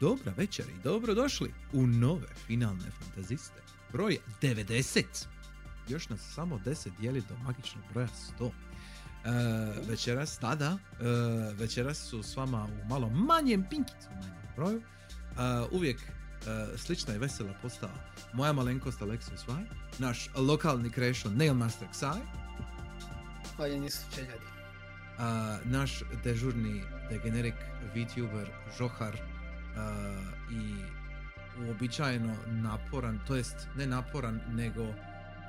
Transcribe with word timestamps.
Dobra 0.00 0.32
večer 0.36 0.64
i 0.68 0.82
dobrodošli 0.84 1.54
u 1.72 1.86
nove 1.86 2.26
finalne 2.46 2.90
fantaziste. 2.98 3.62
Broj 3.92 4.18
90. 4.42 5.04
Još 5.88 6.08
nas 6.08 6.20
samo 6.34 6.60
10 6.66 6.88
dijeli 7.00 7.22
do 7.28 7.36
magičnog 7.36 7.84
broja 7.92 8.08
100. 8.40 8.50
E, 8.50 9.30
večeras, 9.88 10.38
da, 10.40 10.54
da, 10.54 10.78
e, 11.00 11.04
večeras 11.54 11.98
su 11.98 12.22
s 12.22 12.36
vama 12.36 12.64
u 12.82 12.88
malo 12.88 13.08
manjem 13.08 13.64
pinkicu 13.70 14.08
manjem 14.14 14.34
broju. 14.56 14.80
E, 14.80 14.82
uvijek 15.70 15.98
slična 16.76 17.14
i 17.14 17.18
vesela 17.18 17.54
postava 17.62 17.94
moja 18.32 18.52
malenkost 18.52 19.00
Alexis 19.00 19.44
Svaj, 19.44 19.64
naš 19.98 20.30
lokalni 20.36 20.90
krešo 20.90 21.30
Nailmaster 21.30 21.88
Ksaj, 21.90 22.20
Hvaljeni 23.56 23.90
su 23.90 24.02
čeljadi. 24.14 24.44
a, 25.18 25.58
naš 25.64 26.02
dežurni 26.24 26.82
degenerik 27.10 27.54
VTuber 27.94 28.48
Žohar 28.78 29.16
i 30.50 30.84
uobičajeno 31.66 32.36
naporan, 32.46 33.20
to 33.26 33.36
jest 33.36 33.56
ne 33.76 33.86
naporan, 33.86 34.40
nego 34.48 34.94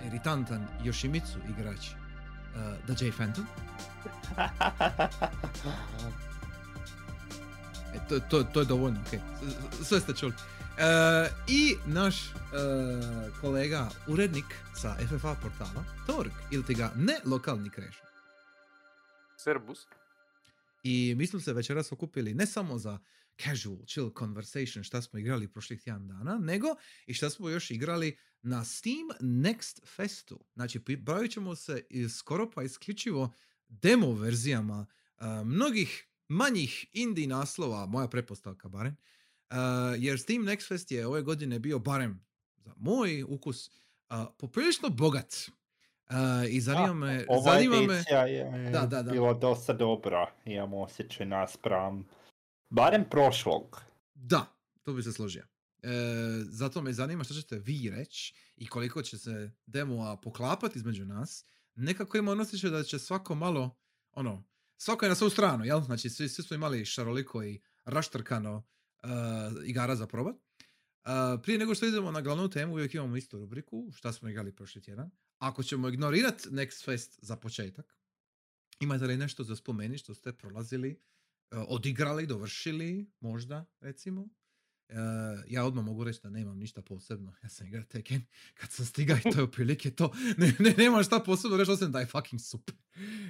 iritantan 0.08 0.68
Yoshimitsu 0.84 1.40
igrač 1.50 1.90
a, 2.56 2.76
The 2.88 3.06
J 3.06 3.12
Phantom. 3.12 3.46
E, 7.94 8.00
to, 8.10 8.20
to, 8.20 8.44
to 8.44 8.60
je 8.60 8.66
dovoljno, 8.66 9.00
ok. 9.02 9.20
Sve 9.84 10.00
ste 10.00 10.14
čuli. 10.14 10.34
E, 10.78 11.30
I 11.48 11.76
naš 11.86 12.26
e, 12.26 12.30
kolega, 13.42 13.90
urednik 14.08 14.46
sa 14.76 14.96
FFA 15.08 15.36
portala, 15.42 15.84
Torg, 16.08 16.32
ili 16.52 16.66
ti 16.66 16.74
ga 16.74 16.92
ne 16.96 17.20
lokalni 17.26 17.70
kreš. 17.70 18.02
Serbus. 19.38 19.88
I 20.84 21.16
mi 21.18 21.28
smo 21.28 21.40
se 21.40 21.54
večeras 21.54 21.92
okupili 21.92 22.34
ne 22.34 22.46
samo 22.46 22.78
za 22.78 22.98
casual, 23.44 23.78
chill 23.86 24.12
conversation 24.20 24.84
šta 24.84 25.02
smo 25.02 25.20
igrali 25.20 25.48
prošlih 25.48 25.82
tjedan 25.82 26.08
dana, 26.08 26.38
nego 26.38 26.68
i 27.06 27.14
šta 27.14 27.30
smo 27.30 27.50
još 27.50 27.72
igrali 27.72 28.18
na 28.42 28.66
Steam 28.66 29.08
Next 29.20 29.80
Festu. 29.96 30.46
Znači, 30.54 30.80
bavit 30.98 31.32
ćemo 31.32 31.56
se 31.56 31.82
skoro 32.20 32.52
pa 32.52 32.64
isključivo 32.64 33.34
demo 33.68 34.14
verzijama 34.14 34.86
uh, 35.18 35.26
mnogih 35.46 36.08
manjih 36.28 36.86
indie 36.94 37.28
naslova, 37.28 37.86
moja 37.86 38.08
pretpostavka 38.08 38.68
barem, 38.68 38.96
uh, 39.50 39.56
jer 39.98 40.20
Steam 40.20 40.42
Next 40.44 40.68
Fest 40.68 40.92
je 40.92 41.08
ove 41.08 41.22
godine 41.22 41.60
bio 41.60 41.80
barem 41.80 42.26
za 42.58 42.74
moj 42.78 43.24
ukus 43.24 43.68
uh, 43.68 44.28
poprilično 44.38 44.90
bogat. 44.90 45.36
Uh, 46.10 46.16
I 46.50 46.62
zanima 46.62 46.94
me, 46.94 47.26
Ova 47.28 47.54
zanima 47.54 47.76
me, 47.82 48.04
je 48.32 48.70
Da, 48.72 48.86
da, 48.86 49.02
da. 49.04 49.12
bila 49.12 49.34
dosta 49.34 49.74
dobra, 49.74 50.34
imam 50.46 50.74
osjećaj 50.74 51.26
naspram, 51.26 52.08
barem 52.70 53.06
prošlog. 53.10 53.82
Da, 54.14 54.46
to 54.84 54.94
bi 54.94 55.04
se 55.04 55.14
složio. 55.14 55.44
E, 55.84 55.90
zato 56.44 56.82
me 56.82 56.94
zanima 56.94 57.24
što 57.24 57.34
ćete 57.34 57.60
vi 57.60 57.90
reći 57.90 58.34
i 58.58 58.68
koliko 58.68 59.02
će 59.02 59.18
se 59.18 59.52
demoa 59.66 60.18
poklapati 60.18 60.80
između 60.80 61.06
nas. 61.06 61.46
Nekako 61.76 62.18
imam 62.18 62.40
osjećaj 62.40 62.70
da 62.70 62.84
će 62.84 63.00
svako 63.00 63.36
malo, 63.36 63.78
ono, 64.12 64.44
svako 64.78 65.06
je 65.06 65.10
na 65.10 65.16
svoju 65.16 65.30
stranu, 65.30 65.66
jel? 65.66 65.82
Znači, 65.82 66.10
svi, 66.10 66.30
svi 66.30 66.44
smo 66.44 66.56
imali 66.56 66.86
šaroliko 66.86 67.44
i 67.44 67.62
raštrkano 67.86 68.56
uh, 68.58 69.10
igara 69.66 69.96
za 69.96 70.08
probat. 70.08 70.36
Uh, 70.36 71.42
prije 71.44 71.60
nego 71.60 71.76
što 71.76 71.86
idemo 71.86 72.12
na 72.12 72.22
glavnu 72.22 72.50
temu, 72.50 72.74
uvijek 72.74 72.94
imamo 72.94 73.18
istu 73.18 73.40
rubriku, 73.40 73.92
šta 73.96 74.14
smo 74.14 74.30
igrali 74.30 74.56
prošli 74.56 74.82
tjedan. 74.82 75.12
Ako 75.38 75.64
ćemo 75.64 75.90
ignorirati 75.90 76.50
Next 76.50 76.86
Fest 76.86 77.20
za 77.22 77.36
početak, 77.36 77.98
imate 78.80 79.06
li 79.06 79.18
nešto 79.18 79.44
za 79.44 79.56
spomeni 79.56 79.98
što 79.98 80.14
ste 80.14 80.34
prolazili, 80.34 81.02
odigrali, 81.52 82.28
dovršili, 82.28 83.12
možda, 83.20 83.66
recimo? 83.80 84.30
E, 84.90 84.96
ja 85.48 85.66
odmah 85.66 85.86
mogu 85.86 86.04
reći 86.04 86.20
da 86.24 86.30
nemam 86.30 86.58
ništa 86.58 86.82
posebno. 86.82 87.36
Ja 87.44 87.50
sam 87.50 87.68
igrao 87.68 87.84
Tekken 87.84 88.22
kad 88.54 88.72
sam 88.72 88.86
stigao 88.86 89.18
i 89.18 89.22
to 89.22 89.40
je 89.40 89.44
otprilike 89.50 89.92
to. 89.92 90.12
Ne, 90.38 90.54
ne, 90.60 90.74
nemam 90.78 91.04
šta 91.04 91.20
posebno 91.20 91.58
reći 91.58 91.72
osim 91.72 91.92
da 91.92 92.00
je 92.00 92.06
fucking 92.06 92.42
super. 92.42 92.76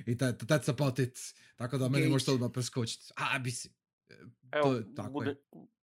I 0.05 0.17
that, 0.17 0.43
that's 0.43 0.69
about 0.69 0.99
it. 0.99 1.19
Tako 1.55 1.77
da 1.77 1.89
meni 1.89 2.09
možete 2.09 2.31
odmah 2.31 2.49
preskočiti. 2.53 3.05
A, 3.15 3.39
bi 3.39 3.51
si. 3.51 3.69
E, 4.09 4.13
Evo, 4.51 4.63
to 4.63 4.75
je 4.75 4.95
tako 4.95 5.09
bude, 5.09 5.29
je. 5.29 5.37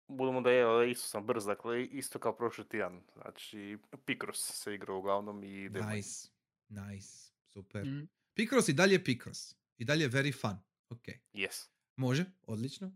budemo 0.07 0.41
da 0.41 0.49
je, 0.49 0.91
isto 0.91 1.07
sam 1.07 1.25
brz, 1.25 1.45
dakle, 1.45 1.85
isto 1.85 2.19
kao 2.19 2.35
prošli 2.35 2.67
tjedan. 2.69 3.01
Znači, 3.13 3.77
Picross 4.05 4.63
se 4.63 4.73
igrao 4.73 4.97
uglavnom 4.97 5.43
i 5.43 5.69
Demon. 5.69 5.95
Nice. 5.95 6.29
Nice. 6.69 7.31
Super. 7.45 7.85
Mm. 7.85 8.07
Picross 8.33 8.69
i 8.69 8.73
dalje 8.73 9.03
Picross. 9.03 9.55
I 9.77 9.85
dalje 9.85 10.09
very 10.09 10.41
fun. 10.41 10.57
Ok. 10.89 11.07
Yes. 11.33 11.74
Može, 11.95 12.25
odlično. 12.47 12.87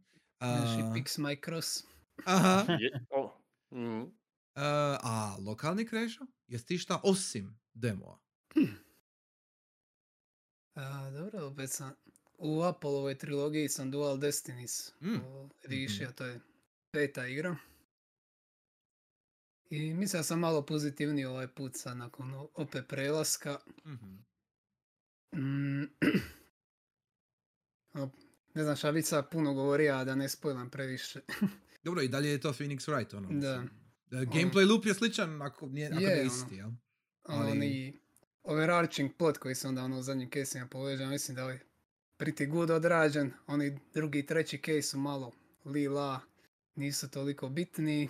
I 0.42 0.46
Pix 0.96 1.20
My 1.20 1.46
Cross. 1.46 1.84
aha. 2.26 2.66
Je, 2.82 3.06
o, 3.10 3.42
mm, 3.72 4.02
E, 4.56 4.62
a 5.04 5.38
lokalni 5.46 5.88
krešo? 5.88 6.26
Jesi 6.48 6.66
ti 6.66 6.78
šta 6.78 7.02
osim 7.04 7.60
demoa? 7.74 8.20
A, 10.76 11.10
dobro, 11.12 11.46
opet 11.48 11.72
sam 11.72 11.94
u 12.38 12.62
Apollovoj 12.62 13.18
trilogiji 13.18 13.70
sam 13.70 13.92
Dual 13.92 14.18
Destinies 14.18 14.92
Mm, 15.02 15.50
rišio, 15.64 16.12
to 16.12 16.26
je 16.26 16.40
peta 16.92 17.28
igra. 17.28 17.56
I 19.70 19.94
mislim 19.94 20.20
da 20.20 20.24
sam 20.24 20.40
malo 20.40 20.66
pozitivniji 20.66 21.26
ovaj 21.26 21.48
put 21.48 21.76
sad 21.76 21.98
nakon 21.98 22.48
opet 22.56 22.88
prelaska. 22.88 23.60
Mhm. 23.86 24.16
Mm, 25.36 25.84
ne 28.54 28.64
znam 28.64 28.76
šta 28.76 29.02
sad 29.02 29.30
puno 29.30 29.54
govorio, 29.54 29.94
a 29.96 30.04
da 30.04 30.16
ne 30.16 30.30
spojlam 30.30 30.70
previše. 30.70 31.20
Dobro, 31.84 32.02
i 32.02 32.08
dalje 32.08 32.30
je 32.30 32.42
to 32.42 32.54
Phoenix 32.54 32.90
Wright, 32.90 33.18
ono. 33.18 33.30
da. 33.32 33.64
E, 34.12 34.26
Gameplay 34.26 34.70
loop 34.70 34.86
je 34.86 34.94
sličan 34.94 35.42
ako 35.42 35.66
nije, 35.68 35.88
ako 35.88 35.96
Je, 35.96 36.08
nije 36.10 36.22
ono. 36.22 36.28
isti, 36.28 36.56
jel? 36.56 36.70
Ali... 37.24 37.42
Ali- 37.42 37.52
Oni 37.52 38.00
overarching 38.44 39.12
plot 39.18 39.38
koji 39.38 39.56
se 39.56 39.68
onda 39.68 39.84
ono 39.84 40.00
u 40.00 40.02
zadnjim 40.02 40.30
casima 40.32 40.68
poveža, 40.68 41.06
mislim 41.06 41.36
da 41.36 41.42
je 41.44 41.60
pretty 42.20 42.50
good 42.50 42.70
odrađen. 42.70 43.32
Oni 43.48 43.80
drugi 43.94 44.20
i 44.20 44.26
treći 44.26 44.58
case 44.66 44.82
su 44.82 45.00
malo 45.00 45.32
lila, 45.66 46.20
nisu 46.76 47.10
toliko 47.12 47.50
bitni. 47.50 48.10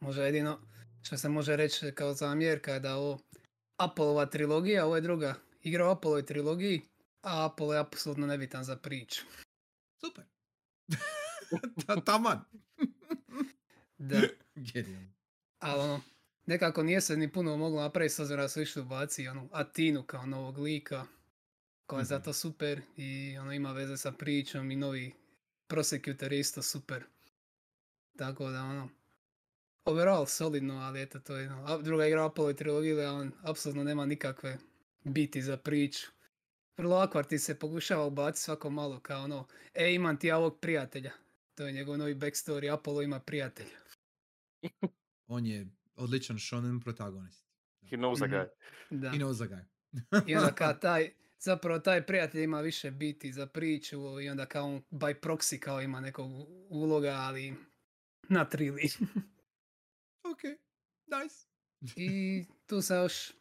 Možda 0.00 0.24
jedino 0.24 0.60
što 1.02 1.16
se 1.18 1.28
može 1.28 1.56
reći 1.56 1.92
kao 1.94 2.14
zamjerka 2.14 2.72
je 2.72 2.80
da 2.80 2.96
ovo 2.96 3.18
Apolova 3.76 4.26
trilogija, 4.26 4.86
ovo 4.86 4.94
je 4.94 5.00
druga 5.00 5.34
igra 5.62 5.86
u 5.88 5.90
Apolovoj 5.90 6.26
trilogiji, 6.26 6.82
a 7.24 7.44
Apollo 7.46 7.72
je 7.72 7.80
apsolutno 7.80 8.26
nebitan 8.26 8.64
za 8.64 8.76
priču. 8.76 9.22
Super. 10.00 10.24
Ta- 11.86 12.00
Taman. 12.06 12.40
Da. 13.98 14.20
Ali 15.58 15.80
ono, 15.82 16.00
nekako 16.46 16.82
nije 16.82 17.00
se 17.00 17.16
ni 17.16 17.32
puno 17.32 17.56
moglo 17.56 17.80
napraviti 17.80 18.14
s 18.14 18.18
obzirom 18.18 18.40
da 18.44 18.48
su 18.48 18.62
išli 18.62 18.82
ubaci 18.82 19.28
onu 19.28 19.48
Atinu 19.52 20.02
kao 20.02 20.26
novog 20.26 20.58
lika, 20.58 21.06
koja 21.86 21.98
je 21.98 22.02
Mhm. 22.02 22.08
zato 22.08 22.32
super 22.32 22.80
i 22.96 23.38
ono 23.38 23.52
ima 23.52 23.72
veze 23.72 23.96
sa 23.96 24.12
pričom 24.12 24.70
i 24.70 24.76
novi 24.76 25.14
Prosecutor 25.66 26.32
je 26.32 26.40
isto 26.40 26.62
super. 26.62 27.04
Tako 28.18 28.50
da 28.50 28.62
ono, 28.62 28.88
overall 29.84 30.26
solidno, 30.26 30.74
ali 30.74 31.02
eto 31.02 31.20
to 31.20 31.36
je 31.36 31.52
ono, 31.52 31.78
druga 31.78 32.06
igra 32.06 32.26
Apollo 32.26 32.52
trilogije, 32.52 33.08
on 33.10 33.32
apsolutno 33.42 33.84
nema 33.84 34.06
nikakve 34.06 34.58
biti 35.04 35.42
za 35.42 35.56
priču. 35.56 36.06
Vrlo 36.76 36.96
akvarti 36.96 37.38
se 37.38 37.58
pokušava 37.58 38.06
ubaciti 38.06 38.42
svako 38.42 38.70
malo 38.70 39.00
kao 39.00 39.22
ono, 39.24 39.46
e 39.74 39.94
imam 39.94 40.18
ti 40.18 40.26
ja 40.26 40.36
ovog 40.38 40.60
prijatelja. 40.60 41.12
To 41.54 41.66
je 41.66 41.72
njegov 41.72 41.98
novi 41.98 42.14
backstory, 42.14 42.72
Apollo 42.72 43.02
ima 43.02 43.20
prijatelja. 43.20 43.76
On 45.26 45.46
je 45.46 45.66
odličan 45.96 46.38
shonen 46.38 46.80
protagonist. 46.80 47.44
he 47.82 47.96
knows 47.96 48.22
a 48.22 48.26
Mhm. 48.26 48.34
guy. 48.34 48.46
Da. 48.90 49.08
I 49.08 49.18
knows 49.18 49.36
the 49.38 49.48
guy. 49.48 49.64
I 50.26 50.36
onda 50.36 50.52
kao 50.52 50.72
taj, 50.82 51.10
zapravo 51.38 51.78
taj 51.78 52.06
prijatelj 52.06 52.42
ima 52.42 52.60
više 52.60 52.90
biti 52.90 53.32
za 53.32 53.46
priču 53.46 54.20
i 54.20 54.28
onda 54.28 54.46
kao 54.46 54.64
on 54.66 54.82
by 54.90 55.14
proxy 55.20 55.58
kao 55.58 55.82
ima 55.82 56.00
nekog 56.00 56.30
uloga, 56.70 57.10
ali 57.10 57.54
na 58.28 58.44
trili. 58.44 58.82
ok, 60.32 60.42
nice. 61.06 61.46
I 61.96 62.44
tu 62.66 62.82
sam 62.82 62.96
još, 62.96 63.32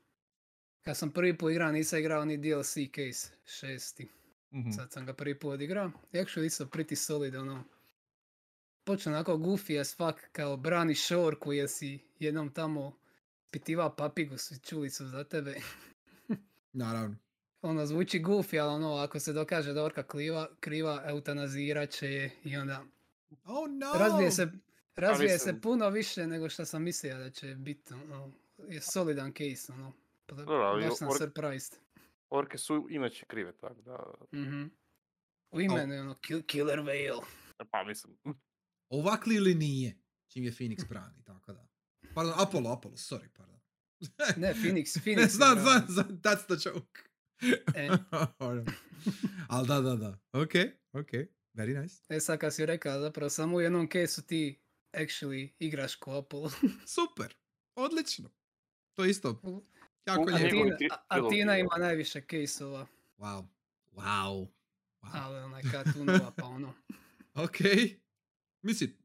kad 0.84 0.98
sam 0.98 1.12
prvi 1.12 1.38
put 1.38 1.52
igrao, 1.52 1.72
nisam 1.72 2.00
igrao 2.00 2.26
ni 2.26 2.38
DLC 2.38 2.74
case 2.96 3.32
šesti. 3.46 4.08
Mhm. 4.54 4.72
Sad 4.72 4.92
sam 4.92 5.06
ga 5.06 5.14
prvi 5.14 5.40
put 5.40 5.62
igrao. 5.62 5.92
Actually 6.14 6.46
isto 6.46 6.66
pretty 6.66 6.96
solid, 6.96 7.36
ono. 7.36 7.64
Počne 8.84 9.12
onako 9.12 9.38
goofy 9.38 9.80
as 9.80 9.96
fuck, 9.96 10.20
kao 10.32 10.58
brani 10.58 10.96
shore 10.96 11.36
koji 11.36 11.68
si 11.68 12.00
jednom 12.20 12.54
tamo 12.54 12.98
pitiva 13.52 13.96
papigu, 13.96 14.38
svi 14.38 14.60
čuli 14.60 14.90
su 14.90 15.06
za 15.08 15.24
tebe. 15.24 15.56
Naravno. 16.74 17.16
ono 17.62 17.86
zvuči 17.86 18.20
goofy, 18.20 18.60
ali 18.62 18.74
ono, 18.74 18.96
ako 18.96 19.20
se 19.20 19.34
dokaže 19.34 19.74
da 19.74 19.84
orka 19.84 20.04
kriva, 20.04 20.50
kriva 20.60 21.04
eutanazirat 21.06 21.90
će 21.90 22.08
je 22.12 22.32
i 22.44 22.58
onda 22.58 22.86
Oh 23.46 23.70
no! 23.70 23.94
razvije 23.94 24.32
se, 24.32 24.52
razvije 24.96 25.40
se 25.40 25.62
puno 25.62 25.90
više 25.90 26.28
nego 26.28 26.50
što 26.50 26.66
sam 26.66 26.84
mislio 26.84 27.18
da 27.18 27.30
će 27.30 27.56
biti, 27.56 27.94
ono, 27.94 28.32
je 28.68 28.82
solidan 28.82 29.34
case, 29.34 29.74
ono, 29.74 29.94
pa 30.26 30.36
da- 30.36 30.44
Dobro, 30.44 30.58
ali 30.58 30.84
sam 30.92 31.08
or- 31.08 31.18
surprised. 31.18 31.76
Orke 32.30 32.58
su 32.58 32.88
inače 32.90 33.26
krive, 33.26 33.52
tako 33.54 33.82
da, 33.82 33.98
Mhm. 34.34 34.64
U 35.52 35.62
imenu 35.62 35.94
je 35.94 36.02
ono, 36.02 36.16
kill, 36.16 36.42
Killer 36.44 36.80
Whale. 36.80 37.24
pa 37.72 37.84
mislim, 37.84 38.18
ovakli 38.92 39.36
ili 39.36 39.56
nije, 39.56 39.98
čim 40.28 40.44
je 40.44 40.52
Phoenix 40.52 40.88
brani, 40.90 41.24
tako 41.24 41.54
da. 41.54 41.68
Pardon, 42.16 42.34
Apollo, 42.38 42.72
Apollo, 42.72 42.96
sorry, 42.98 43.28
pardon. 43.30 43.60
Ne, 44.38 44.54
Phoenix, 44.54 44.86
Phoenix. 45.04 45.28
Znam, 45.28 45.60
znam, 45.60 45.86
znam, 45.88 46.08
that's 46.20 46.46
the 46.48 46.70
joke. 46.70 47.02
E. 47.76 47.90
Ali 49.50 49.68
da, 49.68 49.82
da, 49.82 49.96
da. 49.96 50.20
Ok, 50.34 50.54
ok, 50.94 51.12
very 51.54 51.82
nice. 51.82 52.04
E 52.10 52.20
sad 52.20 52.40
kad 52.40 52.54
si 52.54 52.66
rekao, 52.66 53.00
zapravo 53.00 53.30
samo 53.30 53.58
u 53.58 53.62
jednom 53.62 53.90
kesu 53.90 54.22
ti 54.22 54.62
actually 54.94 55.54
igraš 55.60 55.96
ko 55.96 56.12
Apollo. 56.14 56.52
Super, 56.88 57.36
odlično. 57.76 58.30
To 58.94 59.04
je 59.04 59.10
isto 59.10 59.42
jako 60.06 60.22
u- 60.22 60.26
A 60.26 60.32
njegovi 60.32 60.52
lijepo. 60.54 60.66
Tina, 60.68 60.78
tri- 60.78 60.88
a- 60.92 61.04
a 61.08 61.16
trilogije, 61.16 61.42
Tina 61.42 61.54
evo. 61.54 61.60
ima 61.62 61.78
najviše 61.80 62.22
kejsova, 62.22 62.88
Wow, 63.18 63.46
wow, 63.92 64.48
wow. 65.02 65.10
ali 65.14 65.38
onaj 65.38 65.62
kartunova 65.64 66.32
pa 66.32 66.46
ono. 66.46 66.74
Ok, 67.36 67.58
mislim, 68.62 68.98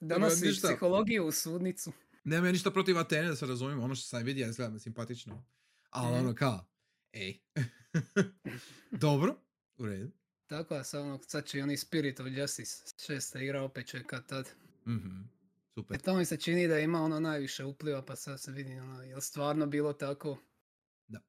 Donosi 0.00 0.46
ništa. 0.46 0.68
psihologiju 0.68 1.26
u 1.26 1.32
sudnicu. 1.32 1.92
Nemam 2.24 2.46
ja 2.46 2.52
ništa 2.52 2.70
protiv 2.70 2.98
Atene, 2.98 3.28
da 3.28 3.36
se 3.36 3.46
razumijem, 3.46 3.80
ono 3.80 3.94
što 3.94 4.04
sam 4.04 4.22
vidio 4.22 4.48
izgleda 4.48 4.70
mi 4.70 4.78
simpatično. 4.78 5.44
Ali 5.90 6.10
Mhm. 6.10 6.18
ono 6.18 6.34
kao, 6.34 6.66
ej. 7.12 7.38
Dobro, 8.92 9.36
u 9.76 9.86
redu. 9.86 10.10
Tako 10.46 10.74
da 10.74 10.84
sad, 10.84 11.00
ono, 11.02 11.18
sad 11.18 11.44
će 11.46 11.58
i 11.58 11.62
oni 11.62 11.76
Spirit 11.76 12.20
of 12.20 12.26
Justice 12.28 12.84
šesta 12.98 13.40
igra 13.40 13.62
opet 13.62 13.86
će 13.86 14.04
kad 14.04 14.26
tad. 14.26 14.48
Mhm, 14.86 15.20
E 15.70 15.72
Super. 15.74 16.00
to 16.00 16.16
mi 16.16 16.24
se 16.24 16.36
čini 16.36 16.68
da 16.68 16.78
ima 16.78 17.02
ono 17.02 17.20
najviše 17.20 17.64
upliva 17.64 18.04
pa 18.04 18.16
sad 18.16 18.40
se 18.40 18.52
vidi 18.52 18.72
ono, 18.72 19.02
je 19.02 19.14
li 19.14 19.22
stvarno 19.22 19.66
bilo 19.66 19.92
tako. 19.92 20.38
Da. 21.08 21.20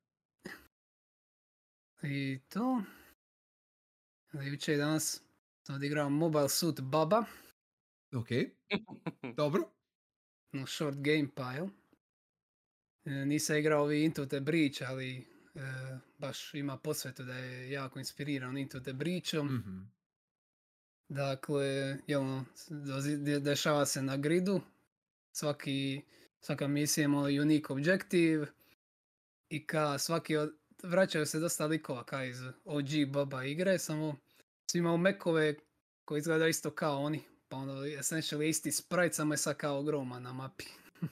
I 2.04 2.40
to. 2.50 2.82
Da 4.34 4.42
jučer 4.42 4.76
i 4.76 4.78
danas 4.78 5.22
sam 5.68 5.76
odigrao 5.76 6.10
Mobile 6.10 6.50
Suit 6.50 6.82
Baba, 6.82 7.24
Ok, 8.14 8.28
dobro. 9.38 9.72
no 10.54 10.66
short 10.68 10.98
game 10.98 11.28
pile. 11.36 11.70
E, 13.06 13.26
nisam 13.26 13.58
igrao 13.58 13.84
ovi 13.84 14.04
Into 14.04 14.26
the 14.26 14.40
Breach, 14.40 14.82
ali 14.82 15.18
e, 15.18 15.24
baš 16.18 16.54
ima 16.54 16.78
posvetu 16.78 17.24
da 17.24 17.34
je 17.34 17.72
jako 17.72 18.00
inspiriran 18.00 18.58
Into 18.58 18.80
the 18.80 18.94
Breachom. 18.94 19.48
Mhm, 19.56 19.80
Dakle, 21.12 21.98
de- 23.18 23.40
dešava 23.40 23.86
se 23.86 24.02
na 24.02 24.18
gridu, 24.18 24.62
svaki, 25.32 26.02
svaka 26.42 26.68
misija 26.68 27.06
ima 27.06 27.20
unique 27.22 27.74
objective 27.74 28.48
i 29.50 29.68
ka 29.68 29.98
svaki 29.98 30.38
od, 30.38 30.56
vraćaju 30.84 31.26
se 31.26 31.40
dosta 31.40 31.66
likova 31.66 32.04
ka 32.04 32.24
iz 32.24 32.38
OG 32.66 32.86
Baba 33.08 33.44
igre, 33.44 33.80
samo 33.80 34.16
svi 34.72 34.80
imaju 34.80 34.98
mekove 34.98 35.56
koji 36.06 36.20
izgledaju 36.20 36.50
isto 36.50 36.72
kao 36.72 37.02
oni, 37.02 37.24
pa 37.48 37.58
ono, 37.58 37.74
essentially 37.74 38.50
isti 38.50 38.72
sprite, 38.72 39.14
samo 39.14 39.34
je 39.34 39.38
sad 39.38 39.58
kao 39.58 39.80
ogroman 39.80 40.24
na 40.24 40.34
mapi, 40.34 40.66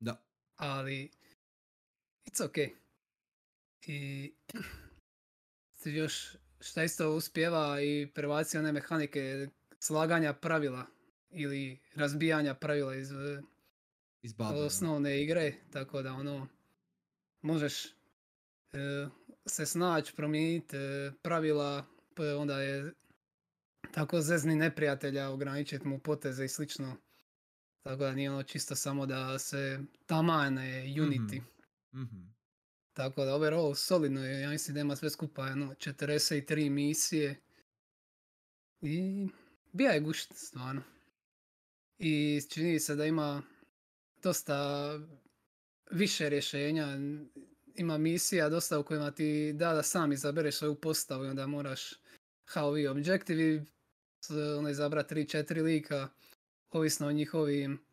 Da. 0.00 0.24
ali 0.56 1.10
it's 2.26 2.48
okay. 2.48 2.70
I 3.86 4.32
još 5.84 6.36
šta 6.64 6.84
isto 6.84 7.10
uspjeva 7.10 7.80
i 7.80 8.10
prebaci 8.14 8.58
one 8.58 8.72
mehanike 8.72 9.48
slaganja 9.78 10.32
pravila 10.32 10.86
ili 11.30 11.78
razbijanja 11.94 12.54
pravila 12.54 12.94
iz 12.94 13.12
e, 13.12 13.42
Iz 14.24 14.34
osnovne 14.38 15.22
igre, 15.22 15.54
tako 15.72 16.02
da 16.02 16.12
ono 16.12 16.48
možeš 17.42 17.86
e, 17.86 17.88
se 19.46 19.66
snaći, 19.66 20.14
promijeniti 20.16 20.76
e, 20.76 21.12
pravila, 21.22 21.86
pa 22.14 22.36
onda 22.36 22.60
je 22.60 22.92
tako 23.92 24.20
zezni 24.20 24.56
neprijatelja, 24.56 25.30
ograničiti 25.30 25.88
mu 25.88 25.98
poteze 25.98 26.44
i 26.44 26.48
slično. 26.48 26.96
Tako 27.82 27.96
da 27.96 28.14
nije 28.14 28.30
ono 28.30 28.42
čisto 28.42 28.74
samo 28.74 29.06
da 29.06 29.38
se 29.38 29.80
tamane 30.06 30.84
Unity. 30.84 31.42
Mhm. 31.94 32.33
Tako 32.94 33.24
da 33.24 33.34
overall 33.34 33.74
solidno 33.74 34.24
je, 34.24 34.40
ja 34.40 34.50
mislim 34.50 34.74
da 34.74 34.80
ima 34.80 34.96
sve 34.96 35.10
skupa 35.10 35.46
jedno 35.46 35.74
43 35.74 36.70
misije. 36.70 37.40
I 38.80 39.28
bija 39.72 39.92
je 39.92 40.00
gušt 40.00 40.32
stvarno. 40.34 40.82
I 41.98 42.40
čini 42.50 42.80
se 42.80 42.94
da 42.94 43.04
ima 43.06 43.42
dosta 44.22 44.90
više 45.90 46.28
rješenja. 46.28 46.86
Ima 47.74 47.98
misija 47.98 48.48
dosta 48.48 48.78
u 48.78 48.84
kojima 48.84 49.10
ti 49.10 49.52
da 49.52 49.74
da 49.74 49.82
sam 49.82 50.12
izabereš 50.12 50.56
svoju 50.56 50.74
postavu 50.74 51.24
i 51.24 51.28
onda 51.28 51.46
moraš 51.46 51.94
HOV 52.52 52.90
objektivi, 52.90 53.64
ono 54.58 54.68
izabrati 54.68 55.14
3-4 55.14 55.62
lika, 55.62 56.08
ovisno 56.70 57.06
o 57.06 57.12
njihovim 57.12 57.84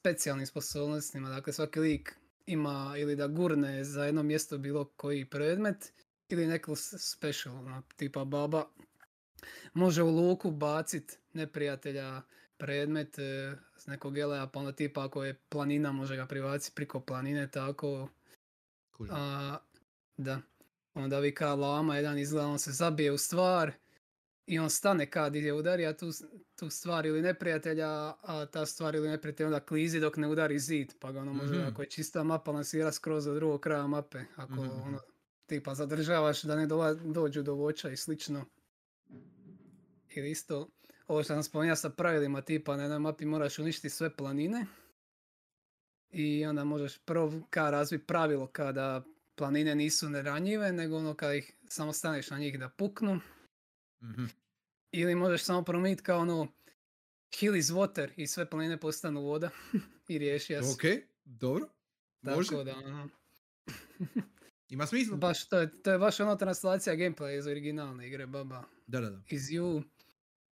specijalnim 0.00 0.46
sposobnostima. 0.46 1.28
Dakle, 1.28 1.52
svaki 1.52 1.80
lik 1.80 2.21
ima 2.46 2.94
ili 2.98 3.16
da 3.16 3.26
gurne 3.26 3.84
za 3.84 4.04
jedno 4.04 4.22
mjesto 4.22 4.58
bilo 4.58 4.84
koji 4.84 5.24
predmet 5.24 5.92
ili 6.28 6.46
neku 6.46 6.76
s- 6.76 6.94
special, 6.98 7.54
ono, 7.56 7.82
tipa 7.96 8.24
baba 8.24 8.64
može 9.74 10.02
u 10.02 10.10
luku 10.10 10.50
bacit 10.50 11.18
neprijatelja 11.32 12.22
predmet 12.56 13.18
e, 13.18 13.56
s 13.76 13.86
nekog 13.86 14.18
eleja, 14.18 14.46
pa 14.46 14.58
onda 14.58 14.72
tipa 14.72 15.04
ako 15.04 15.24
je 15.24 15.40
planina 15.48 15.92
može 15.92 16.16
ga 16.16 16.26
privaciti 16.26 16.74
priko 16.74 17.00
planine, 17.00 17.50
tako 17.50 18.08
Kužim. 18.96 19.14
a, 19.14 19.58
da. 20.16 20.40
Onda 20.94 21.18
vi 21.18 21.34
kao 21.34 21.56
lama, 21.56 21.96
jedan 21.96 22.18
izgleda, 22.18 22.46
on 22.48 22.58
se 22.58 22.72
zabije 22.72 23.12
u 23.12 23.18
stvar 23.18 23.72
i 24.46 24.58
on 24.58 24.70
stane 24.70 25.10
kad 25.10 25.36
ide 25.36 25.52
udari, 25.52 25.86
a 25.86 25.96
tu, 25.96 26.10
tu 26.56 26.70
stvar 26.70 27.06
ili 27.06 27.22
neprijatelja, 27.22 27.88
a 28.22 28.46
ta 28.52 28.66
stvar 28.66 28.94
ili 28.94 29.08
neprijatelj 29.08 29.46
onda 29.46 29.60
klizi 29.60 30.00
dok 30.00 30.16
ne 30.16 30.28
udari 30.28 30.58
zid, 30.58 30.92
pa 31.00 31.12
ga 31.12 31.20
ono 31.20 31.32
može, 31.32 31.54
Mhm. 31.54 31.66
ako 31.66 31.82
je 31.82 31.90
čista 31.90 32.22
mapa, 32.22 32.50
lansira 32.50 32.92
skroz 32.92 33.24
do 33.24 33.34
drugog 33.34 33.60
kraja 33.60 33.86
mape, 33.86 34.20
ako 34.36 34.52
Mhm. 34.52 34.82
ono, 34.82 35.00
tipa 35.46 35.74
zadržavaš 35.74 36.42
da 36.42 36.56
ne 36.56 36.66
dola, 36.66 36.94
dođu 36.94 37.42
do 37.42 37.54
voća 37.54 37.90
i 37.90 37.96
slično. 37.96 38.44
Ili 40.10 40.30
isto, 40.30 40.68
ovo 41.06 41.22
što 41.22 41.34
sam 41.34 41.42
spomenuo 41.42 41.76
sa 41.76 41.90
pravilima, 41.90 42.40
tipa 42.42 42.76
na 42.76 42.82
jednoj 42.82 42.98
mapi 42.98 43.24
moraš 43.26 43.58
uništiti 43.58 43.90
sve 43.90 44.16
planine, 44.16 44.66
i 46.10 46.46
onda 46.46 46.64
možeš 46.64 46.98
prvo 46.98 47.42
ka 47.50 47.70
razviti 47.70 48.06
pravilo 48.06 48.46
kada 48.46 49.02
planine 49.34 49.74
nisu 49.74 50.08
neranjive, 50.08 50.72
nego 50.72 50.96
ono 50.96 51.14
kada 51.14 51.34
ih 51.34 51.52
samo 51.68 51.92
staneš 51.92 52.30
na 52.30 52.38
njih 52.38 52.58
da 52.58 52.68
puknu. 52.68 53.20
Mhm. 54.02 54.24
Ili 54.92 55.14
možeš 55.14 55.42
samo 55.42 55.62
promijeniti 55.62 56.02
kao 56.02 56.20
ono 56.20 56.48
hill 57.38 57.56
is 57.56 57.66
water 57.66 58.10
i 58.16 58.26
sve 58.26 58.50
planine 58.50 58.80
postanu 58.80 59.22
voda 59.22 59.50
i 60.08 60.18
riješija 60.18 60.62
se. 60.62 60.72
Ok, 60.72 61.02
dobro. 61.24 61.68
Može. 62.22 62.48
Tako 62.48 62.64
da, 62.64 62.76
ono, 62.76 63.08
Ima 64.68 64.86
smisla. 64.86 65.16
baš, 65.16 65.48
to, 65.48 65.58
je, 65.58 65.82
to 65.82 65.92
je 65.92 65.98
baš 65.98 66.20
ono 66.20 66.36
translacija 66.36 66.96
gameplaya 66.96 67.38
iz 67.38 67.46
originalne 67.46 68.06
igre 68.08 68.26
Baba 68.26 68.64
Da, 68.86 69.00
da, 69.00 69.10
da. 69.10 69.22
iz 69.28 69.42
You 69.42 69.82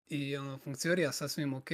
i 0.09 0.37
ono, 0.37 0.59
funkcionira 0.59 1.13
sasvim 1.13 1.55
ok. 1.55 1.71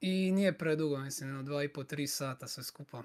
I 0.00 0.32
nije 0.32 0.58
predugo, 0.58 0.98
mislim, 0.98 1.30
ono, 1.30 1.42
dva 1.42 1.64
i 1.64 1.68
po, 1.68 1.84
tri 1.84 2.06
sata 2.06 2.48
sve 2.48 2.64
skupa. 2.64 3.02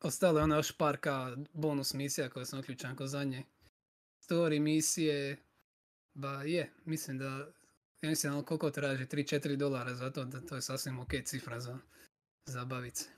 Ostalo 0.00 0.38
je 0.38 0.44
ono 0.44 0.56
još 0.56 0.76
par 0.76 0.96
ka 0.96 1.36
bonus 1.52 1.94
misija 1.94 2.28
koje 2.28 2.46
sam 2.46 2.58
uključen 2.58 2.96
ko 2.96 3.06
zadnje. 3.06 3.44
Story 4.20 4.60
misije, 4.60 5.36
ba 6.14 6.42
je, 6.42 6.72
mislim 6.84 7.18
da, 7.18 7.52
ja 8.02 8.08
mislim 8.08 8.32
ono 8.32 8.44
koliko 8.44 8.70
traži, 8.70 9.04
3-4 9.06 9.56
dolara 9.56 9.94
za 9.94 10.10
to, 10.10 10.24
da 10.24 10.40
to 10.40 10.54
je 10.54 10.62
sasvim 10.62 10.98
ok 10.98 11.10
cifra 11.24 11.60
za, 11.60 11.78
za 12.44 12.64
bavit 12.64 12.96
se. 12.96 13.08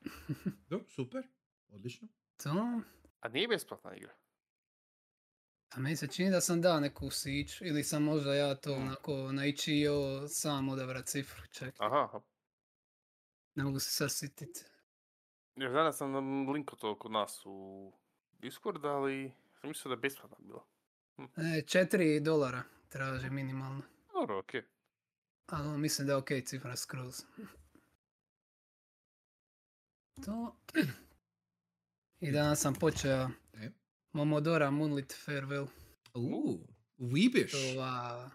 Do, 0.70 0.80
super. 0.88 1.22
Odlično. 1.68 2.08
To, 2.36 2.80
A 3.20 3.28
nije 3.28 3.48
besplatna 3.48 3.94
igra. 3.94 4.12
a 5.70 5.80
meni 5.80 5.96
se 5.96 6.06
čini 6.06 6.30
da 6.30 6.40
sam 6.40 6.60
dao 6.60 6.80
neku 6.80 7.10
sić, 7.10 7.60
ili 7.60 7.84
sam 7.84 8.02
možda 8.02 8.34
ja 8.34 8.54
to 8.54 8.70
Mm. 8.70 8.82
onako 8.82 9.32
na 9.32 9.46
itch.io 9.46 10.28
sam 10.28 10.68
odabrat 10.68 11.06
cifru, 11.06 11.42
ček, 11.48 11.74
Aha, 11.78 12.04
aha. 12.04 12.20
ne 13.54 13.64
mogu 13.64 13.78
se 13.78 13.90
sad 13.90 14.12
sitit. 14.12 14.64
Jer 15.56 15.72
danas 15.72 15.96
sam 15.96 16.12
nam 16.12 16.48
linko 16.48 16.76
to 16.76 16.98
kod 16.98 17.12
nas 17.12 17.42
u 17.46 17.92
Discord, 18.32 18.84
ali 18.84 19.32
sam 19.52 19.68
mislio 19.68 19.88
da 19.88 19.94
je 19.94 20.00
besplatna 20.00 20.36
bila. 20.40 20.66
E, 21.18 21.62
4 21.62 22.20
dolara 22.20 22.62
traže 22.88 23.30
minimalno. 23.30 23.82
Dobro, 24.12 24.38
okej. 24.38 24.62
Ali 25.46 25.68
ono, 25.68 25.78
mislim 25.78 26.06
da 26.06 26.12
je 26.12 26.16
ok 26.16 26.28
cifra 26.44 26.76
skroz. 26.76 27.22
To. 30.24 30.56
I 32.20 32.30
danas 32.30 32.60
sam 32.60 32.74
počeo 32.74 33.30
E. 33.52 33.70
Momodora 34.12 34.70
Moonlit 34.70 35.12
Farewell. 35.26 35.66
Uuu, 36.14 36.66
Weebish. 36.98 37.50
To 37.50 37.80
ova 37.80 38.30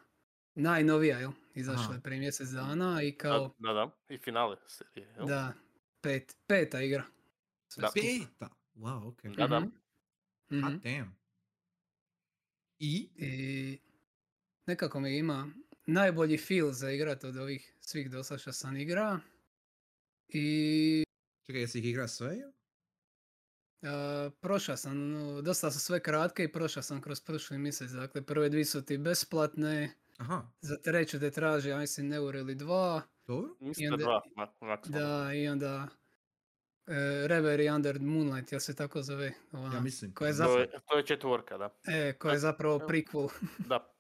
najnovija, 0.56 1.20
jel? 1.20 1.32
Izašla 1.54 1.94
je 1.96 2.02
prije 2.02 2.20
mjesec 2.20 2.50
dana 2.50 3.02
i 3.04 3.12
kao, 3.12 3.56
da, 3.60 3.74
da. 3.74 3.92
I 4.10 4.18
finale 4.18 4.58
serije, 4.68 5.08
jel? 5.18 5.26
da, 5.26 5.54
pet, 6.02 6.38
peta 6.48 6.82
igra. 6.82 7.04
Sve 7.68 7.82
Da. 7.82 7.88
skupa. 7.88 8.02
Peta. 8.40 8.50
Wow, 8.76 9.08
ok. 9.08 9.38
Da, 9.38 9.48
da. 9.48 9.60
Mhm. 9.60 9.70
Mhm. 10.52 10.62
God 10.74 10.82
damn. 10.82 11.16
I? 12.80 13.10
I 13.16 13.80
nekako 14.68 15.00
mi 15.00 15.18
ima 15.18 15.52
najbolji 15.86 16.38
feel 16.38 16.72
za 16.72 16.92
igrat 16.92 17.24
od 17.24 17.38
ovih 17.38 17.76
svih 17.80 18.12
do 18.12 18.24
sad 18.24 18.40
što 18.40 18.54
sam 18.54 18.78
igra. 18.78 19.20
I 20.28 21.04
Čekaj, 21.46 21.62
jesi 21.62 21.80
ih 21.80 21.86
igra 21.86 22.08
sve? 22.08 22.38
a, 23.82 24.30
prošao 24.42 24.78
sam, 24.78 25.10
no, 25.10 25.42
dosta 25.42 25.72
su 25.72 25.80
sve 25.80 26.00
kratke 26.00 26.44
i 26.44 26.52
prošao 26.52 26.84
sam 26.84 27.02
kroz 27.02 27.22
prošli 27.22 27.58
mjesec. 27.58 27.92
Dakle, 27.92 28.22
prve 28.22 28.50
dvije 28.50 28.66
su 28.66 28.82
ti 28.82 28.98
besplatne, 28.98 29.94
Aha, 30.18 30.52
za 30.62 30.78
treću 30.78 31.20
te 31.20 31.32
traži, 31.32 31.70
ja 31.70 31.78
mislim, 31.78 32.14
eur 32.14 32.36
ili 32.36 32.56
dva. 32.56 33.02
dobro. 33.28 33.56
Mislim 33.60 33.90
da 33.90 33.94
onda- 33.96 34.22
dva. 34.60 34.78
Da, 34.90 35.34
i 35.34 35.48
onda 35.48 35.88
Reverie 37.28 37.74
Under 37.74 38.00
Moonlight, 38.00 38.52
jel 38.52 38.60
se 38.60 38.76
tako 38.76 39.02
zove? 39.02 39.34
Ona, 39.52 39.76
Ja 39.76 39.82
mislim. 39.82 40.14
koja 40.14 40.28
je 40.28 40.34
To 40.34 40.38
zapravo, 40.38 40.60
je, 40.60 40.72
to 40.88 40.98
je 40.98 41.06
četvorka, 41.06 41.58
da. 41.58 41.70
e, 41.88 42.14
koja 42.14 42.32
je 42.34 42.40
zapravo 42.40 42.76
Evo. 42.76 42.88
prequel. 42.88 43.30
Da. 43.60 43.94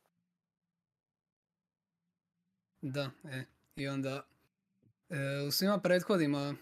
Da, 2.81 3.11
e. 3.23 3.43
I 3.75 3.87
onda 3.87 4.27
e, 5.09 5.15
u 5.47 5.51
svima 5.51 5.79
prethodima 5.79 6.55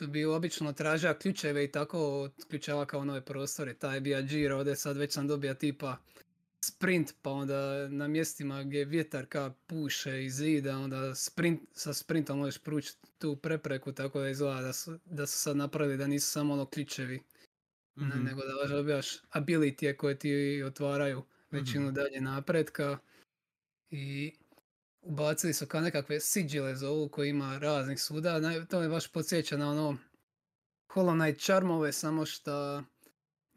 bi 0.00 0.24
obično 0.24 0.72
tražio 0.72 1.14
ključeve 1.14 1.64
i 1.64 1.72
tako 1.72 1.98
otključava 2.22 2.86
kao 2.86 3.04
nove 3.04 3.24
prostore. 3.24 3.74
Taj 3.74 3.96
je 3.96 4.00
bio 4.00 4.22
Giro, 4.22 4.56
ovdje 4.56 4.76
sad 4.76 4.96
već 4.96 5.12
sam 5.12 5.28
dobija 5.28 5.54
tipa 5.54 5.96
sprint, 6.68 7.14
pa 7.22 7.30
onda 7.30 7.88
na 7.88 8.08
mjestima 8.08 8.62
gdje 8.62 8.84
vjetar 8.84 9.26
ka 9.26 9.52
puše 9.66 10.24
iz 10.24 10.34
zida, 10.34 10.78
onda 10.78 11.14
sprint, 11.14 11.60
sa 11.72 11.94
sprintom 11.94 12.38
možeš 12.38 12.62
prući 12.62 12.92
tu 13.18 13.36
prepreku, 13.36 13.92
tako 13.92 14.20
da 14.20 14.28
izgleda 14.28 14.60
da 14.60 14.72
su, 14.72 14.98
da 15.04 15.26
su 15.26 15.38
sad 15.38 15.56
napravili 15.56 15.96
da 15.98 16.06
nisu 16.06 16.30
samo 16.30 16.54
ono 16.54 16.66
ključevi, 16.66 17.22
Mhm. 17.96 18.24
nego 18.24 18.40
da 18.44 18.68
dobijaš 18.76 19.22
ability 19.22 19.96
koje 19.96 20.18
ti 20.18 20.62
otvaraju 20.66 21.22
većinu 21.50 21.86
Mhm. 21.86 21.94
dalje 21.94 22.20
napretka 22.20 22.98
i 23.90 24.32
ubacili 25.00 25.54
su 25.54 25.66
kao 25.66 25.80
nekakve 25.80 26.20
siđile 26.20 26.76
zovu 26.76 27.08
koji 27.08 27.30
ima 27.30 27.58
raznih 27.58 28.00
suda, 28.02 28.66
to 28.66 28.80
me 28.80 28.88
baš 28.88 29.12
podsjeća 29.12 29.56
na 29.56 29.70
ono 29.70 29.98
Hollow 30.88 31.22
Knight 31.24 31.44
charmove, 31.44 31.92
samo 31.92 32.26
što 32.26 32.82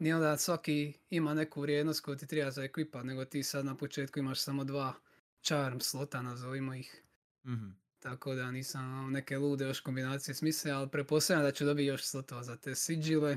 nije 0.02 0.16
onda 0.16 0.36
svaki 0.36 0.92
ima 1.10 1.34
neku 1.34 1.60
vrijednost 1.60 2.00
koju 2.00 2.16
ti 2.16 2.26
treba 2.26 2.50
za 2.50 2.64
ekipa, 2.64 3.02
nego 3.02 3.24
ti 3.24 3.42
sad 3.42 3.64
na 3.64 3.76
početku 3.76 4.18
imaš 4.18 4.40
samo 4.40 4.64
dva 4.64 4.94
charm 5.42 5.80
slota, 5.80 6.22
nazovimo 6.22 6.74
ih. 6.74 7.02
Mhm. 7.46 7.68
Tako 7.98 8.34
da 8.34 8.50
nisam 8.50 8.98
ono, 8.98 9.10
neke 9.10 9.38
lude 9.38 9.64
još 9.64 9.80
kombinacije 9.80 10.34
smisle, 10.34 10.70
ali 10.70 10.88
pretpostavljam 10.88 11.44
da 11.44 11.52
ću 11.52 11.64
dobiti 11.64 11.86
još 11.86 12.04
slotova 12.04 12.42
za 12.42 12.56
te 12.56 12.74
siđile. 12.74 13.36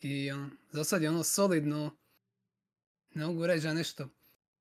I 0.00 0.30
ono, 0.30 0.50
za 0.72 0.84
sad 0.84 1.02
je 1.02 1.10
ono 1.10 1.24
solidno, 1.24 1.96
ne 3.14 3.26
mogu 3.26 3.46
reći 3.46 3.66
da 3.66 3.74
nešto 3.74 4.08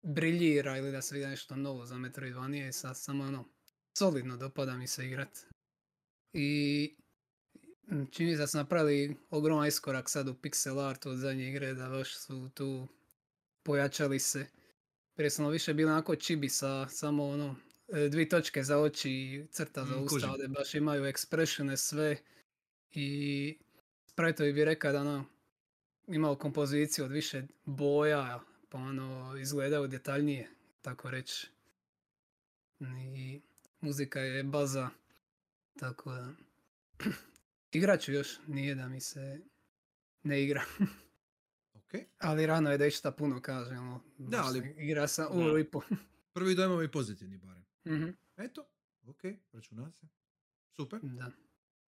briljira 0.02 0.78
ili 0.78 0.92
da 0.92 1.02
se 1.02 1.16
vidi 1.16 1.28
nešto 1.28 1.56
novo 1.56 1.86
za 1.86 1.98
Metroidvania 1.98 2.68
i 2.68 2.74
sad 2.74 2.98
samo 2.98 3.24
ono, 3.24 3.46
solidno 3.94 4.38
dopada 4.38 4.78
mi 4.78 4.88
se 4.88 5.06
igrat. 5.06 5.40
I 6.34 6.96
čini 8.12 8.32
se 8.32 8.38
da 8.38 8.48
su 8.48 8.58
napravili 8.58 9.16
ogroman 9.30 9.68
iskorak 9.68 10.10
sad 10.10 10.28
u 10.28 10.34
pixel 10.34 10.90
artu 10.90 11.10
od 11.10 11.18
zadnje 11.18 11.50
igre, 11.50 11.74
da 11.74 11.90
baš 11.90 12.18
su 12.18 12.50
tu 12.54 12.88
pojačali 13.64 14.20
se. 14.20 14.46
Prije 15.16 15.30
sam 15.30 15.50
više 15.50 15.74
bilo 15.74 15.92
onako 15.92 16.16
čibi 16.16 16.50
sa 16.50 16.88
samo 16.88 17.28
ono, 17.28 17.56
e, 17.94 18.10
dvi 18.10 18.30
točke 18.30 18.64
za 18.64 18.80
oči 18.80 19.12
i 19.12 19.48
crta 19.52 19.86
za 19.86 19.96
Mm, 19.96 20.04
usta, 20.04 20.32
ovdje 20.32 20.48
baš 20.48 20.76
imaju 20.76 21.04
expressione 21.04 21.76
sve 21.76 22.18
i 22.92 23.58
sprite 24.06 24.52
bi 24.54 24.66
rekao 24.66 24.92
da 24.92 25.02
ono, 25.02 25.26
imao 26.08 26.36
kompoziciju 26.36 27.06
od 27.06 27.12
više 27.12 27.44
boja, 27.66 28.40
pa 28.70 28.78
ono, 28.78 29.38
izgledaju 29.38 29.88
detaljnije, 29.88 30.50
tako 30.82 31.12
reći. 31.12 31.48
I 33.16 33.42
muzika 33.82 34.20
je 34.20 34.44
baza, 34.44 34.90
tako 35.80 36.12
da... 36.12 36.34
Igrat 37.72 38.02
ću 38.02 38.12
još, 38.12 38.40
nije 38.48 38.76
da 38.76 38.88
mi 38.88 39.02
se 39.02 39.42
ne 40.24 40.44
igra. 40.44 40.64
Ok. 41.74 42.00
Ali 42.18 42.46
rano 42.46 42.72
je 42.72 42.78
da 42.78 42.86
išta 42.86 43.12
puno 43.12 43.42
kaže, 43.42 43.72
ono, 43.72 44.04
Da, 44.18 44.44
ali- 44.44 44.76
igra 44.78 45.08
sam 45.08 45.28
i 45.60 45.64
po. 45.64 45.82
Prvi 46.34 46.56
dojmovi 46.56 46.92
pozitivni 46.92 47.38
barem. 47.38 47.66
Mhm, 47.88 48.10
Eto, 48.38 48.70
ok, 49.02 49.22
računa 49.52 49.92
se. 49.92 50.08
Super, 50.70 51.00
Da. 51.04 51.32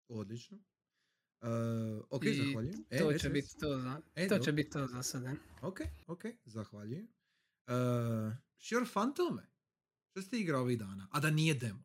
odlično. 0.07 0.57
Uh, 1.41 1.47
ok, 2.09 2.23
I 2.25 2.33
zahvaljujem. 2.35 2.85
E, 2.89 2.97
to 2.97 3.13
će 3.13 3.29
biti 3.29 3.57
to 3.59 3.79
za, 3.79 4.01
E, 4.15 4.27
to 4.27 4.39
će 4.39 4.51
biti 4.51 4.69
to 4.69 4.87
za 4.87 5.03
sada. 5.03 5.35
Ok, 5.61 5.79
ok, 6.07 6.21
zahvaljujem. 6.45 7.07
Uh, 7.67 8.33
Sure 8.57 8.85
Fantome. 8.85 9.47
Što 10.05 10.21
ste 10.21 10.37
igrao 10.39 10.61
ovih 10.61 10.79
dana? 10.79 11.07
A 11.11 11.19
da 11.19 11.29
nije 11.29 11.53
demo? 11.53 11.83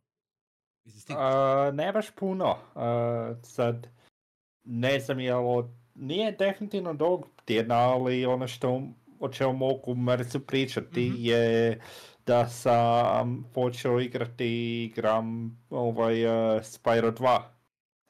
A, 1.10 1.70
ne 1.70 1.92
baš 1.92 2.10
puno. 2.10 2.56
A, 2.74 3.34
sad, 3.42 3.86
ne 4.64 5.00
znam 5.00 5.20
je 5.20 5.34
li, 5.34 5.64
nije 5.94 6.32
definitivno 6.32 6.94
dog 6.94 7.26
tjedna, 7.44 7.74
ali 7.76 8.26
ono 8.26 8.48
što 8.48 8.82
o 9.20 9.28
čemu 9.28 9.52
mogu 9.54 9.94
mrzu 9.94 10.40
pričati 10.40 11.00
Mhm. 11.02 11.16
je 11.18 11.80
da 12.26 12.48
sam 12.48 13.50
počeo 13.54 14.00
igrati 14.00 14.46
igram 14.84 15.26
ovaj 15.70 16.24
uh, 16.26 16.32
Spyro 16.56 17.12
2. 17.12 17.40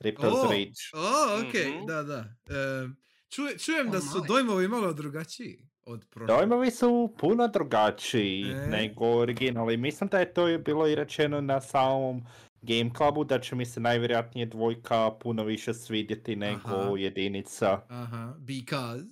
Ripto's 0.01 0.35
O! 0.37 0.43
Rage. 0.45 0.71
O, 0.95 1.39
ok, 1.39 1.55
Mhm. 1.69 1.87
da, 1.87 2.03
da. 2.03 2.19
Uh, 2.19 2.91
čuje- 3.29 3.59
čujem 3.59 3.91
da 3.91 3.99
O, 3.99 4.01
su 4.03 4.17
mali. 4.17 4.29
dojmovi 4.29 4.69
malo 4.69 4.93
drugačiji 4.93 5.59
od 5.85 6.07
prošlog. 6.11 6.39
Dojmovi 6.39 6.71
su 6.71 7.15
puno 7.19 7.49
drugačiji 7.49 8.43
E. 8.45 8.67
nego 8.69 9.07
originali. 9.09 9.77
Mislim 9.77 10.09
da 10.09 10.19
je 10.19 10.35
to 10.35 10.59
bilo 10.59 10.87
i 10.87 10.95
rečeno 10.95 11.41
na 11.41 11.61
samom 11.61 12.23
Game 12.67 12.91
Clubu 12.97 13.25
da 13.25 13.41
će 13.41 13.55
mi 13.55 13.67
se 13.67 13.81
najvjerojatnije 13.81 14.47
dvojka 14.47 15.11
puno 15.21 15.45
više 15.45 15.75
svidjeti 15.75 16.37
nego 16.37 16.75
Aha. 16.75 16.93
jedinica. 16.99 17.81
Aha, 17.89 18.35
because... 18.39 19.05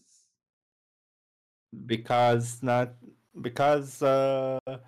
Because, 1.72 2.66
na, 2.66 2.86
because 3.32 4.06
uh, 4.06 4.78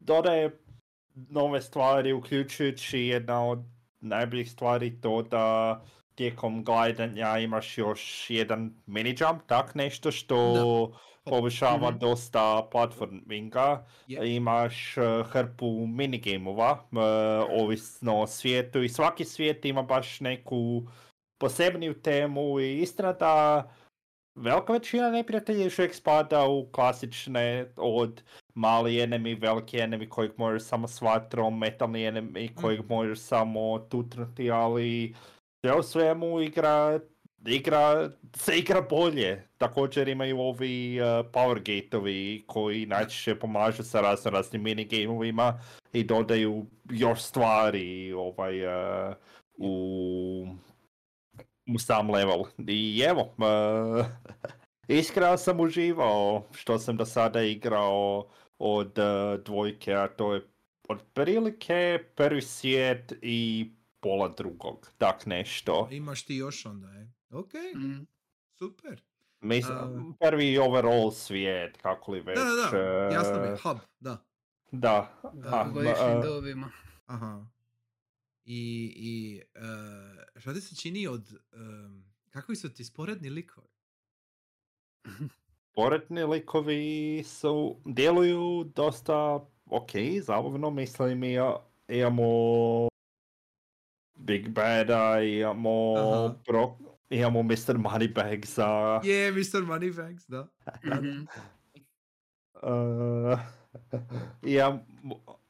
dodaje 0.00 0.60
nove 1.14 1.62
stvari 1.62 2.12
uključujući 2.12 3.00
jedna 3.00 3.46
od 3.46 3.58
najboljih 4.00 4.50
stvari 4.50 5.00
to 5.00 5.22
da 5.22 5.80
tijekom 6.14 6.64
gledanja 6.64 7.38
imaš 7.38 7.78
još 7.78 8.30
jedan 8.30 8.82
mini 8.86 9.16
jump, 9.18 9.42
tak 9.46 9.74
nešto 9.74 10.12
što 10.12 10.36
poboljšava 11.24 11.90
Mhm. 11.90 11.98
dosta 11.98 12.68
platforminga. 12.72 13.84
Je. 14.06 14.36
Imaš 14.36 14.96
uh, 14.96 15.26
hrpu 15.26 15.86
minigamova, 15.86 16.72
uh, 16.72 16.98
ovisno 17.62 18.20
o 18.20 18.26
svijetu 18.26 18.82
i 18.82 18.88
svaki 18.88 19.24
svijet 19.24 19.64
ima 19.64 19.82
baš 19.82 20.20
neku 20.20 20.82
posebniju 21.38 21.94
temu 21.94 22.60
i 22.60 22.78
istina 22.78 23.12
da 23.12 23.64
velika 24.34 24.72
većina 24.72 25.10
neprijatelja 25.10 25.64
još 25.64 25.78
uvijek 25.78 25.94
spada 25.94 26.46
u 26.46 26.66
klasične 26.66 27.66
od 27.76 28.22
mali 28.54 28.92
enemy, 28.92 29.40
veliki 29.40 29.76
enemy 29.78 30.08
kojeg 30.08 30.32
možeš 30.36 30.62
samo 30.62 30.88
s 30.88 31.00
vatrom, 31.00 31.58
metalni 31.58 31.98
enemy 32.00 32.54
kojeg 32.54 32.80
Mhm. 32.80 32.88
možeš 32.88 33.18
samo 33.18 33.78
tutnuti, 33.80 34.50
ali 34.50 35.14
sve 35.60 35.78
u 35.78 35.82
svemu 35.82 36.40
igra 36.40 37.00
igra, 37.46 38.10
se 38.36 38.58
igra 38.58 38.80
bolje. 38.80 39.48
Također 39.58 40.08
imaju 40.08 40.40
ovi 40.40 41.00
uh, 41.00 41.06
power 41.32 41.58
gateovi 41.58 42.44
koji 42.46 42.86
najčešće 42.86 43.38
pomažu 43.38 43.82
sa 43.82 44.00
razno 44.00 44.30
raznim 44.30 44.62
minigameovima 44.62 45.60
i 45.92 46.04
dodaju 46.04 46.66
još 46.90 47.22
stvari 47.22 48.12
ovaj, 48.12 48.66
uh, 48.66 49.14
u, 49.58 50.46
u 51.74 51.78
sam 51.78 52.10
level. 52.10 52.42
I 52.68 53.02
evo, 53.08 53.34
uh, 53.38 54.06
iskreno 54.88 55.36
sam 55.36 55.60
uživao 55.60 56.44
što 56.52 56.78
sam 56.78 56.96
do 56.96 57.04
sada 57.04 57.42
igrao 57.42 58.28
od 58.58 58.96
dvojke, 59.44 59.94
a 59.94 60.08
to 60.08 60.34
je 60.34 60.46
otprilike 60.88 61.98
prvi 62.14 62.42
svijet 62.42 63.12
i 63.22 63.70
pola 64.00 64.28
drugog, 64.28 64.92
tak 64.98 65.26
nešto. 65.26 65.88
Imaš 65.90 66.22
ti 66.22 66.34
još 66.34 66.66
onda, 66.66 66.88
je? 66.88 67.12
Ok, 67.34 67.52
Mm. 67.74 68.06
super. 68.58 69.02
Mislim, 69.40 69.76
A- 69.78 70.14
prvi 70.20 70.58
overall 70.58 71.10
svijet, 71.10 71.76
kako 71.76 72.12
li 72.12 72.20
već. 72.20 72.38
Da, 72.38 72.44
da, 72.44 72.78
da, 72.78 73.14
jasno 73.14 73.40
mi 73.40 73.48
e, 73.48 73.56
hub, 73.62 73.78
da. 74.00 74.24
Da, 74.72 75.20
Da, 75.34 75.72
a, 75.98 76.22
dobima. 76.22 76.70
Aha. 77.06 77.46
I, 78.44 78.92
i 78.96 79.42
uh, 79.56 80.40
šta 80.40 80.54
ti 80.54 80.60
se 80.60 80.76
čini 80.76 81.06
od, 81.06 81.32
um, 81.52 82.04
kakvi 82.30 82.56
su 82.56 82.74
ti 82.74 82.84
sporedni 82.84 83.30
likovi? 83.30 83.68
poredni 85.74 86.24
likovi 86.24 87.22
su, 87.26 87.76
djeluju 87.84 88.64
dosta 88.64 89.46
ok, 89.66 89.90
zabavno, 90.22 90.70
mislim 90.70 91.24
i 91.24 91.36
imamo 91.88 92.88
Big 94.14 94.48
Bada, 94.48 95.20
imamo, 95.22 95.94
Aha. 95.96 96.34
Bro, 96.46 96.76
imamo 97.10 97.42
Mr. 97.42 97.78
Moneybag 97.78 98.46
za... 98.46 99.00
Je, 99.04 99.32
Mr. 99.32 99.62
Moneybags, 99.62 100.28
da. 100.28 100.48
Uh, 102.62 103.38
Imam, 104.42 104.80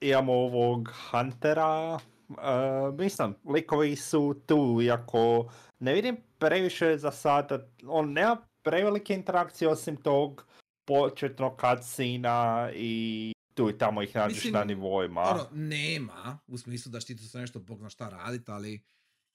imamo 0.01 0.33
ovog 0.33 0.93
Huntera, 1.11 1.99
uh, 2.29 2.99
mislim, 3.01 3.35
likovi 3.45 3.97
su 3.97 4.43
tu, 4.47 4.81
iako 4.83 5.53
ne 5.81 5.95
vidim 5.95 6.17
previše 6.39 6.99
za 6.99 7.11
sada, 7.11 7.69
on 7.87 8.13
nema 8.13 8.37
prevelike 8.63 9.15
interakcije 9.15 9.69
osim 9.69 9.97
tog 9.97 10.47
početnog 10.85 11.61
cutscena 11.61 12.71
i 12.75 13.33
tu 13.55 13.71
i 13.71 13.79
tamo 13.79 14.03
ih 14.03 14.17
nađeš 14.17 14.37
Mislim, 14.37 14.53
na 14.53 14.65
nivoima. 14.65 15.23
Ono, 15.23 15.49
nema, 15.53 16.39
u 16.47 16.59
smislu 16.59 16.93
da 16.93 17.01
ti 17.01 17.17
tu 17.17 17.29
se 17.29 17.39
nešto 17.39 17.61
bog 17.61 17.79
zna 17.79 17.89
šta 17.89 18.09
radit, 18.09 18.49
ali 18.49 18.83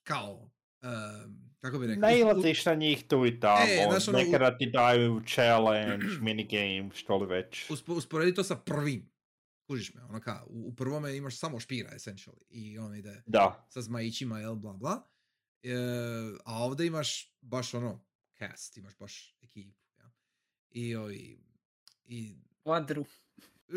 kao, 0.03 0.49
em, 0.81 1.49
kako 1.59 1.79
bi 1.79 1.87
rekao, 1.87 2.01
Nailaziš 2.01 2.65
na 2.65 2.73
njih 2.73 3.07
tu 3.07 3.25
i 3.25 3.39
tamo, 3.39 3.65
E, 3.67 3.87
znaš, 3.89 4.07
ono, 4.07 4.17
nekada 4.17 4.57
ti 4.57 4.71
daju 4.73 5.21
challenge, 5.27 6.05
minigame, 6.21 6.89
što 6.93 7.17
li 7.17 7.25
već. 7.27 7.69
uspo, 7.71 7.93
usporedi 7.93 8.33
to 8.33 8.43
sa 8.43 8.55
prvim. 8.55 9.11
Kužiš 9.67 9.93
me, 9.93 10.03
ono 10.03 10.21
ka, 10.21 10.43
u, 10.47 10.67
u 10.67 10.75
prvome 10.75 11.15
imaš 11.17 11.37
samo 11.37 11.59
špira, 11.59 11.89
essentially, 11.89 12.41
i 12.49 12.77
on 12.79 12.95
ide 12.95 13.23
Da, 13.25 13.67
sa 13.69 13.81
zmajićima, 13.81 14.39
jel, 14.39 14.55
bla, 14.55 14.73
bla. 14.73 15.07
E, 15.63 15.73
a 16.45 16.63
ovdje 16.63 16.87
imaš 16.87 17.35
baš 17.41 17.73
ono, 17.73 18.05
cast, 18.37 18.77
imaš 18.77 18.97
baš 18.97 19.35
ekipu, 19.41 19.85
ja. 19.99 20.11
I, 20.69 20.95
ovi, 20.95 21.39
i 22.05 22.35
Kvadru. 22.63 23.05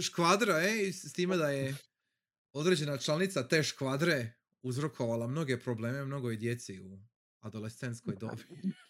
škvadra, 0.02 0.62
e, 0.62 0.92
s 0.92 1.12
time 1.12 1.37
da 1.37 1.50
je 1.50 1.75
određena 2.52 2.99
članica 2.99 3.49
te 3.49 3.62
škvadre 3.62 4.32
uzrokovala 4.62 5.26
mnoge 5.26 5.59
probleme 5.59 6.04
mnogoj 6.04 6.37
djeci 6.37 6.81
u 6.81 6.99
adolescenskoj 7.40 8.14
dobi. 8.16 8.42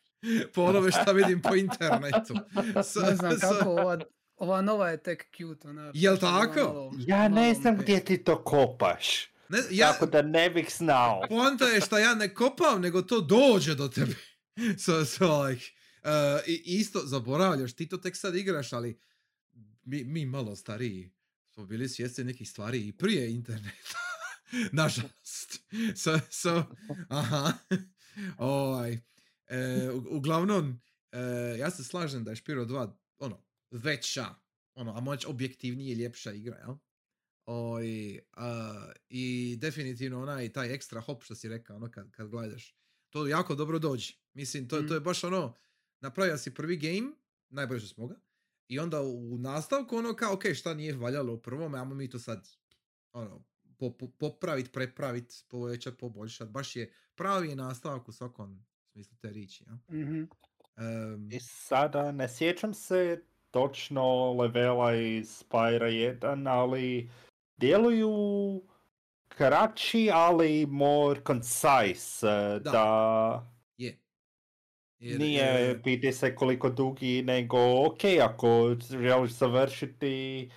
po 0.55 0.63
onome 0.63 0.91
šta 0.93 1.13
vidim 1.13 1.43
po 1.43 1.55
internetu. 1.55 2.35
S- 2.85 2.95
Ne 2.97 3.17
znam 3.17 3.33
s- 3.33 3.41
kako, 3.41 3.71
ova, 3.71 3.99
ova 4.37 4.63
nova 4.63 4.91
je 4.91 5.03
tek 5.03 5.27
cute. 5.37 5.69
Ona, 5.69 5.91
Jel 5.95 6.19
tako? 6.19 6.61
malo- 6.61 6.93
ja 6.99 7.29
ne 7.29 7.41
malo 7.43 7.55
znam 7.55 7.77
gdje 7.77 8.01
ti 8.01 8.19
to 8.19 8.45
kopaš, 8.45 9.33
Ne, 9.49 9.59
ja, 9.71 9.93
tako 9.93 10.07
da 10.07 10.23
ne 10.23 10.51
bih 10.51 10.69
znao. 10.71 11.23
poanta 11.29 11.65
je 11.65 11.81
šta 11.81 11.99
ja 11.99 12.15
ne 12.15 12.35
kopam, 12.35 12.81
nego 12.81 13.03
to 13.03 13.21
dođe 13.21 13.75
do 13.75 13.89
tebe. 13.89 14.15
so, 14.79 15.05
so 15.05 15.43
like, 15.43 15.65
uh, 15.97 16.09
i 16.47 16.63
isto 16.67 17.01
zaboravljaš, 17.01 17.73
ti 17.73 17.89
to 17.89 17.97
tek 17.97 18.17
sad 18.17 18.37
igraš, 18.37 18.73
ali 18.73 18.99
mi, 19.83 20.05
mi 20.05 20.27
malo 20.27 20.57
stariji 20.57 21.11
smo 21.49 21.67
bili 21.67 21.89
svjesni 21.89 22.25
nekih 22.25 22.51
stvari 22.51 22.79
i 22.81 22.93
prije 22.93 23.31
interneta. 23.31 23.99
Nažalost. 24.73 25.63
So, 25.97 26.19
so, 26.31 26.65
aha. 27.09 27.53
ovaj, 28.39 28.99
e, 29.47 29.91
u- 29.91 30.17
uglavnom, 30.17 30.81
e, 31.13 31.19
ja 31.59 31.71
se 31.71 31.85
slažem 31.85 32.25
da 32.25 32.31
je 32.31 32.37
Špiro 32.37 32.65
2 32.65 32.93
ono, 33.19 33.45
veća, 33.71 34.27
ono, 34.75 34.97
a 34.97 35.01
moć 35.01 35.25
objektivnije 35.27 35.93
i 35.93 35.99
ljepša 35.99 36.33
igra, 36.33 36.57
jel? 36.57 36.75
Oj, 37.47 37.87
a, 38.33 38.75
I 39.09 39.57
definitivno 39.61 40.23
onaj 40.23 40.53
taj 40.53 40.75
ekstra 40.75 41.01
hop 41.01 41.23
što 41.25 41.35
si 41.35 41.49
rekao, 41.49 41.77
ono 41.77 41.91
kad, 41.91 42.11
kad 42.11 42.29
gledaš, 42.29 42.77
to 43.11 43.27
jako 43.27 43.55
dobro 43.55 43.79
dođe. 43.79 44.13
Mislim, 44.35 44.69
to, 44.69 44.77
to 44.79 44.83
Mm. 44.85 44.97
je 44.97 45.01
baš 45.01 45.25
ono, 45.25 45.55
napravio 46.01 46.39
si 46.39 46.55
prvi 46.55 46.77
game, 46.77 47.13
najbolje 47.49 47.81
smo 47.81 48.07
ga, 48.07 48.15
i 48.69 48.79
onda 48.79 49.03
u 49.03 49.39
nastavku 49.39 49.97
ono 49.97 50.17
kao, 50.17 50.35
ok, 50.35 50.43
šta 50.55 50.75
nije 50.75 50.97
valjalo 50.97 51.33
u 51.33 51.43
prvome, 51.43 51.79
ajmo 51.79 51.95
mi 51.95 52.11
to 52.11 52.19
sad 52.19 52.49
ono, 53.13 53.45
po, 53.83 53.91
po, 53.91 54.09
popravit, 54.19 54.73
prepravit, 54.73 55.45
povećat, 55.49 55.99
poboljšat. 55.99 56.49
Baš 56.49 56.77
je 56.77 56.93
pravi 57.15 57.55
nastavak 57.55 58.09
u 58.09 58.13
svakom 58.13 58.65
smislu 58.93 59.17
te 59.21 59.31
riči. 59.31 59.65
Ja? 59.67 59.97
Mhm. 59.99 60.23
Em, 60.77 61.29
I 61.33 61.41
sada 61.41 62.13
ne 62.13 62.29
sjećam 62.29 62.75
se 62.75 63.23
točno 63.51 64.33
levela 64.33 64.95
iz 64.95 65.43
Spyra 65.43 66.19
1, 66.21 66.49
ali 66.51 67.11
djeluju 67.57 68.63
kraći, 69.29 70.11
ali 70.13 70.67
more 70.67 71.21
concise, 71.27 72.27
eh, 72.27 72.61
Da. 72.65 72.71
da, 72.71 73.53
je. 73.77 73.99
Jer, 74.99 75.21
nije 75.21 75.81
piti 75.83 76.13
se 76.13 76.35
koliko 76.35 76.71
dugi, 76.71 77.23
nego 77.23 77.87
ok, 77.87 78.05
ako 78.23 78.77
želiš 78.91 79.33
završiti, 79.33 80.51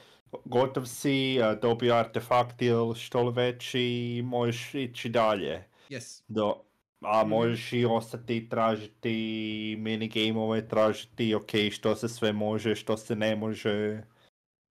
gotov 0.45 0.85
si, 0.85 1.37
dobio 1.53 1.93
artefakt 1.93 2.61
ili 2.61 2.95
što 2.95 3.23
li 3.23 3.33
već 3.33 3.75
i 3.75 4.21
možeš 4.25 4.73
ići 4.75 5.09
dalje. 5.09 5.63
yes. 5.89 6.23
Do, 6.27 6.61
a 7.01 7.21
Mhm. 7.21 7.29
možeš 7.29 7.73
i 7.73 7.85
ostati 7.85 8.49
tražiti 8.49 9.11
minigameove, 9.79 10.67
tražiti 10.67 11.35
ok, 11.35 11.49
što 11.71 11.95
se 11.95 12.09
sve 12.09 12.33
može, 12.33 12.75
što 12.75 12.97
se 12.97 13.15
ne 13.15 13.35
može. 13.35 14.03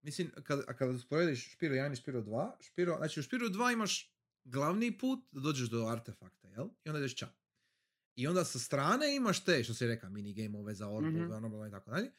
Mislim, 0.01 0.31
kad, 0.43 0.59
a 0.67 0.73
kada 0.73 0.91
usporediš 0.91 1.51
Špiro 1.51 1.75
1 1.75 1.93
i 1.93 1.95
Špiro 1.95 2.21
2, 2.21 2.51
Špiro, 2.61 2.95
znači 2.97 3.19
u 3.19 3.23
Špiro 3.23 3.47
2 3.47 3.73
imaš 3.73 4.13
glavni 4.43 4.97
put 4.97 5.19
da 5.31 5.41
dođeš 5.41 5.69
do 5.69 5.85
artefakta, 5.87 6.47
jel? 6.47 6.67
I 6.85 6.89
onda 6.89 6.99
ideš 6.99 7.15
ča. 7.15 7.27
I 8.15 8.27
onda 8.27 8.43
sa 8.43 8.59
strane 8.59 9.15
imaš 9.15 9.43
te, 9.43 9.63
što 9.63 9.73
si 9.73 9.87
rekao, 9.87 10.09
minigameove 10.09 10.73
za 10.73 10.89
orbove, 10.89 11.23
Mhm. 11.25 11.45
ono, 11.45 11.67
i 11.67 11.71
tako 11.71 11.91
dalje. 11.91 12.11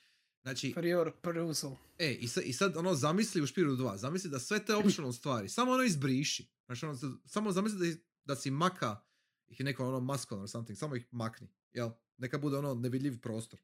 Znači, 0.45 0.73
Prior 0.77 1.13
perusal. 1.23 1.77
E, 1.99 2.13
i 2.13 2.29
sad, 2.29 2.45
i 2.47 2.53
sad 2.53 2.77
ono 2.77 2.95
zamisli 2.95 3.43
u 3.43 3.47
Špiru 3.47 3.77
2, 3.77 3.97
zamisli 3.97 4.31
da 4.31 4.39
sve 4.39 4.65
te 4.65 4.75
optional 4.85 5.13
stvari, 5.13 5.49
samo 5.49 5.73
ono 5.73 5.83
izbriši. 5.83 6.49
Znači 6.67 6.87
ono, 6.87 6.99
samo 7.27 7.53
zamisli 7.53 7.95
da, 7.95 7.97
da 8.25 8.37
si 8.37 8.51
maka 8.51 9.01
ih 9.49 9.61
je 9.61 9.65
neko 9.65 9.87
ono 9.87 10.01
maskon 10.01 10.41
or 10.41 10.49
something, 10.49 10.79
samo 10.79 10.97
ih 10.97 11.07
makni, 11.11 11.49
jel? 11.73 11.91
Neka 12.17 12.39
bude 12.39 12.57
ono 12.57 12.75
nevidljiv 12.75 13.21
prostor. 13.21 13.61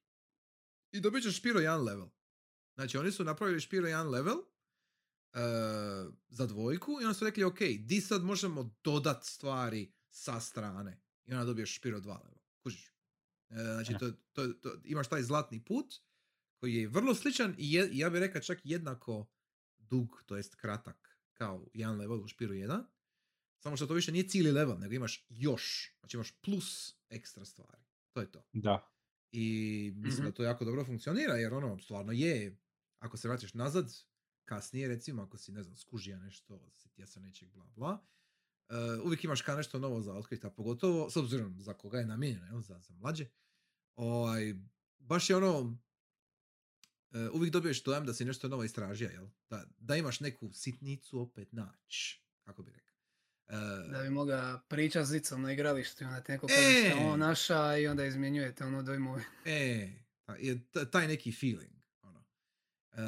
I 0.93 1.01
dobit 1.01 1.23
ćeš 1.23 1.39
Špiro 1.39 1.61
1 1.61 1.85
level. 1.85 2.09
Znači 2.75 2.99
oni 2.99 3.13
su 3.13 3.25
napravili 3.25 3.61
Špiro 3.61 3.87
1 3.89 4.11
level 4.11 4.37
uh, 4.37 4.45
za 6.29 6.47
dvojku 6.47 6.99
i 7.01 7.05
onda 7.05 7.15
su 7.15 7.25
rekli, 7.25 7.45
ok, 7.45 7.59
di 7.79 8.01
sad 8.01 8.23
možemo 8.23 8.75
dodat 8.85 9.25
stvari 9.25 9.93
sa 10.11 10.41
strane. 10.41 11.01
I 11.27 11.33
onda 11.33 11.45
dobiješ 11.45 11.77
Špiro 11.77 12.01
2 12.01 12.07
level. 12.07 12.39
Kužiš? 12.63 12.95
E, 13.51 13.55
znači, 13.55 13.95
to, 13.99 14.11
to, 14.33 14.49
to, 14.49 14.81
imaš 14.85 15.09
taj 15.09 15.23
zlatni 15.23 15.65
put 15.65 15.95
koji 16.61 16.75
je 16.75 16.89
vrlo 16.89 17.15
sličan 17.15 17.55
i 17.59 17.73
je, 17.73 17.89
ja 17.93 18.11
bih 18.11 18.21
rekao 18.21 18.43
čak 18.43 18.59
jednako 18.65 19.27
dug, 19.79 20.23
to 20.27 20.37
jest 20.37 20.55
kratak, 20.55 21.19
kao 21.35 21.67
jedan 21.75 21.97
level 21.97 22.21
u 22.21 22.29
Špiru 22.29 22.55
1. 22.55 22.85
Samo 23.59 23.77
što 23.77 23.87
to 23.87 23.95
više 23.95 24.13
nije 24.13 24.29
cijeli 24.29 24.53
level, 24.53 24.79
nego 24.79 24.95
imaš 24.95 25.27
još. 25.29 25.95
Znači 26.01 26.17
imaš 26.17 26.33
plus 26.41 26.97
ekstra 27.09 27.45
stvari. 27.45 27.83
To 28.13 28.21
je 28.21 28.31
to. 28.31 28.43
Da. 28.53 28.91
I 29.33 29.93
mislim 29.97 30.27
da 30.27 30.33
to 30.33 30.43
jako 30.43 30.65
dobro 30.65 30.85
funkcionira, 30.85 31.35
jer 31.35 31.55
ono, 31.55 31.79
stvarno 31.79 32.13
je, 32.13 32.59
ako 32.99 33.17
se 33.17 33.29
vratiš 33.29 33.55
nazad, 33.55 33.93
kasnije 34.45 34.89
recimo, 34.89 35.23
ako 35.23 35.39
si, 35.39 35.53
ne 35.53 35.63
znam, 35.63 35.77
skužija 35.77 36.19
nešto, 36.19 36.71
sjetija 36.75 37.07
se 37.07 37.21
nečeg, 37.21 37.49
bla, 37.49 37.67
bla, 37.75 38.07
uh, 38.69 39.05
uvijek 39.05 39.25
imaš 39.25 39.43
ka 39.43 39.57
nešto 39.57 39.79
novo 39.79 40.01
za 40.01 40.15
otkriti, 40.15 40.47
a 40.47 40.51
pogotovo, 40.51 41.11
s 41.11 41.17
obzirom 41.17 41.61
za 41.61 41.75
koga 41.75 41.99
je 41.99 42.07
namijenjeno, 42.07 42.47
jel, 42.47 42.61
za, 42.61 42.81
za 42.81 42.95
mlađe, 42.95 43.27
ovaj, 43.97 44.55
baš 44.99 45.31
je 45.31 45.37
ono, 45.37 45.79
uvijek 47.33 47.53
dobiješ 47.53 47.83
dojam 47.83 48.07
da 48.07 48.15
si 48.15 48.25
nešto 48.25 48.49
novo 48.49 48.65
istražio, 48.65 49.09
jel? 49.09 49.27
Da, 49.51 49.65
da 49.79 49.97
imaš 49.97 50.21
neku 50.21 50.53
sitnicu 50.53 51.21
opet 51.21 51.53
naći, 51.53 52.23
kako 52.45 52.63
bi 52.63 52.71
rekao. 52.71 52.91
E, 53.49 53.89
Da 53.93 54.03
bi 54.03 54.11
mogao 54.11 54.61
pričat 54.69 55.07
s 55.07 55.09
zicom 55.11 55.43
na 55.43 55.53
igralištu 55.53 56.05
i 56.05 56.07
onda 56.07 56.21
ti 56.21 56.33
neko 56.33 56.47
E! 56.51 56.55
kaže 56.55 56.91
šta 56.91 57.07
on 57.07 57.19
naša 57.21 57.77
i 57.77 57.87
onda 57.87 58.05
izmjenjujete 58.05 58.65
ono 58.65 58.83
dojmove. 58.83 59.25
E, 59.47 60.59
taj 60.91 61.09
neki 61.09 61.33
feeling. 61.33 61.73
Ono. 62.03 62.25
E, 62.93 63.03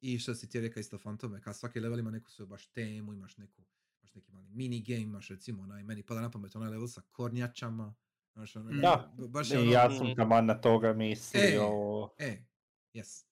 I 0.00 0.18
što 0.18 0.34
si 0.34 0.48
ti 0.48 0.60
rekao 0.60 0.80
isto 0.80 0.98
fantome, 0.98 1.40
kad 1.40 1.56
svaki 1.56 1.80
level 1.80 1.98
ima 1.98 2.10
neku 2.10 2.30
svoju 2.30 2.46
baš 2.46 2.66
temu, 2.66 3.12
imaš 3.12 3.36
neku, 3.36 3.62
imaš 4.02 4.14
neki 4.14 4.32
mali 4.32 4.48
minigame, 4.48 5.00
imaš 5.02 5.28
recimo 5.28 5.62
onaj, 5.62 5.82
meni 5.84 6.02
pada 6.02 6.20
na 6.20 6.30
pamet 6.30 6.56
onaj 6.56 6.68
level 6.70 6.88
sa 6.88 7.02
kornjačama. 7.12 7.94
Znaš, 8.32 8.56
ono, 8.56 8.80
Da, 8.80 9.12
baš 9.28 9.50
je 9.50 9.58
ono, 9.58 9.72
ja 9.72 9.90
sam 9.90 10.16
taman 10.16 10.46
na 10.46 10.60
toga 10.60 10.92
mislio. 10.92 11.70
E, 12.18 12.42
yes. 12.94 13.24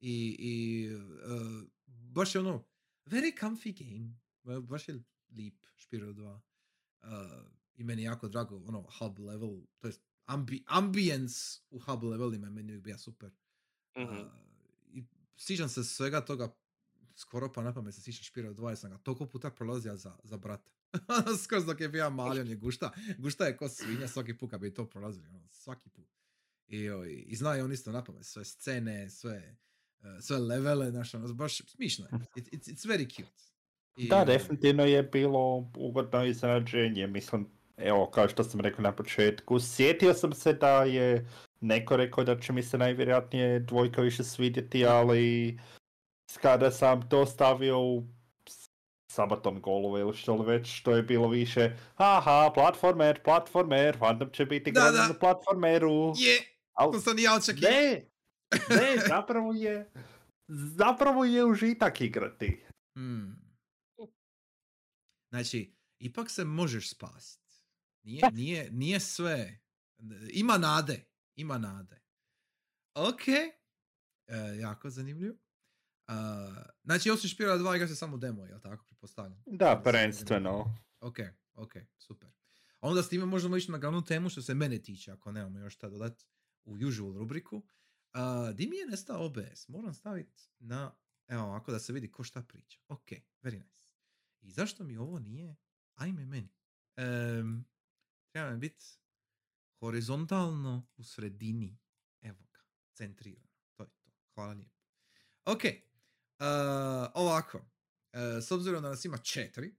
I, 0.00 0.36
i 0.38 0.88
uh, 0.94 1.68
baš 1.86 2.34
je 2.34 2.40
ono, 2.40 2.64
very 3.06 3.40
comfy 3.40 3.72
game. 3.72 4.14
Ba- 4.42 4.60
Baš 4.60 4.88
je 4.88 5.02
lip, 5.30 5.66
Spiro 5.76 6.12
2. 6.12 6.40
Uh, 7.02 7.10
I 7.76 7.84
meni 7.84 8.02
je 8.02 8.06
jako 8.06 8.28
drago, 8.28 8.56
ono, 8.66 8.86
hub 8.98 9.18
level, 9.18 9.60
to 9.80 9.88
jest 9.88 10.00
ambi, 10.26 10.64
ambience 10.66 11.60
u 11.70 11.78
hub 11.78 12.02
levelima 12.02 12.46
je 12.46 12.50
meni 12.50 12.72
uvijek 12.72 12.84
bio 12.84 12.98
super. 12.98 13.30
Mhm. 13.98 14.16
Uh, 14.16 14.26
I 14.86 15.04
sjećam 15.36 15.68
se 15.68 15.84
svega 15.84 16.20
toga, 16.20 16.54
skoro 17.16 17.52
pa 17.52 17.62
napamet 17.62 17.94
se 17.94 18.02
sjećam 18.02 18.22
Špira 18.24 18.50
2, 18.54 18.68
jer 18.68 18.78
sam 18.78 18.90
ga 18.90 18.98
toliko 18.98 19.26
puta 19.26 19.50
prolazio 19.50 19.96
za, 19.96 20.16
za 20.24 20.36
brata. 20.36 20.70
Skroz 21.44 21.64
dok 21.64 21.80
je 21.80 21.88
bio 21.88 22.10
mali, 22.10 22.40
on 22.40 22.48
je 22.48 22.56
gušta. 22.56 22.92
Gušta 23.18 23.46
je 23.46 23.56
ko 23.56 23.68
svinja 23.68 24.08
svaki 24.08 24.38
put 24.38 24.50
kad 24.50 24.60
bi 24.60 24.74
to 24.74 24.86
prolazili, 24.86 25.28
ono, 25.28 25.48
svaki 25.48 25.88
put. 25.90 26.13
I, 26.68 26.76
i 26.76 27.36
i 27.58 27.60
on 27.60 27.72
isto 27.72 27.92
napamet, 27.92 28.26
sve 28.26 28.44
scene, 28.44 29.10
sve, 29.10 29.56
uh, 30.00 30.06
sve 30.20 30.38
levele, 30.38 30.90
znaš, 30.90 31.14
ono, 31.14 31.34
baš 31.34 31.58
smišno 31.66 32.04
je. 32.04 32.18
It, 32.36 32.52
it's, 32.52 32.72
it's 32.72 32.88
very 32.88 33.14
cute. 33.16 33.42
I, 33.96 34.08
Da, 34.08 34.24
definitivno 34.24 34.84
je 34.84 35.02
bilo 35.02 35.70
ugodno 35.76 36.24
iznenađenje. 36.24 37.06
Mislim, 37.06 37.48
evo, 37.76 38.10
kao 38.10 38.28
što 38.28 38.44
sam 38.44 38.60
rekao 38.60 38.82
na 38.82 38.92
početku, 38.92 39.60
sjetio 39.60 40.14
sam 40.14 40.32
se 40.32 40.52
da 40.52 40.84
je 40.84 41.28
neko 41.60 41.96
rekao 41.96 42.24
da 42.24 42.40
će 42.40 42.52
mi 42.52 42.62
se 42.62 42.78
najvjerojatnije 42.78 43.60
dvojka 43.60 44.02
više 44.02 44.24
svidjeti, 44.24 44.86
ali 44.86 45.58
kada 46.42 46.70
sam 46.70 47.08
to 47.08 47.26
stavio 47.26 47.80
u 47.80 48.06
Sabaton 49.12 49.60
golove 49.60 50.00
ili 50.00 50.14
što 50.14 50.34
li 50.36 50.46
već, 50.46 50.78
što 50.78 50.96
je 50.96 51.02
bilo 51.02 51.28
više 51.28 51.70
haha, 51.94 52.50
platformer, 52.54 53.22
platformer, 53.22 53.98
Phantom 53.98 54.30
će 54.30 54.44
biti 54.44 54.72
Da, 54.72 54.90
da. 54.90 55.08
na 55.08 55.14
platformeru. 55.20 56.12
Je, 56.16 56.53
Al- 56.74 56.92
to 56.92 57.00
sam 57.00 57.18
i 57.18 57.22
ja 57.22 57.34
očekivao. 57.34 57.70
Ne, 57.70 58.10
ne, 58.70 58.96
zapravo 59.08 59.52
je, 59.52 59.92
zapravo 60.48 61.24
je 61.24 61.44
užitak 61.44 62.00
igrati. 62.00 62.64
Hmm. 62.98 63.44
Znači, 65.30 65.76
ipak 65.98 66.30
se 66.30 66.44
možeš 66.44 66.90
spasiti. 66.90 67.44
Nije, 68.04 68.22
nije, 68.32 68.70
nije 68.70 69.00
sve. 69.00 69.60
Ima 70.32 70.58
nade. 70.58 71.04
Ima 71.36 71.58
nade. 71.58 72.02
Ok. 72.94 73.28
E, 73.28 73.52
jako 74.60 74.90
zanimljivo. 74.90 75.36
Uh, 76.08 76.56
znači, 76.84 77.10
osim 77.10 77.30
Špira 77.30 77.58
2 77.58 77.76
igra 77.76 77.88
se 77.88 77.96
samo 77.96 78.16
demo, 78.16 78.46
jel 78.46 78.60
tako? 78.60 78.84
Pretpostavljam. 78.84 79.42
Da, 79.46 79.80
prvenstveno. 79.84 80.76
Ok, 81.00 81.18
ok, 81.54 81.72
super. 81.98 82.28
A 82.80 82.88
onda 82.88 83.02
s 83.02 83.08
time 83.08 83.24
možemo 83.24 83.56
ići 83.56 83.70
na 83.70 83.78
glavnu 83.78 84.04
temu 84.04 84.28
što 84.28 84.42
se 84.42 84.54
mene 84.54 84.78
tiče, 84.78 85.10
ako 85.12 85.32
nemamo 85.32 85.58
još 85.58 85.74
šta 85.74 85.88
dodati 85.88 86.24
u 86.64 86.72
usual 86.88 87.12
rubriku. 87.12 87.56
Uh, 87.56 88.54
di 88.54 88.66
mi 88.66 88.76
je 88.76 88.86
nestao 88.86 89.24
OBS? 89.24 89.68
Moram 89.68 89.94
staviti 89.94 90.42
na, 90.58 90.96
evo 91.28 91.42
ovako 91.42 91.72
da 91.72 91.78
se 91.78 91.92
vidi 91.92 92.10
ko 92.10 92.24
šta 92.24 92.42
priča. 92.42 92.78
Ok, 92.88 93.08
very 93.42 93.58
nice. 93.58 93.92
I 94.40 94.50
zašto 94.50 94.84
mi 94.84 94.96
ovo 94.96 95.18
nije? 95.18 95.56
Ajme 95.94 96.26
meni. 96.26 96.48
Um, 97.40 97.64
treba 98.32 98.50
mi 98.50 98.58
biti 98.58 98.84
horizontalno 99.80 100.86
u 100.96 101.04
sredini. 101.04 101.78
Evo 102.22 102.44
ga, 102.52 102.60
centrirano. 102.92 103.48
To 103.74 103.82
je 103.82 103.88
to. 103.88 104.10
Hvala 104.34 104.52
lijepo. 104.52 104.80
Ok, 105.44 105.62
uh, 105.64 107.10
ovako. 107.14 107.58
Uh, 107.58 108.20
s 108.42 108.50
obzirom 108.50 108.82
da 108.82 108.88
nas 108.88 109.04
ima 109.04 109.18
četiri, 109.18 109.74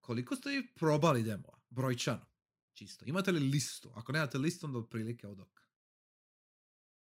koliko 0.00 0.36
ste 0.36 0.62
probali 0.74 1.22
demova? 1.22 1.58
Brojčano. 1.70 2.31
Čisto. 2.74 3.04
Imate 3.04 3.32
li 3.32 3.40
listu? 3.40 3.92
Ako 3.94 4.12
nemate 4.12 4.38
listu, 4.38 4.66
onda 4.66 4.78
otprilike 4.78 5.28
od 5.28 5.40
oka. 5.40 5.62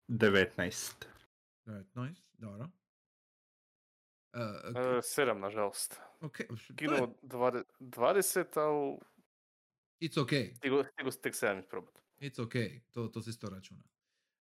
19. 0.09 1.05
19, 1.65 2.15
dobro. 2.33 2.69
Uh, 4.33 4.41
E, 4.97 5.01
sedam, 5.03 5.39
nažalost. 5.39 5.99
ok, 6.21 6.37
to 6.39 6.43
je- 6.43 6.75
Kinuo 6.75 7.15
dvade- 7.21 7.63
20, 7.79 8.57
ali 8.57 8.97
it's 10.01 10.17
ok, 10.17 10.29
stigo, 10.55 10.83
stigo 10.85 11.11
tek 11.13 11.33
7 11.33 11.59
isprobati. 11.59 12.01
it's 12.19 12.39
ok, 12.39 12.53
to, 12.85 13.07
to 13.07 13.21
se 13.21 13.29
isto 13.29 13.49
računa. 13.49 13.83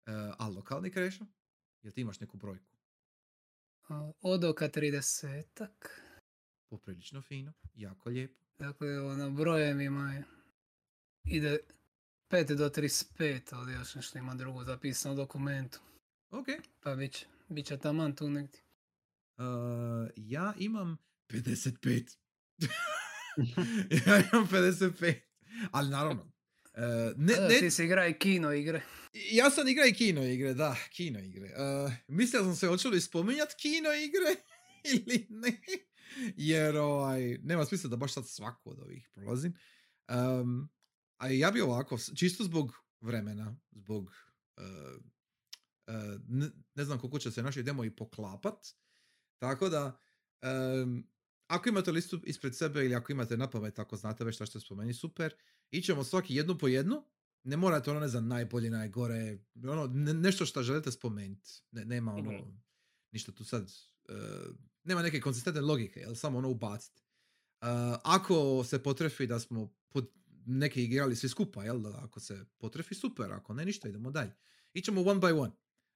Uh, 0.06 0.12
a 0.38 0.48
lokalni 0.48 0.90
krešo? 0.90 1.26
Jel 1.82 1.92
ti 1.92 2.00
imaš 2.00 2.20
neku 2.20 2.36
brojku? 2.36 2.72
A, 3.84 4.12
Od 4.22 4.44
oka 4.44 4.68
30-ak. 4.68 6.00
Poprilično 6.66 7.22
fino, 7.22 7.52
jako 7.74 8.10
lijepo. 8.10 8.40
Dakle, 8.58 9.00
ono, 9.00 9.30
brojevima 9.30 10.12
je- 10.12 10.24
ide 11.24 11.58
5 12.30 12.54
do 12.54 12.68
35, 12.68 13.40
ali 13.52 13.72
još 13.72 13.94
nešto 13.94 14.18
ima 14.18 14.34
drugo 14.34 14.64
zapisano 14.64 15.14
u 15.14 15.16
dokumentu. 15.16 15.80
Ok, 16.30 16.46
Pa 16.80 16.94
bit 16.94 17.12
će, 17.12 17.26
bit 17.48 17.66
će 17.66 17.76
taman 17.76 18.14
tu 18.14 18.30
negdje. 18.30 18.60
uh, 19.38 20.10
ja 20.16 20.54
imam 20.58 20.98
55. 21.28 22.16
ja 24.06 24.22
imam 24.32 24.48
55. 24.48 25.14
Ali 25.70 25.90
naravno, 25.90 26.22
uh, 26.22 27.16
ne, 27.16 27.34
ne, 27.48 27.58
ti 27.60 27.70
si 27.70 27.84
igra 27.84 28.06
i 28.06 28.18
kino 28.18 28.52
igre. 28.52 28.82
Ja 29.32 29.50
sam 29.50 29.68
igra 29.68 29.86
i 29.86 29.94
kino 29.94 30.22
igre, 30.22 30.54
da, 30.54 30.76
kino 30.90 31.20
igre. 31.20 31.44
Uh, 31.44 31.92
mislio 32.08 32.42
sam 32.42 32.56
se 32.56 32.66
hoću 32.66 32.88
li 32.88 33.00
spominjat 33.00 33.54
kino 33.54 33.88
igre 33.92 34.42
ili 34.92 35.26
ne, 35.30 35.60
jer 36.36 36.76
ovaj, 36.76 37.38
nema 37.42 37.64
smisla 37.64 37.90
da 37.90 37.96
baš 37.96 38.12
sad 38.14 38.28
svaku 38.28 38.70
od 38.70 38.78
ovih 38.80 39.08
prolazim. 39.14 39.54
Um, 40.08 40.68
a 41.22 41.28
ja 41.28 41.50
bi 41.50 41.60
ovako, 41.60 41.98
čisto 42.16 42.44
zbog 42.44 42.72
vremena, 43.00 43.56
zbog, 43.70 44.04
uh, 44.56 45.02
uh, 45.86 45.94
ne, 46.28 46.50
ne 46.74 46.84
znam 46.84 46.98
koliko 46.98 47.18
će 47.18 47.30
se 47.30 47.42
naši 47.42 47.62
demoji 47.62 47.90
poklapat, 47.90 48.66
tako 49.38 49.68
da, 49.68 49.98
um, 50.82 51.06
ako 51.46 51.68
imate 51.68 51.92
listu 51.92 52.20
ispred 52.24 52.56
sebe 52.56 52.84
ili 52.84 52.94
ako 52.94 53.12
imate 53.12 53.36
na 53.36 53.50
pamet, 53.50 53.78
ako 53.78 53.96
znate 53.96 54.24
već 54.24 54.34
šta 54.34 54.46
što 54.46 54.60
spomeni, 54.60 54.94
super. 54.94 55.34
Ićemo 55.70 56.04
svaki 56.04 56.34
jednu 56.34 56.58
po 56.58 56.68
jednu, 56.68 57.04
ne 57.44 57.56
morate 57.56 57.90
ono 57.90 58.00
ne 58.00 58.08
znam 58.08 58.28
najbolje, 58.28 58.70
najgore, 58.70 59.38
ono 59.64 59.86
ne- 59.86 60.14
nešto 60.14 60.46
što 60.46 60.62
želite 60.62 60.92
spomenuti. 60.92 61.50
Ne, 61.70 61.84
nema 61.84 62.14
ono, 62.14 62.32
Mhm. 62.32 62.50
ništa 63.12 63.32
tu 63.32 63.44
sad, 63.44 63.70
e, 64.08 64.12
nema 64.84 65.02
neke 65.02 65.20
konsistentne 65.20 65.60
logike, 65.62 66.00
jel 66.00 66.14
samo 66.14 66.38
ono 66.38 66.48
ubaciti. 66.50 67.02
E, 67.60 67.66
ako 68.04 68.64
se 68.64 68.82
potrefi 68.82 69.26
da 69.26 69.40
smo 69.40 69.74
pod 69.88 70.10
neke 70.46 70.82
igrali 70.82 71.16
svi 71.16 71.28
skupa, 71.28 71.64
jel 71.64 71.78
da 71.78 72.00
ako 72.04 72.20
se 72.20 72.44
potrefi 72.58 72.94
super, 72.94 73.32
ako 73.32 73.54
ne 73.54 73.64
ništa 73.64 73.88
idemo 73.88 74.10
dalje. 74.10 74.34
Ićemo 74.72 75.00
one 75.00 75.20
by 75.20 75.40
one. 75.40 75.52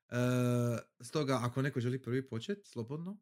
E, 0.09 1.05
stoga 1.05 1.39
ako 1.43 1.63
neko 1.63 1.81
želi 1.81 2.03
prvi 2.03 2.29
početi, 2.29 2.69
slobodno, 2.69 3.19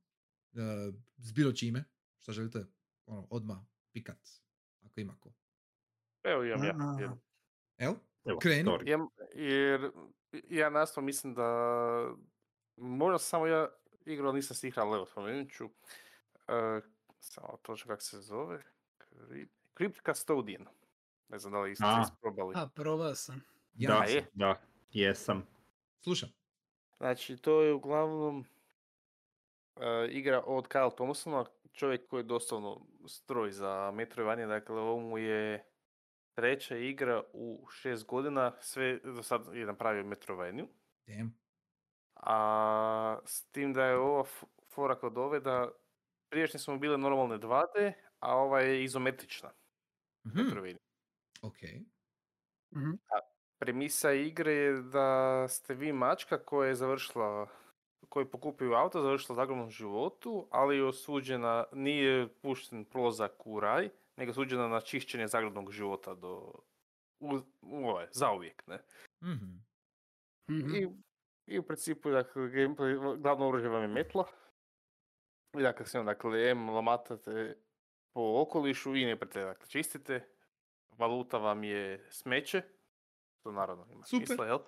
e, 0.52 0.92
s 1.16 1.32
bilo 1.32 1.52
čime, 1.52 1.84
šta 2.18 2.32
želite 2.32 2.66
ono, 3.06 3.26
odmah 3.30 3.58
pikat, 3.92 4.28
ako 4.82 5.00
ima 5.00 5.16
ko. 5.20 5.34
Evo 6.22 6.44
imam 6.44 6.64
ja. 6.64 6.66
Jednu. 7.00 7.20
Evo, 7.78 7.96
Evo, 8.24 8.38
Kreni. 8.38 8.70
Imam, 8.84 9.08
jer 9.34 9.90
ja 10.48 10.70
nastavno 10.70 11.06
mislim 11.06 11.34
da 11.34 11.48
možda 12.76 13.18
sam 13.18 13.28
samo 13.28 13.46
ja 13.46 13.68
igrao, 14.06 14.32
nisam 14.32 14.56
se 14.56 14.68
igrao, 14.68 14.86
ali 14.86 14.96
evo 14.96 15.06
spomenut 15.06 15.52
ću. 15.52 15.64
E, 16.48 16.80
samo 17.20 17.58
točno 17.62 17.88
kako 17.88 18.02
se 18.02 18.20
zove. 18.20 18.62
Crypt, 18.98 19.48
Crypt 19.74 20.12
Custodian. 20.12 20.66
Ne 21.34 21.38
znam 21.38 21.52
da 21.52 21.60
li 21.60 21.74
ste 21.76 21.84
A. 21.86 22.02
isprobali. 22.02 22.54
A, 22.56 22.66
probao 22.74 23.14
sam. 23.14 23.42
ja 23.74 23.88
Da, 23.88 24.04
je. 24.04 24.24
da, 24.34 24.60
jesam. 24.92 25.46
Slušam. 26.00 26.28
Znači, 26.96 27.36
to 27.36 27.62
je 27.62 27.72
uglavnom 27.72 28.44
e, 29.76 30.08
igra 30.10 30.42
od 30.46 30.68
Kyle 30.68 30.94
Thompsona, 30.96 31.44
čovjek 31.72 32.08
koji 32.08 32.20
je 32.20 32.24
doslovno 32.24 32.86
stroj 33.08 33.50
za 33.52 33.90
Metroidvania, 33.94 34.46
dakle 34.46 34.80
ovo 34.80 35.00
mu 35.00 35.18
je 35.18 35.64
treća 36.34 36.76
igra 36.76 37.22
u 37.32 37.66
šest 37.70 38.06
godina, 38.06 38.52
sve 38.60 38.98
do 39.04 39.22
sad 39.22 39.42
je 39.54 39.66
napravio 39.66 40.04
Metroidvaniju, 40.04 40.68
Damn. 41.06 41.34
a 42.16 43.18
s 43.26 43.44
tim 43.52 43.72
da 43.72 43.84
je 43.84 43.96
ova 43.98 44.24
fora 44.74 44.94
kod 44.98 45.18
ove 45.18 45.40
da 45.40 45.68
prijašnje 46.30 46.60
smo 46.60 46.78
bile 46.78 46.98
normalne 46.98 47.38
2D, 47.38 47.92
a 48.20 48.36
ova 48.36 48.60
je 48.60 48.84
izometrična 48.84 49.50
Mhm, 50.24 50.38
Metroidvania. 50.38 50.83
Ok. 51.44 51.60
Mhm. 52.76 52.90
Premisa 53.58 54.12
igre 54.12 54.52
je 54.52 54.82
da 54.82 55.48
ste 55.48 55.74
vi 55.74 55.92
mačka 55.92 56.44
koja 56.44 56.68
je 56.68 56.74
završila, 56.74 57.48
koji 58.08 58.26
pokupio 58.26 58.72
auto, 58.72 59.02
završila 59.02 59.36
zaglavnom 59.36 59.70
životu, 59.70 60.48
ali 60.50 60.76
je 60.76 60.84
osuđena, 60.84 61.64
nije 61.72 62.28
pušten 62.42 62.84
prolazak 62.84 63.46
u 63.46 63.60
raj, 63.60 63.88
nego 64.16 64.28
je 64.28 64.30
osuđena 64.30 64.68
na 64.68 64.80
čišćenje 64.80 65.28
zaglavnog 65.28 65.72
života 65.72 66.14
do, 66.14 66.52
u, 67.20 67.38
u 67.62 67.88
ovaj, 67.88 68.06
zauvijek, 68.12 68.66
ne. 68.66 68.78
Mhm. 69.22 69.54
Mhm. 70.50 70.74
I, 70.74 70.88
I 71.46 71.58
u 71.58 71.62
principu, 71.62 72.10
dakle, 72.10 72.42
gameplay, 72.42 73.20
glavno 73.20 73.48
oružje 73.48 73.68
vam 73.68 73.82
je 73.82 73.88
metla. 73.88 74.24
I 75.58 75.62
dakle, 75.62 75.86
sve 75.86 76.02
dakle, 76.02 76.50
em 76.50 76.68
lamatate 76.68 77.56
po 78.12 78.40
okolišu 78.42 78.96
i 78.96 79.04
neprijatelje, 79.04 79.44
dakle, 79.44 79.66
čistite. 79.66 80.33
Valuta 80.98 81.38
vam 81.38 81.64
je 81.64 82.06
smeće, 82.10 82.62
to 83.42 83.52
naravno 83.52 83.86
ima 83.90 84.04
Super. 84.04 84.26
smisla, 84.26 84.46
jel? 84.46 84.58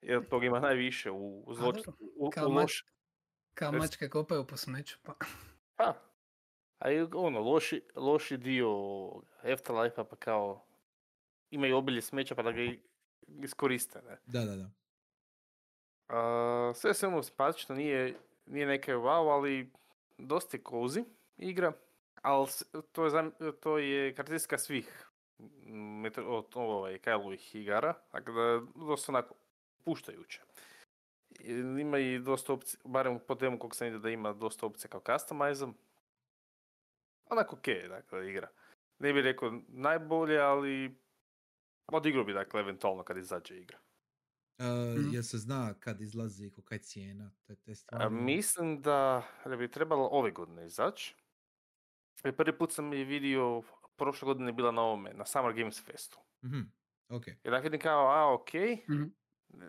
Jer 0.00 0.28
tog 0.28 0.44
ima 0.44 0.60
najviše 0.60 1.10
u, 1.10 1.42
u, 1.46 1.54
zloč- 1.54 1.84
dobro. 1.86 1.92
u, 2.16 2.30
Kao 2.30 2.48
mač- 2.48 2.62
loš- 2.62 2.84
Kao 3.54 3.72
mačke 3.72 4.08
kopaju 4.08 4.46
po 4.46 4.56
smeću, 4.56 4.98
pa. 5.02 5.14
Pa, 5.76 5.94
a 6.78 6.90
i 6.90 7.00
ono, 7.14 7.40
loši, 7.40 7.82
loši 7.94 8.36
dio 8.36 8.68
Afterlife-a 9.42 10.04
pa 10.04 10.16
kao 10.16 10.66
imaju 11.50 11.76
obilje 11.76 12.02
smeća 12.02 12.34
pa 12.34 12.42
da 12.42 12.52
ga 12.52 12.60
iskoriste, 13.42 14.02
ne? 14.02 14.18
Da, 14.26 14.40
da, 14.40 14.56
da. 14.56 14.70
A, 16.08 16.72
sve 16.74 16.94
svemu 16.94 17.22
simpatično, 17.22 17.74
nije, 17.74 18.18
nije 18.46 18.66
neke 18.66 18.94
wow, 18.94 19.32
ali 19.32 19.72
dosta 20.18 20.56
je 20.56 20.62
cozy 20.62 21.04
igra, 21.36 21.72
ali 22.26 22.48
to 22.92 23.06
je, 23.06 23.32
to 23.60 23.78
je 23.78 24.14
karakteristika 24.14 24.58
svih 24.58 25.10
mm, 25.38 26.00
metro, 26.00 26.24
od, 26.38 26.46
ovaj, 26.54 26.98
Kailovih 26.98 27.54
igara, 27.54 27.92
tako 28.10 28.32
da 28.32 28.40
je 28.42 28.60
dosta 28.88 29.12
onako 29.12 29.34
puštajuće. 29.84 30.42
Ima 31.80 31.98
i 31.98 32.18
dosta 32.18 32.52
opcija, 32.52 32.80
barem 32.84 33.20
po 33.28 33.34
temu 33.34 33.58
kog 33.58 33.74
sam 33.76 33.84
vidio 33.84 34.00
da 34.00 34.10
ima 34.10 34.32
dosta 34.32 34.66
opcija 34.66 34.90
kao 34.90 35.02
customizam. 35.18 35.74
Onako 37.30 37.56
ok, 37.56 37.66
dakle, 37.88 38.30
igra. 38.30 38.48
Ne 38.98 39.12
bih 39.12 39.24
rekao 39.24 39.52
najbolje, 39.68 40.38
ali 40.38 41.00
odigrao 41.86 42.24
bi, 42.24 42.32
dakle, 42.32 42.60
eventualno 42.60 43.04
kad 43.04 43.16
izađe 43.16 43.56
igra. 43.58 43.78
Uh, 44.58 44.64
Mhm. 44.96 45.10
Jel 45.12 45.22
se 45.22 45.38
zna 45.38 45.74
kad 45.80 46.00
izlazi, 46.00 46.50
kolika 46.50 46.74
je 46.74 46.78
cijena, 46.78 47.30
te, 47.46 47.56
te 47.56 47.74
A, 47.92 48.08
stvari? 48.08 48.10
mislim 48.10 48.82
da, 48.82 49.22
da 49.44 49.56
bi 49.56 49.70
trebalo 49.70 50.08
ove 50.12 50.30
godine 50.30 50.66
izaći. 50.66 51.14
Jer 52.24 52.36
Prvi 52.36 52.58
put 52.58 52.72
sam 52.72 52.92
je 52.92 53.04
vidio, 53.04 53.62
prošle 53.96 54.26
godine 54.26 54.48
je 54.48 54.52
bila 54.52 54.70
na 54.72 54.82
ovome, 54.82 55.12
na 55.14 55.26
Summer 55.26 55.52
Games 55.52 55.84
Festu. 55.84 56.18
Mhm, 56.44 56.60
Ok. 57.08 57.26
I 57.26 57.48
onak 57.48 57.64
vidim 57.64 57.80
kao, 57.80 58.08
a 58.08 58.34
ok, 58.34 58.54
Mhm. 58.88 59.04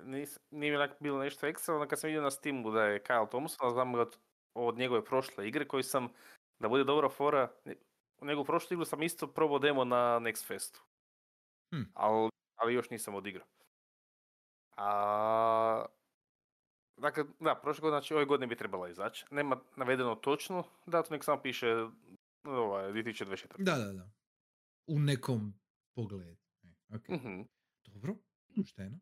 nis, 0.06 0.40
nije 0.52 0.72
mi 0.72 0.78
onak 0.78 0.92
bilo 1.00 1.20
nešto 1.20 1.48
ekstra, 1.48 1.76
onda 1.76 1.88
kad 1.88 2.00
sam 2.00 2.08
vidio 2.08 2.22
na 2.22 2.32
Steamu 2.32 2.72
da 2.72 2.84
je 2.84 3.04
Kyle 3.04 3.30
Thompson, 3.30 3.68
a 3.68 3.72
znam 3.72 3.94
ga 3.94 4.02
od, 4.02 4.18
od 4.54 4.78
njegove 4.78 5.06
prošle 5.06 5.48
igre 5.48 5.68
koji 5.68 5.84
sam, 5.84 6.10
da 6.60 6.70
bude 6.70 6.84
dobra 6.84 7.10
fora, 7.10 7.52
u 8.18 8.26
njegovu 8.26 8.46
prošlu 8.46 8.74
igru 8.74 8.86
sam 8.86 9.04
isto 9.04 9.28
probao 9.28 9.60
demo 9.60 9.86
na 9.86 10.20
Next 10.20 10.48
Festu. 10.48 10.82
Hm. 11.72 11.82
Ali, 11.94 12.30
ali 12.56 12.74
još 12.74 12.90
nisam 12.90 13.16
odigrao. 13.16 13.48
A, 14.78 15.86
dakle, 16.98 17.24
da, 17.40 17.56
prošle 17.56 17.82
godine, 17.82 18.00
znači 18.00 18.14
ove 18.14 18.26
godine 18.26 18.48
bi 18.48 18.56
trebala 18.56 18.90
izaći. 18.90 19.26
Nema 19.32 19.58
navedeno 19.76 20.16
točno 20.16 20.64
datum, 20.86 21.14
nek 21.14 21.24
samo 21.24 21.42
piše 21.42 21.88
ovaj, 22.48 22.92
2024. 22.94 23.48
Da, 23.58 23.76
da, 23.76 23.94
da. 23.94 24.10
U 24.88 25.00
nekom 25.00 25.54
pogledu. 25.96 26.38
E, 26.64 26.96
ok. 26.96 27.10
Mhm. 27.10 27.42
Dobro, 27.86 28.16
pošteno. 28.56 29.00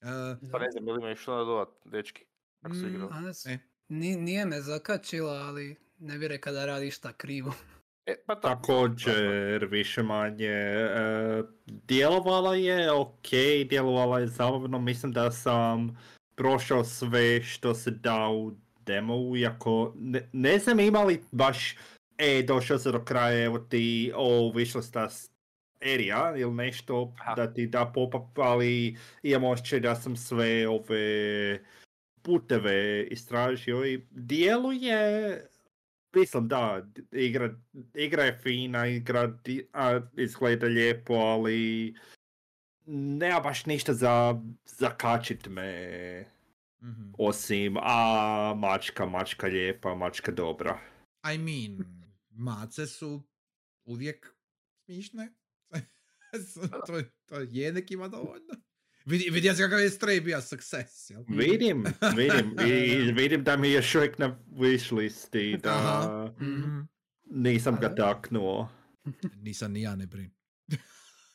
Uh, 0.00 0.50
Pa 0.52 0.58
ne 0.58 0.70
znam, 0.70 0.88
ili 0.88 0.98
ima 0.98 1.08
još 1.08 1.20
što 1.22 1.44
dodat, 1.44 1.68
dečki, 1.84 2.24
ako 2.60 2.74
su 2.74 2.86
Mm, 2.86 3.02
E. 3.46 3.58
ni- 3.88 4.16
nije 4.16 4.46
me 4.46 4.60
zakačila, 4.60 5.32
ali 5.32 5.76
ne 5.98 6.18
vjerujem 6.18 6.40
kada 6.40 6.66
radi 6.66 6.90
šta 6.90 7.12
krivo. 7.12 7.52
E, 8.06 8.14
pa 8.26 8.34
to. 8.34 8.48
Također, 8.48 9.18
više 9.64 10.02
manje, 10.02 10.46
e, 10.46 11.42
djelovala 11.66 12.54
je 12.54 12.92
ok, 12.92 13.28
djelovala 13.68 14.20
je 14.20 14.26
zabavno, 14.26 14.78
mislim 14.78 15.12
da 15.12 15.30
sam 15.30 15.98
prošao 16.34 16.84
sve 16.84 17.42
što 17.42 17.74
se 17.74 17.90
da 17.90 18.28
u 18.28 18.52
demo, 18.80 19.36
iako 19.36 19.92
ne, 19.96 20.28
ne 20.32 20.58
znam 20.58 20.80
imali 20.80 21.22
baš, 21.32 21.76
e, 22.18 22.42
došao 22.42 22.78
se 22.78 22.92
do 22.92 23.04
kraja, 23.04 23.44
evo 23.44 23.58
ti, 23.58 24.12
o, 24.14 24.52
višla 24.54 24.82
sta 24.82 25.08
erija 25.80 26.34
ili 26.36 26.54
nešto 26.54 27.14
Aha. 27.20 27.34
da 27.34 27.54
ti 27.54 27.66
da 27.66 27.92
pop-up, 27.94 28.38
ali 28.38 28.96
imam 29.22 29.50
osjećaj 29.50 29.80
da 29.80 29.94
sam 29.94 30.16
sve 30.16 30.68
ove 30.68 31.60
puteve 32.22 33.06
istražio 33.10 33.86
i 33.86 34.06
djeluje 34.10 35.42
Mislim 36.16 36.48
da, 36.48 36.86
igra, 37.12 37.54
igra 37.94 38.24
je 38.24 38.38
fina, 38.42 38.86
igra 38.86 39.26
di- 39.26 39.68
a, 39.72 40.00
izgleda 40.16 40.66
lijepo, 40.66 41.14
ali 41.14 41.94
nema 42.86 43.40
baš 43.40 43.66
ništa 43.66 43.94
za 43.94 44.42
zakačit 44.64 45.46
me, 45.46 46.24
mhm. 46.82 47.10
osim 47.18 47.76
a 47.82 48.54
mačka, 48.56 49.06
mačka 49.06 49.46
lijepa, 49.46 49.94
mačka 49.94 50.32
dobra. 50.32 50.78
I 51.34 51.38
mean, 51.38 51.84
mace 52.36 52.86
su 52.86 53.22
uvijek 53.84 54.34
smišne. 54.76 55.34
to, 56.86 57.00
to 57.26 57.36
je 57.40 57.72
nekima 57.72 58.08
dovoljno. 58.08 58.54
Vidi, 59.04 59.30
vidio 59.30 59.54
si 59.54 59.62
kakav 59.62 59.80
je 59.80 59.90
Stray 59.90 60.20
bio 60.20 60.40
success, 60.40 61.10
jel? 61.10 61.24
Vidim, 61.28 61.84
vidim, 62.16 62.56
i 62.68 63.12
vidim 63.12 63.44
da 63.44 63.56
mi 63.56 63.68
je 63.68 63.74
još 63.74 63.94
uvijek 63.94 64.18
na 64.18 64.38
wish 64.48 64.96
listi, 64.96 65.56
da 65.56 65.70
Aha. 65.70 66.32
Mhm. 66.40 66.80
nisam 67.24 67.76
ga 67.80 67.94
taknuo. 67.94 68.68
Nisam 69.34 69.72
ni 69.72 69.82
ja 69.82 69.96
ne 69.96 70.06
brin. 70.06 70.30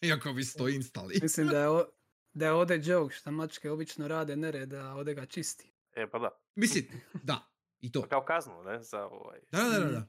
Iako 0.01 0.31
vi 0.31 0.43
sto 0.43 0.67
instali. 0.67 1.19
Mislim 1.21 1.47
da 1.47 1.59
je, 1.59 1.69
o- 1.69 1.89
da 2.33 2.45
je 2.45 2.51
ovdje 2.51 2.81
joke 2.83 3.15
što 3.15 3.31
mačke 3.31 3.69
obično 3.69 4.07
rade 4.07 4.35
nered, 4.35 4.73
a 4.73 4.93
ovdje 4.93 5.13
ga 5.13 5.25
čisti. 5.25 5.73
E, 5.93 6.09
pa 6.09 6.19
da. 6.19 6.29
Mislim, 6.55 6.85
da, 7.23 7.51
i 7.79 7.91
to. 7.91 8.01
Kao 8.01 8.25
kaznu, 8.25 8.63
ne, 8.63 8.83
za 8.83 9.05
ovaj... 9.05 9.39
Da, 9.51 9.59
da, 9.59 9.79
da, 9.79 9.85
Mm. 9.85 9.91
da. 9.91 10.07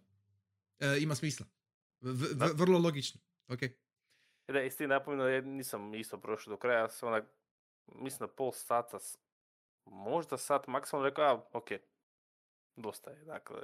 E, 0.83 0.99
ima 0.99 1.15
smisla. 1.15 1.47
V- 2.01 2.13
v- 2.35 2.53
vrlo 2.55 2.79
logično. 2.79 3.21
Ok. 3.49 3.63
E 3.63 3.73
Da, 4.49 4.63
isti 4.63 4.87
napomenuo, 4.87 5.27
ja 5.27 5.41
nisam 5.41 5.95
isto 5.95 6.19
prošao 6.19 6.51
do 6.51 6.57
kraja, 6.57 6.89
sam 6.89 7.09
onak, 7.09 7.25
mislim 7.89 8.19
da 8.21 8.35
pol 8.35 8.53
sata, 8.53 8.99
s- 8.99 9.19
možda 9.85 10.39
sat 10.39 10.67
maksimalno 10.67 11.09
rekao, 11.09 11.25
a, 11.27 11.49
ok, 11.53 11.69
dosta 12.77 13.11
je, 13.11 13.25
dakle, 13.25 13.59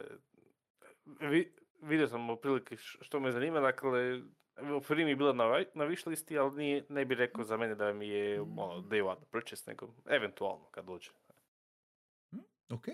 vi, 1.07 1.53
vidio 1.81 2.09
sam 2.09 2.31
otprilike 2.31 2.77
š- 2.77 2.99
što 3.01 3.21
me 3.21 3.33
zanima, 3.33 3.61
dakle, 3.61 4.21
evo, 4.57 4.81
prvi 4.81 5.05
mi 5.05 5.11
je 5.11 5.17
bila 5.17 5.33
na, 5.33 5.45
na 5.75 5.85
wish 5.85 6.09
listi, 6.09 6.39
ali 6.39 6.57
nije, 6.57 6.87
ne 6.89 7.05
bi 7.05 7.15
rekao 7.15 7.45
za 7.45 7.57
mene 7.57 7.75
da 7.75 7.93
mi 7.93 8.09
je 8.09 8.41
ono, 8.41 8.81
day 8.81 9.03
one 9.03 9.21
purchase, 9.31 9.71
nego 9.71 9.95
eventualno 10.07 10.65
kad 10.65 10.85
dođe. 10.85 11.11
Ok, 12.71 12.87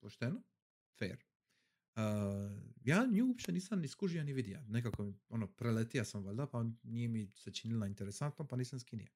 pošteno, 0.00 0.42
fair. 0.98 1.16
Uh, 1.96 2.02
ja 2.84 3.06
nju 3.06 3.26
uopće 3.26 3.52
nisam 3.52 3.80
ni 3.80 3.88
skužio 3.88 4.24
ni 4.24 4.32
vidio. 4.32 4.60
Nekako, 4.68 5.02
mi, 5.02 5.14
ono, 5.28 5.46
preletio 5.46 6.04
sam 6.04 6.24
valjda, 6.24 6.46
pa 6.46 6.64
nije 6.82 7.08
mi 7.08 7.30
se 7.34 7.52
činila 7.52 7.86
interesantno, 7.86 8.46
pa 8.46 8.56
nisam 8.56 8.80
skinio. 8.80 9.08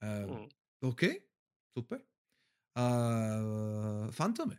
Uh, 0.00 0.38
Mm. 0.38 0.48
Ok, 0.80 1.00
super. 1.74 1.98
Uh, 2.74 4.14
Fantome, 4.14 4.56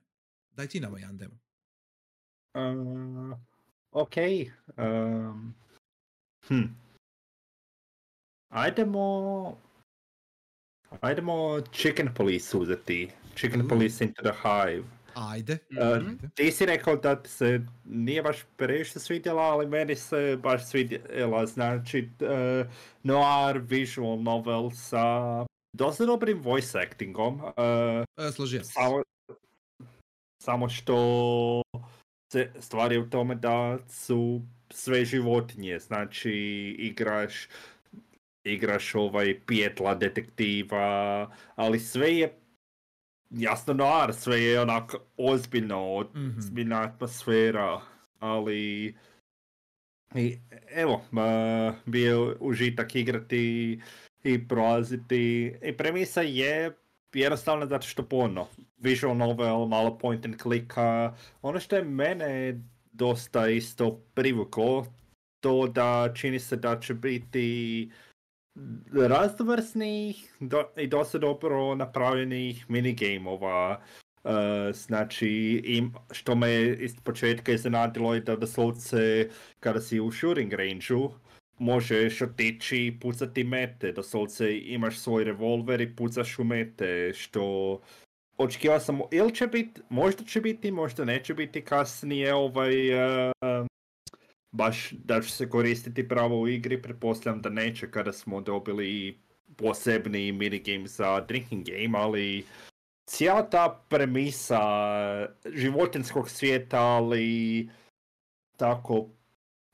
daj 0.52 0.68
ti 0.68 0.80
nama 0.80 1.00
jedan 1.00 1.18
demo. 1.18 1.40
Uh, 2.54 3.38
ok. 3.92 4.16
Um, 4.78 5.54
hm. 6.48 6.64
Ajdemo... 8.50 9.58
Ajdemo 11.02 11.62
Chicken 11.72 12.14
Police 12.14 12.58
uzeti. 12.58 13.12
Chicken 13.36 13.62
Mm. 13.62 13.70
Police 13.70 14.04
into 14.04 14.22
the 14.22 14.34
Hive. 14.44 14.86
Ajde. 15.14 15.58
Uh, 15.72 16.30
ti 16.36 16.52
si 16.52 16.66
rekao 16.66 16.96
da 16.96 17.22
se 17.26 17.62
nije 17.86 18.24
baš 18.24 18.38
previše 18.58 19.00
svidjela, 19.00 19.42
ali 19.42 19.68
meni 19.68 19.96
se 19.96 20.38
baš 20.44 20.66
svidjela. 20.66 21.46
Znači, 21.46 22.10
uh, 22.22 22.68
noir 23.04 23.58
visual 23.58 24.24
novel 24.24 24.72
sa 24.72 25.06
dosta 25.74 26.06
dobrim 26.06 26.42
voice 26.42 26.80
actingom. 26.80 27.36
Uh, 27.36 28.28
E, 28.28 28.32
složio 28.32 28.64
se. 28.64 28.72
samo, 28.72 29.02
samo 30.44 30.70
što 30.70 31.62
se 32.34 32.52
stvari 32.60 32.98
u 32.98 33.10
tome 33.10 33.36
da 33.36 33.78
su 33.90 34.42
sve 34.70 35.06
životinje, 35.06 35.80
znači 35.80 36.32
igraš 36.80 37.48
igraš 38.44 38.96
ovaj 38.96 39.40
pijetla 39.46 39.96
detektiva, 39.96 41.32
ali 41.56 41.80
sve 41.80 42.18
je 42.18 42.34
jasno 43.34 43.74
noir, 43.74 44.14
sve 44.14 44.42
je 44.42 44.62
onako 44.62 45.00
ozbiljno, 45.18 46.10
Mhm. 46.16 46.38
ozbiljna 46.40 46.82
atmosfera, 46.82 47.82
ali 48.20 48.96
i, 50.16 50.38
evo, 50.70 50.94
uh, 50.94 51.76
bio 51.86 52.38
užitak 52.40 52.96
igrati 52.96 53.80
i 54.24 54.48
prolaziti. 54.48 55.54
I 55.64 55.78
premisa 55.78 56.22
je 56.22 56.72
jednostavno 57.14 57.66
zato 57.66 57.88
što 57.88 58.04
puno. 58.04 58.48
Visual 58.78 59.18
novel, 59.18 59.66
malo 59.66 59.98
point 59.98 60.26
and 60.26 60.42
clicka. 60.42 61.16
Ono 61.42 61.60
što 61.60 61.76
je 61.76 61.84
mene 61.84 62.62
dosta 62.92 63.48
isto 63.48 64.02
privuklo, 64.14 64.86
to 65.40 65.68
da 65.68 66.14
čini 66.16 66.40
se 66.40 66.56
da 66.56 66.80
će 66.80 66.94
biti 66.94 67.90
raznovrsnih 68.94 70.36
do, 70.40 70.64
i 70.78 70.88
dosta 70.88 71.18
dobro 71.18 71.76
napravljenih 71.76 72.70
minigameova. 72.70 73.82
Uh, 74.24 74.32
znači, 74.74 75.62
im, 75.66 75.94
što 76.12 76.36
me 76.36 76.62
iz 76.62 76.96
početka 77.04 77.52
iznenadilo 77.52 78.14
je 78.14 78.22
da 78.22 78.36
doslovce 78.36 79.30
kada 79.60 79.82
si 79.82 80.00
u 80.00 80.12
shooting 80.12 80.54
range 80.54 80.86
možeš 81.58 82.22
otići 82.22 82.86
i 82.86 83.00
pucati 83.00 83.44
mete, 83.44 83.92
doslovce 83.92 84.60
imaš 84.60 85.00
svoj 85.00 85.24
revolver 85.24 85.82
i 85.82 85.96
pucaš 85.96 86.40
u 86.40 86.44
mete, 86.44 87.12
što 87.16 87.80
očekivao 88.38 88.80
sam, 88.80 89.00
ili 89.12 89.36
će 89.36 89.48
biti, 89.48 89.82
možda 89.90 90.24
će 90.24 90.42
biti, 90.42 90.72
možda 90.72 91.06
neće 91.06 91.34
biti 91.34 91.62
kasnije 91.62 92.34
ovaj, 92.34 92.94
uh, 92.94 93.68
baš 94.54 94.92
da 94.92 95.22
će 95.22 95.30
se 95.30 95.50
koristiti 95.50 96.08
pravo 96.08 96.40
u 96.40 96.48
igri, 96.48 96.82
pretpostavljam 96.82 97.42
da 97.42 97.50
neće 97.50 97.92
kada 97.92 98.14
smo 98.14 98.42
dobili 98.42 99.20
posebni 99.58 100.32
minigame 100.32 100.88
za 100.88 101.22
drinking 101.22 101.66
game, 101.66 102.00
ali 102.00 102.46
cijela 103.06 103.50
ta 103.50 103.84
premisa 103.90 104.62
životinskog 105.46 106.30
svijeta, 106.30 106.80
ali 106.80 107.70
tako 108.58 109.08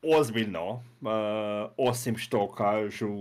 ozbiljno, 0.03 0.69
uh, 0.71 1.71
osim 1.77 2.17
što 2.17 2.51
kažu 2.51 3.15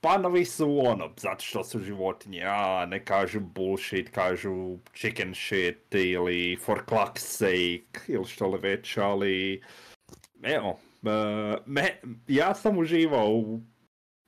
panovi 0.00 0.44
su 0.44 0.80
ono, 0.86 1.12
zato 1.16 1.44
što 1.44 1.64
su 1.64 1.78
životinje, 1.78 2.42
a 2.46 2.86
ne 2.86 3.04
kažu 3.04 3.40
bullshit, 3.40 4.10
kažu 4.10 4.78
chicken 4.94 5.34
shit 5.34 5.94
ili 5.94 6.56
for 6.56 6.82
clock's 6.86 7.18
sake 7.18 8.12
ili 8.12 8.24
što 8.24 8.48
li 8.48 8.58
već, 8.58 8.96
ali 8.96 9.62
evo, 10.44 10.70
uh, 11.02 11.08
me, 11.66 12.00
ja 12.28 12.54
sam 12.54 12.78
uživao 12.78 13.28
u 13.28 13.60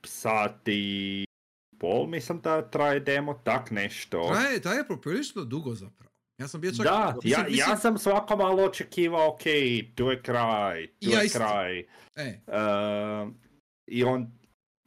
sati 0.03 1.25
pol, 1.79 2.07
mislim 2.07 2.41
da 2.41 2.69
traje 2.69 2.99
demo, 2.99 3.33
tak 3.33 3.71
nešto. 3.71 4.29
Traje, 4.31 4.61
traje 4.61 4.87
poprilično 4.87 5.43
dugo 5.43 5.73
zapravo. 5.73 6.11
Ja 6.37 6.47
sam 6.47 6.61
bio 6.61 6.71
čak... 6.71 6.85
Da, 6.85 7.13
mislim- 7.15 7.31
ja, 7.33 7.43
mislim- 7.43 7.59
ja 7.59 7.77
sam 7.77 7.97
svako 7.97 8.37
malo 8.37 8.63
očekivao, 8.63 9.27
ok, 9.27 9.41
tu 9.95 10.05
je 10.05 10.21
kraj, 10.21 10.87
tu 10.87 10.93
Ja 11.01 11.21
je 11.21 11.29
kraj. 11.29 11.79
E, 12.15 12.39
Uh, 12.47 13.33
i, 13.87 14.03
on, 14.03 14.31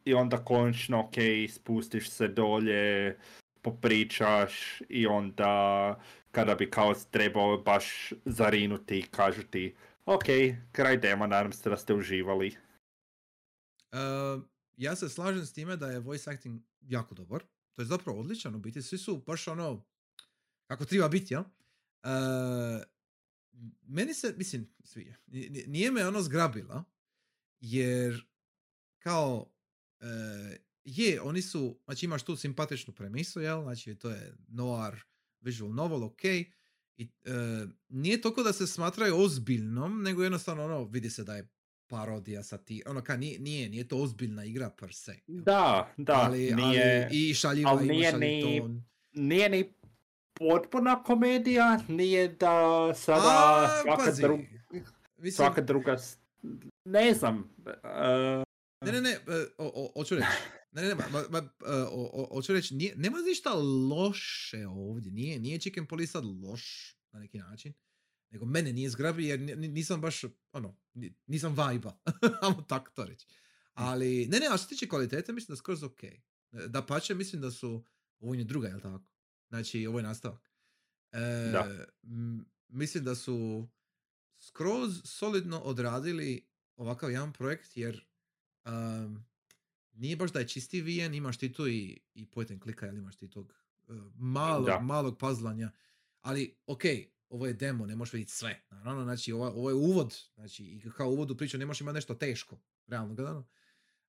I 0.05 0.15
onda 0.15 0.45
končno, 0.45 1.01
ok, 1.01 1.15
spustiš 1.51 2.11
se 2.11 2.29
dolje, 2.29 3.17
popričaš 3.63 4.83
i 4.89 5.07
onda 5.07 5.97
kada 6.31 6.55
bi 6.55 6.71
kao 6.71 6.95
trebao 7.11 7.59
baš 7.59 8.13
zarinuti, 8.25 9.07
kažu 9.11 9.43
ti, 9.43 9.75
ok, 10.15 10.25
kraj 10.73 10.99
dema, 10.99 11.27
nadam 11.27 11.53
se 11.53 11.71
da 11.71 11.77
ste 11.77 11.95
uživali. 11.95 12.57
Uh, 13.93 14.43
ja 14.77 14.97
se 14.97 15.09
slažem 15.09 15.47
s 15.47 15.53
time 15.53 15.77
da 15.77 15.91
je 15.91 16.01
voice 16.01 16.31
acting 16.31 16.61
jako 16.81 17.15
dobar. 17.15 17.43
To 17.73 17.83
je 17.83 17.87
zapravo 17.87 18.21
odličan 18.21 18.55
u 18.55 18.59
biti. 18.59 18.83
Svi 18.83 18.99
su 18.99 19.23
baš 19.27 19.49
ono, 19.49 19.85
kako 20.67 20.85
treba 20.85 21.09
biti, 21.09 21.35
jel? 21.35 21.43
Uh, 21.43 22.83
meni 23.83 24.15
se, 24.15 24.35
mislim, 24.37 24.75
sviđa. 24.85 25.15
Nije 25.67 25.91
me 25.91 26.07
ono 26.07 26.23
zgrabila, 26.23 26.85
jer 27.61 28.27
kao, 28.99 29.53
e, 30.01 30.07
je, 30.85 31.21
oni 31.21 31.43
su, 31.43 31.81
znači 31.85 32.07
imaš 32.07 32.23
tu 32.23 32.37
simpatičnu 32.37 32.95
premisu, 32.95 33.41
jel? 33.41 33.63
Znači 33.63 33.95
to 33.95 34.11
je 34.11 34.35
noir 34.49 34.95
visual 35.41 35.75
novel, 35.75 36.05
ok. 36.05 36.23
I, 37.01 37.09
e, 37.25 37.31
nije 37.89 38.21
toliko 38.21 38.43
da 38.43 38.53
se 38.53 38.67
smatraju 38.67 39.17
ozbiljnom, 39.17 40.03
nego 40.03 40.23
jednostavno 40.23 40.65
ono, 40.65 40.85
vidi 40.85 41.11
se 41.11 41.25
da 41.25 41.37
je 41.37 41.49
parodija 41.87 42.43
sati, 42.43 42.83
ono 42.87 43.03
ka 43.03 43.17
nije, 43.17 43.39
nije, 43.39 43.69
nije 43.69 43.89
to 43.89 43.97
ozbiljna 43.97 44.45
igra 44.45 44.71
per 44.71 44.95
se. 44.95 45.17
Da, 45.27 45.95
da, 45.97 46.13
ali, 46.15 46.39
nije, 46.55 47.05
ali 47.05 47.31
i 47.31 47.35
šaljiva 47.35 47.71
ali 47.71 47.89
nije 47.89 48.13
ni- 48.13 48.83
nije 49.13 49.49
ni 49.49 49.73
potpuna 50.35 51.03
komedija, 51.03 51.81
nije 51.89 52.29
da 52.29 52.55
sada 52.95 53.23
A, 53.23 53.83
svaka, 53.83 54.03
pazi, 54.05 54.23
dru- 54.23 54.47
Mislim, 55.17 55.33
svaka 55.33 55.61
druga, 55.61 55.97
ne 56.85 57.15
znam, 57.15 57.39
uh, 57.59 58.45
Ne, 58.87 58.93
ne, 58.93 59.01
ne, 59.01 59.11
e, 59.11 59.19
o, 59.59 59.73
o, 59.75 59.93
hoću 59.95 60.15
reći. 60.15 60.27
Ne, 60.73 60.83
ne, 60.83 60.89
ne, 60.89 60.95
ma, 60.95 61.05
ma, 61.13 61.25
ma, 61.31 61.39
e, 61.39 61.51
o, 61.91 62.29
hoću 62.35 62.53
reći, 62.53 62.75
nije, 62.75 62.97
nema 62.97 63.19
ništa 63.19 63.51
loše 63.91 64.67
ovdje, 64.67 65.13
nije, 65.13 65.39
nije 65.39 65.59
Chicken 65.59 65.87
Police 65.87 66.11
sad 66.13 66.25
loš 66.25 66.95
na 67.13 67.21
neki 67.21 67.39
način, 67.39 67.73
nego 68.31 68.47
mene 68.47 68.73
nije 68.73 68.91
zgrabi 68.91 69.27
jer 69.27 69.41
ni- 69.41 69.57
ni- 69.57 69.69
nisam 69.69 70.01
baš, 70.01 70.23
ono, 70.53 70.77
ni- 70.95 71.15
nisam 71.27 71.55
vajba, 71.55 71.99
ajmo 72.43 72.63
tako 72.63 72.91
to 72.91 73.05
reći. 73.05 73.27
Ali, 73.73 74.27
ne, 74.27 74.39
ne, 74.39 74.47
a 74.47 74.57
što 74.57 74.59
se 74.59 74.69
tiče 74.69 74.89
kvalitete, 74.89 75.33
mislim 75.33 75.47
da 75.49 75.53
je 75.53 75.57
skroz 75.59 75.83
ok. 75.83 76.01
Da 76.69 76.87
pače, 76.87 77.15
mislim 77.15 77.43
da 77.43 77.51
su, 77.51 77.85
ovo 78.19 78.35
je 78.35 78.45
druga, 78.45 78.69
jel 78.69 78.81
tako? 78.81 79.05
Znači, 79.49 79.87
ovo 79.87 79.99
je 79.99 80.03
nastavak. 80.03 80.51
E, 81.13 81.19
Da. 81.53 81.87
m, 82.03 82.45
mislim 82.69 83.05
da 83.05 83.15
su 83.15 83.69
skroz 84.39 85.01
solidno 85.05 85.59
odradili 85.61 86.49
ovakav 86.77 87.11
jedan 87.11 87.33
projekt, 87.33 87.77
jer 87.77 88.07
um, 88.67 89.25
nije 90.01 90.17
baš 90.17 90.33
da 90.33 90.39
je 90.39 90.49
čisti 90.49 90.81
VN, 90.83 91.15
imaš 91.15 91.39
ti 91.39 91.53
tu 91.53 91.69
i, 91.69 92.01
i 92.15 92.27
point 92.27 92.51
and 92.51 92.63
clicka, 92.63 92.87
jel 92.87 92.97
imaš 92.97 93.17
ti 93.17 93.31
tog 93.31 93.55
uh, 93.83 93.97
malog, 94.15 94.67
Da. 94.67 94.79
malog 94.79 95.19
puzzlanja, 95.19 95.73
ali 96.21 96.57
ok, 96.67 96.83
ovo 97.29 97.47
je 97.47 97.53
demo, 97.53 97.87
ne 97.87 97.97
možeš 97.97 98.13
vidjeti 98.13 98.33
sve, 98.33 98.63
naravno, 98.71 99.05
znači 99.05 99.33
ovo, 99.33 99.47
ovo 99.49 99.71
je 99.71 99.75
uvod, 99.75 100.19
znači 100.35 100.65
i 100.65 100.83
kao 100.97 101.09
uvod 101.09 101.31
u 101.31 101.37
priču 101.37 101.59
ne 101.59 101.67
možeš 101.67 101.81
imati 101.81 101.95
nešto 101.95 102.15
teško, 102.15 102.61
realno 102.87 103.15
gledano. 103.15 103.49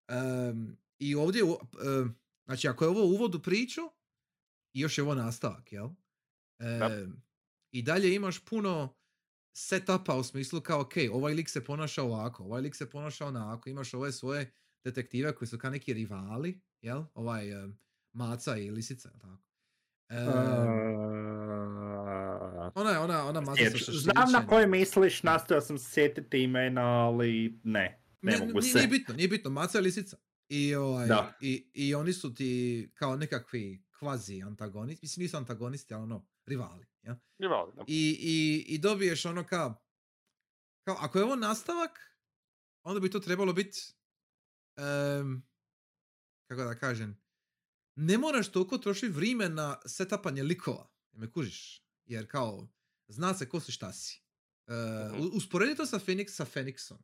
Um, 0.10 0.78
I 1.00 1.16
ovdje, 1.16 1.44
u- 1.44 1.60
um, 2.02 2.16
znači 2.46 2.68
ako 2.68 2.84
je 2.86 2.90
ovo 2.90 3.04
uvod 3.06 3.36
u 3.36 3.42
priču, 3.42 3.82
još 4.74 4.98
je 4.98 5.04
ovo 5.04 5.16
nastavak, 5.16 5.72
jel? 5.72 5.90
Em, 6.60 7.22
I 7.72 7.82
dalje 7.82 8.16
imaš 8.16 8.46
puno 8.46 8.96
setupa 9.54 10.16
u 10.16 10.24
smislu 10.24 10.62
kao, 10.62 10.82
ok, 10.82 10.92
ovaj 11.12 11.34
lik 11.34 11.50
se 11.50 11.64
ponaša 11.64 12.04
ovako, 12.04 12.44
ovaj 12.44 12.62
lik 12.62 12.76
se 12.76 12.90
ponaša 12.90 13.26
onako, 13.26 13.70
imaš 13.70 13.94
ove 13.94 14.12
svoje 14.12 14.52
detektive 14.84 15.36
koji 15.36 15.48
su 15.48 15.58
kao 15.58 15.72
neki 15.72 15.94
rivali, 15.94 16.62
jel? 16.82 17.04
Ovaj 17.14 17.52
em, 17.52 17.80
Maca 18.14 18.58
i 18.58 18.72
Lisica, 18.72 19.10
jel 19.10 19.20
tako? 19.20 19.44
Em, 20.10 20.28
Uh, 22.02 22.72
ona 22.76 22.90
je, 22.90 23.00
ona, 23.00 23.26
ona 23.26 23.42
Maca 23.42 23.64
sa 23.64 23.78
šašlićem. 23.78 23.94
Znam 23.94 24.32
na 24.32 24.48
koje 24.48 24.68
misliš, 24.68 25.24
nastojao 25.24 25.62
sam 25.62 25.78
se 25.78 25.92
sjetiti 25.92 26.44
imena, 26.44 26.82
ali 26.82 27.60
ne, 27.64 28.04
ne, 28.22 28.38
mogu 28.38 28.60
nije, 28.60 28.62
se. 28.62 28.78
Nije 28.78 28.88
bitno, 28.88 29.14
nije 29.14 29.28
bitno, 29.28 29.50
Maca 29.50 29.80
i 29.80 29.82
Lisica. 29.82 30.18
I, 30.50 30.76
ovaj, 30.76 31.08
Da. 31.08 31.34
i, 31.42 31.70
I 31.74 31.96
oni 31.96 32.14
su 32.14 32.34
ti 32.34 32.92
kao 32.94 33.16
nekakvi 33.16 33.84
kvazi 34.00 34.42
antagonisti, 34.42 35.04
mislim 35.04 35.24
nisu 35.24 35.38
antagonisti, 35.38 35.94
ali 35.94 36.04
ono, 36.04 36.28
rivali, 36.46 36.86
jel? 37.02 37.16
Rivali, 37.38 37.72
da. 37.76 37.84
I, 37.88 38.18
i, 38.20 38.66
i 38.76 38.78
dobiješ 38.78 39.26
ono 39.26 39.44
kao, 39.44 39.84
kao, 40.84 40.98
ako 41.00 41.18
je 41.18 41.24
ovo 41.24 41.36
nastavak, 41.36 42.18
onda 42.84 43.00
bi 43.00 43.12
to 43.12 43.20
trebalo 43.20 43.54
biti, 43.54 43.94
em, 44.78 45.44
kako 46.48 46.64
da 46.64 46.76
kažem, 46.80 47.22
ne 47.96 48.18
moraš 48.18 48.52
toliko 48.52 48.78
trošiti 48.78 49.08
vrijeme 49.14 49.50
na 49.50 49.80
setupanje 49.86 50.44
likova, 50.44 50.92
me 51.12 51.32
kužiš, 51.32 51.86
jer 52.06 52.28
kao, 52.28 52.68
zna 53.08 53.34
se 53.34 53.50
ko 53.50 53.60
si 53.60 53.72
šta 53.72 53.94
si. 53.94 54.22
Uh, 54.68 55.18
Mhm. 55.18 55.30
Usporedi 55.34 55.76
to 55.76 55.86
sa 55.86 56.00
Phoenix, 56.00 56.30
sa 56.30 56.46
Phoenixom, 56.46 56.98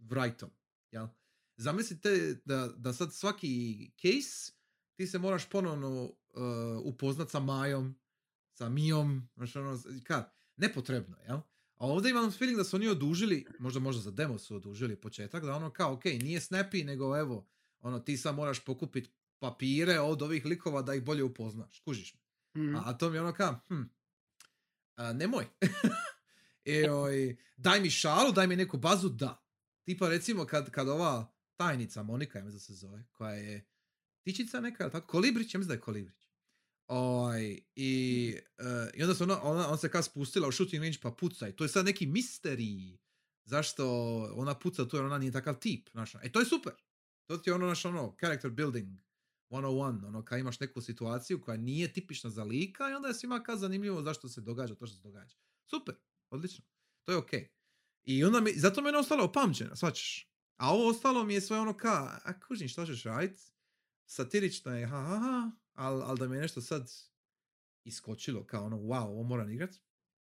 Wrightom, 0.00 0.50
jel? 0.90 1.06
Zamislite 1.56 2.40
da, 2.44 2.68
da 2.76 2.92
sad 2.92 3.14
svaki 3.14 3.90
case 3.96 4.52
ti 4.94 5.06
se 5.06 5.18
moraš 5.18 5.48
ponovno 5.48 6.02
uh, 6.04 6.12
upoznat 6.84 7.30
sa 7.30 7.40
Majom, 7.40 7.98
sa 8.52 8.68
Mijom, 8.68 9.28
znaš 9.36 9.56
ono, 9.56 9.78
kad, 10.04 10.32
nepotrebno, 10.56 11.16
jel? 11.26 11.40
A 11.78 11.86
ovdje 11.86 12.10
imam 12.10 12.30
feeling 12.30 12.58
da 12.58 12.64
su 12.64 12.76
oni 12.76 12.88
odužili, 12.88 13.46
možda 13.58 13.80
možda 13.80 14.02
za 14.02 14.10
demo 14.10 14.38
su 14.38 14.56
odužili 14.56 14.96
početak, 14.96 15.44
da 15.44 15.56
ono 15.56 15.70
kao, 15.70 15.92
ok, 15.92 16.04
nije 16.04 16.40
snappy, 16.40 16.84
nego 16.84 17.18
evo, 17.18 17.48
ono, 17.80 18.00
ti 18.00 18.16
sad 18.16 18.34
moraš 18.34 18.64
pokupiti 18.64 19.10
papire 19.38 20.00
od 20.00 20.22
ovih 20.22 20.44
likova 20.44 20.82
da 20.82 20.94
ih 20.94 21.02
bolje 21.02 21.24
upoznaš, 21.24 21.80
kužiš 21.80 22.14
me. 22.14 22.20
Mhm. 22.62 22.76
A, 22.76 22.82
a 22.84 22.98
to 22.98 23.10
mi 23.10 23.16
je 23.16 23.20
ono 23.20 23.32
kao, 23.32 23.60
hm, 23.68 23.82
a, 24.96 25.12
nemoj. 25.12 25.46
I, 26.64 26.88
oj, 26.88 27.36
daj 27.56 27.80
mi 27.80 27.90
šalu, 27.90 28.32
daj 28.32 28.46
mi 28.46 28.56
neku 28.56 28.78
bazu, 28.78 29.08
da. 29.08 29.44
Tipa 29.84 30.08
recimo 30.08 30.44
kad, 30.44 30.70
kad 30.70 30.88
ova 30.88 31.32
tajnica, 31.56 32.02
Monika, 32.02 32.38
ja 32.38 32.44
mislim 32.44 32.56
da 32.56 32.60
se 32.60 32.74
zove, 32.74 33.04
koja 33.12 33.32
je 33.32 33.66
tičica 34.22 34.60
neka, 34.60 34.90
tako? 34.90 35.06
Kolibrić, 35.06 35.54
ja 35.54 35.58
mislim 35.58 35.68
da 35.68 35.74
je 35.74 35.80
Kolibrić. 35.80 36.17
Oj, 36.88 37.60
i, 37.74 38.34
eh, 38.58 38.90
I 38.94 39.02
onda 39.02 39.14
se 39.14 39.24
ona, 39.24 39.42
ona, 39.42 39.68
ona 39.68 39.76
se 39.76 39.90
kao 39.90 40.02
spustila 40.02 40.48
u 40.48 40.52
shooting 40.52 40.82
range 40.82 40.98
pa 41.02 41.10
puca 41.10 41.48
i 41.48 41.56
to 41.56 41.64
je 41.64 41.68
sad 41.68 41.84
neki 41.84 42.06
misterij 42.06 42.96
zašto 43.44 43.84
ona 44.34 44.54
puca 44.54 44.88
tu 44.88 44.96
jer 44.96 45.04
ona 45.04 45.18
nije 45.18 45.32
takav 45.32 45.58
tip, 45.58 45.88
znaš. 45.90 46.14
E 46.14 46.32
to 46.32 46.40
je 46.40 46.46
super. 46.46 46.72
To 47.26 47.38
ti 47.38 47.50
je 47.50 47.54
ono, 47.54 47.66
naš 47.66 47.84
ono, 47.84 48.16
character 48.20 48.50
building 48.50 48.98
101, 49.50 50.06
ono, 50.06 50.24
kad 50.24 50.38
imaš 50.38 50.60
neku 50.60 50.80
situaciju 50.80 51.40
koja 51.40 51.56
nije 51.56 51.92
tipična 51.92 52.30
za 52.30 52.44
lika 52.44 52.90
i 52.90 52.94
onda 52.94 53.08
je 53.08 53.14
svima 53.14 53.42
kao 53.42 53.56
zanimljivo 53.56 54.02
zašto 54.02 54.28
se 54.28 54.40
događa 54.40 54.74
to 54.74 54.86
što 54.86 54.96
se 54.96 55.02
događa. 55.02 55.36
Super, 55.66 55.94
odlično. 56.30 56.64
To 57.04 57.12
je 57.12 57.18
okej. 57.18 57.48
I 58.04 58.24
onda 58.24 58.40
mi, 58.40 58.52
zato 58.52 58.82
mene 58.82 58.98
ostalo 58.98 59.24
opamćeno, 59.24 59.76
svačaš. 59.76 60.28
A 60.56 60.72
ovo 60.72 60.88
ostalo 60.88 61.24
mi 61.24 61.34
je 61.34 61.40
sve 61.40 61.58
ono 61.58 61.76
ka, 61.76 62.20
a 62.24 62.40
kužim 62.40 62.68
šta 62.68 62.86
ćeš 62.86 63.04
radit, 63.04 63.40
satirično 64.06 64.76
je, 64.76 64.86
ha, 64.86 65.02
ha, 65.02 65.18
ha, 65.18 65.50
ali 65.78 66.02
al 66.02 66.16
da 66.16 66.28
mi 66.28 66.36
je 66.36 66.42
nešto 66.42 66.60
sad 66.60 66.92
iskočilo 67.84 68.46
kao 68.46 68.64
ono, 68.64 68.76
wow, 68.76 69.04
ovo 69.04 69.22
moram 69.22 69.50
igrat, 69.50 69.74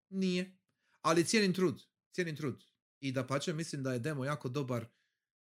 nije. 0.10 0.58
Ali 1.01 1.26
cijenim 1.26 1.53
trud, 1.53 1.84
cijenim 2.12 2.36
trud. 2.36 2.64
I 2.99 3.12
da 3.12 3.28
pače, 3.28 3.53
mislim 3.53 3.84
da 3.84 3.93
je 3.93 3.99
demo 3.99 4.26
jako 4.26 4.49
dobar, 4.49 4.86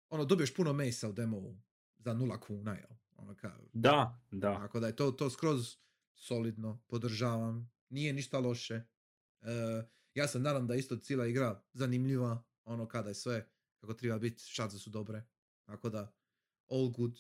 ono, 0.10 0.26
dobiješ 0.26 0.56
puno 0.56 0.74
mesa 0.74 1.10
u 1.10 1.14
demovu 1.14 1.62
za 1.98 2.14
nula 2.14 2.40
kuna, 2.40 2.74
jel? 2.74 2.90
Ono 3.16 3.36
kao, 3.36 3.52
Da, 3.74 4.22
da. 4.32 4.56
tako 4.56 4.80
da 4.80 4.88
je 4.88 4.96
to, 4.96 5.12
to 5.12 5.30
skroz 5.30 5.76
solidno, 6.14 6.84
podržavam, 6.88 7.72
nije 7.90 8.14
ništa 8.14 8.40
loše. 8.40 8.74
E, 9.42 9.84
ja 10.14 10.28
se 10.28 10.40
nadam 10.40 10.68
da 10.68 10.74
je 10.74 10.80
isto 10.80 10.98
cijela 10.98 11.28
igra 11.28 11.64
zanimljiva, 11.74 12.44
ono 12.64 12.88
kada 12.88 13.10
je 13.10 13.16
sve 13.16 13.50
kako 13.82 13.94
treba 13.94 14.20
biti, 14.20 14.44
šanse 14.44 14.80
su 14.80 14.90
dobre, 14.90 15.24
tako 15.66 15.90
da 15.90 16.14
all 16.70 16.90
good. 16.90 17.20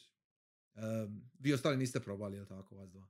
Um, 0.75 1.21
vi 1.39 1.53
ostali 1.53 1.77
niste 1.77 1.99
probali, 1.99 2.37
jel 2.37 2.45
tako, 2.45 2.75
vas 2.75 2.89
dva? 2.89 3.07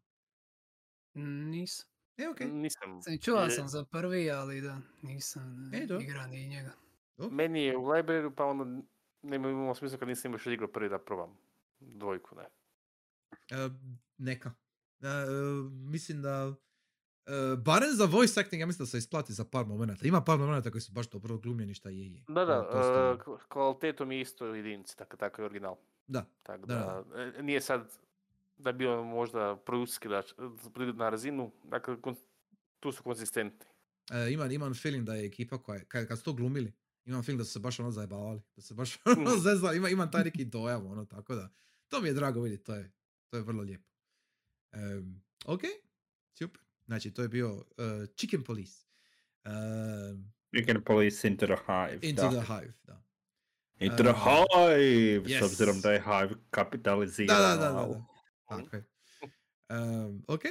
Nisam. 1.45 1.87
E, 2.17 2.27
okej. 2.29 2.47
Nisam. 2.47 3.01
Sam 3.01 3.17
čuva 3.17 3.45
E, 3.45 3.49
sam 3.49 3.67
za 3.67 3.85
prvi, 3.85 4.31
ali 4.31 4.61
da, 4.61 4.79
nisam 5.01 5.71
E, 5.73 5.77
e, 5.77 5.83
igra 6.01 6.27
ni 6.27 6.47
njega. 6.47 6.71
dobro. 7.17 7.35
Meni 7.35 7.63
je 7.63 7.77
u 7.77 7.81
library 7.81 8.35
pa 8.35 8.45
onda 8.45 8.81
nema 9.21 9.49
imalo 9.49 9.75
smisla 9.75 9.97
kad 9.97 10.07
nisam 10.07 10.31
još 10.31 10.47
igrao 10.47 10.67
prvi 10.67 10.89
da 10.89 10.99
probam. 10.99 11.37
Dvojku, 11.79 12.35
ne. 12.35 12.43
E, 13.51 13.69
neka. 14.17 14.51
E, 15.01 15.07
mislim 15.71 16.21
da 16.21 16.53
e, 17.25 17.31
barem 17.57 17.89
za 17.91 18.05
voice 18.05 18.39
acting, 18.39 18.59
ja 18.59 18.65
mislim 18.65 18.83
da 18.83 18.89
se 18.89 18.97
isplati 18.97 19.33
za 19.33 19.45
par 19.45 19.65
momenata. 19.65 20.07
Ima 20.07 20.21
par 20.21 20.39
momenata 20.39 20.71
koji 20.71 20.81
su 20.81 20.91
baš 20.91 21.09
dobro 21.09 21.37
glumljeni, 21.37 21.73
šta 21.73 21.89
je 21.89 22.13
je. 22.13 22.23
Da, 22.27 22.45
da, 22.45 22.69
e, 23.13 23.19
k- 23.19 23.47
kvalitetom 23.47 24.11
je 24.11 24.21
isto 24.21 24.45
jedinici, 24.47 24.97
tako, 24.97 25.17
tako 25.17 25.41
je 25.41 25.45
original. 25.45 25.75
Da. 26.07 26.25
Tako 26.43 26.65
Da, 26.65 27.03
da, 27.13 27.21
e, 27.21 27.43
nije 27.43 27.61
sad 27.61 27.91
da 28.57 28.71
bi 28.71 28.77
bio 28.77 29.03
možda 29.03 29.55
produkcijski 29.65 30.07
da 30.07 30.23
na 30.95 31.09
razinu, 31.09 31.51
dakle 31.63 31.95
tu 32.79 32.91
su 32.91 33.03
konzistentni. 33.03 33.65
E, 34.11 34.31
imam, 34.31 34.51
imam 34.51 34.73
feeling 34.73 35.05
da 35.05 35.13
je 35.13 35.25
ekipa 35.25 35.57
koja 35.63 35.77
je, 35.77 35.85
kad, 35.85 36.07
kad 36.07 36.17
su 36.17 36.23
to 36.23 36.33
glumili, 36.33 36.73
imam 37.05 37.23
feeling 37.23 37.37
da 37.39 37.45
su 37.45 37.51
se 37.51 37.59
baš 37.59 37.79
ono 37.79 37.91
zajebavali, 37.91 38.41
da 38.55 38.61
se 38.61 38.73
baš 38.73 38.97
ono 39.17 39.35
Mm. 39.35 39.39
zezali, 39.39 39.77
ima, 39.77 39.89
imam 39.89 40.11
taj 40.11 40.23
neki 40.23 40.45
dojam, 40.45 40.85
ono, 40.87 41.05
tako 41.05 41.35
da, 41.35 41.49
to 41.87 42.01
mi 42.01 42.07
je 42.07 42.13
drago 42.13 42.41
vidjeti, 42.41 42.63
to 42.63 42.75
je, 42.75 42.91
to 43.29 43.37
je 43.37 43.43
vrlo 43.43 43.63
lijepo. 43.63 43.89
Um, 44.73 45.21
ok, 45.45 45.61
super. 46.33 46.61
Znači, 46.85 47.13
to 47.13 47.21
je 47.21 47.27
bio 47.27 47.53
uh, 47.55 47.63
Chicken 48.17 48.43
Police. 48.43 48.85
Um, 49.45 50.33
Chicken 50.55 50.83
Police 50.83 51.27
Into 51.27 51.45
the 51.45 51.55
Hive. 51.67 51.99
into 52.09 52.21
da. 52.21 52.29
the 52.29 52.53
Hive, 52.53 52.73
da. 52.83 53.03
Into 53.79 54.03
the 54.03 54.09
Uh, 54.09 54.15
Hive! 54.15 55.39
S 55.39 55.41
obzirom 55.41 55.75
yes. 55.75 55.81
da 55.83 55.91
je 55.91 56.01
Hive 56.01 56.35
kapitalizirao. 56.49 57.37
Da, 57.37 57.47
da, 57.47 57.55
da, 57.55 57.71
da, 57.71 57.87
da. 57.87 58.05
Tako 58.49 58.75
je. 58.75 58.83
Um, 59.69 60.23
ok, 60.27 60.41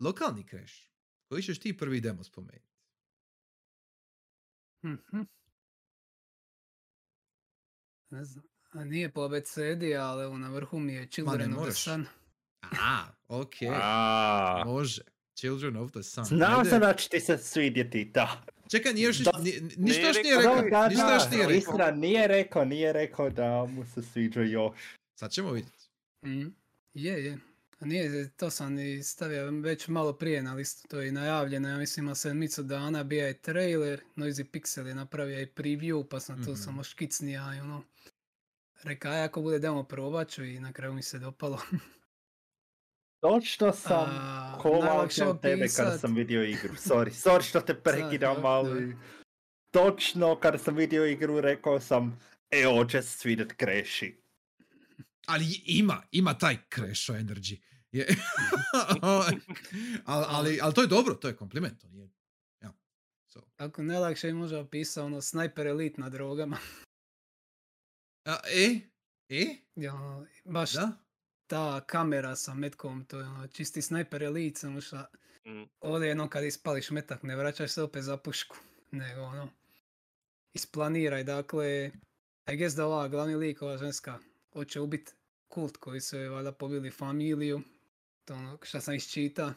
lokalni 0.00 0.48
crash. 0.48 0.74
Koji 1.28 1.42
ćeš 1.42 1.60
ti 1.60 1.76
prvi 1.76 2.00
demo 2.00 2.24
spomenuti? 2.24 2.72
Mhm. 4.84 5.20
Ne 8.10 8.24
znam. 8.24 8.44
A 8.72 8.84
nije 8.84 9.12
po 9.12 9.20
abecedi, 9.20 9.96
ali 9.96 10.24
evo 10.24 10.38
na 10.38 10.48
vrhu 10.48 10.78
mi 10.78 10.92
je 10.92 11.10
Children 11.10 11.54
of 11.54 11.64
the. 11.64 11.72
Sun. 11.72 12.06
A, 12.62 13.06
ok, 13.28 13.54
A, 13.82 14.62
može. 14.66 15.02
Children 15.34 15.76
of 15.76 15.90
the 15.90 16.02
Sun. 16.02 16.24
Znao 16.24 16.64
sam 16.64 16.80
da 16.80 16.94
će 16.94 17.08
ti 17.08 17.20
se 17.20 17.38
svidjeti, 17.38 18.04
da. 18.04 18.44
Čekaj, 18.72 18.92
nije 18.94 19.04
još, 19.04 19.18
Da. 19.18 19.30
ni- 19.38 19.50
ni- 19.52 19.74
ništa 19.78 20.02
još 20.02 20.16
nije 20.16 20.36
rekao. 20.36 20.62
Da, 20.62 20.88
Ništa 20.88 21.14
još 21.14 21.30
nije 21.30 21.42
rekao. 21.42 21.56
Istina, 21.56 21.90
nije 21.90 22.26
rekao, 22.28 22.64
nije 22.64 22.92
rekao 22.92 23.30
da 23.30 23.64
mu 23.66 23.84
se 23.86 24.02
sviđa 24.02 24.40
još. 24.42 24.76
Sad 25.14 25.30
ćemo 25.30 25.50
vidjeti. 25.50 25.84
Mhm. 26.24 26.46
Je, 26.94 27.24
je. 27.24 27.38
A 27.80 27.86
nije, 27.86 28.28
to 28.30 28.50
sam 28.50 28.78
i 28.78 29.02
stavio 29.02 29.50
već 29.50 29.88
malo 29.88 30.12
prije 30.12 30.42
na 30.42 30.54
listu, 30.54 30.88
to 30.88 31.00
je 31.00 31.08
i 31.08 31.12
najavljeno, 31.12 31.68
ja 31.68 31.76
mislim 31.76 32.06
ima 32.06 32.14
sedmicu 32.14 32.62
dana, 32.62 33.02
bija 33.04 33.26
je 33.26 33.34
trailer, 33.34 34.00
Noisy 34.16 34.44
Pixel 34.44 34.86
je 34.86 34.94
napravio 34.94 35.40
i 35.40 35.46
preview, 35.46 36.04
pa 36.04 36.20
sam 36.20 36.36
tu 36.36 36.50
Mhm. 36.50 36.54
samo 36.54 36.82
škicnija 36.84 37.54
i 37.56 37.60
ono, 37.60 37.82
reka, 38.82 39.10
ako 39.12 39.42
bude 39.42 39.58
demo 39.58 39.82
probat 39.84 40.28
ću 40.28 40.44
i 40.44 40.60
na 40.60 40.72
kraju 40.72 40.92
mi 40.94 41.02
se 41.02 41.18
dopalo. 41.18 41.58
Točno 43.22 43.72
sam 43.72 44.10
kovao 44.60 45.08
tebe 45.42 45.68
kada 45.76 45.98
sam 45.98 46.14
vidio 46.14 46.44
igru. 46.44 46.74
Sorry, 46.74 47.10
sorry 47.10 47.48
što 47.48 47.60
te 47.60 47.74
prekidam, 47.74 48.42
da, 48.42 48.48
ali... 48.48 48.96
Točno 49.70 50.40
kada 50.40 50.58
sam 50.58 50.76
vidio 50.76 51.06
igru 51.06 51.40
rekao 51.40 51.80
sam, 51.80 52.20
e, 52.50 52.64
se 52.90 53.02
svidet 53.02 53.52
kreši. 53.52 54.22
Ali 55.26 55.44
ima, 55.66 56.02
ima 56.10 56.38
taj 56.38 56.56
crash 56.74 57.10
energy. 57.10 57.60
Je. 57.92 58.06
ali, 59.02 60.26
ali, 60.28 60.58
ali 60.62 60.74
to 60.74 60.80
je 60.80 60.86
dobro, 60.86 61.14
to 61.14 61.28
je 61.28 61.36
kompliment. 61.36 61.80
To 61.80 61.88
nije... 61.88 62.10
Ja. 62.60 62.72
So. 63.26 63.40
Ako 63.56 63.82
najlakše 63.82 64.26
je 64.26 64.34
možda 64.34 64.60
opisao 64.60 65.06
ono 65.06 65.20
Sniper 65.20 65.66
Elite 65.66 66.00
na 66.00 66.08
drogama. 66.08 66.58
A, 68.24 68.36
e? 68.50 68.80
E? 69.28 69.46
Ono, 69.88 70.26
baš 70.44 70.72
Da? 70.72 70.92
Ta 71.52 71.80
kamera 71.80 72.36
sa 72.36 72.54
metkom, 72.54 73.04
to 73.04 73.18
je 73.18 73.26
ono 73.26 73.46
čisti 73.46 73.82
Sniper 73.82 74.22
Elite, 74.22 74.60
samo 74.60 74.80
šta 74.80 75.06
Mm. 75.44 75.62
ovdje 75.80 76.08
jednom 76.08 76.28
kad 76.28 76.44
ispališ 76.44 76.90
metak 76.90 77.22
ne 77.22 77.36
vraćaš 77.36 77.70
se 77.70 77.82
opet 77.82 78.04
za 78.04 78.16
pušku, 78.16 78.56
nego 78.92 79.22
ono, 79.22 79.48
isplaniraj, 80.52 81.24
dakle, 81.24 81.90
I 82.46 82.56
guess 82.56 82.76
da 82.76 82.86
ova 82.86 83.08
glavni 83.08 83.34
lik, 83.36 83.62
ova 83.62 83.78
ženska, 83.78 84.18
hoće 84.52 84.80
ubit 84.80 85.14
kult 85.48 85.76
koji 85.76 86.00
su 86.00 86.16
je 86.16 86.28
valjda 86.28 86.52
pobili 86.52 86.90
familiju, 86.90 87.60
to 88.24 88.34
ono 88.34 88.58
šta 88.62 88.80
sam 88.80 88.94
iščita, 88.94 89.54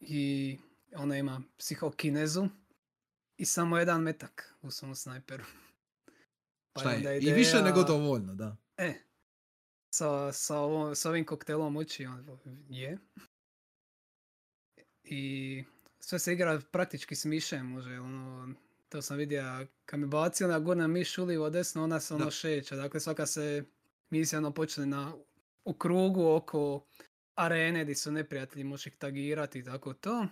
i 0.00 0.56
ona 0.94 1.16
ima 1.18 1.42
psihokinezu 1.58 2.48
i 3.36 3.44
samo 3.44 3.78
jedan 3.78 4.02
metak 4.02 4.54
u 4.62 4.70
svom 4.70 4.94
snajperu. 4.94 5.44
Pa 6.72 6.80
Šta 6.80 6.90
je? 6.90 7.18
I 7.18 7.32
više 7.32 7.56
nego 7.56 7.80
ideja- 7.80 7.86
dovoljno, 7.86 8.34
da. 8.34 8.56
E, 8.76 8.94
sa, 9.90 10.32
sa, 10.32 10.58
ovo, 10.58 10.94
sa 10.94 11.10
ovim 11.10 11.24
koktelom 11.24 11.76
oči 11.76 12.06
on 12.06 12.38
je. 12.68 12.98
I 15.04 15.64
sve 16.00 16.18
se 16.18 16.32
igra 16.32 16.60
praktički 16.72 17.14
s 17.14 17.24
mišem, 17.24 17.66
može, 17.66 17.98
ono, 17.98 18.54
to 18.88 19.02
sam 19.02 19.16
vidio, 19.16 19.66
kad 19.86 20.00
mi 20.00 20.06
bacio 20.06 20.48
na 20.48 20.58
gornja 20.58 20.86
miš 20.86 21.18
ulivo 21.18 21.50
desno, 21.50 21.84
ona 21.84 22.00
se 22.00 22.14
ono 22.14 22.24
Da. 22.24 22.30
šeće, 22.30 22.76
dakle 22.76 23.00
svaka 23.00 23.26
se 23.26 23.64
misija 24.10 24.38
ono 24.38 24.54
počne 24.54 24.86
na, 24.86 25.14
u 25.64 25.74
krugu 25.74 26.26
oko 26.26 26.86
arene 27.34 27.82
gdje 27.84 27.94
su 27.94 28.12
neprijatelji, 28.12 28.64
možeš 28.64 28.86
ih 28.86 28.96
tagirati 28.96 29.58
i 29.58 29.64
tako 29.64 29.94
to. 29.94 30.26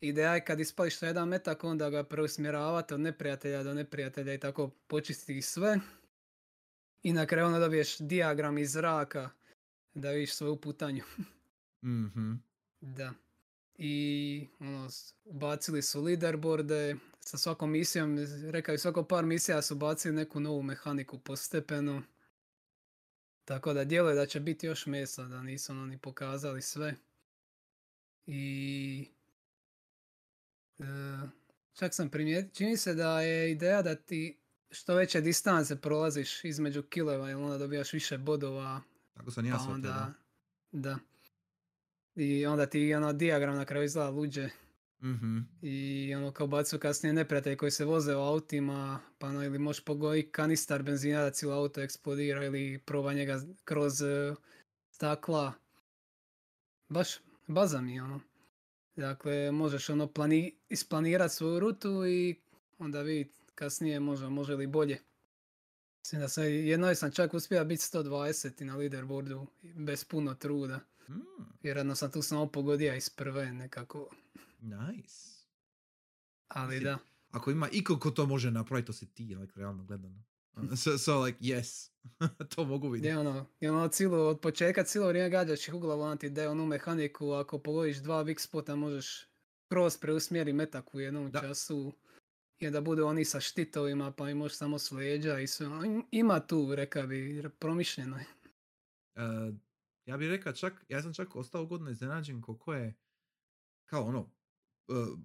Ideja 0.00 0.34
je 0.34 0.44
kad 0.44 0.60
ispališ 0.60 1.00
na 1.00 1.08
jedan 1.08 1.28
metak, 1.28 1.64
onda 1.64 1.90
ga 1.90 2.04
preusmjeravati 2.04 2.94
od 2.94 3.00
neprijatelja 3.00 3.62
do 3.62 3.74
neprijatelja 3.74 4.34
i 4.34 4.38
tako 4.38 4.70
počistiti 4.86 5.38
ih 5.38 5.46
sve. 5.46 5.78
I 7.02 7.12
na 7.12 7.26
kraju 7.26 7.46
onda 7.46 7.58
dobiješ 7.58 7.98
dijagram 7.98 8.58
iz 8.58 8.72
zraka 8.72 9.30
da 9.94 10.10
vidiš 10.10 10.34
svoju 10.34 10.56
putanju. 10.56 11.04
Mhm. 11.82 12.32
Da. 12.80 13.14
I 13.74 14.46
ono, 14.60 14.88
ubacili 15.24 15.82
su 15.82 16.02
leaderboarde, 16.02 16.96
sa 17.20 17.38
svakom 17.38 17.70
misijom, 17.70 18.18
rekao 18.50 18.74
i 18.74 18.78
svako 18.78 19.04
par 19.04 19.24
misija 19.24 19.62
su 19.62 19.74
bacili 19.74 20.14
neku 20.14 20.40
novu 20.40 20.62
mehaniku 20.62 21.18
postepeno. 21.18 22.02
Tako 23.44 23.72
da 23.72 23.84
djeluje 23.84 24.14
da 24.14 24.26
će 24.26 24.40
biti 24.40 24.66
još 24.66 24.86
mesa, 24.86 25.24
da 25.24 25.42
nisu 25.42 25.72
ono 25.72 25.86
ni 25.86 25.98
pokazali 25.98 26.62
sve. 26.62 26.94
I... 28.26 29.08
e, 30.78 30.84
čak 31.74 31.94
sam 31.94 32.08
primijetio, 32.10 32.54
čini 32.54 32.76
se 32.76 32.94
da 32.94 33.20
je 33.20 33.50
ideja 33.50 33.82
da 33.82 33.94
ti 33.94 34.38
što 34.70 34.94
veće 34.94 35.20
distance 35.20 35.80
prolaziš 35.80 36.44
između 36.44 36.82
kileva, 36.82 37.28
jer 37.28 37.36
onda 37.36 37.58
dobijaš 37.58 37.92
više 37.92 38.18
bodova 38.18 38.80
Tako 39.14 39.30
sam 39.30 39.46
ja 39.46 39.56
pa 39.66 39.72
onda, 39.72 39.88
da. 39.88 40.14
da. 40.72 40.98
I 42.22 42.46
onda 42.46 42.66
ti 42.66 42.94
ono 42.94 43.12
dijagram 43.12 43.56
na 43.56 43.64
kraju 43.64 43.84
izgleda 43.84 44.10
luđe. 44.10 44.48
Mhm. 45.02 45.38
I 45.62 46.14
ono 46.16 46.32
kao 46.32 46.46
bacu 46.46 46.78
kasnije 46.78 47.12
neprijatelji 47.12 47.56
koji 47.56 47.70
se 47.70 47.84
voze 47.84 48.16
u 48.16 48.20
autima, 48.20 49.00
pa 49.18 49.26
ono 49.26 49.44
ili 49.44 49.58
možeš 49.58 49.84
pogoditi 49.84 50.30
kanistar 50.30 50.82
benzina 50.82 51.22
da 51.22 51.30
cijelo 51.30 51.54
auto 51.56 51.80
eksplodira 51.80 52.44
ili 52.44 52.78
proba 52.86 53.12
njega 53.12 53.40
kroz 53.64 54.02
e, 54.02 54.34
stakla. 54.90 55.52
Baš 56.88 57.08
baza 57.46 57.80
mi 57.80 57.94
je 57.94 58.02
ono. 58.02 58.20
Dakle, 58.96 59.52
možeš 59.52 59.90
ono 59.90 60.06
plani, 60.06 60.56
isplanirati 60.68 61.34
svoju 61.34 61.60
rutu 61.60 62.06
i 62.06 62.34
onda 62.78 63.02
vidjeti 63.02 63.37
kasnije 63.58 64.00
može, 64.00 64.28
može 64.28 64.54
li 64.54 64.66
bolje. 64.66 64.98
Mislim 65.98 66.20
da 66.20 66.28
sam, 66.28 66.44
jednoj 66.44 66.94
sam 66.94 67.10
čak 67.10 67.34
uspio 67.34 67.64
biti 67.64 67.82
120 67.82 68.64
na 68.64 68.76
leaderboardu 68.76 69.46
bez 69.62 70.04
puno 70.04 70.34
truda. 70.34 70.80
Mm, 71.08 71.20
Vjerojatno 71.62 71.94
sam 71.94 72.10
tu 72.10 72.22
samo 72.22 72.46
pogodio 72.46 72.94
iz 72.94 73.08
prve 73.10 73.52
nekako. 73.52 74.10
nice. 74.60 75.38
Ali 76.48 76.74
Mislim, 76.74 76.84
da. 76.84 76.98
Ako 77.30 77.50
ima 77.50 77.68
iko 77.72 77.98
ko 77.98 78.10
to 78.10 78.26
može 78.26 78.50
napraviti, 78.50 78.86
to 78.86 78.92
si 78.92 79.06
ti, 79.06 79.34
like, 79.34 79.52
realno 79.56 79.84
gledano. 79.84 80.24
So, 80.76 80.98
so 80.98 81.20
like, 81.20 81.38
yes. 81.40 81.90
to 82.54 82.64
mogu 82.64 82.88
vidjeti. 82.88 83.08
Gdje 83.12 83.28
ono, 83.28 83.46
ono 83.76 83.88
cijelo, 83.88 84.28
od 84.28 84.40
početka 84.40 84.84
cijelo 84.84 85.08
vrijeme 85.08 85.30
gađaš 85.30 85.68
ih 85.68 85.74
u 85.74 85.78
glavu, 85.78 86.02
ono 86.02 86.16
ti 86.16 86.30
daje 86.30 86.48
onu 86.48 86.66
mehaniku, 86.66 87.32
ako 87.32 87.58
pogodiš 87.58 87.96
dva 87.96 88.24
big 88.24 88.40
spota 88.40 88.76
možeš 88.76 89.28
kroz 89.68 89.96
preusmjeri 89.96 90.52
metak 90.52 90.94
u 90.94 91.00
jednom 91.00 91.30
Da. 91.30 91.40
času. 91.40 91.92
I 92.58 92.66
onda 92.66 92.80
budu 92.80 93.04
oni 93.04 93.24
sa 93.24 93.40
štitovima 93.40 94.12
pa 94.12 94.30
i 94.30 94.34
možeš 94.34 94.56
samo 94.56 94.78
s 94.78 94.90
leđa 94.90 95.38
i 95.38 95.46
sve. 95.46 95.66
im- 95.66 96.06
Ima 96.10 96.40
tu, 96.40 96.74
reka 96.74 97.02
bi, 97.02 97.42
promišljeno 97.50 98.16
je. 98.16 98.24
Uh, 99.16 99.54
ja 100.04 100.16
bih 100.16 100.28
rekao 100.28 100.52
čak, 100.52 100.84
ja 100.88 101.02
sam 101.02 101.14
čak 101.14 101.36
ostao 101.36 101.62
ugodno 101.62 101.90
iznenađen 101.90 102.40
koliko 102.40 102.74
je, 102.74 102.94
kao 103.84 104.02
ono, 104.04 104.20
uh, 104.88 105.18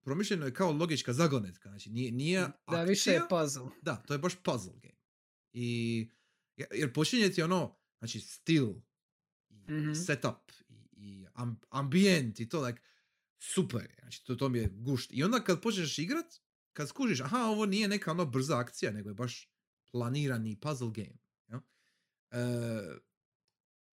promišljeno 0.00 0.46
je 0.46 0.54
kao 0.54 0.72
logička 0.72 1.12
zagonetka, 1.12 1.68
znači 1.68 1.90
nije, 1.90 2.12
nije 2.12 2.48
Da, 2.66 2.82
više 2.82 3.10
je 3.10 3.20
puzzle. 3.28 3.66
Da, 3.82 3.96
to 3.96 4.14
je 4.14 4.18
baš 4.18 4.34
puzzle 4.36 4.72
game. 4.74 5.00
I, 5.52 6.08
je- 6.56 6.68
jer 6.72 6.92
počinje 6.92 7.30
ti 7.30 7.42
ono, 7.42 7.76
znači 7.98 8.20
stil, 8.20 8.68
i 9.50 9.72
Mhm. 9.72 9.92
setup, 9.94 10.36
i, 10.68 10.74
i 10.92 11.26
am- 11.34 11.60
ambijent 11.70 12.40
i 12.40 12.48
to, 12.48 12.60
like, 12.60 12.80
super 13.38 13.80
je, 13.80 13.96
znači 13.98 14.24
to, 14.24 14.34
to 14.34 14.48
mi 14.48 14.58
je 14.58 14.68
gušt. 14.72 15.10
I 15.12 15.24
onda 15.24 15.40
kad 15.40 15.62
počneš 15.62 15.98
igrat, 15.98 16.40
kad 16.80 16.88
skužiš, 16.88 17.20
aha, 17.20 17.38
ovo 17.38 17.66
nije 17.66 17.88
neka 17.88 18.10
ono 18.10 18.26
brza 18.26 18.58
akcija, 18.58 18.92
nego 18.92 19.10
je 19.10 19.14
baš 19.14 19.50
planirani 19.92 20.60
puzzle 20.60 20.90
game. 20.94 21.18
jel? 21.48 21.60
E, 22.30 22.98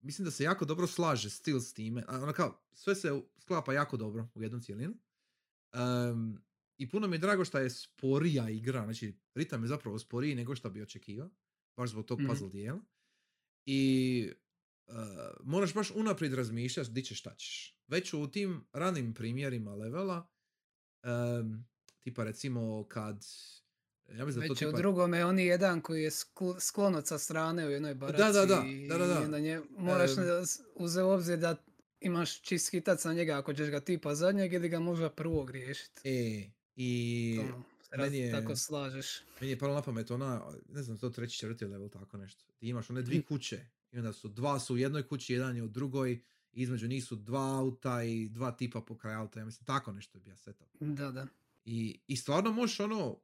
mislim 0.00 0.24
da 0.24 0.30
se 0.30 0.44
jako 0.44 0.64
dobro 0.64 0.86
slaže 0.86 1.30
stil 1.30 1.60
s 1.60 1.72
time. 1.74 2.04
Ono 2.08 2.32
kao, 2.32 2.62
sve 2.72 2.94
se 2.94 3.22
sklapa 3.38 3.72
jako 3.72 3.96
dobro 3.96 4.28
u 4.34 4.42
jednu 4.42 4.60
cijelinu. 4.60 4.94
Em, 5.72 6.42
I 6.78 6.88
puno 6.88 7.06
mi 7.08 7.16
je 7.16 7.20
drago 7.20 7.44
što 7.44 7.58
je 7.58 7.70
sporija 7.70 8.50
igra, 8.50 8.84
znači 8.84 9.20
ritam 9.34 9.62
je 9.62 9.68
zapravo 9.68 9.98
sporiji 9.98 10.34
nego 10.34 10.54
što 10.56 10.70
bi 10.70 10.82
očekivao, 10.82 11.30
baš 11.76 11.90
zbog 11.90 12.06
tog 12.06 12.20
Mhm. 12.20 12.28
puzzle 12.28 12.48
dijela. 12.48 12.80
I 13.66 14.32
uh, 14.86 14.94
moraš 15.44 15.74
baš 15.74 15.90
unaprijed 15.90 16.34
razmišljati 16.34 16.90
di 16.90 17.02
ćeš 17.04 17.18
šta 17.20 17.34
ćeš. 17.34 17.78
Već 17.86 18.14
u 18.14 18.30
tim 18.30 18.66
ranim 18.72 19.14
primjerima 19.14 19.74
levela, 19.74 20.28
um, 21.04 21.64
tipa 22.00 22.24
recimo 22.24 22.84
kad 22.84 23.24
ja 24.08 24.24
mislim 24.24 24.40
da 24.40 24.46
to 24.46 24.52
Već 24.52 24.62
je 24.62 24.68
u 24.68 24.70
tipa... 24.70 24.78
drugome 24.78 25.24
on 25.24 25.38
je 25.38 25.46
jedan 25.46 25.80
koji 25.80 26.02
je 26.02 26.10
skl- 26.10 26.60
sklonut 26.60 27.06
sa 27.06 27.18
strane 27.18 27.66
u 27.66 27.70
jednoj 27.70 27.94
baraci. 27.94 28.18
da, 28.18 28.46
da, 28.46 28.64
i 28.66 28.88
da, 28.88 28.98
da, 28.98 29.06
da. 29.06 29.20
onda 29.20 29.38
nje, 29.38 29.60
moraš 29.70 30.10
um, 30.10 30.24
uzeti 30.76 31.02
u 31.02 31.08
obzir 31.08 31.38
da 31.38 31.56
imaš 32.00 32.40
čist 32.40 32.70
hitac 32.70 33.04
na 33.04 33.12
njega 33.12 33.38
ako 33.38 33.54
ćeš 33.54 33.68
ga 33.68 33.80
tipa 33.80 34.14
zadnjeg 34.14 34.52
ili 34.52 34.68
ga 34.68 34.80
možda 34.80 35.10
prvog 35.10 35.50
riješiti. 35.50 36.00
E, 36.04 36.50
i 36.76 37.40
raz- 37.90 37.98
meni 38.00 38.18
je- 38.18 38.32
Tako 38.32 38.56
slažeš. 38.56 39.22
meni 39.40 39.52
je 39.52 39.58
palo 39.58 39.74
na 39.74 39.82
pamet 39.82 40.10
ona, 40.10 40.42
ne 40.68 40.82
znam, 40.82 40.98
to 40.98 41.10
treći, 41.10 41.38
četvrti 41.38 41.64
level, 41.64 41.88
tako 41.88 42.16
nešto. 42.16 42.44
Ti 42.58 42.68
imaš 42.68 42.90
one 42.90 43.02
dvije 43.02 43.22
kuće 43.22 43.60
i 43.92 43.98
onda 43.98 44.12
su 44.12 44.28
dva 44.28 44.60
su 44.60 44.74
u 44.74 44.78
jednoj 44.78 45.02
kući, 45.02 45.32
jedan 45.32 45.56
je 45.56 45.62
u 45.62 45.68
drugoj, 45.68 46.12
i 46.52 46.62
između 46.62 46.88
njih 46.88 47.04
su 47.04 47.16
dva 47.16 47.58
auta 47.58 48.02
i 48.02 48.28
dva 48.28 48.50
tipa 48.52 48.80
pokraj 48.80 49.14
auta, 49.14 49.38
ja 49.40 49.44
mislim, 49.44 49.66
tako 49.66 49.92
nešto 49.92 50.18
je 50.18 50.22
bio 50.22 50.36
setup. 50.36 50.68
Da, 50.80 51.10
da. 51.10 51.26
I, 51.70 52.00
I 52.06 52.16
stvarno 52.16 52.52
možeš 52.52 52.80
ono, 52.80 53.20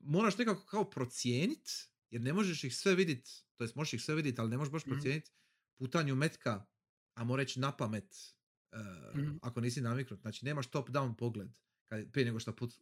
moraš 0.00 0.38
nekako 0.38 0.66
kao 0.66 0.90
procijenit, 0.90 1.70
jer 2.10 2.20
ne 2.20 2.32
možeš 2.32 2.64
ih 2.64 2.76
sve 2.76 2.94
vidit, 2.94 3.28
to 3.56 3.64
jest 3.64 3.74
možeš 3.74 3.92
ih 3.92 4.02
sve 4.02 4.14
vidit, 4.14 4.38
ali 4.38 4.50
ne 4.50 4.56
možeš 4.56 4.72
baš 4.72 4.82
Mhm. 4.86 4.90
procijenit 4.92 5.32
putanju 5.78 6.14
metka, 6.14 6.66
a 7.14 7.24
mora 7.24 7.42
reći 7.42 7.60
na 7.60 7.76
pamet, 7.76 8.36
e, 8.72 8.78
Mhm. 9.18 9.36
ako 9.42 9.60
nisi 9.60 9.80
naviknut. 9.80 10.20
Znači 10.20 10.44
nemaš 10.44 10.66
top-down 10.70 11.16
pogled 11.16 11.48
kad, 11.86 12.12
prije 12.12 12.24
nego 12.24 12.40
što 12.40 12.56
put, 12.56 12.74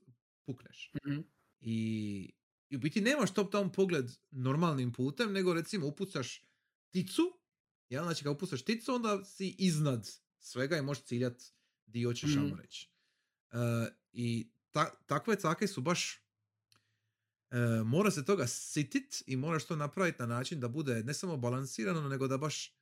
pukneš. 0.47 0.93
Mhm. 1.07 1.21
I, 1.61 2.33
I 2.69 2.77
u 2.77 2.81
biti 2.81 3.01
nemaš 3.01 3.31
top-down 3.35 3.73
pogled 3.73 4.11
normalnim 4.31 4.93
putem, 4.93 5.33
nego 5.33 5.55
recimo 5.55 5.87
upucaš 5.87 6.43
ticu, 6.91 7.23
jel? 7.89 8.05
Znači 8.05 8.25
kad 8.25 8.33
upucaš 8.33 8.63
ticu, 8.65 8.95
onda 8.95 9.25
si 9.25 9.57
iznad 9.59 10.09
svega 10.41 10.77
i 10.79 10.83
možeš 10.83 11.05
ciljat 11.05 11.43
di 11.87 12.03
hoćeš, 12.05 12.31
Mhm. 12.31 12.39
ajmo 12.45 12.57
reći. 12.57 12.91
E, 13.51 13.57
I 14.13 14.51
ta, 14.71 14.91
takve 15.07 15.37
cake 15.37 15.67
su 15.67 15.81
baš 15.81 16.23
e, 17.51 17.57
mora 17.85 18.11
se 18.11 18.25
toga 18.25 18.47
sitit 18.47 19.23
i 19.27 19.37
moraš 19.37 19.67
to 19.67 19.77
napraviti 19.77 20.19
na 20.23 20.27
način 20.27 20.61
da 20.61 20.69
bude 20.69 21.05
ne 21.05 21.15
samo 21.15 21.37
balansirano, 21.37 22.09
nego 22.09 22.29
da 22.29 22.39
baš 22.39 22.77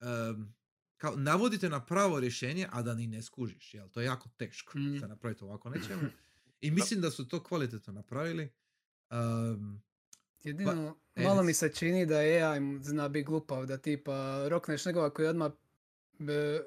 em, 0.00 0.54
kao 0.96 1.16
navodite 1.16 1.68
na 1.68 1.84
pravo 1.86 2.20
rješenje, 2.20 2.68
a 2.72 2.82
da 2.82 2.94
ni 2.94 3.06
ne 3.06 3.22
skužiš. 3.22 3.74
Jel? 3.74 3.88
To 3.88 4.00
je 4.00 4.06
jako 4.06 4.28
teško 4.36 4.78
Mm. 4.78 4.98
za 4.98 5.06
napraviti 5.06 5.44
ovako 5.44 5.70
nečemu. 5.74 6.02
I 6.60 6.70
mislim 6.70 7.00
da 7.00 7.10
su 7.10 7.28
to 7.28 7.42
kvalitetno 7.42 7.92
napravili. 7.92 8.52
Um, 9.10 9.82
Jedino, 10.44 10.96
e, 11.14 11.22
malo 11.24 11.42
mi 11.42 11.54
se 11.54 11.74
čini 11.74 12.06
da 12.06 12.20
je 12.20 12.42
AI 12.42 12.60
zna 12.82 13.08
biti 13.08 13.24
glupav, 13.24 13.66
da 13.66 13.76
tipa 13.78 14.48
rokneš 14.48 14.84
nekoga 14.84 15.10
koji 15.10 15.28
odmah 15.28 15.52
e, 16.20 16.60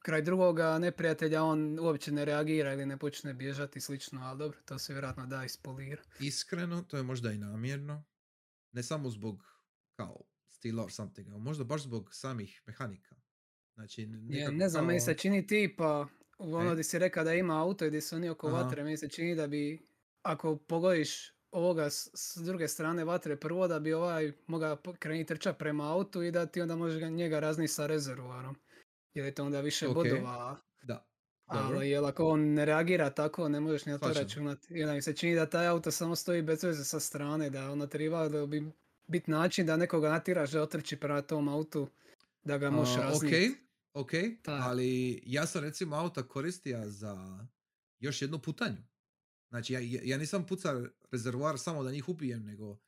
kraj 0.00 0.22
drugoga 0.22 0.78
neprijatelja 0.78 1.42
on 1.44 1.78
uopće 1.80 2.12
ne 2.12 2.24
reagira 2.24 2.72
ili 2.72 2.86
ne 2.86 2.96
počne 2.96 3.34
bježati 3.34 3.78
i 3.78 3.82
slično, 3.82 4.20
ali 4.22 4.38
dobro, 4.38 4.58
to 4.64 4.78
se 4.78 4.92
vjerojatno 4.92 5.26
da 5.26 5.44
ispolira. 5.44 6.02
iskreno, 6.20 6.82
to 6.82 6.96
je 6.96 7.02
možda 7.02 7.32
i 7.32 7.38
namjerno. 7.38 8.04
Ne 8.72 8.82
samo 8.82 9.10
zbog 9.10 9.44
kao 9.94 10.20
stila 10.48 10.84
or 10.84 10.92
something, 10.92 11.28
nego 11.28 11.40
možda 11.40 11.64
baš 11.64 11.82
zbog 11.82 12.14
samih 12.14 12.62
mehanika. 12.66 13.16
Znači, 13.74 14.06
nekako 14.06 14.52
ne 14.52 14.68
znam, 14.68 14.86
meni 14.86 14.98
kao- 14.98 15.04
se 15.04 15.14
čini 15.14 15.46
tipa, 15.46 16.06
u 16.38 16.54
ono 16.54 16.72
E. 16.72 16.82
si 16.82 16.98
rekao 16.98 17.24
da 17.24 17.34
ima 17.34 17.62
auto 17.62 17.84
i 17.84 17.88
gdje 17.88 18.00
su 18.00 18.16
oni 18.16 18.28
oko 18.28 18.48
Aha. 18.48 18.56
vatre, 18.56 18.84
meni 18.84 18.96
se 18.96 19.08
čini 19.08 19.34
da 19.34 19.46
bi, 19.46 19.86
ako 20.22 20.56
pogodiš 20.56 21.32
ovoga 21.50 21.90
s, 21.90 22.08
s 22.14 22.36
druge 22.36 22.68
strane 22.68 23.04
vatre 23.04 23.36
prvo, 23.36 23.68
da 23.68 23.80
bi 23.80 23.92
ovaj 23.92 24.32
mogao 24.46 24.76
krenuti 24.98 25.26
trčati 25.28 25.58
prema 25.58 25.92
autu 25.92 26.22
i 26.22 26.30
da 26.30 26.46
ti 26.46 26.60
onda 26.60 26.76
možeš 26.76 27.00
ga, 27.00 27.08
njega 27.08 27.40
razni 27.40 27.68
sa 27.68 27.86
rezervoarom. 27.86 28.56
Jer 29.14 29.26
je 29.26 29.34
to 29.34 29.44
onda 29.44 29.60
više 29.60 29.88
Ok. 29.88 29.94
bodova. 29.94 30.60
Da. 30.82 31.06
Dobro. 31.52 31.76
Ali 31.76 31.90
jel 31.90 32.06
ako 32.06 32.24
on 32.28 32.40
ne 32.40 32.64
reagira 32.64 33.10
tako, 33.10 33.48
ne 33.48 33.60
možeš 33.60 33.86
ni 33.86 33.92
na 33.92 33.98
to 33.98 34.12
računati. 34.12 34.74
I 34.74 34.82
onda 34.82 34.94
mi 34.94 35.02
se 35.02 35.16
čini 35.16 35.34
da 35.34 35.46
taj 35.46 35.66
auto 35.66 35.90
samo 35.90 36.16
stoji 36.16 36.42
bez 36.42 36.64
veze 36.64 36.84
sa 36.84 37.00
strane, 37.00 37.50
da 37.50 37.70
onda 37.70 37.86
treba 37.86 38.28
da 38.28 38.46
bi 38.46 38.72
bit 39.06 39.26
način 39.26 39.66
da 39.66 39.76
nekoga 39.76 40.10
natiraš 40.10 40.50
da 40.50 40.62
otrči 40.62 40.96
prema 40.96 41.22
tom 41.22 41.48
autu, 41.48 41.88
da 42.42 42.58
ga 42.58 42.70
možeš 42.70 42.96
razniti. 42.96 43.54
Ok, 43.94 44.04
ok, 44.04 44.10
Tak. 44.42 44.60
ali 44.62 45.22
ja 45.26 45.46
sam 45.46 45.62
recimo 45.62 45.96
auta 45.96 46.22
koristija 46.22 46.88
za 46.88 47.46
još 47.98 48.22
jednu 48.22 48.38
putanju. 48.38 48.76
Znači, 49.48 49.72
ja, 49.72 49.80
ja 49.82 50.18
nisam 50.18 50.46
pucao 50.46 50.86
rezervoar 51.10 51.58
samo 51.58 51.82
da 51.82 51.90
njih 51.90 52.08
ubijem, 52.08 52.44
nego 52.44 52.78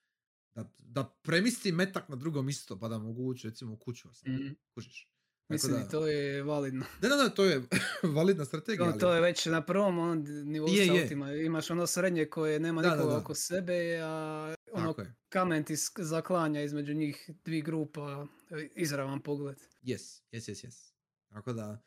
da, 0.55 0.73
da 0.79 1.05
premistim 1.23 1.75
metak 1.75 2.09
na 2.09 2.17
drugo 2.17 2.49
isto, 2.49 2.79
pa 2.79 2.89
da 2.89 2.99
mogu 2.99 3.23
ući 3.23 3.49
recimo 3.49 3.73
u 3.73 3.77
kuću. 3.77 4.09
Mhm. 4.29 4.49
Kužiš. 4.75 5.12
Mislim 5.53 5.73
da- 5.75 5.81
i 5.81 5.91
to 5.91 6.07
je 6.07 6.43
validno. 6.45 6.85
Da, 7.01 7.09
da, 7.09 7.17
da, 7.17 7.29
to 7.31 7.45
je 7.45 7.63
validna 8.17 8.45
strategija. 8.45 8.79
To, 8.79 8.91
ali- 8.91 9.01
to 9.01 9.13
je 9.13 9.21
već 9.21 9.47
na 9.47 9.61
prvom 9.63 9.99
on, 10.01 10.19
nivou 10.45 10.69
Je, 10.69 10.85
s 10.85 10.89
je. 10.89 11.03
autima. 11.03 11.33
Imaš 11.33 11.71
ono 11.71 11.87
srednje 11.87 12.27
koje 12.27 12.61
nema 12.61 12.83
Da, 12.83 12.91
nikoga 12.91 13.11
da. 13.11 13.19
oko 13.19 13.35
sebe, 13.35 13.73
a 13.99 14.55
ono 14.73 14.95
kamen 15.29 15.65
ti 15.65 15.75
zaklanja 15.99 16.63
između 16.63 16.95
njih 16.95 17.31
dvije 17.45 17.63
grupa, 17.63 18.27
e, 18.51 18.69
izravan 18.75 19.21
pogled. 19.21 19.57
Yes, 19.83 20.23
yes, 20.33 20.51
yes, 20.51 20.67
yes. 20.67 20.93
Tako 21.29 21.53
da, 21.53 21.83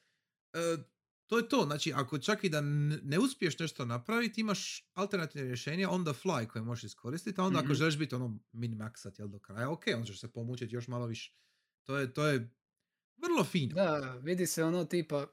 e, 0.53 0.78
to 1.28 1.38
je 1.38 1.49
to. 1.49 1.63
Znači, 1.63 1.93
ako 1.93 2.18
čak 2.20 2.43
i 2.43 2.49
da 2.49 2.61
ne 3.03 3.20
uspiješ 3.20 3.59
nešto 3.59 3.86
napraviti, 3.86 4.41
imaš 4.41 4.89
alternativne 4.93 5.43
rješenja 5.43 5.89
on 5.89 6.05
the 6.05 6.13
fly 6.13 6.47
koje 6.47 6.61
možeš 6.61 6.84
iskoristiti, 6.84 7.41
a 7.41 7.43
onda 7.43 7.59
ako 7.59 7.66
Mhm. 7.66 7.74
želiš 7.74 7.97
biti 7.97 8.16
ono 8.16 8.39
min-maxat 8.53 9.20
jel, 9.20 9.28
do 9.28 9.39
kraja, 9.39 9.70
ok, 9.70 9.84
onda 9.88 10.05
ćeš 10.05 10.20
se 10.20 10.28
pomučiti 10.28 10.76
još 10.76 10.88
malo 10.88 11.05
više. 11.05 11.34
To 11.84 11.97
je, 11.97 12.13
to 12.13 12.28
je 12.28 12.49
vrlo 13.26 13.44
fino. 13.44 13.76
Da, 13.76 13.90
vidi 14.14 14.46
se 14.46 14.64
ono 14.64 14.86
tipa, 14.86 15.28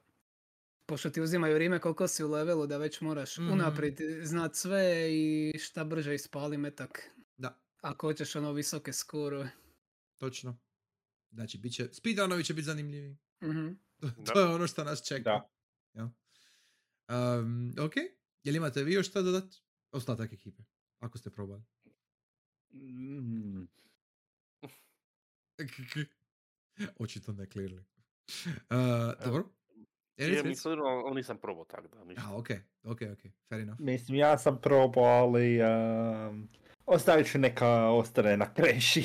pošto 0.85 1.09
ti 1.09 1.21
uzimaju 1.21 1.53
vrijeme 1.55 1.79
koliko 1.79 2.07
si 2.07 2.23
u 2.23 2.29
levelu, 2.29 2.67
da 2.67 2.77
već 2.77 3.01
moraš 3.01 3.37
Mhm. 3.37 3.51
unaprijed 3.51 3.95
znat 4.23 4.55
sve 4.55 4.83
i 5.11 5.53
šta 5.59 5.83
brže 5.83 6.15
ispali 6.15 6.57
metak. 6.57 7.09
Da, 7.37 7.59
Ako 7.77 8.07
hoćeš 8.07 8.35
ono 8.35 8.51
visoke 8.51 8.93
skorove. 8.93 9.49
točno. 10.17 10.59
Znači, 11.31 11.57
bit 11.57 11.73
će, 11.73 11.89
speedrunovi 11.93 12.43
će 12.43 12.53
biti 12.53 12.65
zanimljivi. 12.65 13.17
Mhm. 13.43 13.67
To, 14.25 14.39
je 14.39 14.45
ono 14.45 14.67
što 14.67 14.83
nas 14.83 15.07
čeka. 15.07 15.23
Da. 15.23 15.49
Jel? 15.93 16.07
Um, 17.39 17.73
ok, 17.79 17.93
jel 18.43 18.55
imate 18.55 18.83
vi 18.83 18.93
još 18.93 19.07
šta 19.09 19.21
dodat? 19.21 19.43
Ostatak 19.91 20.33
ekipe, 20.33 20.63
ako 20.99 21.17
ste 21.17 21.29
probali. 21.29 21.63
Mm, 22.73 23.67
Očito 26.99 27.33
ne 27.33 27.45
clearly. 27.45 27.79
Uh, 27.79 29.25
dobro. 29.25 29.49
E, 30.17 30.25
Je 30.25 30.43
mi 30.43 30.55
slirno, 30.55 30.83
ali 30.83 31.15
nisam 31.15 31.37
probao 31.37 31.65
tak 31.65 31.87
da, 31.87 32.03
ništa. 32.03 32.23
A, 32.27 32.35
ok, 32.37 32.49
ok, 32.83 33.01
ok, 33.13 33.31
fair 33.49 33.61
enough. 33.61 33.79
Mislim, 33.79 34.17
ja 34.17 34.37
sam 34.37 34.61
probao, 34.61 35.03
ali 35.03 35.59
um, 35.61 36.49
ostavit 36.85 37.31
ću 37.31 37.39
neka 37.39 37.89
ostane 37.89 38.37
na 38.37 38.53
kreši. 38.53 39.03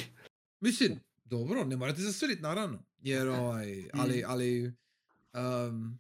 Mislim, 0.60 1.00
dobro, 1.24 1.64
ne 1.64 1.76
morate 1.76 2.00
se 2.00 2.12
svidit, 2.12 2.40
naravno. 2.40 2.84
Jer, 2.98 3.28
ovaj, 3.40 3.88
ali, 3.92 4.24
ali, 4.26 4.72
um, 5.34 5.98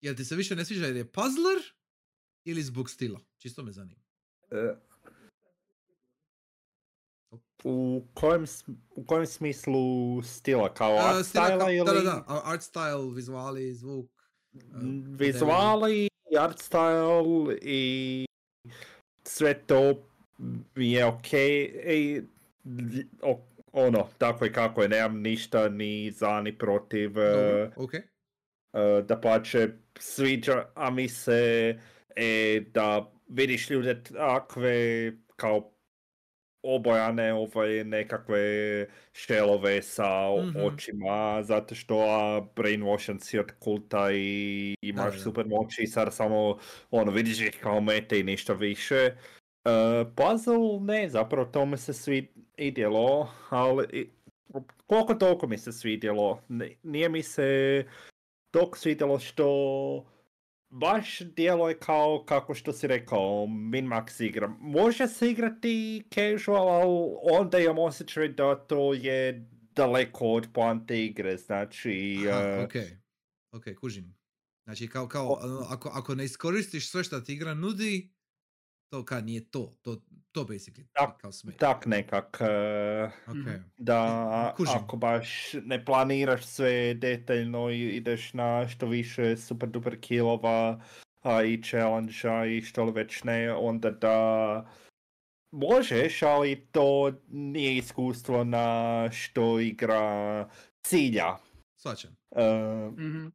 jel 0.00 0.14
ti 0.14 0.24
se 0.24 0.36
više 0.36 0.56
ne 0.56 0.64
sviđa 0.64 0.86
jer 0.86 0.96
je 0.96 1.12
puzzler 1.12 1.58
ili 2.44 2.62
zbog 2.62 2.90
stila? 2.90 3.20
Čisto 3.36 3.62
me 3.62 3.72
zanima. 3.72 4.00
E, 4.50 4.74
u, 7.64 8.02
kojem, 8.14 8.44
u 8.90 9.04
kojem 9.04 9.26
smislu 9.26 9.82
stila? 10.22 10.74
Kao 10.74 10.94
Uh, 10.94 11.04
art 11.06 11.26
stila 11.26 11.44
styla 11.44 11.58
kao- 11.58 11.70
ili 11.70 11.84
Da, 11.86 11.92
da, 11.92 12.02
da, 12.02 12.42
art 12.44 12.60
style, 12.62 13.14
vizuali, 13.14 13.74
zvuk. 13.74 14.10
uh, 14.54 14.60
vizuali, 15.18 16.08
art 16.38 16.58
style 16.58 17.58
i 17.62 18.26
sve 19.24 19.54
to 19.56 19.94
je 20.76 21.04
ok. 21.06 21.32
I, 21.86 22.22
o- 23.22 23.40
ono, 23.72 24.08
tako 24.18 24.44
je 24.44 24.52
kako 24.52 24.82
je, 24.82 24.88
nemam 24.88 25.20
ništa 25.20 25.68
ni 25.68 26.10
za 26.10 26.40
ni 26.40 26.58
protiv. 26.58 27.18
e, 27.18 27.32
Dobro, 27.32 27.70
ok. 27.76 27.92
da 29.02 29.20
pače 29.20 29.68
sviđa, 29.98 30.66
a 30.74 30.90
mi 30.90 31.08
se 31.08 31.74
e, 32.16 32.60
da 32.74 33.12
vidiš 33.28 33.70
ljude 33.70 34.02
takve 34.04 35.12
kao 35.36 35.72
obojane 36.62 37.32
ovaj, 37.34 37.84
nekakve 37.84 38.38
šelove 39.12 39.82
sa 39.82 40.08
Mhm. 40.38 40.58
očima, 40.58 41.42
zato 41.42 41.74
što 41.74 41.98
a, 41.98 42.40
brainwashan 42.56 43.18
si 43.20 43.38
od 43.38 43.52
kulta 43.58 44.12
i 44.12 44.74
imaš 44.82 45.14
Da, 45.14 45.20
super 45.20 45.46
moći 45.46 45.82
i 45.82 45.86
sad 45.86 46.14
samo 46.14 46.58
ono, 46.90 47.12
vidiš 47.12 47.40
ih 47.40 47.58
kao 47.62 47.80
mete 47.80 48.20
i 48.20 48.24
ništa 48.24 48.52
više. 48.52 49.16
Uh, 49.64 49.72
puzzle, 50.16 50.56
ne, 50.80 51.08
zapravo 51.08 51.44
to 51.46 51.66
mi 51.66 51.76
se 51.76 51.92
svidjelo, 51.94 53.28
ali 53.50 54.10
koliko 54.86 55.14
toliko 55.14 55.46
mi 55.46 55.58
se 55.58 55.72
svidjelo. 55.72 56.42
Nije 56.82 57.08
mi 57.08 57.22
se 57.22 57.84
toliko 58.50 58.78
svidjelo 58.78 59.18
što 59.18 60.04
baš 60.70 61.20
djeluje 61.20 61.78
kao 61.78 62.24
kako 62.28 62.54
što 62.54 62.72
si 62.72 62.86
rekao, 62.86 63.46
min-max 63.46 64.24
igra. 64.24 64.48
Može 64.60 65.06
se 65.06 65.30
igrati 65.30 66.04
casual, 66.14 66.68
ali 66.68 67.16
onda 67.40 67.58
imam 67.58 67.78
osjećaj 67.78 68.28
da 68.28 68.66
to 68.66 68.94
je 68.94 69.48
daleko 69.74 70.26
od 70.26 70.48
poante 70.54 71.04
igre, 71.04 71.36
znači... 71.36 72.18
Aha, 72.30 72.40
eh, 72.40 72.64
ok, 72.64 72.72
ok, 73.52 73.64
kužim. 73.80 74.18
Znači, 74.64 74.88
kao, 74.88 75.08
kao, 75.08 75.32
ono, 75.32 75.66
ako, 75.68 75.88
ako 75.88 76.14
ne 76.14 76.24
iskoristiš 76.24 76.90
sve 76.90 77.04
što 77.04 77.20
ti 77.20 77.32
igra 77.32 77.54
nudi, 77.54 78.12
to 78.88 79.04
kad 79.04 79.24
nije 79.24 79.44
to, 79.44 79.74
to, 79.82 79.96
to 80.32 80.40
basically 80.42 80.84
Tak- 80.92 81.18
kao 81.18 81.32
smeta. 81.32 81.58
tak 81.58 81.86
nekak. 81.86 82.38
eh, 82.40 83.10
Ok. 83.26 83.34
Mhm. 83.36 83.50
da 83.76 84.00
Kužim. 84.56 84.74
ako 84.76 84.96
baš 84.96 85.28
ne 85.54 85.84
planiraš 85.84 86.44
sve 86.44 86.94
detaljno 86.94 87.70
i 87.70 87.80
ideš 87.86 88.32
na 88.32 88.68
što 88.68 88.86
više 88.86 89.36
super 89.36 89.68
duper 89.68 90.00
killova 90.00 90.80
a, 91.20 91.42
i 91.42 91.62
challenge 91.62 92.12
i 92.48 92.62
što 92.62 92.84
li 92.84 92.92
već 92.92 93.24
ne, 93.24 93.52
onda 93.52 93.90
da 93.90 94.66
možeš, 95.52 96.22
ali 96.22 96.66
to 96.66 97.12
nije 97.28 97.76
iskustvo 97.76 98.44
na 98.44 98.68
što 99.12 99.60
igra 99.60 100.48
cilja. 100.80 101.36
Svačam. 101.76 102.16
Eh, 102.30 102.90
Mhm. 102.90 103.26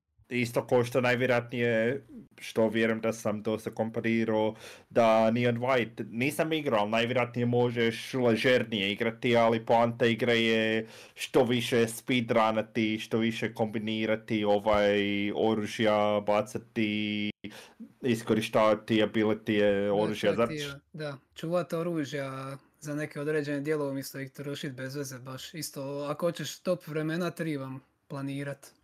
Isto 0.41 0.67
ko 0.67 0.83
što 0.83 1.01
najvjerojatnije, 1.01 2.01
što 2.39 2.69
vjerujem 2.69 3.01
da 3.01 3.13
sam 3.13 3.43
dosta 3.43 3.71
komparirao, 3.71 4.55
da 4.89 5.31
Neon 5.31 5.57
White 5.57 6.05
nisam 6.11 6.53
igrao, 6.53 6.79
ali 6.79 6.91
najvjerojatnije 6.91 7.45
možeš 7.45 8.13
ležernije 8.13 8.91
igrati, 8.91 9.35
ali 9.35 9.65
poanta 9.65 10.05
igre 10.05 10.41
je 10.41 10.87
što 11.15 11.43
više 11.43 11.87
speedrunati, 11.87 12.99
što 12.99 13.17
više 13.17 13.53
kombinirati 13.53 14.43
ovaj 14.43 15.31
oružja, 15.31 16.21
bacati, 16.25 17.31
iskorištavati 18.01 19.03
ability 19.03 19.89
oružja. 19.91 20.31
Da, 20.31 20.47
to 20.47 20.53
Znači, 20.53 20.77
Da, 20.93 21.17
čuvat 21.35 21.73
oružja 21.73 22.57
za 22.79 22.95
neke 22.95 23.21
određene 23.21 23.59
dijelove 23.59 23.91
umjesto 23.91 24.19
ih 24.19 24.31
trošit 24.31 24.73
bez 24.73 24.95
veze 24.95 25.19
baš. 25.19 25.53
Isto, 25.53 26.07
ako 26.09 26.25
hoćeš 26.25 26.59
top 26.59 26.87
vremena, 26.87 27.31
trebam 27.31 27.79
planirat. 28.07 28.82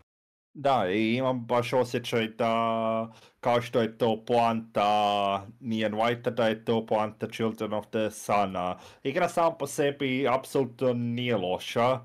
Da, 0.54 0.90
i 0.92 1.16
imam 1.16 1.46
baš 1.46 1.74
osjećaj 1.74 2.28
da 2.28 3.14
kao 3.40 3.62
što 3.62 3.82
je 3.82 3.98
to 3.98 4.26
poanta 4.26 5.48
Neon 5.60 5.94
White, 5.94 6.30
da 6.30 6.48
je 6.48 6.66
to 6.66 6.86
poanta 6.86 7.28
Children 7.28 7.74
of 7.74 7.86
the 7.86 8.12
Suna. 8.12 8.80
Igra 9.04 9.30
sam 9.30 9.58
po 9.60 9.68
sebi 9.68 10.28
apsolutno 10.28 10.94
nije 10.94 11.38
loša, 11.38 12.00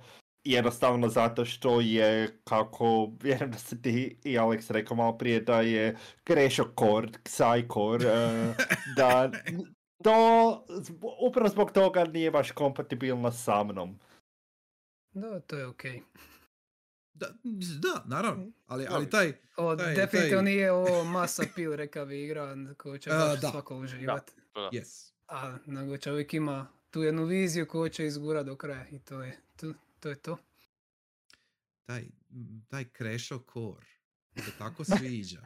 jednostavno 0.44 1.08
zato 1.08 1.44
što 1.44 1.80
je, 1.80 2.38
kako 2.44 3.10
vjerujem 3.22 3.50
da 3.50 3.58
se 3.58 3.82
ti 3.82 4.18
i 4.24 4.38
Alex 4.38 4.72
rekao 4.72 4.96
malo 4.96 5.18
prije, 5.18 5.40
da 5.40 5.60
je 5.60 5.96
Crasho 6.26 6.64
Core, 6.78 7.08
Psycore, 7.24 8.04
eh, 8.06 8.54
da 8.96 9.30
to 10.04 10.64
upravo 11.28 11.48
zbog 11.48 11.72
toga 11.72 12.04
nije 12.04 12.30
baš 12.30 12.50
kompatibilno 12.50 13.32
sa 13.32 13.64
mnom. 13.64 13.98
Da, 15.12 15.40
to 15.40 15.56
je 15.56 15.66
okej. 15.66 16.02
Da, 17.14 17.34
da, 17.80 18.04
naravno, 18.06 18.52
ali, 18.66 18.86
ali 18.90 19.10
taj, 19.10 19.32
Ovo 19.56 19.76
Taj- 19.76 19.94
definitivno 19.94 20.36
taj- 20.36 20.44
nije 20.44 20.72
ovo 20.72 21.04
masa 21.04 21.42
pil 21.54 21.72
reka 21.76 22.04
bi 22.04 22.24
igra 22.24 22.56
koju 22.76 22.98
će 22.98 23.10
baš 23.10 23.40
da. 23.40 23.50
svako 23.50 23.76
uživat. 23.78 24.30
To 24.52 24.60
da. 24.60 24.70
yes. 24.78 25.12
A 25.28 25.58
nego 25.66 25.98
čovjek 25.98 26.34
ima 26.34 26.68
tu 26.90 27.02
jednu 27.02 27.24
viziju 27.24 27.66
koju 27.68 27.88
će 27.88 28.06
izgurat 28.06 28.46
do 28.46 28.56
kraja 28.56 28.88
i 28.88 28.98
to 28.98 29.22
je 29.22 29.38
to. 29.56 29.72
to, 30.00 30.08
je 30.08 30.16
to. 30.22 30.38
taj, 31.84 32.04
taj 32.68 32.84
Crasho 32.98 33.38
Core, 33.52 33.86
mi 34.34 34.42
se 34.42 34.50
tako 34.58 34.84
sviđa. 34.84 35.40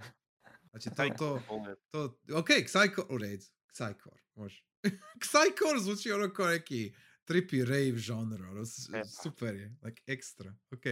Znači, 0.70 0.90
to, 0.96 1.40
to, 1.50 1.76
to, 1.90 2.04
ok, 2.38 2.48
Psycho, 2.48 3.06
u 3.10 3.18
redu, 3.18 3.44
Psycore, 3.72 4.22
može. 4.34 4.62
Psycore 5.22 5.80
zvuči 5.80 6.12
ono 6.12 6.32
kao 6.32 6.46
neki 6.46 6.94
trippy 7.26 7.64
rave 7.64 7.96
žanr, 7.96 8.42
ono, 8.42 8.60
E. 8.60 9.04
super 9.22 9.54
je, 9.54 9.76
like, 9.82 10.02
ekstra, 10.06 10.54
ok. 10.70 10.84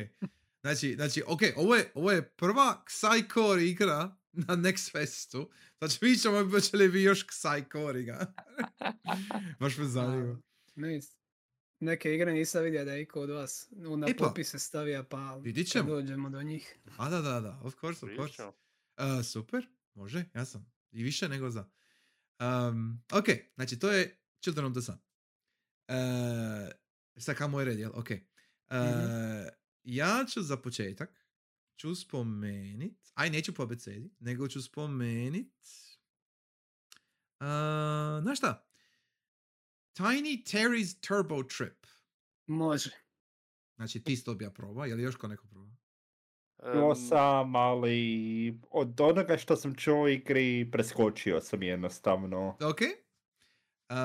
Znači, 0.66 0.94
znači, 0.94 1.22
ok, 1.26 1.40
ovo 1.56 1.74
je, 1.74 1.90
ovo 1.94 2.12
je 2.12 2.28
prva 2.28 2.82
Psycore 2.86 3.62
igra 3.62 4.16
na 4.32 4.56
Next 4.56 4.92
Festu, 4.92 5.50
znači 5.78 5.98
vidjet 6.00 6.22
ćemo 6.22 6.50
hoće 6.50 6.76
li 6.76 6.88
vi 6.88 7.02
još 7.02 7.26
Psycore 7.26 8.00
igra. 8.00 8.26
Baš 9.60 9.78
me 9.78 9.84
zanima. 9.84 10.38
Ne, 10.74 11.00
neke 11.80 12.14
igre 12.14 12.32
nisam 12.32 12.64
vidio 12.64 12.84
da 12.84 12.92
je 12.92 13.02
iko 13.02 13.20
od 13.20 13.30
vas 13.30 13.68
na 13.70 14.06
E 14.08 14.16
pa, 14.16 14.24
popise 14.28 14.58
stavija 14.58 15.02
pa 15.02 15.34
vidit 15.34 15.70
ćemo. 15.70 15.90
dođemo 15.90 16.30
do 16.30 16.42
njih. 16.42 16.78
A 16.96 17.08
da, 17.08 17.20
da, 17.20 17.40
da, 17.40 17.60
of 17.64 17.74
course, 17.80 18.06
of 18.06 18.12
course. 18.16 18.42
Uh, 18.42 18.52
super, 19.24 19.68
može, 19.94 20.24
ja 20.34 20.44
sam. 20.44 20.72
I 20.90 21.02
više 21.02 21.28
nego 21.28 21.50
za. 21.50 21.68
Um, 22.40 23.02
ok, 23.12 23.24
znači 23.54 23.78
to 23.78 23.92
je 23.92 24.18
Children 24.40 24.66
of 24.66 24.72
the 24.72 24.82
Sun. 24.82 24.94
Uh, 25.88 26.70
sad 27.16 27.36
kao 27.36 27.48
moj 27.48 27.64
red, 27.64 27.78
jel? 27.78 27.90
Ok. 27.94 28.10
Uh, 28.10 28.76
Mhm. 28.76 29.65
Ja 29.86 30.24
ću 30.28 30.42
za 30.42 30.56
početak 30.56 31.26
ću 31.76 31.94
spomenit, 31.94 33.10
aj 33.14 33.30
neću 33.30 33.54
po 33.54 33.62
abecedi, 33.62 34.10
nego 34.20 34.48
ću 34.48 34.62
spomenit 34.62 35.54
uh, 37.40 38.22
znaš 38.22 38.38
šta? 38.38 38.66
Tiny 39.98 40.44
Terry's 40.44 41.08
Turbo 41.08 41.42
Trip. 41.42 41.86
Može. 42.46 42.90
Znači 43.76 44.04
ti 44.04 44.24
to 44.24 44.34
bi 44.34 44.44
ja 44.44 44.50
probao, 44.50 44.84
je 44.84 44.94
li 44.94 45.02
još 45.02 45.16
ko 45.16 45.28
neko 45.28 45.46
probao? 45.48 45.76
Čuo 46.72 46.90
Em, 46.90 47.08
sam, 47.08 47.56
ali 47.56 48.60
od 48.70 49.00
onoga 49.00 49.38
što 49.38 49.56
sam 49.56 49.74
čuo 49.74 50.08
igri 50.08 50.68
preskočio 50.72 51.40
sam 51.40 51.62
jednostavno. 51.62 52.48
Ok. 52.48 52.80
Uh, 53.90 53.96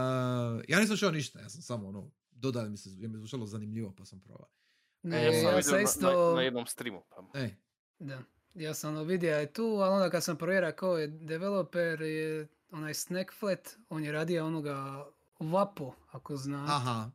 ja 0.68 0.80
nisam 0.80 0.98
čuo 0.98 1.12
ništa, 1.12 1.40
ja 1.40 1.50
sam 1.50 1.62
samo 1.62 1.88
ono, 1.88 2.12
dodali 2.32 2.70
mi 2.70 2.78
se, 2.78 2.90
jer 2.90 3.10
mi 3.10 3.16
je 3.16 3.20
zvučalo 3.20 3.46
zanimljivo 3.46 3.96
pa 3.98 4.06
sam 4.06 4.20
probao. 4.20 4.61
Ne, 5.04 5.18
e, 5.18 5.26
ja 5.26 5.32
sam 5.34 5.44
ja 5.44 5.50
vidio 5.50 5.64
sam 5.64 5.74
na- 5.74 5.82
isto... 5.82 6.30
na, 6.30 6.36
na 6.36 6.42
jednom 6.42 6.66
streamu. 6.66 7.04
Pa. 7.10 7.40
E, 7.40 7.56
Da. 8.00 8.24
Ja 8.54 8.74
sam 8.74 8.94
ono 8.94 9.04
vidio 9.04 9.36
je 9.36 9.54
tu, 9.54 9.64
ali 9.64 9.94
onda 9.94 10.10
kad 10.10 10.24
sam 10.24 10.38
provjerio 10.38 10.72
ko 10.72 10.98
je 10.98 11.08
developer 11.08 12.02
je 12.02 12.48
onaj 12.72 12.94
Snackflat, 12.94 13.78
on 13.90 14.04
je 14.04 14.12
radio 14.12 14.46
onoga 14.46 15.06
Vapo, 15.40 15.94
ako 16.08 16.36
znate. 16.38 16.72
aha, 16.72 17.12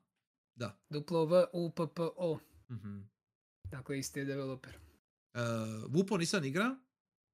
da. 0.55 0.78
Duplo 0.89 1.24
V 1.24 1.45
U 1.53 1.70
P 1.70 1.87
P 1.87 2.03
O. 2.16 2.39
mhm 2.70 3.01
Dakle, 3.64 3.99
isti 3.99 4.18
je 4.18 4.24
developer. 4.24 4.78
Uh, 5.34 5.41
Vupo 5.89 6.16
nisam 6.16 6.45
igra, 6.45 6.76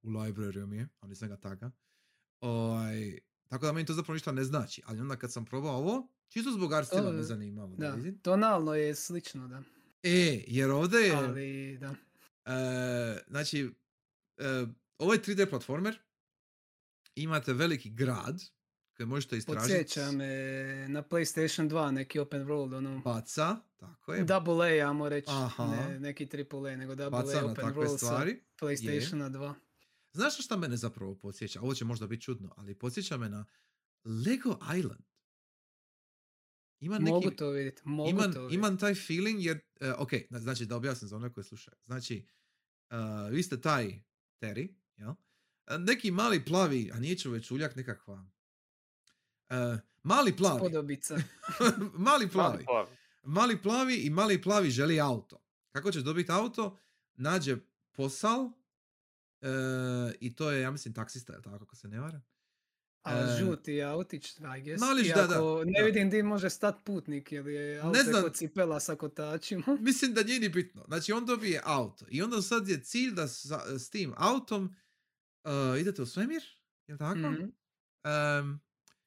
u 0.03 0.09
library 0.09 0.66
mi 0.66 0.76
je, 0.76 0.88
ali 1.00 1.09
nisam 1.09 1.28
ga 1.28 1.36
taga. 1.36 1.70
Ovaj, 2.40 3.18
tako 3.48 3.66
da 3.66 3.72
meni 3.72 3.86
to 3.86 3.94
zapravo 3.94 4.14
ništa 4.14 4.32
ne 4.32 4.44
znači, 4.44 4.82
ali 4.86 5.00
onda 5.00 5.16
kad 5.16 5.32
sam 5.32 5.44
probao 5.44 5.76
ovo, 5.76 6.09
čisto 6.28 6.50
zbog 6.50 6.72
art 6.72 6.86
stila 6.86 7.12
me 7.12 7.22
zanimalo. 7.22 7.76
Da. 7.76 7.90
Da, 7.90 8.12
tonalno 8.22 8.74
je 8.74 8.94
slično, 8.94 9.48
da. 9.48 9.62
E, 10.03 10.44
jer 10.46 10.70
ovdje 10.70 10.98
je, 11.00 11.14
Ali, 11.14 11.78
da. 11.78 11.94
e, 12.53 13.18
znači, 13.28 13.70
e, 14.38 14.66
ovo 14.98 15.12
je 15.12 15.22
3D 15.22 15.50
platformer, 15.50 15.98
imate 17.14 17.53
veliki 17.53 17.90
grad 17.90 18.42
koji 18.96 19.07
možete 19.07 19.36
istražiti. 19.36 19.72
Podsjeća 19.72 20.12
me 20.12 20.26
na 20.88 21.03
PlayStation 21.03 21.68
2, 21.68 21.90
neki 21.90 22.18
open 22.18 22.46
world, 22.46 22.76
ono, 22.76 22.98
Baca, 22.98 23.57
tako 23.76 24.14
je, 24.14 24.24
double 24.24 24.80
A, 24.80 24.88
ajmo 24.88 25.09
reći, 25.09 25.30
Aha. 25.30 25.66
ne 25.66 26.00
neki 26.00 26.28
triple 26.28 26.72
A, 26.72 26.76
nego 26.76 26.94
double 26.94 27.22
baca 27.22 27.40
A 27.40 27.44
open 27.50 27.64
world 27.64 27.96
stvari. 27.96 28.40
sa 28.59 28.66
PlayStationa 28.66 29.30
2. 29.30 29.55
Znaš 30.12 30.44
šta 30.44 30.57
mene 30.57 30.76
zapravo 30.76 31.14
podsjeća? 31.14 31.61
Ovo 31.61 31.74
će 31.74 31.84
možda 31.84 32.07
biti 32.07 32.22
čudno, 32.22 32.55
ali 32.57 32.74
podsjeća 32.74 33.16
me 33.16 33.28
na 33.28 33.44
Lego 34.05 34.59
Island. 34.78 35.11
Ima 36.83 36.99
neki, 36.99 37.11
Mogu 37.11 37.30
to 37.30 37.51
vidjeti, 37.51 37.83
mogu 37.85 38.11
imam, 38.11 38.33
to 38.33 38.41
vidjeti. 38.41 38.55
imam 38.55 38.78
taj 38.78 38.95
feeling 38.95 39.45
jer, 39.45 39.61
e, 39.80 39.93
ok, 39.93 40.11
na- 40.30 40.39
znači 40.39 40.66
da 40.66 40.76
objasnim 40.76 41.09
za 41.09 41.16
one 41.16 41.33
koji 41.33 41.45
slušaju. 41.45 41.76
Znači, 41.83 42.26
e, 42.91 42.97
vi 43.30 43.43
ste 43.43 43.61
taj 43.61 44.01
Terry, 44.41 44.74
jel? 44.97 45.11
E, 45.66 45.78
Neki 45.78 46.11
mali 46.11 46.45
plavi, 46.45 46.91
a 46.95 46.99
nije 46.99 47.18
čovečuljak 47.18 47.76
nekakva. 47.76 48.26
E, 49.51 49.55
mali 50.03 50.37
plavi. 50.37 50.59
Spodobica. 50.59 51.18
mali 52.09 52.28
plavi. 52.28 52.53
Mali 52.53 52.64
plavi. 52.64 52.97
Mali 53.22 53.62
plavi 53.62 53.95
i 53.97 54.11
mali 54.11 54.43
plavi 54.43 54.70
želi 54.70 55.01
auto. 55.01 55.45
Kako 55.70 55.93
ćeš 55.93 56.03
dobiti 56.03 56.33
auto? 56.33 56.78
Nađe 57.14 57.57
posao 57.93 58.53
e, 59.41 59.49
i 60.20 60.35
to 60.35 60.51
je, 60.51 60.62
ja 60.62 60.70
mislim, 60.70 60.95
taksista, 60.95 61.33
jel 61.33 61.43
tako, 61.43 61.64
ako 61.64 61.76
se 61.76 61.89
ne 61.89 62.01
varam? 62.01 62.22
A 63.03 63.12
E, 63.14 63.36
žuti 63.38 63.82
autić, 63.82 64.30
I 64.30 64.62
guess. 64.62 64.80
mališ, 64.80 65.09
da, 65.09 65.26
da, 65.26 65.38
ne 65.64 65.72
da. 65.78 65.84
vidim 65.84 66.11
di 66.11 66.22
može 66.22 66.50
stat 66.50 66.74
putnik, 66.84 67.32
jer 67.32 67.46
je 67.46 67.78
auto 67.78 67.98
Ne 67.98 68.05
znam. 68.05 68.32
cipela 68.32 68.80
sa 68.80 68.94
kotačima. 68.94 69.64
Mislim 69.80 70.14
da 70.14 70.22
nije 70.22 70.40
ni 70.40 70.48
bitno. 70.48 70.84
Znači, 70.86 71.12
on 71.12 71.26
dobije 71.26 71.61
auto 71.64 72.05
i 72.11 72.22
onda 72.22 72.42
sad 72.42 72.68
je 72.68 72.80
cilj 72.80 73.11
da 73.12 73.28
sa- 73.28 73.78
s 73.78 73.90
tim 73.90 74.12
autom 74.16 74.74
e, 75.44 75.80
idete 75.80 76.03
u 76.03 76.07
svemir, 76.07 76.42
jel 76.88 76.98
tako? 76.98 77.18
Mhm. 77.18 77.44
Em, 78.05 78.61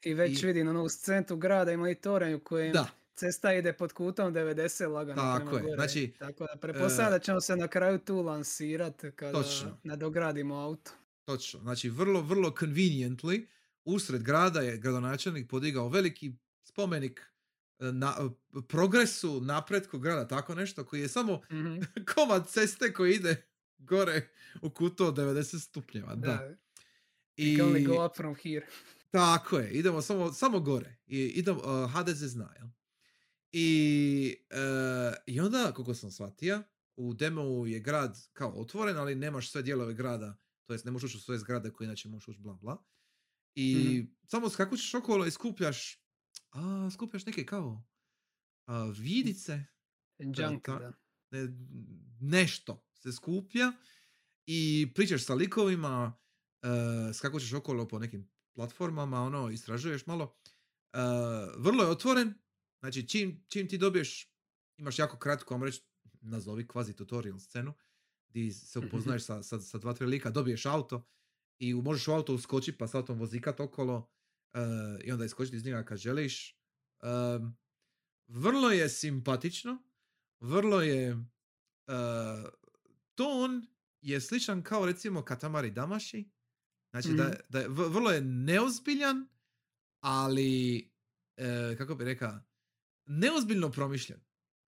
I 0.04 0.14
već 0.14 0.44
I- 0.44 0.46
vidim 0.46 0.68
ono 0.68 0.84
u 0.84 0.90
centru 0.90 1.38
grada 1.38 1.72
ima 1.72 1.90
i 1.90 1.96
toranj 1.96 2.34
u 2.34 2.40
kojem 2.40 2.74
da, 2.74 2.88
cesta 3.16 3.54
ide 3.54 3.74
pod 3.74 3.94
kutom 3.94 4.34
90 4.34 4.88
lagano 4.88 5.22
Tako 5.22 5.56
je, 5.56 5.62
gore. 5.62 5.76
znači, 5.76 6.14
Tako 6.20 6.46
da 6.46 6.70
e, 7.06 7.10
da 7.10 7.20
ćemo 7.20 7.42
se 7.42 7.56
na 7.56 7.68
kraju 7.68 8.00
tu 8.00 8.22
lansirat 8.22 9.02
kada 9.16 9.32
Točno. 9.34 9.78
nadogradimo 9.84 10.56
auto. 10.56 10.92
točno. 11.26 11.60
Znači, 11.60 11.90
vrlo, 11.90 12.22
vrlo 12.22 12.50
conveniently, 12.52 13.46
usred 13.86 14.24
grada 14.24 14.60
je 14.62 14.78
gradonačelnik 14.78 15.50
podigao 15.50 15.90
veliki 15.90 16.34
spomenik 16.64 17.22
na, 17.80 18.30
progresu, 18.68 19.42
napretku 19.42 20.00
grada, 20.00 20.28
tako 20.28 20.56
nešto, 20.56 20.86
koji 20.86 21.02
je 21.02 21.08
samo 21.10 21.42
Mhm. 21.52 21.82
komad 22.16 22.50
ceste 22.50 22.94
koji 22.94 23.14
ide 23.14 23.46
gore 23.78 24.28
u 24.62 24.70
kutu 24.70 25.06
od 25.06 25.16
90 25.18 25.60
stupnjeva. 25.60 26.16
Da. 26.16 26.28
Da. 26.28 26.56
I, 27.38 27.86
go 27.86 28.06
up 28.06 28.16
from 28.16 28.36
here. 28.36 28.66
tako 29.12 29.58
je, 29.58 29.72
idemo 29.72 30.02
samo, 30.02 30.34
samo 30.34 30.60
gore. 30.60 30.96
I 31.08 31.20
idemo, 31.20 31.60
uh, 31.60 31.92
HDZ 31.92 32.24
zna, 32.24 32.54
jel? 32.58 32.68
I, 33.52 34.36
uh, 34.52 35.16
I 35.26 35.40
onda, 35.40 35.74
kako 35.78 35.94
sam 35.94 36.12
shvatio, 36.12 36.62
u 36.96 37.14
demo 37.14 37.66
je 37.66 37.80
grad 37.80 38.18
kao 38.34 38.50
otvoren, 38.50 38.98
ali 38.98 39.16
nemaš 39.16 39.52
sve 39.52 39.62
dijelove 39.62 39.94
grada, 39.94 40.38
to 40.66 40.74
jest 40.74 40.86
ne 40.86 40.92
možeš 40.92 41.10
ući 41.12 41.18
u 41.18 41.22
sve 41.22 41.38
zgrade 41.38 41.70
koje 41.72 41.86
inače 41.86 42.10
možeš 42.10 42.28
ući 42.28 42.40
bla 42.40 42.54
bla. 42.54 42.78
I 43.56 43.76
Mhm. 44.00 44.12
samo 44.24 44.50
skakućeš 44.50 44.94
okolo 44.94 45.26
i 45.26 45.32
skupljaš, 45.32 46.02
a, 46.52 46.90
skupljaš 46.94 47.26
neke 47.26 47.46
kao 47.46 47.84
a, 48.66 48.84
vidice, 48.98 49.66
Junk, 50.20 50.68
da. 50.70 50.94
ne- 51.32 51.48
nešto 52.22 52.88
se 52.94 53.12
skuplja 53.12 53.72
i 54.46 54.92
pričaš 54.96 55.26
sa 55.26 55.34
likovima, 55.34 56.18
uh, 56.64 56.70
skakućeš 57.16 57.54
okolo 57.54 57.88
po 57.88 58.00
nekim 58.00 58.32
platformama, 58.54 59.22
ono, 59.22 59.50
istražuješ 59.50 60.06
malo. 60.06 60.38
Uh, 60.94 61.00
vrlo 61.58 61.84
je 61.84 61.90
otvoren, 61.90 62.34
znači 62.80 63.08
čim, 63.08 63.46
čim 63.48 63.70
ti 63.70 63.78
dobiješ, 63.78 64.34
imaš 64.78 65.00
jako 65.00 65.18
kratko, 65.20 65.54
vam 65.54 65.64
reći, 65.64 65.82
nazovi 66.22 66.68
kvazi 66.68 66.96
tutorial 66.96 67.40
scenu, 67.40 67.74
gdje 68.30 68.52
se 68.52 68.80
upoznaješ 68.80 69.24
sa, 69.24 69.44
sa, 69.44 69.60
sa 69.60 69.78
dva, 69.78 69.94
tri 69.94 70.06
lika, 70.08 70.30
dobiješ 70.30 70.66
auto 70.66 71.08
i 71.60 71.74
možeš 71.74 72.08
u 72.08 72.14
auto 72.14 72.34
uskočiti 72.34 72.78
pa 72.78 72.88
s 72.88 72.96
autom 72.96 73.20
vozikat 73.20 73.60
okolo 73.60 73.96
uh, 74.54 74.60
i 75.04 75.12
onda 75.12 75.26
iskočiti 75.26 75.58
iz 75.58 75.66
njega 75.66 75.84
kad 75.84 75.98
želiš. 75.98 76.60
Um, 77.36 77.58
vrlo 78.28 78.72
je 78.72 78.90
simpatično, 78.90 79.84
vrlo 80.40 80.82
je 80.82 81.14
uh, 81.14 81.24
ton 83.16 83.68
je 84.02 84.22
sličan 84.22 84.64
kao 84.64 84.86
recimo 84.86 85.22
Katamari 85.24 85.72
Damashi. 85.72 86.30
Znači 86.92 87.08
da, 87.10 87.24
Mhm. 87.24 87.34
da 87.50 87.60
je, 87.60 87.68
vrlo 87.68 88.12
je 88.12 88.22
neozbiljan, 88.22 89.28
ali 90.00 90.78
e, 91.38 91.76
kako 91.78 91.96
bi 91.96 92.04
rekao, 92.06 92.40
neozbiljno 93.06 93.72
promišljen. 93.72 94.20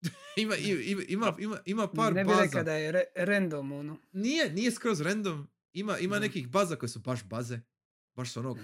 ima, 0.36 0.56
ima, 0.56 1.02
ima, 1.08 1.34
ima, 1.38 1.58
ima 1.64 1.88
par 1.88 2.12
ne 2.14 2.24
bi 2.24 2.28
baza. 2.28 2.40
rekao 2.40 2.62
da 2.62 2.72
je 2.72 2.92
re- 2.92 3.04
random, 3.16 3.72
ono. 3.72 3.98
Nije, 4.12 4.52
nije 4.52 4.70
skroz 4.70 5.00
random. 5.00 5.48
Ima, 5.74 5.98
ima 5.98 6.16
Mhm. 6.16 6.22
nekih 6.22 6.48
baza 6.48 6.76
koje 6.76 6.90
su 6.90 6.98
baš 6.98 7.24
baze. 7.24 7.60
Baš 8.14 8.32
su 8.32 8.40
ono 8.40 8.56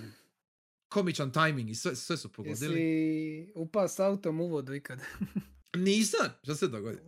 komičan 0.89 1.33
timing 1.33 1.71
i 1.71 1.75
sve, 1.75 1.97
sve 1.97 2.17
su 2.17 2.33
pogodili. 2.33 2.81
Jesi 2.83 3.53
upao 3.55 3.89
s 3.89 3.99
autom 3.99 4.41
u 4.41 4.47
vodu 4.47 4.75
ikad? 4.75 5.01
Nisam! 5.77 6.27
Što 6.43 6.55
se 6.55 6.69
dogodi? 6.69 6.99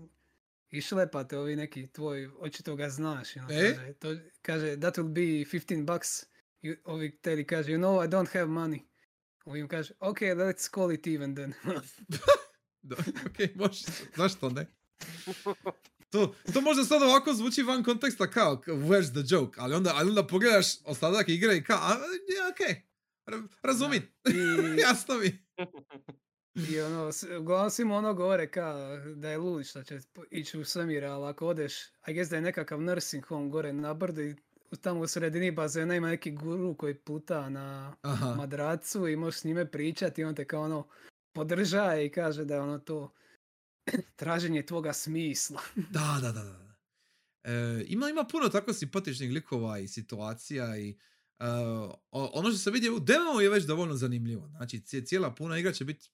I 0.70 0.80
šlepate 0.80 1.38
ovi 1.38 1.56
neki 1.56 1.86
tvoj, 1.86 2.30
očito 2.38 2.76
ga 2.76 2.88
znaš. 2.88 3.36
ono, 3.36 3.48
E? 3.50 3.74
kaže, 3.74 3.92
to, 3.92 4.08
kaže, 4.42 4.76
that 4.76 4.98
will 4.98 5.08
be 5.08 5.20
15 5.50 5.84
bucks. 5.84 6.08
You, 6.62 6.76
ovi 6.84 7.10
teli 7.12 7.46
kaže, 7.46 7.72
you 7.72 7.78
know 7.78 8.04
I 8.04 8.08
don't 8.08 8.32
have 8.32 8.46
money. 8.46 8.80
Ovi 9.44 9.60
im 9.60 9.68
kaže, 9.68 9.94
ok, 10.00 10.18
let's 10.20 10.74
call 10.74 10.92
it 10.92 11.06
even 11.06 11.34
then. 11.34 11.52
Da, 12.84 12.96
ok, 12.96 13.54
može, 13.54 13.84
zašto 14.16 14.50
ne? 14.50 14.66
To, 16.12 16.34
to 16.52 16.60
možda 16.60 16.84
sad 16.84 17.02
ovako 17.02 17.34
zvuči 17.34 17.62
van 17.62 17.84
konteksta 17.84 18.30
kao 18.30 18.62
where's 18.66 19.10
the 19.10 19.34
joke, 19.34 19.60
ali 19.60 19.74
onda, 19.74 19.92
ali 19.94 20.08
onda 20.08 20.26
pogledaš 20.26 20.66
ostatak 20.84 21.28
igre 21.28 21.56
i 21.56 21.64
kao, 21.64 21.78
a, 21.78 21.90
je, 22.28 22.48
ok, 22.50 22.76
ra- 23.26 23.48
razumim, 23.62 24.02
I, 24.28 24.80
jasno 24.86 25.14
mi. 25.18 25.38
I 26.70 26.80
ono, 26.80 27.10
uglavnom 27.40 27.70
svima 27.70 27.94
ono 27.96 28.14
govore 28.14 28.50
kao 28.50 28.96
da 28.96 29.30
je 29.30 29.38
lud 29.38 29.66
što 29.66 29.82
će 29.82 29.98
ići 30.30 30.58
u 30.58 30.64
svemir, 30.64 31.04
ali 31.04 31.26
ako 31.26 31.46
odeš, 31.46 31.74
I 32.06 32.12
guess 32.14 32.30
da 32.30 32.36
je 32.36 32.42
nekakav 32.42 32.80
nursing 32.80 33.24
home 33.24 33.50
gore 33.50 33.72
na 33.72 33.94
brdu 33.94 34.22
i 34.22 34.36
tamo 34.80 35.00
u 35.00 35.06
sredini 35.06 35.50
bazena 35.50 35.96
ima 35.96 36.08
neki 36.08 36.30
guru 36.30 36.76
koji 36.76 36.94
puta 36.94 37.48
na 37.48 37.96
Aha, 38.02 38.34
madracu 38.34 39.08
i 39.08 39.16
možeš 39.16 39.40
s 39.40 39.44
njime 39.44 39.70
pričati 39.70 40.20
i 40.20 40.24
on 40.24 40.34
te 40.34 40.44
kao 40.44 40.62
ono 40.62 40.88
podržaje 41.32 42.06
i 42.06 42.10
kaže 42.10 42.44
da 42.44 42.54
je 42.54 42.60
ono 42.60 42.78
to 42.78 43.12
traženje 44.16 44.62
tvoga 44.62 44.92
smisla. 44.92 45.60
da, 45.76 46.18
da, 46.22 46.32
da, 46.32 46.42
da. 46.42 46.72
E, 47.44 47.84
ima, 47.86 48.08
ima 48.08 48.24
puno 48.24 48.48
tako 48.48 48.72
simpatičnih 48.72 49.30
likova 49.30 49.78
i 49.78 49.88
situacija 49.88 50.78
i 50.78 50.90
e, 51.38 51.44
o- 52.10 52.30
ono 52.32 52.48
što 52.50 52.58
se 52.58 52.70
vidi 52.70 52.90
u 52.90 53.00
demo 53.00 53.40
je 53.40 53.50
već 53.50 53.64
dovoljno 53.64 53.94
zanimljivo. 53.96 54.48
Znači, 54.48 54.78
cije- 54.78 55.06
cijela 55.06 55.34
puna 55.34 55.58
igra 55.58 55.72
će 55.72 55.84
biti 55.84 56.10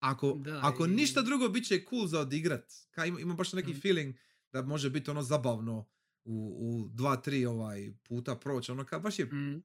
ako, 0.00 0.32
Da, 0.34 0.60
ako 0.62 0.84
i- 0.84 0.88
ništa 0.88 1.22
drugo, 1.22 1.48
bit 1.48 1.66
će 1.66 1.84
cool 1.90 2.06
za 2.06 2.20
odigrat. 2.20 2.72
Ka, 2.90 3.04
ima, 3.04 3.20
ima 3.20 3.34
baš 3.34 3.52
neki 3.52 3.70
Mm. 3.70 3.80
feeling 3.80 4.14
da 4.52 4.62
može 4.62 4.90
biti 4.90 5.10
ono 5.10 5.22
zabavno 5.22 5.88
u, 6.24 6.34
u 6.56 6.88
dva, 6.88 7.16
tri 7.16 7.46
ovaj 7.46 7.92
puta 8.02 8.36
proći. 8.36 8.72
Ono 8.72 8.84
kao 8.84 9.00
baš 9.00 9.18
je 9.18 9.24
Mm, 9.24 9.62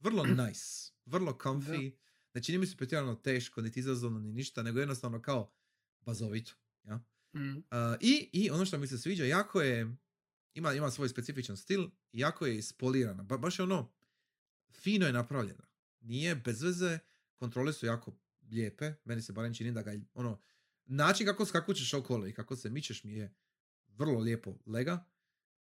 vrlo 0.00 0.24
nice, 0.46 0.64
vrlo 1.06 1.32
comfy. 1.34 1.92
Ne 2.34 2.42
čini 2.42 2.58
mi 2.58 2.66
se 2.66 2.76
pretjerano 2.76 3.14
teško, 3.14 3.60
niti 3.62 3.80
izazovno, 3.80 4.20
ni 4.20 4.32
ništa, 4.32 4.62
nego 4.62 4.78
jednostavno 4.78 5.22
kao 5.22 5.52
bazovito. 6.00 6.52
Ja? 6.84 7.00
mm, 7.34 7.56
Uh, 7.56 7.62
i, 8.00 8.28
I 8.32 8.50
ono 8.50 8.64
što 8.64 8.78
mi 8.78 8.86
se 8.86 8.98
sviđa, 8.98 9.24
jako 9.24 9.62
je, 9.62 9.96
ima, 10.54 10.72
ima 10.72 10.90
svoj 10.90 11.08
specifičan 11.08 11.56
stil, 11.56 11.90
jako 12.12 12.46
je 12.46 12.58
ispolirana. 12.58 13.22
Ba, 13.22 13.38
baš 13.38 13.58
je 13.58 13.62
ono, 13.62 13.92
fino 14.70 15.06
je 15.06 15.12
napravljena. 15.12 15.64
Nije 16.00 16.36
bez 16.36 16.62
veze, 16.62 16.98
kontrole 17.36 17.72
su 17.72 17.86
jako 17.86 18.12
lijepe, 18.50 18.92
meni 19.04 19.22
se 19.22 19.32
barem 19.32 19.54
čini 19.54 19.72
da 19.72 19.82
ga, 19.82 19.92
ono, 20.14 20.40
način 20.84 21.26
kako 21.26 21.44
skakućeš 21.46 21.94
okolo 21.94 22.26
i 22.26 22.32
kako 22.32 22.56
se 22.56 22.70
mičeš 22.70 23.04
mi 23.04 23.12
je 23.12 23.34
vrlo 23.86 24.20
lijepo 24.20 24.58
lega. 24.66 25.04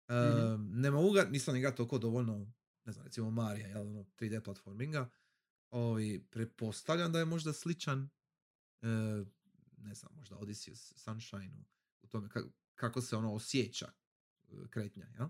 Uh, 0.08 0.60
Ne 0.60 0.92
mogu 0.92 1.12
ga, 1.12 1.24
nisam 1.24 1.56
igrao 1.56 1.72
toliko 1.72 1.98
dovoljno, 1.98 2.54
ne 2.86 2.94
znam, 2.94 3.06
recimo 3.06 3.32
Marija, 3.32 3.68
jel, 3.68 3.88
ono, 3.88 4.04
3D 4.04 4.44
platforminga. 4.44 5.10
Ovi, 5.72 6.28
pretpostavljam 6.32 7.12
da 7.12 7.20
je 7.20 7.26
možda 7.26 7.54
sličan, 7.54 8.10
e, 8.82 8.88
ne 9.82 9.94
znam, 9.94 10.12
možda 10.16 10.36
Odysseus 10.36 10.94
Sunshine 10.96 11.66
u, 12.02 12.08
tome 12.08 12.28
ka- 12.28 12.50
kako 12.76 13.02
se 13.02 13.16
ono 13.16 13.34
osjeća 13.34 13.92
e, 14.44 14.56
kretnja, 14.70 15.08
jel? 15.14 15.28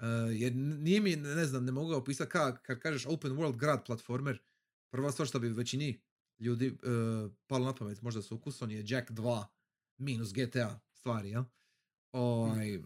E, 0.00 0.06
jer 0.34 0.56
nije 0.56 1.00
mi, 1.00 1.16
ne 1.16 1.46
znam, 1.46 1.64
ne 1.64 1.72
mogu 1.72 1.92
opisati 1.92 2.30
ka, 2.30 2.56
kad 2.56 2.78
kažeš 2.78 3.06
open 3.06 3.32
world 3.32 3.56
grad 3.56 3.86
platformer, 3.86 4.42
prva 4.90 5.12
stvar 5.12 5.28
što 5.28 5.38
bi 5.38 5.48
većini 5.48 6.00
ljudi 6.38 6.66
e, 6.66 6.72
palo 7.46 7.66
na 7.66 7.74
pamet, 7.74 8.02
možda 8.02 8.22
su 8.22 8.34
ukusom, 8.34 8.70
je 8.70 8.84
Jack 8.86 9.10
2 9.10 9.44
minus 9.98 10.32
GTA 10.32 10.80
stvari, 10.92 11.30
jel? 11.30 11.44
Ovaj, 12.12 12.82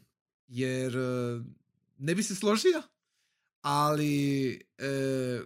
jer 0.47 0.97
e, 0.97 1.41
ne 1.99 2.15
bi 2.15 2.23
se 2.23 2.35
složio, 2.35 2.83
ali 3.61 4.53
e, 4.79 5.41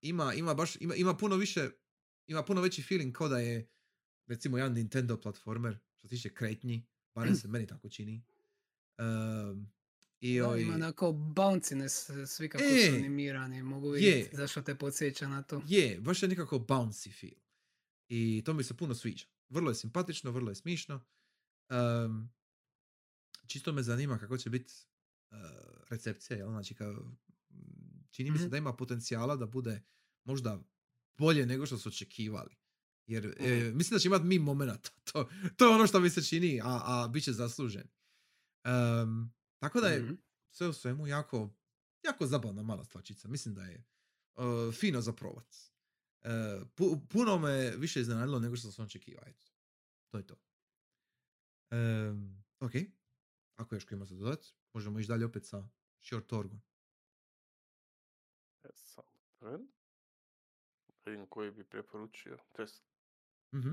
ima, 0.00 0.34
ima 0.34 0.54
baš, 0.54 0.76
ima, 0.76 0.94
ima 0.94 1.16
puno 1.16 1.36
više, 1.36 1.70
ima 2.26 2.42
puno 2.42 2.60
veći 2.60 2.82
feeling 2.82 3.16
kao 3.16 3.28
da 3.28 3.38
je 3.38 3.68
recimo 4.30 4.58
jedan 4.58 4.72
Nintendo 4.72 5.16
platformer 5.16 5.78
što 5.90 6.08
se 6.08 6.14
tiče 6.16 6.28
kretnji, 6.30 6.82
barem 7.14 7.36
se 7.36 7.48
meni 7.48 7.66
tako 7.66 7.88
čini. 7.88 8.22
Um, 8.98 9.68
I 10.20 10.38
Da, 10.38 10.46
ovaj, 10.46 10.60
ima 10.60 10.74
onako 10.74 11.12
bounciness, 11.12 11.94
svi 12.26 12.48
kako 12.48 12.64
E, 12.64 12.86
su 12.88 12.94
animirani, 12.94 13.62
mogu 13.62 13.86
je. 13.88 13.92
vidjeti 13.94 14.36
zašto 14.36 14.62
te 14.62 14.74
podsjeća 14.74 15.28
na 15.28 15.42
to. 15.42 15.62
je, 15.66 16.00
baš 16.00 16.22
je 16.22 16.28
nekako 16.28 16.58
bouncy 16.58 17.20
feel. 17.20 17.40
I 18.08 18.42
to 18.44 18.54
mi 18.54 18.64
se 18.64 18.76
puno 18.76 18.94
sviđa. 18.94 19.26
Vrlo 19.48 19.70
je 19.70 19.74
simpatično, 19.74 20.30
vrlo 20.30 20.50
je 20.50 20.54
smišno. 20.54 21.00
Um, 22.06 22.30
čisto 23.46 23.72
me 23.72 23.82
zanima 23.82 24.18
kako 24.18 24.38
će 24.38 24.50
biti 24.50 24.72
uh, 25.30 25.36
recepcija, 25.88 26.36
jel? 26.36 26.48
Znači, 26.48 26.74
kao, 26.74 27.12
čini 28.10 28.30
mi 28.30 28.38
se 28.38 28.44
Mhm. 28.44 28.50
da 28.50 28.56
ima 28.56 28.72
potencijala 28.72 29.36
da 29.36 29.46
bude 29.46 29.82
možda 30.24 30.62
bolje 31.10 31.46
nego 31.46 31.66
što 31.66 31.78
su 31.78 31.88
očekivali. 31.88 32.56
Jer 33.10 33.34
e, 33.40 33.72
mislim 33.74 33.96
da 33.96 34.00
će 34.00 34.08
imati 34.08 34.24
mi 34.24 34.38
momenata. 34.38 34.90
To, 35.12 35.28
to 35.56 35.68
je 35.68 35.74
ono 35.74 35.86
što 35.86 36.00
mi 36.00 36.10
se 36.10 36.22
čini, 36.22 36.60
a, 36.64 36.80
a 36.84 37.08
bit 37.08 37.24
će 37.24 37.32
zaslužen. 37.32 37.88
Um, 39.02 39.32
tako 39.58 39.80
da 39.80 39.88
je 39.88 40.02
Mhm. 40.02 40.14
sve 40.50 40.68
u 40.68 40.72
svemu 40.72 41.06
jako, 41.06 41.50
jako 42.02 42.26
zabavna 42.26 42.62
mala 42.62 42.84
stvačica. 42.84 43.28
Mislim 43.28 43.54
da 43.54 43.62
je 43.62 43.84
uh, 44.34 44.74
fino 44.74 45.00
za 45.00 45.12
provat. 45.12 45.56
Uh, 46.22 46.28
pu- 46.76 47.08
puno 47.08 47.38
me 47.38 47.76
više 47.76 48.00
iznenadilo 48.00 48.38
nego 48.38 48.56
što 48.56 48.72
sam 48.72 48.84
očekivao. 48.84 49.24
Eto. 49.26 49.46
To 50.10 50.18
je 50.18 50.26
to. 50.26 50.36
Um, 51.70 52.44
ok. 52.60 52.72
Ako 53.56 53.74
još 53.74 53.84
ko 53.84 53.94
ima 53.94 54.04
za 54.04 54.16
dodat, 54.16 54.46
možemo 54.72 55.00
ići 55.00 55.08
dalje 55.08 55.24
opet 55.24 55.46
sa 55.46 55.68
Short 56.00 56.26
Torgon. 56.26 56.60
E. 59.42 59.58
Vidim 61.06 61.26
koji 61.26 61.50
bi 61.50 61.64
preporučio. 61.64 62.38
To 62.52 62.62
jest... 62.62 62.89
Mhm. 63.52 63.72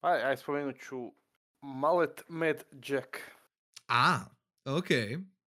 Aj, 0.00 0.22
aj 0.22 0.36
spomenut 0.36 0.76
ću 0.80 1.12
Mallet 1.60 2.24
Mad 2.28 2.64
Jack. 2.86 3.16
A, 3.88 4.18
ok. 4.64 4.88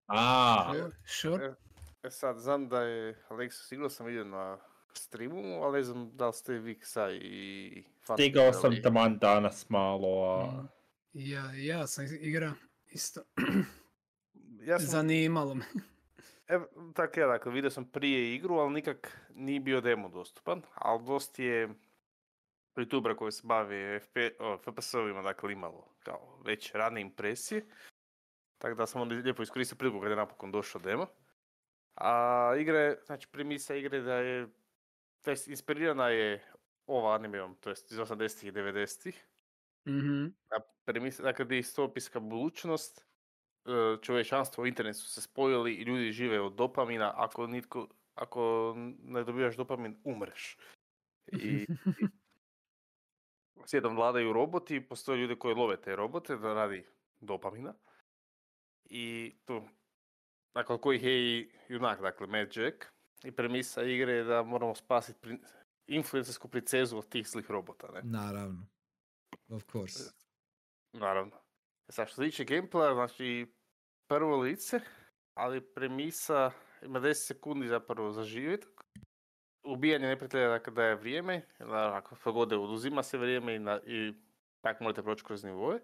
A, 0.07 0.73
Sure, 0.73 0.91
Sure. 1.05 1.55
E 2.03 2.09
sad, 2.09 2.37
znam 2.37 2.69
da 2.69 2.81
je 2.81 3.23
Alexis 3.29 3.73
igrao 3.73 3.89
sam 3.89 4.05
vidio 4.05 4.23
na 4.23 4.57
streamu, 4.93 5.63
ali 5.63 5.77
ne 5.77 5.83
znam 5.83 6.17
da 6.17 6.27
li 6.27 6.33
ste 6.33 6.53
vi 6.53 6.79
Ksaj 6.79 7.17
i 7.17 7.83
Stigao 8.13 8.53
sam 8.53 8.81
taman 8.83 9.17
danas 9.17 9.69
malo, 9.69 10.23
a... 10.23 10.51
Mm. 10.51 10.67
Ja, 11.13 11.51
ja 11.53 11.87
sam 11.87 12.05
igra 12.21 12.53
isto. 12.87 13.21
Ja 14.61 14.79
sam, 14.79 14.87
Zanimalo 14.87 15.55
me. 15.55 15.65
Evo, 16.51 16.67
tako 16.95 17.19
ja, 17.19 17.27
dakle, 17.27 17.51
vidio 17.51 17.69
sam 17.69 17.91
prije 17.91 18.35
igru, 18.35 18.55
ali 18.55 18.73
nikak 18.73 19.17
nije 19.35 19.59
bio 19.59 19.81
demo 19.81 20.09
dostupan, 20.09 20.61
ali 20.73 21.05
dosta 21.05 21.43
je 21.43 21.69
youtubera 22.75 23.15
koji 23.15 23.31
se 23.31 23.41
bavi 23.43 23.99
FP, 23.99 24.17
o, 24.39 24.57
FPS-ovima, 24.57 25.23
dakle, 25.23 25.53
imalo 25.53 25.95
kao 26.03 26.41
već 26.45 26.71
rane 26.71 27.01
impresije. 27.01 27.65
Tako 28.57 28.75
da 28.75 28.85
sam 28.85 29.01
onda 29.01 29.15
lijepo 29.15 29.43
iskoristio 29.43 29.77
priliku 29.77 29.99
kada 29.99 30.11
je 30.11 30.15
napokon 30.15 30.51
došao 30.51 30.81
demo. 30.81 31.07
A 31.95 32.53
igra 32.59 32.79
je, 32.79 32.99
znači 33.05 33.27
premisa 33.31 33.75
igre 33.75 34.01
da 34.01 34.15
je, 34.15 34.47
to 35.21 35.31
inspirirana 35.31 36.09
je 36.09 36.51
ova 36.87 37.15
animeom, 37.15 37.55
to 37.55 37.69
jest 37.69 37.91
iz 37.91 37.97
80-ih 37.97 38.49
i 38.49 38.51
90-ih. 38.51 39.27
Mhm. 39.87 40.25
A 40.49 40.59
premisa, 40.85 41.23
dakle, 41.23 41.45
distopijska 41.45 42.19
budućnost, 42.19 42.99
e, 42.99 43.10
čovječanstvo 44.01 44.65
i 44.65 44.69
internet 44.69 44.95
su 44.95 45.07
se 45.07 45.21
spojili 45.21 45.73
i 45.73 45.83
ljudi 45.83 46.11
žive 46.11 46.41
od 46.41 46.55
dopamina, 46.55 47.13
ako 47.15 47.47
nitko, 47.47 47.87
ako 48.15 48.73
ne 49.03 49.23
dobivaš 49.23 49.57
dopamin, 49.57 50.01
umreš. 50.03 50.57
I 51.27 51.65
svijetom 53.65 53.95
vladaju 53.95 54.33
roboti, 54.33 54.87
postoje 54.87 55.17
ljudi 55.17 55.39
koji 55.39 55.55
love 55.55 55.81
te 55.81 55.95
robote 55.95 56.37
da 56.37 56.53
radi 56.53 56.85
dopamina. 57.19 57.73
I 58.89 59.35
tu, 59.45 59.61
nakon 60.55 60.77
kojih 60.77 61.03
je 61.03 61.39
i 61.39 61.51
junak, 61.67 62.01
dakle, 62.01 62.27
Mad 62.27 62.57
Jack. 62.57 62.85
I 63.23 63.31
premisa 63.31 63.83
igre 63.83 64.13
je 64.13 64.23
da 64.23 64.43
moramo 64.43 64.75
spasiti 64.75 65.19
prin- 65.21 65.45
influencersku 65.87 66.47
princezu 66.47 66.97
od 66.97 67.09
tih 67.09 67.27
zlih 67.27 67.51
robota, 67.51 67.87
ne? 67.91 68.01
Naravno. 68.03 68.67
Of 69.49 69.63
course. 69.71 70.13
Naravno. 70.93 71.40
Sad 71.91 72.07
što 72.07 72.15
se 72.15 72.21
tiče 72.21 72.45
gameplaya, 72.45 72.93
znači 72.93 73.53
prvo 74.07 74.37
lice, 74.37 74.79
ali 75.33 75.61
premisa 75.61 76.51
ima 76.81 76.99
10 76.99 77.13
sekundi 77.13 77.67
zapravo 77.67 78.11
za 78.11 78.23
živjet. 78.23 78.67
Ubijanje 79.63 80.07
neprijatelja 80.07 80.47
dakle 80.47 80.73
daje 80.73 80.95
vrijeme, 80.95 81.41
ako 81.69 82.15
pogode 82.23 82.57
oduzima 82.57 83.03
se 83.03 83.17
vrijeme 83.17 83.55
i, 83.55 83.59
na, 83.59 83.79
i 83.85 84.13
tako 84.61 84.83
možete 84.83 85.03
proći 85.03 85.23
kroz 85.23 85.43
nivoje. 85.43 85.79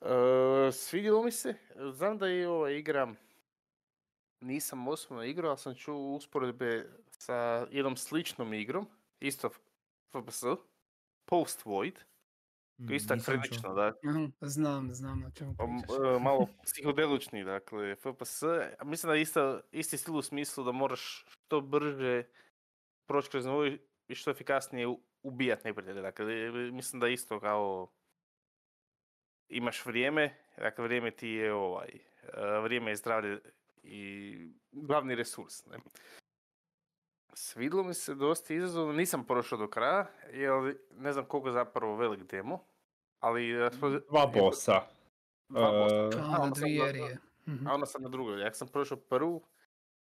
E, 0.00 0.72
svidjelo 0.72 1.22
mi 1.22 1.32
se, 1.32 1.54
znam 1.92 2.18
da 2.18 2.26
je 2.26 2.48
ova 2.48 2.70
igra, 2.70 3.14
nisam 4.40 4.88
osobno 4.88 5.24
igrao, 5.24 5.50
ali 5.50 5.58
sam 5.58 5.74
čuo 5.74 6.14
usporedbe 6.14 6.86
sa 7.10 7.66
jednom 7.70 7.96
sličnom 7.96 8.54
igrom, 8.54 8.86
isto 9.20 9.50
FPS, 10.12 10.44
Post 11.28 11.64
Void, 11.64 11.94
je 11.94 12.15
isto 12.78 13.14
prilično, 13.26 13.74
da, 13.74 13.92
znam, 14.40 14.94
znam 14.94 15.24
o 15.24 15.30
čemu 15.30 15.54
pričaš. 15.56 16.20
malo 16.20 16.48
psihodelični, 16.64 17.44
dakle, 17.44 17.96
FPS. 17.96 18.42
Mislim 18.84 19.08
da 19.08 19.14
je 19.14 19.22
isto, 19.22 19.60
isti 19.72 19.98
stil 19.98 20.16
u 20.16 20.22
smislu 20.22 20.64
da 20.64 20.72
moraš 20.72 21.24
što 21.28 21.60
brže 21.60 22.24
proći 23.06 23.30
kroz 23.30 23.46
novo 23.46 23.66
i 24.08 24.14
što 24.14 24.30
efikasnije 24.30 24.86
ubijat 25.22 25.64
neprijatelje. 25.64 26.02
Dakle, 26.02 26.50
mislim 26.72 27.00
da 27.00 27.08
isto 27.08 27.40
kao 27.40 27.92
imaš 29.48 29.86
vrijeme, 29.86 30.36
dakle 30.58 30.84
vrijeme 30.84 31.10
ti 31.10 31.28
je 31.28 31.54
ovaj, 31.54 31.88
vrijeme 32.62 32.90
je 32.90 32.96
zdravlje 32.96 33.40
i 33.82 34.36
glavni 34.72 35.14
resurs. 35.14 35.66
Ne? 35.66 35.76
Svidlo 37.36 37.82
mi 37.82 37.94
se 37.94 38.14
dosta 38.14 38.54
izazovno, 38.54 38.92
nisam 38.92 39.24
prošao 39.24 39.58
do 39.58 39.68
kraja, 39.68 40.06
jer 40.32 40.50
ne 40.90 41.12
znam 41.12 41.24
koliko 41.24 41.48
je 41.48 41.52
zapravo 41.52 41.96
velik 41.96 42.22
demo, 42.22 42.64
ali... 43.20 43.50
e, 43.56 43.70
smo- 43.70 43.88
Dva 44.00 44.26
bossa. 44.28 44.82
Dva 45.48 45.70
bossa. 45.72 46.18
E, 46.18 46.20
A, 46.20 46.24
a 46.24 46.28
na 46.28 46.42
onda 46.42 46.54
sam 46.54 46.62
dvije 46.62 46.82
na- 46.82 46.88
erije. 46.88 47.18
Mhm. 47.46 47.66
A 47.66 47.74
onda 47.74 47.86
sam 47.86 48.02
na 48.02 48.08
drugoj. 48.08 48.40
Jak 48.40 48.56
sam 48.56 48.68
prošao 48.68 48.98
prvu, 48.98 49.42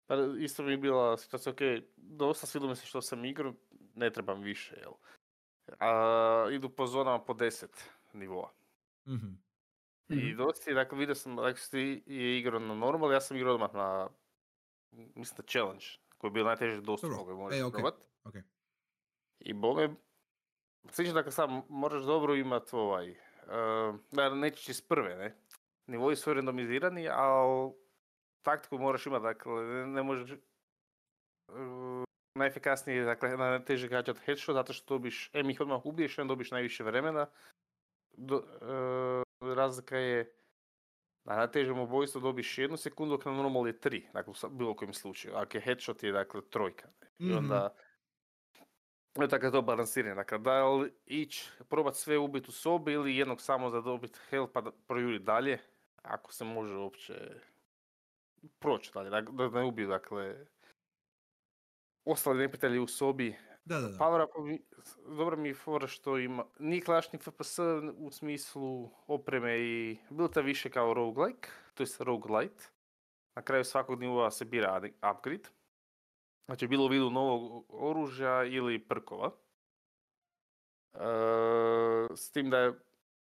pa 0.06 0.16
isto 0.40 0.64
mi 0.64 0.72
je 0.72 0.78
bila 0.78 1.18
situacija, 1.18 1.52
ok, 1.52 1.60
dosta 1.98 2.48
svidilo 2.48 2.70
mi 2.70 2.76
se 2.76 2.86
što 2.86 3.02
sam 3.02 3.26
igrao, 3.26 3.54
ne 3.96 4.10
trebam 4.10 4.42
više, 4.42 4.76
jel? 4.76 4.92
A, 5.80 5.92
idu 6.52 6.70
po 6.70 6.88
zonama 6.88 7.20
po 7.20 7.34
10 7.34 7.68
nivoa. 8.14 8.52
Mhm. 9.08 9.28
I 10.10 10.16
Mhm. 10.16 10.38
dosta 10.38 10.74
dakle, 10.74 10.98
vidio 10.98 11.16
sam, 11.16 11.36
dakle, 11.36 11.56
si 11.56 12.04
je 12.06 12.40
igrao 12.40 12.60
na 12.60 12.76
normal, 12.76 13.12
ja 13.12 13.22
sam 13.22 13.38
igrao 13.38 13.54
odmah 13.54 13.74
na, 13.74 14.10
mislim 14.92 15.38
da 15.38 15.44
challenge, 15.44 15.86
koji 16.26 16.30
je 16.30 16.34
bio 16.34 16.44
najteže 16.44 16.82
dostupan 16.82 17.18
Dobro, 17.18 17.26
koji 17.26 17.38
možeš 17.38 17.60
e, 17.60 17.64
okej. 17.64 17.74
probat. 17.74 18.08
okej. 18.24 18.42
I 19.40 19.54
bome, 19.54 19.96
slično 20.90 21.14
dakle 21.14 21.32
sam 21.32 21.62
moraš 21.70 22.04
dobro 22.04 22.36
imat 22.36 22.74
ovaj, 22.74 23.12
uh, 23.12 23.96
naravno 24.12 24.42
nećeš 24.42 24.70
iz 24.70 24.82
prve, 24.82 25.16
ne? 25.16 25.36
Nivoji 25.88 26.16
su 26.16 26.34
randomizirani, 26.34 27.10
ali 27.10 27.74
taktiku 28.42 28.78
moraš 28.78 29.06
imati, 29.06 29.24
dakle 29.24 29.64
ne, 29.64 29.88
ne 29.88 30.04
možeš 30.04 30.32
uh, 30.32 32.04
najefikasnije, 32.38 33.06
dakle 33.06 33.38
najteže 33.38 33.88
gađat 33.88 34.18
headshot, 34.18 34.54
zato 34.54 34.74
što 34.74 34.94
dobiš, 34.94 35.30
em 35.34 35.50
ih 35.50 35.62
odmah 35.62 35.86
ubiješ, 35.86 36.18
em 36.18 36.28
dobiš 36.28 36.52
najviše 36.52 36.84
vremena. 36.84 37.28
Do, 38.18 38.36
uh, 38.38 39.54
razlika 39.56 39.98
je 39.98 40.34
na 41.26 41.36
najtežem 41.36 41.80
ubojstvu 41.80 42.22
dobiš 42.22 42.58
jednu 42.58 42.78
sekundu, 42.78 43.18
dok 43.18 43.26
na 43.26 43.32
normal 43.32 43.68
je 43.68 43.80
tri, 43.80 44.08
dakle 44.14 44.34
u 44.44 44.50
bilo 44.50 44.76
kojem 44.76 44.94
slučaju. 44.94 45.36
Ako 45.36 45.58
je 45.58 45.62
headshot 45.62 46.04
je 46.04 46.12
dakle 46.12 46.42
trojka. 46.50 46.88
ne? 47.00 47.08
I 47.20 47.26
Mhm. 47.26 47.38
onda 47.38 47.76
je 49.22 49.28
tako 49.28 49.52
to 49.52 49.62
balansiranje. 49.62 50.16
Dakle, 50.16 50.38
da 50.38 50.70
li 50.70 50.94
ići, 51.06 51.50
probat 51.70 51.96
sve 51.96 52.18
ubiti 52.18 52.50
u 52.50 52.52
sobi 52.52 52.92
ili 52.94 53.18
jednog 53.18 53.42
samo 53.42 53.70
za 53.70 53.82
dobit 53.82 54.20
health 54.30 54.54
pa 54.54 54.62
da 54.62 54.72
projuri 54.72 55.20
dalje, 55.20 55.60
ako 56.02 56.34
se 56.34 56.44
može 56.46 56.76
uopće 56.76 57.14
proći 58.60 58.92
dalje, 58.94 59.10
da, 59.10 59.22
da 59.22 59.50
ne 59.50 59.64
ubiju, 59.64 59.88
dakle, 59.88 60.46
ostali 62.06 62.40
neprijatelji 62.40 62.80
u 62.80 62.88
sobi. 62.88 63.36
Da, 63.66 63.80
da, 63.80 63.88
da. 63.88 63.98
Power 63.98 64.24
up, 64.24 64.62
dobro 65.08 65.38
mi 65.38 65.48
je 65.50 65.54
fora 65.56 65.88
što 65.88 66.18
ima, 66.18 66.46
nije 66.60 66.82
klašnik 66.82 67.22
FPS 67.22 67.60
u 67.98 68.12
smislu 68.12 68.90
opreme 69.08 69.60
i 69.60 69.98
bilo 70.10 70.28
to 70.28 70.42
više 70.42 70.70
kao 70.70 70.94
roguelike, 70.94 71.50
to 71.74 71.84
je 71.84 71.88
roguelite. 72.00 72.64
Na 73.36 73.42
kraju 73.42 73.64
svakog 73.64 74.00
nivoa 74.00 74.32
se 74.32 74.46
bira 74.46 74.82
upgrade. 75.12 75.50
Znači 76.46 76.68
bilo 76.68 76.86
u 76.86 76.90
vidu 76.90 77.10
novog 77.10 77.66
oružja 77.70 78.44
ili 78.44 78.80
prkova. 78.80 79.32
E, 80.94 81.00
s 82.16 82.32
tim 82.32 82.50
da 82.50 82.58
je 82.60 82.74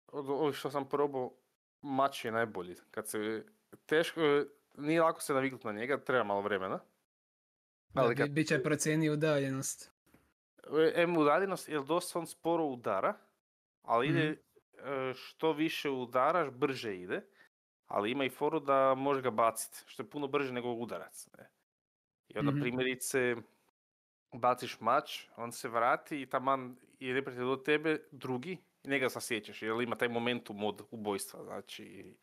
od 0.07 0.29
ovih 0.29 0.55
što 0.55 0.71
sam 0.71 0.89
probao 0.89 1.33
mač 1.81 2.25
je 2.25 2.31
najbolji. 2.31 2.75
Kad 2.91 3.09
se 3.09 3.45
teško, 3.85 4.21
je- 4.21 4.47
nije 4.77 5.01
lako 5.01 5.21
se 5.21 5.33
naviknuti 5.33 5.67
na 5.67 5.73
njega, 5.73 6.03
treba 6.03 6.23
malo 6.23 6.41
vremena. 6.41 6.79
Da, 7.89 8.01
Ali 8.01 8.15
kad 8.15 8.29
bit 8.31 8.47
će 8.47 8.63
procijenio 8.63 9.13
udaljenost. 9.13 9.91
M 10.95 11.17
udaljenost, 11.17 11.69
jer 11.69 11.83
dosta 11.83 12.19
on 12.19 12.27
sporo 12.27 12.63
udara, 12.65 13.13
ali 13.81 14.07
ide 14.07 14.43
e, 14.73 15.13
što 15.15 15.53
više 15.53 15.89
udaraš, 15.89 16.49
brže 16.51 16.95
ide, 16.97 17.21
ali 17.87 18.11
ima 18.11 18.25
i 18.25 18.29
foru 18.29 18.59
da 18.59 18.95
može 18.95 19.21
ga 19.21 19.31
baciti, 19.31 19.83
što 19.87 20.03
je 20.03 20.09
puno 20.09 20.27
brže 20.27 20.53
nego 20.53 20.69
udarac. 20.71 21.27
Ne? 21.37 21.49
I 22.27 22.39
onda 22.39 22.51
Mhm. 22.51 22.61
primjerice 22.61 23.35
baciš 24.33 24.79
mač, 24.79 25.27
on 25.37 25.51
se 25.51 25.69
vrati 25.69 26.21
i 26.21 26.29
taman 26.29 26.75
je 26.99 27.13
neprijatelj 27.13 27.45
do 27.45 27.55
tebe, 27.55 27.99
drugi, 28.11 28.57
i 28.83 28.89
njega 28.89 29.09
sasjećaš, 29.09 29.61
jer 29.61 29.81
ima 29.81 29.95
taj 29.95 30.07
momentum 30.09 30.63
od 30.63 30.81
ubojstva, 30.91 31.43
znači... 31.43 32.15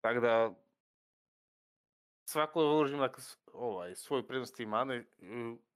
Tako 0.00 0.20
da, 0.20 0.54
svako 2.28 2.78
oružje 2.78 2.94
ima 2.96 3.08
ovaj, 3.52 3.94
svoju 3.94 4.26
prednost 4.26 4.60
i 4.60 4.66
mane 4.66 5.04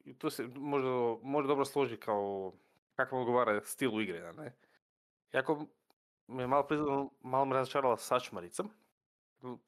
i- 0.06 0.14
tu 0.14 0.30
se 0.30 0.46
može, 0.46 0.86
može 1.22 1.48
dobro 1.48 1.64
složiti 1.64 2.00
kao 2.00 2.52
kako 2.94 3.18
odgovara 3.18 3.60
stilu 3.62 4.00
igre, 4.00 4.20
a 4.20 4.32
ne? 4.32 4.56
Jako 5.32 5.66
me 6.26 6.42
je 6.42 6.46
malo 6.46 6.62
priznalo, 6.62 7.10
malo 7.20 7.44
me 7.44 7.54
razočarala 7.54 7.96
sačmarica. 7.98 8.64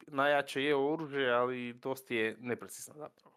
Najjače 0.07 0.63
je 0.63 0.75
oružje, 0.77 1.31
ali 1.31 1.73
dosta 1.73 2.13
je 2.13 2.37
neprecizno 2.39 2.93
zapravo. 2.95 3.35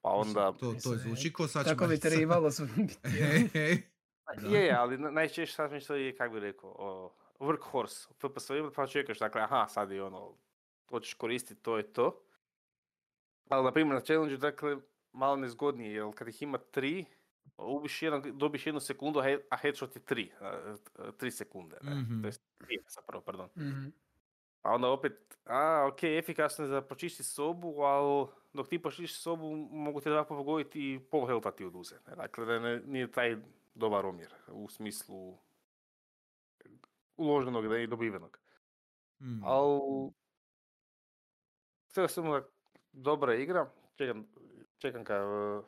Pa 0.00 0.10
onda... 0.10 0.52
To, 0.52 0.72
to 0.74 0.90
zvuči 0.90 1.32
ko 1.32 1.46
Tako 1.46 1.64
bi 1.64 1.68
sačmarica. 1.68 2.08
trebalo 2.08 2.48
da. 2.50 3.08
Je, 4.48 4.60
je, 4.60 4.72
ali 4.72 4.98
na- 4.98 5.10
najčešće 5.10 5.54
sačmarica 5.54 5.94
je, 5.94 6.16
kako 6.16 6.34
bi 6.34 6.40
rekao, 6.40 6.70
o, 6.70 7.12
workhorse. 7.40 8.08
FPS-ovima 8.12 8.70
pa 8.70 8.86
čekaš, 8.86 9.18
dakle, 9.18 9.42
aha, 9.42 9.66
sad 9.68 9.90
je 9.90 10.02
ono, 10.02 10.34
to 10.86 11.00
ćeš 11.00 11.14
koristiti, 11.14 11.62
to 11.62 11.76
je 11.76 11.92
to. 11.92 12.22
Ali, 13.48 13.64
na 13.64 13.72
primjer, 13.72 13.94
na 13.94 14.00
challenge 14.00 14.36
dakle, 14.36 14.76
malo 15.12 15.36
nezgodnije, 15.36 15.94
jer 15.94 16.14
kad 16.14 16.28
ih 16.28 16.42
ima 16.42 16.58
tri, 16.58 17.04
ubiš 17.56 18.02
jedan, 18.02 18.38
dobiš 18.38 18.66
jednu 18.66 18.80
sekundu, 18.80 19.20
a 19.20 19.22
he- 19.22 19.42
a 19.50 19.56
headshot 19.56 19.96
je 19.96 20.02
tri, 20.02 20.32
tri 21.16 21.30
sekunde. 21.30 21.78
Ne? 21.82 21.94
Mhm. 21.94 22.20
To 22.22 22.28
jest 22.28 22.42
dvije 22.60 22.82
zapravo, 22.88 23.22
pardon. 23.24 23.48
Mhm. 23.56 23.88
A 24.62 24.70
onda 24.70 24.88
opet, 24.88 25.38
a 25.44 25.88
ok, 25.92 26.02
efikasno 26.02 26.64
je 26.64 26.68
za 26.68 26.80
počistiti 26.82 27.28
sobu, 27.28 27.80
ali 27.80 28.26
dok 28.52 28.68
ti 28.68 28.82
počistiš 28.82 29.20
sobu 29.20 29.56
mogu 29.56 30.00
te 30.00 30.10
dva 30.10 30.24
pogoditi 30.24 30.92
i 30.92 31.00
pol 31.00 31.26
helta 31.26 31.50
ti 31.50 31.64
oduze. 31.64 31.96
ne. 32.08 32.16
Dakle, 32.16 32.44
da 32.44 32.58
ne, 32.58 32.80
nije 32.86 33.12
taj 33.12 33.36
dobar 33.74 34.06
omjer 34.06 34.34
u 34.48 34.68
smislu 34.68 35.38
uloženog 37.16 37.68
da 37.68 37.78
i 37.78 37.86
dobivenog. 37.86 38.38
Hmm. 39.18 39.40
Al 39.44 39.80
sve 41.88 42.08
svemu 42.08 42.40
dobra 42.92 43.34
igra. 43.34 43.70
Čekam, 43.94 44.26
čekam 44.80 45.04
ka... 45.04 45.26
uh, 45.58 45.64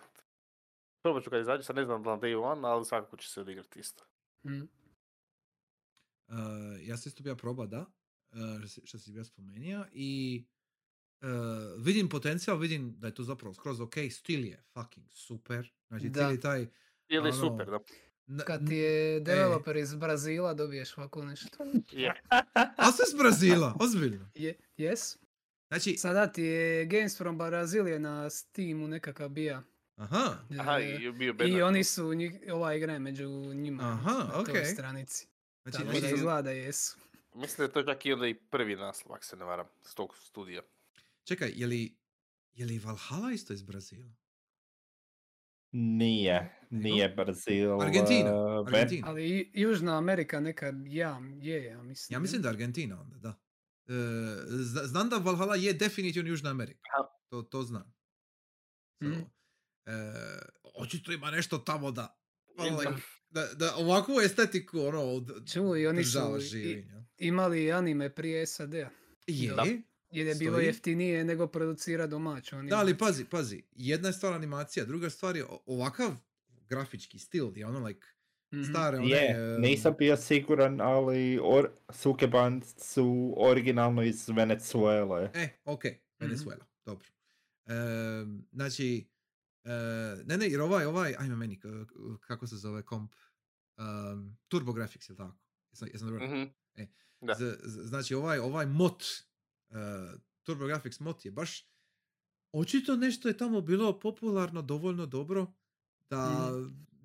Probat 1.03 1.25
ću 1.25 1.31
kad 1.31 1.41
izađe, 1.41 1.63
sad 1.63 1.77
ne 1.77 1.85
znam 1.85 2.03
na 2.03 2.11
day 2.13 2.43
one, 2.43 2.69
ali 2.69 2.85
svakako 2.85 3.17
će 3.17 3.31
se 3.31 3.41
odigrati 3.41 3.81
isto. 3.81 4.05
Mm. 4.45 4.63
Uh, 6.29 6.37
ja 6.81 6.97
sam 6.97 7.09
isto 7.09 7.23
bio 7.23 7.37
proba, 7.37 7.67
da, 7.67 7.81
uh, 8.31 8.67
što- 8.67 8.81
što 8.85 8.99
si 8.99 9.13
bio 9.13 9.25
spomenija 9.25 9.89
i 9.93 10.45
uh, 11.21 11.29
vidim 11.79 12.09
potencijal, 12.09 12.59
vidim 12.59 12.95
da 12.99 13.07
je 13.07 13.15
to 13.15 13.23
zapravo 13.23 13.55
skroz 13.55 13.81
ok, 13.81 13.95
stil 14.11 14.45
je 14.45 14.65
fucking 14.69 15.07
super, 15.11 15.73
znači 15.89 16.09
Da. 16.09 16.21
cijeli 16.21 16.41
taj... 16.41 16.61
Ili 17.09 17.29
je 17.29 17.33
Ono, 17.33 17.51
super, 17.51 17.67
da. 17.67 17.79
na- 18.27 18.45
Kad 18.45 18.67
ti 18.69 18.75
je 18.75 19.21
developer 19.21 19.77
iz 19.77 19.95
Brazila 19.95 20.55
dobiješ 20.55 20.99
ovako 20.99 21.25
nešto. 21.25 21.65
Je. 21.91 22.23
A 22.77 22.93
sve 22.93 23.05
s 23.07 23.19
Brazila, 23.19 23.77
ozbiljno. 23.81 24.31
Je, 24.35 24.59
yes. 24.79 25.19
Znači, 25.73 25.97
Sada 25.97 26.27
ti 26.27 26.43
je 26.43 26.87
Games 26.87 27.19
from 27.19 27.39
Brazil 27.39 27.89
je 27.89 27.99
na 27.99 28.31
Steamu 28.31 28.89
nekakav 28.89 29.29
bija. 29.29 29.63
aha, 29.97 30.37
Aha, 30.61 30.79
E, 30.79 30.95
i 30.95 31.13
bio 31.13 31.35
I 31.47 31.63
oni 31.63 31.85
su, 31.85 32.15
njih, 32.15 32.33
ova 32.53 32.75
igra 32.75 32.93
je 32.93 32.99
među 32.99 33.29
njima 33.55 33.83
Aha, 33.83 34.13
na 34.13 34.31
toj 34.33 34.43
okej. 34.43 34.65
stranici. 34.65 35.27
znači, 35.63 35.79
Tako 35.79 35.91
znači, 35.91 36.01
da 36.01 36.09
izgleda 36.09 36.43
da 36.43 36.51
jesu. 36.51 36.99
Mislim 37.35 37.57
da 37.57 37.65
je 37.65 37.73
to 37.73 37.93
čak 37.93 38.07
i 38.07 38.13
onda 38.13 38.27
i 38.27 38.35
prvi 38.35 38.77
naslov, 38.77 39.15
ako 39.15 39.25
se 39.25 39.37
ne 39.37 39.45
varam, 39.45 39.67
s 39.83 39.95
tog 39.95 40.17
studija. 40.17 40.63
čekaj, 41.25 41.53
je 41.55 41.67
li, 41.67 41.97
je 42.53 42.67
li 42.67 42.79
Valhalla 42.79 43.33
isto 43.33 43.53
iz 43.53 43.63
Brazila? 43.63 44.13
Nije, 45.73 46.61
nije 46.71 47.09
Brazil. 47.09 47.81
Argentina, 47.83 48.31
eh, 48.31 48.67
Argentina. 48.67 49.09
Ali 49.09 49.51
Južna 49.55 49.99
Amerika 49.99 50.41
neka 50.41 50.73
ja, 50.87 51.21
je, 51.41 51.65
ja 51.65 51.83
mislim. 51.83 52.15
Ja 52.17 52.21
mislim 52.21 52.43
da 52.43 52.49
je 52.49 52.53
Argentina 52.53 53.01
onda, 53.01 53.17
da. 53.19 53.42
E, 53.83 53.93
zna- 54.49 54.85
znam 54.85 55.09
da 55.09 55.17
Valhalla 55.17 55.57
je 55.57 55.73
definitivno 55.73 56.31
Južna 56.31 56.51
Amerika. 56.51 56.81
To, 57.29 57.43
to 57.43 57.63
znam. 57.63 57.95
So, 59.01 59.07
e, 59.87 59.93
očito 60.75 61.13
ima 61.13 61.31
nešto 61.31 61.59
tamo 61.59 61.91
da, 61.91 62.19
like, 62.59 63.03
da, 63.31 63.47
da 63.47 63.75
ovakvu 63.77 64.21
estetiku 64.21 64.81
ono 64.81 65.03
od, 65.03 65.53
Čuj, 65.53 65.87
oni 65.87 66.05
su 66.05 66.19
i- 66.55 66.85
imali 67.19 67.73
anime 67.73 68.11
prije 68.11 68.47
SAD-a. 68.47 68.91
Je, 69.27 69.55
Da. 69.55 69.65
Jer 70.11 70.27
je 70.27 70.35
bilo 70.35 70.53
Stoji. 70.53 70.67
jeftinije 70.67 71.25
nego 71.25 71.47
producira 71.47 72.07
domaću 72.07 72.57
da, 72.63 72.77
ali 72.77 72.99
pazi, 72.99 73.25
pazi, 73.25 73.63
jedna 73.73 74.09
je 74.09 74.13
stvar 74.13 74.33
animacija, 74.33 74.85
druga 74.85 75.11
stvar 75.11 75.37
je 75.37 75.45
ovakav 75.67 76.17
grafički 76.61 77.19
stil, 77.19 77.53
je 77.57 77.67
ono 77.67 77.79
like. 77.81 78.07
Stare 78.65 78.99
one... 78.99 79.09
Je, 79.09 79.31
em, 79.31 79.61
nisam 79.61 79.95
bio 79.99 80.17
siguran, 80.17 80.81
ali 80.81 81.39
or, 81.43 81.69
Sukeban 81.91 82.63
su 82.79 83.35
originalno 83.39 84.03
iz 84.03 84.29
Venezuele. 84.29 85.31
E, 85.35 85.49
ok, 85.65 85.83
Venezuela, 86.19 86.67
dobro. 86.85 87.07
Em, 87.67 88.47
znači, 88.53 89.09
e, 89.65 89.71
ne, 90.25 90.37
ne, 90.37 90.49
jer 90.49 90.61
ovaj, 90.61 90.85
ovaj, 90.85 91.15
ajme 91.19 91.37
meni, 91.37 91.61
k- 91.61 91.67
kako 92.21 92.47
se 92.47 92.57
zove 92.57 92.83
komp, 92.83 93.15
um, 93.79 94.37
TurboGrafx, 94.49 95.11
je 95.11 95.17
tako? 95.17 95.39
Jesam, 95.73 95.89
jesam 95.93 96.09
dobro? 96.09 96.27
Mhm. 96.27 96.43
E. 96.75 96.87
Z- 97.35 97.59
z- 97.63 97.87
znači, 97.87 98.15
ovaj, 98.15 98.39
ovaj 98.39 98.67
mod, 98.67 99.05
uh, 99.69 99.77
TurboGrafx 100.43 101.01
mod 101.01 101.25
je 101.25 101.31
baš, 101.31 101.69
očito 102.53 102.97
nešto 102.97 103.29
je 103.29 103.37
tamo 103.37 103.61
bilo 103.61 104.01
popularno, 104.01 104.63
dovoljno 104.63 105.07
dobro, 105.07 105.47
da, 106.11 106.51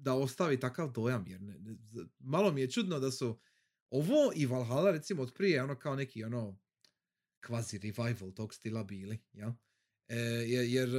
da 0.07 0.13
ostavi 0.15 0.59
takav 0.59 0.91
dojam, 0.91 1.27
jer 1.27 1.41
ne, 1.41 1.55
ne- 1.59 1.77
malo 2.19 2.51
mi 2.51 2.61
je 2.61 2.71
čudno 2.71 2.99
da 2.99 3.11
su 3.11 3.39
ovo 3.89 4.31
i 4.35 4.45
Valhalla 4.45 4.91
recimo 4.91 5.21
od 5.21 5.33
prije 5.33 5.63
ono 5.63 5.75
kao 5.75 5.95
neki 5.95 6.23
ono 6.23 6.59
kvazi 7.39 7.77
revival 7.77 8.31
tog 8.31 8.53
stila 8.53 8.83
bili, 8.83 9.17
jel? 9.33 9.51
E, 10.07 10.15
jer, 10.47 10.65
jer 10.65 10.89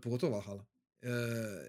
pogotovo 0.00 0.32
Valhalla. 0.32 0.66
E, 1.02 1.08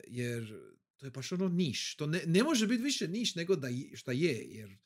jer 0.07 0.59
to 0.97 1.05
je 1.05 1.11
baš 1.11 1.31
ono 1.31 1.49
niš. 1.49 1.95
To 1.95 2.05
ne, 2.05 2.21
ne 2.25 2.43
može 2.43 2.67
biti 2.67 2.83
više 2.83 3.07
niš 3.07 3.35
nego 3.35 3.55
da 3.55 3.67
je, 3.67 3.95
šta 3.95 4.11
je, 4.11 4.45
jer 4.47 4.77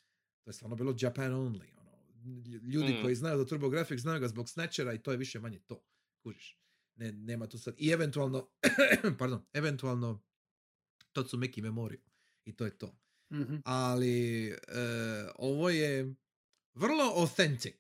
to 0.44 0.50
je 0.50 0.54
stvarno 0.54 0.76
bilo 0.76 0.96
Japan 1.00 1.32
only. 1.32 1.68
Ono. 1.78 1.92
Lj- 2.26 2.62
Ljudi 2.64 2.94
Mm. 2.94 3.02
koji 3.02 3.16
znaju 3.16 3.38
za 3.38 3.46
TurboGrafx 3.46 3.98
znaju 3.98 4.20
ga 4.20 4.28
zbog 4.28 4.50
Snatchera 4.50 4.94
i 4.94 5.00
to 5.00 5.12
je 5.12 5.18
više 5.18 5.40
manje 5.40 5.60
to. 5.60 5.84
Kužiš. 6.20 6.60
Ne, 6.96 7.12
nema 7.12 7.48
tu 7.48 7.58
sad. 7.58 7.76
I 7.78 7.90
eventualno, 7.90 8.50
pardon, 9.20 9.46
eventualno 9.54 10.24
Totsumeki 11.14 11.62
Memorial. 11.62 12.02
I 12.46 12.54
to 12.54 12.66
je 12.66 12.72
to 12.72 12.96
Mhm. 13.32 13.56
ali 13.66 14.48
e, 14.48 14.56
ovo 15.36 15.70
je 15.70 16.16
vrlo 16.74 17.14
authentic 17.16 17.76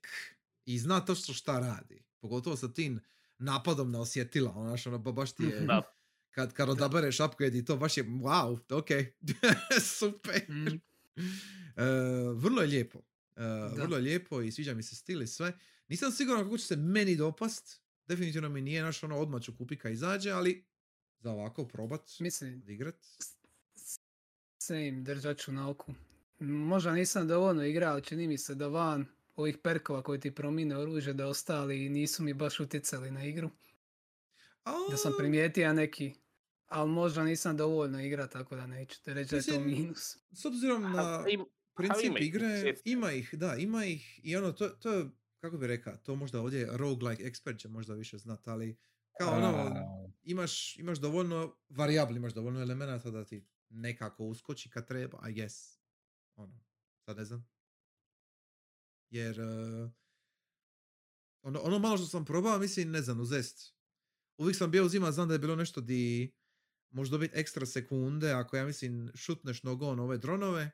i 0.65 0.79
zna 0.79 0.99
točno 0.99 1.33
šta 1.33 1.59
radi. 1.59 2.03
Pogotovo 2.19 2.55
sa 2.55 2.67
tim 2.67 2.99
napadom 3.37 3.91
na 3.91 4.01
osjetila, 4.01 4.51
ono, 4.51 4.67
znaš, 4.67 4.87
ono, 4.87 4.97
ba- 4.97 5.11
baš 5.11 5.31
ti 5.31 5.43
je. 5.43 5.59
Da. 5.67 5.81
kad, 6.31 6.53
kad 6.53 6.69
odabereš 6.69 7.19
upgrade 7.19 7.57
i 7.57 7.65
to 7.65 7.77
baš 7.77 7.97
je, 7.97 8.03
wow, 8.03 8.59
ok, 8.71 8.87
super. 9.97 10.41
Mhm. 10.49 10.75
E, 11.75 11.83
vrlo 12.33 12.61
je 12.61 12.67
lijepo. 12.67 12.99
E, 13.35 13.41
vrlo 13.75 13.95
je 13.95 14.01
lijepo 14.01 14.41
i 14.41 14.51
sviđa 14.51 14.73
mi 14.73 14.83
se 14.83 14.95
stil 14.95 15.21
i 15.21 15.27
sve. 15.27 15.57
Nisam 15.87 16.11
siguran 16.11 16.43
kako 16.43 16.57
će 16.57 16.65
se 16.65 16.75
meni 16.75 17.15
dopast. 17.15 17.81
Definitivno 18.07 18.49
mi 18.49 18.61
nije 18.61 18.83
naš 18.83 19.03
ono 19.03 19.17
odmah 19.17 19.41
ću 19.41 19.57
kupit 19.57 19.81
kad 19.81 19.91
izađe, 19.91 20.31
ali 20.31 20.65
za 21.23 21.31
ovako 21.31 21.65
probat, 21.65 22.01
Mislim, 22.19 22.61
odigrat. 22.63 22.95
same, 24.57 24.91
držat 24.91 25.37
ću 25.37 25.51
na 25.51 25.69
oku. 25.69 25.93
Možda 26.39 26.91
nisam 26.91 27.27
dovoljno 27.27 27.65
igrao, 27.65 28.01
čini 28.01 28.27
mi 28.27 28.37
se 28.37 28.55
da 28.55 28.67
van 28.67 29.05
ovih 29.35 29.57
perkova 29.63 30.01
koji 30.01 30.19
ti 30.19 30.35
promine 30.35 30.77
oružje 30.77 31.13
da 31.13 31.27
ostali 31.27 31.89
nisu 31.89 32.23
mi 32.23 32.33
baš 32.33 32.59
utjecali 32.59 33.11
na 33.11 33.23
igru. 33.25 33.49
Da 34.91 34.97
sam 34.97 35.13
primijetio 35.17 35.73
neki, 35.73 36.13
ali 36.67 36.89
možda 36.89 37.23
nisam 37.23 37.57
dovoljno 37.57 38.01
igra, 38.01 38.27
tako 38.27 38.55
da 38.55 38.67
neću 38.67 39.03
te 39.03 39.13
reći 39.13 39.31
da 39.31 39.37
je 39.37 39.43
to 39.43 39.59
minus. 39.59 40.17
S 40.31 40.45
obzirom 40.45 40.81
na 40.81 41.25
princip 41.75 42.05
ima 42.05 42.19
igre, 42.19 42.73
ima 42.85 43.11
ih, 43.11 43.33
da, 43.33 43.55
ima 43.55 43.85
ih 43.85 44.19
i 44.23 44.35
ono, 44.35 44.51
to, 44.51 44.69
to 44.69 44.93
je, 44.93 45.05
kako 45.39 45.57
bi 45.57 45.67
rekao, 45.67 45.97
to 45.97 46.15
možda 46.15 46.41
ovdje 46.41 46.67
roguelike 46.71 47.23
expert 47.23 47.59
će 47.59 47.67
možda 47.67 47.93
više 47.93 48.17
znat, 48.17 48.47
ali 48.47 48.77
kao 49.17 49.35
ono, 49.35 49.47
A, 49.47 49.82
imaš, 50.23 50.77
imaš 50.77 50.99
dovoljno 50.99 51.55
varijabli, 51.69 52.17
imaš 52.17 52.33
dovoljno 52.33 52.61
elemenata 52.61 53.11
da 53.11 53.25
ti 53.25 53.47
nekako 53.69 54.23
uskoči 54.25 54.69
kad 54.69 54.87
treba, 54.87 55.29
I 55.29 55.33
guess. 55.33 55.79
Ono, 56.35 56.59
sad 57.05 57.17
ne 57.17 57.25
znam. 57.25 57.47
Jer, 59.09 59.39
eh, 59.39 59.89
ono, 61.41 61.59
ono 61.59 61.79
malo 61.79 61.97
što 61.97 62.05
sam 62.05 62.25
probao, 62.25 62.59
mislim, 62.59 62.91
ne 62.91 63.01
znam, 63.01 63.21
uzest. 63.21 63.75
Uvijek 64.37 64.57
sam 64.57 64.71
bio 64.71 64.85
uzima, 64.85 65.11
znam 65.11 65.27
da 65.27 65.33
je 65.33 65.39
bilo 65.39 65.55
nešto 65.55 65.81
di 65.81 66.33
možeš 66.89 67.11
dobiti 67.11 67.39
ekstra 67.39 67.65
sekunde, 67.65 68.31
ako 68.31 68.57
ja 68.57 68.65
mislim 68.65 69.11
šutneš 69.15 69.63
nogom 69.63 69.99
ove 69.99 70.17
dronove, 70.17 70.71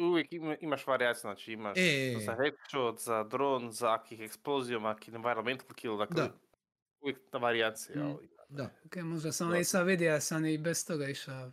Uvijek 0.00 0.32
ima, 0.32 0.56
imaš 0.60 0.86
varijacije, 0.86 1.20
znači 1.20 1.52
imaš 1.52 1.78
E. 1.78 2.14
za 2.24 2.36
headshot, 2.36 3.00
za 3.00 3.24
dron, 3.24 3.72
za 3.72 3.94
akih 3.94 4.20
eksplozijom, 4.20 4.84
akih 4.84 5.14
environmental 5.14 5.74
kill, 5.74 5.98
dakle 5.98 6.22
Da. 6.22 6.38
uvijek 7.00 7.18
ta 7.32 7.38
varijacija. 7.38 8.04
Mm. 8.04 8.06
ali- 8.06 8.28
da. 8.48 8.70
Ok, 8.84 8.96
možda 8.96 9.32
sam 9.32 9.50
Da. 9.50 9.56
nisam 9.56 9.86
vidio, 9.86 10.06
ja 10.06 10.20
sam 10.20 10.44
i 10.44 10.58
bez 10.58 10.86
toga 10.86 11.08
išao 11.08 11.52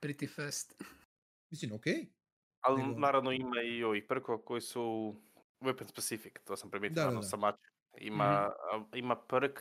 pretty 0.00 0.34
fast. 0.36 0.82
Mislim, 1.50 1.72
ok. 1.72 1.84
Ali 2.60 2.82
Nego- 2.82 2.98
naravno 3.00 3.32
ima 3.32 3.62
i 3.62 3.84
ovih 3.84 4.04
perkova 4.08 4.38
koji 4.38 4.60
su 4.60 5.14
weapon 5.60 5.88
specific, 5.88 6.32
to 6.44 6.56
sam 6.56 6.70
primijetio 6.70 6.94
Da, 6.94 7.00
da, 7.00 7.04
naravno 7.04 7.20
da. 7.20 7.28
sa 7.28 7.36
mačem. 7.36 7.70
Ima, 7.98 8.24
a, 8.24 8.52
ima 8.94 9.16
perk, 9.18 9.60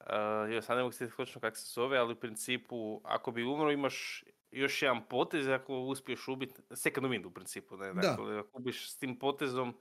uh, 0.00 0.06
ja 0.52 0.62
sad 0.62 0.76
ne 0.76 0.82
mogu 0.82 0.92
sjetiti 0.92 1.16
točno 1.16 1.40
kako 1.40 1.56
se 1.56 1.70
zove, 1.70 1.98
ali 1.98 2.12
u 2.12 2.20
principu 2.20 3.00
ako 3.04 3.30
bi 3.30 3.44
umro 3.44 3.70
imaš 3.70 4.24
još 4.50 4.82
jedan 4.82 5.08
potez 5.08 5.48
ako 5.48 5.78
uspiješ 5.78 6.28
ubiti, 6.28 6.54
second 6.72 7.06
wind 7.06 7.26
u 7.26 7.30
principu, 7.30 7.76
ne? 7.76 7.86
Da. 7.86 8.00
Dakle, 8.00 8.38
ako 8.38 8.58
ubiš 8.58 8.92
s 8.92 8.98
tim 8.98 9.18
potezom, 9.18 9.76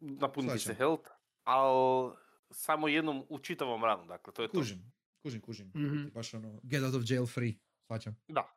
napuni 0.00 0.48
ti 0.48 0.58
se 0.58 0.74
health, 0.74 1.10
ali 1.44 2.12
samo 2.50 2.88
jednom 2.88 3.26
u 3.28 3.38
čitavom 3.38 3.84
ranu, 3.84 4.06
dakle 4.06 4.32
to 4.34 4.42
je 4.42 4.48
to. 4.48 4.58
Kužim, 4.58 4.92
kužim, 5.22 5.40
kužim. 5.40 5.68
Mhm. 5.76 6.08
Baš 6.14 6.34
ono, 6.34 6.60
get 6.62 6.82
out 6.82 6.94
of 6.94 7.02
jail 7.06 7.26
free. 7.26 7.54
Svaćam. 7.86 8.16
Da. 8.28 8.56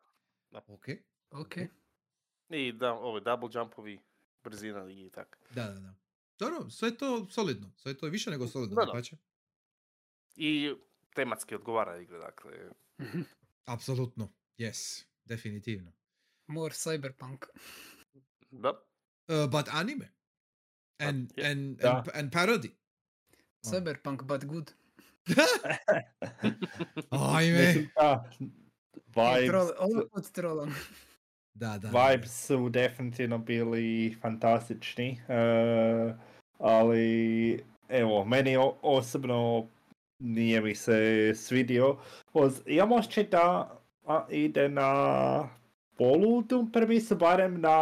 Da. 0.52 0.62
Ok. 0.68 0.86
Ok. 1.32 1.56
I 2.50 2.72
da, 2.72 2.94
ove 2.94 3.22
double 3.22 3.50
jumpovi, 3.54 4.00
brzina 4.44 4.92
i 4.92 5.10
tako. 5.10 5.38
Da, 5.50 5.64
da, 5.64 5.80
da. 5.80 5.96
Dobro, 6.40 6.70
sve 6.70 6.88
je 6.90 6.98
to 6.98 7.30
solidno. 7.30 7.72
Sve 7.78 7.92
je 7.92 7.98
to 7.98 8.06
više 8.06 8.30
nego 8.30 8.48
solidno. 8.48 8.76
Da, 8.76 8.86
da. 8.86 9.02
I 10.36 10.74
tematski 11.16 11.56
odgovara 11.56 11.98
igra, 11.98 12.18
dakle. 12.20 12.52
Mhm. 13.02 13.22
Apsolutno. 13.66 14.30
Yes. 14.58 15.06
Definitivno. 15.26 15.92
More 16.48 16.74
cyberpunk. 16.76 17.46
Da. 18.52 18.70
Uh, 18.70 19.52
but 19.52 19.68
anime. 19.74 20.10
And, 21.00 21.32
je- 21.38 21.52
and, 21.52 21.82
and, 21.86 22.08
and 22.14 22.32
parody. 22.32 22.72
Cyberpunk, 23.64 24.24
but 24.24 24.46
good. 24.46 24.72
Ajme. 27.10 27.88
Da, 27.96 28.30
vibes, 29.08 29.72
ovo 29.80 30.08
put 30.14 30.32
trollam. 30.32 30.76
Da, 31.54 31.78
da. 31.78 31.90
vibes 31.90 32.46
su 32.48 32.70
definitivno 32.70 33.38
bili 33.38 34.18
fantastični, 34.22 35.22
eh, 35.28 36.14
ali 36.58 37.64
evo, 37.90 38.26
meni 38.26 38.58
o- 38.58 38.78
osobno 38.82 39.68
nije 40.20 40.62
mi 40.62 40.76
se 40.76 41.32
svidio. 41.36 41.98
Oz- 42.34 42.62
Imam 42.66 42.92
osjećaj 42.92 43.24
da 43.24 43.78
a, 44.06 44.26
ide 44.30 44.70
na 44.70 45.50
poludu 45.98 46.68
premisu, 46.74 47.16
barem 47.16 47.62
na 47.62 47.78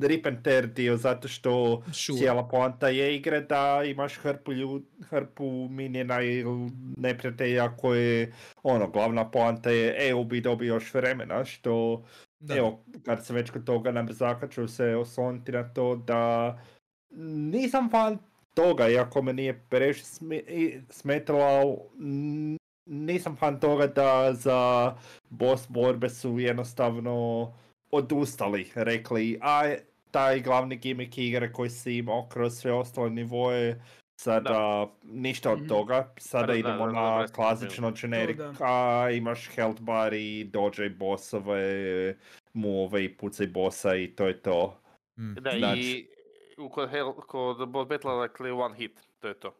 Rip 0.00 0.26
and 0.26 0.42
Tear 0.42 0.66
dio, 0.66 0.96
zato 0.96 1.28
što 1.28 1.82
Sure. 1.92 2.18
cijela 2.18 2.48
poanta 2.48 2.88
je 2.88 3.16
igre 3.16 3.40
da 3.40 3.82
imaš 3.84 4.14
hrpu, 4.14 4.52
ljud, 4.52 4.82
hrpu 5.00 5.44
minjena 5.70 6.22
ili 6.22 6.70
neprijatelja 6.96 7.76
koje, 7.76 8.32
ono, 8.62 8.88
glavna 8.88 9.30
poanta 9.30 9.70
je, 9.70 10.08
e, 10.08 10.14
ubi 10.14 10.40
dobi 10.40 10.66
još 10.66 10.94
vremena, 10.94 11.44
što 11.44 12.04
Da. 12.42 12.56
Evo, 12.56 12.80
kad 13.04 13.26
se 13.26 13.32
već 13.34 13.50
kod 13.50 13.64
toga 13.64 13.92
na 13.92 14.02
brzaka 14.02 14.48
ću 14.48 14.68
se 14.68 14.96
osloniti 14.96 15.52
na 15.52 15.64
to 15.64 15.96
da 15.96 16.58
nisam 17.50 17.90
fan 17.90 18.18
toga, 18.54 18.88
iako 18.88 19.22
me 19.22 19.32
nije 19.32 19.60
previše 19.68 20.04
sme- 20.04 20.36
i- 20.38 20.80
smetalo, 20.90 21.76
nisam 22.90 23.36
fan 23.36 23.60
toga 23.60 23.86
da 23.86 24.32
za 24.34 24.92
boss 25.30 25.66
borbe 25.68 26.08
su 26.08 26.38
jednostavno 26.38 27.52
odustali, 27.90 28.70
rekli, 28.74 29.38
a 29.42 29.74
taj 30.10 30.40
glavni 30.40 30.76
gimmick 30.76 31.18
igre 31.18 31.52
koji 31.52 31.70
si 31.70 31.94
imao 31.94 32.28
kroz 32.28 32.52
sve 32.54 32.72
ostale 32.72 33.10
nivoje, 33.10 33.82
sada 34.16 34.86
ništa 35.04 35.52
od 35.52 35.58
Mhm. 35.58 35.68
toga, 35.68 36.14
sada 36.16 36.46
da, 36.46 36.54
idemo 36.54 36.86
da, 36.86 36.92
da, 36.92 37.00
na 37.00 37.10
da, 37.12 37.26
da, 37.26 37.32
klasično 37.32 37.90
generic, 37.92 38.36
da. 38.36 38.52
a 38.60 39.10
imaš 39.10 39.48
health 39.48 39.80
bar 39.80 40.12
i 40.12 40.44
dođe 40.44 40.90
bossove, 40.90 42.14
move 42.52 43.04
i 43.04 43.16
pucaj 43.16 43.46
bossa 43.46 43.94
i 43.94 44.08
to 44.08 44.26
je 44.26 44.38
to. 44.38 44.76
Mm. 45.18 45.34
Da, 45.34 45.50
Znači- 45.50 45.80
i 45.80 46.06
u 46.58 46.68
kod, 46.68 46.90
Hell, 46.90 47.12
kod 47.12 47.68
boss 47.68 47.88
battle 47.88 48.16
dakle 48.18 48.52
one 48.52 48.76
hit, 48.76 49.00
to 49.20 49.28
je 49.28 49.34
to. 49.34 49.54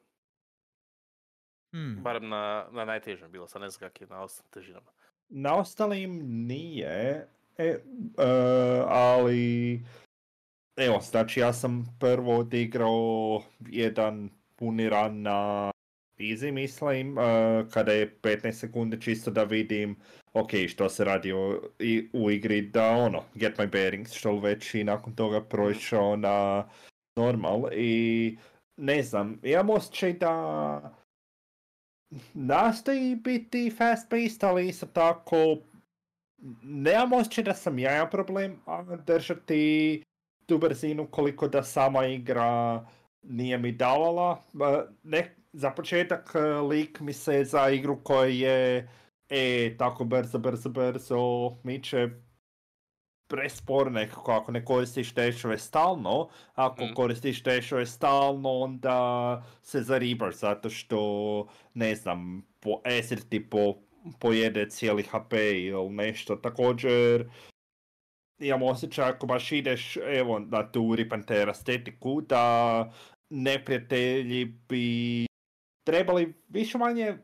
Hmm. 1.72 2.02
Barem 2.02 2.28
na, 2.28 2.66
na 2.72 2.84
najtežem 2.84 3.30
bilo, 3.32 3.46
sad 3.46 3.62
ne 3.62 3.70
znam 3.70 3.88
kak 3.88 4.00
je 4.00 4.06
na 4.06 4.22
ostalim 4.22 4.50
težinama. 4.50 4.90
Na 5.28 5.56
ostalim 5.56 6.20
nije, 6.46 7.28
e, 7.58 7.64
e, 7.64 7.78
ali 8.88 9.82
evo, 10.76 11.00
znači 11.00 11.40
ja 11.40 11.52
sam 11.52 11.96
prvo 12.00 12.38
odigrao 12.38 13.42
jedan 13.68 14.30
puni 14.56 14.88
run 14.88 15.22
na 15.22 15.70
easy, 16.18 16.52
mislim, 16.52 17.18
e, 17.18 17.22
kada 17.70 17.92
je 17.92 18.18
15 18.22 18.52
sekundi 18.52 19.00
čisto 19.00 19.30
da 19.30 19.44
vidim 19.44 19.96
ok, 20.32 20.50
što 20.68 20.88
se 20.88 21.04
radi 21.04 21.32
u, 21.32 21.60
i, 21.78 22.08
u 22.12 22.30
igri, 22.30 22.62
da 22.62 22.90
ono, 22.90 23.22
get 23.34 23.58
my 23.58 23.70
bearings, 23.70 24.12
što 24.12 24.32
li 24.32 24.40
već 24.40 24.74
i 24.74 24.84
nakon 24.84 25.14
toga 25.14 25.40
prošao 25.40 26.16
na 26.16 26.68
normal 27.16 27.62
i 27.72 28.36
ne 28.76 29.02
znam, 29.02 29.40
imam 29.42 29.70
osjećaj 29.70 30.12
da 30.12 30.99
nastoji 32.34 33.16
biti 33.16 33.70
fast 33.70 34.10
paced, 34.10 34.44
ali 34.44 34.68
isto 34.68 34.86
tako 34.86 35.56
nemam 36.62 37.12
osjećaj 37.12 37.44
da 37.44 37.54
sam 37.54 37.78
ja 37.78 38.08
problem 38.10 38.60
a, 38.66 38.96
držati 39.06 40.02
tu 40.46 40.58
brzinu 40.58 41.06
koliko 41.10 41.48
da 41.48 41.62
sama 41.62 42.06
igra 42.06 42.84
nije 43.22 43.58
mi 43.58 43.72
davala. 43.72 44.42
A, 44.60 44.84
Ne, 45.02 45.36
za 45.52 45.70
početak 45.70 46.32
e, 46.34 46.40
lik 46.40 47.00
mi 47.00 47.12
se 47.12 47.44
za 47.44 47.70
igru 47.70 48.04
koja 48.04 48.26
je 48.26 48.88
e, 49.28 49.76
tako 49.78 50.04
brzo, 50.04 50.38
brzo, 50.38 50.68
brzo 50.68 51.50
miče 51.64 52.10
prespor 53.30 53.92
nekako 53.92 54.32
ako 54.32 54.52
ne 54.52 54.64
koristiš 54.64 55.14
tešove 55.14 55.58
stalno, 55.58 56.28
ako 56.54 56.84
Mhm. 56.84 56.94
koristiš 56.94 57.42
tešove 57.42 57.86
stalno 57.86 58.50
onda 58.50 59.42
se 59.62 59.82
zaribaš 59.82 60.34
zato 60.34 60.70
što 60.70 61.00
ne 61.74 61.94
znam, 61.94 62.46
po 62.60 62.80
acid 62.84 63.28
ti 63.28 63.50
po, 63.50 63.74
pojede 64.18 64.70
cijeli 64.70 65.02
HP 65.02 65.32
ili 65.54 65.90
nešto. 65.90 66.36
Također 66.36 67.30
imam 68.40 68.62
osjećaj 68.62 69.08
ako 69.08 69.26
baš 69.26 69.52
ideš 69.52 69.96
evo 69.96 70.38
na 70.38 70.72
tu 70.72 70.94
Ripantera 70.96 71.50
estetiku 71.50 72.20
da 72.20 72.92
neprijatelji 73.30 74.44
bi 74.44 75.26
trebali 75.86 76.34
više 76.48 76.78
manje 76.78 77.18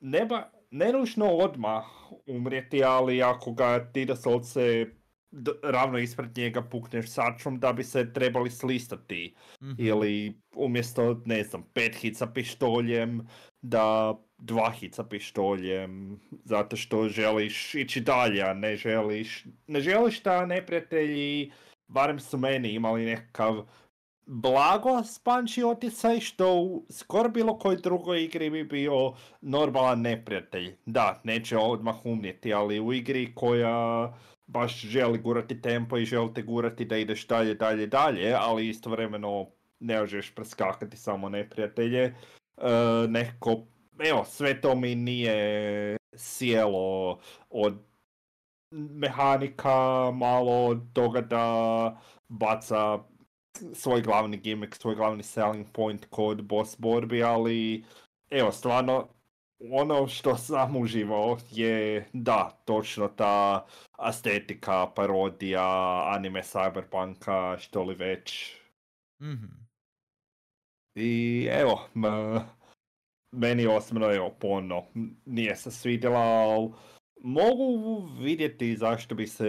ne, 0.00 0.24
ba, 0.26 0.50
ne 0.70 0.92
nužno 0.92 1.26
odmah 1.26 1.84
umrijeti, 2.26 2.84
ali 2.84 3.22
ako 3.22 3.52
ga 3.52 3.92
ti 3.92 4.04
doslovce 4.04 4.86
d- 5.34 5.50
ravno 5.62 5.98
ispred 5.98 6.36
njega 6.36 6.62
pukneš 6.62 7.08
sačom 7.08 7.60
da 7.60 7.72
bi 7.72 7.84
se 7.84 8.12
trebali 8.12 8.50
slistati 8.50 9.34
Mhm. 9.62 9.74
ili 9.78 10.34
umjesto, 10.54 11.22
ne 11.24 11.42
znam, 11.42 11.62
pet 11.72 11.94
hica 11.94 12.26
pištoljem, 12.26 13.28
da 13.62 14.14
dva 14.38 14.70
hica 14.70 15.04
pištoljem, 15.04 16.20
zato 16.44 16.76
što 16.76 17.08
želiš 17.08 17.74
ići 17.74 18.00
dalje, 18.00 18.42
a 18.42 18.54
ne 18.54 18.76
želiš, 18.76 19.44
ne 19.66 19.80
želiš 19.80 20.22
da 20.22 20.46
neprijatelji, 20.46 21.52
barem 21.88 22.20
su 22.20 22.38
meni 22.38 22.68
imali 22.70 23.04
nekakav 23.04 23.64
blago 24.26 25.02
spanči 25.04 25.62
oticaj, 25.62 26.20
što 26.20 26.54
u 26.54 26.86
skoro 26.90 27.28
bilo 27.28 27.58
kojoj 27.58 27.76
drugoj 27.76 28.24
igri 28.24 28.50
bi 28.50 28.64
bio 28.64 29.12
normalan 29.40 30.00
neprijatelj. 30.00 30.74
Da, 30.86 31.20
neće 31.24 31.56
odmah 31.56 32.06
umrijeti, 32.06 32.54
ali 32.54 32.80
u 32.80 32.92
igri 32.92 33.32
koja 33.34 34.12
baš 34.46 34.80
želi 34.80 35.18
gurati 35.18 35.62
tempo 35.62 35.98
i 35.98 36.04
želi 36.04 36.34
te 36.34 36.42
gurati 36.42 36.84
da 36.84 36.96
ideš 36.96 37.26
dalje, 37.26 37.54
dalje, 37.54 37.86
dalje, 37.86 38.34
ali 38.38 38.68
istovremeno 38.68 39.46
ne 39.80 40.00
možeš 40.00 40.34
preskakati 40.34 40.96
samo 40.96 41.28
neprijatelje. 41.28 42.02
E, 42.02 42.14
nekako, 43.08 43.66
evo, 43.98 44.24
sve 44.24 44.60
to 44.60 44.74
mi 44.74 44.94
nije 44.94 45.96
sjelo 46.16 47.18
od 47.50 47.78
mehanika, 48.70 50.10
malo 50.10 50.66
od 50.66 50.92
toga 50.92 51.20
da 51.20 52.00
baca 52.28 52.98
svoj 53.72 54.02
glavni 54.02 54.36
gimmick, 54.36 54.74
svoj 54.74 54.94
glavni 54.94 55.22
selling 55.22 55.66
point 55.72 56.06
kod 56.10 56.42
boss 56.42 56.76
borbi, 56.78 57.22
ali 57.22 57.84
evo, 58.30 58.52
stvarno, 58.52 59.08
ono 59.72 60.06
što 60.08 60.36
sam 60.36 60.76
uživao 60.76 61.38
je, 61.50 62.08
da, 62.12 62.60
točno 62.64 63.08
ta 63.08 63.66
estetika, 64.08 64.86
parodija, 64.86 66.02
anime 66.14 66.42
cyberpunka, 66.42 67.58
što 67.58 67.84
li 67.84 67.94
već. 67.94 68.56
Mhm. 69.22 69.46
I 70.94 71.48
evo, 71.50 71.88
m- 71.94 72.40
meni 73.32 73.66
osobno 73.66 74.30
ponovno, 74.40 74.84
m- 74.94 75.16
nije 75.24 75.56
se 75.56 75.70
svidjela, 75.70 76.20
ali 76.20 76.70
mogu 77.20 78.00
vidjeti 78.20 78.76
zašto 78.76 79.14
bi 79.14 79.26
se 79.26 79.48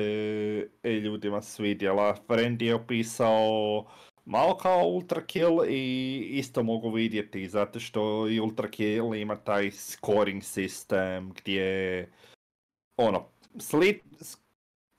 e, 0.84 0.90
ljudima 0.92 1.42
svidjela. 1.42 2.16
Friend 2.28 2.62
je 2.62 2.76
opisao 2.76 3.86
malo 4.26 4.58
kao 4.58 4.88
Ultra 4.88 5.26
Kill 5.26 5.66
i 5.70 6.18
isto 6.32 6.64
mogu 6.64 6.90
vidjeti 6.90 7.48
zato 7.48 7.80
što 7.80 8.28
i 8.30 8.40
Ultra 8.40 8.70
Kill 8.70 9.16
ima 9.16 9.36
taj 9.36 9.72
scoring 9.72 10.44
sistem 10.44 11.30
gdje 11.30 12.10
ono, 12.98 13.26
sli, 13.60 14.02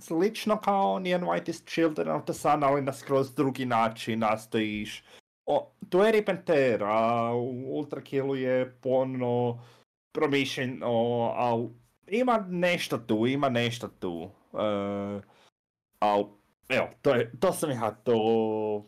slično 0.01 0.61
kao 0.61 0.98
Neon 0.98 1.23
Whitest 1.23 1.66
Children 1.74 2.11
of 2.11 2.24
the 2.24 2.35
Sun, 2.35 2.65
ali 2.65 2.82
na 2.82 2.93
skroz 2.93 3.35
drugi 3.35 3.65
način 3.65 4.19
nastojiš 4.19 5.03
o, 5.47 5.73
to 5.89 6.05
je 6.05 6.12
Rip 6.12 6.28
and 6.28 6.44
Tear, 6.44 6.85
a 6.85 7.32
u 7.35 7.77
Ultra 7.77 8.01
Killu 8.01 8.36
je 8.36 8.77
ponovno 8.81 9.65
promišljeno, 10.12 10.89
ali 11.36 11.69
ima 12.07 12.47
nešto 12.48 12.98
tu, 12.98 13.27
ima 13.27 13.48
nešto 13.48 13.89
tu. 13.89 14.31
Uh, 14.53 15.23
ali, 15.98 16.27
evo, 16.69 16.89
to, 17.03 17.15
je, 17.15 17.32
to 17.40 17.53
sam 17.53 17.70
ja, 17.70 17.90
to, 17.90 18.85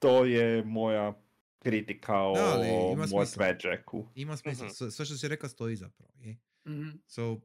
to 0.00 0.24
je 0.24 0.64
moja 0.64 1.22
kritika 1.58 2.22
o 2.22 2.34
Da, 2.34 2.44
ali 2.44 2.68
ima 2.92 3.06
smisla. 3.06 3.46
Magicu. 3.46 4.08
Ima 4.14 4.36
smisla. 4.36 4.66
Mhm. 4.66 4.90
Sve, 4.90 5.06
što 5.06 5.16
si 5.16 5.28
rekao 5.28 5.48
stoji 5.48 5.76
zapravo. 5.76 6.12
Je. 6.20 6.36
Mhm. 6.66 6.90
So, 7.06 7.40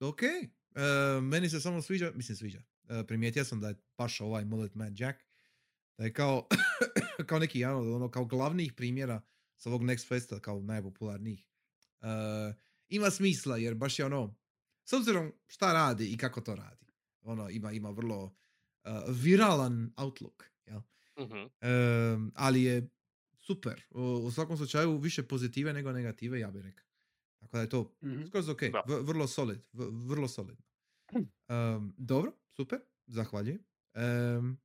ok. 0.00 0.22
E, 0.22 1.20
meni 1.20 1.48
se 1.48 1.60
samo 1.60 1.82
sviđa, 1.82 2.12
mislim 2.14 2.36
sviđa. 2.36 2.62
E, 2.88 3.06
primijetio 3.06 3.44
sam 3.44 3.60
da 3.60 3.68
je 3.68 3.74
baš 3.98 4.20
ovaj 4.20 4.44
Mullet 4.44 4.74
Man 4.74 4.94
Jack, 4.98 5.18
da 5.98 6.04
je 6.04 6.12
kao, 6.12 6.48
kao 7.28 7.38
neki 7.38 7.60
jedan 7.60 7.76
od 7.76 7.88
ono, 7.88 8.10
kao 8.10 8.24
glavnih 8.24 8.72
primjera 8.72 9.20
sa 9.56 9.68
ovog 9.68 9.82
Next 9.82 10.08
Festa, 10.08 10.40
kao 10.40 10.60
najpopularnijih. 10.60 11.48
E, 12.00 12.06
ima 12.88 13.10
smisla, 13.10 13.56
jer 13.56 13.74
baš 13.74 13.98
je 13.98 14.04
ono, 14.04 14.34
s 14.84 14.92
obzirom 14.92 15.32
šta 15.46 15.72
radi 15.72 16.12
i 16.12 16.16
kako 16.16 16.40
to 16.40 16.54
radi. 16.54 16.86
Ono, 17.20 17.50
ima, 17.50 17.72
ima 17.72 17.90
vrlo 17.90 18.34
e, 18.84 18.90
viralan 19.08 19.92
outlook, 19.96 20.51
Mhm. 21.18 21.46
Em, 21.60 22.32
ali 22.34 22.62
je 22.62 22.88
super. 23.38 23.82
U, 23.90 24.00
u 24.02 24.30
svakom 24.30 24.56
slučaju 24.56 24.98
više 24.98 25.22
pozitive 25.22 25.72
nego 25.72 25.92
negative, 25.92 26.40
ja 26.40 26.50
bih 26.50 26.62
rekao. 26.62 26.86
Tako 27.38 27.56
da 27.56 27.62
je 27.62 27.68
to 27.68 27.92
Mhm. 28.02 28.24
skroz 28.24 28.48
ok. 28.48 28.60
V- 28.62 29.00
vrlo 29.02 29.26
solid. 29.26 29.60
v- 29.72 29.90
vrlo 30.08 30.28
solidno. 30.28 30.64
Um, 31.48 31.94
dobro, 31.98 32.32
super. 32.46 32.78
Zahvaljujem. 33.06 33.64
Um, 34.38 34.60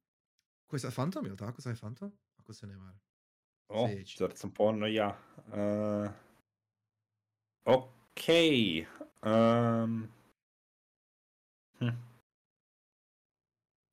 ko 0.68 0.76
je 0.76 0.80
sad 0.80 0.94
Phantom, 0.94 1.26
je 1.26 1.32
li 1.32 1.38
tako? 1.38 1.62
Sad 1.62 1.72
je 1.72 1.80
Phantom? 1.80 2.12
Ako 2.38 2.54
se 2.54 2.68
ne 2.68 2.78
varam. 2.78 3.00
O, 3.70 3.90
zar 4.18 4.32
sam 4.36 4.52
ponovno 4.52 4.88
ja. 4.88 5.20
Uh, 5.48 6.12
ok. 7.66 8.28
Um, 9.24 10.08
hm. 11.80 11.88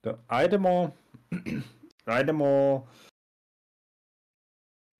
Da, 0.03 0.25
ajdemo... 0.29 0.97
ajdemo... 2.05 2.87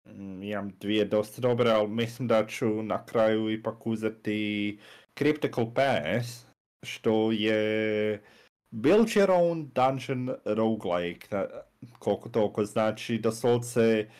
Mm, 0.09 0.43
Imam 0.43 0.69
dvije 0.81 1.05
dosta 1.05 1.41
dobre, 1.41 1.71
ali 1.71 1.89
mislim 1.89 2.29
da 2.29 2.47
ću 2.47 2.83
na 2.83 3.07
kraju 3.07 3.51
ipak 3.51 3.87
uzeti 3.87 4.79
Cryptical 5.19 5.75
Pass, 5.75 6.47
što 6.87 7.33
je 7.33 8.23
build 8.71 9.07
your 9.07 9.31
own 9.31 9.73
dungeon 9.73 10.37
roguelike, 10.45 11.29
da- 11.31 11.67
koliko 11.99 12.29
toliko 12.29 12.65
znači 12.65 13.19
doslovce 13.19 14.11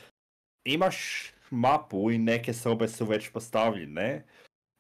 imaš 0.65 1.31
mapu 1.51 2.11
i 2.11 2.19
neke 2.19 2.53
sobe 2.53 2.89
su 2.89 3.07
već 3.07 3.31
postavljene, 3.33 4.25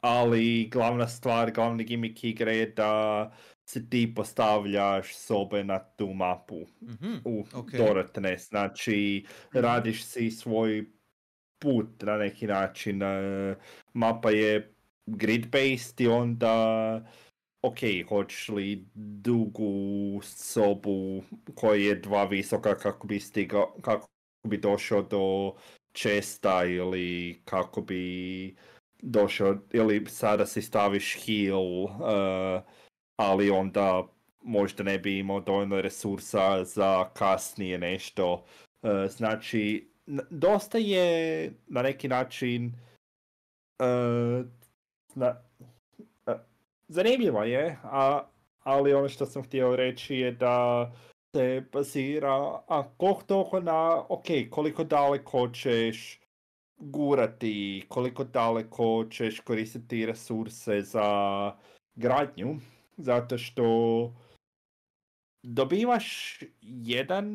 ali 0.01 0.69
glavna 0.73 1.09
stvar, 1.09 1.53
glavni 1.53 1.85
gimmick 1.85 2.25
igre 2.25 2.57
je 2.57 2.67
da 2.67 3.33
si 3.71 3.91
ti 3.91 4.15
postavljaš 4.17 5.15
sobe 5.17 5.65
na 5.65 5.79
tu 5.79 6.15
mapu 6.15 6.61
Mhm. 6.83 7.15
u 7.25 7.45
Ok. 7.55 7.71
dodatne, 7.73 8.39
znači 8.39 9.25
radiš 9.53 10.05
si 10.05 10.31
svoj 10.31 10.91
put 11.59 12.03
na 12.03 12.17
neki 12.17 12.47
način, 12.47 13.03
e, 13.03 13.57
mapa 13.95 14.31
je 14.31 14.75
grid 15.07 15.47
based 15.51 16.01
i 16.01 16.09
onda 16.09 16.55
ok, 17.63 17.79
hoćeš 18.09 18.49
li 18.49 18.87
dugu 18.95 19.73
sobu 20.23 21.23
koja 21.55 21.75
je 21.77 21.95
dva 21.95 22.25
visoka 22.25 22.75
kako 22.79 23.07
bi 23.07 23.21
stigao, 23.21 23.77
kako 23.83 24.07
bi 24.49 24.59
došao 24.59 25.03
do 25.03 25.55
česta 25.93 26.65
ili 26.65 27.41
kako 27.45 27.81
bi 27.83 28.57
došao, 29.03 29.59
ili 29.73 30.07
sada 30.09 30.47
si 30.47 30.63
staviš 30.63 31.17
heal, 31.27 31.85
e, 31.85 32.63
ali 33.17 33.51
onda 33.51 34.03
možda 34.43 34.83
ne 34.83 34.99
bi 34.99 35.19
imao 35.19 35.41
dovoljno 35.41 35.81
resursa 35.81 36.65
za 36.65 37.09
kasnije 37.15 37.79
nešto. 37.79 38.45
E, 38.83 39.09
znači, 39.09 39.91
dosta 40.31 40.79
je 40.79 41.53
na 41.67 41.83
neki 41.83 42.09
način 42.09 42.73
e, 43.79 43.85
na, 45.15 45.43
e, 46.27 46.35
zanimljivo 46.89 47.43
je, 47.43 47.79
a, 47.83 48.23
ali 48.63 48.95
ono 48.95 49.09
što 49.09 49.27
sam 49.27 49.43
htio 49.43 49.77
reći 49.77 50.17
je 50.17 50.33
da 50.33 50.93
se 51.37 51.65
bazira, 51.73 52.61
a 52.69 52.85
koliko 52.97 53.23
toliko 53.23 53.61
na, 53.61 54.05
ok, 54.09 54.27
koliko 54.51 54.85
daleko 54.85 55.49
ćeš 55.49 56.21
gurati, 56.77 57.85
koliko 57.89 58.25
daleko 58.25 59.05
ćeš 59.11 59.41
koristiti 59.41 60.07
resurse 60.07 60.83
za 60.83 61.53
gradnju, 61.95 62.57
zato 62.97 63.39
što 63.39 63.65
dobivaš 65.43 66.39
jedan, 66.63 67.27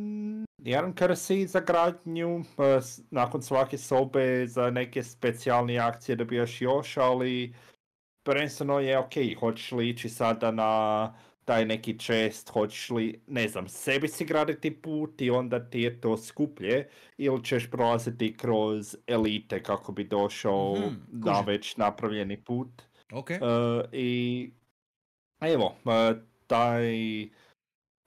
jedan 0.58 0.94
currency 0.94 1.46
za 1.46 1.60
gradnju, 1.60 2.44
s- 2.82 3.02
nakon 3.12 3.42
svake 3.42 3.78
sobe 3.78 4.48
za 4.48 4.70
neke 4.70 5.04
specijalne 5.04 5.78
akcije 5.78 6.16
dobijaš 6.16 6.62
još, 6.62 6.98
ali 6.98 7.56
prvenstveno 8.24 8.80
je 8.80 8.98
ok, 8.98 9.14
hoćeš 9.40 9.72
li 9.72 9.90
ići 9.90 10.10
sada 10.10 10.52
na 10.52 11.14
taj 11.46 11.66
neki 11.66 12.00
chest, 12.00 12.50
hoćeš 12.50 12.90
li, 12.90 13.22
ne 13.28 13.48
znam, 13.48 13.68
sebi 13.68 14.08
si 14.08 14.26
graditi 14.26 14.72
put 14.74 15.22
i 15.22 15.30
onda 15.30 15.70
ti 15.70 15.82
je 15.82 16.02
to 16.02 16.18
skuplje, 16.18 16.90
ili 17.18 17.44
ćeš 17.44 17.72
prolaziti 17.72 18.38
kroz 18.38 18.96
elite 19.08 19.64
kako 19.64 19.92
bi 19.92 20.04
došao 20.04 20.76
Mhm, 20.78 20.96
na 21.20 21.42
već 21.42 21.78
napravljeni 21.78 22.38
put. 22.38 22.82
Ok. 23.12 23.32
E, 23.32 23.40
I 23.92 24.52
evo, 25.42 25.76
e, 25.86 26.14
taj, 26.48 26.94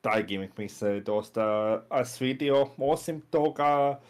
taj 0.00 0.22
gimmick 0.22 0.58
mi 0.58 0.68
se 0.68 1.00
dosta 1.00 2.04
svidio. 2.04 2.66
Osim 2.78 3.20
toga, 3.20 4.00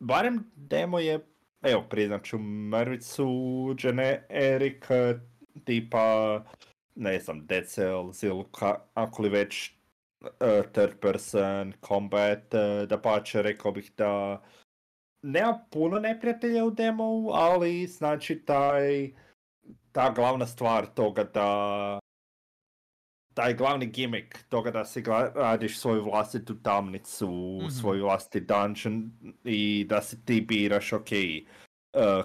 barem 0.00 0.50
demo 0.56 0.98
je, 0.98 1.20
evo 1.62 1.84
priznat 1.90 2.24
ću 2.24 2.38
mrvicu 2.38 3.28
generic 3.82 4.90
e, 4.90 5.20
tipa, 5.64 6.42
ne 6.94 7.18
znam, 7.20 7.46
Dead 7.46 7.66
Cells 7.66 8.22
ili 8.22 8.44
ka, 8.52 8.80
ako 8.94 9.22
li 9.22 9.28
već 9.28 9.70
e, 10.24 10.62
third 10.72 11.00
person 11.00 11.72
combat, 11.88 12.54
e, 12.54 12.86
da 12.86 13.00
pače 13.02 13.42
rekao 13.42 13.72
bih 13.72 13.92
da 13.96 14.42
nema 15.22 15.64
puno 15.70 15.98
neprijatelja 15.98 16.64
u 16.64 16.70
demo, 16.70 17.30
ali 17.32 17.86
znači 17.86 18.44
taj 18.44 19.10
ta 19.92 20.10
glavna 20.10 20.46
stvar 20.46 20.86
toga 20.86 21.24
da 21.24 21.98
taj 23.36 23.54
glavni 23.54 23.86
gimmick 23.86 24.42
toga 24.48 24.70
da 24.70 24.84
si 24.84 25.02
radiš 25.34 25.78
svoju 25.78 26.02
vlastitu 26.04 26.54
tamnicu, 26.62 27.58
Mhm. 27.62 27.68
svoj 27.70 28.00
vlastiti 28.00 28.46
dungeon 28.46 29.10
i 29.44 29.86
da 29.88 30.02
si 30.02 30.24
ti 30.24 30.40
biraš, 30.40 30.92
ok, 30.92 31.12
eh, 31.12 31.44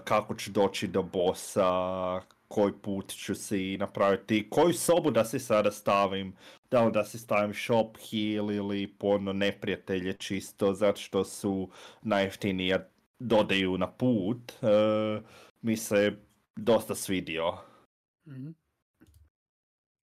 kako 0.03 0.35
ću 0.35 0.51
doći 0.51 0.87
do 0.87 1.03
bossa, 1.03 2.21
koji 2.47 2.73
put 2.81 3.09
ću 3.13 3.35
si 3.35 3.77
napraviti, 3.77 4.49
koju 4.49 4.73
sobu 4.73 5.11
da 5.11 5.25
si 5.25 5.39
sada 5.39 5.71
stavim, 5.71 6.33
da 6.71 6.85
li 6.85 6.91
da 6.91 7.03
si 7.05 7.19
stavim 7.19 7.53
shop 7.53 7.97
heal 7.97 8.51
ili 8.51 8.87
podno 8.87 9.33
neprijatelje 9.33 10.13
čisto 10.13 10.73
zato 10.73 11.01
što 11.01 11.23
su 11.23 11.69
najjeftiniji 12.01 12.73
a 12.73 12.79
dodaju 13.19 13.77
na 13.77 13.87
put, 13.87 14.51
eh, 14.61 15.21
mi 15.61 15.77
se 15.77 16.17
dosta 16.55 16.95
svidio. 16.95 17.53
Mhm. 18.27 18.49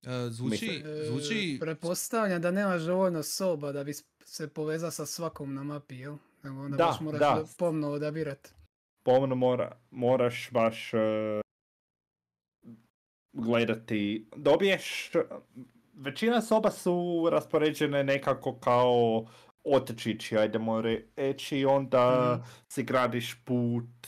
E, 0.02 0.30
zvuči, 0.30 0.82
E, 0.86 1.04
zvuči... 1.04 1.56
Pretpostavljam 1.60 2.42
da 2.42 2.50
nemaš 2.50 2.82
dovoljno 2.82 3.22
soba 3.22 3.72
da 3.72 3.84
bi 3.84 3.92
se 4.24 4.48
povezao 4.48 4.90
sa 4.90 5.06
svakom 5.06 5.54
na 5.54 5.62
mapi, 5.62 5.96
jel? 5.96 6.16
Nego 6.42 6.60
onda 6.60 6.76
Da, 6.76 6.84
baš 6.84 7.00
moraš 7.00 7.20
da. 7.20 7.44
pomno 7.58 7.88
odabirat. 7.88 8.54
pomno 9.02 9.34
mora, 9.34 9.76
moraš 9.90 10.48
baš 10.52 10.94
eh, 10.94 11.40
gledati, 13.32 14.26
dobiješ, 14.36 15.10
većina 15.94 16.42
soba 16.42 16.70
su 16.70 16.94
raspoređene 17.32 18.04
nekako 18.04 18.54
kao 18.54 19.26
otočići, 19.64 20.38
ajdemo 20.38 20.82
reći, 21.16 21.64
onda 21.64 22.34
Mhm. 22.34 22.48
si 22.68 22.82
gradiš 22.82 23.44
put 23.44 24.06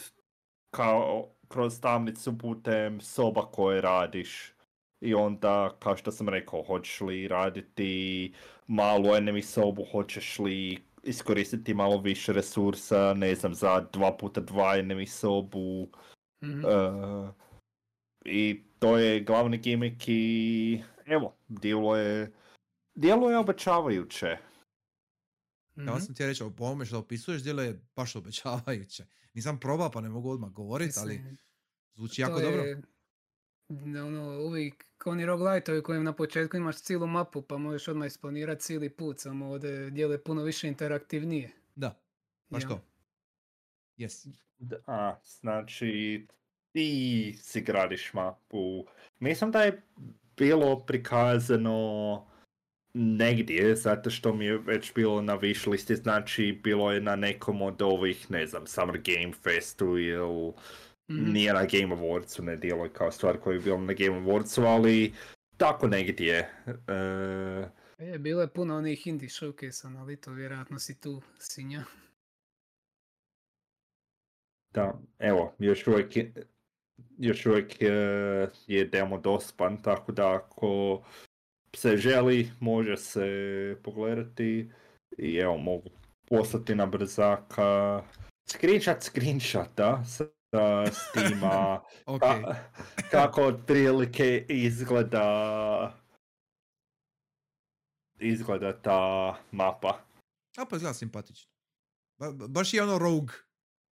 kao 0.70 1.28
kroz 1.48 1.80
tamnicu 1.80 2.38
putem 2.38 3.00
soba 3.00 3.42
koje 3.42 3.80
radiš. 3.80 4.54
I 5.00 5.14
onda, 5.14 5.76
kao 5.78 5.96
što 5.96 6.12
sam 6.12 6.28
rekao, 6.28 6.62
hoćeš 6.62 7.00
li 7.00 7.28
raditi 7.28 8.32
malu 8.66 9.04
enemy 9.04 9.42
sobu, 9.42 9.84
hoćeš 9.92 10.38
li 10.38 10.78
iskoristiti 11.02 11.74
malo 11.74 12.00
više 12.00 12.32
resursa, 12.32 13.14
ne 13.14 13.34
znam, 13.34 13.54
za 13.54 13.80
dva 13.92 14.16
puta 14.16 14.40
dva 14.40 14.76
enemy 14.76 15.06
sobu. 15.06 15.88
E, 16.42 16.46
I 18.24 18.62
to 18.78 18.98
je 18.98 19.20
glavni 19.20 19.58
gimmick 19.58 20.08
i 20.08 20.82
evo, 21.06 21.36
djeluje, 21.48 22.32
djeluje 22.94 23.38
obećavajuće. 23.38 24.26
Ja 25.76 25.84
Mhm. 25.94 25.98
sam 25.98 26.14
ti 26.14 26.26
reći, 26.26 26.44
po 26.56 26.64
ovome 26.64 26.84
što 26.84 26.98
opisuješ, 26.98 27.42
djelo 27.42 27.62
je 27.62 27.80
baš 27.96 28.16
obećavajuće. 28.16 29.04
Nisam 29.34 29.60
probao 29.60 29.90
pa 29.90 30.00
ne 30.00 30.08
mogu 30.08 30.30
odmah 30.30 30.50
govoriti, 30.50 30.92
ali 30.98 31.20
zvuči 31.94 32.16
to 32.16 32.22
jako 32.22 32.40
dobro. 32.40 32.60
je, 32.62 32.82
Ono, 34.06 34.40
uvijek, 34.40 34.84
oni 35.04 35.26
roguelite 35.26 35.82
kojem 35.82 36.04
na 36.04 36.12
početku 36.12 36.56
imaš 36.56 36.76
cijelu 36.76 37.06
mapu 37.06 37.42
pa 37.42 37.58
možeš 37.58 37.88
odmah 37.88 38.06
isplanirati 38.06 38.60
cijeli 38.62 38.88
put, 38.88 39.20
samo 39.20 39.50
ovdje 39.50 39.90
djeluje 39.90 40.24
puno 40.24 40.42
više 40.42 40.68
interaktivnije. 40.68 41.50
Da, 41.74 42.00
baš 42.48 42.62
jel? 42.62 42.70
to. 42.70 42.80
Yes. 43.98 44.28
D- 44.58 44.76
A, 44.86 45.16
znači, 45.24 46.26
ti 46.72 47.38
si 47.42 47.60
gradiš 47.60 48.12
mapu. 48.12 48.84
Mislim 49.18 49.50
da 49.50 49.62
je 49.62 49.82
bilo 50.36 50.86
prikazano 50.86 52.26
negdje, 52.94 53.76
zato 53.76 54.10
što 54.10 54.34
mi 54.34 54.44
je 54.44 54.58
već 54.58 54.94
bilo 54.94 55.22
na 55.22 55.38
wish 55.38 55.70
listi, 55.70 55.96
znači 55.96 56.60
bilo 56.62 56.92
je 56.92 57.00
na 57.00 57.16
nekom 57.16 57.62
od 57.62 57.82
ovih, 57.82 58.30
ne 58.30 58.46
znam, 58.46 58.66
Summer 58.66 59.00
Game 59.04 59.32
Festu 59.32 59.98
ili 59.98 60.52
Mhm. 61.10 61.32
nije 61.32 61.52
na 61.52 61.64
Game 61.64 61.96
Awardsu, 61.96 62.42
ne 62.42 62.56
djeluje 62.56 62.92
kao 62.92 63.10
stvar 63.10 63.38
koja 63.38 63.54
je 63.54 63.60
bila 63.60 63.78
na 63.78 63.92
Game 63.92 64.20
Awardsu, 64.20 64.64
ali 64.66 65.12
tako 65.56 65.88
negdje. 65.88 66.50
E, 66.88 67.80
E, 68.00 68.18
bilo 68.18 68.40
je 68.40 68.52
puno 68.52 68.76
onih 68.76 69.06
indie 69.06 69.28
showcase 69.28 69.98
ali 69.98 70.16
to 70.16 70.32
vjerojatno 70.32 70.78
si 70.78 71.00
tu 71.00 71.22
sinja. 71.38 71.84
Da, 74.74 75.00
evo, 75.18 75.54
još 75.58 75.86
uvijek 75.86 76.16
je, 76.16 76.32
još 77.18 77.46
uvijek 77.46 77.82
je, 77.82 78.48
je 78.66 78.84
demo 78.84 79.20
dostupan, 79.20 79.82
tako 79.82 80.12
da 80.12 80.34
ako 80.34 81.02
se 81.76 81.96
želi, 81.96 82.50
može 82.60 82.96
se 82.96 83.76
pogledati 83.82 84.70
i 85.18 85.36
evo, 85.36 85.56
mogu 85.56 85.90
poslati 86.28 86.74
na 86.74 86.86
brzaka 86.86 88.02
screenshot 88.48 89.02
screenshota 89.02 90.04
sa 90.04 90.24
Steama, 90.92 91.80
Ok. 92.06 92.20
ka- 92.20 92.54
kako 93.10 93.42
otprilike 93.42 94.46
izgleda 94.48 95.96
izgleda 98.16 98.72
ta 98.74 98.98
mapa. 99.52 100.04
A 100.56 100.64
pa 100.64 100.76
izgleda 100.76 100.94
simpatično. 100.94 101.50
Ba- 102.18 102.32
ba- 102.32 102.48
baš 102.48 102.74
je 102.74 102.82
ono 102.82 102.98
rogue. 102.98 103.34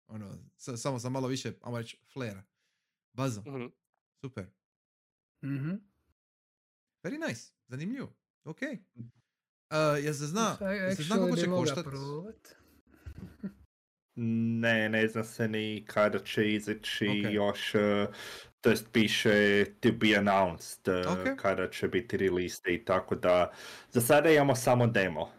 Ono, 0.06 0.34
sa- 0.56 0.76
samo 0.76 0.98
sa 0.98 1.08
malo 1.08 1.28
više, 1.28 1.52
ajmo 1.62 1.78
reći, 1.78 1.98
flera. 2.12 2.42
Baza. 3.12 3.40
Mhm. 3.40 3.66
Super. 4.20 4.46
Mhm. 5.44 5.70
Very 7.04 7.28
nice. 7.28 7.52
Zanimljivo. 7.66 8.12
Ok. 8.44 8.58
Uh, 8.62 9.04
jel 10.04 10.14
se 10.14 10.26
zna, 10.26 10.56
jel 10.62 10.96
se 10.96 11.02
zna 11.02 11.16
bi 11.26 11.40
će 11.40 11.48
mogla 11.48 11.64
koštat? 11.64 11.84
probat. 11.84 12.54
Ne, 14.20 14.88
ne 14.88 15.08
zna 15.08 15.24
se 15.24 15.48
ni 15.48 15.84
kada 15.86 16.18
će 16.18 16.52
izaći 16.52 17.08
Ok. 17.08 17.32
još, 17.32 17.74
eh, 17.74 18.06
to 18.60 18.70
jest 18.70 18.86
piše 18.92 19.64
to 19.80 19.88
be 19.92 20.16
announced 20.18 20.88
eh, 20.88 21.08
Ok. 21.08 21.38
kada 21.40 21.70
će 21.70 21.88
biti 21.88 22.16
release 22.16 22.62
i 22.74 22.84
tako 22.84 23.14
da 23.14 23.52
za 23.90 24.00
sada 24.00 24.30
imamo 24.30 24.54
samo 24.54 24.86
demo. 24.86 25.30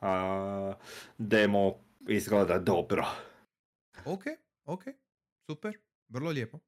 A, 0.00 0.74
demo 1.18 1.74
izgleda 2.08 2.58
dobro. 2.58 3.06
Ok, 4.04 4.22
ok. 4.64 4.82
Super. 5.46 5.78
Vrlo 6.08 6.30
lijepo. 6.30 6.56
Uh, 6.56 6.62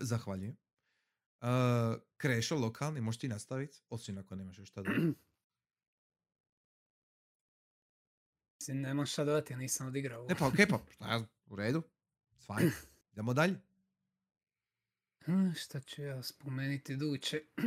zahvaljujem. 0.00 0.56
Uh, 1.40 1.48
Krešo, 2.16 2.56
lokalni, 2.56 3.00
možeš 3.00 3.18
ti 3.18 3.28
nastaviti? 3.28 3.78
Osim 3.88 4.18
ako 4.18 4.36
nemaš 4.36 4.58
još 4.58 4.68
šta 4.68 4.82
dodati. 4.82 5.02
Mislim, 8.70 8.82
nemam 8.82 9.06
šta 9.06 9.24
dodati, 9.24 9.52
ja 9.52 9.56
nisam 9.56 9.86
odigrao. 9.86 10.26
Ne 10.26 10.34
pa, 10.34 10.46
ok, 10.46 10.54
pa, 10.70 10.80
šta 10.94 11.12
ja, 11.12 11.24
u 11.46 11.56
redu. 11.56 11.82
Fajn. 12.46 12.70
Idemo 13.12 13.34
dalje. 13.34 13.60
Šta 15.56 15.80
ću 15.80 16.02
ja 16.02 16.22
spomenuti 16.22 16.96
duće? 16.96 17.42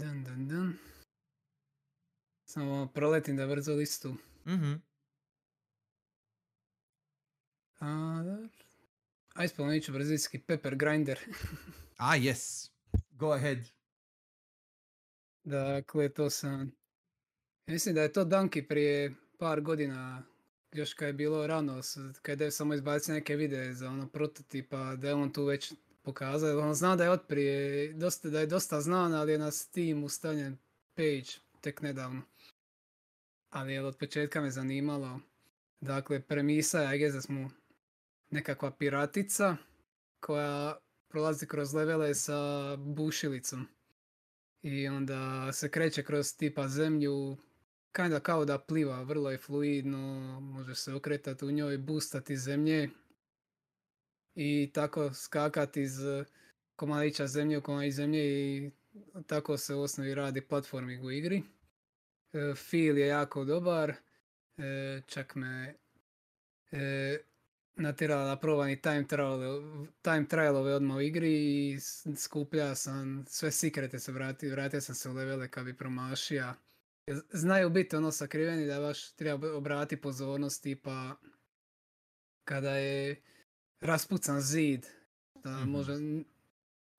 dan, 0.00 0.24
dan, 0.24 0.48
dan. 0.48 0.78
Samo 2.44 2.88
proletim 2.94 3.36
da 3.36 3.46
brzo 3.46 3.74
listu. 3.74 4.16
Mhm. 4.46 4.72
A, 7.78 8.22
dobro. 8.24 8.48
Aj 9.34 9.48
spomenut 9.48 9.84
ću 9.84 9.92
brzijski 9.92 10.38
Pepper 10.38 10.76
Grinder. 10.76 11.18
A, 11.96 12.16
yes. 12.16 12.70
Go 13.10 13.32
ahead. 13.32 13.68
dakle, 15.44 16.08
to 16.08 16.30
sam... 16.30 16.85
Mislim 17.66 17.94
da 17.94 18.02
je 18.02 18.12
to 18.12 18.24
Danki 18.24 18.62
prije 18.62 19.14
par 19.38 19.60
godina, 19.60 20.22
još 20.72 20.94
kad 20.94 21.06
je 21.08 21.12
bilo 21.12 21.46
rano, 21.46 21.80
kad 22.22 22.40
je 22.40 22.50
samo 22.50 22.74
izbacio 22.74 23.14
neke 23.14 23.36
videe 23.36 23.74
za 23.74 23.88
ono 23.88 24.08
prototipa, 24.08 24.96
da 24.96 25.08
je 25.08 25.14
on 25.14 25.32
tu 25.32 25.44
već 25.44 25.72
pokazao. 26.02 26.60
On 26.60 26.74
zna 26.74 26.96
da 26.96 27.04
je 27.04 27.10
otprije, 27.10 27.92
dosta, 27.92 28.28
da 28.30 28.40
je 28.40 28.46
dosta 28.46 28.80
znan, 28.80 29.14
ali 29.14 29.32
je 29.32 29.38
na 29.38 29.50
Steamu 29.50 30.08
stavljen 30.08 30.56
page 30.94 31.30
tek 31.60 31.82
nedavno. 31.82 32.22
Ali 33.50 33.72
je 33.72 33.84
od 33.84 33.96
početka 33.96 34.40
me 34.40 34.50
zanimalo. 34.50 35.20
Dakle, 35.80 36.20
premisa 36.20 36.80
je, 36.80 37.12
da 37.12 37.20
smo 37.20 37.50
nekakva 38.30 38.70
piratica 38.70 39.56
koja 40.20 40.78
prolazi 41.08 41.46
kroz 41.46 41.74
levele 41.74 42.14
sa 42.14 42.76
bušilicom. 42.76 43.68
I 44.62 44.88
onda 44.88 45.52
se 45.52 45.70
kreće 45.70 46.02
kroz 46.02 46.36
tipa 46.36 46.68
zemlju, 46.68 47.36
kinda 47.96 48.20
kao 48.20 48.44
da 48.44 48.58
pliva, 48.58 49.02
vrlo 49.02 49.30
je 49.30 49.38
fluidno, 49.38 50.40
može 50.40 50.74
se 50.74 50.94
okretati 50.94 51.44
u 51.44 51.50
njoj, 51.50 51.78
boostati 51.78 52.36
zemlje 52.36 52.88
i 54.34 54.70
tako 54.74 55.14
skakati 55.14 55.82
iz 55.82 55.98
komadića 56.76 57.26
zemlje 57.26 57.58
u 57.58 57.62
komadić 57.62 57.94
zemlje 57.94 58.24
i 58.24 58.70
tako 59.26 59.56
se 59.56 59.74
u 59.74 59.82
osnovi 59.82 60.14
radi 60.14 60.40
platforming 60.40 61.04
u 61.04 61.10
igri. 61.10 61.42
E, 62.32 62.54
Feel 62.54 62.98
je 62.98 63.06
jako 63.06 63.44
dobar, 63.44 63.94
e, 64.58 65.02
čak 65.06 65.34
me 65.34 65.74
e, 66.72 67.18
natjerala 67.76 68.24
da 68.24 68.36
probam 68.36 68.68
i 68.68 68.80
time, 68.80 69.06
trial, 69.06 69.40
time 70.02 70.26
trialove 70.28 70.74
odmah 70.74 70.96
u 70.96 71.00
igri 71.00 71.32
i 71.32 71.78
skuplja 72.16 72.74
sam 72.74 73.24
sve 73.28 73.50
sekrete 73.50 73.98
se 73.98 74.12
vratio, 74.12 74.50
vratio 74.50 74.80
sam 74.80 74.94
se 74.94 75.10
u 75.10 75.12
levele 75.12 75.48
kad 75.48 75.64
bi 75.64 75.76
promašija. 75.76 76.54
Znaju 77.32 77.70
biti 77.70 77.96
ono 77.96 78.12
sakriveni 78.12 78.66
da 78.66 78.80
baš 78.80 79.12
treba 79.12 79.52
obratiti 79.52 80.00
pozornost 80.00 80.62
tipa 80.62 81.16
kada 82.44 82.70
je 82.70 83.22
raspucan 83.80 84.40
zid 84.40 84.86
da 85.34 85.50
Mhm. 85.50 85.70
može 85.70 85.94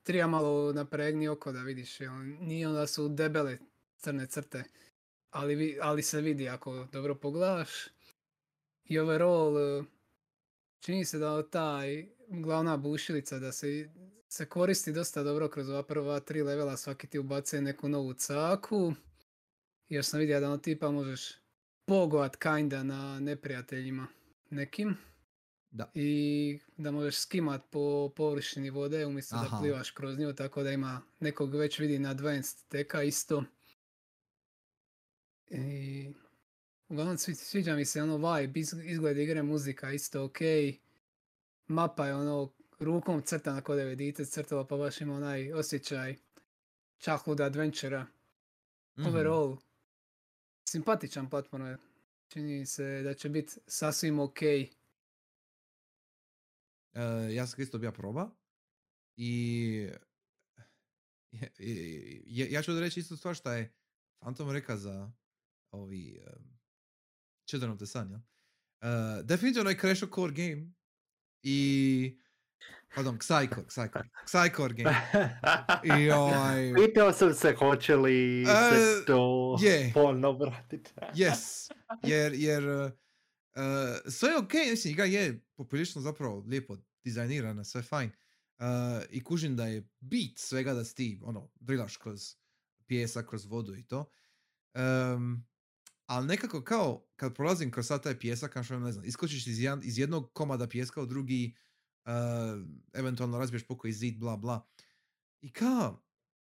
treba 0.04 0.28
malo 0.28 0.74
napregni 0.74 1.28
oko 1.28 1.52
da 1.52 1.62
vidiš 1.62 2.00
jel, 2.00 2.14
nije 2.40 2.68
onda 2.68 2.88
su 2.88 3.10
debele 3.10 3.58
crne 3.98 4.28
crte 4.28 4.64
ali, 5.30 5.56
vi- 5.56 5.78
ali 5.82 6.04
se 6.04 6.22
vidi 6.22 6.50
ako 6.50 6.88
dobro 6.92 7.16
pogledaš 7.16 7.70
i 8.86 9.00
overall 9.00 9.58
eh, 9.80 9.84
čini 10.80 11.06
se 11.06 11.18
da 11.20 11.44
taj 11.44 12.06
glavna 12.30 12.78
bušilica 12.78 13.40
da 13.40 13.52
se, 13.52 13.90
se 14.28 14.46
koristi 14.46 14.92
dosta 14.92 15.24
dobro 15.24 15.50
kroz 15.50 15.70
ova 15.70 15.84
prva 15.84 16.20
tri 16.20 16.42
levela 16.42 16.78
svaki 16.78 17.08
ti 17.08 17.20
ubacuje 17.20 17.62
neku 17.62 17.90
novu 17.90 18.14
caku 18.14 18.94
još 19.90 20.06
sam 20.06 20.20
vidio 20.20 20.40
da 20.40 20.48
ono 20.48 20.58
tipa 20.58 20.92
možeš 20.92 21.32
pogovat 21.86 22.36
kinda 22.36 22.84
na 22.84 23.20
neprijateljima 23.20 24.08
nekim 24.50 24.98
Da. 25.72 25.92
i 25.94 26.60
da 26.78 26.92
možeš 26.92 27.16
skimat 27.18 27.62
po 27.70 28.10
površini 28.10 28.70
vode 28.70 29.06
umjesto 29.06 29.36
Aha. 29.36 29.48
da 29.48 29.62
plivaš 29.62 29.92
kroz 29.92 30.18
nju, 30.20 30.34
tako 30.34 30.64
da 30.64 30.72
ima 30.72 31.02
nekog 31.20 31.56
već 31.56 31.80
vidi 31.80 32.00
na 32.00 32.10
advanced 32.10 32.68
teka 32.68 33.04
isto. 33.04 33.44
I 35.48 36.10
uglavnom 36.90 37.18
svi- 37.18 37.36
sviđa 37.36 37.76
mi 37.76 37.86
se 37.86 38.02
ono 38.04 38.18
vibe, 38.34 38.60
iz- 38.60 38.82
izgled 38.84 39.18
igre, 39.18 39.44
muzika 39.44 39.92
isto 39.92 40.24
ok. 40.24 40.38
Mapa 41.68 42.08
je 42.08 42.16
ono 42.16 42.52
rukom 42.80 43.22
crtana 43.22 43.62
kod 43.62 43.80
je 43.80 43.96
dite 43.96 44.26
crtalo 44.26 44.68
pa 44.68 44.78
baš 44.78 45.02
ima 45.02 45.16
onaj 45.16 45.54
osjećaj 45.54 46.16
childhood 47.00 47.42
adventura. 47.42 48.06
Mhm. 48.98 49.08
Overall, 49.08 49.58
simpatičan 50.70 51.30
platform 51.30 51.66
je. 51.66 51.78
Čini 52.28 52.66
se 52.66 53.02
da 53.04 53.14
će 53.14 53.30
biti 53.30 53.54
sasvim 53.68 54.20
ok. 54.20 54.42
E, 54.42 54.70
ja 57.34 57.48
sam 57.48 57.62
isto 57.62 57.78
bija 57.78 57.92
proba 57.92 58.30
i 59.18 59.90
je- 61.32 61.54
je- 61.58 62.22
je- 62.26 62.52
ja 62.52 62.62
ću 62.62 62.80
reći 62.80 63.00
istu 63.00 63.18
stvar 63.18 63.36
šta 63.36 63.54
je 63.54 63.74
Phantom 64.22 64.52
reka 64.52 64.78
za 64.78 65.12
ovi 65.72 66.20
um, 66.28 66.58
Children 67.50 67.72
of 67.72 67.78
the 67.78 67.86
Sun, 67.86 68.10
jel? 68.12 68.20
Uh, 68.20 69.26
definitivno 69.26 69.70
je 69.70 69.80
Crash 69.80 70.04
Core 70.16 70.34
game 70.34 70.72
i 71.44 72.20
pardon, 72.96 73.18
Psycho, 73.18 73.64
Psycho, 73.68 74.00
Psycho 74.26 74.68
game. 74.74 74.96
I 76.00 76.12
ovaj, 76.12 76.74
Pitao 76.76 77.14
sam 77.14 77.34
se 77.34 77.56
hoće 77.60 77.96
li 77.96 78.42
E, 78.42 78.46
se 78.46 79.06
to 79.06 79.58
je. 79.62 79.92
ponovno 79.94 80.32
vratiti. 80.32 80.92
yes, 81.14 81.72
jer, 82.12 82.34
jer 82.34 82.70
uh, 82.70 82.86
uh, 82.86 82.92
sve 84.12 84.30
je 84.30 84.38
ok, 84.38 84.54
mislim, 84.54 84.92
igra 84.94 85.06
je 85.06 85.46
poprilično 85.56 86.02
zapravo 86.02 86.44
lijepo 86.48 86.78
dizajnirana, 87.04 87.64
sve 87.64 87.82
fajn. 87.82 88.12
Uh, 88.60 88.66
I 89.10 89.24
kužim 89.24 89.56
da 89.56 89.66
je 89.66 89.90
bit 90.00 90.40
svega 90.40 90.74
da 90.74 90.84
si 90.84 90.96
ti, 90.96 91.20
ono, 91.24 91.50
drilaš 91.60 91.98
kroz 91.98 92.22
pijesak, 92.86 93.30
kroz 93.30 93.46
vodu 93.46 93.76
i 93.76 93.84
to. 93.88 94.10
Um, 95.16 95.46
ali 96.06 96.28
nekako 96.28 96.64
kao, 96.64 97.08
kad 97.16 97.36
prolazim 97.36 97.72
kroz 97.72 97.88
sad 97.88 98.04
taj 98.04 98.20
pijesak, 98.20 98.52
kao 98.54 98.64
što 98.64 98.80
ne 98.80 98.92
znam, 98.92 99.06
iskočiš 99.06 99.48
iz, 99.48 99.60
jedan, 99.60 99.82
iz 99.84 100.00
jednog 100.00 100.34
komada 100.34 100.68
pijeska 100.68 101.02
u 101.02 101.06
drugi, 101.06 101.56
uh, 101.56 101.67
eventualno 102.94 103.38
razbiješ 103.40 103.64
pokoji 103.68 103.94
zid, 103.94 104.18
bla 104.18 104.38
bla. 104.38 104.68
I 105.42 105.52
kao, 105.52 106.04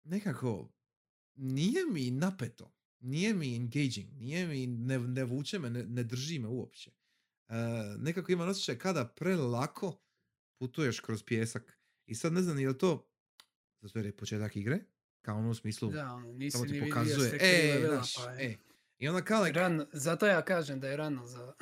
nekako, 0.03 0.71
nije 1.35 1.85
mi 1.85 2.11
napeto, 2.11 2.73
nije 2.99 3.33
mi 3.33 3.55
engaging, 3.55 4.13
nije 4.13 4.47
mi, 4.47 4.67
ne, 4.67 4.99
ne 4.99 5.23
vuče 5.23 5.59
me, 5.59 5.69
ne, 5.69 5.83
ne 5.83 6.03
drži 6.03 6.39
me 6.39 6.47
uopće. 6.47 6.91
Uh, 7.47 7.55
nekako 7.97 8.31
imam 8.31 8.49
osjećaj 8.49 8.77
kada 8.77 9.05
prelako 9.05 10.01
putuješ 10.59 10.99
kroz 10.99 11.23
pijesak. 11.23 11.79
I 12.05 12.15
sad 12.15 12.33
ne 12.33 12.41
znam 12.41 12.59
je 12.59 12.67
li 12.69 12.77
to, 12.77 13.09
zato 13.81 13.99
jer 13.99 14.05
je 14.05 14.17
početak 14.17 14.55
igre, 14.55 14.79
kao 15.21 15.37
ono 15.37 15.49
u 15.49 15.55
smislu, 15.55 15.91
Da, 15.91 16.13
ono, 16.13 16.33
nisi 16.33 16.57
samo 16.57 16.65
ti 16.65 16.81
pokazuje, 16.89 17.37
e, 17.41 17.85
znaš, 17.87 18.15
pa 18.15 18.33
e. 18.39 18.57
I 18.97 19.07
onda 19.07 19.21
kao, 19.21 19.43
like, 19.43 19.59
rano- 19.59 19.87
zato 19.93 20.25
ja 20.25 20.45
kažem 20.45 20.79
da 20.79 20.87
je 20.87 20.97
rano 20.97 21.25
za... 21.27 21.53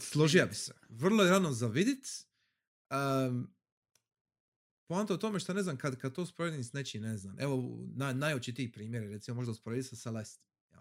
složio 0.00 0.46
bi 0.46 0.54
se. 0.54 0.74
Vrlo 0.88 1.24
je 1.24 1.30
rano 1.30 1.52
za 1.52 1.66
vidit. 1.66 2.06
Um, 2.92 3.54
poanta 4.88 5.14
o 5.14 5.16
tome 5.16 5.40
što 5.40 5.54
ne 5.54 5.62
znam, 5.62 5.76
kad, 5.76 5.98
kad 5.98 6.12
to 6.14 6.22
usporedim 6.22 6.64
s 6.64 6.72
nečim, 6.72 7.02
ne 7.02 7.16
znam. 7.16 7.36
Evo, 7.40 7.78
na, 7.94 8.12
najočitiji 8.12 8.72
primjer, 8.72 9.02
je, 9.02 9.08
recimo 9.08 9.34
možda 9.34 9.50
usporediti 9.52 9.88
sa 9.88 9.96
Celeste. 9.96 10.44
jel. 10.72 10.80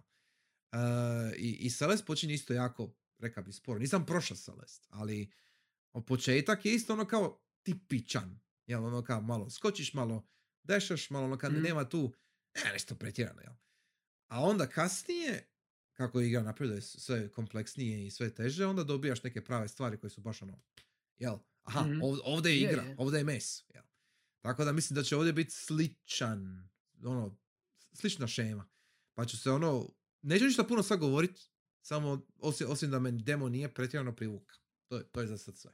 Uh, 0.71 1.33
i, 1.37 1.57
I 1.59 1.69
Celeste 1.69 2.05
počinje 2.05 2.33
isto 2.33 2.53
jako, 2.53 2.93
reka 3.19 3.41
bi, 3.41 3.53
sporo. 3.53 3.79
Nisam 3.79 4.05
prošao 4.05 4.37
Celeste, 4.37 4.87
ali 4.91 5.31
početak 6.07 6.65
je 6.65 6.73
isto 6.73 6.93
ono 6.93 7.05
kao 7.05 7.41
tipičan. 7.63 8.39
Jel, 8.67 8.85
ono 8.85 9.03
kao 9.03 9.21
malo 9.21 9.49
skočiš, 9.49 9.93
malo 9.93 10.27
dešaš, 10.63 11.09
malo 11.09 11.25
ono 11.25 11.37
kad 11.37 11.53
Mhm. 11.53 11.61
nema 11.61 11.89
tu, 11.89 12.13
ne, 12.65 12.71
nešto 12.71 12.95
pretjerano, 12.95 13.41
jel. 13.41 13.53
A 14.27 14.39
onda 14.43 14.67
kasnije, 14.67 15.47
kako 15.93 16.19
je 16.19 16.27
igra 16.27 16.43
napreduje 16.43 16.81
sve 16.81 17.31
kompleksnije 17.31 18.07
i 18.07 18.11
sve 18.11 18.33
teže, 18.35 18.65
onda 18.65 18.83
dobijaš 18.83 19.23
neke 19.23 19.43
prave 19.43 19.67
stvari 19.67 19.97
koje 19.97 20.09
su 20.09 20.21
baš 20.21 20.41
ono, 20.41 20.61
jel, 21.17 21.37
aha, 21.63 21.81
Mhm. 21.83 22.01
ov- 22.01 22.19
ovdje 22.23 22.51
je 22.51 22.57
Je, 22.57 22.63
igra, 22.63 22.83
je. 22.83 22.95
ovdje 22.97 23.17
je 23.17 23.23
mes, 23.23 23.63
jel. 23.69 23.83
Tako 24.41 24.65
da 24.65 24.71
mislim 24.71 24.95
da 24.95 25.03
će 25.03 25.15
ovdje 25.15 25.33
biti 25.33 25.51
sličan, 25.51 26.69
ono, 27.03 27.37
slična 27.93 28.27
šema. 28.27 28.69
Pa 29.13 29.25
ću 29.25 29.37
se 29.37 29.51
ono, 29.51 29.89
neću 30.21 30.45
ništa 30.45 30.63
puno 30.63 30.83
sad 30.83 30.99
govorit, 30.99 31.39
samo 31.81 32.27
osim, 32.35 32.67
osim 32.69 32.91
da 32.91 32.99
me 32.99 33.11
demo 33.11 33.49
nije 33.49 33.73
pretjerano 33.73 34.15
privuka. 34.15 34.55
To 34.87 34.97
je, 34.97 35.03
to 35.03 35.21
je 35.21 35.27
za 35.27 35.37
sad 35.37 35.57
sve. 35.57 35.71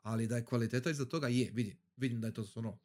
Ali 0.00 0.26
da 0.26 0.36
je 0.36 0.44
kvaliteta 0.44 0.90
iza 0.90 1.04
toga 1.04 1.28
je, 1.28 1.50
vidim, 1.52 1.78
vidim 1.96 2.20
da 2.20 2.26
je 2.26 2.34
to 2.34 2.44
ono, 2.54 2.78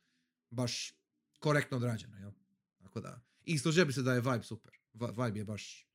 baš 0.50 0.94
korektno 1.40 1.78
odrađeno, 1.78 2.18
jel? 2.18 2.32
Tako 2.78 3.02
da, 3.02 3.22
i 3.42 3.58
složio 3.58 3.86
bi 3.86 3.94
se 3.94 4.02
da 4.02 4.14
je 4.14 4.22
vibe 4.22 4.44
super. 4.44 4.72
Vi- 4.94 5.08
Vibe 5.18 5.40
je 5.40 5.46
baš 5.46 5.90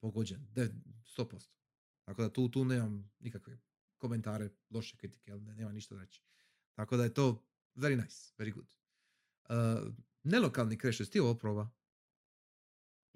pogođen, 0.00 0.46
de, 0.50 0.74
100%. 1.06 1.48
Tako 2.04 2.22
da 2.22 2.32
tu, 2.32 2.48
tu 2.48 2.64
nemam 2.64 3.12
nikakve 3.18 3.58
komentare, 3.98 4.48
loše 4.70 4.96
kritike, 4.96 5.32
ali 5.32 5.42
ne, 5.42 5.54
nema 5.54 5.72
ništa 5.72 5.98
reći. 5.98 6.22
Tako 6.74 6.96
da 6.96 7.04
je 7.04 7.14
to 7.14 7.42
very 7.74 7.96
nice, 8.02 8.32
very 8.38 8.54
good. 8.54 8.66
Uh, 9.48 9.94
nelokalni 10.22 10.78
Crash, 10.78 11.00
jesi 11.00 11.12
ti 11.12 11.20
ovo 11.20 11.34
proba? 11.34 11.68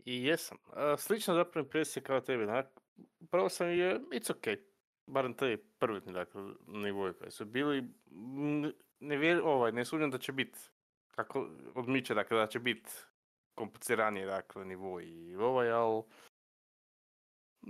I 0.05 0.25
jesam. 0.25 0.59
A, 0.73 0.97
slično 0.99 1.35
zapravo 1.35 1.65
impresija 1.65 2.03
kao 2.03 2.21
tebi. 2.21 2.47
Prvo 3.31 3.49
sam 3.49 3.69
je, 3.69 4.01
it's 4.01 4.31
ok. 4.31 4.59
Barem 5.07 5.35
te 5.35 5.57
prvi 5.79 6.01
dakle, 6.13 6.43
nivoji 6.67 7.15
koji 7.15 7.31
su 7.31 7.45
bili. 7.45 7.85
Ne, 9.01 9.17
vjer, 9.17 9.41
ovaj, 9.45 9.73
ne 9.73 9.85
sumnjam 9.85 10.11
da 10.11 10.19
će 10.19 10.33
biti 10.33 10.59
kako 11.11 11.51
odmiče, 11.75 12.15
dakle, 12.15 12.39
da 12.39 12.47
će 12.47 12.59
biti 12.59 12.91
kompliciranije 13.55 14.27
dakle, 14.27 14.65
nivo 14.65 15.01
i 15.01 15.37
ovaj, 15.37 15.71
ali 15.71 16.03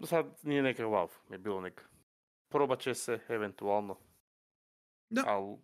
sad 0.05 0.27
nije 0.43 0.63
neka 0.63 0.83
wow, 0.83 1.09
je 1.31 1.39
bilo 1.39 1.61
neka. 1.61 1.85
Probat 2.51 2.81
će 2.81 2.95
se, 2.95 3.21
eventualno, 3.29 3.97
Da, 5.11 5.23
ali 5.27 5.57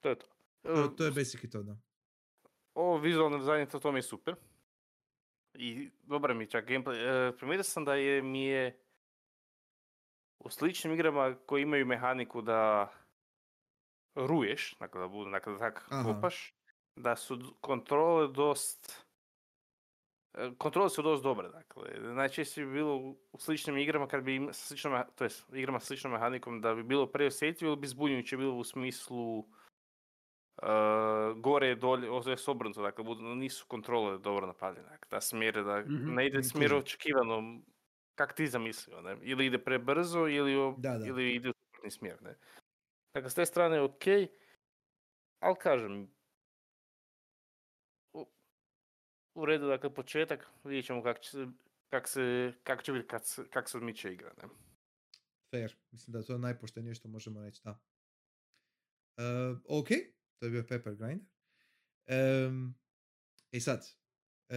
to 0.00 0.08
je 0.08 0.18
to. 0.18 0.26
to, 0.62 0.88
to 0.88 1.04
je 1.04 1.10
basically 1.10 1.50
to, 1.52 1.62
da. 1.62 1.76
ovo 2.74 2.98
vizualno 2.98 3.38
dizajn, 3.38 3.66
to, 3.66 3.78
to 3.78 3.92
mi 3.92 3.98
je 3.98 4.02
super. 4.02 4.34
I 5.54 5.90
dobar 6.02 6.34
mi 6.34 6.50
čak 6.50 6.68
gameplay. 6.68 7.28
E, 7.28 7.36
primijetio 7.36 7.64
sam 7.64 7.84
da 7.84 7.94
je, 7.94 8.22
mi 8.22 8.44
je 8.44 8.78
u 10.38 10.50
sličnim 10.50 10.92
igrama 10.94 11.36
koji 11.46 11.62
imaju 11.62 11.86
mehaniku 11.86 12.42
da 12.42 12.92
ruješ, 14.14 14.76
dakle 14.78 15.00
da 15.00 15.08
bude, 15.08 15.30
dakle 15.30 15.52
da 15.52 15.58
tak 15.58 15.86
Aha. 15.90 16.02
kopaš, 16.14 16.54
da 16.96 17.16
su 17.16 17.38
kontrole 17.60 18.28
dost 18.28 18.90
e, 18.90 19.01
kontrole 20.58 20.90
su 20.90 21.02
dosta 21.02 21.22
dobre, 21.24 21.48
dakle. 21.48 21.82
Najčešće 22.14 22.64
bi 22.64 22.72
bilo 22.72 22.96
u- 22.96 23.18
sličnim 23.38 23.78
igrama 23.78 24.08
kad 24.08 24.24
bi 24.24 24.34
im, 24.34 24.48
sličnom, 24.52 24.92
meha- 24.92 25.10
to 25.14 25.24
jest 25.24 25.52
igrama 25.52 25.80
s 25.80 25.84
sličnom 25.84 26.12
mehanikom 26.12 26.60
da 26.60 26.74
bi 26.74 26.82
bilo 26.82 27.06
preosjetljivo 27.06 27.72
ili 27.72 27.80
bi 27.80 27.86
zbunjujuće 27.86 28.36
bilo 28.36 28.54
u 28.54 28.64
smislu 28.64 29.38
uh, 29.38 29.44
gore, 31.36 31.74
dolje, 31.74 32.08
s 32.36 32.48
obrnuto, 32.48 32.82
dakle 32.82 33.04
budu, 33.04 33.22
nisu 33.24 33.66
kontrole 33.66 34.18
dobro 34.18 34.46
napravljene, 34.46 34.88
dakle, 34.88 35.08
da 35.10 35.20
smjer, 35.20 35.64
da 35.64 35.80
Mhm, 35.80 36.14
ne 36.14 36.26
ide 36.26 36.42
smjer 36.42 36.74
očekivano 36.74 37.60
kak 38.14 38.32
ti 38.32 38.46
zamislio, 38.46 39.00
ne? 39.02 39.16
Ili 39.22 39.46
ide 39.46 39.58
prebrzo 39.58 40.28
ili, 40.28 40.56
o- 40.56 40.74
Da, 40.78 40.98
da. 40.98 41.06
ili 41.06 41.34
ide 41.34 41.50
u 41.50 41.54
suprotni 41.54 41.90
smjer, 41.90 42.22
ne? 42.22 42.38
Dakle, 43.14 43.30
s 43.30 43.34
te 43.34 43.46
strane 43.46 43.76
je 43.76 43.82
ok, 43.82 44.02
ali 45.40 45.56
kažem, 45.56 46.14
u, 48.12 48.26
u 49.34 49.46
redu, 49.46 49.66
dakle, 49.66 49.94
početak, 49.94 50.48
vidjet 50.64 50.86
ćemo 50.86 51.02
kak 51.02 51.20
će, 51.20 51.46
kak 51.90 52.08
se, 52.08 52.52
kak 52.62 52.84
će 52.84 52.92
biti 52.92 53.08
kad 53.08 53.26
se, 53.26 53.42
kak 53.50 53.68
se 53.68 53.76
odmiče 53.76 54.12
igra, 54.12 54.32
ne? 54.42 54.48
Fair. 55.50 55.76
Mislim 55.90 56.12
da 56.12 56.32
je 56.32 56.38
najpoštenije 56.38 56.94
što 56.94 57.08
možemo 57.08 57.42
reći, 57.42 57.60
da. 57.64 57.70
Uh, 59.16 59.58
ok, 59.68 59.88
to 60.38 60.46
je 60.46 60.50
bio 60.50 60.64
Pepper 60.68 60.94
Grinder. 60.94 61.26
Um, 62.48 62.74
I 63.50 63.60
sad, 63.60 63.78
uh, 64.48 64.56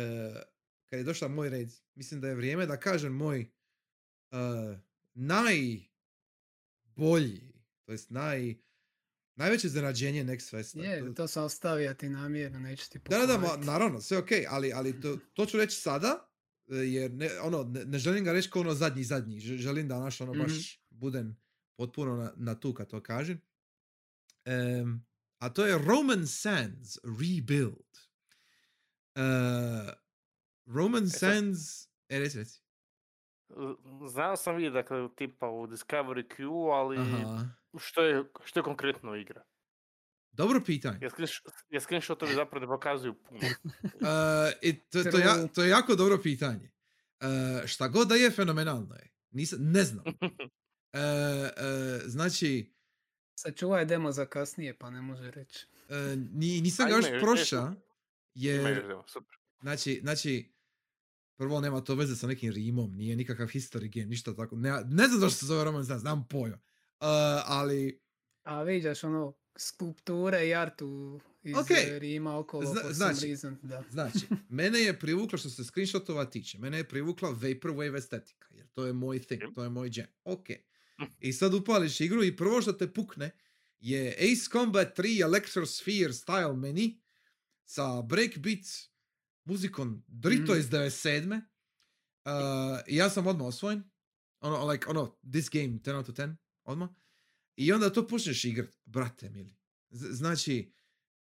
kad 0.86 1.00
je 1.00 1.04
došla 1.04 1.28
moj 1.28 1.50
red, 1.50 1.70
mislim 1.96 2.22
da 2.22 2.28
je 2.28 2.36
vrijeme 2.36 2.66
da 2.66 2.80
kažem 2.80 3.14
moj 3.14 3.52
uh, 4.32 4.78
najbolji, 5.14 5.90
to 7.86 7.92
jest 7.92 8.10
naj, 8.10 8.56
najveće 9.36 9.68
iznenađenje 9.68 10.24
Next 10.24 10.50
Festa. 10.50 10.80
Je, 10.80 11.00
To- 11.02 11.14
to 11.14 11.28
sam 11.28 11.44
ostavio 11.44 11.94
ti 11.94 12.10
namjerno, 12.10 12.60
neću 12.60 12.90
ti 12.90 13.00
Da, 13.00 13.18
da, 13.18 13.26
da, 13.26 13.38
ma, 13.38 13.58
naravno, 13.58 14.02
sve 14.02 14.18
ok, 14.18 14.28
ali, 14.50 14.74
ali 14.74 15.02
to, 15.02 15.18
to 15.34 15.46
ću 15.46 15.58
reći 15.58 15.76
sada, 15.76 16.28
e, 16.68 16.76
jer 16.76 17.12
ne, 17.14 17.40
ono, 17.40 17.64
ne, 17.64 17.86
ne 17.86 17.98
želim 17.98 18.24
ga 18.24 18.32
reći 18.32 18.50
kao 18.50 18.62
ono 18.62 18.74
zadnji, 18.74 19.04
zadnji, 19.04 19.40
želim 19.40 19.88
da 19.88 20.00
naš 20.00 20.22
ono 20.22 20.34
Mhm. 20.34 20.42
baš 20.42 20.80
budem 20.90 21.38
potpuno 21.76 22.16
na, 22.16 22.34
na 22.38 22.56
tu 22.56 22.74
kad 22.74 22.88
to 22.88 23.02
kažem. 23.02 23.42
Em, 24.46 25.06
a 25.38 25.50
to 25.50 25.66
je 25.66 25.78
Roman 25.80 26.28
Sands 26.28 26.98
Rebuild. 27.04 27.86
Uh, 29.16 29.22
Roman 30.68 31.10
sad- 31.10 31.20
Sands, 31.34 31.60
e, 32.10 32.20
reci, 32.20 32.38
reci. 32.38 32.62
Znao 34.08 34.36
sam 34.36 34.56
vidjeti, 34.56 34.74
dakle, 34.74 35.10
tipa 35.10 35.48
u 35.48 35.68
Discovery 35.68 36.28
Q, 36.30 36.44
ali 36.72 36.98
Aha. 36.98 37.50
Što 37.80 38.02
je, 38.02 38.24
što 38.44 38.60
je 38.60 38.64
konkretno 38.64 39.16
igra? 39.16 39.44
Dobro 40.32 40.62
pitanje. 40.66 41.00
Jer 41.70 41.82
screenshotovi 41.82 42.34
zapravo 42.34 42.66
ne 42.66 42.68
pokazuju 42.68 43.14
puno. 43.14 43.42
Uh, 43.84 44.10
i 44.62 44.80
to, 44.80 45.04
to, 45.04 45.18
ja, 45.18 45.48
to 45.48 45.64
je 45.64 45.70
jako 45.70 45.96
dobro 45.96 46.18
pitanje. 46.24 46.72
Uh, 47.22 47.68
šta 47.68 47.88
god 47.88 48.08
da 48.08 48.16
je, 48.16 48.32
fenomenalno 48.32 48.96
je. 48.96 49.12
Nisam, 49.32 49.60
ne 49.62 49.84
znam. 49.84 50.04
Uh, 50.08 51.02
uh, 51.02 52.02
znači, 52.06 52.74
Sačuvaj 53.36 53.86
demo 53.86 54.12
za 54.12 54.26
kasnije, 54.26 54.78
pa 54.78 54.90
ne 54.90 55.02
može 55.02 55.32
reći. 55.32 55.68
uh, 55.90 55.96
ni, 56.32 56.62
nisam 56.62 56.90
ga 56.90 56.96
još 56.96 57.06
proša, 57.20 57.74
jer, 58.34 58.86
super. 59.08 59.36
znači, 59.62 60.00
znači, 60.02 60.54
prvo 61.38 61.62
nema 61.62 61.82
to 61.82 61.96
veze 61.96 62.16
sa 62.16 62.28
nekim 62.28 62.54
rimom, 62.54 62.96
nije 62.96 63.16
nikakav 63.16 63.48
history 63.48 63.94
game, 63.94 64.08
ništa 64.08 64.36
tako. 64.36 64.56
Ne, 64.56 64.72
ne 64.86 65.08
znam 65.08 65.20
zašto 65.20 65.40
se 65.40 65.46
zove 65.46 65.64
Roman 65.64 65.86
Sands, 65.86 66.02
znam 66.02 66.28
pojma. 66.28 66.60
Uh, 67.06 67.10
ali, 67.46 68.02
A 68.44 68.64
vidiš 68.64 69.04
ono, 69.04 69.34
skulpture 69.58 70.48
i 70.48 70.54
artu 70.54 71.20
iz 71.44 71.56
Ok. 71.56 71.72
eh, 71.72 72.00
Rima 72.00 72.38
okolo 72.38 72.64
Zna- 72.66 72.94
znači, 72.94 73.16
some 73.16 73.28
reason, 73.28 73.58
da. 73.64 73.84
Znači, 73.90 74.20
mene 74.50 74.80
je 74.80 75.00
privuklo 75.00 75.38
što 75.38 75.50
se 75.50 75.64
screenshotova 75.64 76.26
tiče, 76.26 76.58
mene 76.58 76.78
je 76.78 76.84
privukla 76.84 77.30
Vaporwave 77.32 77.98
estetika, 77.98 78.48
jer 78.52 78.68
to 78.68 78.86
je 78.86 78.94
moj 78.94 79.20
thing, 79.20 79.42
to 79.56 79.64
je 79.64 79.70
moj 79.70 79.90
jam. 79.94 80.08
Ok. 80.24 80.48
I 81.20 81.34
sad 81.34 81.54
upališ 81.54 82.02
igru 82.02 82.24
i 82.24 82.36
prvo 82.36 82.62
što 82.62 82.74
te 82.74 82.94
pukne 82.94 83.32
je 83.80 84.10
Ace 84.12 84.50
Combat 84.52 84.98
3 85.00 85.24
Electrosphere 85.24 86.10
style 86.10 86.56
meni 86.56 87.02
sa 87.66 88.02
breakbeat 88.02 88.66
muzikom 89.44 90.04
drito 90.08 90.52
Mhm. 90.52 90.60
iz 90.60 90.66
97. 90.66 91.42
Uh, 92.26 92.32
i 92.88 92.96
ja 92.96 93.10
sam 93.10 93.28
odmah 93.28 93.48
osvojen. 93.48 93.84
Ono, 94.40 94.66
like, 94.66 94.88
ono, 94.88 95.18
this 95.24 95.50
game, 95.50 95.68
10 95.70 95.96
out 95.96 96.10
of 96.10 96.16
10, 96.16 96.36
odmah. 96.66 96.90
I 97.56 97.72
onda 97.72 97.94
to 97.94 98.08
počneš 98.08 98.46
igrat, 98.46 98.70
brate 98.86 99.30
mili. 99.30 99.56
Znači, 99.90 100.74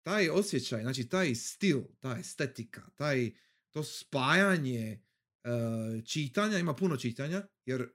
taj 0.02 0.30
osjećaj, 0.30 0.82
znači 0.82 1.10
taj 1.10 1.36
stil, 1.36 1.82
ta 2.00 2.18
estetika, 2.20 2.90
taj, 2.96 3.32
to 3.72 3.84
spajanje 3.84 5.02
uh, 5.44 6.04
čitanja, 6.06 6.58
ima 6.60 6.76
puno 6.76 6.98
čitanja, 6.98 7.48
jer 7.66 7.82
uh, 7.82 7.88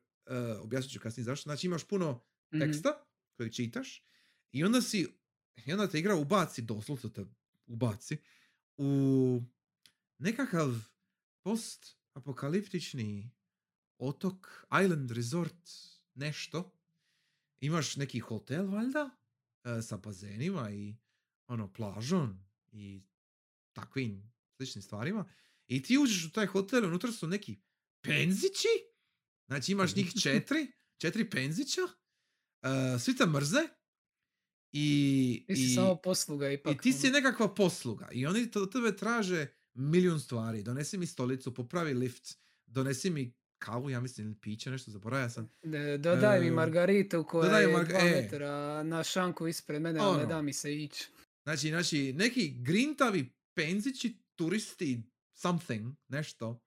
objasnit 0.60 0.92
ću 0.92 1.00
kasnije 1.00 1.24
zašto, 1.24 1.42
znači 1.42 1.66
imaš 1.66 1.84
puno 1.84 2.24
Mhm. 2.52 2.60
teksta 2.60 3.04
koji 3.36 3.52
čitaš 3.52 4.04
i 4.52 4.64
onda 4.64 4.82
si, 4.82 5.06
i 5.66 5.72
onda 5.72 5.88
te 5.88 5.98
igra 5.98 6.14
ubaci, 6.14 6.62
doslovno 6.62 7.08
te 7.08 7.24
ubaci, 7.66 8.16
u 8.76 9.42
nekakav 10.18 10.74
post-apokaliptični 11.42 13.30
otok, 13.98 14.66
island 14.84 15.10
resort, 15.10 15.70
nešto. 16.14 16.77
Imaš 17.60 17.96
neki 17.96 18.18
hotel, 18.20 18.66
valjda, 18.66 19.10
e, 19.64 19.82
sa 19.82 19.96
bazenima 19.96 20.70
i 20.70 20.96
ono, 21.46 21.72
plažom 21.72 22.38
i 22.72 23.02
takvim 23.72 24.32
sličnim 24.56 24.82
stvarima. 24.82 25.24
I 25.66 25.82
ti 25.82 25.98
uđeš 25.98 26.24
u 26.24 26.32
taj 26.32 26.46
hotel, 26.46 26.84
unutra 26.84 27.12
su 27.12 27.26
neki 27.26 27.60
penzići, 28.00 28.68
znači 29.46 29.72
imaš 29.72 29.96
njih 29.96 30.12
četiri, 30.22 30.72
četiri 30.96 31.30
penzića, 31.30 31.80
uh, 31.82 33.00
svi 33.00 33.16
te 33.16 33.26
mrze 33.26 33.68
i, 34.72 35.44
Ti 35.46 35.56
si 35.56 35.62
i, 35.62 35.74
samo 35.74 35.96
posluga 35.96 36.50
ipak. 36.50 36.74
i 36.74 36.78
ti 36.78 36.92
si 36.92 37.06
ono. 37.06 37.12
nekakva 37.12 37.54
posluga 37.54 38.08
i 38.12 38.26
oni 38.26 38.50
to 38.50 38.62
od 38.62 38.72
tebe 38.72 38.96
traže 38.96 39.46
milijun 39.74 40.20
stvari. 40.20 40.62
Donesi 40.62 40.98
mi 40.98 41.06
stolicu, 41.06 41.54
popravi 41.54 41.94
lift, 41.94 42.38
donesi 42.66 43.10
mi 43.10 43.34
kavu, 43.58 43.90
ja 43.90 44.00
mislim, 44.00 44.26
ili 44.26 44.36
piće, 44.36 44.70
nešto 44.70 44.90
zaboravio 44.90 45.30
sam. 45.30 45.50
Ne, 45.62 45.98
dodaj 45.98 46.40
mi 46.40 46.46
E, 46.46 46.50
Margaritu 46.50 47.24
koja 47.24 47.44
dodaj 47.44 47.62
je 47.62 47.68
Marga- 47.68 47.98
e. 48.00 48.10
metra 48.12 48.82
na 48.82 49.04
šanku 49.04 49.48
ispred 49.48 49.82
mene, 49.82 50.00
ali 50.00 50.12
ne 50.12 50.22
Ono. 50.22 50.28
da 50.28 50.42
mi 50.42 50.52
se 50.52 50.76
ići. 50.76 51.08
Znači, 51.42 51.68
znači, 51.68 52.12
neki 52.12 52.50
grintavi 52.52 53.30
penzići, 53.54 54.16
turisti, 54.36 55.02
something, 55.34 55.94
nešto. 56.08 56.60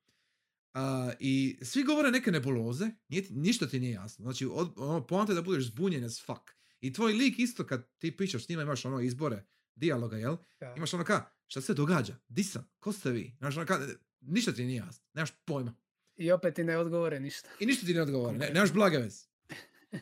A, 0.73 1.11
I 1.19 1.57
svi 1.61 1.83
govore 1.83 2.11
neke 2.11 2.31
nebuloze, 2.31 2.89
nije 3.09 3.25
ništa 3.29 3.67
ti 3.67 3.79
nije 3.79 3.91
jasno. 3.91 4.23
Znači, 4.23 4.45
od, 4.45 4.73
ono, 4.77 5.07
poanta 5.07 5.31
je 5.31 5.35
da 5.35 5.41
budeš 5.41 5.63
zbunjen 5.63 6.03
as 6.03 6.25
fuck. 6.25 6.41
I 6.81 6.93
tvoj 6.93 7.13
lik 7.13 7.39
isto 7.39 7.65
kad 7.65 7.87
ti 7.97 8.17
pričaš 8.17 8.45
s 8.45 8.49
njima, 8.49 8.61
imaš 8.61 8.85
ono 8.85 8.99
izbore, 9.01 9.43
dijaloga, 9.75 10.17
jel? 10.17 10.37
Ja. 10.61 10.75
Imaš 10.75 10.93
ono 10.93 11.03
ka, 11.03 11.25
šta 11.47 11.61
se 11.61 11.73
događa? 11.73 12.17
Di 12.27 12.43
sam? 12.43 12.69
Ko 12.79 12.93
ste 12.93 13.11
vi? 13.11 13.35
Znaš, 13.37 13.57
ono 13.57 13.65
ka, 13.65 13.79
ništa 14.21 14.51
ti 14.53 14.63
nije 14.65 14.77
jasno. 14.77 15.03
Nemaš 15.13 15.29
pojma. 15.45 15.75
I 16.21 16.31
opet 16.31 16.55
ti 16.55 16.63
ne 16.63 16.77
odgovore 16.77 17.19
ništa. 17.19 17.49
I 17.59 17.65
ništa 17.65 17.85
ti 17.85 17.93
ne 17.93 18.01
odgovori, 18.01 18.37
ne, 18.37 18.49
nemaš 18.49 18.73
blage 18.73 18.97
veze. 18.97 19.25
Uh, 19.93 19.97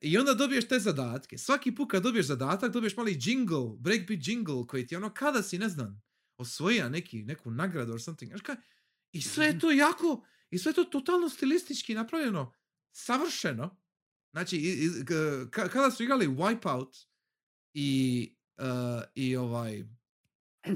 I 0.00 0.18
onda 0.18 0.34
dobiješ 0.34 0.68
te 0.68 0.78
zadatke. 0.78 1.38
Svaki 1.38 1.74
put 1.74 1.90
kad 1.90 2.02
dobiješ 2.02 2.26
zadatak, 2.26 2.72
dobiješ 2.72 2.96
mali 2.96 3.18
jingle, 3.20 3.76
breakbeat 3.78 4.20
jingle 4.22 4.66
koji 4.66 4.86
ti 4.86 4.96
ono 4.96 5.10
kada 5.10 5.42
si, 5.42 5.58
ne 5.58 5.68
znam, 5.68 6.02
osvojio 6.36 6.88
neki, 6.88 7.22
neku 7.22 7.50
nagradu 7.50 7.92
or 7.92 8.02
something. 8.02 8.30
Znaš 8.30 8.40
kaj? 8.40 8.56
I 9.12 9.22
sve 9.22 9.46
je 9.46 9.58
to 9.58 9.70
jako, 9.70 10.24
i 10.50 10.58
sve 10.58 10.70
je 10.70 10.74
to 10.74 10.84
totalno 10.84 11.28
stilistički 11.28 11.94
napravljeno, 11.94 12.52
savršeno. 12.92 13.76
Znači, 14.32 14.56
i- 14.56 14.60
i- 14.74 15.04
k- 15.04 15.10
ka- 15.50 15.68
kada 15.68 15.90
su 15.90 16.02
igrali 16.02 16.28
Wipeout 16.28 17.06
i, 17.74 18.28
uh, 18.58 18.64
i 19.14 19.36
ovaj, 19.36 19.80
uh, 19.80 19.86
uh, 20.66 20.72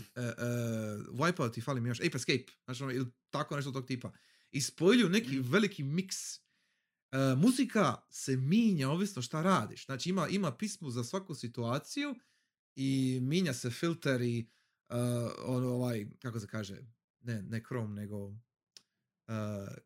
Wipeout 1.11 1.59
i 1.59 1.63
fali 1.63 1.81
mi 1.81 1.89
još, 1.89 2.01
Ape 2.01 2.17
Escape, 2.17 2.53
znači 2.65 2.83
ono, 2.83 2.93
ili 2.93 3.07
tako 3.31 3.57
nešto 3.57 3.73
tog 3.73 3.87
tipa. 3.87 4.13
I 4.55 4.61
spojili 4.61 5.05
u 5.05 5.09
neki 5.09 5.39
veliki 5.39 5.83
miks. 5.83 6.37
Uh, 6.37 7.39
muzika 7.39 7.97
se 8.11 8.37
minja 8.37 8.91
ovisno 8.91 9.23
šta 9.23 9.43
radiš. 9.43 9.87
Znači 9.87 10.11
ima, 10.11 10.29
ima 10.29 10.57
pismu 10.57 10.91
za 10.91 11.05
svaku 11.05 11.35
situaciju 11.35 12.15
i 12.77 13.19
minja 13.23 13.55
se 13.55 13.71
filter 13.71 14.23
i 14.23 14.51
uh, 14.89 14.97
ono, 15.45 15.69
ovaj, 15.69 16.07
kako 16.19 16.41
se 16.41 16.47
kaže, 16.47 16.77
ne, 17.21 17.43
ne 17.43 17.63
Chrome, 17.67 18.01
nego 18.01 18.27
uh, 18.27 18.35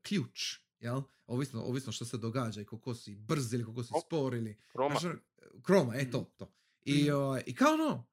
ključ, 0.02 0.58
jel? 0.78 1.02
Ovisno, 1.26 1.62
ovisno 1.62 1.92
što 1.92 2.04
se 2.04 2.18
događa 2.18 2.60
i 2.60 2.64
koliko 2.64 2.94
si 2.94 3.16
brz 3.16 3.52
ili 3.52 3.64
koliko 3.64 3.82
si 3.82 3.92
spor 4.06 4.34
ili... 4.34 4.58
Roma. 4.74 5.00
Znaš, 5.00 5.04
ono, 5.04 5.20
Chroma, 5.64 5.94
e 5.96 6.10
to, 6.10 6.34
to. 6.36 6.52
I, 6.84 7.02
Mhm. 7.02 7.12
ovaj, 7.14 7.42
I 7.46 7.54
kao 7.54 7.74
ono, 7.74 8.06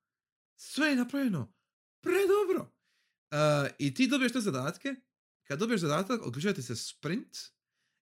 sve 0.56 0.88
je 0.88 0.96
napravljeno 0.96 1.54
predobro. 2.02 2.72
Uh, 3.32 3.70
I 3.80 3.94
ti 3.94 4.08
dobiješ 4.08 4.34
te 4.34 4.40
zadatke, 4.40 4.96
kad 5.48 5.60
dobiješ 5.60 5.82
zadatak, 5.82 6.26
odlučuje 6.26 6.54
ti 6.54 6.62
se 6.62 6.76
sprint 6.76 7.38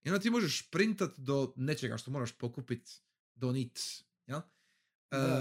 i 0.03 0.09
onda 0.09 0.19
ti 0.19 0.29
možeš 0.29 0.67
sprintat 0.67 1.11
do 1.17 1.53
nečega 1.55 1.97
što 1.97 2.11
moraš 2.11 2.31
pokupit, 2.31 3.01
donit, 3.35 3.79
jel? 4.27 4.39
Da, 4.39 4.47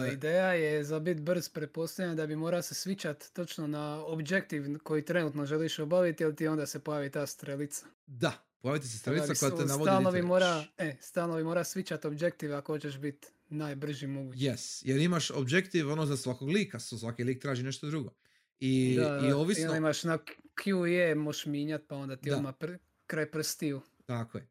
Uh, 0.07 0.12
ideja 0.12 0.53
je 0.53 0.85
za 0.85 0.99
bit 0.99 1.20
brz 1.20 1.49
pretpostavljam 1.49 2.16
da 2.16 2.27
bi 2.27 2.37
morao 2.37 2.62
se 2.62 2.74
switchat 2.74 3.33
točno 3.33 3.66
na 3.66 4.05
objektiv 4.07 4.79
koji 4.83 5.05
trenutno 5.05 5.47
želiš 5.47 5.79
obaviti, 5.79 6.23
jer 6.23 6.35
ti 6.35 6.49
onda 6.49 6.66
se 6.66 6.79
pojavi 6.79 7.11
ta 7.11 7.27
strelica. 7.27 7.87
da, 8.07 8.47
pojaviti 8.61 8.89
se 8.89 8.99
strelica 8.99 9.35
koja 9.35 9.51
te 9.57 9.65
navodi 9.65 9.85
stalno 9.85 10.12
bi 10.12 10.23
mora, 10.23 10.65
e, 10.79 10.97
stalno 11.01 11.37
bi 11.37 11.45
mora 11.45 11.65
switchat 11.65 12.07
objektiv 12.07 12.55
ako 12.55 12.73
hoćeš 12.73 12.99
biti 12.99 13.29
najbrži 13.49 14.07
mogući. 14.07 14.39
Yes, 14.39 14.83
jer 14.85 15.01
imaš 15.01 15.31
objektiv 15.31 15.91
ono 15.91 16.07
za 16.07 16.16
svakog 16.16 16.49
lika, 16.49 16.81
so 16.81 16.99
svaki 16.99 17.24
lik 17.24 17.43
traži 17.43 17.62
nešto 17.62 17.87
drugo. 17.87 18.15
I, 18.64 18.97
Da, 18.97 19.20
i 19.28 19.32
ovisno... 19.32 19.64
onda 19.64 19.76
imaš 19.76 20.05
na 20.05 20.18
Q 20.55 20.86
i 20.89 20.94
E 20.94 21.14
možeš 21.14 21.47
minjat, 21.47 21.82
pa 21.89 21.97
onda 21.97 22.16
ti 22.16 22.30
Da. 22.30 22.36
odmah 22.36 22.55
pr- 22.55 22.78
kraj 23.06 23.30
prstiju. 23.30 23.80
Tako 24.06 24.39
je. 24.39 24.48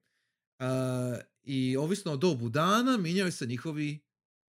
Uh, 0.60 0.66
I 1.44 1.78
ovisno 1.78 2.12
o 2.12 2.18
dobu 2.18 2.50
dana 2.50 2.98
mijenjaju 2.98 3.32
se 3.32 3.46
njihovi 3.46 4.00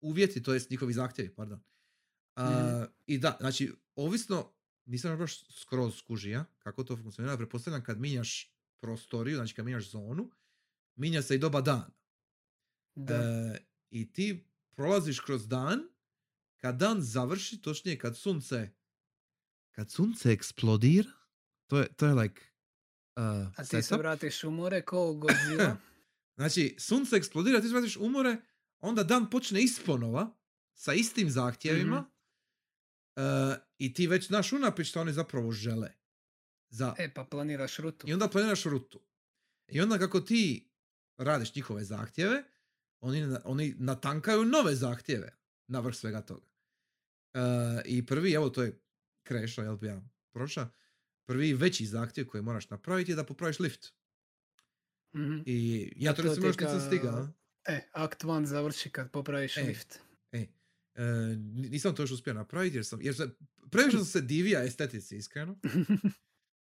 uvjeti, 0.02 0.44
to 0.44 0.54
jest 0.54 0.70
njihovi 0.70 0.94
zahtjevi, 0.94 1.30
pardon. 1.36 1.60
Uh, 2.36 2.44
Mhm. 2.44 2.84
I 3.06 3.18
da, 3.18 3.38
znači, 3.40 3.72
ovisno, 3.96 4.52
nisam 4.86 5.18
baš 5.18 5.46
skroz 5.50 5.96
skužija 5.98 6.46
kako 6.60 6.84
to 6.84 6.98
funkcionira, 6.98 7.38
pretpostavljam 7.38 7.84
kad 7.84 8.00
mijenjaš 8.00 8.52
prostoriju, 8.80 9.36
znači 9.36 9.54
kad 9.56 9.66
mijenjaš 9.66 9.90
zonu, 9.90 10.32
mijenja 10.96 11.22
se 11.22 11.36
i 11.36 11.40
doba 11.40 11.62
dana. 11.62 11.90
Da. 12.96 13.16
E, 13.16 13.60
I 13.92 14.14
ti 14.14 14.46
prolaziš 14.76 15.20
kroz 15.20 15.48
dan, 15.48 15.80
kad 16.58 16.76
dan 16.78 17.02
završi, 17.02 17.62
točnije 17.62 17.98
kad 17.98 18.18
sunce, 18.18 18.70
kad 19.72 19.92
sunce 19.92 20.32
eksplodira, 20.32 21.10
to 21.68 21.78
je, 21.80 21.94
to 21.94 22.06
je 22.06 22.14
like 22.14 22.42
uh, 23.16 23.24
A 23.58 23.64
ti 23.64 23.82
se 23.82 23.98
vratiš 23.98 24.44
u 24.44 24.52
more 24.52 24.82
ko 24.82 25.14
Godzilla. 25.14 25.78
Znači, 26.36 26.76
sunce 26.80 27.16
eksplodira, 27.16 27.62
ti 27.62 27.68
se 27.68 27.74
vratiš 27.74 27.98
u 27.98 28.10
more, 28.10 28.38
onda 28.80 29.04
dan 29.04 29.30
počne 29.30 29.62
isponova 29.62 30.38
sa 30.74 30.94
istim 30.94 31.30
zahtjevima 31.30 32.00
Mhm. 33.18 33.26
e, 33.26 33.56
i 33.78 33.94
ti 33.94 34.08
već 34.08 34.28
znaš 34.28 34.54
unaprijed 34.54 34.88
što 34.88 35.02
oni 35.02 35.14
zapravo 35.14 35.52
žele. 35.52 35.92
Za, 36.70 36.96
e, 36.98 37.14
pa 37.14 37.24
planiraš 37.24 37.78
rutu. 37.78 38.08
I 38.08 38.14
onda 38.14 38.28
planiraš 38.28 38.64
rutu. 38.64 39.00
I 39.68 39.82
onda 39.82 40.00
kako 40.00 40.20
ti 40.22 40.72
radiš 41.18 41.56
njihove 41.56 41.84
zahtjeve, 41.84 42.44
oni, 43.00 43.36
oni 43.44 43.76
natankaju 43.78 44.46
nove 44.46 44.76
zahtjeve 44.76 45.38
na 45.68 45.80
vrh 45.80 45.96
svega 45.96 46.22
toga. 46.22 46.48
E, 47.34 47.40
I 47.86 48.06
prvi, 48.06 48.34
evo 48.34 48.50
to 48.50 48.64
je 48.64 48.82
Bi 49.76 49.88
ja 49.88 50.02
prošao, 50.32 50.68
prvi 51.26 51.54
veći 51.54 51.86
zahtjev 51.86 52.28
koji 52.28 52.44
moraš 52.44 52.70
napraviti 52.70 53.12
je 53.12 53.16
da 53.16 53.24
popraviš 53.24 53.60
lift. 53.60 53.94
Mhm. 55.16 55.40
I 55.46 55.92
ja 55.96 56.14
to 56.14 56.22
recimo 56.22 56.48
još 56.48 56.58
nisam 56.58 56.82
stigao. 56.82 57.28
E, 57.66 57.82
akt 57.92 58.24
1 58.24 58.46
završi 58.46 58.90
kad 58.90 59.12
popraviš 59.12 59.58
E. 59.58 59.62
lift. 59.62 60.00
E, 60.32 60.46
e, 60.96 61.04
ni- 61.36 61.70
nisam 61.70 61.96
to 61.96 62.04
još 62.04 62.12
uspio 62.12 62.34
napraviti 62.34 62.78
jer 62.78 62.86
sam, 62.86 63.02
jer 63.02 63.16
sam, 63.16 63.36
previše 63.72 63.98
sam 63.98 64.06
se 64.06 64.22
divija 64.22 64.64
estetici, 64.64 65.18
iskreno. 65.18 65.60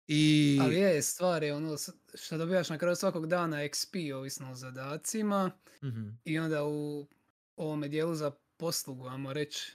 I, 0.08 0.58
Ali 0.62 0.76
je, 0.76 1.02
stvar 1.02 1.44
je 1.44 1.54
ono 1.56 1.76
što 2.14 2.38
dobivaš 2.38 2.70
na 2.70 2.78
kraju 2.78 2.96
svakog 2.96 3.28
dana 3.28 3.58
XP 3.58 4.14
ovisno 4.14 4.52
o 4.52 4.56
zadacima 4.56 5.52
Mhm, 5.84 6.10
i 6.26 6.40
onda 6.40 6.64
u 6.66 7.08
ovome 7.56 7.88
dijelu 7.88 8.16
za 8.16 8.32
poslugu, 8.58 9.08
ajmo 9.08 9.34
reći, 9.34 9.74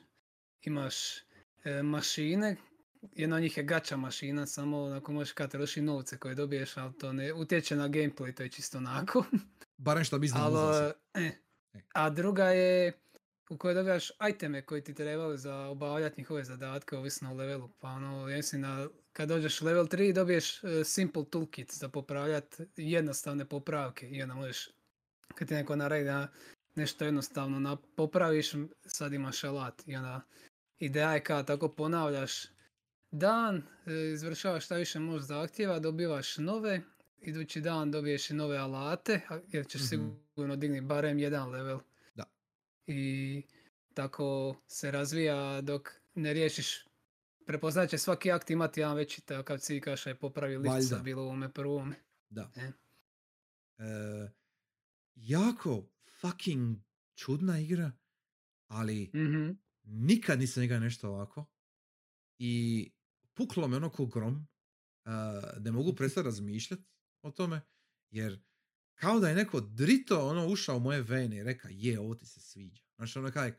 imaš 0.62 0.94
e, 1.64 1.82
mašine, 1.82 2.56
jedna 3.12 3.36
od 3.36 3.42
njih 3.42 3.56
je 3.56 3.62
gača 3.62 3.96
mašina, 3.96 4.46
samo 4.46 4.82
onako 4.82 5.12
možeš 5.12 5.32
kad 5.32 5.50
troši 5.50 5.82
novce 5.82 6.18
koje 6.18 6.34
dobiješ, 6.34 6.76
ali 6.76 6.98
to 6.98 7.12
ne 7.12 7.32
utječe 7.32 7.76
na 7.76 7.88
gameplay, 7.88 8.34
to 8.34 8.42
je 8.42 8.48
čisto 8.48 8.78
onako. 8.78 9.24
barem 9.76 10.04
što 10.04 10.18
mi 10.18 10.28
znamo 10.28 10.58
e, 11.14 11.30
E. 11.74 11.80
a 11.94 12.10
druga 12.10 12.44
je 12.44 12.92
u 13.50 13.56
kojoj 13.58 13.74
dobijaš 13.74 14.12
iteme 14.30 14.62
koji 14.62 14.84
ti 14.84 14.94
trebaju 14.94 15.36
za 15.36 15.56
obavljati 15.56 16.20
njihove 16.20 16.44
zadatke 16.44 16.96
ovisno 16.96 17.30
o 17.30 17.34
levelu. 17.34 17.68
Pa 17.78 17.88
ono, 17.88 18.28
ja 18.28 18.36
mislim 18.36 18.62
da 18.62 18.88
kad 19.12 19.28
dođeš 19.28 19.60
level 19.60 19.86
3 19.86 20.12
dobiješ 20.12 20.64
e, 20.64 20.84
simple 20.84 21.24
toolkit 21.30 21.74
za 21.74 21.88
popravljati 21.88 22.62
jednostavne 22.76 23.44
popravke 23.44 24.08
i 24.08 24.22
onda 24.22 24.34
možeš 24.34 24.68
kad 25.34 25.48
ti 25.48 25.54
neko 25.54 25.76
naredi 25.76 26.04
da 26.04 26.28
nešto 26.74 27.04
jednostavno 27.04 27.60
na, 27.60 27.76
popraviš, 27.76 28.52
sad 28.86 29.12
imaš 29.12 29.44
alat 29.44 29.82
i 29.86 29.96
onda 29.96 30.20
ideja 30.78 31.12
je 31.12 31.24
kada 31.24 31.42
tako 31.42 31.68
ponavljaš 31.68 32.55
dan, 33.10 33.62
e, 33.86 34.10
izvršavaš 34.12 34.64
šta 34.64 34.76
više 34.76 34.98
možeš 34.98 35.26
zahtjeva, 35.26 35.78
dobivaš 35.78 36.38
nove, 36.38 36.80
idući 37.20 37.60
dan 37.60 37.90
dobiješ 37.90 38.30
i 38.30 38.34
nove 38.34 38.56
alate, 38.58 39.20
jer 39.48 39.66
ćeš 39.66 39.80
Mhm. 39.80 39.86
sigurno 39.88 40.56
digni 40.56 40.80
barem 40.80 41.18
jedan 41.18 41.50
level. 41.50 41.78
Da. 42.14 42.24
I 42.86 43.42
tako 43.94 44.56
se 44.66 44.90
razvija 44.90 45.60
dok 45.60 45.88
ne 46.14 46.32
riješiš 46.32 46.86
Prepoznat 47.46 47.90
će 47.90 47.98
svaki 47.98 48.32
akt 48.32 48.50
imati 48.50 48.80
jedan 48.80 48.96
veći 48.96 49.20
takav 49.20 49.58
što 49.96 50.10
je 50.10 50.14
popravi 50.14 50.56
lift 50.56 50.88
sa 50.88 50.98
bilo 50.98 51.22
ovome 51.22 51.52
prvome. 51.52 51.96
Da. 52.28 52.50
E. 52.56 52.72
E, 53.78 54.30
jako 55.14 55.88
fucking 56.20 56.76
čudna 57.14 57.58
igra, 57.58 57.92
ali 58.66 59.10
Mhm. 59.14 59.50
nikad 59.84 60.38
nisam 60.38 60.62
igrao 60.62 60.80
nešto 60.80 61.08
ovako. 61.08 61.44
I 62.38 62.90
puklo 63.36 63.68
me 63.68 63.76
ono 63.76 63.90
ko 63.90 64.06
grom. 64.06 64.48
ne 65.60 65.72
mogu 65.72 65.94
prestati 65.94 66.24
razmišljati 66.24 66.82
o 67.22 67.30
tome, 67.30 67.60
jer 68.10 68.40
kao 68.94 69.20
da 69.20 69.28
je 69.28 69.34
neko 69.34 69.60
drito 69.60 70.28
ono 70.28 70.46
ušao 70.48 70.76
u 70.76 70.80
moje 70.80 71.02
vene 71.02 71.36
i 71.36 71.42
reka 71.42 71.68
je, 71.70 72.00
ovo 72.00 72.14
ti 72.14 72.26
se 72.26 72.40
sviđa. 72.40 72.82
Znači 72.96 73.18
ono 73.18 73.30
kaj, 73.30 73.54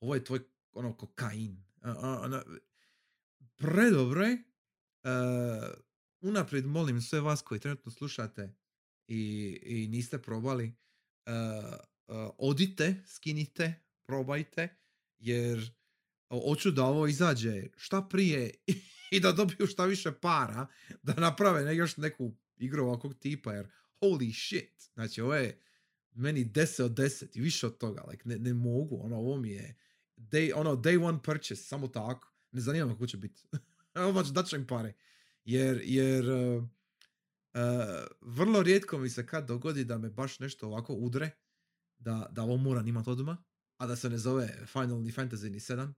ovo 0.00 0.14
je 0.14 0.24
tvoj 0.24 0.40
ono 0.72 0.96
kokain. 0.96 1.64
Ono, 2.22 2.42
predobro 3.56 4.24
je. 4.24 4.32
E, 4.32 5.08
unaprijed 6.20 6.66
molim 6.66 7.00
sve 7.00 7.20
vas 7.20 7.42
koji 7.42 7.60
trenutno 7.60 7.92
slušate 7.92 8.54
i, 9.08 9.58
i 9.62 9.88
niste 9.88 10.22
probali, 10.22 10.74
uh, 11.26 12.34
odite, 12.38 13.02
skinite, 13.06 13.74
probajte, 14.06 14.76
jer 15.18 15.77
hoću 16.30 16.70
da 16.70 16.84
ovo 16.84 17.06
izađe 17.06 17.62
šta 17.76 18.02
prije 18.02 18.50
i 19.12 19.20
da 19.20 19.32
dobiju 19.32 19.66
šta 19.66 19.84
više 19.84 20.12
para, 20.12 20.66
da 21.02 21.14
naprave 21.14 21.64
ne, 21.64 21.76
još 21.76 21.96
neku 21.96 22.34
igru 22.56 22.84
ovakvog 22.84 23.14
tipa, 23.14 23.52
jer 23.52 23.68
holy 24.00 24.46
shit, 24.46 24.90
znači 24.94 25.20
ovo 25.20 25.34
je 25.34 25.60
meni 26.12 26.44
10 26.44 26.82
od 26.82 26.90
10 26.90 27.38
i 27.38 27.40
više 27.40 27.66
od 27.66 27.78
toga, 27.78 28.04
like, 28.10 28.22
ne, 28.28 28.38
ne 28.38 28.54
mogu, 28.54 29.00
ono, 29.02 29.16
ovo 29.16 29.36
mi 29.36 29.50
je 29.50 29.76
day, 30.16 30.52
ono, 30.54 30.76
day 30.76 31.04
one 31.04 31.18
purchase, 31.22 31.62
samo 31.62 31.88
tako, 31.88 32.32
ne 32.52 32.60
zanima 32.60 32.86
me 32.86 32.92
kako 32.92 33.06
će 33.06 33.16
biti, 33.16 33.42
ovo 33.94 34.22
da 34.22 34.42
ću 34.42 34.56
im 34.56 34.66
pare, 34.66 34.92
jer, 35.44 35.80
jer 35.84 36.30
uh, 36.30 36.62
uh, 36.62 36.70
vrlo 38.20 38.62
rijetko 38.62 38.98
mi 38.98 39.10
se 39.10 39.26
kad 39.26 39.48
dogodi 39.48 39.84
da 39.84 39.98
me 39.98 40.10
baš 40.10 40.38
nešto 40.38 40.66
ovako 40.66 40.94
udre, 40.94 41.30
da, 41.98 42.28
da 42.30 42.42
ovo 42.42 42.56
moram 42.56 42.86
imati 42.86 43.10
odmah, 43.10 43.38
a 43.76 43.86
da 43.86 43.96
se 43.96 44.10
ne 44.10 44.18
zove 44.18 44.66
Final 44.66 45.02
ni 45.02 45.12
Fantasy 45.12 45.50
ni 45.50 45.60
7. 45.60 45.92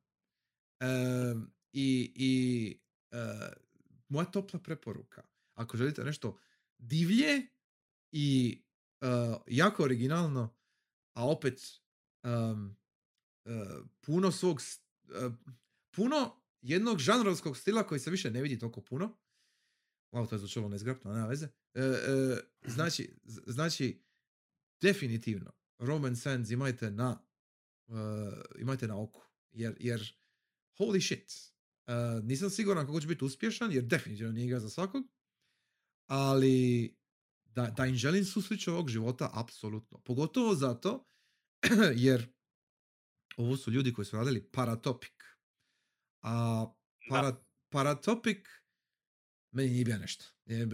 I 1.72 2.12
i 2.14 2.80
uh, 3.12 3.18
moja 4.08 4.24
topla 4.24 4.60
preporuka, 4.60 5.22
ako 5.54 5.76
želite 5.76 6.04
nešto 6.04 6.38
divlje 6.78 7.46
i 8.12 8.62
uh, 9.00 9.36
jako 9.46 9.82
originalno, 9.84 10.56
a 11.16 11.28
opet 11.28 11.60
um, 12.22 12.76
puno 14.00 14.32
svog, 14.32 14.60
puno 15.90 16.42
jednog 16.62 16.98
žanrovskog 16.98 17.56
stila 17.56 17.86
koji 17.86 18.00
se 18.00 18.10
više 18.10 18.30
ne 18.30 18.42
vidi 18.42 18.58
toliko 18.58 18.80
puno. 18.80 19.18
Wow, 20.12 20.28
to 20.28 20.34
je 20.34 20.38
zvučalo 20.38 20.68
nezgrapno, 20.68 21.12
nema 21.12 21.26
veze. 21.26 21.48
Znači, 22.64 23.14
znači, 23.46 24.02
definitivno, 24.80 25.52
Roman 25.78 26.16
Sands 26.16 26.50
imajte 26.50 26.90
na 26.90 27.22
imajte 28.58 28.88
na 28.88 29.00
oku. 29.02 29.22
Jer, 29.52 29.76
jer 29.80 30.19
holy 30.80 31.00
shit. 31.06 31.32
Uh, 31.86 32.24
nisam 32.24 32.50
siguran 32.50 32.86
kako 32.86 33.00
će 33.00 33.06
biti 33.06 33.24
uspješan, 33.24 33.72
jer 33.72 33.84
definitivno 33.84 34.32
nije 34.32 34.46
igra 34.46 34.60
za 34.60 34.70
svakog. 34.70 35.04
Ali 36.06 36.96
da, 37.44 37.70
da 37.76 37.86
im 37.86 37.94
želim 37.94 38.24
susreću 38.24 38.72
ovog 38.72 38.88
života, 38.88 39.30
apsolutno. 39.34 40.00
Pogotovo 40.00 40.54
zato, 40.54 41.08
jer 42.06 42.32
ovo 43.36 43.56
su 43.56 43.70
ljudi 43.70 43.92
koji 43.92 44.06
su 44.06 44.16
radili 44.16 44.50
Paratopic. 44.52 45.12
A 46.22 46.66
para, 47.08 47.44
Paratopic 47.68 48.46
meni 49.52 49.70
nije 49.70 49.84
bio 49.84 49.98
nešto. 49.98 50.24
Je, 50.46 50.68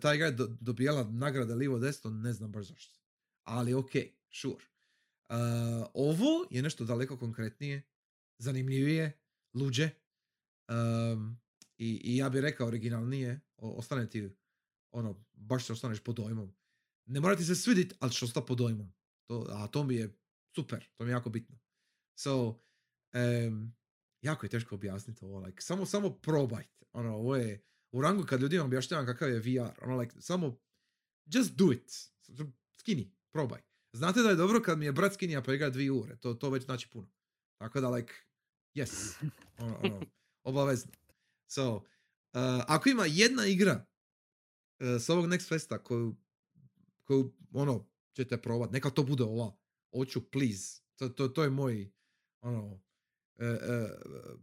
taj 0.00 0.14
igra 0.14 0.26
je 0.26 0.32
do, 0.32 0.46
dobijala 0.60 1.10
nagrada 1.10 1.54
livo 1.54 1.78
desno, 1.78 2.10
ne 2.10 2.32
znam 2.32 2.52
baš 2.52 2.66
zašto. 2.66 3.00
Ali 3.42 3.74
ok, 3.74 3.90
sure. 4.30 4.64
Uh, 5.28 5.36
ovo 5.94 6.46
je 6.50 6.62
nešto 6.62 6.84
daleko 6.84 7.18
konkretnije, 7.18 7.82
zanimljivije, 8.38 9.19
luđe. 9.54 9.90
Um, 10.68 11.40
i, 11.78 12.00
I 12.04 12.16
ja 12.16 12.28
bih 12.28 12.40
rekao 12.40 12.66
originalnije, 12.66 13.40
ostane 13.56 14.10
ti 14.10 14.30
ono, 14.90 15.24
baš 15.32 15.66
se 15.66 15.72
ostaneš 15.72 16.00
pod 16.00 16.16
dojmom. 16.16 16.52
Ne 17.06 17.20
mora 17.20 17.36
ti 17.36 17.44
se 17.44 17.54
svidit, 17.54 17.94
ali 18.00 18.12
ćeš 18.12 18.22
ostati 18.22 18.46
pod 18.46 18.58
dojmom. 18.58 18.92
To, 19.26 19.46
a 19.50 19.66
to 19.66 19.84
mi 19.84 19.94
je 19.94 20.16
super, 20.54 20.88
to 20.96 21.04
mi 21.04 21.10
je 21.10 21.12
jako 21.12 21.30
bitno. 21.30 21.58
So, 22.18 22.48
um, 23.48 23.74
jako 24.22 24.46
je 24.46 24.50
teško 24.50 24.74
objasniti 24.74 25.24
ovo, 25.24 25.40
like, 25.40 25.62
samo, 25.62 25.86
samo 25.86 26.10
probajte. 26.10 26.86
Ono, 26.92 27.14
ovo 27.14 27.36
je 27.36 27.64
u 27.92 28.02
rangu 28.02 28.24
kad 28.24 28.40
ljudima 28.40 28.64
objašnjavam 28.64 29.06
kakav 29.06 29.30
je 29.30 29.38
VR, 29.38 29.84
ono, 29.84 29.96
like, 29.96 30.20
samo 30.20 30.60
just 31.26 31.54
do 31.54 31.72
it. 31.72 31.90
Skini, 32.78 33.12
probaj. 33.32 33.60
Znate 33.92 34.22
da 34.22 34.28
je 34.28 34.36
dobro 34.36 34.62
kad 34.62 34.78
mi 34.78 34.84
je 34.84 34.92
brat 34.92 35.14
skinija 35.14 35.42
pa 35.42 35.54
igra 35.54 35.70
dvije 35.70 35.92
ure, 35.92 36.16
to, 36.16 36.34
to 36.34 36.50
već 36.50 36.64
znači 36.64 36.88
puno. 36.90 37.10
Tako 37.58 37.80
da, 37.80 37.88
like, 37.88 38.14
yes, 38.74 39.14
ono, 39.58 39.78
ono, 39.82 40.00
obavezno. 40.42 40.92
So, 41.46 41.74
uh, 41.74 41.82
ako 42.66 42.88
ima 42.88 43.06
jedna 43.06 43.46
igra 43.46 43.86
uh, 44.80 44.86
s 45.00 45.08
ovog 45.08 45.26
Next 45.26 45.48
Festa 45.48 45.78
koju, 45.78 46.16
koju 47.04 47.32
ono, 47.52 47.86
ćete 48.12 48.42
probat, 48.42 48.70
neka 48.70 48.90
to 48.90 49.02
bude 49.02 49.24
ova. 49.24 49.56
Hoću, 49.92 50.20
please. 50.30 50.80
To, 50.96 51.08
to, 51.08 51.28
to 51.28 51.42
je 51.42 51.50
moj, 51.50 51.92
ono, 52.40 52.64
uh, 52.64 52.80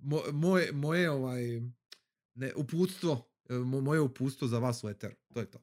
uh, 0.02 0.34
moje, 0.34 0.72
moje 0.72 1.12
ovaj, 1.12 1.62
ne, 2.34 2.54
uputstvo, 2.56 3.32
uh, 3.50 3.58
moje 3.58 4.00
uputstvo 4.00 4.48
za 4.48 4.60
vas 4.60 4.84
u 4.84 4.90
Eteru. 4.90 5.16
To 5.34 5.40
je 5.40 5.52
to. 5.52 5.60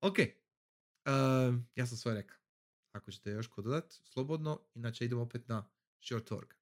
Ok. 0.00 0.18
Uh, 0.18 1.54
ja 1.74 1.86
sam 1.86 1.96
sve 1.96 2.14
rekao. 2.14 2.36
Ako 2.92 3.10
ćete 3.10 3.30
još 3.30 3.46
kod 3.46 3.64
dodat, 3.64 3.92
slobodno, 4.04 4.60
inače 4.74 5.04
idemo 5.04 5.22
opet 5.22 5.48
na 5.48 5.68
short 6.00 6.28
talk. 6.28 6.59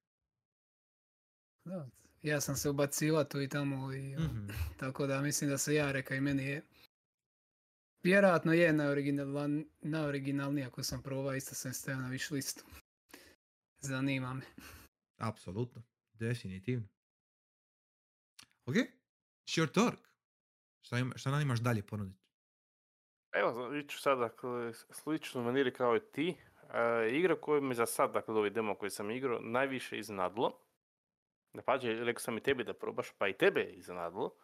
Da, 1.69 1.87
ja 2.21 2.41
sam 2.41 2.55
se 2.55 2.69
ubaciva 2.69 3.23
tu 3.23 3.41
i 3.41 3.49
tamo 3.49 3.93
i 3.93 4.15
mm-hmm. 4.15 4.47
tako 4.79 5.07
da 5.07 5.21
mislim 5.21 5.49
da 5.49 5.57
se 5.57 5.75
ja 5.75 5.91
reka 5.91 6.15
i 6.15 6.21
meni 6.21 6.45
je 6.45 6.61
vjerojatno 8.03 8.53
je 8.53 8.73
najoriginal, 8.73 9.27
najoriginalniji 9.81 10.65
ako 10.65 10.83
sam 10.83 11.03
probao, 11.03 11.35
isto 11.35 11.55
sam 11.55 11.73
stavio 11.73 12.01
na 12.01 12.09
viš 12.09 12.31
listu. 12.31 12.65
Zanima 13.79 14.33
me. 14.33 14.45
Apsolutno, 15.17 15.81
definitivno. 16.13 16.87
Ok, 18.65 18.75
short 19.49 19.73
talk. 19.73 19.99
Šta, 20.81 20.97
ima, 20.97 21.17
šta 21.17 21.31
nam 21.31 21.41
imaš 21.41 21.59
dalje 21.59 21.85
ponuditi? 21.85 22.19
Evo, 23.33 23.81
ću 23.87 23.99
sad, 23.99 24.19
dakle, 24.19 24.73
slično 24.73 25.43
maniri 25.43 25.73
kao 25.73 25.95
i 25.95 25.99
ti. 26.11 26.35
E, 26.73 27.09
igra 27.11 27.41
koju 27.41 27.61
mi 27.61 27.75
za 27.75 27.85
sad, 27.85 28.13
dakle, 28.13 28.33
ovaj 28.33 28.49
demo 28.49 28.75
koji 28.75 28.91
sam 28.91 29.11
igrao, 29.11 29.39
najviše 29.41 29.99
iznadlo. 29.99 30.68
Da 31.53 31.61
pađe, 31.61 31.93
rekao 31.93 32.19
sam 32.19 32.37
i 32.37 32.43
tebi 32.43 32.63
da 32.63 32.73
probaš, 32.73 33.11
pa 33.17 33.27
i 33.27 33.37
tebe 33.37 33.61
je 33.61 33.73
iznadlo. 33.73 34.35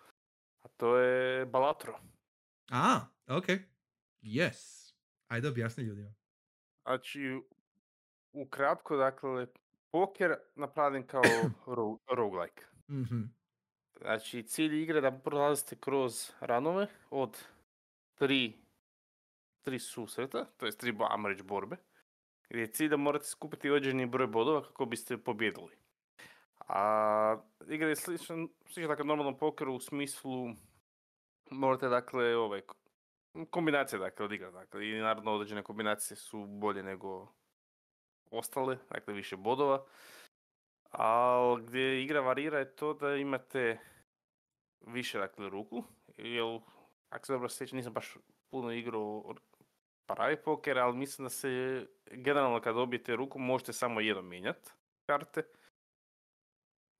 A 0.61 0.67
to 0.67 0.97
je 0.97 1.45
Balatro. 1.45 1.99
A, 2.71 2.99
ok. 3.27 3.45
Yes. 4.21 4.91
Ajde 5.27 5.47
objasni 5.47 5.83
ljudima. 5.83 6.13
Znači, 6.83 7.41
ukratko, 8.31 8.97
dakle, 8.97 9.47
poker 9.91 10.35
napravljen 10.55 11.07
kao 11.07 11.21
ro- 11.75 11.97
roguelike. 12.11 12.63
Mm-hmm. 12.91 13.35
Znači, 14.01 14.43
cilj 14.43 14.81
igre 14.81 14.97
je 14.97 15.01
da 15.01 15.11
prolazite 15.11 15.75
kroz 15.75 16.31
ranove 16.39 16.87
od 17.09 17.43
tri, 18.15 18.53
tri 19.61 19.79
susreta, 19.79 20.45
to 20.45 20.65
je 20.65 20.77
tri, 20.77 20.97
ajmo 21.09 21.27
reći, 21.27 21.43
borbe, 21.43 21.77
gdje 22.49 22.61
je 22.61 22.71
cilj 22.71 22.89
da 22.89 22.97
morate 22.97 23.25
skupiti 23.25 23.69
određeni 23.69 24.05
broj 24.05 24.27
bodova 24.27 24.63
kako 24.63 24.85
biste 24.85 25.17
pobjedili. 25.17 25.77
A 26.67 27.37
igra 27.67 27.87
je 27.87 27.95
slična, 27.95 28.47
slično 28.65 28.87
dakle, 28.87 29.05
normalnom 29.05 29.37
pokeru 29.37 29.73
u 29.73 29.79
smislu 29.79 30.47
morate 31.51 31.87
dakle 31.87 32.35
ovaj, 32.35 32.61
kombinacije 33.49 33.99
dakle 33.99 34.25
od 34.25 34.31
igra, 34.31 34.51
dakle 34.51 34.89
i 34.89 34.99
naravno 34.99 35.31
određene 35.31 35.63
kombinacije 35.63 36.17
su 36.17 36.45
bolje 36.45 36.83
nego 36.83 37.27
ostale, 38.31 38.77
dakle 38.89 39.13
više 39.13 39.37
bodova. 39.37 39.85
A 40.91 41.55
gdje 41.59 42.03
igra 42.03 42.19
varira 42.19 42.59
je 42.59 42.75
to 42.75 42.93
da 42.93 43.15
imate 43.15 43.79
više 44.81 45.19
dakle 45.19 45.49
ruku, 45.49 45.83
jer 46.17 46.59
ako 47.09 47.25
se 47.25 47.33
dobro 47.33 47.49
sjećam 47.49 47.77
nisam 47.77 47.93
baš 47.93 48.17
puno 48.49 48.71
igrao 48.71 49.35
pravi 50.05 50.37
poker, 50.37 50.79
ali 50.79 50.97
mislim 50.97 51.25
da 51.25 51.29
se 51.29 51.85
generalno 52.11 52.61
kad 52.61 52.75
dobijete 52.75 53.15
ruku 53.15 53.39
možete 53.39 53.73
samo 53.73 53.99
jednom 53.99 54.29
mijenjati 54.29 54.71
karte. 55.05 55.43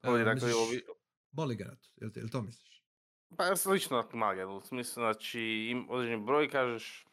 Ovdje, 0.04 0.24
uh, 0.24 0.34
dakle, 0.34 0.54
ovi... 0.54 0.82
Jel, 2.02 2.10
jel 2.16 2.30
to 2.32 2.42
misliš? 2.42 2.84
Pa 3.38 3.56
slično 3.56 4.10
Mulligan, 4.14 4.50
u 4.50 4.62
smislu, 4.62 4.94
znači, 4.94 5.42
im 5.42 5.90
određen 5.90 6.26
broj 6.26 6.50
kažeš 6.50 7.06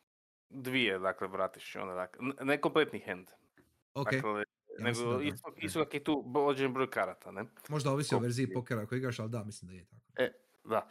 dvije, 0.48 0.98
dakle, 0.98 1.28
vratiš, 1.28 1.76
onda, 1.76 1.94
dakle, 1.94 2.26
ne 2.40 2.60
kompletni 2.60 3.00
hand. 3.06 3.28
Ok. 3.94 4.12
Dakle, 4.12 4.44
ja 4.78 4.84
nego 4.84 5.16
da, 5.16 5.22
isto, 5.22 5.52
isto 5.56 5.86
je 5.92 6.04
tu 6.04 6.32
određen 6.34 6.72
broj 6.72 6.90
karata, 6.90 7.30
ne? 7.30 7.44
Možda 7.68 7.90
ovisi 7.90 8.14
o 8.14 8.18
verziji 8.18 8.52
pokera 8.52 8.82
ako 8.82 8.94
igraš, 8.94 9.18
ali 9.18 9.30
da, 9.30 9.44
mislim 9.44 9.70
da 9.70 9.76
je 9.76 9.84
tako. 9.84 10.02
E, 10.16 10.32
da. 10.64 10.88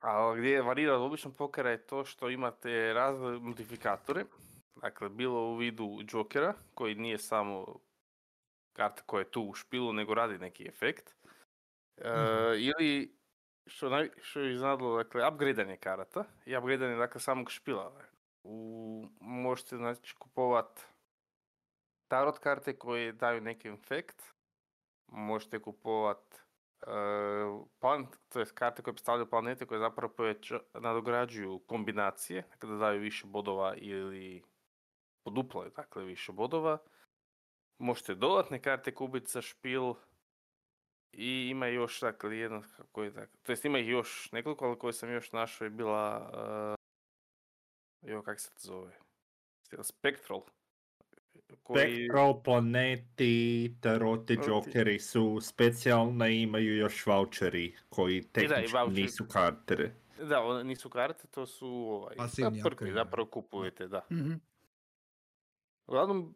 A 0.00 0.34
gdje 0.34 0.62
varira 0.62 0.94
od 0.94 1.02
običnog 1.02 1.36
pokera 1.36 1.70
je 1.70 1.86
to 1.86 2.04
što 2.04 2.30
imate 2.30 2.92
razne 2.92 3.38
modifikatore, 3.38 4.24
dakle 4.80 5.08
bilo 5.08 5.40
u 5.40 5.56
vidu 5.56 5.98
jokera, 6.12 6.54
koji 6.74 6.94
nije 6.94 7.18
samo 7.18 7.80
karta 8.78 9.02
koja 9.06 9.20
je 9.20 9.30
tu 9.30 9.42
u 9.42 9.54
špilu, 9.54 9.92
nego 9.92 10.14
radi 10.14 10.38
neki 10.38 10.68
efekt. 10.68 11.16
E, 11.96 12.10
mm-hmm. 12.10 12.54
Ili, 12.58 13.16
što, 13.66 13.88
naj, 13.88 14.10
što 14.20 14.40
je 14.40 14.54
iznadlo, 14.54 14.96
dakle, 14.96 15.28
upgradeanje 15.28 15.76
karata 15.76 16.24
i 16.46 16.56
upgradeanje, 16.56 16.96
dakle, 16.96 17.20
samog 17.20 17.50
špila. 17.50 17.92
U, 18.44 19.06
možete, 19.20 19.76
znači, 19.76 20.14
kupovat 20.14 20.86
tarot 22.08 22.38
karte 22.38 22.76
koje 22.78 23.12
daju 23.12 23.40
neki 23.40 23.68
efekt. 23.68 24.22
Možete 25.06 25.58
kupovat 25.58 26.44
uh, 26.86 27.66
planet, 27.78 28.08
to 28.28 28.40
je 28.40 28.46
karte 28.54 28.82
koje 28.82 28.94
predstavljaju 28.94 29.30
planete 29.30 29.66
koje 29.66 29.80
zapravo 29.80 30.12
poveća, 30.12 30.60
nadograđuju 30.74 31.58
kombinacije, 31.58 32.42
dakle 32.50 32.70
da 32.70 32.76
daju 32.76 33.00
više 33.00 33.26
bodova 33.26 33.74
ili 33.76 34.42
poduplo 35.24 35.62
je 35.62 35.70
dakle 35.70 36.04
više 36.04 36.32
bodova. 36.32 36.78
Možete 37.78 38.14
dodatne 38.14 38.62
karte 38.62 38.94
kupiti 38.94 39.30
za 39.30 39.42
špil. 39.42 39.94
I 41.12 41.48
ima 41.50 41.66
još 41.66 42.00
dakle 42.00 42.38
jedno 42.38 42.62
kako 42.76 43.02
je 43.02 43.10
dakle, 43.10 43.38
to 43.42 43.52
jest 43.52 43.64
ima 43.64 43.78
ih 43.78 43.88
još 43.88 44.32
nekoliko, 44.32 44.64
ali 44.66 44.78
koje 44.78 44.92
sam 44.92 45.12
još 45.12 45.32
našao 45.32 45.64
je 45.64 45.70
bila 45.70 46.30
uh, 48.02 48.10
jo 48.10 48.22
kak 48.22 48.40
se 48.40 48.50
to 48.50 48.58
zove? 48.58 48.98
Spectral. 49.82 50.42
Koji... 51.62 51.94
Spectral, 51.94 52.42
planeti, 52.42 53.74
taroti, 53.80 54.36
Taroti. 54.36 54.50
jokeri 54.70 54.98
su 54.98 55.38
specijalne 55.42 56.34
i 56.36 56.42
imaju 56.42 56.76
još 56.76 57.06
voucheri 57.06 57.76
koji 57.88 58.22
tehnički 58.22 58.72
voucheri. 58.76 59.02
nisu 59.02 59.24
karte. 59.32 59.94
Da, 60.28 60.40
one 60.40 60.64
nisu 60.64 60.90
karte, 60.90 61.28
to 61.28 61.46
su 61.46 61.68
ovaj, 61.68 62.16
Pasivni 62.16 62.60
upgrade. 62.60 62.92
zapravo 62.92 63.28
kupujete, 63.28 63.88
da. 63.88 64.06
Mhm. 64.12 64.32
Uglavnom, 65.86 66.34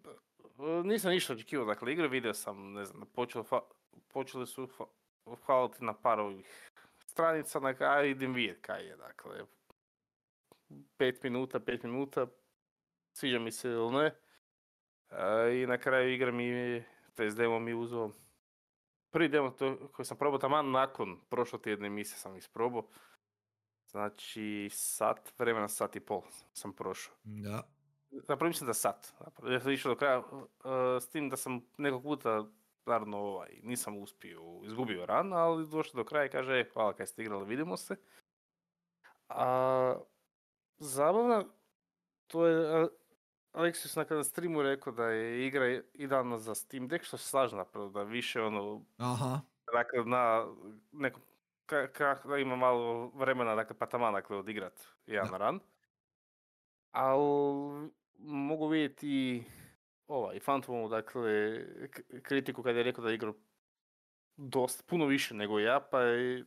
nisam 0.85 1.11
ništa 1.11 1.33
očekivao, 1.33 1.67
dakle, 1.67 1.93
igre 1.93 2.09
vidio 2.09 2.35
sam, 2.35 2.73
ne 2.73 2.85
znam, 2.85 3.07
počelo 3.15 3.45
fa- 3.45 3.69
počeli 4.09 4.47
su 4.47 4.69
faliti 5.47 5.85
na 5.85 5.95
par 5.95 6.21
ovih 6.21 6.71
stranica, 6.99 7.61
na 7.61 7.75
kraju 7.75 8.11
idem 8.11 8.33
vidjet 8.33 8.61
kaj 8.61 8.87
je, 8.87 8.97
dakle, 8.97 9.41
pet 10.97 11.23
minuta, 11.23 11.61
pet 11.61 11.83
minuta, 11.83 12.27
sviđa 13.13 13.39
mi 13.39 13.53
se 13.53 13.69
ili 13.69 13.93
ne, 13.93 14.15
E, 15.13 15.63
i 15.63 15.67
na 15.67 15.79
kraju 15.79 16.13
igra 16.13 16.33
mi, 16.33 16.83
to 17.15 17.31
demo 17.31 17.59
mi 17.59 17.71
je 17.71 17.75
uzeo, 17.75 18.11
prvi 19.11 19.29
demo 19.29 19.51
to, 19.51 19.89
koji 19.93 20.07
sam 20.07 20.17
probao 20.17 20.39
taman 20.39 20.71
nakon 20.71 21.21
prošlotjedne 21.29 21.87
emisije 21.87 22.19
sam 22.19 22.37
isprobao, 22.37 22.89
znači 23.87 24.69
sat 24.73 25.39
vremena, 25.39 25.69
sat 25.69 25.97
i 25.97 26.01
pol 26.01 26.23
sam 26.53 26.73
prošao. 26.73 27.15
Da. 27.25 27.63
Zapravo 28.13 28.49
mislim 28.49 28.67
da 28.67 28.75
sat. 28.75 29.13
Zapravo, 29.19 29.53
ja 29.53 29.61
sam 29.61 29.73
išao 29.73 29.93
do 29.93 29.99
kraja, 29.99 30.19
uh, 30.19 30.45
s 31.01 31.09
tim 31.09 31.29
da 31.29 31.37
sam 31.37 31.61
nekog 31.79 32.03
puta, 32.03 32.45
naravno, 32.87 33.19
ovaj, 33.19 33.61
nisam 33.63 33.97
uspio, 33.99 34.41
izgubio 34.65 35.07
ran, 35.07 35.33
ali 35.33 35.69
došao 35.69 35.95
do 35.95 36.05
kraja 36.05 36.27
i 36.27 36.31
kaže, 36.31 36.53
"E, 36.53 36.71
hvala 36.73 36.93
kaj 36.93 37.07
ste 37.07 37.23
igrali, 37.23 37.45
vidimo 37.47 37.77
se. 37.77 37.97
A, 39.29 39.97
zabavna, 40.79 41.45
to 42.27 42.47
je, 42.47 42.83
uh, 42.85 42.89
Aleksius 43.53 43.97
na 43.97 44.05
kada 44.05 44.25
streamu 44.25 44.63
rekao 44.63 44.93
da 44.93 45.05
je 45.07 45.47
igra 45.47 45.67
idealna 45.95 46.39
za 46.39 46.55
Steam 46.55 46.89
Deck, 46.89 47.05
što 47.05 47.17
se 47.17 47.29
slažem 47.29 47.59
napravo, 47.59 47.89
da 47.89 48.03
više 48.03 48.43
ono, 48.43 48.85
Aha. 48.99 49.41
dakle, 49.75 50.05
na 50.05 50.47
neko, 50.93 51.21
ka, 51.67 51.77
ka- 51.89 52.29
da 52.29 52.39
ima 52.39 52.57
malo 52.57 53.07
vremena, 53.09 53.55
dakle, 53.55 53.79
pa 53.79 53.87
taman, 53.87 54.15
dakle, 54.15 54.37
odigrat 54.37 54.81
jedan 55.07 55.31
Da. 55.31 55.37
ran. 55.39 55.61
Ali 56.91 57.91
mogu 58.23 58.69
vidjeti 58.69 59.09
i 59.09 59.45
ovaj, 60.07 60.41
Phantomu, 60.41 60.89
dakle, 60.89 61.65
kritiku 62.23 62.63
kad 62.63 62.77
je 62.77 62.83
rekao 62.83 63.05
da 63.05 63.11
je 63.11 63.15
igrao 63.15 63.35
dosta, 64.37 64.83
puno 64.87 65.07
više 65.07 65.35
nego 65.35 65.59
ja, 65.59 65.89
pa 65.91 66.01
je, 66.01 66.45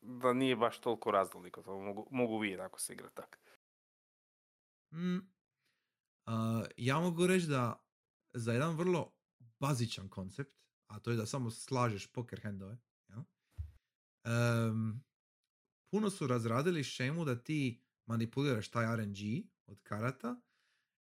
da 0.00 0.32
nije 0.32 0.56
baš 0.56 0.80
toliko 0.80 1.10
raznoliko, 1.10 1.62
to 1.62 1.78
mogu, 1.78 2.08
mogu 2.10 2.38
vidjeti 2.38 2.62
ako 2.62 2.80
se 2.80 2.92
igra 2.92 3.08
tak. 3.08 3.38
Mm. 4.92 5.18
A, 6.26 6.64
ja 6.76 6.98
mogu 6.98 7.26
reći 7.26 7.46
da 7.46 7.84
za 8.32 8.52
jedan 8.52 8.76
vrlo 8.76 9.12
bazičan 9.60 10.08
koncept, 10.08 10.60
a 10.86 10.98
to 10.98 11.10
je 11.10 11.16
da 11.16 11.26
samo 11.26 11.50
slažeš 11.50 12.12
poker 12.12 12.40
handove, 12.42 12.78
jel? 13.08 13.22
Em, 14.24 15.04
puno 15.90 16.10
su 16.10 16.26
razradili 16.26 16.84
šemu 16.84 17.24
da 17.24 17.42
ti 17.42 17.82
manipuliraš 18.06 18.70
taj 18.70 18.96
RNG 18.96 19.18
od 19.66 19.80
karata. 19.80 20.40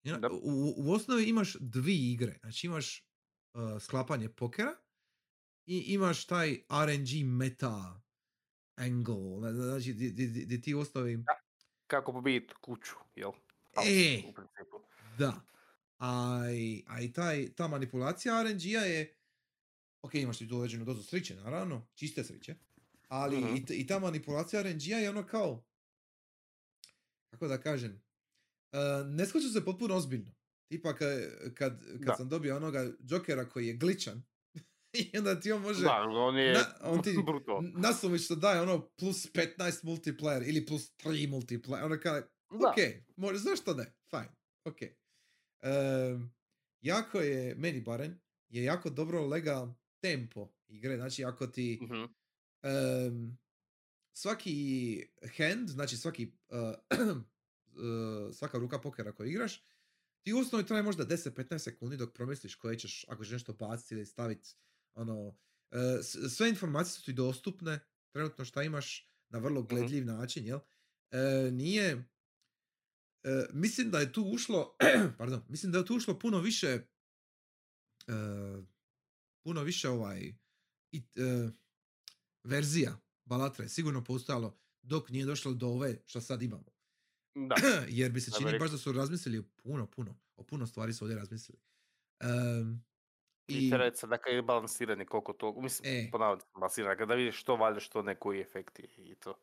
Da. 0.04 0.30
u, 0.32 0.74
u 0.76 0.92
osnovi 0.92 1.24
imaš 1.24 1.56
dvije 1.60 2.12
igre. 2.12 2.38
Znači 2.40 2.66
imaš 2.66 3.08
uh, 3.54 3.82
sklapanje 3.82 4.28
pokera 4.28 4.76
i 5.66 5.78
imaš 5.78 6.24
taj 6.26 6.58
RNG 6.86 7.24
meta 7.26 8.02
angle. 8.76 9.52
Znači 9.52 9.92
di, 9.92 10.10
di- 10.10 10.26
di- 10.26 10.44
di 10.46 10.60
ti 10.60 10.74
osnovi... 10.74 11.24
Kako 11.86 12.12
pobijeti 12.12 12.54
kuću, 12.60 12.94
jel? 13.14 13.30
E! 13.86 14.22
U 14.28 14.32
principu. 14.34 14.80
Da. 15.18 15.40
A, 15.98 16.40
i- 16.52 16.84
a 16.86 17.00
i 17.00 17.12
taj, 17.12 17.54
ta 17.54 17.68
manipulacija 17.68 18.42
RNG-a 18.42 18.80
je, 18.80 19.14
ok, 20.02 20.14
imaš 20.14 20.38
ti 20.38 20.48
tu 20.48 20.56
određenu 20.56 20.84
dozu 20.84 21.02
sreće, 21.02 21.34
naravno, 21.34 21.86
čiste 21.94 22.24
sreće, 22.24 22.54
ali 23.08 23.36
Mhm. 23.38 23.54
i, 23.54 23.64
i 23.70 23.86
ta 23.86 23.98
manipulacija 23.98 24.62
RNG-a 24.62 24.98
je 24.98 25.10
ono 25.10 25.26
kao, 25.26 25.64
kako 27.30 27.48
da 27.48 27.60
kažem, 27.60 28.02
uh, 28.74 28.80
ne 29.08 29.26
shvaća 29.26 29.48
se 29.48 29.64
potpuno 29.64 29.94
ozbiljno. 29.94 30.32
Tipa 30.68 30.94
ka, 30.94 31.04
kad, 31.46 31.80
kad 31.84 32.00
Da. 32.00 32.14
sam 32.14 32.28
dobio 32.28 32.56
onoga 32.56 32.92
Jokera 33.00 33.48
koji 33.48 33.66
je 33.66 33.74
gličan, 33.74 34.22
i 34.94 35.18
onda 35.18 35.40
ti 35.40 35.52
on 35.52 35.62
može, 35.62 35.82
Da, 35.82 36.00
on 36.02 36.38
je 36.38 36.52
na- 36.52 36.74
on 36.82 37.02
ti- 37.02 37.14
brutal. 37.26 37.60
nasumično 37.62 38.36
daje 38.36 38.60
ono 38.60 38.88
plus 38.90 39.26
15 39.26 39.56
multiplayer 39.82 40.48
ili 40.48 40.66
plus 40.66 40.92
3 40.94 41.06
multiplayer, 41.30 41.84
ono 41.84 41.98
kao, 41.98 42.20
Da. 42.50 42.68
Ok, 42.68 42.76
može, 43.16 43.38
zašto 43.38 43.74
ne? 43.74 43.92
Fajn, 44.10 44.28
ok. 44.64 44.82
Ehm, 45.62 46.22
jako 46.80 47.20
je, 47.20 47.54
meni 47.54 47.80
barem, 47.80 48.20
je 48.48 48.64
jako 48.64 48.90
dobro 48.90 49.26
lega 49.26 49.74
tempo 50.00 50.48
igre. 50.68 50.96
Znači, 50.96 51.24
ako 51.24 51.46
ti 51.46 51.78
Mhm. 51.82 52.04
ehm, 52.62 53.26
svaki 54.16 55.06
hand, 55.36 55.68
znači 55.68 55.96
svaki, 55.96 56.32
eh, 56.50 56.74
svaka 58.32 58.58
ruka 58.58 58.78
pokera 58.80 59.12
koju 59.12 59.28
igraš, 59.28 59.62
ti 60.22 60.32
u 60.32 60.38
osnovi 60.38 60.66
traje 60.66 60.82
možda 60.82 61.06
10-15 61.06 61.58
sekundi 61.58 61.96
dok 61.96 62.14
promisliš 62.14 62.54
koje 62.54 62.78
ćeš, 62.78 63.04
ako 63.08 63.24
ćeš 63.24 63.32
nešto 63.32 63.52
baciti 63.52 63.94
ili 63.94 64.06
staviti, 64.06 64.54
ono, 64.94 65.36
s- 66.02 66.36
sve 66.36 66.48
informacije 66.48 66.92
su 66.92 67.04
ti 67.04 67.12
dostupne, 67.12 67.80
trenutno 68.10 68.44
šta 68.44 68.62
imaš 68.62 69.10
na 69.28 69.38
vrlo 69.38 69.60
Mhm. 69.60 69.68
gledljiv 69.68 70.06
način, 70.06 70.46
jel? 70.46 70.58
E, 71.10 71.18
nije, 71.52 72.04
e, 73.22 73.46
mislim 73.52 73.90
da 73.90 73.98
je 74.00 74.12
tu 74.12 74.22
ušlo, 74.24 74.76
pardon, 75.18 75.42
mislim 75.48 75.72
da 75.72 75.78
je 75.78 75.86
tu 75.86 75.96
ušlo 75.96 76.18
puno 76.18 76.38
više, 76.40 76.66
e, 78.06 78.12
puno 79.42 79.62
više 79.62 79.88
ovaj, 79.88 80.34
i, 80.92 80.98
e, 81.16 81.48
verzija 82.44 83.00
Balatra 83.24 83.64
je 83.64 83.68
sigurno 83.68 84.04
postojalo 84.04 84.58
dok 84.82 85.10
nije 85.10 85.24
došlo 85.24 85.52
do 85.54 85.68
ove 85.68 86.02
što 86.06 86.20
sad 86.20 86.42
imamo. 86.42 86.73
Da. 87.34 87.54
Jer 87.88 88.12
bi 88.12 88.20
se 88.20 88.30
Da 88.30 88.36
čini 88.38 88.58
baš 88.58 88.70
da 88.70 88.78
su 88.78 88.92
razmislili 88.92 89.38
o 89.38 89.42
puno, 89.62 89.86
puno, 89.86 90.14
o 90.36 90.42
puno 90.42 90.66
stvari 90.66 90.92
su 90.92 91.04
ovdje 91.04 91.18
razmislili. 91.18 91.60
Em, 92.20 92.84
I 93.48 93.70
se, 93.94 94.06
dakle, 94.06 94.32
je 94.32 94.42
balansiranje 94.42 95.04
koliko 95.04 95.32
to, 95.32 95.60
mislim, 95.60 95.92
E. 95.92 96.08
ponavljam, 96.12 96.40
balansiranje, 96.54 96.92
dakle, 96.94 97.06
da 97.06 97.14
vidiš 97.14 97.40
što 97.40 97.56
valja, 97.56 97.80
što 97.80 98.02
ne, 98.02 98.14
koji 98.14 98.40
efekti 98.40 98.82
i 98.96 99.14
to. 99.14 99.34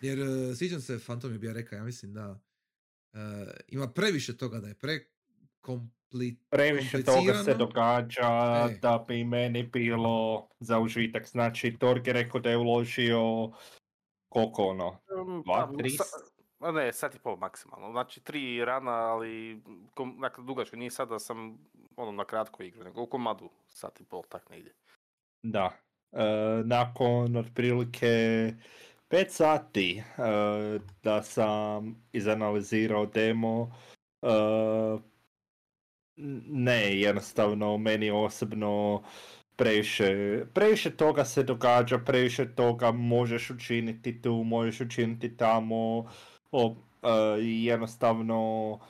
Jer 0.00 0.18
uh, 0.20 0.56
sjećam 0.56 0.80
se, 0.80 0.98
Fantom 0.98 1.32
je 1.32 1.38
bio 1.38 1.52
rekao, 1.52 1.76
ja 1.76 1.84
mislim 1.84 2.14
da 2.14 2.40
e, 3.12 3.18
ima 3.68 3.88
previše 3.88 4.36
toga 4.36 4.58
da 4.58 4.68
je 4.68 4.74
pre 4.74 5.04
kompli... 5.60 6.36
Previše 6.50 7.04
toga 7.04 7.34
se 7.44 7.54
događa 7.54 8.68
E. 8.70 8.78
da 8.82 9.04
bi 9.08 9.24
meni 9.24 9.62
bilo 9.62 10.48
za 10.60 10.78
užitak. 10.78 11.28
Znači, 11.28 11.76
Torg 11.78 12.06
je 12.06 12.12
rekao 12.12 12.40
da 12.40 12.50
je 12.50 12.56
uložio 12.56 13.50
koliko 14.28 14.64
ono? 14.64 14.88
Um, 14.88 15.42
Dva, 15.44 15.70
pa, 15.70 15.76
tri 15.78 15.90
ne, 16.60 16.92
sat 16.92 17.14
i 17.14 17.18
pol 17.18 17.36
maksimalno. 17.36 17.90
Znači, 17.90 18.20
tri 18.20 18.64
rana, 18.64 18.90
ali, 18.90 19.62
kom, 19.94 20.16
dakle, 20.20 20.44
dugačko, 20.44 20.76
nije 20.76 20.90
sad 20.90 21.08
da 21.08 21.18
sam, 21.18 21.58
ono, 21.96 22.12
na 22.12 22.24
kratko 22.24 22.62
igru, 22.62 22.84
nego 22.84 23.02
u 23.02 23.06
komadu 23.06 23.50
sat 23.68 24.00
i 24.00 24.04
pol, 24.04 24.22
tak 24.28 24.50
negdje. 24.50 24.72
Da. 25.42 25.70
E, 26.12 26.24
nakon 26.64 27.36
otprilike 27.36 28.06
5 29.10 29.28
sati 29.28 29.98
e, 29.98 30.02
da 31.02 31.22
sam 31.22 32.04
izanalizirao 32.12 33.06
demo, 33.06 33.74
e, 34.22 34.28
ne, 36.46 37.00
jednostavno 37.00 37.78
meni 37.78 38.10
osobno 38.10 39.02
previše, 39.56 40.40
previše 40.54 40.96
toga 40.96 41.24
se 41.24 41.42
događa, 41.42 41.98
previše 41.98 42.54
toga 42.54 42.92
možeš 42.92 43.50
učiniti 43.50 44.22
tu, 44.22 44.32
možeš 44.44 44.80
učiniti 44.80 45.36
tamo, 45.36 46.10
o, 46.52 46.76
e, 47.02 47.08
jednostavno 47.42 48.80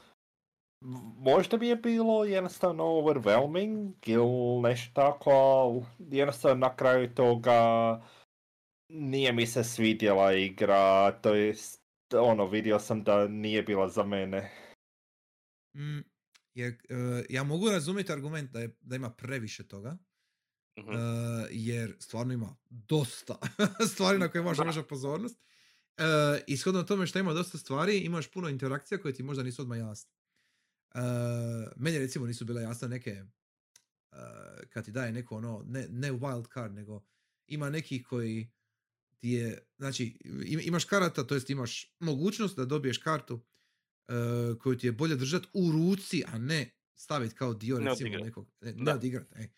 možda 1.17 1.57
mi 1.57 1.69
je 1.69 1.77
bilo 1.77 2.25
jednostavno 2.25 2.85
overwhelming 2.85 3.95
ili 4.07 4.61
nešto 4.63 4.93
tako, 4.95 5.31
ali 5.31 5.85
jednostavno 6.17 6.67
na 6.67 6.77
kraju 6.77 7.15
toga 7.15 7.61
nije 8.89 9.33
mi 9.33 9.47
se 9.47 9.65
svidjela 9.65 10.33
igra, 10.33 11.13
to 11.13 11.35
jest 11.35 11.81
ono, 12.15 12.47
vidio 12.47 12.79
sam 12.79 13.05
da 13.05 13.29
nije 13.29 13.63
bila 13.63 13.89
za 13.89 14.05
mene. 14.05 14.51
Mm, 15.77 16.01
jer, 16.55 16.73
e, 16.73 17.25
ja 17.29 17.45
mogu 17.45 17.71
razumjeti 17.71 18.13
argument 18.13 18.51
da, 18.51 18.61
je, 18.61 18.77
da 18.81 18.97
ima 18.97 19.11
previše 19.11 19.69
toga, 19.69 19.99
Mhm. 20.79 20.93
e, 20.93 20.97
jer 21.51 21.97
stvarno 21.99 22.33
ima 22.33 22.57
dosta 22.71 23.39
stvari 23.93 24.19
na 24.19 24.29
koje 24.29 24.43
možeš 24.43 24.77
pozornost. 24.89 25.41
E, 25.99 26.05
ishodno 26.47 26.83
tome 26.83 27.07
što 27.07 27.19
ima 27.19 27.33
dosta 27.33 27.59
stvari, 27.59 27.99
imaš 27.99 28.31
puno 28.31 28.49
interakcija 28.49 28.99
koje 28.99 29.15
ti 29.15 29.23
možda 29.23 29.43
nisu 29.43 29.63
odmah 29.63 29.79
jasne. 29.79 30.11
meni 31.77 31.99
recimo 31.99 32.27
nisu 32.27 32.45
bile 32.45 32.63
jasne 32.63 32.89
neke, 32.89 33.25
uh, 34.13 34.19
kad 34.71 34.85
ti 34.85 34.93
daje 34.93 35.13
neko 35.13 35.37
ono, 35.37 35.65
ne, 35.67 35.89
ne 35.91 36.13
wild 36.13 36.55
card, 36.55 36.75
nego 36.75 37.05
ima 37.47 37.71
neki 37.71 38.03
koji 38.03 38.53
ti 39.19 39.31
je, 39.31 39.67
znači 39.79 40.19
im- 40.47 40.61
imaš 40.65 40.85
karata, 40.85 41.27
to 41.27 41.35
jest 41.35 41.51
imaš 41.51 41.97
mogućnost 42.01 42.57
da 42.57 42.65
dobiješ 42.65 42.99
kartu 42.99 43.35
uh, 43.35 44.59
koju 44.59 44.79
ti 44.79 44.87
je 44.87 44.93
bolje 44.93 45.17
držati 45.17 45.49
u 45.55 45.73
ruci, 45.73 46.25
a 46.27 46.39
ne 46.39 46.71
staviti 46.97 47.35
kao 47.35 47.55
dio 47.55 47.79
Ne 47.79 47.91
recimo 47.91 47.93
odigrat. 47.93 48.23
nekog, 48.25 48.53
ne, 48.61 48.75
ne 48.75 48.95
odigrat, 48.95 49.33
e. 49.33 49.49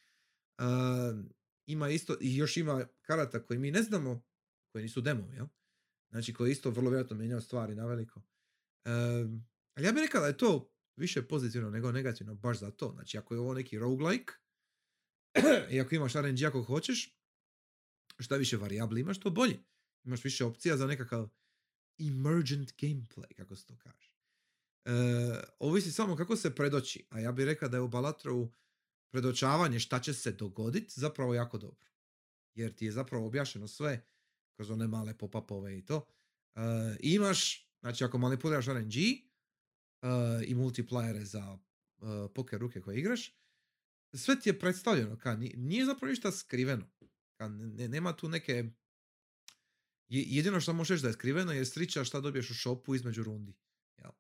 Uh, 0.58 1.26
ima 1.66 1.88
isto, 1.88 2.16
i 2.20 2.36
još 2.36 2.56
ima 2.56 2.86
karata 3.02 3.42
koji 3.44 3.58
mi 3.58 3.70
ne 3.70 3.82
znamo, 3.82 4.24
koji 4.72 4.82
nisu 4.82 5.00
demovi, 5.00 5.36
jel? 5.36 5.46
Znači 6.12 6.34
koji 6.34 6.52
isto 6.52 6.70
vrlo 6.70 6.90
vjerojatno 6.90 7.16
mijenjaju 7.16 7.40
stvari 7.40 7.74
na 7.74 7.86
veliko. 7.86 8.20
Um, 8.20 9.46
ali 9.74 9.86
ja 9.86 9.92
bih 9.92 10.02
rekao 10.02 10.20
da 10.20 10.26
je 10.26 10.36
to 10.36 10.72
više 10.96 11.22
pozitivno 11.28 11.70
nego 11.70 11.92
negativno, 11.92 12.34
baš 12.34 12.58
za 12.58 12.70
to. 12.70 12.92
Znači 12.94 13.18
ako 13.18 13.34
je 13.34 13.40
ovo 13.40 13.54
neki 13.54 13.78
roguelike, 13.78 14.32
i 15.72 15.80
ako 15.80 15.94
imaš 15.94 16.14
RNG 16.14 16.42
ako 16.44 16.62
hoćeš, 16.62 17.18
šta 18.18 18.36
više 18.36 18.56
varijabli 18.56 19.00
imaš, 19.00 19.20
to 19.20 19.30
bolje. 19.30 19.58
Imaš 20.04 20.24
više 20.24 20.44
opcija 20.44 20.76
za 20.76 20.86
nekakav 20.86 21.28
emergent 21.98 22.72
gameplay, 22.80 23.34
kako 23.36 23.56
se 23.56 23.66
to 23.66 23.76
kaže. 23.78 24.12
E, 24.84 24.90
ovisi 25.58 25.92
samo 25.92 26.16
kako 26.16 26.36
se 26.36 26.54
predoći, 26.54 27.06
a 27.10 27.20
ja 27.20 27.32
bih 27.32 27.44
rekao 27.44 27.68
da 27.68 27.76
je 27.76 27.80
u 27.80 27.88
Balatrovu 27.88 28.52
predočavanje 29.10 29.80
šta 29.80 30.00
će 30.00 30.14
se 30.14 30.32
dogoditi 30.32 31.00
zapravo 31.00 31.34
jako 31.34 31.58
dobro. 31.58 31.90
Jer 32.54 32.74
ti 32.74 32.84
je 32.84 32.92
zapravo 32.92 33.26
objašnjeno 33.26 33.68
sve 33.68 34.06
kroz 34.62 34.70
one 34.70 34.88
male 34.88 35.14
pop-upove 35.14 35.78
i 35.78 35.84
to. 35.84 36.06
E, 36.54 36.60
imaš, 37.00 37.68
znači 37.80 38.04
ako 38.04 38.18
manipuliraš 38.18 38.66
RNG 38.66 38.96
e, 38.96 39.18
i 40.46 40.54
multiplayere 40.54 41.22
za 41.22 41.58
e, 41.98 42.04
poker 42.34 42.60
ruke 42.60 42.80
koje 42.80 42.98
igraš, 42.98 43.36
sve 44.14 44.40
ti 44.40 44.48
je 44.48 44.58
predstavljeno, 44.58 45.18
ka, 45.18 45.36
ni- 45.36 45.54
nije 45.56 45.84
zapravo 45.84 46.10
ništa 46.10 46.32
skriveno. 46.32 46.86
Ka, 47.36 47.48
ne- 47.48 47.88
nema 47.88 48.16
tu 48.16 48.28
neke... 48.28 48.52
je- 50.08 50.24
Jedino 50.28 50.60
što 50.60 50.72
možeš 50.72 51.00
da 51.00 51.08
je 51.08 51.12
skriveno 51.12 51.52
je 51.52 51.64
striča 51.64 52.04
šta 52.04 52.20
dobiješ 52.20 52.50
u 52.50 52.54
shopu 52.54 52.94
između 52.94 53.22
rundi. 53.22 53.54
Jel? 53.98 54.10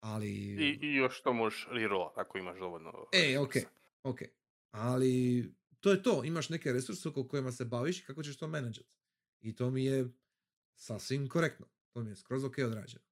Ali... 0.00 0.28
I, 0.30 0.78
I 0.82 0.94
još 0.94 1.22
to 1.22 1.32
možeš 1.32 1.68
rerollat 1.70 2.18
ako 2.18 2.38
imaš 2.38 2.58
dovoljno 2.58 2.92
E, 3.12 3.38
ok, 3.38 3.52
ok. 4.02 4.18
Ali 4.70 5.44
to 5.80 5.90
je 5.90 6.02
to, 6.02 6.24
imaš 6.24 6.48
neke 6.48 6.72
resurse 6.72 7.08
oko 7.08 7.28
kojima 7.28 7.52
se 7.52 7.64
baviš 7.64 8.00
i 8.00 8.04
kako 8.04 8.22
ćeš 8.22 8.36
to 8.36 8.48
menadžati. 8.48 8.88
I 9.46 9.56
to 9.56 9.70
mi 9.70 9.84
je 9.84 10.08
sasvim 10.76 11.28
korektno. 11.28 11.66
To 11.90 12.02
mi 12.02 12.10
je 12.10 12.16
skroz 12.16 12.44
ok 12.44 12.58
odrađeno. 12.58 13.04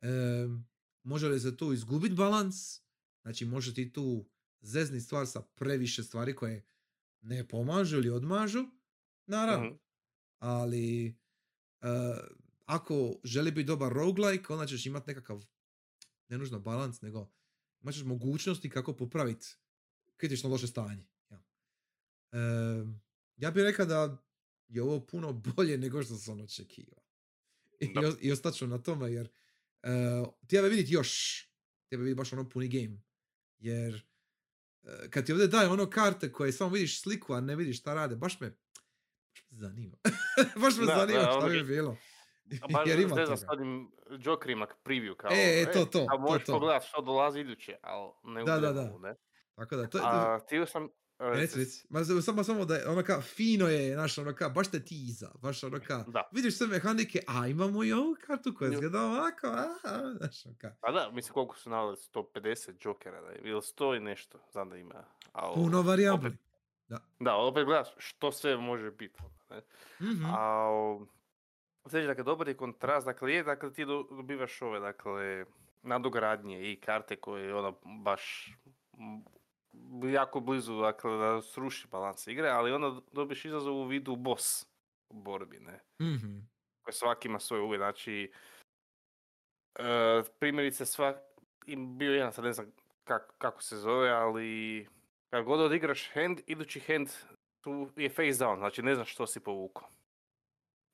Em, 0.00 0.68
može 1.02 1.28
li 1.28 1.40
se 1.40 1.56
tu 1.56 1.72
izgubiti 1.72 2.14
balans? 2.14 2.80
Znači 3.22 3.44
može 3.44 3.74
ti 3.74 3.92
tu 3.92 4.26
zezni 4.60 5.00
stvar 5.00 5.26
sa 5.26 5.42
previše 5.42 6.02
stvari 6.02 6.36
koje 6.36 6.66
ne 7.20 7.48
pomažu 7.48 7.96
ili 7.96 8.10
odmažu? 8.10 8.64
Naravno. 9.26 9.66
Mhm. 9.66 9.76
Ali 10.38 11.06
e, 11.08 11.14
ako 12.66 13.14
želi 13.24 13.50
biti 13.50 13.66
dobar 13.66 13.92
roguelike, 13.92 14.52
onda 14.52 14.66
ćeš 14.66 14.86
imati 14.86 15.10
nekakav, 15.10 15.44
ne 16.28 16.38
nužno 16.38 16.60
balans, 16.60 17.00
nego 17.00 17.30
imat 17.80 17.94
ćeš 17.94 18.04
mogućnosti 18.04 18.70
kako 18.70 18.96
popraviti 18.96 19.46
kritično 20.16 20.50
loše 20.50 20.66
stanje. 20.66 21.06
Ja, 21.30 21.42
Em, 22.32 23.00
ja 23.36 23.50
bih 23.50 23.62
rekao 23.62 23.86
da 23.86 24.24
je 24.72 24.82
ovo 24.82 25.00
puno 25.02 25.32
bolje 25.46 25.78
nego 25.78 26.02
što 26.02 26.14
sam 26.14 26.40
očekivao. 26.40 27.02
I, 27.80 27.88
i 28.20 28.32
ostat 28.32 28.54
ću 28.54 28.66
na 28.66 28.78
tome 28.78 29.12
jer 29.12 29.28
uh, 29.82 29.90
treba 30.46 30.68
vidjeti 30.68 30.92
još, 30.92 31.42
treba 31.88 32.02
vidjeti 32.02 32.18
baš 32.18 32.32
ono 32.32 32.48
puni 32.48 32.68
game. 32.70 33.02
Jer 33.58 34.06
e, 34.84 35.10
kad 35.10 35.26
ti 35.26 35.32
ovdje 35.32 35.46
daje 35.46 35.68
ono 35.68 35.90
karte 35.90 36.32
koje 36.32 36.52
samo 36.52 36.70
vidiš 36.70 37.00
sliku, 37.00 37.32
a 37.34 37.40
ne 37.40 37.56
vidiš 37.56 37.80
šta 37.80 37.94
rade, 37.94 38.16
baš 38.16 38.40
me, 38.40 38.48
baš 38.48 39.42
me 39.42 39.58
zanima. 39.58 39.96
baš 40.62 40.76
me 40.76 40.86
Da, 40.86 40.94
zanima 40.96 41.18
da, 41.18 41.24
šta 41.24 41.38
ono 41.38 41.48
bi 41.48 41.56
je- 41.56 41.64
bilo. 41.64 41.96
A 42.62 42.68
baš 42.68 42.86
Jer 42.88 43.00
ima 43.00 43.16
toga. 43.16 43.36
stadim 43.36 43.92
Joker 44.20 44.50
ima 44.50 44.66
preview 44.84 45.16
kao, 45.16 45.30
E, 45.32 45.62
e, 45.62 45.72
to, 45.72 45.84
to, 45.84 46.06
a 46.10 46.16
to, 46.16 46.18
možeš 46.20 46.46
to. 46.46 46.52
pogledat 46.52 46.82
što 46.84 47.02
dolazi 47.02 47.40
iduće, 47.40 47.76
ali 47.82 48.10
ne 48.24 48.44
Da, 48.44 48.58
da, 48.58 48.72
da. 48.72 48.98
ne? 48.98 49.14
Tako 49.54 49.76
da, 49.76 49.86
to 49.86 49.98
A 50.02 50.38
htio 50.44 50.66
sam... 50.66 50.88
Reci, 51.22 51.58
reci. 51.58 51.86
Ma, 51.90 52.00
samo, 52.04 52.42
samo 52.42 52.64
da 52.64 52.74
je 52.74 52.88
ono 52.88 53.02
ka, 53.02 53.20
fino 53.20 53.68
je, 53.68 53.94
znaš, 53.94 54.18
ono 54.18 54.34
ka, 54.34 54.48
baš 54.48 54.70
te 54.70 54.80
tiza, 54.80 55.30
baš 55.34 55.64
ono 55.64 55.80
ka, 55.80 56.04
Da. 56.08 56.28
vidiš 56.32 56.58
sve 56.58 56.66
mehanike, 56.66 57.20
a 57.28 57.46
imamo 57.46 57.84
i 57.84 57.92
ovu 57.92 58.16
kartu 58.20 58.54
koja 58.54 58.70
izgleda 58.70 59.02
ovako, 59.02 59.46
aha, 59.46 59.98
znaš, 60.12 60.46
ono 60.46 60.54
ka, 60.56 60.74
Pa 60.80 60.92
da, 60.92 61.10
mislim 61.10 61.34
koliko 61.34 61.56
su 61.56 61.70
naveli, 61.70 61.96
150 62.06 62.46
Jokera, 62.80 63.20
da 63.20 63.28
je, 63.28 63.40
ili 63.40 63.60
100 63.62 63.96
i 63.96 64.00
nešto, 64.00 64.38
znam 64.48 64.70
da 64.70 64.76
ima. 64.76 65.04
al 65.32 65.54
puno 65.54 65.82
varijabli. 65.82 66.30
opet- 66.30 66.38
Da, 67.20 67.34
opet 67.36 67.64
gledaš 67.64 67.88
što 67.98 68.32
sve 68.32 68.56
može 68.56 68.90
biti. 68.90 69.18
Ne? 69.50 69.60
Mhm. 70.02 70.24
A 70.26 70.68
Znači, 71.84 72.06
dakle, 72.06 72.24
dobar 72.24 72.48
je 72.48 72.54
kontrast, 72.54 73.06
dakle, 73.06 73.32
je, 73.32 73.42
dakle, 73.44 73.72
ti 73.72 73.84
do- 73.84 74.06
dobivaš 74.10 74.62
ove, 74.62 74.80
dakle, 74.80 75.44
nadogradnje 75.82 76.72
i 76.72 76.76
karte 76.76 77.16
koje, 77.16 77.54
ono, 77.54 77.72
baš 77.96 78.52
jako 80.12 80.40
blizu, 80.40 80.80
dakle, 80.80 81.16
da 81.18 81.42
sruši 81.42 81.88
balans 81.88 82.26
igre, 82.26 82.48
ali 82.48 82.72
onda 82.72 83.00
dobiješ 83.12 83.44
izazov 83.44 83.74
u 83.76 83.84
vidu 83.84 84.16
boss 84.16 84.66
u 85.08 85.14
borbi, 85.14 85.60
ne? 85.60 85.80
Mhm. 86.02 86.38
Koji 86.84 86.94
svaki 86.94 87.28
ima 87.28 87.40
svoj 87.40 87.60
uvjet, 87.60 87.78
znači, 87.80 88.32
e, 89.78 89.84
primjerice, 90.38 90.86
svak, 90.86 91.16
im 91.66 91.98
bio 91.98 92.12
jedan, 92.12 92.32
sad 92.32 92.44
ne 92.44 92.52
znam 92.52 92.72
kak- 93.04 93.32
kako 93.38 93.62
se 93.62 93.76
zove, 93.76 94.10
ali 94.10 94.86
kad 95.30 95.44
god 95.44 95.60
odigraš 95.60 96.10
hand, 96.12 96.40
idući 96.46 96.80
hand 96.80 97.08
tu 97.60 97.88
je 97.96 98.08
face 98.08 98.44
down, 98.44 98.58
znači 98.58 98.82
ne 98.82 98.94
znaš 98.94 99.12
što 99.12 99.26
si 99.26 99.40
povukao. 99.40 99.88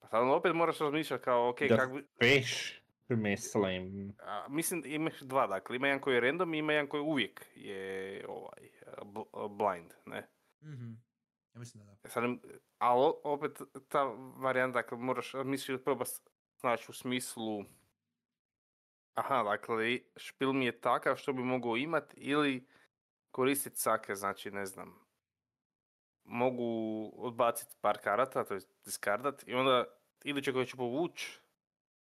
Pa 0.01 0.09
sad 0.09 0.29
opet 0.29 0.55
moraš 0.55 0.79
razmišljati 0.79 1.25
kao, 1.25 1.49
ok, 1.49 1.61
Da. 1.61 1.77
kak 1.77 1.93
bi, 1.93 2.07
Peš, 2.19 2.78
mislim. 3.17 4.15
a, 4.19 4.47
mislim 4.49 4.83
imaš 4.87 5.21
dva, 5.21 5.47
dakle, 5.47 5.77
ima 5.77 5.87
jedan 5.87 6.01
koji 6.01 6.15
je 6.15 6.21
random 6.21 6.55
i 6.55 6.59
ima 6.59 6.73
jedan 6.73 6.89
koji 6.89 7.01
uvijek 7.01 7.47
je 7.55 8.25
ovaj, 8.29 8.71
bl- 9.03 9.49
blind, 9.49 9.93
ne? 10.07 10.29
Mhm. 10.63 10.93
Ja 11.55 11.59
mislim 11.59 11.85
da 11.85 11.91
da. 11.91 11.97
E 12.05 12.09
Sad, 12.09 12.25
ali 12.79 13.13
opet 13.25 13.61
ta 13.89 14.03
varijanta, 14.37 14.83
dakle, 14.83 14.99
moraš 14.99 15.33
misliti 15.45 15.85
proba 15.85 16.05
znači 16.61 16.87
u 16.89 16.93
smislu 16.93 17.65
aha, 19.19 19.43
dakle, 19.43 19.99
špil 20.17 20.53
mi 20.53 20.65
je 20.65 20.81
takav 20.81 21.17
što 21.17 21.33
bi 21.33 21.43
mogao 21.43 21.77
imat 21.77 22.15
ili 22.17 22.67
koristiti 23.31 23.77
sake, 23.77 24.15
znači, 24.15 24.51
ne 24.51 24.67
znam, 24.67 25.09
mogu 26.25 27.11
odbaciti 27.17 27.77
par 27.81 27.99
karata, 27.99 28.45
to 28.45 28.55
je 28.55 28.61
diskardat, 28.85 29.45
i 29.47 29.55
onda 29.55 29.85
iduće 30.25 30.53
koje 30.53 30.67
ću 30.67 30.77
povuć 30.77 31.39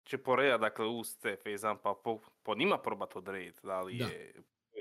će 0.04 0.18
poreja, 0.18 0.58
dakle, 0.58 0.88
uz 0.88 1.18
te 1.18 1.36
face 1.44 1.68
pa 1.84 1.94
po, 2.04 2.20
po 2.44 2.56
njima 2.56 2.78
probat 2.78 3.16
odrediti, 3.16 3.60
da 3.64 3.82
li 3.82 3.98
Da. 3.98 4.06
je, 4.06 4.34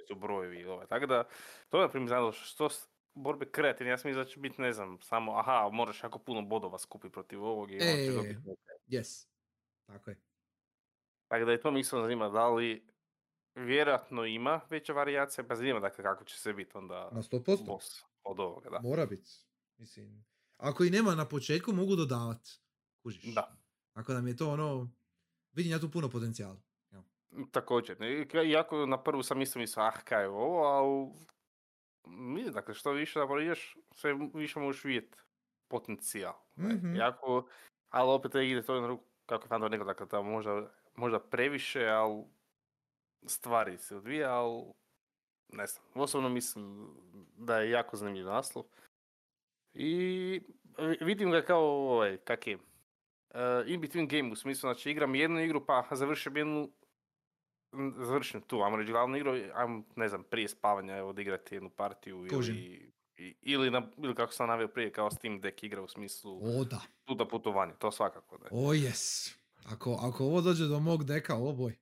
su 0.09 0.15
brojevi 0.15 0.57
ili 0.61 0.71
ovaj. 0.71 0.87
Tako 0.87 1.07
da, 1.07 1.25
to 1.69 1.83
je 1.83 1.89
primjer 1.89 2.33
što 2.33 2.69
borbe 3.15 3.47
kreativne, 3.51 3.91
ja 3.91 3.99
sam 3.99 4.13
da 4.13 4.25
će 4.25 4.41
biti, 4.41 4.63
ne 4.63 4.73
znam, 4.73 4.99
samo, 5.03 5.33
aha, 5.39 5.69
moraš 5.73 6.03
jako 6.03 6.19
puno 6.19 6.43
bodova 6.43 6.79
skupiti 6.79 7.13
protiv 7.13 7.45
ovog 7.45 7.71
i 7.73 7.81
ćeš 7.81 7.89
E, 7.89 8.13
dobiti 8.13 8.35
neke. 8.47 8.61
Yes. 8.89 9.27
Tako 9.87 10.11
je. 10.11 10.21
Tako 11.29 11.45
da 11.45 11.53
je 11.53 11.61
to 11.61 11.71
mi 11.71 11.81
isto 11.81 12.01
zanima, 12.01 12.29
da 12.29 12.49
li 12.49 12.87
vjerojatno 13.55 14.25
ima 14.27 14.61
veća 14.71 14.93
varijacija, 14.93 15.45
pa 15.45 15.55
zanima 15.57 15.81
dakle 15.81 16.05
kako 16.05 16.25
će 16.25 16.39
se 16.39 16.53
biti 16.53 16.71
onda 16.75 17.11
Na 17.13 17.23
100%. 17.23 17.67
boss 17.67 18.05
od 18.25 18.41
ovoga, 18.41 18.71
da. 18.71 18.81
Mora 18.81 19.07
biti. 19.07 19.31
Mislim, 19.77 20.25
ako 20.57 20.85
i 20.85 20.91
nema 20.91 21.15
na 21.15 21.29
početku, 21.29 21.73
mogu 21.73 21.97
dodavat. 21.97 22.49
Kužiš. 23.03 23.35
Da, 23.35 23.57
Tako 23.93 24.13
da 24.13 24.21
mi 24.21 24.31
je 24.31 24.37
to 24.37 24.51
ono, 24.51 24.91
vidim 25.53 25.73
ja 25.73 25.79
tu 25.79 25.91
puno 25.91 26.09
potencijala. 26.09 26.57
također. 27.53 28.01
ne, 28.01 28.13
i- 28.13 28.49
Iako 28.49 28.87
na 28.87 29.03
prvu 29.03 29.23
sam 29.23 29.41
isto 29.41 29.59
mislio, 29.59 29.85
ah, 29.85 30.01
kaj 30.05 30.23
je 30.23 30.29
ovo, 30.29 30.63
ali 30.63 31.11
mi, 32.07 32.51
dakle, 32.51 32.75
što 32.75 32.93
više 32.93 33.19
da 33.19 33.43
ideš, 33.43 33.77
sve 33.91 34.15
više 34.35 34.61
možeš 34.61 34.85
vidjeti 34.85 35.17
potencijal. 35.69 36.35
ne. 36.57 36.75
Mhm. 36.75 36.95
Iako, 36.97 37.49
ali 37.89 38.11
opet 38.11 38.35
ide 38.35 38.63
to 38.63 38.81
na 38.81 38.87
ruku, 38.87 39.05
kako 39.27 39.45
je 39.45 39.49
Fandor 39.49 39.71
rekao, 39.71 39.87
dakle, 39.87 40.07
da 40.07 40.23
možda, 40.23 40.71
možda 40.97 41.21
previše, 41.21 41.87
ali 41.87 42.25
stvari 43.27 43.79
se 43.79 43.97
odvija, 43.97 44.33
ali 44.33 44.65
ne 45.49 45.67
znam, 45.67 45.85
osobno 45.95 46.29
mislim 46.29 46.89
da 47.37 47.59
je 47.59 47.71
jako 47.71 47.97
zanimljiv 47.97 48.27
naslov. 48.27 48.65
I 49.75 49.87
vi- 50.79 50.99
vidim 51.01 51.31
ga 51.31 51.43
kao 51.43 51.63
ovaj, 51.65 52.17
kak 52.17 52.47
je, 52.47 52.59
in 53.67 53.81
between 53.81 54.09
game, 54.09 54.33
u 54.33 54.37
smislu, 54.37 54.61
znači 54.61 54.91
igram 54.91 55.15
jednu 55.15 55.41
igru 55.41 55.67
pa 55.67 55.89
završim 55.93 56.37
jednu, 56.37 56.71
završim 57.99 58.41
tu, 58.41 58.63
ajmo 58.63 58.77
reći 58.77 58.93
glavnu 58.93 59.17
igru, 59.17 59.33
ajmo, 59.55 59.85
ne 59.97 60.09
znam, 60.09 60.25
prije 60.25 60.49
spavanja 60.49 60.97
evo, 60.97 61.09
odigrati 61.09 61.55
jednu 61.55 61.71
partiju 61.71 62.27
Kužim. 62.31 62.57
ili, 62.57 62.93
ili, 63.43 63.71
na, 63.71 63.91
ili 63.99 64.15
kako 64.15 64.33
sam 64.33 64.49
naveo 64.49 64.69
prije, 64.69 64.93
kao 64.93 65.11
Steam 65.11 65.41
Deck 65.41 65.63
igra 65.63 65.83
u 65.83 65.89
smislu 65.89 66.41
O 66.61 66.65
da. 66.65 66.81
puta 67.07 67.25
putovanje, 67.25 67.73
to 67.79 67.93
svakako 67.93 68.39
da 68.39 68.45
je. 68.45 68.51
O 68.53 68.73
yes. 68.75 69.35
Ako, 69.65 69.99
ako 70.01 70.25
ovo 70.25 70.41
dođe 70.41 70.65
do 70.65 70.81
mog 70.81 71.05
deka, 71.05 71.37
o 71.37 71.53
boj. 71.53 71.79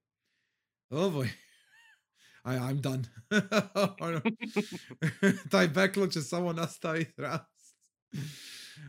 O 0.91 1.11
boj. 1.11 1.27
I, 2.45 2.51
I'm 2.51 2.81
done. 2.81 3.03
ono, 4.07 4.21
taj 5.51 5.69
backlog 5.69 6.13
će 6.13 6.21
samo 6.21 6.53
nastaviti 6.53 7.13
rast. 7.23 7.79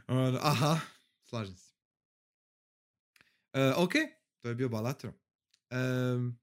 Ono, 0.07 0.39
aha, 0.41 0.79
slažem 1.23 1.55
se. 1.55 1.68
E, 3.59 3.73
ok, 3.77 3.93
to 4.41 4.49
je 4.49 4.55
bio 4.55 4.69
Balatro. 4.69 5.13
Um, 5.71 6.39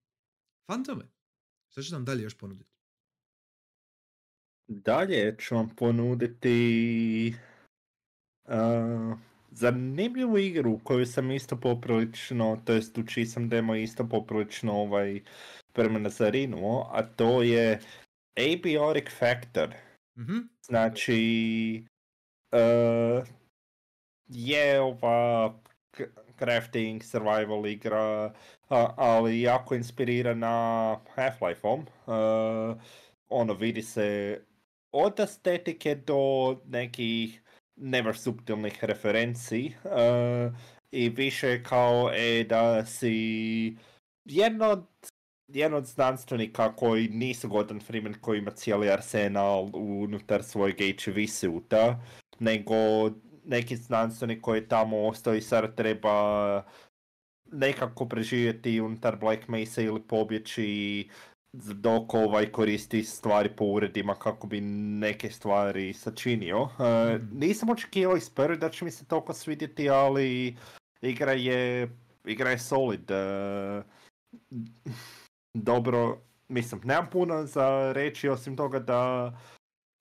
Fantome, 0.66 1.04
što 1.70 1.82
će 1.82 1.92
nam 1.92 2.04
dalje 2.04 2.22
još 2.22 2.38
ponuditi? 2.38 2.70
Dalje 4.68 5.36
ću 5.38 5.54
vam 5.54 5.68
ponuditi 5.76 7.34
uh, 8.44 9.18
zanimljivu 9.50 10.38
igru 10.38 10.80
koju 10.84 11.06
sam 11.06 11.30
isto 11.30 11.60
poprilično, 11.60 12.62
to 12.64 12.72
jest 12.72 12.98
u 12.98 13.06
čiji 13.06 13.26
sam 13.26 13.48
demo 13.48 13.74
isto 13.74 14.08
poprilično 14.08 14.72
ovaj 14.72 15.20
vremena 15.76 16.08
zarinuo, 16.08 16.90
a 16.92 17.02
to 17.02 17.42
je 17.42 17.80
Abioric 18.36 19.08
Factor. 19.18 19.74
Mhm, 20.18 20.38
Znači, 20.62 21.86
uh, 22.52 23.28
je 24.28 24.80
ova 24.80 25.54
k- 25.90 26.25
crafting, 26.38 27.02
survival 27.02 27.66
igra, 27.66 28.32
ali 28.96 29.40
jako 29.40 29.74
inspirirana 29.74 30.96
Half-Life-om. 31.16 31.86
Ono, 33.28 33.54
vidi 33.54 33.82
se 33.82 34.40
od 34.92 35.20
estetike 35.20 35.94
do 35.94 36.56
nekih 36.66 37.42
never 37.76 38.16
subtilnih 38.16 38.84
referenci 38.84 39.72
i 40.90 41.08
više 41.08 41.62
kao 41.62 42.10
e, 42.14 42.44
da 42.44 42.86
si 42.86 43.76
jedno 44.24 44.66
od 44.66 44.86
jedan 45.48 45.74
od 45.74 45.84
znanstvenika 45.84 46.76
koji 46.76 47.08
nisu 47.08 47.48
Gordon 47.48 47.80
Freeman 47.80 48.14
koji 48.20 48.38
ima 48.38 48.50
cijeli 48.50 48.90
arsenal 48.90 49.70
unutar 49.72 50.42
svojeg 50.42 50.76
HV 51.04 51.26
suta, 51.28 52.00
nego 52.38 52.74
neki 53.46 53.76
znanstvenik 53.76 54.40
koji 54.40 54.58
je 54.58 54.68
tamo 54.68 55.06
ostao 55.06 55.34
i 55.34 55.40
sad 55.40 55.74
treba 55.74 56.64
nekako 57.52 58.06
preživjeti 58.08 58.80
unutar 58.80 59.16
Black 59.16 59.48
Mesa 59.48 59.82
ili 59.82 60.02
pobjeći 60.02 61.08
dok 61.52 62.14
ovaj 62.14 62.52
koristi 62.52 63.04
stvari 63.04 63.48
po 63.56 63.64
uredima 63.64 64.14
kako 64.14 64.46
bi 64.46 64.60
neke 65.00 65.30
stvari 65.30 65.92
sačinio. 65.92 66.64
Mhm. 66.64 67.38
nisam 67.38 67.70
očekivao 67.70 68.16
iz 68.16 68.30
prve 68.30 68.56
da 68.56 68.70
će 68.70 68.84
mi 68.84 68.90
se 68.90 69.04
toliko 69.04 69.32
svidjeti, 69.32 69.90
ali 69.90 70.56
igra 71.02 71.32
je, 71.32 71.88
igra 72.24 72.50
je 72.50 72.58
solid. 72.58 73.10
e, 73.10 73.82
dobro, 75.54 76.18
mislim, 76.48 76.80
nemam 76.84 77.06
puno 77.12 77.46
za 77.46 77.92
reći 77.92 78.28
osim 78.28 78.56
toga 78.56 78.78
da 78.78 79.32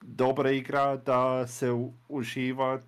dobra 0.03 0.51
igra, 0.51 0.97
da 0.97 1.47
se 1.47 1.71
u- 1.71 1.93
uživa, 2.09 2.81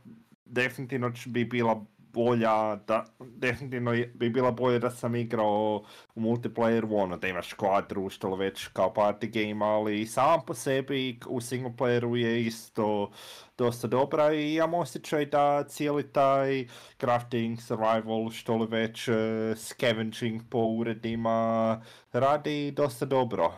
definitivno 0.50 1.12
bi 1.26 1.46
bila 1.46 1.86
bolja, 2.18 2.76
da, 2.76 3.06
definitivno 3.20 3.92
bi 4.14 4.30
bila 4.30 4.52
bolja 4.52 4.80
da 4.80 4.92
sam 4.92 5.16
igrao 5.16 5.86
u 6.16 6.22
multiplayeru, 6.22 6.88
ono, 6.92 7.18
da 7.18 7.28
imaš 7.28 7.54
kvadru, 7.54 8.10
što 8.10 8.36
već 8.36 8.68
kao 8.68 8.94
party 8.94 9.30
game, 9.34 9.66
ali 9.66 10.06
sam 10.06 10.42
po 10.48 10.54
sebi 10.54 11.20
u 11.28 11.42
single 11.42 11.72
playeru 11.78 12.16
je 12.16 12.42
isto 12.42 13.12
dosta 13.58 13.88
dobra 13.88 14.34
i 14.34 14.54
imam 14.54 14.74
osjećaj 14.74 15.26
da 15.26 15.64
cijeli 15.68 16.12
taj 16.12 16.68
crafting, 17.00 17.62
survival, 17.62 18.30
što 18.32 18.58
li 18.58 18.68
već, 18.68 19.08
eh, 19.08 19.14
scavenging 19.56 20.42
po 20.50 20.60
uredima 20.60 21.82
radi 22.12 22.72
dosta 22.72 23.06
dobro. 23.06 23.54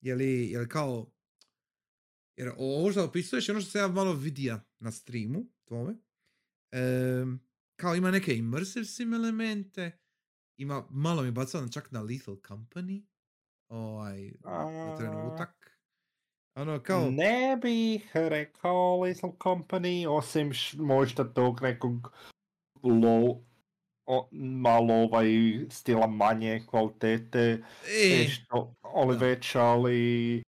Je 0.00 0.14
li, 0.14 0.50
je 0.50 0.58
li 0.58 0.68
kao... 0.68 1.06
Jer 2.36 2.52
ovo 2.58 2.92
što 2.92 3.04
opisuješ 3.04 3.48
je 3.48 3.52
ono 3.52 3.60
što 3.60 3.70
sam 3.70 3.80
ja 3.80 3.88
malo 3.88 4.12
vidio 4.12 4.60
na 4.80 4.92
streamu 4.92 5.44
tvome. 5.64 6.05
Kao 7.76 7.94
ima 7.94 8.10
neke 8.10 8.36
immersive 8.36 8.84
sim 8.84 9.14
elemente. 9.14 9.98
Ima, 10.56 10.86
malo 10.90 11.22
mi 11.22 11.30
bacao 11.30 11.60
na 11.60 11.68
čak 11.68 11.92
na 11.92 12.00
Lethal 12.00 12.34
Company. 12.36 13.02
Ovaj, 13.68 14.32
na 14.44 14.96
trenutak. 14.96 15.78
Ono, 16.56 16.82
kao... 16.82 17.10
Ne 17.10 17.58
bih 17.62 18.10
rekao 18.14 19.00
Little 19.00 19.30
Company, 19.30 20.08
osim 20.08 20.52
š- 20.52 20.76
možda 20.78 21.32
tog 21.32 21.62
nekog 21.62 22.12
low, 22.82 23.44
o, 24.06 24.28
malo 24.32 24.94
ovaj 24.94 25.26
stila 25.70 26.06
manje 26.06 26.64
kvalitete, 26.66 27.62
E, 27.86 28.22
e, 28.24 28.28
što, 28.28 28.74
ali 28.82 29.18
da. 29.18 29.24
već, 29.26 29.54
ali 29.54 30.42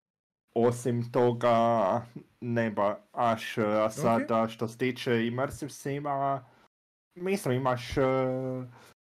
osim 0.65 1.11
toga 1.11 2.01
ne 2.41 2.71
baš, 2.71 3.57
a 3.57 3.89
sada 3.89 4.47
što 4.47 4.67
se 4.67 4.77
tiče 4.77 5.27
immersive 5.27 5.69
sima, 5.69 6.45
mislim 7.15 7.55
imaš, 7.55 7.97
eh, 7.97 8.67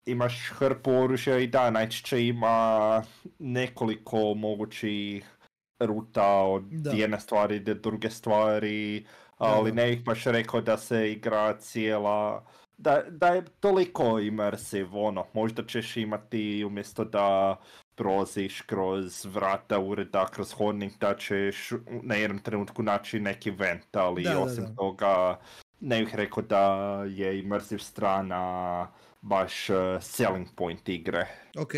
imaš 0.05 0.49
hrpu 0.49 0.91
oružja 0.91 1.37
i 1.37 1.47
da, 1.47 1.69
najčešće 1.69 2.27
ima 2.27 3.03
nekoliko 3.39 4.33
mogućih 4.33 5.39
ruta 5.79 6.27
od 6.27 6.63
Da. 6.71 6.91
jedne 6.91 7.19
stvari 7.19 7.59
do 7.59 7.73
druge 7.73 8.09
stvari, 8.09 9.05
ali 9.37 9.71
ne 9.71 9.87
bih 9.89 10.03
baš 10.03 10.23
rekao 10.23 10.61
da 10.61 10.77
se 10.77 11.11
igra 11.11 11.57
cijela, 11.57 12.45
da, 12.77 13.03
da 13.09 13.27
je 13.27 13.45
toliko 13.59 14.19
immersive, 14.19 14.89
ono, 14.93 15.25
možda 15.33 15.63
ćeš 15.65 15.97
imati 15.97 16.63
umjesto 16.65 17.05
da 17.05 17.57
proziš 17.99 18.61
kroz 18.61 19.25
vrata 19.25 19.79
ureda, 19.79 20.25
kroz 20.33 20.53
hodnik, 20.53 20.99
da 20.99 21.15
ćeš 21.17 21.71
na 22.03 22.15
jednom 22.15 22.39
trenutku 22.39 22.83
naći 22.83 23.19
neki 23.19 23.51
vent, 23.51 23.95
ali 23.95 24.23
Da, 24.23 24.29
da, 24.33 24.39
osim 24.39 24.65
da. 24.65 24.75
toga 24.75 25.39
ne 25.79 25.99
bih 25.99 26.15
rekao 26.15 26.43
da 26.43 26.63
je 27.03 27.39
immersive 27.39 27.79
strana 27.79 28.87
baš 29.21 29.69
uh, 29.69 29.75
selling 30.01 30.47
point 30.55 30.89
igre. 30.89 31.27
ok, 31.57 31.71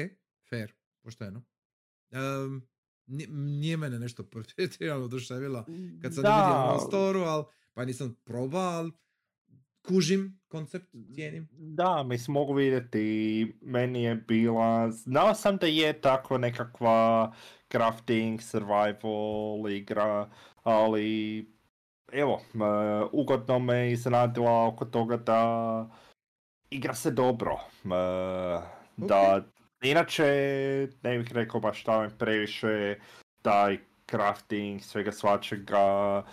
fair, 0.49 0.73
pošteno. 1.03 1.43
Um, 2.11 2.67
nije, 3.29 3.77
mene 3.77 3.99
nešto 3.99 4.23
pretjerano 4.57 5.05
oduševila 5.05 5.65
kad 6.01 6.15
sam 6.15 6.23
vidio 6.23 6.73
na 6.73 6.79
storu, 6.79 7.19
ali 7.19 7.43
pa 7.73 7.85
nisam 7.85 8.15
probao, 8.23 8.71
ali 8.71 8.91
kužim 9.87 10.39
koncept, 10.47 10.95
cijenim. 11.15 11.47
Da, 11.51 12.03
mislim, 12.03 12.33
mogu 12.33 12.53
vidjeti, 12.53 13.55
meni 13.61 14.03
je 14.03 14.15
bila, 14.15 14.91
znao 14.91 15.33
sam 15.33 15.57
da 15.57 15.67
je 15.67 16.01
takva 16.01 16.37
nekakva 16.37 17.33
crafting, 17.71 18.41
survival 18.41 19.69
igra, 19.69 20.29
ali 20.63 21.45
evo, 22.11 22.41
ugodno 23.11 23.59
me 23.59 23.91
iznenadila 23.91 24.67
oko 24.67 24.85
toga 24.85 25.17
da 25.17 25.89
igra 26.69 26.93
se 26.93 27.11
dobro. 27.11 27.57
Da, 28.97 29.43
inače, 29.81 30.25
ne 31.03 31.17
bih 31.17 31.33
rekao 31.33 31.61
baš 31.61 31.83
previše 32.17 32.95
taj 33.41 33.77
crafting, 34.09 34.81
svega 34.81 35.11
svačega, 35.11 36.23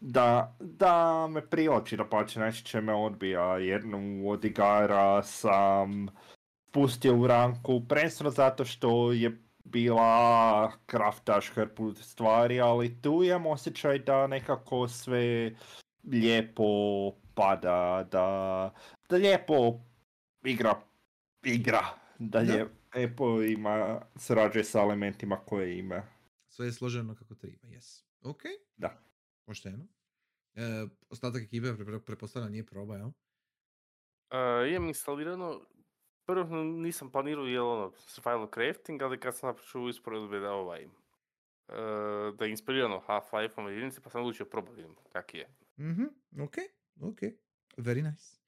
da, 0.00 0.56
da 0.60 1.26
me 1.30 1.46
privlači, 1.46 1.96
da 1.96 2.04
pače 2.04 2.40
najčešće 2.40 2.80
me 2.80 2.94
odbija. 2.94 3.58
Jednu 3.58 4.30
od 4.30 4.44
igara 4.44 5.22
sam 5.22 6.08
spustio 6.68 7.16
u 7.16 7.26
ranku, 7.26 7.82
prvenstveno 7.88 8.30
zato 8.30 8.64
što 8.64 9.12
je 9.12 9.42
bila 9.64 10.72
kraftaš 10.86 11.48
hrpu 11.48 11.94
stvari, 11.94 12.60
ali 12.60 13.02
tu 13.02 13.24
imam 13.24 13.46
osjećaj 13.46 13.98
da 13.98 14.26
nekako 14.26 14.88
sve 14.88 15.54
lijepo 16.10 16.64
pada, 17.34 18.06
da, 18.10 18.74
da 19.08 19.16
lijepo 19.16 19.80
igra, 20.44 20.74
igra, 21.44 21.84
da 22.18 22.38
je 22.38 22.66
lijepo 22.94 23.42
ima, 23.42 24.00
surađuje 24.16 24.64
sa 24.64 24.80
elementima 24.80 25.36
koje 25.36 25.78
ima. 25.78 26.02
Sve 26.48 26.66
je 26.66 26.72
složeno 26.72 27.14
kako 27.14 27.34
treba, 27.34 27.68
yes. 27.68 28.02
Ok, 28.22 28.42
Da. 28.76 29.05
Pošteno. 29.46 29.86
E, 30.54 30.86
ostatak 31.10 31.42
ekipe 31.42 31.74
pre, 31.74 31.84
pre, 31.84 32.00
pretpostavljam 32.00 32.52
nije 32.52 32.66
proba, 32.66 32.96
jel? 32.96 33.10
Uh, 34.30 34.68
imam 34.68 34.88
instalirano, 34.88 35.60
prvo 36.26 36.64
nisam 36.64 37.12
planirao 37.12 37.46
je 37.46 37.60
ono 37.60 37.92
survival 37.96 38.48
crafting, 38.54 39.02
ali 39.02 39.20
kad 39.20 39.36
sam 39.36 39.48
napraču 39.48 39.82
usporedbe 39.82 40.38
da 40.38 40.52
ovaj, 40.52 40.84
uh, 40.84 42.36
da 42.38 42.44
je 42.44 42.50
inspirirano 42.50 43.02
Half-Life-om 43.06 43.68
jedinice, 43.68 44.00
pa 44.00 44.10
sam 44.10 44.20
odlučio 44.20 44.46
probati 44.46 44.76
vidim 44.76 44.96
kak 45.12 45.34
je. 45.34 45.48
Mhm, 45.78 46.04
ok, 46.40 46.56
ok. 47.00 47.18
Very 47.76 48.02
nice. 48.10 48.40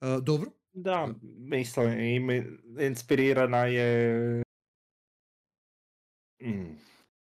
E, 0.00 0.20
dobro, 0.22 0.50
Da, 0.72 1.08
mislim, 1.22 2.30
inspirirana 2.80 3.64
je... 3.66 4.42
Mm. 6.42 6.89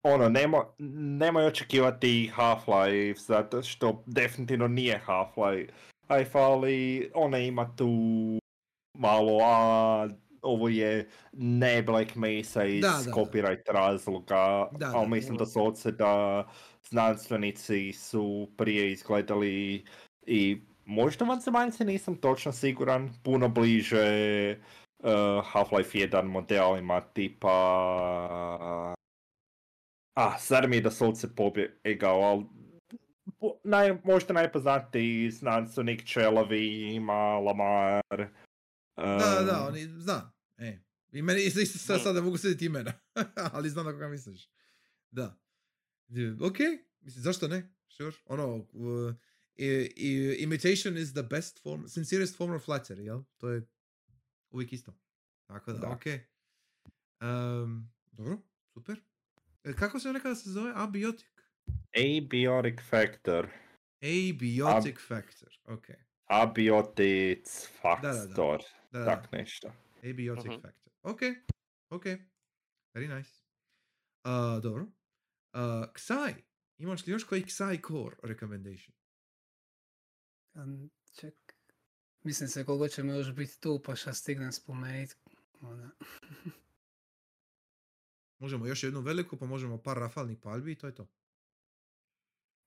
Ono, 0.04 0.30
nemo, 0.30 0.74
nemoj 1.20 1.46
očekivati 1.46 2.32
Half-Life, 2.36 3.20
zato 3.20 3.64
što 3.64 4.04
definitivno 4.06 4.68
nije 4.68 5.02
Half-Life, 5.08 5.70
ali 6.34 7.12
ona 7.14 7.38
ima 7.38 7.76
tu 7.76 7.90
malo, 8.98 9.40
a 9.44 10.08
ovo 10.42 10.70
je 10.70 11.08
ne 11.34 11.84
Black 11.84 12.16
Mesa 12.16 12.66
iz 12.66 12.82
Da, 12.82 12.88
da, 12.88 13.04
da. 13.06 13.12
copyright 13.12 13.72
razloga, 13.74 14.70
Da, 14.72 14.92
ali 14.94 15.06
da. 15.10 15.16
mislim 15.16 15.38
da 15.38 15.46
su 15.46 15.62
ovdje 15.62 15.92
da 15.92 16.46
znanstvenici 16.90 17.94
su 17.94 18.50
prije 18.58 18.92
izgledali 18.92 19.86
i 20.26 20.62
možda 20.86 21.26
vanzemaljci 21.26 21.86
nisam 21.86 22.16
točno 22.16 22.52
siguran, 22.52 23.10
puno 23.24 23.50
bliže 23.50 24.58
uh, 25.00 25.10
Half-Life 25.54 26.10
1 26.10 26.24
modelima 26.24 27.02
tipa... 27.02 28.96
A, 30.14 30.38
sad 30.40 30.70
mi 30.70 30.76
je 30.76 30.82
da 30.82 30.92
solce 30.92 31.36
pobjegao, 31.36 32.20
ali 32.22 32.46
po- 33.40 33.60
naj, 33.64 33.98
možda 34.04 34.34
najpoznatiji 34.34 35.32
znanstvenik 35.32 36.06
Čelovi 36.06 36.66
ima 36.86 37.14
Lamar. 37.38 38.02
Da, 38.98 39.44
da, 39.46 39.62
um, 39.62 39.68
oni, 39.68 39.88
znam. 39.90 40.34
E. 40.58 40.80
I 41.12 41.22
meni 41.22 41.42
isto, 41.42 41.60
isto 41.60 41.80
sad, 41.80 42.02
sad 42.02 42.16
ne 42.16 42.22
mogu 42.22 42.38
sjetiti 42.38 42.66
imena, 42.66 42.94
ali 43.54 43.70
znam 43.70 43.86
na 43.86 43.92
koga 43.92 44.08
misliš. 44.08 44.50
Da. 45.12 45.38
Ok, 46.42 46.58
mislim, 47.02 47.24
zašto 47.24 47.48
ne? 47.48 47.74
Sure. 47.88 48.16
Ono, 48.26 48.56
uh, 48.56 49.16
i- 49.56 49.66
i- 49.96 50.36
imitation 50.40 50.98
is 50.98 51.14
the 51.14 51.24
best 51.24 51.62
form, 51.62 51.88
sincerest 51.88 52.38
form 52.38 52.54
of 52.54 52.68
flattery, 52.68 53.00
jel? 53.00 53.24
To 53.38 53.50
je 53.50 53.68
uvijek 54.50 54.74
isto. 54.74 54.94
Tako 55.48 55.74
da, 55.74 55.80
Da. 55.80 55.90
ok. 55.90 56.04
Um, 57.22 57.92
dobro, 58.12 58.38
super. 58.64 59.02
E, 59.64 59.74
kako 59.74 60.00
se 60.00 60.14
rekao 60.14 60.30
da 60.30 60.36
se 60.36 60.50
zove? 60.50 60.72
Abiotic. 60.76 61.28
Abiotic 61.96 62.80
factor. 62.90 63.48
Abiotic 64.02 65.00
factor, 65.08 65.60
ok. 65.66 65.86
Abiotic 66.26 67.46
da, 67.84 67.92
da. 67.94 68.12
factor. 68.12 68.62
Da, 68.92 69.00
da. 69.00 69.06
Tak 69.06 69.32
nešto. 69.32 69.72
Abiotic 70.04 70.52
Mhm. 70.52 70.62
factor. 70.62 70.94
Ok, 71.04 71.22
ok. 71.90 72.06
Very 72.96 73.16
nice. 73.18 73.32
Uh, 74.24 74.62
dobro. 74.64 74.84
Uh, 74.84 75.92
Ksai. 75.94 76.34
Imaš 76.78 77.06
li 77.08 77.12
još 77.14 77.24
koji 77.24 77.44
Ksai 77.44 77.82
core 77.88 78.16
recommendation? 78.24 78.96
Am, 80.54 80.90
Ček. 81.20 81.36
Mislim 82.24 82.50
se 82.50 82.66
koliko 82.66 82.88
će 82.88 83.04
mi 83.04 83.12
još 83.12 83.34
biti 83.34 83.60
tu, 83.60 83.82
pa 83.86 83.96
šta 83.96 84.14
stignem 84.14 84.52
spomenuti. 84.52 85.16
Onda. 85.62 85.90
Možemo 88.42 88.68
još 88.68 88.84
jednu 88.84 89.02
veliku, 89.02 89.38
pa 89.38 89.46
možemo 89.46 89.78
par 89.78 89.98
rafalnih 89.98 90.38
palbi 90.42 90.72
i 90.72 90.76
to 90.76 90.88
je 90.88 90.96
to. 90.96 91.08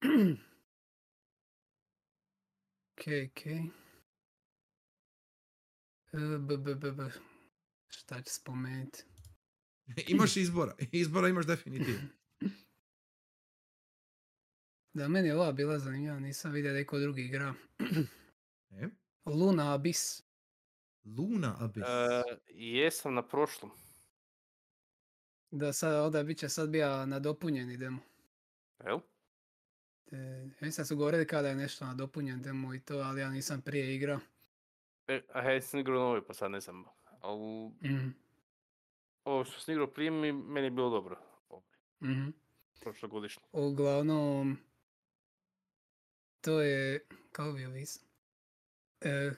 Ok, 2.96 3.06
ok. 3.30 3.46
E, 3.46 3.70
B, 6.38 6.56
b, 6.56 6.74
b, 6.74 6.92
b. 6.92 7.10
Šta 7.88 8.22
ću 8.22 8.34
spomenuti? 8.34 9.02
imaš 10.14 10.36
izbora. 10.36 10.74
Izbora 10.92 11.28
imaš 11.28 11.46
definitivno. 11.46 12.08
Da, 14.92 15.08
meni 15.08 15.28
je 15.28 15.34
ova 15.34 15.52
bila 15.52 15.78
zanimljiva, 15.78 16.20
nisam 16.20 16.52
vidio 16.52 16.72
da 16.72 16.78
iko 16.78 16.98
drugi 16.98 17.22
igra. 17.22 17.54
E? 18.70 18.88
Luna 19.24 19.78
Abyss. 19.78 20.22
Luna 21.04 21.56
Abyss. 21.60 21.88
E, 21.88 22.22
jesam 22.48 23.14
na 23.14 23.28
prošlom. 23.28 23.83
Da, 25.54 25.72
sad, 25.72 25.94
ovdje 25.94 26.24
bit 26.24 26.38
će 26.38 26.48
sad 26.48 26.68
bija 26.68 27.06
nadopunjeni 27.06 27.76
demo. 27.76 27.98
Jel? 28.84 28.98
E, 30.12 30.70
da 30.76 30.84
su 30.84 30.96
govorili 30.96 31.26
kada 31.26 31.48
je 31.48 31.54
nešto 31.54 31.86
nadopunjen 31.86 32.42
demo 32.42 32.74
i 32.74 32.80
to, 32.80 32.98
ali 32.98 33.20
ja 33.20 33.30
nisam 33.30 33.60
prije 33.60 33.94
igrao. 33.94 34.18
E, 35.08 35.22
a 35.32 35.50
ja 35.50 35.60
sam 35.60 35.80
igrao 35.80 35.98
novi, 35.98 36.20
pa 36.26 36.34
sad 36.34 36.50
ne 36.50 36.60
znam. 36.60 36.84
Ali 37.20 37.68
Mhm, 37.82 38.08
ovo 39.24 39.44
što 39.44 39.60
sam 39.60 39.72
igrao 39.72 39.86
prije, 39.86 40.10
mi, 40.10 40.32
meni 40.32 40.66
je 40.66 40.70
bilo 40.70 40.90
dobro. 40.90 41.16
Mhm. 42.02 42.28
Prošlogodišnje. 42.80 43.42
Uglavnom, 43.52 44.58
to 46.40 46.60
je, 46.60 47.06
kako 47.32 47.52
bi 47.52 47.66
opisao, 47.66 48.08
e, 49.00 49.32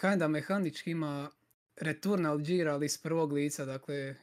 kinda 0.00 0.28
mehanički 0.28 0.90
ima 0.90 1.30
Returnal 1.76 2.38
Gear, 2.38 2.68
ali 2.68 2.86
iz 2.86 2.98
prvog 3.02 3.32
lica, 3.32 3.64
dakle, 3.64 4.14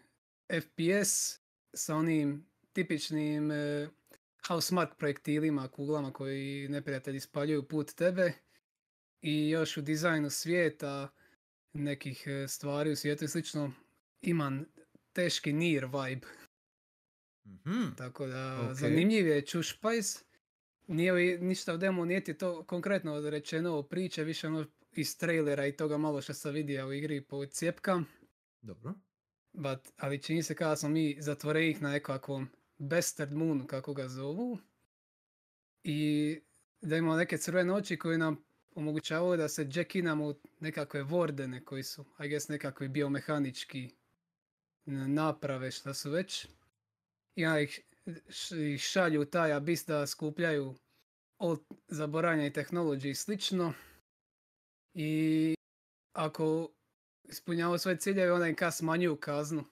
FPS 0.51 1.39
sa 1.73 1.95
onim 1.95 2.45
tipičnim 2.73 3.51
e, 3.51 3.89
how 4.47 4.61
smart 4.61 4.97
projektilima, 4.97 5.67
kuglama 5.67 6.13
koji 6.13 6.67
neprijatelji 6.69 7.19
spaljuju 7.19 7.67
put 7.67 7.93
tebe 7.93 8.33
i 9.21 9.49
još 9.49 9.77
u 9.77 9.81
dizajnu 9.81 10.29
svijeta 10.29 11.09
nekih 11.73 12.23
e, 12.27 12.47
stvari 12.47 12.91
u 12.91 12.95
svijetu 12.95 13.25
i 13.25 13.27
slično 13.27 13.71
ima 14.21 14.61
teški 15.13 15.53
Nier 15.53 15.85
vibe. 15.85 16.27
Mhm. 17.45 17.95
Tako 17.97 18.27
da, 18.27 18.69
Ok. 18.71 18.77
zanimljiv 18.77 19.27
je 19.27 19.45
Čušpajs. 19.45 20.23
Nije 20.87 21.39
ništa 21.39 21.73
u 21.73 21.77
demo, 21.77 22.05
nije 22.05 22.23
ti 22.23 22.33
to 22.33 22.63
konkretno 22.63 23.29
rečeno 23.29 23.77
o 23.77 23.83
priče, 23.83 24.23
više 24.23 24.47
ono 24.47 24.65
iz 24.91 25.17
trailera 25.17 25.67
i 25.67 25.75
toga 25.75 25.97
malo 25.97 26.21
što 26.21 26.33
sam 26.33 26.53
vidio 26.53 26.87
u 26.87 26.93
igri 26.93 27.21
po 27.21 27.45
cijepkam. 27.45 28.05
Dobro. 28.61 28.93
But, 29.57 29.79
ali 29.97 30.21
čini 30.21 30.43
se 30.43 30.55
kada 30.55 30.75
smo 30.75 30.89
mi 30.89 31.17
zatvorenih 31.19 31.81
na 31.81 31.91
nekakvom 31.91 32.49
Bastard 32.77 33.33
Moon, 33.33 33.67
kako 33.67 33.93
ga 33.93 34.07
zovu. 34.07 34.57
I 35.83 36.39
da 36.81 36.97
imamo 36.97 37.15
neke 37.15 37.37
crvene 37.37 37.73
oči 37.73 37.97
koje 37.97 38.17
nam 38.17 38.43
omogućavaju 38.75 39.37
da 39.37 39.49
se 39.49 39.69
jackinamo 39.73 40.27
u 40.27 40.35
nekakve 40.59 41.03
wardene 41.03 41.63
koji 41.65 41.83
su, 41.83 42.05
I 42.23 42.27
guess, 42.29 42.49
nekakvi 42.49 42.87
biomehanički 42.87 43.89
naprave 44.85 45.71
šta 45.71 45.93
su 45.93 46.11
već. 46.11 46.47
I 47.35 47.45
onda 47.45 47.59
ih, 47.59 47.81
šalju 48.79 49.25
taj 49.25 49.53
abis 49.53 49.85
da 49.85 50.07
skupljaju 50.07 50.75
od 51.37 51.63
zaboravljanja 51.87 52.53
tehnologije 52.53 53.11
i 53.11 53.15
slično. 53.15 53.73
I 54.93 55.55
ako 56.13 56.69
ispunjavaju 57.27 57.79
svoje 57.79 57.97
ciljeve, 57.97 58.31
onda 58.31 58.47
im 58.47 58.55
ka 58.55 58.71
smanjuju 58.71 59.15
kaznu. 59.15 59.63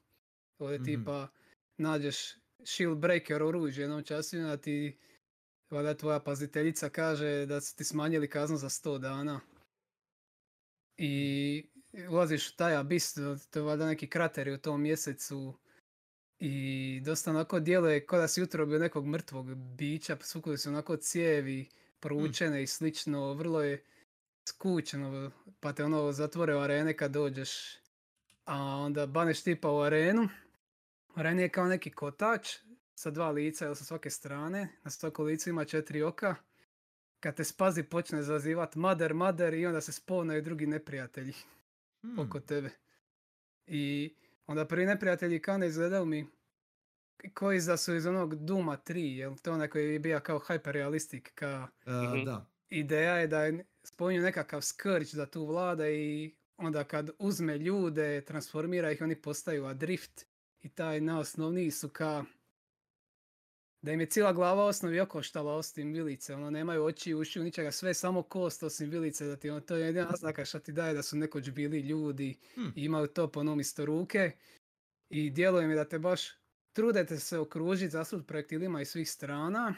Ovdje 0.59 0.79
Mhm. 0.79 0.85
tipa 0.85 1.27
nađeš 1.77 2.17
shield 2.63 2.97
breaker 2.97 3.43
oružje 3.43 3.81
jednom 3.83 4.03
času 4.03 4.37
i 4.37 4.61
ti 4.61 4.97
valjda 5.69 5.93
tvoja 5.93 6.19
paziteljica 6.19 6.89
kaže 6.89 7.45
da 7.45 7.61
su 7.61 7.75
ti 7.75 7.83
smanjili 7.83 8.29
kaznu 8.29 8.57
za 8.57 8.69
100 8.69 8.97
dana. 8.97 9.41
I 10.97 11.63
ulaziš 12.09 12.49
u 12.49 12.55
taj 12.55 12.75
abis, 12.75 13.13
to- 13.13 13.59
je 13.59 13.63
valjda 13.63 13.85
neki 13.87 14.07
krateri 14.09 14.53
u 14.53 14.57
tom 14.57 14.81
mjesecu 14.81 15.53
i 16.39 16.53
dosta 17.05 17.29
onako 17.31 17.59
djeluje 17.59 18.05
kao 18.05 18.19
da 18.19 18.27
si 18.27 18.39
jutro 18.41 18.65
bio 18.65 18.79
nekog 18.79 19.05
mrtvog 19.05 19.55
bića, 19.55 20.17
svukuli 20.21 20.57
su 20.57 20.69
onako 20.69 20.97
cijevi, 20.97 21.69
provučene 21.99 22.63
i 22.63 22.67
slično, 22.67 23.33
vrlo 23.33 23.61
je 23.63 23.83
skučeno, 24.45 25.31
pa 25.59 25.73
te 25.73 25.83
ono 25.83 26.11
zatvore 26.11 26.55
u 26.55 26.59
arene 26.59 26.97
kad 26.97 27.11
dođeš, 27.11 27.49
a 28.45 28.55
onda 28.57 29.05
baneš 29.05 29.43
tipa 29.43 29.71
u 29.71 29.79
arenu, 29.79 30.29
arena 31.15 31.41
je 31.41 31.49
kao 31.49 31.67
neki 31.67 31.91
kotač 31.91 32.55
sa 32.95 33.11
dva 33.11 33.31
lica 33.31 33.65
ili 33.65 33.75
sa 33.75 33.83
svake 33.83 34.09
strane, 34.09 34.69
na 34.83 34.91
svako 34.91 35.23
lice 35.23 35.49
ima 35.49 35.65
četiri 35.65 36.01
oka, 36.03 36.35
kad 37.19 37.35
te 37.35 37.43
spazi 37.43 37.83
počne 37.83 38.23
zazivat 38.23 38.75
mader, 38.75 39.13
mader 39.13 39.53
i 39.53 39.65
onda 39.65 39.81
se 39.81 39.91
spavnaju 39.91 40.41
drugi 40.41 40.67
neprijatelji 40.67 41.33
Hmm. 42.01 42.19
oko 42.19 42.39
tebe. 42.39 42.69
I 43.67 44.15
onda 44.47 44.65
prvi 44.67 44.85
neprijatelji 44.85 45.41
kane 45.41 45.67
izgledaju 45.67 46.05
mi 46.05 46.27
koji 47.33 47.61
da 47.61 47.77
su 47.77 47.95
iz 47.95 48.05
onog 48.05 48.35
Duma 48.35 48.77
3, 48.77 49.17
jel 49.17 49.35
to 49.37 49.53
onaj 49.53 49.67
koji 49.67 49.93
je 49.93 49.99
bio 49.99 50.19
kao 50.19 50.39
hyperrealistik, 50.39 51.29
kao 51.35 51.67
Uh, 51.85 51.93
Mhm. 52.13 52.25
Da. 52.25 52.45
ideja 52.69 53.15
je 53.15 53.27
da 53.27 53.43
je 53.45 53.65
spominju 53.87 54.21
nekakav 54.21 54.61
skrč 54.61 55.11
da 55.11 55.25
tu 55.25 55.45
vlada 55.45 55.89
i 55.89 56.35
onda 56.57 56.83
kad 56.83 57.09
uzme 57.19 57.57
ljude, 57.57 58.21
transformira 58.25 58.91
ih, 58.91 59.01
oni 59.01 59.21
postaju 59.21 59.65
adrift 59.65 60.25
i 60.61 60.69
taj 60.69 61.01
najosnovniji 61.01 61.71
su 61.71 61.89
ka 61.89 62.25
da 63.81 63.91
im 63.91 63.99
je 63.99 64.05
cijela 64.05 64.33
glava 64.33 64.65
osnovi 64.65 64.99
okoštala 64.99 65.53
osim 65.55 65.93
vilice, 65.93 66.35
ono 66.35 66.49
nemaju 66.49 66.83
oči, 66.83 67.13
ušiju, 67.13 67.43
ničega, 67.43 67.71
sve 67.71 67.89
je 67.89 67.93
samo 67.93 68.23
kost 68.23 68.63
osim 68.63 68.89
vilice, 68.89 69.25
da 69.25 69.35
ti 69.35 69.49
ono, 69.49 69.59
to 69.59 69.75
je 69.75 69.85
jedina 69.85 70.05
naznaka 70.05 70.45
što 70.45 70.59
ti 70.59 70.71
daje 70.71 70.93
da 70.93 71.03
su 71.03 71.17
nekoć 71.17 71.49
bili 71.49 71.79
ljudi 71.79 72.37
Hmm. 72.55 72.73
i 72.75 72.85
imaju 72.85 73.07
to 73.07 73.31
po 73.31 73.39
onom 73.39 73.59
isto 73.59 73.85
ruke 73.85 74.31
i 75.09 75.29
djeluje 75.29 75.67
mi 75.67 75.75
da 75.75 75.85
te 75.85 75.99
baš 75.99 76.21
trudete 76.73 77.17
se 77.17 77.37
okružiti 77.39 77.89
zasud 77.89 78.25
projektilima 78.25 78.81
iz 78.81 78.89
svih 78.89 79.11
strana. 79.11 79.75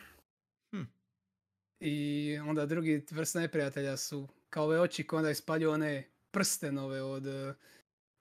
I 1.79 2.37
onda 2.47 2.65
drugi 2.65 3.05
vrst 3.11 3.35
neprijatelja 3.35 3.97
su 3.97 4.27
kao 4.49 4.63
ove 4.63 4.79
oči 4.81 5.03
koje 5.03 5.17
onda 5.17 5.31
ispaljuju 5.31 5.71
one 5.71 6.03
prstenove 6.31 7.01
od 7.01 7.27
eh, 7.27 7.53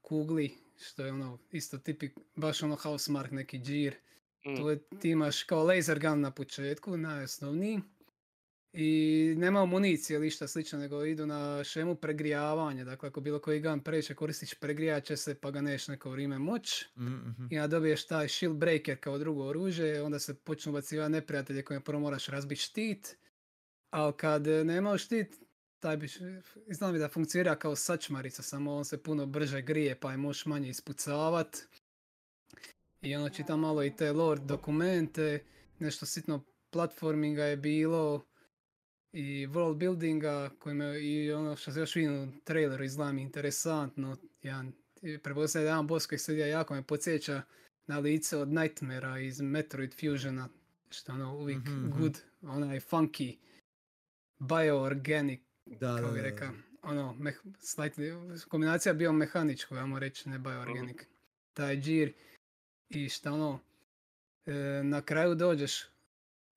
kugli, 0.01 0.55
što 0.81 1.05
je 1.05 1.13
ono 1.13 1.39
isto 1.53 1.79
tipik, 1.79 2.13
baš 2.37 2.63
ono 2.63 2.77
housemark 2.77 3.31
neki 3.31 3.59
džir. 3.59 3.95
Mm. 4.47 4.57
Tu 4.57 4.69
je- 4.69 4.79
ti 5.01 5.11
imaš 5.11 5.43
kao 5.43 5.65
laser 5.65 6.01
gun 6.01 6.21
na 6.21 6.31
početku, 6.31 6.97
najosnovniji. 6.97 7.81
I 8.73 8.95
nema 9.37 9.65
municije 9.65 10.15
ili 10.17 10.27
išta 10.27 10.49
slično, 10.49 10.79
nego 10.79 11.05
idu 11.05 11.27
na 11.27 11.65
šemu 11.65 11.95
pregrijavanja. 11.95 12.85
Dakle, 12.85 13.09
ako 13.09 13.21
bilo 13.21 13.39
koji 13.39 13.61
gun 13.61 13.81
previše 13.81 14.15
koristiš, 14.15 14.55
pregrijat 14.55 15.05
će 15.05 15.17
se 15.17 15.35
pa 15.35 15.51
ga 15.51 15.61
neš 15.61 15.89
neko 15.89 16.11
vrijeme 16.11 16.39
moć. 16.39 16.85
Mhm, 16.97 17.15
mhm. 17.31 17.47
I 17.51 17.59
onda 17.59 17.67
dobiješ 17.69 18.07
taj 18.07 18.29
shield 18.29 18.57
breaker 18.57 19.01
kao 19.01 19.19
drugo 19.19 19.45
oružje, 19.45 20.03
onda 20.03 20.19
se 20.19 20.35
počnu 20.35 20.73
bacivati 20.73 21.13
neprijatelje 21.13 21.63
koje 21.63 21.81
prvo 21.81 22.01
moraš 22.01 22.27
razbiti 22.27 22.61
štit. 22.61 23.17
Ali 23.91 24.13
kad 24.17 24.47
e, 24.47 24.65
nema 24.65 24.99
štit, 24.99 25.41
taj 25.81 25.97
bi, 25.97 26.09
znam 26.69 26.99
da 26.99 27.09
funkcionira 27.09 27.57
kao 27.57 27.77
sačmarica, 27.77 28.43
samo 28.43 28.75
on 28.75 28.85
se 28.85 29.03
puno 29.03 29.27
brže 29.27 29.63
grije 29.63 30.01
pa 30.01 30.11
je 30.11 30.17
možeš 30.17 30.47
manje 30.47 30.69
ispucavat. 30.69 31.57
I 33.03 33.17
ono 33.17 33.29
čitam 33.29 33.61
malo 33.61 33.85
i 33.85 33.97
te 33.97 34.13
lore 34.13 34.41
dokumente, 34.41 35.45
nešto 35.79 36.07
sitno 36.07 36.45
platforminga 36.71 37.45
je 37.45 37.57
bilo 37.57 38.27
i 39.13 39.47
world 39.47 39.75
buildinga 39.75 40.51
kojima 40.59 40.97
i 40.97 41.33
ono 41.33 41.57
što 41.57 41.73
se 41.73 41.81
još 41.81 41.95
vidim 41.95 42.23
u 42.23 42.41
traileru 42.45 42.85
izgleda 42.85 43.13
mi 43.13 43.23
interesantno. 43.23 44.17
Jedan, 44.43 44.73
da 45.55 45.61
jedan 45.61 45.87
boss 45.87 46.07
koji 46.07 46.19
se 46.19 46.39
jako 46.39 46.75
me 46.75 46.83
podsjeća 46.83 47.43
na 47.87 47.99
lice 47.99 48.37
od 48.37 48.49
Nightmarea 48.49 49.19
iz 49.19 49.41
Metroid 49.41 49.95
Fusiona, 49.95 50.49
što 50.91 51.13
ono 51.13 51.37
uvijek 51.37 51.59
Mhm, 51.59 51.87
mhm. 51.87 51.99
good, 51.99 52.19
onaj 52.43 52.81
funky, 52.81 53.37
bioorganic, 54.39 55.41
Da, 55.67 55.97
kako 55.97 56.13
bi 56.13 56.21
rekao, 56.23 56.49
ono, 56.83 57.15
meh, 57.15 57.41
slightly, 57.59 58.45
kombinacija 58.49 58.95
biomehaničko, 58.95 59.75
ajmo 59.75 59.99
reći, 59.99 60.29
ne 60.29 60.39
bioorganic. 60.39 60.97
Taj 61.55 61.77
džir 61.77 62.13
i 62.89 63.09
šta 63.09 63.33
ono, 63.33 63.61
e, 64.47 64.53
na 64.85 65.03
kraju 65.03 65.35
dođeš, 65.35 65.83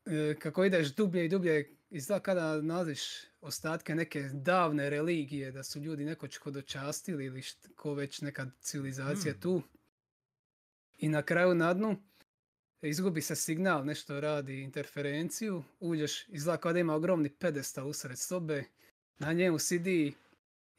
e, 0.06 0.35
kako 0.39 0.65
ideš 0.65 0.95
dublje 0.95 1.26
i 1.26 1.30
dublje, 1.30 1.76
izgleda 1.89 2.23
kada 2.23 2.61
nalaziš 2.61 3.01
ostatke 3.41 3.95
neke 3.95 4.30
davne 4.34 4.89
religije, 4.89 5.51
da 5.51 5.64
su 5.64 5.80
ljudi 5.80 6.06
nekoć 6.06 6.38
hodočastili 6.38 7.26
ili 7.26 7.41
št, 7.41 7.68
ko 7.76 7.93
već 7.93 8.22
neka 8.22 8.51
civilizacija 8.60 9.34
Hmm. 9.34 9.41
tu. 9.41 9.61
I 10.97 11.10
na 11.10 11.22
kraju 11.22 11.56
na 11.56 11.73
dnu 11.73 11.95
izgubi 12.81 13.22
se 13.22 13.35
signal, 13.35 13.85
nešto 13.85 14.19
radi 14.19 14.61
interferenciju, 14.61 15.64
uđeš, 15.80 16.27
izgleda 16.27 16.57
kao 16.57 16.73
da 16.73 16.80
ima 16.80 16.95
ogromni 16.95 17.30
pedestal 17.30 17.88
usred 17.89 18.18
sobe, 18.19 18.64
na 19.19 19.34
njemu 19.34 19.60
sidi 19.60 20.14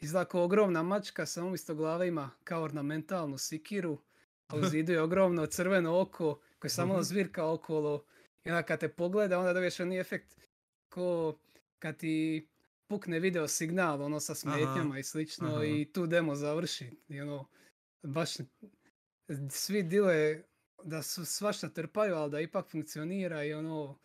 izgleda 0.00 0.24
kao 0.24 0.42
ogromna 0.44 0.82
mačka, 0.82 1.26
samo 1.26 1.46
umjesto 1.46 1.74
glave 1.74 2.08
ima 2.08 2.30
kao 2.44 2.62
ornamentalnu 2.62 3.38
sikiru, 3.38 3.98
a 4.48 4.56
u 4.56 4.60
zidu 4.70 4.92
je 4.92 5.02
ogromno 5.02 5.46
crveno 5.46 6.00
oko 6.00 6.40
koje 6.58 6.70
samo 6.70 6.94
Mhm. 6.94 7.02
zvirka 7.02 7.46
okolo. 7.46 8.04
I 8.44 8.50
onda 8.50 8.62
kad 8.62 8.80
te 8.80 8.88
pogleda, 8.88 9.38
onda 9.38 9.52
dobiješ 9.52 9.80
onaj 9.80 10.00
efekt 10.00 10.36
ko 10.88 11.38
kad 11.78 11.96
ti 11.96 12.46
pukne 12.86 13.18
video 13.20 13.48
signal, 13.48 14.02
ono 14.02 14.20
sa 14.20 14.34
smetnjama 14.34 14.98
i 14.98 15.02
slično 15.02 15.48
aha. 15.54 15.64
i 15.64 15.84
tu 15.92 16.06
demo 16.06 16.34
završi. 16.34 16.90
I 17.08 17.20
ono, 17.20 17.48
baš 18.02 18.30
svi 19.50 19.82
dile 19.82 20.42
da 20.84 21.02
su 21.02 21.24
svašta 21.24 21.68
trpaju, 21.68 22.14
ali 22.14 22.30
da 22.30 22.40
ipak 22.40 22.70
funkcionira 22.70 23.44
i 23.44 23.52
ono, 23.52 23.98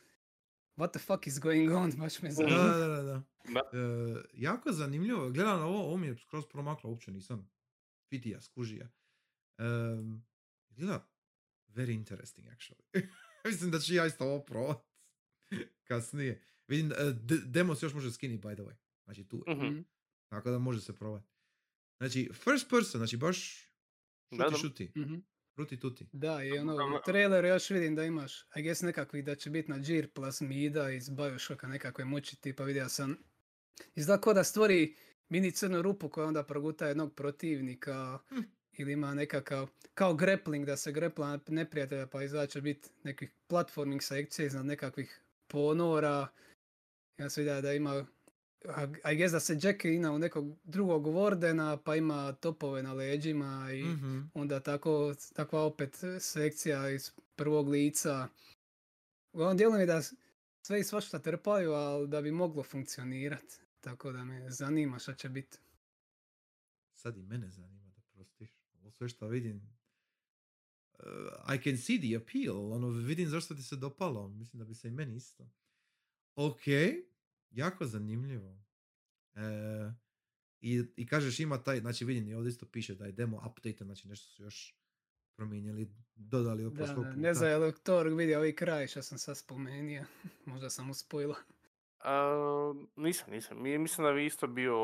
what 0.78 0.92
the 0.92 1.00
fuck 1.00 1.28
is 1.28 1.40
going 1.40 1.72
on, 1.72 1.92
baš 2.00 2.22
me 2.22 2.30
Da, 2.30 2.34
zanima. 2.36 2.58
da, 2.58 2.88
da, 2.88 3.02
da. 3.04 3.24
Da. 3.46 3.60
E, 3.74 4.24
jako 4.34 4.72
zanimljivo. 4.72 5.30
Gledam 5.30 5.60
na 5.60 5.66
ovo, 5.66 5.80
ovo 5.80 5.98
mi 5.98 6.08
je 6.08 6.18
skroz 6.18 6.46
promaklo, 6.48 6.90
uopće 6.90 7.12
nisam 7.12 7.50
vidija, 8.12 8.42
skužija. 8.42 8.90
Um, 9.60 10.26
gleda, 10.70 11.08
very 11.68 11.94
interesting 11.96 12.48
actually. 12.48 12.84
Mislim 13.46 13.72
da 13.72 13.80
ću 13.80 13.94
ja 13.94 14.06
isto 14.06 14.26
ovo 14.26 14.40
probat 14.40 14.78
kasnije. 15.88 16.42
Vidim, 16.68 16.90
da, 16.90 16.96
e, 16.98 17.14
d- 17.14 17.42
demo 17.46 17.76
se 17.76 17.86
još 17.86 17.94
može 17.94 18.12
skiniti 18.12 18.48
by 18.48 18.54
the 18.54 18.64
way. 18.64 18.76
Znači 19.04 19.24
tu 19.24 19.44
je. 19.48 19.56
Mhm. 19.56 19.66
Mhm. 19.66 19.82
Tako 20.30 20.52
da 20.52 20.60
može 20.60 20.82
se 20.82 20.96
probati. 20.96 21.28
Znači, 21.98 22.30
first 22.34 22.70
person, 22.70 23.00
znači 23.00 23.18
baš 23.18 23.38
šuti 24.30 24.44
da. 24.52 24.58
šuti. 24.58 24.92
Mhm. 24.98 25.16
Ruti 25.58 25.80
tuti. 25.80 26.06
Da, 26.12 26.44
i 26.44 26.52
ono, 26.52 26.76
u 26.76 27.00
traileru 27.06 27.48
još 27.48 27.70
vidim 27.70 27.96
da 27.96 28.04
imaš, 28.04 28.42
I 28.56 28.62
guess 28.62 28.82
nekakvi 28.82 29.22
da 29.22 29.36
će 29.36 29.50
biti 29.50 29.72
na 29.72 29.80
džir 29.80 30.10
plasmida 30.14 30.90
iz 30.92 31.10
Bioshocka 31.10 31.68
nekakve 31.68 32.06
moći 32.06 32.42
tipa 32.42 32.64
vidio 32.64 32.90
sam. 32.90 33.18
Izgleda 33.96 34.22
kao 34.22 34.34
da 34.34 34.44
stvori 34.44 34.96
mini 35.30 35.52
crnu 35.52 35.82
rupu 35.82 36.10
koja 36.10 36.28
onda 36.28 36.44
proguta 36.44 36.88
jednog 36.88 37.16
protivnika 37.16 38.20
Hm. 38.30 38.40
ili 38.78 38.92
ima 38.92 39.14
nekakav, 39.14 39.70
kao 39.94 40.14
grappling 40.14 40.66
da 40.66 40.78
se 40.78 40.92
grepla 40.92 41.28
na 41.28 41.40
neprijatelja 41.48 42.08
pa 42.08 42.24
izgleda 42.24 42.48
će 42.48 42.62
biti 42.62 42.90
nekih 43.04 43.32
platforming 43.48 44.04
sekcija 44.04 44.46
iznad 44.46 44.66
nekakvih 44.66 45.22
ponora. 45.48 46.28
Ja 47.18 47.30
sam 47.30 47.42
vidio 47.42 47.62
da 47.62 47.74
ima, 47.74 48.06
I 49.12 49.16
guess 49.16 49.32
da 49.32 49.40
se 49.40 49.58
Jack 49.62 49.86
ina 49.86 50.12
u 50.12 50.20
nekog 50.20 50.58
drugog 50.64 51.06
Wardena 51.06 51.78
pa 51.78 51.96
ima 51.96 52.34
topove 52.34 52.84
na 52.84 52.94
leđima 52.94 53.72
i 53.72 53.84
Mhm. 53.84 54.22
onda 54.34 54.60
tako, 54.60 55.16
takva 55.34 55.62
opet 55.64 55.96
sekcija 56.20 56.90
iz 56.90 57.12
prvog 57.36 57.68
lica. 57.68 58.28
Uglavnom 59.34 59.58
djeluje 59.58 59.80
mi 59.80 59.86
da 59.86 60.02
sve 60.62 60.80
i 60.80 60.84
svašta 60.84 61.20
trpaju, 61.20 61.72
ali 61.72 62.08
da 62.08 62.22
bi 62.22 62.32
moglo 62.32 62.64
funkcionirati. 62.64 63.56
Tako 63.82 64.12
da 64.12 64.24
me 64.24 64.50
zanima 64.50 65.00
šta 65.00 65.14
će 65.14 65.30
biti. 65.30 65.58
Sad 66.94 67.18
i 67.18 67.24
mene 67.24 67.50
zanima 67.50 67.90
da 67.90 68.02
prostiš. 68.14 68.50
Ovo 68.74 68.92
sve 68.92 69.10
što 69.10 69.28
vidim. 69.28 69.76
uh, 70.94 71.06
I 71.56 71.64
can 71.64 71.78
see 71.78 71.98
the 72.00 72.16
appeal. 72.18 72.72
Ono, 72.74 72.88
vidim 72.90 73.30
zašto 73.30 73.56
ti 73.56 73.64
se 73.64 73.76
dopalo. 73.76 74.28
Mislim 74.28 74.60
da 74.60 74.66
bi 74.66 74.76
se 74.76 74.88
i 74.88 74.92
meni 74.92 75.16
isto. 75.16 75.50
Ok, 76.36 76.62
jako 77.56 77.86
zanimljivo. 77.86 78.58
E, 79.36 79.42
i, 80.62 80.84
I 80.96 81.08
kažeš 81.08 81.40
ima 81.40 81.58
taj, 81.58 81.80
znači 81.80 82.06
vidim 82.06 82.28
i 82.28 82.34
ovdje 82.34 82.50
isto 82.50 82.66
piše 82.66 82.96
da 82.96 83.06
je 83.06 83.12
demo 83.12 83.38
update, 83.40 83.84
znači 83.84 84.08
nešto 84.08 84.28
su 84.28 84.44
još 84.44 84.76
promijenili, 85.36 85.88
dodali 86.16 86.66
od 86.66 86.74
Da, 86.74 86.86
da, 86.86 86.96
puta. 86.96 87.10
ne 87.12 87.34
znam 87.34 87.50
je 87.50 87.58
li 87.58 87.74
Thor 87.76 88.08
vidio 88.08 88.38
ovaj 88.38 88.56
kraj 88.56 88.88
što 88.88 89.02
sam 89.02 89.18
sad 89.18 89.38
spomenuo. 89.38 90.06
Možda 90.46 90.70
sam 90.70 90.90
uspojila. 90.90 91.36
A, 92.00 92.34
nisam, 92.96 93.32
nisam. 93.32 93.62
Mi- 93.64 93.78
Mislim 93.78 94.08
da 94.08 94.14
bi 94.14 94.26
isto 94.26 94.48
bio 94.48 94.76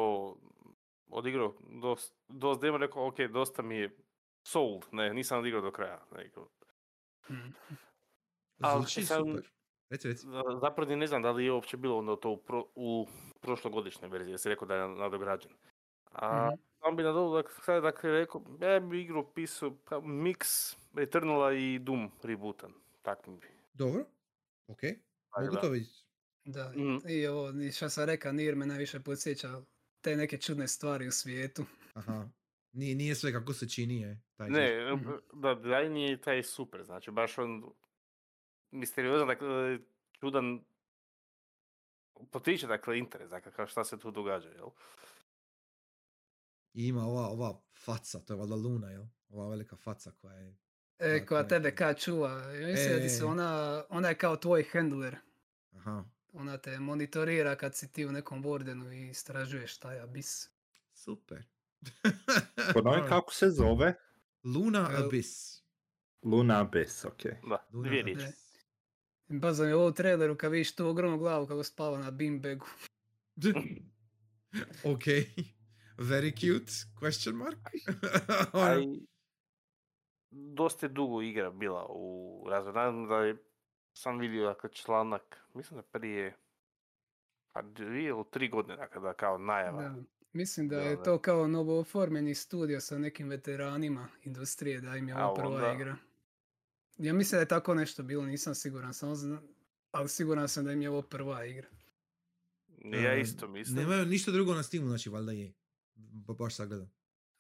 odigrao 1.07 1.55
dosta, 1.71 2.15
dosta 2.29 2.61
demo, 2.61 2.77
rekao, 2.77 3.07
ok, 3.07 3.15
dosta 3.23 3.61
mi 3.61 3.75
je 3.75 3.97
sold, 4.43 4.83
ne, 4.91 5.13
nisam 5.13 5.39
odigrao 5.39 5.61
do 5.61 5.71
kraja. 5.71 6.05
Nego, 6.11 6.49
Mm. 7.29 7.53
ali 8.59 8.81
Zvuči 8.81 9.05
sad- 9.05 9.17
super. 9.19 9.51
Reci, 9.91 10.07
reci. 10.07 10.21
za- 10.21 10.59
zapravo 10.61 10.89
ni 10.89 10.95
ne 10.95 11.07
znam 11.07 11.21
da 11.21 11.31
li 11.31 11.45
je 11.45 11.51
uopće 11.51 11.77
bilo 11.77 11.97
onda 11.97 12.15
to 12.15 12.29
u, 12.29 12.37
pro, 12.37 12.65
u 12.75 13.07
prošlogodišnjoj 13.41 14.09
verziji, 14.09 14.31
jer 14.31 14.39
si 14.39 14.49
rekao 14.49 14.67
da 14.67 14.75
je 14.75 14.87
nadograđen. 14.89 15.51
A 16.05 16.45
Mhm. 16.45 16.55
sam 16.79 16.95
bi 16.95 17.03
nadodao, 17.03 17.33
dakle, 17.33 17.55
sad 17.55 17.83
dakle 17.83 18.11
rekao, 18.11 18.41
ja 18.61 18.79
bi 18.79 19.01
igru 19.01 19.25
pisao 19.25 19.77
pa, 19.85 19.95
mix 19.97 20.75
Eternala 20.97 21.53
i 21.53 21.79
Doom 21.79 22.11
rebootan. 22.23 22.73
Tak 23.01 23.27
mi 23.27 23.37
bi. 23.37 23.47
Dobro, 23.73 24.03
ok, 24.67 24.81
mogu 25.37 25.53
da. 25.53 25.61
to 25.61 25.69
vidjeti. 25.69 26.03
Da, 26.45 26.69
Mhm. 26.69 26.97
i 27.07 27.27
ovo, 27.27 27.47
što 27.71 27.89
sam 27.89 28.05
rekao, 28.05 28.31
Nir 28.31 28.55
me 28.55 28.65
najviše 28.65 28.99
podsjeća 28.99 29.61
te 30.01 30.15
neke 30.15 30.37
čudne 30.37 30.67
stvari 30.67 31.07
u 31.07 31.11
svijetu. 31.11 31.63
Aha. 31.93 32.27
Nije, 32.73 32.95
nije 32.95 33.15
sve 33.15 33.31
kako 33.33 33.53
se 33.53 33.69
čini 33.69 33.99
je. 33.99 34.21
Taj 34.35 34.49
Ne. 34.49 34.93
Mhm. 34.95 35.09
da, 35.33 35.55
dizajn 35.55 35.97
je 35.97 36.17
taj 36.17 36.43
super, 36.43 36.83
znači 36.83 37.11
baš 37.11 37.37
on 37.37 37.63
misteriozan, 38.71 39.27
dakle, 39.27 39.79
čudan, 40.19 40.63
potiče 42.31 42.67
dakle 42.67 42.97
interes, 42.97 43.29
dakle 43.29 43.51
kao 43.51 43.67
šta 43.67 43.83
se 43.83 43.99
tu 43.99 44.11
događa, 44.11 44.49
jel? 44.49 44.69
I 46.73 46.87
ima 46.87 47.03
ova, 47.05 47.27
ova 47.27 47.61
faca, 47.85 48.19
to 48.19 48.33
je 48.33 48.37
valjda 48.37 48.55
Luna, 48.55 48.89
jel? 48.89 49.03
Ova 49.29 49.49
velika 49.49 49.75
faca 49.75 50.11
koja 50.11 50.35
je... 50.35 50.55
E, 50.99 51.25
koja 51.25 51.47
tebe 51.47 51.75
kad 51.75 51.99
čuva. 51.99 52.29
Ja 52.31 52.67
Mislim 52.67 52.95
da 52.95 52.99
ti 53.01 53.09
se 53.09 53.23
E. 53.23 53.25
ona, 53.25 53.83
ona 53.89 54.07
je 54.09 54.17
kao 54.17 54.35
tvoj 54.35 54.65
handler. 54.73 55.15
Aha, 55.75 56.03
Ona 56.33 56.57
te 56.57 56.79
monitorira 56.79 57.55
kad 57.55 57.75
si 57.75 57.91
ti 57.91 58.05
u 58.05 58.11
nekom 58.11 58.43
wardenu 58.43 58.91
i 58.93 59.09
istražuješ 59.09 59.77
taj 59.77 59.99
abis. 59.99 60.49
super. 60.93 61.43
Ponovi 62.73 63.01
kako 63.09 63.33
se 63.33 63.49
zove? 63.49 63.93
Luna 64.43 64.89
E, 64.91 64.97
Abyss. 64.97 65.61
Luna 66.23 66.65
Abyss, 66.65 67.07
ok. 67.07 67.23
Da, 67.49 67.67
Luna 67.71 67.87
dvije 67.89 68.03
riječi. 68.03 68.25
Abyss. 69.31 69.41
Baza 69.41 69.63
mi 69.63 69.69
je 69.69 69.75
ovo 69.75 69.91
traileru 69.91 70.37
kad 70.37 70.51
vidiš 70.51 70.75
tu 70.75 70.87
ogromnu 70.87 71.17
glavu 71.17 71.47
kako 71.47 71.63
spava 71.63 71.97
na 71.99 72.11
beanbagu. 72.11 72.65
ok. 74.85 75.03
Very 75.97 76.31
cute, 76.31 76.71
question 76.95 77.33
mark. 77.33 77.59
A 78.53 78.75
i 78.75 79.01
dosta 80.55 80.85
je 80.85 80.89
dugo 80.89 81.21
igra 81.21 81.51
bila 81.51 81.85
u 81.89 82.11
razvoju. 82.49 82.73
Nadam 82.73 83.07
da 83.07 83.15
je, 83.17 83.35
sam 83.93 84.19
vidio 84.19 84.45
dakle, 84.45 84.69
članak, 84.71 85.37
mislim 85.53 85.77
da 85.77 85.83
prije 85.83 86.37
pa 87.53 87.61
dvije 87.61 88.09
ili 88.09 88.23
tri 88.31 88.49
godine, 88.49 88.75
dakle, 88.77 89.01
da 89.01 89.13
kao 89.13 89.37
najava. 89.37 89.81
Da. 89.81 89.95
Mislim 90.33 90.67
da 90.67 90.75
Da, 90.75 90.81
je 90.81 90.95
da. 90.95 91.03
to 91.03 91.17
kao 91.17 91.47
novo 91.47 91.79
oformljeni 91.79 92.35
studio 92.35 92.79
sa 92.79 92.97
nekim 92.97 93.29
veteranima 93.29 94.07
industrije, 94.23 94.81
da 94.81 94.95
im 94.95 95.07
je 95.07 95.13
A 95.13 95.25
ovo 95.27 95.35
prva 95.35 95.55
onda- 95.55 95.73
igra. 95.73 95.95
Ja 96.97 97.13
mislim 97.13 97.37
da 97.37 97.41
je 97.41 97.47
tako 97.47 97.73
nešto 97.73 98.03
bilo, 98.03 98.25
nisam 98.25 98.55
siguran, 98.55 98.93
samo 98.93 99.15
zna- 99.15 99.41
ali 99.91 100.09
siguran 100.09 100.49
sam 100.49 100.65
da 100.65 100.71
im 100.71 100.81
je 100.81 100.89
ovo 100.89 101.01
prva 101.01 101.45
igra. 101.45 101.67
Ja 102.83 103.15
isto 103.15 103.47
mislim. 103.47 103.77
Nemaju 103.77 104.05
ništa 104.05 104.31
drugo 104.31 104.53
na 104.53 104.63
Steamu, 104.63 104.87
znači 104.87 105.09
valjda 105.09 105.31
je. 105.31 105.53
Ba- 105.95 106.33
baš 106.33 106.55
sagledam. 106.55 106.91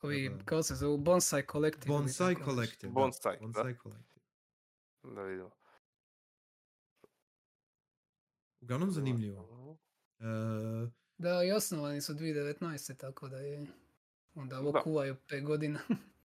Ovi, 0.01 0.31
kako 0.45 0.63
se 0.63 0.75
zove, 0.75 0.97
Bonsai 0.97 1.43
Collective. 1.51 1.87
Bonsai. 1.87 2.35
Collective. 2.35 2.89
da, 2.89 2.93
Bonsai, 2.93 3.33
da. 3.33 3.41
Bonsai 3.41 3.75
Collective. 3.75 4.21
Da 5.05 5.21
vidimo. 5.23 5.51
Uglavnom 8.61 8.91
zanimljivo. 8.91 9.77
E, 10.19 10.23
Da, 11.17 11.43
i 11.43 11.51
osnovani 11.51 12.01
su 12.01 12.13
2019. 12.13 12.97
tako 12.97 13.29
da 13.29 13.37
je... 13.37 13.67
Onda 14.35 14.59
ovo 14.59 14.71
Da. 14.71 14.81
kuvaju 14.81 15.15
5 15.27 15.43
godina. 15.43 15.79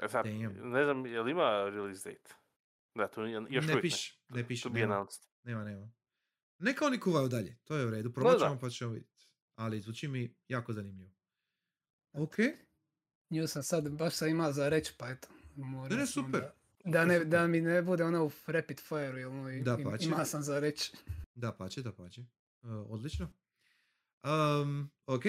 E 0.00 0.08
sad, 0.08 0.26
Damn. 0.26 0.70
ne 0.70 0.84
znam, 0.84 1.06
je 1.06 1.22
li 1.22 1.30
ima 1.30 1.42
release 1.64 2.10
date? 2.10 2.34
Da, 2.94 3.08
tu 3.08 3.22
nije, 3.22 3.34
još 3.48 3.66
ne 3.66 3.72
uvijek 3.72 3.82
piše, 3.82 4.20
ne 4.28 4.46
piše, 4.48 4.62
To 4.62 4.68
nema, 4.68 4.94
announced. 4.94 5.22
nema, 5.42 5.64
nema. 5.64 5.92
Neka 6.58 6.86
oni 6.86 7.00
kuvaju 7.00 7.28
dalje, 7.28 7.56
to 7.64 7.76
je 7.76 7.86
u 7.86 7.90
redu. 7.90 8.08
Da, 8.08 8.12
Probat 8.12 8.38
ćemo 8.38 8.58
pa 8.60 8.70
ćemo 8.70 8.90
vidjeti. 8.90 9.26
Ali 9.54 9.80
zvuči 9.80 10.08
mi 10.08 10.34
jako 10.48 10.72
zanimljivo. 10.72 11.10
Ok, 12.12 12.34
Nju 13.30 13.46
sam 13.46 13.62
sad, 13.62 13.90
baš 13.90 14.14
sam 14.14 14.28
ima 14.28 14.52
za 14.52 14.68
reći, 14.68 14.92
pa 14.98 15.08
eto. 15.08 15.28
Ne, 15.56 15.96
ne, 15.96 16.06
super. 16.06 16.40
Da, 16.40 16.52
da, 16.84 17.04
ne, 17.04 17.24
da 17.24 17.46
mi 17.46 17.60
ne 17.60 17.82
bude 17.82 18.04
ono 18.04 18.24
u 18.24 18.30
rapid 18.46 18.80
fire, 18.80 19.20
jel, 19.20 19.30
ono, 19.30 19.50
i- 19.50 19.62
Da, 19.62 19.76
im- 19.78 19.84
pače. 19.84 20.04
ima 20.04 20.24
sam 20.24 20.42
za 20.42 20.58
reći. 20.60 20.92
da 21.34 21.52
pače, 21.52 21.82
da 21.82 21.92
pače. 21.92 22.20
Uh, 22.62 22.70
odlično. 22.88 23.32
Um, 24.24 24.90
ok, 25.06 25.22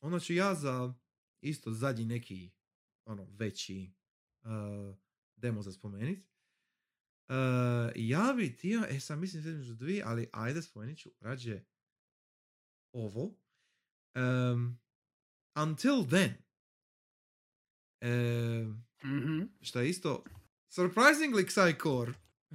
onda 0.00 0.20
ću 0.20 0.34
ja 0.34 0.54
za 0.54 0.94
isto 1.40 1.70
zadnji 1.72 2.04
neki 2.04 2.50
ono 3.04 3.26
veći 3.30 3.92
uh, 4.44 4.96
demo 5.36 5.62
za 5.62 5.72
spomenit. 5.72 6.26
Uh, 7.28 7.34
ja 7.96 8.34
bi 8.36 8.48
htio, 8.48 8.84
e 8.90 9.00
sad 9.00 9.18
mislim 9.18 9.40
između 9.40 9.74
dvije, 9.74 10.02
ali 10.06 10.28
ajde 10.32 10.62
spomenut 10.62 10.98
ću 10.98 11.10
rađe 11.20 11.60
ovo. 12.92 13.36
Um, 14.14 14.80
until 15.56 16.08
then. 16.10 16.34
Um, 18.02 18.84
Mhm. 19.04 19.42
što 19.60 19.80
je 19.80 19.88
isto 19.90 20.24
surprisingly 20.70 21.46
Psycore, 21.46 22.12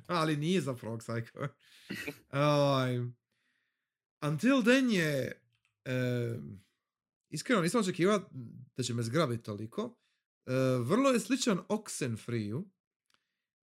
ali 0.08 0.38
nije 0.38 0.62
zapravo 0.62 0.98
Psycore. 0.98 1.50
Ovaj, 2.32 2.98
until 4.22 4.64
then 4.64 4.90
je 4.92 5.42
em, 5.86 6.64
iskreno 7.30 7.62
nisam 7.62 7.82
očekivao 7.82 8.30
da 8.78 8.84
će 8.84 8.94
me 8.94 9.04
zgrabiti 9.04 9.44
toliko. 9.44 9.96
E, 10.46 10.54
vrlo 10.80 11.10
je 11.10 11.20
sličan 11.20 11.60
Oxenfree-u. 11.70 12.70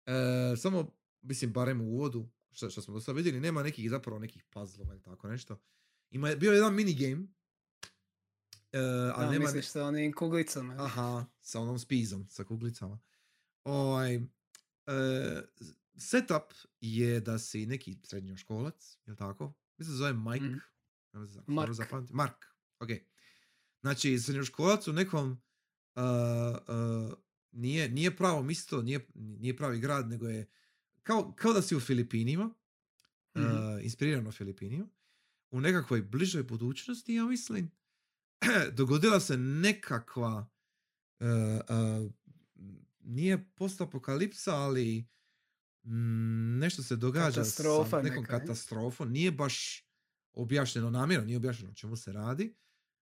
E, 0.06 0.58
samo, 0.58 0.96
mislim, 1.22 1.54
barem 1.54 1.82
u 1.82 1.86
uvodu, 1.86 2.30
što, 2.52 2.70
što 2.70 2.82
smo 2.82 2.94
do 2.94 3.02
sada 3.02 3.16
vidjeli, 3.16 3.40
nema 3.40 3.64
nekih 3.64 3.90
zapravo 3.90 4.20
nekih 4.20 4.44
puzzlova 4.44 4.94
ili 4.94 5.04
tako 5.04 5.28
nešto. 5.28 5.62
Ima, 6.12 6.36
bio 6.36 6.52
je 6.52 6.58
jedan 6.58 6.76
minigame, 6.76 7.28
e, 8.72 8.80
ali 9.16 9.26
Da, 9.26 9.32
nema, 9.32 9.46
misliš 9.46 9.68
sa 9.68 9.84
onim 9.84 10.14
kuglicama. 10.14 10.76
Aha, 10.80 11.26
sa 11.42 11.60
onom 11.60 11.80
spizom, 11.80 12.28
sa 12.30 12.44
kuglicama. 12.44 13.00
Ovaj, 13.64 14.16
e, 14.16 14.22
setup 15.98 16.54
je 16.82 17.20
da 17.20 17.40
si 17.40 17.66
neki 17.66 17.98
srednjoškolac, 18.04 18.98
je 19.06 19.16
tako? 19.16 19.54
Mislim 19.78 19.94
se 19.94 19.98
zove 19.98 20.14
Mike. 20.14 20.56
Ne 21.14 21.26
znam, 21.26 21.44
Mark. 21.48 21.68
dobro 21.68 21.74
zapamtim. 21.74 22.16
Mark, 22.16 22.46
ok. 22.80 22.90
Znači, 23.82 24.20
srednjoškolac 24.20 24.88
u 24.88 24.94
nekom 24.94 25.42
uh, 26.00 26.58
uh, 27.10 27.14
nije, 27.52 27.90
nije 27.90 28.18
pravo 28.18 28.44
mjesto, 28.44 28.82
nije, 28.82 29.08
nije 29.16 29.58
pravi 29.58 29.80
grad, 29.80 30.10
nego 30.10 30.28
je 30.28 30.50
kao, 31.04 31.34
kao 31.36 31.54
da 31.54 31.62
si 31.62 31.76
u 31.76 31.80
Filipinima, 31.80 32.54
uh, 33.36 33.42
Mhm. 33.42 33.80
inspirirano 33.82 34.32
Filipinima, 34.32 34.88
u 35.52 35.62
nekakvoj 35.62 36.02
bližoj 36.02 36.44
budućnosti, 36.44 37.14
ja 37.14 37.26
mislim, 37.26 37.72
dogodila 38.78 39.20
se 39.20 39.38
nekakva 39.38 40.50
uh, 41.20 41.28
uh, 42.06 42.12
nije 43.00 43.50
postapokalipsa, 43.56 44.56
ali 44.56 45.08
mm, 45.84 46.58
nešto 46.58 46.84
se 46.84 46.96
događa 46.96 47.42
Katastrofa 47.42 47.90
sa 47.90 48.02
nekom 48.02 48.24
neka, 48.24 48.34
ne? 48.34 48.40
katastrofom. 48.40 49.12
Nije 49.12 49.32
baš 49.32 49.86
objašnjeno 50.34 50.90
namjerno, 50.90 51.26
nije 51.26 51.38
objašnjeno 51.38 51.72
o 51.72 51.76
čemu 51.76 51.96
se 51.96 52.14
radi. 52.14 52.56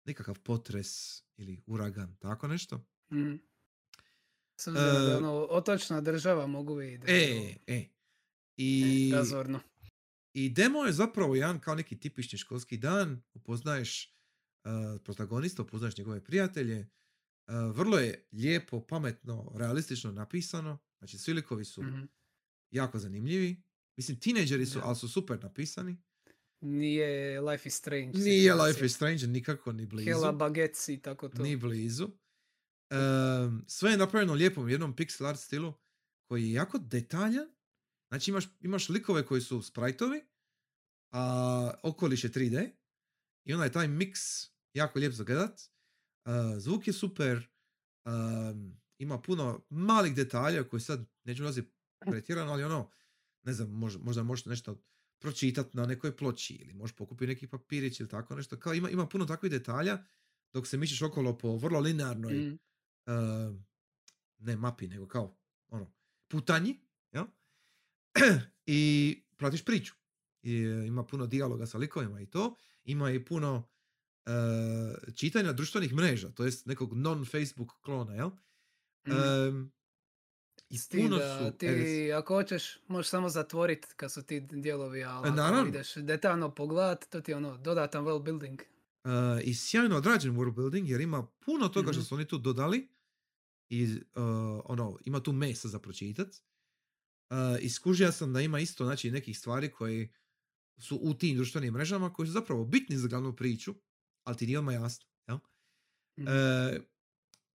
Nekakav 0.09 0.39
potres 0.39 0.89
ili 1.37 1.63
uragan, 1.67 2.17
tako 2.17 2.49
nešto. 2.49 2.85
Mhm. 3.13 3.35
S 4.57 4.67
obzirom 4.67 4.93
da 4.95 5.01
je 5.01 5.13
E, 5.13 5.17
ono, 5.17 5.33
otočna 5.41 6.01
država 6.01 6.47
mogu 6.47 6.75
vidjeti. 6.75 7.07
da 7.07 7.13
je 7.13 7.51
E, 7.51 7.57
e. 7.69 7.89
I, 8.57 9.11
e, 9.13 9.17
razorno. 9.17 9.61
I 10.33 10.49
demo 10.51 10.85
je 10.85 10.93
zapravo 10.93 11.35
jedan 11.35 11.61
kao 11.61 11.75
neki 11.75 12.01
tipični 12.01 12.39
školski 12.39 12.77
dan, 12.77 13.23
upoznaješ 13.35 14.15
uh, 14.65 14.71
protagonista, 15.05 15.63
upoznaješ 15.63 15.97
njegove 15.97 16.25
prijatelje, 16.25 16.81
uh, 16.81 17.77
vrlo 17.77 17.99
je 17.99 18.29
lijepo, 18.33 18.81
pametno, 18.81 19.53
realistično 19.57 20.13
napisano, 20.13 20.79
znači 20.99 21.19
svi 21.19 21.33
likovi 21.33 21.65
su 21.65 21.83
Mhm. 21.83 22.03
jako 22.71 22.99
zanimljivi, 22.99 23.63
mislim 23.97 24.21
tineđeri 24.21 24.67
su, 24.67 24.79
Da. 24.79 24.85
ali 24.85 24.97
su 24.97 25.09
super 25.09 25.43
napisani, 25.43 25.97
Nije 26.61 27.41
Life 27.41 27.69
is 27.69 27.75
Strange. 27.75 28.19
nije 28.19 28.43
situacija. 28.43 28.67
Life 28.67 28.87
is 28.87 28.95
Strange 28.95 29.27
nikako 29.27 29.73
ni 29.73 29.87
blizu, 29.87 30.11
Hela 30.11 30.33
bagets 30.33 30.89
i 30.89 31.03
tako 31.03 31.29
to. 31.29 31.43
ni 31.43 31.57
blizu. 31.57 32.05
Um, 32.05 33.65
sve 33.67 33.91
je 33.91 33.97
napravljeno 33.97 34.33
u 34.33 34.37
lijepom 34.37 34.69
jednom 34.69 34.97
pixel 34.97 35.27
art 35.27 35.41
stilu 35.41 35.75
koji 36.29 36.43
je 36.43 36.53
jako 36.53 36.79
detaljan, 36.79 37.49
znači 38.09 38.31
imaš, 38.31 38.45
imaš 38.61 38.89
likove 38.89 39.27
koji 39.27 39.41
su 39.41 39.63
sprajtovi, 39.63 40.25
a 41.13 41.75
okoliš 41.83 42.25
je 42.25 42.31
3D 42.31 42.71
i 43.45 43.53
onda 43.53 43.65
je 43.65 43.73
taj 43.73 43.89
miks 43.89 44.21
jako 44.75 44.99
lijep 44.99 45.13
za 45.13 45.25
gledat. 45.25 45.61
Uh, 46.25 46.59
zvuk 46.59 46.87
je 46.87 46.93
super, 46.93 47.49
um, 48.07 48.81
ima 48.99 49.21
puno 49.21 49.67
malih 49.71 50.15
detalja 50.15 50.69
koji 50.69 50.81
sad 50.81 51.07
neću 51.25 51.43
ulaziti 51.43 51.71
pretjerano, 52.01 52.53
ali 52.53 52.65
ono, 52.65 52.91
ne 53.43 53.53
znam, 53.53 53.71
možda, 53.71 54.05
možda 54.05 54.23
možeš 54.23 54.45
nešto 54.45 54.83
pročitati 55.19 55.77
na 55.77 55.87
nekoj 55.87 56.17
ploči 56.17 56.55
ili 56.55 56.75
možeš 56.75 56.97
pokupiti 56.97 57.29
neki 57.29 57.47
papirić 57.47 58.01
ili 58.01 58.09
tako 58.09 58.37
nešto. 58.37 58.59
Kao 58.61 58.75
ima, 58.75 58.91
ima 58.91 59.07
puno 59.07 59.27
takvih 59.27 59.53
detalja 59.53 60.05
dok 60.53 60.67
se 60.67 60.77
mišiš 60.77 61.03
okolo 61.03 61.39
po 61.39 61.57
vrlo 61.57 61.81
linearnoj 61.81 62.33
Mhm. 62.35 62.55
uh, 63.07 63.57
ne 64.39 64.57
mapi, 64.57 64.89
nego 64.89 65.09
kao 65.09 65.37
ono, 65.69 65.93
putanji, 66.29 66.81
jel? 67.13 67.25
I 68.67 69.23
pratiš 69.37 69.65
priču. 69.65 69.95
I, 70.43 70.55
e, 70.55 70.87
ima 70.87 71.05
puno 71.05 71.27
dijaloga 71.27 71.67
sa 71.67 71.79
likovima 71.79 72.21
i 72.21 72.27
to. 72.27 72.55
Ima 72.85 73.11
i 73.11 73.25
puno 73.25 73.69
e, 74.27 74.31
čitanja 75.15 75.53
društvenih 75.53 75.95
mreža, 75.95 76.31
to 76.31 76.45
jest 76.45 76.67
nekog 76.67 76.93
non-Facebook 76.93 77.73
klona, 77.81 78.15
jel? 78.15 78.31
Mhm. 79.09 79.17
Em, 79.17 79.73
I 80.71 80.79
S 80.79 80.89
tim 80.89 81.03
puno 81.03 81.17
da 81.19 81.51
su... 81.51 81.59
ti, 81.59 81.67
e, 81.67 82.13
ako 82.13 82.35
hoćeš, 82.35 82.79
možeš 82.89 83.11
samo 83.11 83.29
zatvoriti 83.29 83.87
kad 83.97 84.13
su 84.13 84.23
ti 84.23 84.41
dijelovi, 84.41 85.05
ali 85.05 85.29
E, 85.29 85.33
ako 85.41 85.69
ideš 85.69 85.95
detaljno 85.95 86.55
pogledat, 86.55 87.05
to 87.11 87.21
ti 87.21 87.31
je 87.31 87.37
ono, 87.37 87.57
dodatan 87.57 88.05
well 88.05 88.23
building. 88.23 88.61
Uh, 89.05 89.11
i 89.45 89.55
sjajno 89.55 89.97
odrađen 89.97 90.37
world 90.37 90.55
building 90.55 90.89
jer 90.89 91.01
ima 91.01 91.27
puno 91.41 91.69
toga 91.69 91.93
što 91.93 92.01
Mhm. 92.01 92.07
su 92.07 92.15
oni 92.15 92.25
tu 92.25 92.39
dodali 92.39 92.89
i 93.69 93.85
uh, 93.85 94.01
ono, 94.65 94.99
ima 95.05 95.21
tu 95.21 95.33
mesa 95.33 95.69
za 95.69 95.79
pročitat. 95.79 96.29
Uh, 96.29 97.37
I 97.61 97.71
skužio 97.71 98.13
sam 98.13 98.33
da 98.33 98.41
ima 98.41 98.61
isto 98.61 98.85
znači, 98.85 99.11
nekih 99.11 99.39
stvari 99.39 99.73
koje 99.73 100.13
su 100.79 100.99
u 101.03 101.15
tim 101.15 101.37
društvenim 101.37 101.75
mrežama 101.75 102.13
koji 102.13 102.27
su 102.27 102.33
zapravo 102.33 102.65
bitni 102.65 102.97
za 102.97 103.09
glavnu 103.09 103.37
priču, 103.37 103.75
ali 104.25 104.37
ti 104.37 104.47
nije 104.47 104.59
odmah 104.59 104.75
jasno. 104.75 105.07
Jel? 105.29 105.39
Mhm. 106.21 106.29
E, 106.29 106.81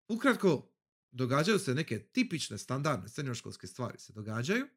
ukratko, 0.08 0.73
događaju 1.14 1.60
se 1.60 1.76
neke 1.76 2.00
tipične, 2.00 2.58
standardne 2.58 3.10
srednjoškolske 3.10 3.68
stvari 3.68 4.00
se 4.00 4.14
događaju. 4.14 4.68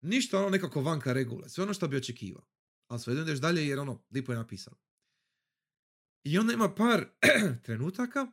Ništa 0.00 0.38
ono 0.38 0.50
nekako 0.50 0.80
vanka 0.80 1.12
regule, 1.12 1.48
sve 1.48 1.64
ono 1.64 1.74
što 1.74 1.88
bi 1.88 1.96
očekivao. 1.96 2.46
Ali 2.86 3.00
sve 3.00 3.14
ideš 3.14 3.38
dalje 3.38 3.66
jer 3.66 3.78
ono, 3.78 4.04
lipo 4.10 4.32
je 4.32 4.38
napisano. 4.38 4.76
I 6.24 6.38
onda 6.38 6.52
ima 6.52 6.74
par 6.74 7.06
trenutaka 7.64 8.26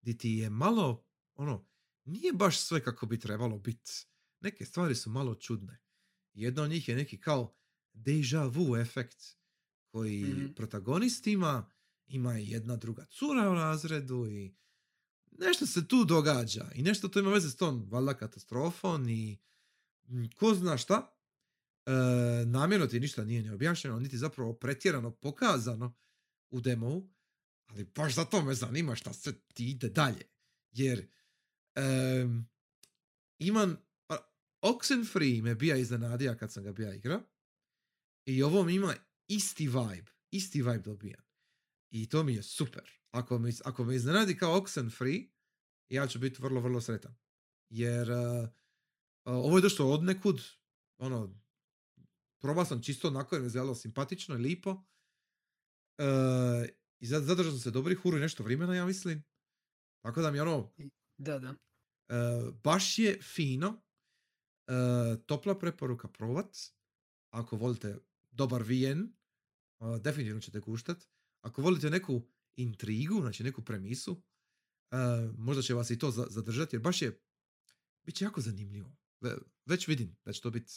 di 0.00 0.18
ti 0.18 0.30
je 0.30 0.50
malo, 0.50 1.06
ono, 1.34 1.68
nije 2.04 2.32
baš 2.32 2.60
sve 2.60 2.84
kako 2.84 3.06
bi 3.06 3.20
trebalo 3.20 3.58
biti. 3.58 3.92
Neke 4.40 4.64
stvari 4.64 4.94
su 4.94 5.10
malo 5.10 5.34
čudne. 5.34 5.82
Jedna 6.32 6.62
od 6.62 6.70
njih 6.70 6.88
je 6.88 6.96
neki 6.96 7.20
kao 7.20 7.56
deja 7.92 8.46
vu 8.46 8.76
efekt 8.76 9.18
koji 9.86 10.24
Mhm. 10.24 10.52
protagonist 10.52 11.26
ima, 11.26 11.70
ima 12.06 12.38
i 12.38 12.50
jedna 12.50 12.76
druga 12.76 13.04
cura 13.04 13.50
u 13.50 13.54
razredu 13.54 14.26
i 14.26 14.54
nešto 15.42 15.66
se 15.66 15.88
tu 15.88 16.04
događa 16.04 16.70
i 16.74 16.82
nešto 16.82 17.08
to 17.08 17.18
ima 17.18 17.30
veze 17.30 17.50
s 17.50 17.56
tom 17.56 17.86
valjda 17.90 18.14
katastrofom 18.14 19.08
i 19.08 19.38
ko 20.36 20.54
zna 20.54 20.76
šta. 20.76 21.16
E, 21.86 21.90
namjerno 22.46 22.86
ti 22.86 23.00
ništa 23.00 23.24
nije 23.24 23.42
ni 23.42 23.50
objašnjeno, 23.50 24.00
niti 24.00 24.18
zapravo 24.18 24.52
pretjerano 24.52 25.10
pokazano 25.10 25.94
u 26.50 26.60
demovu, 26.60 27.10
ali 27.66 27.84
baš 27.84 28.14
zato 28.14 28.42
me 28.42 28.54
zanima 28.54 28.94
šta 28.94 29.12
se 29.12 29.40
ti 29.54 29.70
ide 29.70 29.88
dalje. 29.88 30.22
Jer 30.70 31.08
em, 31.74 32.48
imam 33.38 33.76
a, 34.08 34.16
Oxenfree 34.62 35.42
me 35.42 35.54
bija 35.54 35.76
iznenadio 35.76 36.36
kad 36.40 36.52
sam 36.52 36.64
ga 36.64 36.72
bija 36.72 36.94
igrao 36.94 37.22
i 38.24 38.42
ovo 38.42 38.64
mi 38.64 38.74
ima 38.74 38.94
isti 39.28 39.66
vibe, 39.66 40.10
isti 40.30 40.62
vibe 40.62 40.78
dobijam. 40.78 41.22
I 41.90 42.08
to 42.08 42.22
mi 42.22 42.34
je 42.34 42.42
super. 42.42 42.90
Ako 43.10 43.38
me, 43.38 43.52
ako 43.64 43.84
me 43.84 43.96
iznenadi 43.96 44.36
kao 44.36 44.60
Oxenfree, 44.60 45.28
ja 45.88 46.06
ću 46.06 46.18
biti 46.18 46.42
vrlo, 46.42 46.60
vrlo 46.60 46.80
sretan. 46.80 47.14
Jer 47.70 48.10
uh, 48.10 48.48
ovo 49.24 49.58
je 49.58 49.62
došlo 49.62 49.90
od 49.90 50.02
nekud, 50.02 50.42
ono, 50.98 51.40
probao 52.40 52.64
sam 52.64 52.82
čisto 52.82 53.08
onako 53.08 53.36
jer 53.36 53.44
je 53.44 53.74
simpatično 53.74 54.34
i 54.34 54.38
lipo. 54.38 54.70
Uh, 54.70 56.68
I 57.00 57.06
zad- 57.06 57.22
zadržao 57.24 57.52
sam 57.52 57.60
se 57.60 57.70
dobrih 57.70 57.98
huru 57.98 58.16
i 58.16 58.20
nešto 58.20 58.42
vremena, 58.44 58.74
ja 58.74 58.86
mislim. 58.86 59.24
Tako 60.04 60.22
da 60.22 60.30
mi 60.30 60.40
ono, 60.40 60.72
Da, 61.18 61.38
da. 61.38 61.50
Uh, 61.50 62.54
baš 62.54 62.98
je 62.98 63.18
fino. 63.22 63.68
Uh, 63.68 65.24
topla 65.26 65.58
preporuka 65.58 66.08
provat. 66.08 66.56
Ako 67.30 67.56
volite 67.56 67.98
dobar 68.30 68.62
VN, 68.62 69.00
uh, 69.80 69.98
definitivno 70.02 70.40
ćete 70.40 70.60
guštat. 70.60 71.08
Ako 71.44 71.62
volite 71.62 71.90
neku 71.90 72.22
intrigu, 72.56 73.20
znači 73.20 73.42
neku 73.42 73.64
premisu, 73.64 74.22
možda 75.36 75.62
će 75.62 75.74
vas 75.74 75.90
i 75.90 75.98
to 75.98 76.10
za- 76.10 76.26
zadržati, 76.30 76.76
jer 76.76 76.82
baš 76.82 77.02
je, 77.02 77.20
bit 78.04 78.14
će 78.14 78.24
jako 78.24 78.40
zanimljivo. 78.40 78.92
Ve- 79.20 79.36
Već 79.66 79.88
vidim 79.88 80.16
da 80.24 80.32
će 80.32 80.40
to 80.40 80.50
biti 80.50 80.72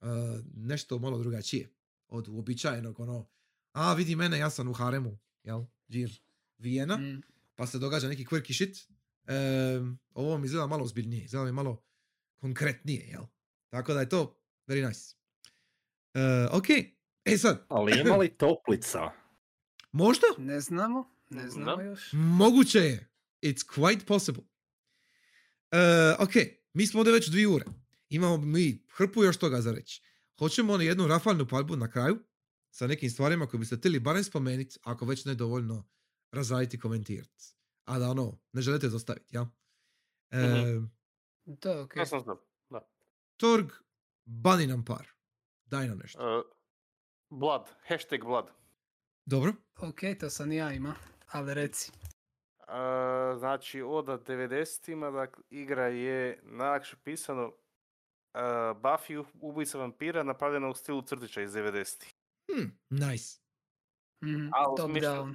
uh, 0.00 0.08
nešto 0.46 0.98
malo 0.98 1.18
drugačije 1.18 1.74
od 2.08 2.28
uobičajenog, 2.28 3.00
ono, 3.00 3.28
a 3.72 3.94
vidi 3.94 4.16
mene, 4.16 4.38
ja 4.38 4.50
sam 4.50 4.68
u 4.68 4.72
haremu, 4.72 5.18
jel, 5.42 5.64
džir, 5.90 6.20
Vijena 6.58 6.96
Mm. 6.96 7.22
pa 7.54 7.66
se 7.66 7.78
događa 7.78 8.08
neki 8.08 8.24
quirky 8.24 8.54
shit. 8.54 8.88
Em, 9.26 9.98
ovo 10.10 10.38
mi 10.38 10.46
izgleda 10.46 10.66
malo 10.66 10.84
ozbiljnije, 10.84 11.24
izgleda 11.24 11.44
mi 11.44 11.52
malo 11.52 11.84
konkretnije, 12.34 13.06
jel? 13.06 13.24
Tako 13.68 13.94
da 13.94 14.00
je 14.00 14.08
to 14.08 14.38
very 14.66 14.88
nice. 14.88 15.14
E, 16.14 16.20
ok, 16.48 16.66
e 17.24 17.38
sad, 17.38 17.66
Ali 17.68 18.00
ima 18.00 18.16
li 18.16 18.28
toplica? 18.38 19.00
možda? 19.92 20.26
Ne 20.38 20.60
znamo, 20.60 21.10
ne 21.30 21.42
Da. 21.42 21.48
znamo 21.50 21.82
još. 21.82 22.10
Moguće 22.12 22.78
je. 22.78 23.08
It's 23.46 23.64
quite 23.74 24.04
possible. 24.06 24.42
E, 25.70 26.14
ok, 26.18 26.32
mi 26.72 26.86
smo 26.86 27.00
ovdje 27.00 27.12
već 27.12 27.28
dvije 27.28 27.48
ure. 27.48 27.64
Imamo 28.08 28.36
mi 28.36 28.86
hrpu 28.90 29.24
još 29.24 29.36
toga 29.36 29.60
za 29.60 29.72
reći. 29.72 30.02
Hoćemo 30.38 30.72
ono 30.72 30.82
jednu 30.82 31.06
rafalnu 31.06 31.48
palbu 31.48 31.76
na 31.76 31.90
kraju 31.90 32.18
sa 32.70 32.86
nekim 32.86 33.10
stvarima 33.10 33.46
koje 33.46 33.58
biste 33.58 33.76
htjeli 33.76 34.00
barem 34.00 34.24
spomenuti, 34.24 34.78
ako 34.82 35.04
već 35.06 35.24
ne 35.24 35.34
dovoljno 35.34 35.88
razraditi 36.32 36.76
i 36.76 36.80
komentirati. 36.80 37.54
A 37.84 37.98
da 37.98 38.08
ono, 38.10 38.38
ne 38.52 38.62
želite 38.62 38.88
zostaviti, 38.88 39.36
ja? 39.36 39.46
E, 40.30 40.38
Mhm. 40.46 40.84
Da, 41.44 41.80
ok. 41.82 41.96
Ja 41.96 42.06
sam 42.06 42.20
znam. 42.20 42.36
Da. 42.70 42.88
Torg, 43.36 43.66
bani 44.24 44.66
nam 44.66 44.84
par. 44.84 45.08
Daj 45.64 45.88
nam 45.88 45.98
nešto. 45.98 46.38
Uh, 46.38 46.44
blood. 47.38 47.66
Hashtag 47.88 48.20
blood. 48.24 48.46
Dobro? 49.24 49.52
Ok, 49.76 50.00
to 50.20 50.30
sam 50.30 50.52
i 50.52 50.56
ja 50.56 50.72
ima, 50.72 50.94
ali 51.26 51.54
reci. 51.54 51.92
Uh, 52.68 52.72
znači, 53.38 53.82
od 53.82 54.04
90-ima, 54.06 55.10
dakle, 55.10 55.44
igra 55.50 55.86
je 55.86 56.40
najlakše 56.42 56.96
pisano 56.96 57.46
uh, 57.46 57.54
Buffy, 58.74 59.24
ubojica 59.34 59.78
vampira, 59.78 60.22
napravljena 60.22 60.68
u 60.68 60.74
stilu 60.74 61.02
crtića 61.02 61.42
iz 61.42 61.50
90-ih. 61.52 62.14
Hm, 62.48 62.68
nice. 62.90 63.40
A, 64.52 64.72
u 64.72 64.76
Top 64.76 64.90
smislu- 64.90 65.00
down. 65.02 65.34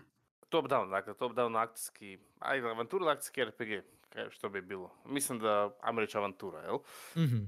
Top 0.50 0.66
down, 0.66 0.90
dakle, 0.90 1.14
top 1.14 1.32
down 1.32 1.58
akcijski, 1.58 2.20
ajde, 2.40 2.70
avantura 2.70 3.12
akcijski 3.12 3.44
RPG, 3.44 3.70
kaj, 4.10 4.30
što 4.30 4.50
bi 4.50 4.62
bilo. 4.62 4.92
Mislim 5.06 5.40
da, 5.40 5.78
ajmo 5.82 6.02
reći 6.02 6.18
avantura, 6.18 6.60
jel? 6.60 6.78
Mhm. 7.18 7.44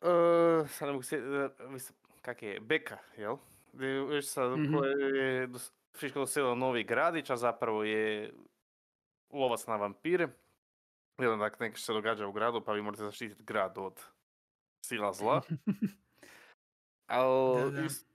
Uh, 0.00 0.68
sad 0.68 0.88
ne 0.88 0.92
mogu 0.92 1.02
se, 1.02 1.18
uh, 1.18 1.70
mislim, 1.70 1.96
kak 2.22 2.42
je, 2.42 2.60
Beka, 2.60 2.98
jel? 3.16 3.36
Gdje 3.72 3.86
je 3.86 4.20
Mhm. 4.56 4.76
koje 4.76 5.16
je 5.16 5.48
friško 5.92 6.18
doselila 6.18 6.54
novi 6.54 6.84
gradić, 6.84 7.30
a 7.30 7.36
zapravo 7.36 7.84
je 7.84 8.32
lovac 9.30 9.66
na 9.66 9.76
vampire. 9.76 10.28
I 11.18 11.26
onda 11.26 11.50
nešto 11.60 11.78
se 11.78 11.92
događa 11.92 12.26
u 12.26 12.32
gradu, 12.32 12.60
pa 12.60 12.72
vi 12.72 12.82
morate 12.82 13.02
zaštititi 13.02 13.42
grad 13.44 13.78
od 13.78 14.00
sila 14.80 15.12
zla. 15.12 15.42
Ali, 17.06 17.62
Da, 17.62 17.70
da. 17.70 17.82
is- 17.82 18.06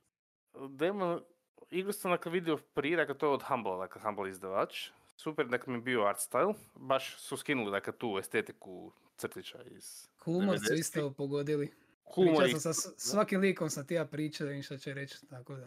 demo, 0.69 1.21
igru 1.69 1.91
sam 1.91 2.11
dakle 2.11 2.31
vidio 2.31 2.57
prije, 2.57 2.97
dakle 2.97 3.17
to 3.17 3.25
je 3.25 3.31
od 3.31 3.43
Humble, 3.43 3.77
dakle 3.77 4.01
Humble 4.01 4.29
izdavač. 4.29 4.89
Super, 5.15 5.47
dakle 5.47 5.73
mi 5.73 5.79
je 5.79 5.83
bio 5.83 6.03
art 6.03 6.19
style, 6.19 6.53
baš 6.75 7.17
su 7.17 7.37
skinuli 7.37 7.71
dakle 7.71 7.93
tu 7.93 8.17
estetiku 8.19 8.91
crtića 9.17 9.63
iz 9.63 10.07
Humor 10.17 10.57
su 10.57 10.63
90-ih. 10.63 10.79
isto 10.79 11.13
pogodili. 11.13 11.71
humor 12.05 12.43
Pričao 12.43 12.59
sam 12.59 12.73
sa 12.73 12.89
svakim 12.97 13.39
likom 13.41 13.69
sam 13.69 13.87
ti 13.87 13.93
ja 13.93 14.05
pričao 14.05 14.47
da 14.47 14.53
im 14.53 14.63
šta 14.63 14.77
će 14.77 14.93
reći, 14.93 15.27
tako 15.27 15.55
da. 15.55 15.65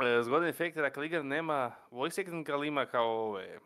E, 0.00 0.22
Zgodni 0.22 0.48
efekti, 0.48 0.80
dakle 0.80 1.06
igra 1.06 1.22
nema 1.22 1.72
voice 1.90 2.20
acting, 2.20 2.50
ali 2.50 2.68
ima 2.68 2.86
kao 2.86 3.28
ove 3.28 3.58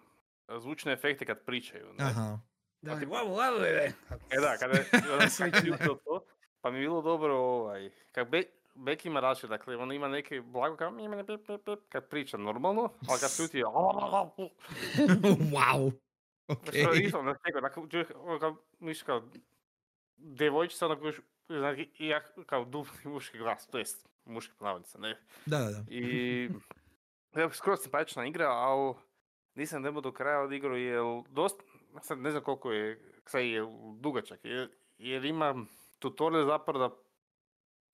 zvučne 0.59 0.93
efekte 0.93 1.24
kad 1.24 1.44
pričaju. 1.44 1.86
Ne? 1.98 2.05
Aha. 2.05 2.39
Da, 2.82 2.98
ti- 2.98 3.06
wow, 3.06 3.27
wow, 3.28 3.60
wow, 3.60 3.93
E 4.31 4.36
da, 4.40 4.56
kada 4.59 4.78
je 4.78 5.60
čitao 5.64 5.94
to, 5.94 6.24
pa 6.60 6.70
mi 6.70 6.78
je 6.78 6.81
bilo 6.81 7.02
dobro 7.02 7.36
ovaj, 7.36 7.90
kad 8.12 8.28
Be 8.28 8.43
Beck 8.74 9.05
ima 9.05 9.20
različit, 9.20 9.51
dakle 9.51 9.77
on 9.77 9.93
ima 9.93 10.09
neke 10.09 10.40
blago 10.40 10.77
kao 10.77 10.90
mi 10.90 11.24
pip, 11.27 11.47
pip, 11.47 11.64
pip, 11.64 11.78
kad 11.89 12.09
priča 12.09 12.36
normalno, 12.36 12.82
ali 13.09 13.20
kad 13.20 13.31
šuti 13.36 13.59
je 13.59 13.64
wow. 13.64 15.93
Ok. 16.48 16.68
što 16.68 16.93
je 16.93 17.02
isto 17.02 17.23
na 17.23 17.35
teko, 17.35 17.60
dakle 17.60 17.82
ono 18.14 18.39
kao, 18.39 18.56
misliš 18.78 19.02
kao 19.02 19.23
devojčica, 20.16 20.86
ono 20.86 21.01
kojiš, 21.01 21.16
znači, 21.48 21.90
i 21.98 22.09
ja 22.09 22.20
kao 22.47 22.64
dubni 22.64 22.93
muški 23.05 23.39
glas, 23.39 23.66
to 23.66 23.78
jest 23.78 24.09
muški 24.24 24.52
ponavljica, 24.59 24.98
ne, 24.98 25.18
Da, 25.47 25.59
da, 25.59 25.70
da. 25.70 25.85
I 25.89 26.51
skoro 27.52 27.77
simpatična 27.77 28.27
igra, 28.27 28.48
ali 28.48 28.94
nisam 29.56 29.82
demo 29.82 30.00
do 30.00 30.12
kraja 30.12 30.40
odigrao 30.40 30.76
jer 30.76 31.02
dosta, 31.30 31.64
sad 32.02 32.18
ne 32.18 32.30
znam 32.30 32.42
koliko 32.42 32.72
je, 32.72 33.00
sad 33.26 33.42
je 33.42 33.66
dugačak, 34.00 34.40
jer, 34.42 34.68
jer 34.98 35.24
ima 35.24 35.66
tutorial 35.98 36.46
zapravo 36.46 36.78
da 36.78 36.94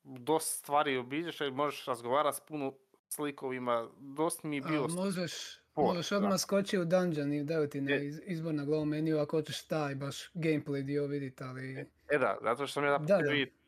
dosta 0.04 0.58
stvari 0.58 0.96
obiđeš 0.96 1.40
i 1.40 1.50
možeš 1.50 1.86
razgovarati 1.86 2.36
s 2.36 2.40
puno 2.40 2.72
slikovima, 3.08 3.88
dosta 3.98 4.48
mi 4.48 4.56
je 4.56 4.62
bio... 4.62 4.84
A, 4.84 4.88
možeš, 4.88 5.32
sport, 5.72 5.88
možeš 5.88 6.12
odmah 6.12 6.38
skoči 6.38 6.78
u 6.78 6.84
dungeon 6.84 7.32
i 7.32 7.44
daju 7.44 7.68
ti 7.68 7.80
na 7.80 7.96
iz, 7.96 8.20
izbor 8.24 8.54
na 8.54 8.64
glavom 8.64 8.88
meniju 8.88 9.18
ako 9.18 9.36
hoćeš 9.36 9.66
taj 9.66 9.94
baš 9.94 10.32
gameplay 10.34 10.82
dio 10.82 11.06
vidjeti, 11.06 11.44
ali... 11.44 11.86
E 12.10 12.18
da, 12.18 12.38
zato 12.42 12.66
što 12.66 12.74
sam 12.74 12.84
ja 12.84 12.98
Da, 12.98 13.18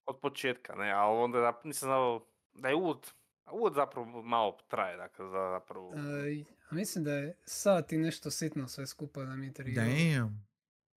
od 0.06 0.18
početka, 0.20 0.74
ne, 0.74 0.92
ali 0.92 1.18
onda 1.18 1.60
nisam 1.64 1.86
znao 1.86 2.26
da 2.54 2.68
je 2.68 2.74
uvod, 2.74 3.12
uvod 3.52 3.74
zapravo 3.74 4.22
malo 4.22 4.58
traje, 4.68 4.96
dakle, 4.96 5.26
za 5.26 5.50
zapravo... 5.50 5.92
I- 6.30 6.44
a 6.64 6.74
mislim 6.74 7.04
da 7.04 7.12
je 7.12 7.36
sat 7.44 7.92
i 7.92 7.98
nešto 7.98 8.30
sitno 8.30 8.68
sve 8.68 8.86
skupa 8.86 9.24
da 9.24 9.36
mi 9.36 9.46
je 9.46 9.52
trebalo. 9.52 9.86
Damn. 9.86 10.46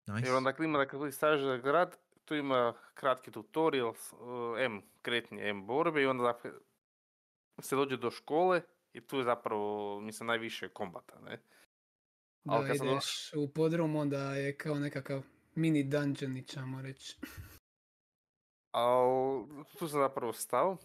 Nice. 0.07 0.29
I 0.29 0.31
onda 0.31 0.51
dakle, 0.51 0.65
ima 0.65 0.77
dakle 0.77 1.11
staviš 1.11 1.41
za 1.41 1.57
grad, 1.57 1.97
tu 2.25 2.35
ima 2.35 2.73
kratki 2.93 3.31
tutorial, 3.31 3.93
s- 3.93 4.13
uh, 4.13 4.19
M 4.59 4.81
kretnje, 5.01 5.43
M 5.43 5.67
borbe 5.67 6.01
i 6.01 6.05
onda 6.05 6.23
dakle, 6.23 6.51
se 7.61 7.75
dođe 7.75 7.97
do 7.97 8.11
škole 8.11 8.61
i 8.93 9.01
tu 9.01 9.17
je 9.17 9.23
zapravo, 9.23 9.99
mislim, 10.01 10.27
najviše 10.27 10.69
kombata, 10.69 11.19
ne? 11.19 11.39
Ali 12.45 12.61
Da 12.61 12.67
kad 12.67 12.87
ideš 12.87 13.31
u 13.35 13.49
podrum, 13.49 13.95
onda 13.95 14.35
je 14.35 14.57
kao 14.57 14.79
nekakav 14.79 15.23
mini 15.55 15.83
dungeonić, 15.83 16.49
ćemo 16.49 16.81
reći. 16.81 17.17
Al, 18.71 19.45
tu 19.79 19.87
sam 19.87 19.99
zapravo 19.99 20.33
stao 20.33 20.77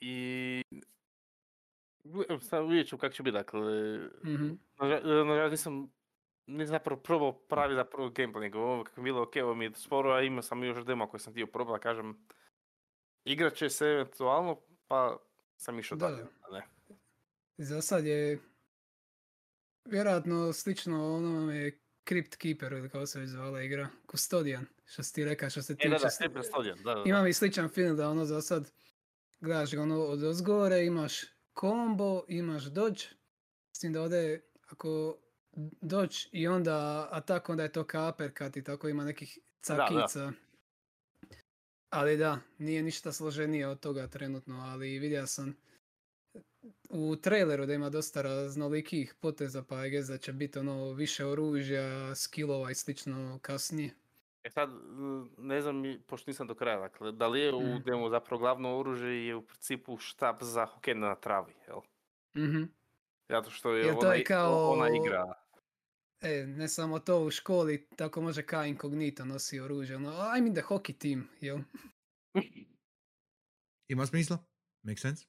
i 0.00 0.62
vidjet 2.62 2.88
ću 2.88 2.98
kako 2.98 3.14
će 3.14 3.22
biti, 3.22 3.32
dakle, 3.32 3.60
Mhm. 4.24 4.50
naža- 4.78 5.00
nažalost 5.24 5.50
nisam 5.50 5.92
nisam 6.46 6.72
zapravo 6.72 7.00
probao 7.00 7.32
pravi 7.32 7.74
zapravo 7.74 8.08
gameplay, 8.08 8.40
nego 8.40 8.58
ovo 8.60 8.84
kako 8.84 9.00
je 9.00 9.04
bilo 9.04 9.22
ok, 9.22 9.36
ovo 9.36 9.54
mi 9.54 9.64
je 9.64 9.72
sporo, 9.74 10.10
a 10.10 10.22
imao 10.22 10.42
sam 10.42 10.64
još 10.64 10.84
demo 10.84 11.08
koje 11.08 11.20
sam 11.20 11.32
htio 11.32 11.46
probati, 11.46 11.82
kažem, 11.82 12.26
igrat 13.24 13.54
će 13.54 13.68
se 13.68 13.86
eventualno, 13.86 14.56
pa 14.86 15.18
sam 15.56 15.78
išao 15.78 15.98
Da, 15.98 16.06
dalje. 16.06 16.22
da. 16.42 16.50
Ne. 16.50 16.66
Za 17.58 17.82
sad 17.82 18.04
je 18.04 18.38
vjerojatno 19.84 20.52
slično 20.52 21.14
onome 21.14 21.70
Crypt 22.06 22.36
Keeper 22.36 22.72
ili 22.72 22.90
kako 22.90 23.06
se 23.06 23.20
već 23.20 23.28
zvala 23.28 23.62
igra, 23.62 23.88
Custodian, 24.10 24.66
što 24.84 25.02
si 25.02 25.14
ti 25.14 25.24
rekao, 25.24 25.50
što 25.50 25.62
se 25.62 25.72
E, 25.72 25.76
tiče... 25.76 25.88
da. 26.84 27.02
Imam 27.06 27.26
i 27.26 27.32
sličan 27.32 27.68
film 27.68 27.96
da 27.96 28.10
ono 28.10 28.24
za 28.24 28.42
sad 28.42 28.70
gledaš 29.40 29.74
ga 29.74 29.82
ono 29.82 29.98
od 29.98 30.22
ozgore, 30.22 30.84
imaš 30.84 31.33
combo, 31.60 32.24
imaš 32.28 32.64
dodge, 32.64 33.02
s 33.72 33.78
tim 33.80 33.92
da 33.92 34.02
ovdje 34.02 34.42
ako 34.68 35.16
dodge 35.80 36.16
i 36.32 36.48
onda 36.48 37.08
atak, 37.10 37.48
onda 37.48 37.62
je 37.62 37.72
to 37.72 37.84
kaper 37.84 38.34
kad 38.34 38.56
i 38.56 38.64
tako 38.64 38.88
ima 38.88 39.04
nekih 39.04 39.38
Da, 39.68 39.74
da. 39.74 39.86
cakica. 39.88 40.32
Ali 41.90 42.16
da, 42.16 42.38
nije 42.58 42.82
ništa 42.82 43.12
složenije 43.12 43.68
od 43.68 43.80
toga 43.80 44.06
trenutno, 44.06 44.60
ali 44.60 44.98
vidio 44.98 45.26
sam 45.26 45.56
u 46.90 47.16
traileru 47.16 47.66
da 47.66 47.74
ima 47.74 47.90
dosta 47.90 48.22
raznolikih 48.22 49.14
poteza, 49.20 49.62
pa 49.62 49.88
guess 49.88 50.08
da 50.08 50.18
će 50.18 50.32
biti 50.32 50.58
ono 50.58 50.92
više 50.92 51.26
oružja, 51.26 52.14
skillova 52.14 52.70
i 52.70 52.74
slično 52.74 53.38
kasnije. 53.42 53.94
E 54.44 54.50
sad, 54.50 54.70
ne 55.38 55.60
znam, 55.60 55.74
pošto 56.06 56.30
nisam 56.30 56.46
do 56.46 56.54
kraja, 56.54 56.78
dakle, 56.78 57.12
da 57.12 57.28
li 57.28 57.40
je 57.40 57.54
u 57.54 57.60
Mm. 57.62 57.82
demo 57.82 58.08
zapravo 58.08 58.38
glavno 58.38 58.78
oružje 58.78 59.26
je 59.26 59.34
u 59.34 59.42
principu 59.42 59.96
štap 59.98 60.42
za 60.42 60.66
hokej 60.66 60.94
na 60.94 61.14
travi, 61.16 61.52
jel? 61.68 61.80
Mhm. 62.36 62.62
Zato 63.28 63.50
što 63.50 63.72
je 63.72 63.92
to 63.92 63.98
ona, 63.98 64.14
je 64.14 64.24
kao- 64.24 64.70
ona 64.70 64.88
igra. 64.96 65.32
E, 66.20 66.46
ne 66.46 66.68
samo 66.68 66.98
to 66.98 67.20
u 67.20 67.30
školi, 67.30 67.88
tako 67.88 68.20
može 68.20 68.42
kao 68.42 68.64
inkognito 68.64 69.24
nosi 69.24 69.60
oružje. 69.60 69.96
Ono, 69.96 70.10
I'm 70.10 70.46
in 70.46 70.54
the 70.54 70.62
hockey 70.62 70.98
team, 70.98 71.28
jel? 71.40 71.58
Ima 73.88 74.06
smisla? 74.06 74.38
Make 74.82 74.96
sense? 74.96 75.26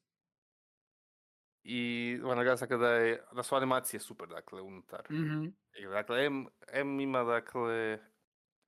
I 1.63 1.79
ona 2.23 2.35
naglasila 2.35 2.67
kada 2.67 2.89
je, 2.89 3.23
da 3.33 3.43
su 3.43 3.55
animacije 3.55 3.99
super, 3.99 4.27
dakle, 4.27 4.61
unutar. 4.61 5.07
Mhm. 5.11 5.45
igre. 5.73 5.89
Dakle, 5.91 6.25
M, 6.25 6.45
M 6.69 6.99
ima, 6.99 7.23
dakle, 7.23 7.99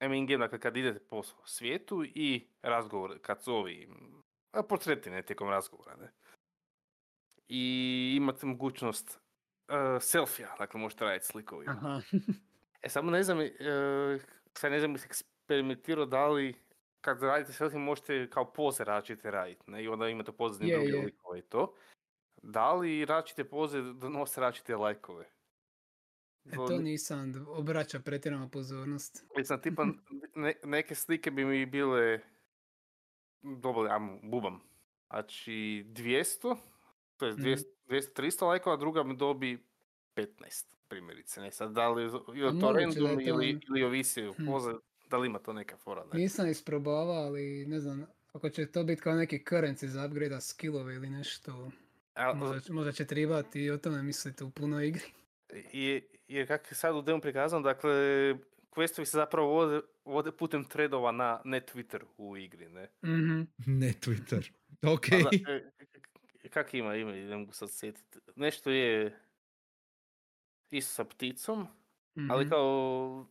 In-game, 0.01 0.37
dakle, 0.37 0.59
kad 0.59 0.77
idete 0.77 0.99
po 0.99 1.23
svijetu 1.45 2.03
i 2.05 2.47
razgovor, 2.61 3.19
kad 3.21 3.43
su 3.43 3.55
ovi, 3.55 3.83
m, 3.83 4.21
a, 4.51 4.63
portreti, 4.63 5.09
ne, 5.09 5.21
tijekom 5.21 5.49
razgovora, 5.49 5.95
ne. 5.95 6.11
I 7.49 8.13
imate 8.17 8.45
mogućnost 8.45 9.19
uh, 9.67 9.75
selfija, 10.01 10.55
dakle, 10.59 10.79
možete 10.79 11.05
raditi 11.05 11.25
slikovima. 11.25 11.71
Aha. 11.71 12.01
E, 12.81 12.89
samo 12.89 13.11
ne 13.11 13.23
znam, 13.23 13.41
e, 13.41 13.49
sad 14.53 14.71
ne 14.71 14.79
znam, 14.79 14.95
eksperimentirao 14.95 16.05
da 16.05 16.27
li 16.27 16.55
kad 17.01 17.21
radite 17.23 17.53
selfie 17.53 17.79
možete 17.79 18.29
kao 18.29 18.53
poze 18.53 18.83
različite 18.83 19.31
raditi, 19.31 19.71
ne? 19.71 19.83
I 19.83 19.87
onda 19.87 20.09
imate 20.09 20.31
pozadnje 20.31 20.67
Je, 20.67 20.77
druge 20.77 20.97
je. 20.97 21.05
likove 21.05 21.39
i 21.39 21.41
to. 21.41 21.73
Da 22.43 22.73
li 22.73 23.05
različite 23.05 23.49
poze 23.49 23.81
donose 23.81 24.41
različite 24.41 24.75
lajkove? 24.75 25.29
E, 26.47 26.55
to 26.57 26.77
nisam 26.79 27.33
obraća 27.47 27.99
pretjerano 27.99 28.49
pozornost. 28.49 29.25
Mislim, 29.37 29.61
tipa, 29.61 29.85
ne- 30.35 30.53
neke 30.63 30.95
slike 30.95 31.31
bi 31.31 31.45
mi 31.45 31.65
bile 31.65 32.19
dobro, 33.43 33.89
ajmo, 33.89 34.19
bubam. 34.23 34.59
Znači, 35.07 35.51
200, 35.87 36.55
to 37.17 37.25
je 37.25 37.33
Mhm. 37.33 37.41
200, 37.41 37.63
200-300 37.85 38.43
lajkova, 38.43 38.73
a 38.73 38.79
druga 38.79 39.03
mi 39.03 39.17
dobi 39.17 39.63
15, 40.13 40.37
primjerice. 40.87 41.41
Ne, 41.41 41.51
sad, 41.51 41.71
da 41.71 41.89
li 41.89 42.03
je 42.03 42.09
to 42.09 42.71
random 42.71 42.93
to 42.95 42.99
ili, 43.11 43.31
ono- 43.31 43.43
ili 43.43 43.83
ovisi 43.83 44.23
o 44.23 44.33
Hm. 44.33 44.45
poze, 44.45 44.71
da 45.05 45.17
li 45.17 45.27
ima 45.27 45.39
to 45.39 45.53
neka 45.53 45.77
fora, 45.77 46.03
ne? 46.03 46.19
Nisam 46.19 46.47
isprobavao, 46.47 47.15
ali 47.17 47.65
ne 47.65 47.79
znam, 47.79 48.05
ako 48.27 48.49
će 48.49 48.65
to 48.65 48.83
biti 48.83 49.01
kao 49.01 49.15
neki 49.15 49.39
currency 49.39 49.85
za 49.85 50.05
upgrade 50.05 50.41
skillove 50.41 50.95
ili 50.95 51.09
nešto, 51.09 51.71
A, 52.13 52.33
možda, 52.33 52.59
će- 52.59 52.73
možda 52.73 52.91
će 52.91 53.05
trebati 53.05 53.61
i 53.61 53.71
o 53.71 53.77
tome 53.77 54.03
mislite 54.03 54.43
u 54.43 54.51
punoj 54.51 54.87
igri. 54.87 55.03
Je, 55.73 56.07
jer 56.27 56.47
kako 56.47 56.67
je 56.69 56.75
sad 56.75 56.95
u 56.95 57.01
demo 57.01 57.21
prikazano, 57.21 57.61
dakle, 57.61 57.91
questovi 58.71 59.05
se 59.05 59.17
zapravo 59.17 59.47
vode, 59.47 59.81
vode 60.05 60.31
putem 60.31 60.63
threadova 60.63 61.11
na 61.11 61.41
ne 61.45 61.61
Twitter 61.61 62.03
u 62.17 62.37
igri, 62.37 62.69
ne? 62.69 62.89
Mhm. 63.05 63.41
Ne 63.65 63.93
Twitter. 64.01 64.51
Ok. 64.81 65.05
A 65.11 65.17
da, 65.23 65.53
e, 66.43 66.49
kak 66.49 66.73
ima 66.73 66.95
ime, 66.95 67.11
ne 67.11 67.37
mogu 67.37 67.51
sad 67.51 67.69
sjetiti. 67.71 68.19
Nešto 68.35 68.69
je 68.69 69.19
isto 70.71 70.93
sa 70.93 71.03
pticom, 71.03 71.67
ali 72.29 72.45
mhm. 72.45 72.49
kao 72.49 73.25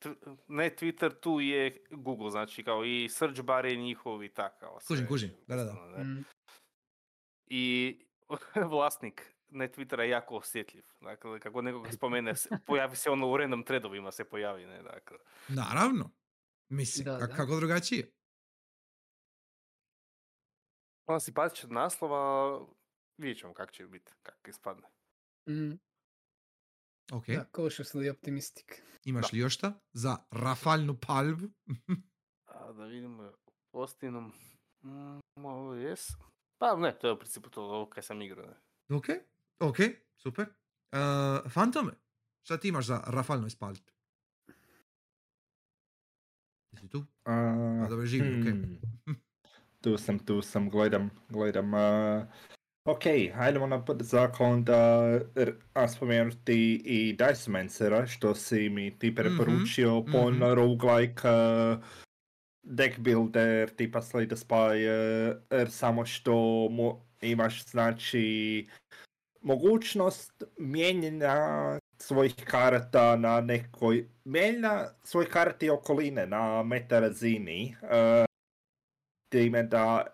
tw- 0.00 0.36
ne 0.48 0.70
Twitter, 0.70 1.20
tu 1.20 1.40
je 1.40 1.84
Google, 1.90 2.30
znači 2.30 2.64
kao 2.64 2.84
i 2.84 3.08
search 3.08 3.42
bar 3.42 3.66
je 3.66 3.76
njihov 3.76 4.24
i 4.24 4.28
tako. 4.28 4.78
Kužim, 4.88 5.06
kužim. 5.06 5.30
Da, 5.46 5.56
da, 5.56 5.64
da. 5.64 6.02
Mhm. 6.02 6.20
I 7.46 7.96
vlasnik 8.70 9.35
ne 9.48 9.68
Twittera 9.72 10.00
je 10.00 10.08
jako 10.10 10.36
osjetljiv. 10.36 10.84
Dakle, 11.00 11.40
kako 11.40 11.62
nekoga 11.62 11.92
spomene, 11.92 12.32
pojavi 12.66 12.96
se 12.96 13.10
ono 13.10 13.30
u 13.30 13.36
random 13.36 13.64
threadovima 13.64 14.12
se 14.12 14.24
pojavi, 14.24 14.66
ne, 14.66 14.82
dakle. 14.82 15.18
Naravno. 15.48 16.10
Mislim, 16.68 17.04
Da, 17.04 17.16
da. 17.16 17.26
kako 17.36 17.56
drugačije? 17.56 18.12
Ono 21.06 21.20
simpatičan 21.20 21.72
naslova, 21.72 22.60
vidjet 23.18 23.38
ćemo 23.38 23.54
kak 23.54 23.72
će 23.72 23.86
biti, 23.86 24.12
kak 24.22 24.48
ispadne. 24.48 24.88
Mhm. 25.48 25.72
Ok. 27.12 27.26
Da, 27.26 27.44
cautiously 27.52 28.10
optimistic. 28.10 28.66
Imaš 29.04 29.32
li 29.32 29.38
još 29.38 29.54
šta 29.54 29.80
za 29.92 30.16
rafalnu 30.30 30.96
palbu? 31.06 31.46
A 32.46 32.72
da 32.72 32.84
vidimo 32.84 33.32
postinom. 33.72 34.32
Mm, 34.84 35.44
ovo 35.44 35.74
jes. 35.74 36.08
Pa 36.58 36.76
ne, 36.76 36.98
to 36.98 37.06
je 37.06 37.12
u 37.12 37.18
principu 37.18 37.50
to 37.50 37.62
ovo 37.62 37.90
kaj 37.90 38.02
sam 38.02 38.22
igrao. 38.22 38.46
Ne. 38.46 38.56
ok, 38.96 39.06
ok, 39.60 39.76
super. 40.16 40.46
Uh, 40.92 41.50
Fantome, 41.50 41.92
šta 42.42 42.56
ti 42.56 42.68
imaš 42.68 42.86
za 42.86 43.02
rafalnu 43.06 43.50
spalbu? 43.50 43.80
Jesi 46.72 46.88
tu? 46.88 47.04
A, 47.24 47.32
A, 47.84 47.88
dobro, 47.88 48.06
živi, 48.06 48.28
hmm. 48.28 48.80
Tu 49.80 49.98
sam, 49.98 50.18
tu 50.18 50.42
sam, 50.42 50.70
gledam, 50.70 51.10
gledam. 51.28 51.74
Uh, 51.74 52.26
ok, 52.84 53.02
hajdemo 53.34 53.66
na 53.66 53.84
zakon 54.00 54.64
da 54.64 55.02
r- 55.36 55.54
spomenuti 55.88 56.82
i 56.84 57.12
Dice 57.12 57.50
Mancera, 57.50 58.06
što 58.06 58.34
si 58.34 58.68
mi 58.68 58.98
ti 58.98 59.14
preporučio 59.14 60.00
mhm. 60.00 60.12
pon 60.12 60.54
roguelike 60.54 61.28
uh, 61.28 61.84
deck 62.62 62.98
builder 62.98 63.70
tipa 63.70 64.00
Slay 64.00 64.26
the 64.26 64.36
Spire, 64.36 65.30
uh, 65.30 65.68
samo 65.68 66.06
što 66.06 66.68
imaš 67.20 67.64
znači 67.64 68.66
mogućnost 69.46 70.42
mijenjanja 70.58 71.36
svojih 71.98 72.34
karata 72.44 73.16
na 73.16 73.40
nekoj, 73.40 74.08
mijenjanja 74.24 74.88
svojih 75.04 75.28
karata 75.28 75.66
i 75.66 75.70
okoline 75.70 76.26
na 76.26 76.62
meta 76.62 77.00
razini. 77.00 77.76
Uh, 77.82 78.24
time 79.28 79.62
da 79.62 80.06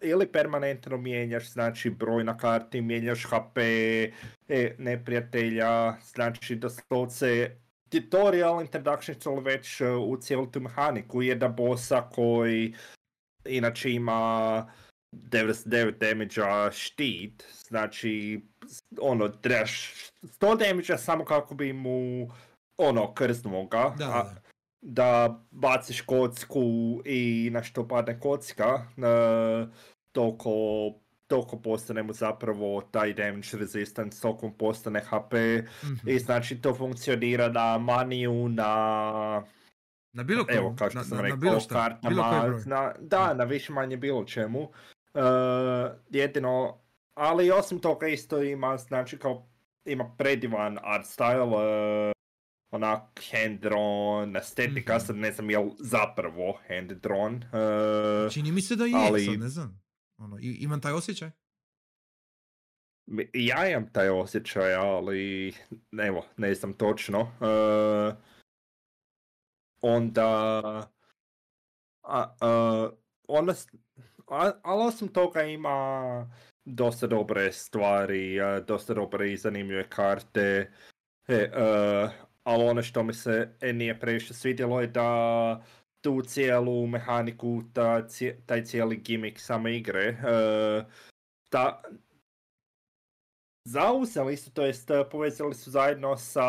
ili 0.00 0.32
permanentno 0.32 0.96
mijenjaš 0.96 1.52
znači 1.52 1.90
broj 1.90 2.24
na 2.24 2.36
karti, 2.36 2.80
mijenjaš 2.80 3.24
HP 3.24 3.58
e, 3.58 4.74
neprijatelja, 4.78 5.92
znači 6.00 6.56
doslovce 6.56 7.56
tutorial 7.88 8.60
introduction 8.60 9.16
ili 9.26 9.44
već 9.44 9.80
uh, 9.80 9.88
u 10.08 10.16
cijelu 10.16 10.46
tu 10.46 10.60
mehaniku 10.60 11.22
jedna 11.22 11.48
bossa 11.48 12.08
koji 12.14 12.74
inače 13.44 13.92
ima 13.92 14.72
99 15.22 15.92
damage 15.92 16.40
štit, 16.72 17.44
znači 17.58 18.40
ono 19.00 19.28
trebaš 19.28 19.94
100 20.22 20.58
damage 20.58 20.98
samo 20.98 21.24
kako 21.24 21.54
bi 21.54 21.72
mu 21.72 22.28
ono 22.78 23.14
krznuo 23.14 23.66
ga, 23.66 23.94
Da, 23.98 24.04
a- 24.06 24.22
da. 24.24 24.34
da 24.82 25.40
baciš 25.50 26.00
kocku 26.00 26.62
i 27.04 27.50
na 27.52 27.62
što 27.62 27.88
padne 27.88 28.20
kocka, 28.20 28.64
e, 28.96 29.66
toliko, 30.12 30.50
toliko 31.26 31.58
postane 31.58 32.02
mu 32.02 32.12
zapravo 32.12 32.80
taj 32.82 33.12
damage 33.14 33.48
resistance, 33.52 34.20
toliko 34.20 34.50
postane 34.50 35.00
HP 35.02 35.34
Mhm. 35.84 36.08
i 36.08 36.18
znači 36.18 36.56
to 36.56 36.74
funkcionira 36.74 37.48
na 37.48 37.78
maniju, 37.78 38.48
na 38.48 39.42
Na 40.12 40.22
bilo 40.22 40.44
kojem, 40.44 40.58
evo 40.58 40.74
kao 40.78 40.90
što 40.90 40.98
na, 40.98 41.04
sam 41.04 41.16
na, 41.18 41.22
na 41.24 41.36
bilo 41.36 41.60
šta, 41.60 41.74
kartama, 41.74 42.08
bilo 42.10 42.60
na- 42.66 42.92
da, 43.00 43.34
na 43.34 43.44
više 43.44 43.72
manje 43.72 43.96
bilo 43.96 44.24
čemu. 44.24 44.68
E, 45.14 45.20
jedino, 46.10 46.80
ali 47.14 47.50
osim 47.50 47.78
toga 47.78 48.06
isto 48.08 48.42
ima, 48.42 48.76
znači 48.78 49.18
kao, 49.18 49.48
ima 49.84 50.14
predivan 50.18 50.78
art 50.82 51.06
style, 51.06 51.60
e, 52.10 52.12
onak 52.70 53.02
hand 53.32 53.60
drawn, 53.60 54.36
estetika, 54.36 54.96
Mhm. 54.96 55.00
sad 55.00 55.16
ne 55.16 55.32
znam 55.32 55.50
jel 55.50 55.70
zapravo 55.78 56.58
hand 56.68 56.92
drawn. 56.92 57.42
e, 58.26 58.30
Čini 58.30 58.52
mi 58.52 58.62
se 58.62 58.76
da 58.76 58.84
je, 58.84 58.92
ali- 58.96 59.24
sad 59.24 59.38
ne 59.38 59.48
znam. 59.48 59.82
Ono, 60.18 60.38
i- 60.38 60.58
imam 60.60 60.80
taj 60.80 60.92
osjećaj. 60.92 61.30
Ja 63.34 63.68
imam 63.68 63.88
taj 63.88 64.08
osjećaj, 64.10 64.74
ali 64.74 65.52
evo, 66.00 66.24
ne 66.36 66.54
znam 66.54 66.72
točno. 66.72 67.20
E, 67.20 68.14
onda... 69.82 70.28
A, 72.02 72.34
a, 72.40 72.90
onda, 73.28 73.54
ali 74.26 74.82
osim 74.86 75.08
toga 75.08 75.42
ima 75.42 76.30
dosta 76.64 77.06
dobre 77.06 77.52
stvari, 77.52 78.38
dosta 78.66 78.94
dobre 78.94 79.32
i 79.32 79.36
zanimljive 79.36 79.88
karte. 79.88 80.70
E, 81.28 81.34
e, 81.34 81.50
ali 82.42 82.64
ono 82.64 82.82
što 82.82 83.02
mi 83.02 83.14
se 83.14 83.48
e, 83.60 83.72
nije 83.72 84.00
previše 84.00 84.34
svidjelo 84.34 84.80
je 84.80 84.86
da 84.86 85.62
tu 86.00 86.22
cijelu 86.22 86.86
mehaniku, 86.86 87.62
ta, 87.72 88.06
taj 88.46 88.64
cijeli 88.64 88.96
gimmick 88.96 89.38
same 89.40 89.76
igre, 89.76 90.02
e, 90.02 90.84
da, 91.50 91.82
zauzeli 93.64 94.36
su, 94.36 94.50
to 94.50 94.66
jest 94.66 94.90
eh, 94.90 95.04
povezali 95.10 95.54
su 95.54 95.70
zajedno 95.70 96.16
sa, 96.16 96.46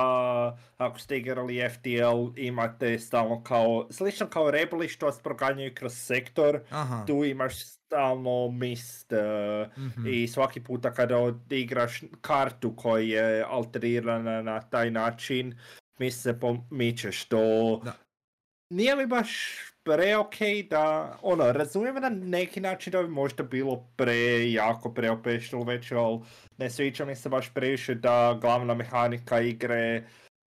ako 0.77 0.99
ste 0.99 1.17
igrali 1.17 1.69
FTL, 1.69 2.39
imate 2.39 2.99
stalno 2.99 3.43
kao, 3.43 3.87
slično 3.91 4.27
kao 4.27 4.51
rebeli 4.51 4.89
što 4.89 5.05
vas 5.05 5.19
proganjaju 5.19 5.75
kroz 5.75 5.93
sektor, 5.93 6.59
Aha. 6.69 7.03
tu 7.07 7.25
imaš 7.25 7.65
stalno 7.65 8.51
mist 8.51 9.11
mhm. 9.77 10.07
i 10.07 10.27
svaki 10.27 10.63
puta 10.63 10.93
kada 10.93 11.17
odigraš 11.17 12.03
kartu 12.21 12.75
koja 12.75 13.27
je 13.27 13.45
alterirana 13.49 14.41
na 14.41 14.61
taj 14.61 14.91
način, 14.91 15.59
mi 15.99 16.11
se 16.11 16.39
pomiče 16.39 17.11
što 17.11 17.37
Da. 17.83 17.93
nije 18.69 18.95
mi 18.95 19.05
baš 19.05 19.55
preok 19.85 20.35
da, 20.69 21.17
ono, 21.21 21.51
razumijem 21.51 21.95
na 21.95 22.09
neki 22.09 22.61
način 22.61 22.91
da 22.91 23.03
bi 23.03 23.09
možda 23.09 23.43
bilo 23.43 23.87
pre, 23.95 24.51
jako 24.51 24.93
preopešno 24.93 25.63
već, 25.63 25.91
ali 25.91 26.19
ne 26.57 26.69
sviđa 26.69 27.05
mi 27.05 27.15
se 27.15 27.29
baš 27.29 27.53
previše 27.53 27.95
da 27.95 28.37
glavna 28.41 28.73
mehanika 28.73 29.39
igre 29.41 30.03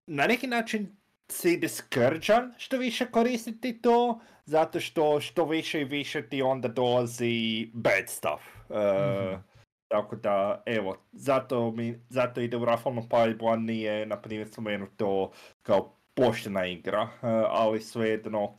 na 0.06 0.26
neki 0.26 0.46
način 0.46 0.96
si 1.30 1.56
diskrđan 1.56 2.54
što 2.58 2.76
više 2.76 3.06
koristiti 3.06 3.82
to, 3.82 4.20
zato 4.44 4.80
što 4.80 5.20
što 5.20 5.44
više 5.44 5.80
i 5.80 5.84
više 5.84 6.28
ti 6.28 6.42
onda 6.42 6.68
dolazi 6.68 7.70
bad 7.72 8.08
stuff. 8.08 8.42
Mhm. 8.70 9.40
Tako 9.88 10.16
da, 10.16 10.62
evo, 10.66 10.96
zato, 11.12 11.70
mi, 11.70 12.00
zato 12.08 12.40
ide 12.40 12.56
u 12.56 12.64
rafalnu 12.64 13.06
paljbu, 13.10 13.48
a 13.48 13.56
nije, 13.56 14.06
na 14.06 14.20
primjer, 14.20 14.48
spomenuto 14.48 15.32
kao 15.62 15.97
poštena 16.18 16.66
igra, 16.66 17.02
uh, 17.02 17.10
ali 17.48 17.80
svejedno, 17.80 18.44
ok, 18.44 18.58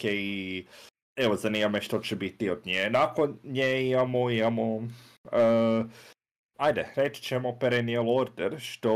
evo, 1.16 1.36
zanima 1.36 1.68
me 1.68 1.82
što 1.82 2.00
će 2.00 2.16
biti 2.16 2.50
od 2.50 2.62
nje. 2.66 2.90
Nakon 2.90 3.40
nje 3.44 3.90
imamo, 3.90 4.30
imamo, 4.30 4.76
uh, 4.76 5.86
ajde, 6.58 6.88
reći 6.96 7.22
ćemo 7.22 7.60
Perennial 7.60 8.18
Order, 8.18 8.60
što 8.60 8.94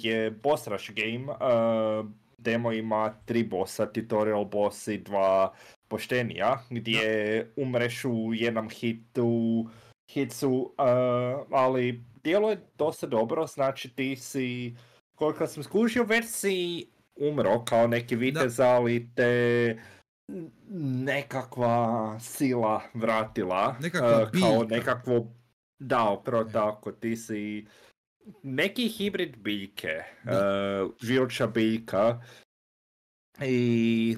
je 0.00 0.30
boss 0.30 0.66
rush 0.66 0.90
game, 0.94 1.32
uh, 1.32 2.06
demo 2.38 2.72
ima 2.72 3.14
tri 3.24 3.44
bossa, 3.44 3.92
tutorial 3.92 4.44
boss 4.44 4.88
i 4.88 4.98
dva 4.98 5.54
poštenija, 5.88 6.62
gdje 6.70 7.52
umreš 7.56 8.04
u 8.04 8.34
jednom 8.34 8.70
hitu, 8.70 9.66
hitsu, 10.10 10.50
uh, 10.50 11.46
ali 11.50 12.04
djeluje 12.24 12.60
dosta 12.78 13.06
dobro, 13.06 13.46
znači 13.46 13.94
ti 13.94 14.16
si, 14.16 14.76
koliko 15.14 15.46
sam 15.46 15.62
skužio, 15.62 16.04
već 16.04 16.24
si 16.28 16.86
umro 17.16 17.64
kao 17.64 17.86
neki 17.86 18.16
vitez, 18.16 18.60
ali 18.60 19.10
te 19.14 19.82
nekakva 21.04 22.16
sila 22.20 22.82
vratila. 22.94 23.76
Nekakva 23.80 24.22
uh, 24.22 24.30
kao 24.40 24.64
nekakvo, 24.64 25.32
da, 25.78 26.10
upravo 26.10 26.44
tako, 26.44 26.92
ti 26.92 27.16
si 27.16 27.66
neki 28.42 28.88
hibrid 28.88 29.36
biljke, 29.36 30.02
Da. 30.24 30.84
uh, 30.84 30.92
žilča 31.02 31.46
biljka 31.46 32.22
i 33.40 34.16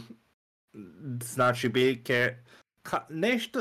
znači 1.23 1.69
biljke, 1.69 2.37
ka, 2.83 3.07
nešto, 3.11 3.61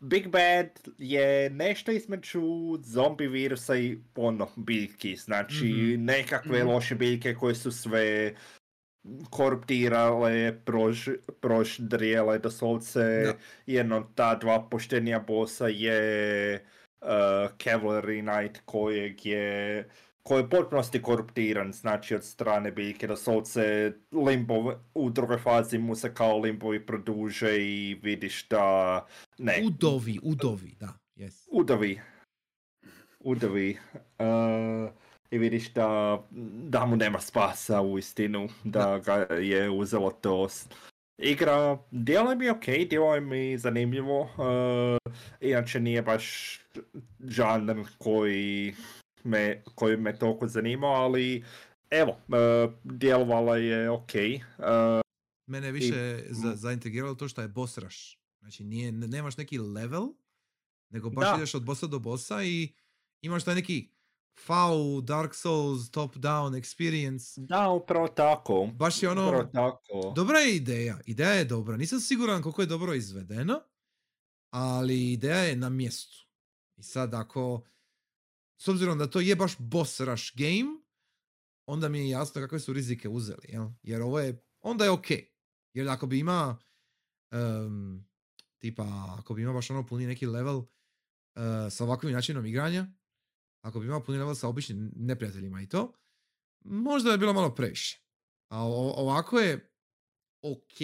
Big 0.00 0.28
Bad 0.28 0.66
je 0.98 1.50
nešto 1.50 1.92
između 1.92 2.42
zombi 2.82 3.26
virusa 3.28 3.76
i 3.76 3.98
ono 4.14 4.48
biljki, 4.56 5.16
znači 5.16 5.64
Mhm. 5.64 6.04
nekakve 6.04 6.58
Mhm. 6.58 6.68
loše 6.68 6.94
biljke 6.94 7.34
koje 7.34 7.54
su 7.54 7.72
sve 7.72 8.34
koruptirale, 9.30 10.58
prož, 10.64 11.08
proždrijele 11.40 12.38
doslovce. 12.38 13.00
Da. 13.24 13.32
Jedno 13.66 14.10
ta 14.14 14.34
dva 14.34 14.68
poštenija 14.70 15.20
bossa 15.20 15.68
je 15.68 16.64
uh, 17.00 17.08
Cavalry 17.58 18.20
Knight 18.22 18.62
kojeg 18.64 19.26
je 19.26 19.88
koji 20.26 20.42
je 20.42 20.50
potpunosti 20.50 21.02
koruptiran, 21.02 21.72
znači 21.72 22.14
od 22.14 22.24
strane 22.24 22.70
biljke, 22.70 23.06
doslovce 23.06 23.92
limbo 24.12 24.72
u 24.94 25.10
drugoj 25.10 25.38
fazi 25.38 25.78
mu 25.78 25.94
se 25.94 26.14
kao 26.14 26.38
limbovi 26.38 26.86
produže 26.86 27.56
i 27.60 27.98
vidiš 28.02 28.48
da 28.48 29.06
ne, 29.38 29.62
Udovi, 29.66 30.18
udovi, 30.22 30.74
da, 30.80 30.88
yes. 31.16 31.48
udovi. 31.50 32.00
Udovi. 33.20 33.78
Uh, 34.18 34.90
I 35.30 35.38
vidiš 35.38 35.72
da, 35.72 36.22
da 36.70 36.86
mu 36.86 36.96
nema 36.96 37.20
spasa 37.20 37.80
u 37.80 37.98
istinu, 37.98 38.48
da 38.64 38.98
ga 38.98 39.14
je 39.34 39.70
uzelo 39.70 40.10
to. 40.10 40.48
Igra, 41.18 41.78
djeluje 41.90 42.36
mi 42.36 42.50
ok, 42.50 42.64
djeluje 42.90 43.20
mi 43.20 43.58
zanimljivo. 43.58 44.20
Uh, 44.20 45.12
inače 45.40 45.80
nije 45.80 46.02
baš 46.02 46.58
žanr 47.28 47.76
koji 47.98 48.74
me, 49.26 49.62
koji 49.74 49.96
me 49.96 50.18
toliko 50.18 50.48
zanimao, 50.48 50.92
ali 50.92 51.44
evo, 51.90 52.10
uh, 52.28 52.72
djelovala 52.84 53.56
je 53.56 53.90
ok. 53.90 54.10
Uh, 54.58 54.64
Mene 55.46 55.66
je 55.66 55.72
više 55.72 56.24
za, 56.30 56.52
zaintegriralo 56.56 57.14
to 57.14 57.28
što 57.28 57.42
je 57.42 57.48
boss 57.48 57.78
rush. 57.78 57.98
Znači, 58.40 58.64
nije, 58.64 58.92
ne- 58.92 59.08
nemaš 59.08 59.36
neki 59.36 59.58
level, 59.58 60.08
nego 60.90 61.10
baš 61.10 61.28
Da. 61.30 61.34
ideš 61.36 61.54
od 61.54 61.64
bossa 61.64 61.86
do 61.86 61.98
bossa 61.98 62.42
i 62.42 62.74
imaš 63.22 63.44
taj 63.44 63.54
neki 63.54 63.90
FAU, 64.38 65.00
Dark 65.00 65.34
Souls, 65.34 65.90
top-down 65.90 66.54
experience. 66.54 67.46
da, 67.46 67.68
upravo 67.68 68.08
tako. 68.08 68.68
Baš 68.74 69.02
je 69.02 69.10
ono, 69.10 69.26
Upravo 69.28 69.44
tako. 69.44 70.12
dobra 70.16 70.38
je 70.38 70.56
ideja, 70.56 70.98
ideja 71.06 71.30
je 71.32 71.44
dobra. 71.44 71.76
Nisam 71.76 72.00
siguran 72.00 72.42
koliko 72.42 72.62
je 72.62 72.66
dobro 72.66 72.94
izvedeno, 72.94 73.60
ali 74.50 75.12
ideja 75.12 75.38
je 75.38 75.56
na 75.56 75.68
mjestu. 75.68 76.26
I 76.76 76.82
sad 76.82 77.14
ako, 77.14 77.62
s 78.56 78.68
obzirom 78.68 78.98
da 78.98 79.10
to 79.10 79.20
je 79.20 79.36
baš 79.36 79.56
boss 79.58 80.00
rush 80.00 80.24
game, 80.34 80.80
onda 81.68 81.88
mi 81.88 81.98
je 81.98 82.08
jasno 82.08 82.40
kakve 82.42 82.60
su 82.60 82.72
rizike 82.72 83.08
uzeli, 83.08 83.46
jel? 83.48 83.68
Jer 83.82 84.02
ovo 84.02 84.20
je, 84.20 84.44
onda 84.60 84.84
je 84.84 84.90
ok. 84.90 85.06
Jer 85.74 85.88
ako 85.88 86.06
bi 86.06 86.18
ima, 86.18 86.58
em, 87.32 88.08
tipa, 88.58 88.86
ako 89.18 89.34
bi 89.34 89.42
ima 89.42 89.52
baš 89.52 89.70
ono 89.70 89.86
puni 89.86 90.06
neki 90.06 90.26
level 90.26 90.62
eh, 91.34 91.70
sa 91.70 91.84
ovakvim 91.84 92.12
načinom 92.12 92.46
igranja, 92.46 92.86
ako 93.64 93.80
bi 93.80 93.86
imao 93.86 94.02
puni 94.02 94.18
level 94.18 94.34
sa 94.34 94.48
običnim 94.48 94.92
neprijateljima 94.96 95.62
i 95.62 95.68
to, 95.68 95.92
možda 96.64 97.10
je 97.12 97.18
bilo 97.18 97.32
malo 97.32 97.54
previše. 97.54 98.02
A 98.50 98.64
o- 98.64 98.94
ovako 98.96 99.38
je 99.38 99.72
ok. 100.42 100.78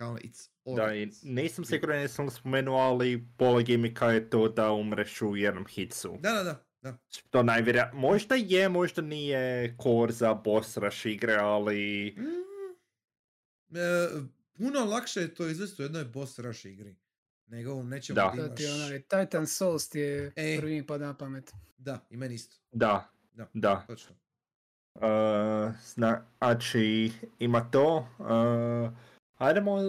Kao 0.00 0.16
it's 0.16 0.50
Da, 0.76 0.94
i 0.94 1.10
nisam 1.22 1.64
siguran 1.64 2.00
jesam 2.00 2.30
spomenuo, 2.30 2.76
ali 2.78 3.28
pola 3.38 3.62
gimika 3.62 4.10
je 4.10 4.30
to 4.30 4.48
da 4.48 4.72
umreš 4.72 5.22
u 5.22 5.36
jednom 5.36 5.66
hitsu. 5.66 6.16
Da, 6.20 6.32
da, 6.32 6.42
da. 6.42 6.67
Da. 6.90 6.98
Što 7.10 7.42
najvjerojat... 7.42 7.92
Možda 7.92 8.34
je, 8.34 8.68
možda 8.68 9.02
nije 9.02 9.76
core 9.82 10.12
za 10.12 10.34
boss 10.34 10.76
rush 10.76 11.06
igre, 11.06 11.34
ali... 11.34 12.14
Mm, 12.18 13.76
e, 13.76 14.08
puno 14.54 14.84
lakše 14.84 15.20
je 15.20 15.34
to 15.34 15.48
izvesti 15.48 15.82
u 15.82 15.84
jednoj 15.84 16.04
boss 16.04 16.38
rush 16.38 16.66
igri. 16.66 16.96
Nego 17.46 17.74
u 17.74 17.84
nečemu 17.84 18.14
Da. 18.14 18.32
To 18.36 18.48
ti 18.48 18.66
onaj 18.66 19.02
Titan 19.02 19.46
Souls 19.46 19.88
ti 19.88 19.98
je 20.00 20.32
E. 20.36 20.56
prvi 20.58 20.74
mi 20.74 20.86
pada 20.86 21.06
na 21.06 21.14
pamet. 21.16 21.52
Da, 21.78 22.06
i 22.10 22.16
meni 22.16 22.34
isto. 22.34 22.56
Da, 22.72 23.10
Da. 23.32 23.46
da. 23.54 23.84
Točno. 23.86 24.16
Uh, 24.94 25.74
znači, 25.84 27.12
ima 27.38 27.70
to. 27.70 28.08
Uh, 28.18 28.92
ajdemo... 29.36 29.82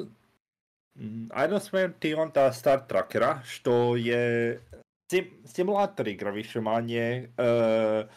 mm, 0.96 1.28
Ajdemo 1.34 1.60
spomenuti 1.60 2.14
onda 2.14 2.54
Star 2.54 2.88
Trackera, 2.88 3.42
što 3.46 3.96
je 3.96 4.62
sim, 5.10 5.26
simulator 5.46 6.08
igra 6.08 6.32
više 6.32 6.62
manje. 6.62 7.30
uh, 7.38 8.10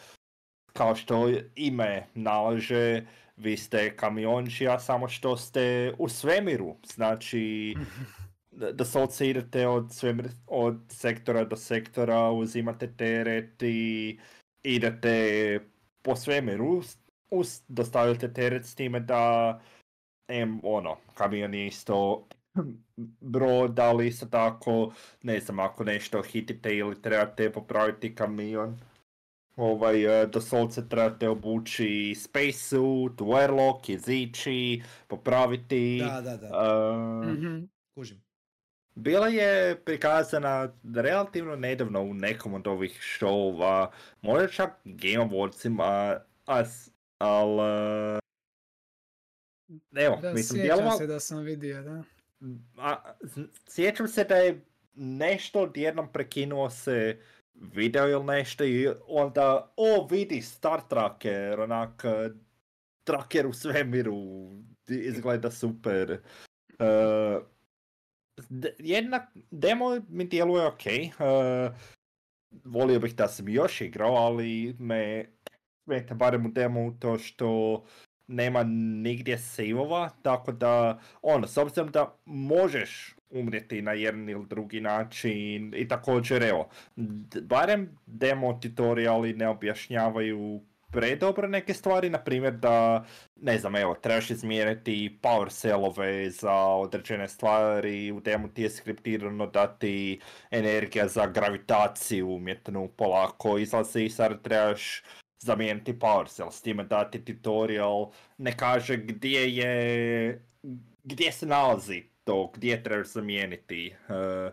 kao 0.73 0.95
što 0.95 1.31
ime 1.55 2.07
nalaže, 2.13 3.05
vi 3.37 3.57
ste 3.57 3.95
kamiončija, 3.95 4.79
samo 4.79 5.07
što 5.07 5.37
ste 5.37 5.93
u 5.97 6.09
svemiru. 6.09 6.75
Znači, 6.93 7.75
da 8.73 8.85
se 8.85 9.29
idete 9.29 9.67
od, 9.67 9.93
svemir, 9.93 10.29
od 10.47 10.79
sektora 10.89 11.43
do 11.43 11.55
sektora, 11.55 12.31
uzimate 12.31 12.93
teret 12.97 13.63
i 13.63 14.19
idete 14.63 15.59
po 16.01 16.15
svemiru, 16.15 16.81
dostavljate 17.67 18.33
teret 18.33 18.65
s 18.65 18.75
time 18.75 18.99
da 18.99 19.59
em, 20.27 20.59
ono, 20.63 20.97
kamion 21.13 21.53
je 21.53 21.67
isto 21.67 22.27
brod, 23.21 23.79
ali 23.79 24.07
isto 24.07 24.25
tako, 24.25 24.93
ne 25.21 25.39
znam, 25.39 25.59
ako 25.59 25.83
nešto 25.83 26.21
hitite 26.23 26.75
ili 26.75 27.01
trebate 27.01 27.51
popraviti 27.51 28.15
kamion, 28.15 28.79
ovaj, 29.55 30.21
e, 30.21 30.27
doslovce 30.27 30.89
trebate 30.89 31.29
obući 31.29 32.15
spacesuit, 32.17 33.11
airlock, 33.33 33.89
izići, 33.89 34.81
popraviti. 35.07 35.99
Da, 36.01 36.21
da, 36.21 36.37
da. 36.37 36.47
e, 37.25 37.27
Mhm. 37.27 37.63
Kužim. 37.95 38.23
bila 38.95 39.27
je 39.27 39.75
prikazana 39.77 40.73
relativno 40.95 41.55
nedavno 41.55 42.01
u 42.01 42.13
nekom 42.13 42.53
od 42.53 42.67
ovih 42.67 42.97
šova, 43.01 43.91
možda 44.21 44.47
čak 44.47 44.69
Game 44.85 45.25
Awardsima, 45.25 46.17
a, 46.45 46.65
s- 46.65 46.89
al... 47.19 47.59
e, 47.59 48.19
Evo, 49.95 50.15
Da, 50.15 50.33
mislim, 50.33 50.43
sjećam 50.55 50.77
djeloval- 50.77 50.97
se 50.97 51.07
da 51.07 51.19
sam 51.19 51.39
vidio, 51.39 51.81
da. 51.83 52.03
A, 52.77 53.13
sjećam 53.67 54.07
se 54.07 54.23
da 54.23 54.35
je 54.35 54.65
nešto 54.95 55.61
odjednom 55.61 56.11
prekinuo 56.11 56.69
se 56.69 57.19
video 57.53 58.09
ili 58.09 58.23
nešto 58.23 58.63
i 58.63 58.89
onda, 59.07 59.73
o 59.77 60.07
vidi 60.11 60.41
Star 60.41 60.81
Tracker, 60.89 61.59
onak, 61.59 62.05
e, 62.05 62.29
tracker 63.03 63.47
u 63.47 63.53
svemiru, 63.53 64.15
izgleda 64.87 65.51
super. 65.51 66.21
D- 68.49 68.75
jedna 68.79 69.27
demo 69.51 70.01
mi 70.09 70.25
djeluje 70.25 70.67
ok, 70.67 70.85
e, 70.85 71.09
volio 72.63 72.99
bih 72.99 73.15
da 73.15 73.27
sam 73.27 73.49
još 73.49 73.81
igrao, 73.81 74.15
ali 74.15 74.75
me 74.79 75.25
smeta 75.83 76.15
barem 76.15 76.45
u 76.45 76.49
demo 76.49 76.97
to 76.99 77.17
što 77.17 77.83
nema 78.27 78.63
nigdje 79.03 79.37
saveova, 79.37 80.09
tako 80.21 80.51
da, 80.51 80.99
ono, 81.21 81.47
s 81.47 81.57
obzirom 81.57 81.91
da 81.91 82.15
možeš 82.25 83.15
umrijeti 83.29 83.81
na 83.81 83.93
jedan 83.93 84.29
ili 84.29 84.45
drugi 84.47 84.81
način 84.81 85.73
i 85.75 85.87
također, 85.87 86.43
evo, 86.43 86.69
barem 87.41 87.97
demo 88.05 88.53
tutoriali 88.53 89.33
ne 89.33 89.47
objašnjavaju 89.47 90.61
predobro 90.93 91.47
neke 91.47 91.73
stvari, 91.73 92.09
na 92.09 92.17
primjer 92.17 92.53
da, 92.53 93.05
ne 93.35 93.57
znam, 93.57 93.75
evo, 93.75 93.95
trebaš 93.95 94.29
izmjeriti 94.29 95.19
power 95.21 95.49
cellove 95.51 96.29
za 96.29 96.53
određene 96.53 97.27
stvari, 97.27 98.11
u 98.11 98.19
demo 98.19 98.47
ti 98.47 98.61
je 98.61 98.69
skriptirano 98.69 99.47
da 99.47 99.67
ti 99.67 100.19
energija 100.51 101.07
za 101.07 101.27
gravitaciju 101.27 102.29
umjetnu 102.29 102.87
polako 102.97 103.57
izlazi 103.57 104.03
i 104.03 104.09
sad 104.09 104.41
trebaš 104.41 105.03
zamijeniti 105.43 105.99
power 105.99 106.27
cell, 106.27 106.51
s 106.51 106.61
time 106.61 106.83
da 106.83 107.11
ti 107.11 107.25
tutorial 107.25 108.11
ne 108.37 108.57
kaže 108.57 108.97
gdje 108.97 109.55
je, 109.55 110.45
gdje 111.03 111.31
se 111.31 111.45
nalazi 111.45 112.03
to, 112.23 112.51
gdje 112.53 112.83
trebaš 112.83 113.07
zamijeniti. 113.07 113.87
E, 113.87 114.51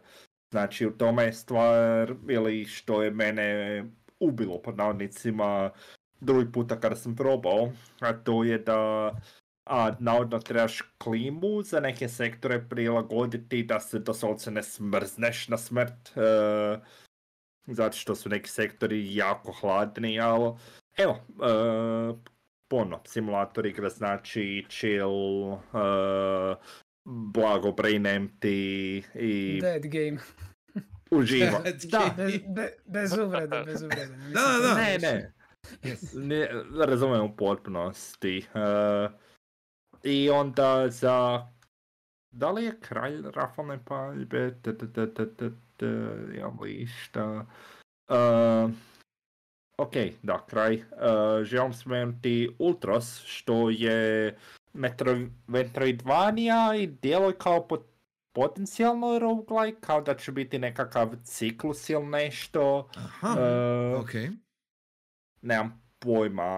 znači 0.50 0.86
u 0.86 0.90
tome 0.90 1.24
je 1.24 1.32
stvar, 1.32 2.14
ili 2.28 2.64
što 2.64 3.02
je 3.02 3.10
mene 3.10 3.84
ubilo 4.20 4.62
pod 4.62 4.76
navodnicima 4.76 5.70
drugi 6.20 6.52
puta 6.52 6.80
kada 6.80 6.96
sam 6.96 7.16
probao, 7.16 7.72
a 8.00 8.12
to 8.12 8.44
je 8.44 8.58
da 8.58 9.12
a 9.70 9.94
navodno 9.98 10.38
trebaš 10.38 10.82
klimu 10.98 11.62
za 11.62 11.80
neke 11.80 12.08
sektore 12.08 12.68
prilagoditi 12.68 13.62
da 13.62 13.80
se 13.80 13.98
doslovce 13.98 14.50
ne 14.50 14.62
smrzneš 14.62 15.48
na 15.48 15.58
smrt. 15.58 16.16
E, 16.16 16.78
zato 17.66 17.96
što 17.96 18.14
su 18.14 18.28
neki 18.28 18.50
sektori 18.50 19.14
jako 19.14 19.52
hladni, 19.52 20.20
ali 20.20 20.52
evo, 20.96 21.20
e, 21.42 22.30
pono, 22.70 23.00
simulator 23.06 23.66
igra 23.66 23.88
znači 23.88 24.66
chill, 24.68 25.52
e, 25.54 26.56
blago 27.04 27.72
brain 27.72 28.02
empty 28.02 29.02
i 29.14 29.60
Dead 29.60 29.82
game. 29.86 30.18
uživa. 31.10 31.58
da, 31.90 32.14
Bez, 32.16 32.34
be- 32.56 32.76
bez 32.86 33.18
uvrede, 33.18 33.62
bez 33.66 33.82
uvrede. 33.82 34.16
ne 34.16 34.32
Da, 34.32 34.40
mislim 34.50 34.62
da, 34.62 34.68
da. 34.68 34.74
ne, 34.74 34.98
ne. 34.98 35.32
ne 36.14 36.48
razumijem 36.86 37.24
u 37.24 37.36
potpunosti. 37.36 38.46
E, 38.54 39.08
I 40.02 40.30
onda 40.30 40.88
za... 40.88 41.46
Da 42.32 42.50
li 42.50 42.64
je 42.64 42.80
kralj 42.80 43.22
rafalne 43.34 43.84
paljbe? 43.84 44.54
Imam 46.36 46.58
li 46.60 46.72
išta? 46.72 47.46
Ok, 49.82 49.92
da, 50.22 50.46
kraj. 50.46 50.74
E, 50.74 50.82
želim 51.42 51.72
spomenuti 51.72 52.50
Ultros, 52.58 53.22
što 53.24 53.70
je 53.70 54.36
Metro, 54.72 55.16
Metroidvania 55.46 56.74
i 56.76 56.86
djeluje 56.86 57.34
kao 57.34 57.68
pot, 57.68 57.86
potencijalno 58.32 59.18
roguelike, 59.18 59.78
kao 59.80 60.00
da 60.00 60.14
će 60.14 60.32
biti 60.32 60.58
nekakav 60.58 61.14
ciklus 61.24 61.90
ili 61.90 62.06
nešto. 62.06 62.88
Aha, 62.96 63.36
E, 63.40 63.94
ok. 63.94 64.10
nemam 65.42 65.82
pojma, 65.98 66.50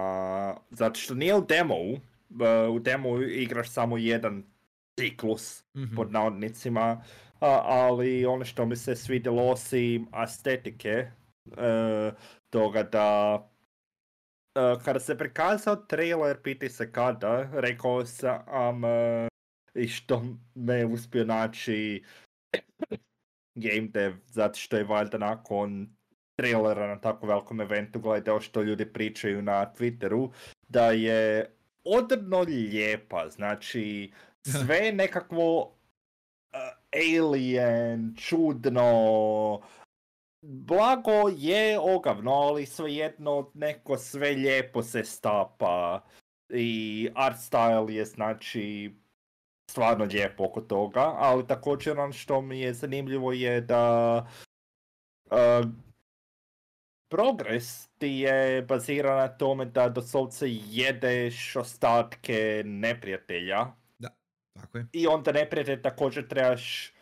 zato 0.69 0.95
što 0.95 1.13
nije 1.13 1.35
u 1.35 1.41
demo 1.41 1.75
u 2.71 2.79
demo 2.79 3.21
igraš 3.21 3.69
samo 3.69 3.97
jedan 3.97 4.43
ciklus 4.97 5.63
Mhm. 5.75 5.95
pod 5.95 6.11
navodnicima, 6.11 7.03
ali 7.65 8.25
ono 8.25 8.45
što 8.45 8.65
mi 8.65 8.75
se 8.75 8.95
svidjelo 8.95 9.43
osim 9.43 10.07
estetike 10.23 11.11
toga 12.49 12.83
da 12.83 13.39
e, 14.55 14.75
kada 14.85 14.99
se 14.99 15.17
prikazao 15.17 15.75
trailer, 15.75 16.41
piti 16.41 16.69
se 16.69 16.91
kada, 16.91 17.49
rekao 17.53 18.05
sam 18.05 18.85
e, 18.85 19.27
i 19.75 19.87
što 19.87 20.23
me 20.55 20.85
uspio 20.85 21.25
naći 21.25 22.03
game 23.55 23.87
dev, 23.87 24.13
zato 24.27 24.59
što 24.59 24.77
je 24.77 24.83
valjda 24.83 25.17
nakon 25.17 25.95
trailera 26.35 26.87
na 26.87 27.01
tako 27.01 27.27
velikom 27.27 27.61
eventu 27.61 27.99
gledao 27.99 28.41
što 28.41 28.61
ljudi 28.61 28.93
pričaju 28.93 29.41
na 29.41 29.73
Twitteru, 29.77 30.31
da 30.69 30.91
je 30.91 31.51
odrno 31.83 32.41
lijepa, 32.41 33.29
znači 33.29 34.11
sve 34.47 34.91
nekakvo 34.91 35.61
uh, 35.61 35.73
alien, 36.93 38.15
čudno, 38.17 39.61
blago 40.43 41.29
je 41.37 41.79
ogavno, 41.79 42.31
ali 42.31 42.65
svejedno 42.65 43.51
neko 43.53 43.97
sve 43.97 44.29
lijepo 44.29 44.83
se 44.83 45.03
stapa 45.03 46.01
i 46.49 47.09
art 47.15 47.37
style 47.37 47.89
je 47.89 48.05
znači 48.05 48.95
stvarno 49.71 50.05
lijepo 50.05 50.43
oko 50.43 50.61
toga, 50.61 51.13
ali 51.17 51.47
također 51.47 51.99
ono 51.99 52.13
što 52.13 52.41
mi 52.41 52.59
je 52.59 52.73
zanimljivo 52.73 53.31
je 53.31 53.61
da 53.61 54.17
uh, 55.25 55.69
progres 57.09 57.87
ti 57.87 58.07
je 58.07 58.61
baziran 58.61 59.17
na 59.17 59.27
tome 59.27 59.65
da 59.65 59.89
doslovce 59.89 60.45
jedeš 60.69 61.55
ostatke 61.55 62.61
neprijatelja 62.65 63.65
Tako 64.53 64.77
je. 64.77 64.87
i 64.91 65.07
onda 65.07 65.31
neprijatelj 65.31 65.81
također 65.81 66.27
trebaš 66.27 66.92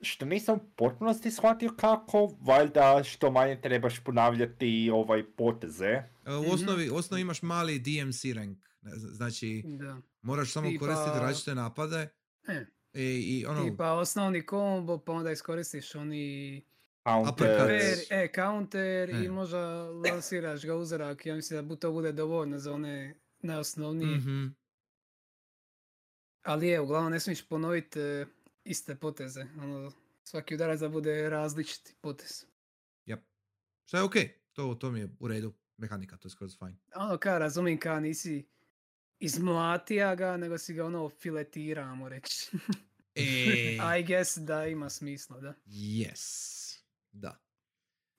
što 0.00 0.24
nisam 0.24 0.56
u 0.56 0.70
potpunosti 0.70 1.30
shvatio 1.30 1.70
kako, 1.70 2.36
valjda 2.40 3.02
što 3.04 3.30
manje 3.30 3.60
trebaš 3.60 4.00
ponavljati 4.00 4.90
ovaj 4.90 5.24
poteze. 5.26 5.86
E, 5.86 6.04
U 6.28 6.42
Mhm. 6.42 6.50
osnovi, 6.50 6.90
u 6.90 6.94
osnovi 6.94 7.20
imaš 7.22 7.42
mali 7.42 7.78
DMC 7.78 8.24
rank. 8.26 8.58
Znači, 8.86 9.62
Da. 9.66 9.96
moraš 10.22 10.52
samo 10.52 10.68
Tipa- 10.68 10.78
koristiti 10.80 11.18
različite 11.18 11.54
napade. 11.54 12.08
E. 12.48 12.66
I, 12.94 13.02
i 13.04 13.46
ono, 13.46 13.64
Tipa 13.64 13.92
osnovni 13.92 14.42
kombo, 14.42 14.98
pa 14.98 15.12
onda 15.12 15.30
iskoristiš 15.30 15.94
oni 15.94 16.64
Counter, 17.04 17.32
Uppercut. 17.32 17.58
counter, 17.58 18.18
e, 18.18 18.28
counter 18.34 19.10
i 19.10 19.26
E. 19.26 19.30
možda 19.30 19.58
lansiraš 19.82 20.64
ga 20.64 20.74
u 20.74 20.84
zrak. 20.84 21.26
Ja 21.26 21.34
mislim 21.34 21.68
da 21.68 21.76
to 21.76 21.92
bude 21.92 22.12
dovoljno 22.12 22.58
za 22.58 22.72
one 22.72 23.14
najosnovnije. 23.40 24.16
mhm. 24.16 24.46
Ali 26.42 26.68
je, 26.68 26.80
uglavnom 26.80 27.12
ne 27.12 27.20
smiješ 27.20 27.42
ponoviti 27.42 28.00
e, 28.00 28.26
iste 28.70 28.96
poteze. 28.96 29.46
Ono, 29.58 29.92
svaki 30.24 30.54
udarac 30.54 30.80
da 30.80 30.88
bude 30.88 31.30
različiti 31.30 31.94
potez. 32.00 32.44
Što 33.88 33.96
je 33.96 34.02
okej, 34.02 34.34
to, 34.52 34.74
to 34.74 34.90
mi 34.90 35.00
je 35.00 35.08
u 35.20 35.28
redu. 35.28 35.54
Mehanika, 35.76 36.16
to 36.16 36.28
je 36.28 36.30
skroz 36.30 36.58
fajn. 36.58 36.76
Ono 36.94 37.18
ka, 37.18 37.38
razumijem 37.38 37.80
ka 37.80 38.00
nisi 38.00 38.48
izmlatija 39.18 40.14
ga, 40.14 40.36
nego 40.36 40.58
si 40.58 40.74
ga 40.74 40.84
ono 40.84 41.08
filetira, 41.08 41.82
ajmo 41.82 42.08
reći. 42.08 42.50
E, 43.14 43.22
I 43.98 44.04
guess 44.06 44.38
da 44.38 44.66
ima 44.66 44.90
smisla, 44.90 45.40
da. 45.40 45.54
yes. 45.66 46.78
Da. 47.12 47.40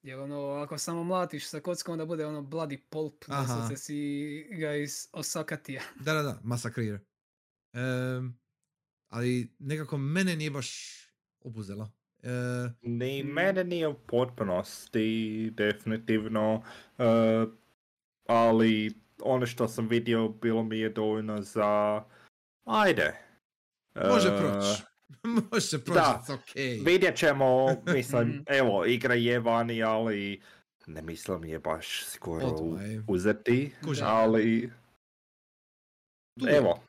Jer 0.02 0.20
ono, 0.20 0.50
ako 0.50 0.78
samo 0.78 1.04
mlatiš 1.04 1.50
sa 1.50 1.60
kockom, 1.60 1.92
onda 1.92 2.06
bude 2.06 2.26
ono 2.26 2.42
bloody 2.42 2.82
pulp, 2.90 3.26
Aha. 3.28 3.42
doslovce 3.42 3.78
si 3.78 4.48
ga 4.52 4.76
iz 4.76 5.08
osakatija. 5.12 5.82
Da, 6.00 6.14
da, 6.14 6.22
da, 6.22 6.40
masakrira. 6.44 7.00
Em, 7.74 8.40
ali 9.10 9.50
nekako 9.60 9.98
mene 9.98 10.36
nije 10.36 10.52
baš 10.52 11.00
obuzela. 11.42 11.90
E, 12.24 12.30
Ni 12.82 13.24
mene 13.24 13.64
nije 13.64 13.88
u 13.88 13.94
potpunosti, 13.96 15.10
definitivno, 15.52 16.64
e, 16.98 17.04
ali 18.26 18.92
ono 19.20 19.46
što 19.46 19.68
sam 19.68 19.88
vidio 19.88 20.28
bilo 20.30 20.64
mi 20.64 20.80
je 20.80 20.90
dovoljno 20.90 21.42
za... 21.42 22.04
Ajde. 22.66 23.14
može 24.04 24.28
E, 24.28 24.38
proći. 24.38 24.84
može 25.24 25.80
proći, 25.80 25.92
da. 26.00 26.22
it's 26.22 26.34
okej. 26.34 26.80
Vidjet 26.80 27.16
ćemo, 27.18 27.68
mislim, 27.96 28.28
Mhm. 28.28 28.40
evo, 28.48 28.86
igra 28.86 29.14
je 29.14 29.40
vani, 29.40 29.84
ali 29.84 30.42
ne 30.88 31.02
mislim 31.02 31.44
je 31.44 31.60
baš 31.60 32.04
skoro 32.06 32.48
Odmah 32.48 32.82
je. 32.84 33.04
uzeti, 33.08 33.72
Kužim. 33.84 34.06
ali 34.08 34.72
evo, 36.50 36.84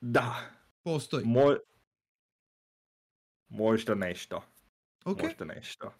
da, 0.00 0.36
Postoji. 0.82 1.24
mo- 1.24 1.58
možda 3.50 3.94
nešto, 3.94 4.42
Ok, 5.04 5.22
možda 5.22 5.44
nešto. 5.46 5.92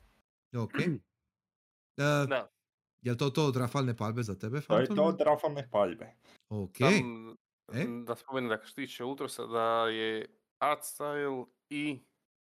ok. 0.54 0.72
E, 1.98 2.26
Da. 2.26 2.50
Jel 3.02 3.16
to 3.16 3.30
to 3.30 3.46
od 3.46 3.56
rafalne 3.56 3.96
palbe 3.96 4.22
za 4.22 4.34
tebe, 4.34 4.60
To 4.60 4.78
je 4.78 4.86
to 4.86 5.04
od 5.04 5.20
rafalne 5.20 5.68
paljbe. 5.70 6.12
Ok. 6.48 6.76
Sam, 6.78 7.30
E? 7.72 7.86
da 8.04 8.16
spomenem 8.16 8.48
dakle, 8.48 8.66
što 8.66 8.72
se 8.72 8.86
tiče 8.86 9.04
Ultrosa, 9.04 9.46
da 9.46 9.62
je 9.86 10.26
art 10.58 10.80
style 10.80 11.44
i 11.68 12.00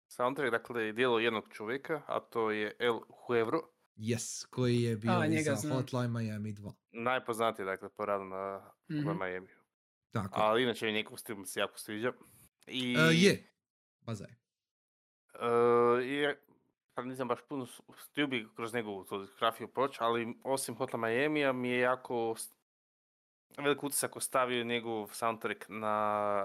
soundtrack, 0.08 0.50
dakle, 0.50 0.92
dijelo 0.92 1.18
jednog 1.18 1.44
čovjeka, 1.50 2.02
a 2.06 2.20
to 2.20 2.50
je 2.50 2.76
El 2.78 3.00
Huevro, 3.10 3.60
Yes, 3.96 4.46
koji 4.46 4.82
je 4.82 4.96
bio 4.96 5.12
A, 5.12 5.28
za 5.44 5.54
znam. 5.54 5.76
Hotline 5.76 6.08
Miami 6.10 6.52
2. 6.52 6.72
najpoznatiji, 6.92 7.66
dakle, 7.66 7.88
po 7.88 8.06
radu 8.06 8.24
na 8.24 8.72
Mhm. 8.90 8.98
mm 9.00 9.18
Miami. 9.18 9.48
Tako. 10.14 10.34
Ali 10.36 10.62
inače, 10.62 10.86
njegov 10.88 11.16
stil 11.16 11.36
mi 11.36 11.46
se 11.46 11.60
jako 11.60 11.78
sviđa. 11.78 12.12
I, 12.66 12.94
E, 12.94 13.14
je. 13.14 13.50
Bazaj. 14.00 14.30
e, 14.30 14.34
i 16.04 16.34
sad 16.94 17.06
nisam 17.06 17.28
baš 17.28 17.38
puno 17.48 17.66
s- 17.66 17.80
htio 17.90 18.26
bi 18.26 18.48
kroz 18.56 18.74
njegovu 18.74 19.04
tu 19.04 19.20
diskografiju 19.20 19.68
proći, 19.68 19.98
ali 20.00 20.38
osim 20.44 20.76
Hotline 20.76 21.08
Miami 21.08 21.52
mi 21.52 21.68
je 21.68 21.80
jako 21.80 22.34
velik 23.58 23.82
utisak 23.82 24.16
ostavio 24.16 24.64
njegov 24.64 25.08
soundtrack 25.08 25.64
na 25.68 25.96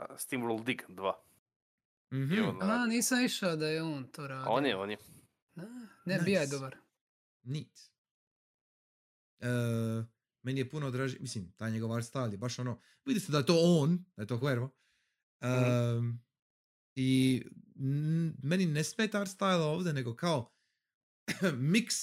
SteamWorld 0.10 0.64
Dig 0.64 0.82
2. 0.88 1.14
Mhm. 2.14 2.34
I 2.34 2.40
on 2.40 2.62
A, 2.62 2.68
radi. 2.68 2.90
nisam 2.90 3.26
išao 3.26 3.56
da 3.56 3.68
je 3.68 3.84
on 3.84 4.04
to 4.06 4.28
radio. 4.28 4.52
on 4.52 4.66
je, 4.66 4.76
on 4.76 4.92
je. 4.92 4.98
A, 5.56 5.62
ne, 6.06 6.20
bija 6.20 6.40
je 6.40 6.46
Nice. 6.46 6.56
dobar. 6.56 6.76
Neat. 7.44 7.80
E, 9.40 9.48
meni 10.42 10.60
je 10.60 10.70
puno 10.70 10.92
draži, 10.92 11.18
mislim, 11.20 11.52
taj 11.52 11.72
njegov 11.72 11.94
art 11.94 12.06
style 12.06 12.32
je 12.32 12.38
baš 12.38 12.60
ono, 12.60 12.80
vidi 13.06 13.20
se 13.20 13.32
da 13.32 13.38
je 13.38 13.46
to 13.46 13.56
on, 13.60 14.06
da 14.16 14.24
je 14.24 14.28
to 14.28 14.40
Cuervo. 14.40 14.76
Mhm. 15.44 15.54
Em, 15.54 16.22
I 16.96 17.44
n- 17.76 18.36
meni 18.44 18.66
ne 18.66 18.84
smeta 18.84 19.20
art 19.22 19.32
style 19.32 19.62
ovdje, 19.64 19.94
nego 19.94 20.16
kao 20.16 20.52
mix 21.74 21.94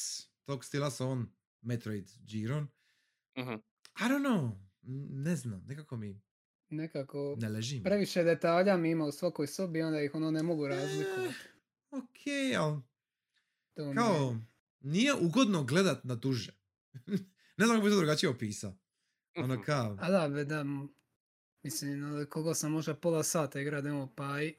tog 0.44 0.64
stila 0.64 0.90
sa 0.90 1.06
on 1.06 1.32
Metroid 1.60 2.10
Giron. 2.20 2.68
Mhm. 3.38 3.52
I 3.96 4.02
don't 4.02 4.22
know, 4.22 4.66
ne 5.24 5.36
znam, 5.36 5.64
nekako 5.66 5.96
mi 5.96 6.22
Nekako, 6.68 7.36
ne 7.38 7.48
leži. 7.48 7.78
mi. 7.78 7.84
previše 7.84 8.22
detalja 8.22 8.76
mi 8.76 8.90
ima 8.90 9.04
u 9.04 9.12
svakoj 9.12 9.46
sobi, 9.46 9.82
onda 9.82 10.00
ih 10.00 10.14
ono 10.14 10.30
ne 10.30 10.42
mogu 10.42 10.66
razlikovati. 10.68 11.34
Ok, 11.90 12.16
ali 12.58 12.82
kao, 13.94 14.36
nije 14.80 15.14
ugodno 15.14 15.64
gledat 15.64 16.04
na 16.04 16.14
duže. 16.14 16.52
ne 17.56 17.66
znam 17.66 17.76
kako 17.76 17.84
bi 17.84 17.90
to 17.90 17.96
drugačije 17.96 18.30
opisao. 18.30 18.76
Ono 19.36 19.54
Mhm. 19.54 19.62
kao, 19.62 19.96
A 20.00 20.10
da, 20.10 20.28
be, 20.28 20.44
da, 20.44 20.64
mislim, 21.62 22.04
ono, 22.04 22.26
koliko 22.26 22.54
sam 22.54 22.72
možda 22.72 22.94
pola 22.94 23.22
sata 23.22 23.60
igra 23.60 23.80
demo, 23.80 24.12
pa 24.16 24.42
i 24.42 24.54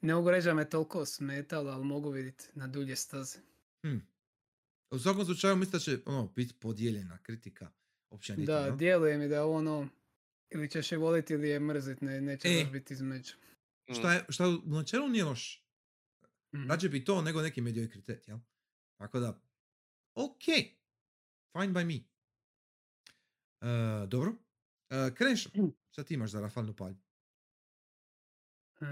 ne 0.00 0.14
mogu 0.14 0.30
reći 0.30 0.44
da 0.44 0.54
me 0.54 0.70
toliko 0.70 1.06
smetalo, 1.06 1.70
ali 1.70 1.84
mogu 1.84 2.10
vidjeti 2.10 2.44
na 2.54 2.66
dulje 2.66 2.96
staze. 2.96 3.38
hm. 3.82 3.96
U 4.90 4.98
svakom 4.98 5.24
slučaju 5.24 5.56
mislim 5.56 5.72
da 5.72 5.78
će 5.78 5.98
ono, 6.06 6.26
biti 6.26 6.54
podijeljena 6.54 7.18
kritika 7.18 7.70
općenito. 8.10 8.52
Da, 8.52 8.70
no? 8.70 8.76
djeluje 8.76 9.18
mi 9.18 9.28
da 9.28 9.34
je 9.34 9.42
ono, 9.42 9.88
ili 10.50 10.70
ćeš 10.70 10.92
je 10.92 10.98
voliti 10.98 11.32
ili 11.32 11.48
je 11.48 11.60
mrzit, 11.60 12.00
ne, 12.00 12.20
neće 12.20 12.48
E. 12.48 12.62
baš 12.62 12.72
biti 12.72 12.94
između. 12.94 13.34
Šta, 13.92 14.12
je, 14.12 14.24
šta 14.28 14.48
u 14.48 14.62
načelu 14.64 15.08
nije 15.08 15.24
loš. 15.24 15.64
Mhm. 16.54 16.70
Rađe 16.70 16.88
bi 16.88 17.04
to 17.04 17.22
nego 17.22 17.42
neki 17.42 17.60
mediokritet, 17.60 18.28
jel? 18.28 18.38
Tako 18.98 19.20
da, 19.20 19.40
ok, 20.14 20.44
fine 21.52 21.68
by 21.68 21.84
me. 21.84 22.15
E, 23.66 24.06
dobro, 24.06 24.32
e, 24.90 25.14
Krešo, 25.14 25.50
šta 25.88 26.04
ti 26.04 26.14
imaš 26.14 26.30
za 26.30 26.40
rafalnu 26.40 26.74
palju? 26.74 26.96
E, 28.80 28.86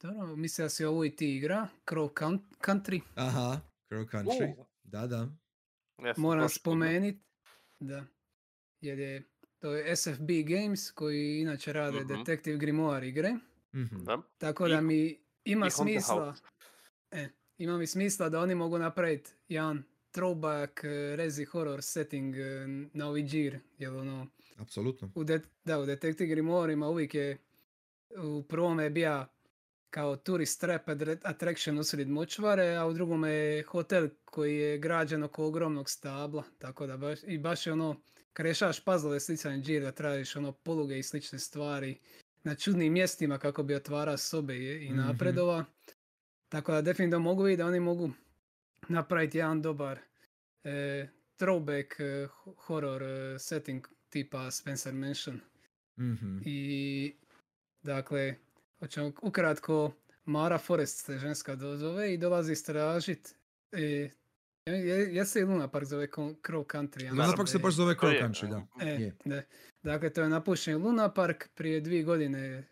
dobro, 0.00 0.36
mislim 0.36 0.64
da 0.64 0.68
si 0.68 0.84
ovo 0.84 1.04
i 1.04 1.10
ti 1.10 1.36
igra, 1.36 1.68
Crow 1.86 2.12
Coun- 2.14 2.40
Country. 2.60 3.00
Aha, 3.14 3.60
Crow 3.90 4.06
Country, 4.06 4.54
U. 4.58 4.64
da, 4.84 5.06
da. 5.06 5.28
Ja 5.98 6.14
Moram 6.16 6.48
spomenit, 6.50 7.18
da, 7.80 8.04
jer 8.80 8.98
je, 8.98 9.22
to 9.58 9.72
je 9.72 9.96
SFB 9.96 10.30
Games 10.44 10.90
koji 10.90 11.40
inače 11.40 11.72
rade 11.72 12.00
Mhm. 12.00 12.08
Detective 12.08 12.56
Grimoire 12.58 13.08
igre, 13.08 13.34
Mhm. 13.74 13.96
Da. 13.98 14.22
tako 14.38 14.68
da 14.68 14.80
mi 14.80 15.18
ima 15.44 15.66
i 15.66 15.70
smisla, 15.70 16.34
e, 17.10 17.28
ima 17.58 17.78
mi 17.78 17.86
smisla 17.86 18.28
da 18.28 18.40
oni 18.40 18.54
mogu 18.54 18.78
napraviti 18.78 19.30
jedan 19.48 19.82
throwback 20.14 20.84
eh, 20.84 21.16
rezi 21.16 21.44
horror 21.44 21.82
setting 21.82 22.36
eh, 22.36 22.66
na 22.92 23.08
ovaj 23.08 23.22
džir, 23.22 23.58
jer 23.78 23.94
ono, 23.94 24.26
Apsolutno. 24.56 25.10
u, 25.14 25.24
det, 25.24 25.42
da, 25.64 25.78
u 25.80 25.86
Detective 25.86 26.28
Grimoirima 26.28 26.88
uvijek 26.88 27.14
je 27.14 27.38
u 28.18 28.42
prvome 28.42 28.84
je 28.84 28.90
bija 28.90 29.28
kao 29.90 30.16
tourist 30.16 30.60
trap 30.60 30.82
attraction 31.22 31.78
usred 31.78 32.08
močvare, 32.08 32.74
a 32.76 32.86
u 32.86 32.92
drugome 32.92 33.30
je 33.30 33.62
hotel 33.62 34.08
koji 34.24 34.56
je 34.56 34.78
građen 34.78 35.22
oko 35.22 35.46
ogromnog 35.46 35.90
stabla, 35.90 36.42
tako 36.58 36.86
da 36.86 36.96
baš, 36.96 37.18
i 37.22 37.38
baš 37.38 37.66
je 37.66 37.72
ono, 37.72 37.96
kad 38.32 38.44
rješavaš 38.46 38.80
puzzle 38.80 39.20
slicanje 39.20 39.62
džir 39.62 39.82
da 39.82 39.92
tražiš 39.92 40.36
ono 40.36 40.52
poluge 40.52 40.98
i 40.98 41.02
slične 41.02 41.38
stvari 41.38 41.98
na 42.44 42.54
čudnim 42.54 42.92
mjestima 42.92 43.38
kako 43.38 43.62
bi 43.62 43.74
otvara 43.74 44.16
sobe 44.16 44.56
i, 44.56 44.86
i 44.86 44.90
Mhm. 44.90 44.96
napredova. 44.96 45.64
Tako 46.48 46.72
da 46.72 46.82
definitivno 46.82 47.18
mogu 47.18 47.42
vidjeti 47.42 47.58
da 47.58 47.66
oni 47.66 47.80
mogu 47.80 48.10
napraviti 48.88 49.38
jedan 49.38 49.62
dobar 49.62 49.98
e, 50.64 51.06
throwback 51.36 52.00
e, 52.00 52.04
ho- 52.34 52.54
horror 52.58 53.02
e, 53.02 53.38
setting 53.38 53.80
tipa 54.08 54.50
Spencer 54.50 54.94
Mansion. 54.94 55.40
Mhm. 55.98 56.38
I 56.44 57.14
dakle, 57.82 58.34
hoćemo 58.78 59.12
ukratko, 59.22 59.92
Mara 60.24 60.58
Forest 60.58 60.98
se 60.98 61.18
ženska 61.18 61.54
dozove 61.54 62.14
i 62.14 62.18
dolazi 62.18 62.52
istražit. 62.52 63.34
E, 63.72 63.80
je, 63.80 64.10
je, 64.78 65.14
je 65.14 65.24
se 65.24 65.40
i 65.40 65.44
Luna 65.44 65.68
Park 65.68 65.84
zove 65.84 66.06
Con- 66.06 66.36
Crow 66.36 66.64
Country? 66.66 67.04
ja 67.04 67.10
Luna 67.10 67.32
Park 67.36 67.48
se 67.48 67.58
baš 67.58 67.74
zove 67.74 67.94
Crow 67.94 68.08
je, 68.08 68.22
Country, 68.22 68.50
da. 68.50 68.86
E, 68.86 68.90
Je. 68.92 69.16
da. 69.24 69.42
Dakle, 69.82 70.10
to 70.10 70.22
je 70.22 70.28
napušten 70.28 70.76
Luna 70.76 71.08
Park, 71.10 71.48
prije 71.54 71.80
dvije 71.80 72.02
godine 72.02 72.64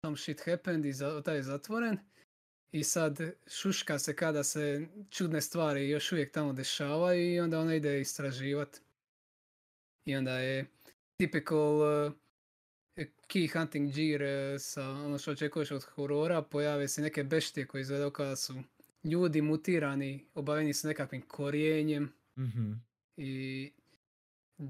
some 0.00 0.16
shit 0.16 0.42
happened 0.46 0.84
i 0.84 0.92
za, 0.92 1.22
taj 1.22 1.36
je 1.36 1.42
zatvoren. 1.42 1.98
I 2.76 2.84
sad 2.84 3.20
šuška 3.46 3.98
se 3.98 4.16
kada 4.16 4.44
se 4.44 4.86
čudne 5.10 5.40
stvari 5.40 5.88
još 5.88 6.12
uvijek 6.12 6.32
tamo 6.32 6.52
dešavaju 6.52 7.34
i 7.34 7.40
onda 7.40 7.60
ona 7.60 7.74
ide 7.74 8.00
istraživat. 8.00 8.80
I 10.04 10.16
onda 10.16 10.38
je 10.38 10.66
typical 11.18 12.06
uh, 12.06 12.12
key 13.28 13.58
hunting 13.58 13.94
gear 13.94 14.22
uh, 14.22 14.60
sa 14.60 14.90
ono 14.90 15.18
što 15.18 15.30
očekuješ 15.30 15.70
od 15.70 15.84
horora, 15.84 16.42
pojave 16.42 16.88
se 16.88 17.02
neke 17.02 17.24
beštije 17.24 17.66
koje 17.66 17.80
izgledaju 17.80 18.10
kada 18.10 18.36
su 18.36 18.54
ljudi 19.04 19.42
mutirani, 19.42 20.24
obaveni 20.34 20.74
s 20.74 20.82
nekakvim 20.82 21.22
korijenjem 21.22 22.12
Mhm. 22.38 22.72
i 23.16 23.70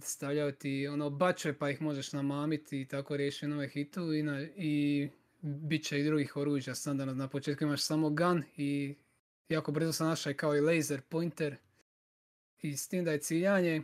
stavljaju 0.00 0.52
ti 0.52 0.88
ono 0.88 1.10
bače 1.10 1.52
pa 1.52 1.70
ih 1.70 1.82
možeš 1.82 2.12
namamiti 2.12 2.80
i 2.80 2.88
tako 2.88 3.16
riješiti 3.16 3.46
nove 3.46 3.68
hitu 3.68 4.12
i, 4.12 4.22
na, 4.22 4.42
i 4.56 5.08
bit 5.46 5.84
će 5.84 6.00
i 6.00 6.04
drugih 6.04 6.36
oružja 6.36 6.74
standardno. 6.74 7.14
Na 7.14 7.28
početku 7.28 7.64
imaš 7.64 7.82
samo 7.82 8.10
gun 8.10 8.42
i 8.56 8.94
jako 9.48 9.72
brzo 9.72 9.92
se 9.92 10.04
našao 10.04 10.32
kao 10.36 10.56
i 10.56 10.60
laser 10.60 11.00
pointer 11.00 11.56
i 12.62 12.76
s 12.76 12.88
tim 12.88 13.04
da 13.04 13.12
je 13.12 13.20
ciljanje 13.20 13.82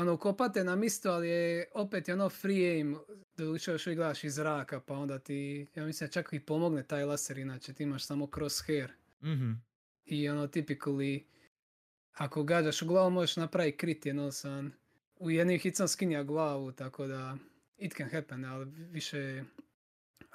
ono 0.00 0.14
ukopate 0.14 0.64
na 0.64 0.76
misto, 0.76 1.10
ali 1.10 1.28
je 1.28 1.64
opet 1.74 2.08
je 2.08 2.14
ono 2.14 2.28
free 2.28 2.70
aim, 2.70 2.96
doduše 3.36 3.72
još 3.72 3.86
uvijek 3.86 3.98
gledaš 3.98 4.24
iz 4.24 4.34
zraka, 4.34 4.80
pa 4.80 4.94
onda 4.94 5.18
ti, 5.18 5.66
ja 5.74 5.84
mislim 5.84 6.08
da 6.08 6.12
čak 6.12 6.28
i 6.32 6.40
pomogne 6.40 6.82
taj 6.82 7.04
laser, 7.04 7.38
inače 7.38 7.72
ti 7.72 7.82
imaš 7.82 8.04
samo 8.04 8.28
crosshair. 8.34 8.92
Mhm. 9.22 9.52
I 10.04 10.28
ono, 10.28 10.46
typically, 10.46 11.22
ako 12.12 12.42
gađaš 12.42 12.82
u 12.82 12.86
glavu 12.86 13.10
možeš 13.10 13.36
napraviti 13.36 13.78
crit 13.78 14.06
jednosan. 14.06 14.72
U 15.16 15.30
jednim 15.30 15.58
hit 15.58 15.76
skinja 15.88 16.22
glavu, 16.22 16.72
tako 16.72 17.06
da 17.06 17.36
it 17.78 17.94
can 17.96 18.08
happen, 18.10 18.44
ali 18.44 18.70
više 18.70 19.44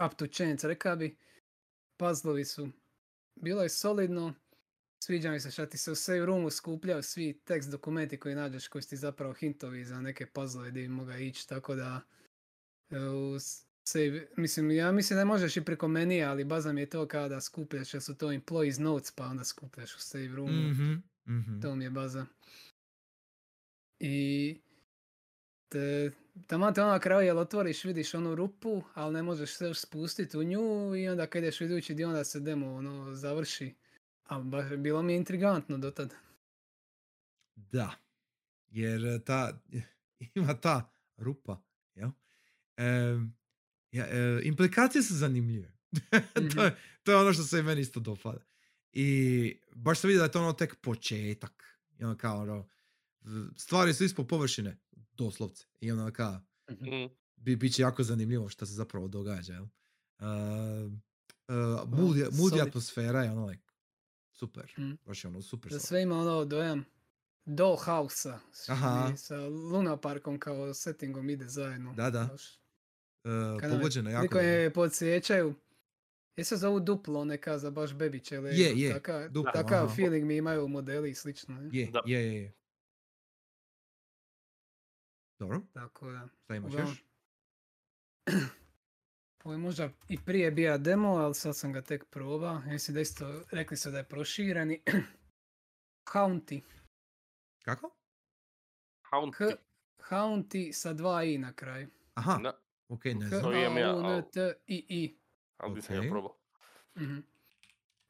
up 0.05 0.15
to 0.15 0.27
chance, 0.27 0.67
reka 0.67 0.95
bi. 0.95 1.15
Puzzlovi 1.97 2.45
su, 2.45 2.69
bilo 3.35 3.63
je 3.63 3.69
solidno, 3.69 4.33
sviđa 5.03 5.31
mi 5.31 5.39
se 5.39 5.51
šta 5.51 5.65
ti 5.65 5.77
se 5.77 5.91
u 5.91 5.95
save 5.95 6.25
roomu 6.25 6.49
skupljaju 6.49 7.03
svi 7.03 7.39
tekst 7.45 7.71
dokumenti 7.71 8.19
koji 8.19 8.35
nađeš 8.35 8.67
koji 8.67 8.81
su 8.81 8.89
ti 8.89 8.97
zapravo 8.97 9.33
hintovi 9.33 9.85
za 9.85 10.01
neke 10.01 10.25
puzzlove 10.25 10.69
gdje 10.71 10.81
bi 10.81 10.87
mogao 10.87 11.17
ići, 11.17 11.49
tako 11.49 11.75
da 11.75 12.01
e, 12.89 12.99
u 12.99 13.37
save, 13.87 14.27
mislim, 14.37 14.71
ja 14.71 14.91
mislim 14.91 15.17
da 15.17 15.25
možeš 15.25 15.57
i 15.57 15.65
preko 15.65 15.87
menija, 15.87 16.31
ali 16.31 16.43
baza 16.43 16.73
mi 16.73 16.81
je 16.81 16.89
to 16.89 17.07
kada 17.07 17.41
skupljaš, 17.41 17.93
jer 17.93 18.03
su 18.03 18.17
to 18.17 18.27
employees 18.27 18.79
notes, 18.79 19.11
pa 19.11 19.25
onda 19.25 19.43
skupljaš 19.43 19.95
u 19.95 19.99
save 19.99 20.27
roomu. 20.27 20.69
Mhm. 20.69 20.93
Mhm. 21.27 21.61
To 21.61 21.75
mi 21.75 21.83
je 21.83 21.89
baza. 21.89 22.25
I 23.99 24.57
te, 25.73 26.11
taman 26.47 26.73
te 26.73 26.81
ono 26.81 26.91
na 26.91 26.99
kraju 26.99 27.25
jel 27.25 27.37
otvoriš, 27.37 27.83
vidiš 27.83 28.13
onu 28.13 28.35
rupu, 28.35 28.83
ali 28.93 29.13
ne 29.13 29.23
možeš 29.23 29.53
se 29.53 29.65
još 29.65 29.79
spustiti 29.79 30.37
u 30.37 30.43
nju 30.43 30.95
i 30.95 31.09
onda 31.09 31.27
kad 31.27 31.43
ideš 31.43 31.61
u 31.61 31.63
idući 31.63 31.93
dio 31.93 32.07
onda 32.07 32.23
se 32.23 32.39
demo 32.39 32.73
ono 32.73 33.15
završi. 33.15 33.73
Ali 34.23 34.43
baš 34.43 34.65
bilo 34.77 35.01
mi 35.01 35.13
je 35.13 35.17
intrigantno 35.17 35.77
do 35.77 35.91
tad. 35.91 36.13
Da, 37.55 37.91
jer 38.69 39.05
e, 39.05 39.19
ta, 39.19 39.61
ima 40.35 40.57
ta 40.61 40.93
rupa, 41.17 41.61
jel? 41.95 42.09
Em, 42.77 43.35
ja, 43.91 44.05
e, 44.07 44.41
implikacije 44.43 45.03
su 45.03 45.13
zanimljive. 45.13 45.73
to, 46.55 46.63
je, 46.63 46.75
to 47.03 47.11
je 47.11 47.17
ono 47.17 47.33
što 47.33 47.43
se 47.43 47.59
i 47.59 47.63
meni 47.63 47.81
isto 47.81 47.99
dopada. 47.99 48.41
I 48.91 49.57
baš 49.75 49.99
se 49.99 50.07
vidi 50.07 50.17
da 50.17 50.23
je 50.23 50.31
to 50.31 50.39
ono 50.39 50.53
tek 50.53 50.75
početak. 50.75 51.79
I 51.99 52.03
ono 52.03 52.17
kao 52.17 52.41
ono, 52.41 52.67
stvari 53.57 53.93
su 53.93 54.03
ispod 54.03 54.27
površine, 54.27 54.77
doslovce. 55.13 55.65
I 55.81 55.91
kao, 56.11 56.39
Mhm. 56.71 57.05
bi, 57.35 57.55
bit 57.55 57.73
će 57.73 57.81
jako 57.81 58.03
zanimljivo 58.03 58.49
što 58.49 58.65
se 58.65 58.73
zapravo 58.73 59.07
događa, 59.07 59.53
jel? 59.53 59.63
Uh, 59.63 60.91
uh, 61.47 61.89
mood, 61.89 62.17
je- 62.17 62.23
mood 62.25 62.47
i 62.47 62.49
solid. 62.49 62.67
atmosfera 62.67 63.23
je 63.23 63.31
ono 63.31 63.45
like, 63.45 63.63
super. 64.31 64.73
Mm. 64.77 64.91
Baš 65.05 65.23
je 65.23 65.27
ono 65.27 65.41
super. 65.41 65.71
Da 65.71 65.79
sve 65.79 66.01
ima 66.01 66.17
ono 66.17 66.45
dojam 66.45 66.85
Dollhouse-a. 67.47 68.39
Sa 69.17 69.37
Luna 69.39 69.97
Parkom 69.97 70.39
kao 70.39 70.73
settingom 70.73 71.29
ide 71.29 71.47
zajedno. 71.47 71.93
Da, 71.93 72.09
da. 72.09 72.25
Baš. 72.25 72.59
Uh, 73.23 73.31
pogođeno 73.71 74.09
jako 74.09 74.21
Niko 74.23 74.37
je 74.39 74.69
podsjećaju. 74.69 75.53
Je 76.35 76.43
se 76.43 76.57
zovu 76.57 76.79
duplo 76.79 77.25
neka 77.25 77.59
za 77.59 77.71
baš 77.71 77.93
bebiće 77.93 78.39
Lego. 78.39 78.55
Je, 78.55 78.79
je, 78.79 78.93
Taka, 78.93 79.27
duplo, 79.27 79.51
takav 79.53 79.95
feeling 79.95 80.25
mi 80.25 80.37
imaju 80.37 80.67
modeli 80.67 81.09
i 81.09 81.15
slično. 81.15 81.69
je, 81.71 81.91
je, 82.05 82.35
je. 82.35 82.53
Dobro, 85.39 85.61
Tako 85.73 86.11
da. 86.11 86.27
šta 86.35 86.55
imaš 86.55 86.69
Uglavnom, 86.69 86.93
još? 86.93 87.03
ovo 89.43 89.53
je 89.53 89.57
možda 89.57 89.89
i 90.09 90.17
prije 90.17 90.51
bio 90.51 90.77
demo, 90.77 91.07
ali 91.09 91.35
sad 91.35 91.57
sam 91.57 91.73
ga 91.73 91.81
tek 91.81 92.05
probao. 92.05 92.59
Mislim 92.61 92.95
da 92.95 93.01
isto, 93.01 93.43
rekli 93.51 93.77
su 93.77 93.91
da 93.91 93.97
je 93.97 94.03
prošireni. 94.03 94.81
Haunty. 96.13 96.61
Kako? 97.61 97.95
Hound 99.09 99.33
H- 99.35 99.55
Haunty 99.99 100.71
sa 100.71 100.93
dva 100.93 101.23
i 101.23 101.37
na 101.37 101.53
kraju. 101.53 101.87
Aha, 102.13 102.39
Da, 102.43 102.59
ok, 102.89 103.05
ne 103.05 103.27
znam. 103.27 103.45
U 103.45 103.51
N 103.51 104.23
T 104.31 104.53
I 104.67 104.85
I. 104.89 105.17
ali 105.57 105.73
nisam 105.73 106.05
probao. 106.09 106.37
Mhm. 106.97 107.19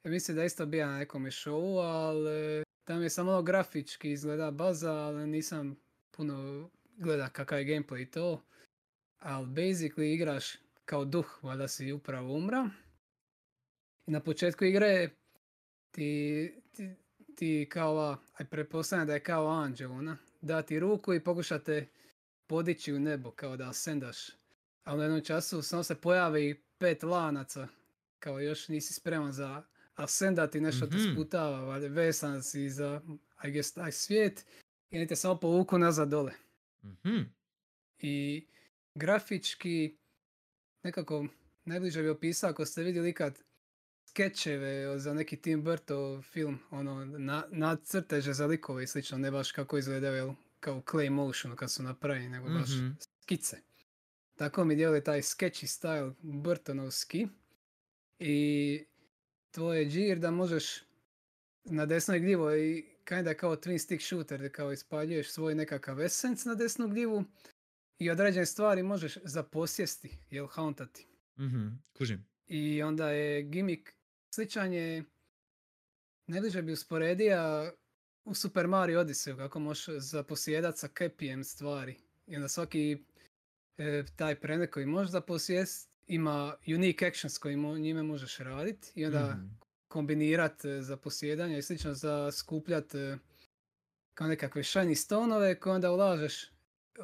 Ja 0.03 0.11
mislim 0.11 0.35
da 0.35 0.42
je 0.42 0.48
isto 0.48 0.66
bio 0.66 0.85
na 0.85 0.98
nekome 0.98 1.32
showu, 1.32 1.80
ali 1.80 2.64
tam 2.84 3.02
je 3.02 3.10
samo 3.10 3.32
ono 3.32 3.42
grafički 3.42 4.11
izgleda 4.11 4.52
baza, 4.52 4.92
ali 4.93 5.27
nisam 5.27 5.76
puno 6.11 6.69
gleda 6.98 7.30
kakav 7.30 7.60
je 7.60 7.66
gameplay 7.66 8.02
i 8.02 8.12
to. 8.12 8.42
Ali 9.20 9.48
basically 9.48 10.14
igraš 10.14 10.46
kao 10.86 11.06
duh, 11.06 11.40
valjda 11.44 11.68
si 11.68 11.92
upravo 11.92 12.34
umra. 12.34 12.70
I 14.08 14.12
na 14.12 14.20
početku 14.20 14.66
igre 14.66 15.10
ti, 15.92 16.54
ti, 16.76 16.90
ti 17.36 17.68
kao 17.72 17.92
ova, 17.92 18.18
aj 18.34 18.46
pretpostavljam 18.46 19.08
da 19.08 19.14
je 19.14 19.24
kao 19.24 19.48
anđel, 19.48 19.92
ona, 19.92 20.18
da 20.42 20.62
ti 20.62 20.80
ruku 20.80 21.14
i 21.14 21.24
pokušate 21.24 21.88
podići 22.48 22.94
u 22.94 23.00
nebo, 23.00 23.32
kao 23.32 23.58
da 23.58 23.70
asendaš. 23.70 24.30
A 24.84 24.96
u 24.96 25.02
jednom 25.02 25.22
času 25.22 25.62
samo 25.62 25.84
se 25.84 25.96
pojavi 25.96 26.64
pet 26.78 27.04
lanaca, 27.04 27.68
kao 28.20 28.40
još 28.40 28.68
nisi 28.68 28.94
spreman 28.94 29.32
za 29.32 29.64
ascendati, 29.96 30.62
nešto 30.62 30.88
te 30.88 30.98
Mhm. 30.98 31.14
sputava, 31.14 31.78
vesan 31.78 32.44
si 32.44 32.70
za, 32.70 33.02
I 33.44 33.52
guess, 33.52 33.74
taj 33.74 33.92
svijet 33.92 34.46
i 34.90 34.98
oni 34.98 35.08
te 35.08 35.16
samo 35.16 35.36
povuku 35.40 35.78
nazad 35.78 36.10
dole. 36.10 36.34
Mhm. 36.84 37.20
I 38.00 38.45
grafički, 38.95 39.98
nekako 40.84 41.28
najbliže 41.66 42.02
bi 42.02 42.10
opisao 42.10 42.50
ako 42.50 42.66
ste 42.66 42.84
vidjeli 42.84 43.10
ikad 43.10 43.40
skečeve 44.06 45.00
za 45.00 45.14
neki 45.14 45.38
Tim 45.38 45.64
Burton 45.64 46.22
film, 46.24 46.60
ono, 46.72 47.06
na, 47.06 47.44
nacrteže 47.50 48.34
za 48.34 48.45
likove 48.45 48.84
i 48.84 48.88
slično, 48.88 49.18
ne 49.18 49.32
baš 49.32 49.52
kako 49.52 49.78
izgledaju, 49.78 50.16
jel, 50.16 50.32
kao 50.60 50.82
clay 50.82 51.10
motion 51.10 51.56
kad 51.56 51.72
su 51.72 51.84
napravljeni, 51.84 52.30
nego 52.30 52.50
baš 52.50 52.70
Mhm. 52.70 52.90
skice. 53.22 53.58
Tako 54.36 54.66
mi 54.66 54.76
djeluje 54.76 55.03
taj 55.03 55.22
sketchy 55.22 55.66
style 55.80 56.14
Burtonovski. 56.22 57.28
I 58.20 58.86
to 59.52 59.74
je 59.74 59.86
džir 59.86 60.20
da 60.20 60.32
možeš 60.32 60.84
na 61.64 61.86
desnoj 61.86 62.20
gljivo 62.20 62.56
i 62.56 62.86
kinda 63.06 63.33
kao 63.33 63.56
twin 63.56 63.77
stick 63.77 64.03
shooter, 64.03 64.41
da 64.41 64.49
kao 64.49 64.72
ispaljuješ 64.73 65.30
svoj 65.30 65.56
nekakav 65.56 66.01
esenc 66.01 66.45
na 66.45 66.56
desnu 66.56 66.88
gljivu 66.88 67.23
i 67.99 68.09
određene 68.09 68.45
stvari 68.45 68.83
možeš 68.83 69.17
zaposjesti, 69.23 70.17
jel 70.30 70.48
hauntati. 70.48 71.07
Mhm. 71.40 71.67
Kužim. 71.93 72.25
I 72.48 72.83
onda 72.83 73.09
je 73.09 73.43
gimik 73.43 73.93
sličan 74.30 74.73
je, 74.73 75.03
najbliže 76.27 76.61
bi 76.61 76.72
usporedio 76.72 77.72
u 78.25 78.33
Super 78.33 78.67
Mario 78.67 78.99
Odyssey 78.99 79.38
kako 79.38 79.59
možeš 79.59 79.85
zaposjedat 79.90 80.77
sa 80.77 80.88
kepijem 80.88 81.43
stvari. 81.43 81.95
I 82.27 82.35
onda 82.35 82.48
svaki 82.48 82.98
e, 83.77 84.03
taj 84.15 84.35
predmet 84.35 84.72
koji 84.72 84.85
možeš 84.85 85.11
zaposjest 85.11 85.90
ima 86.07 86.56
unique 86.67 87.07
actions 87.07 87.38
koji 87.38 87.56
mo- 87.56 87.80
njime 87.80 88.03
možeš 88.03 88.38
raditi 88.38 88.91
i 88.95 89.06
onda 89.06 89.30
Mhm. 89.30 89.48
Kombinirat 89.94 90.66
e, 90.66 90.82
za 90.82 90.98
posjedanje 90.98 91.58
i 91.58 91.62
slično 91.62 91.94
za 91.94 92.32
skupljat 92.32 92.96
e, 92.96 93.18
kao 94.14 94.28
nekakve 94.28 94.64
shiny 94.64 94.96
stonove 94.96 95.60
koje 95.60 95.76
onda 95.76 95.92
ulažeš 95.92 96.44
e, 96.44 96.48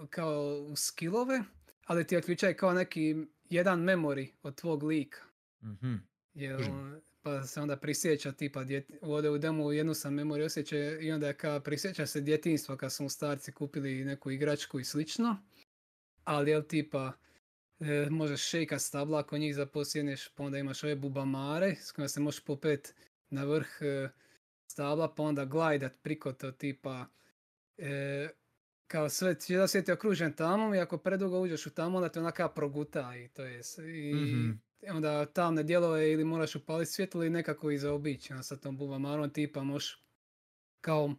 kao 0.10 0.66
u 0.72 0.76
skillove, 0.76 1.44
ali 1.86 2.08
ti 2.08 2.18
otključaj 2.18 2.54
kao 2.54 2.74
neki 2.74 3.16
jedan 3.50 3.80
memory 3.80 4.32
od 4.44 4.56
tvog 4.56 4.84
lika. 4.84 5.22
Mhm. 5.64 5.96
Jer, 6.34 6.72
pa 7.22 7.44
se 7.44 7.62
onda 7.62 7.78
prisjeća 7.78 8.32
tipa, 8.32 8.64
djet, 8.64 8.92
ovdje 9.02 9.30
u 9.30 9.38
demo 9.38 9.72
jednu 9.72 9.94
sam 9.94 10.14
memory 10.14 10.46
osjeća 10.46 10.78
i 10.78 11.12
onda 11.12 11.34
kao 11.34 11.60
prisjeća 11.60 12.08
se 12.08 12.22
djetinstva 12.22 12.78
kad 12.78 12.94
su 12.94 13.04
mu 13.04 13.10
starci 13.10 13.52
kupili 13.52 14.06
neku 14.06 14.32
igračku 14.32 14.80
i 14.80 14.84
slično. 14.84 15.38
Ali 16.24 16.52
jel 16.52 16.64
tipa, 16.64 17.14
e, 17.80 18.08
možeš 18.10 18.50
šejkat 18.50 18.82
stabla 18.82 19.20
ako 19.20 19.38
njih 19.38 19.56
zaposjeneš, 19.56 20.30
pa 20.36 20.44
onda 20.44 20.58
imaš 20.58 20.84
ove 20.84 20.96
bubamare 20.96 21.76
s 21.76 21.92
kojima 21.92 22.08
se 22.10 22.20
možeš 22.20 22.44
popet 22.46 22.96
na 23.30 23.44
vrh 23.44 23.68
e, 23.82 24.10
stabla, 24.72 25.16
pa 25.16 25.24
onda 25.24 25.46
glajdat 25.46 25.94
priko 26.02 26.34
to 26.34 26.52
tipa, 26.52 27.06
e, 27.78 28.30
kao 28.88 29.10
sve, 29.10 29.36
cijeli 29.36 29.68
svijet 29.68 29.88
je 29.88 29.94
okružen 29.94 30.34
tamom 30.34 30.74
i 30.76 30.80
ako 30.80 30.98
predugo 30.98 31.40
uđeš 31.40 31.66
u 31.68 31.70
tamo, 31.74 31.98
onda 31.98 32.10
te 32.10 32.20
onaka 32.20 32.50
proguta 32.50 33.16
i 33.18 33.28
to 33.30 33.44
je, 33.46 33.62
i 33.80 34.14
Mhm. 34.14 34.52
onda 34.90 35.26
tamne 35.26 35.64
dijelove 35.64 36.12
ili 36.12 36.24
moraš 36.26 36.56
upaliti 36.56 36.92
svjetlo 36.92 37.22
ili 37.24 37.30
nekako 37.30 37.72
i 37.72 37.78
zaobići, 37.78 38.34
onda 38.34 38.44
sa 38.44 38.58
tom 38.58 38.78
bubamarom 38.78 39.30
tipa 39.30 39.64
možeš 39.64 40.06
kao 40.82 41.16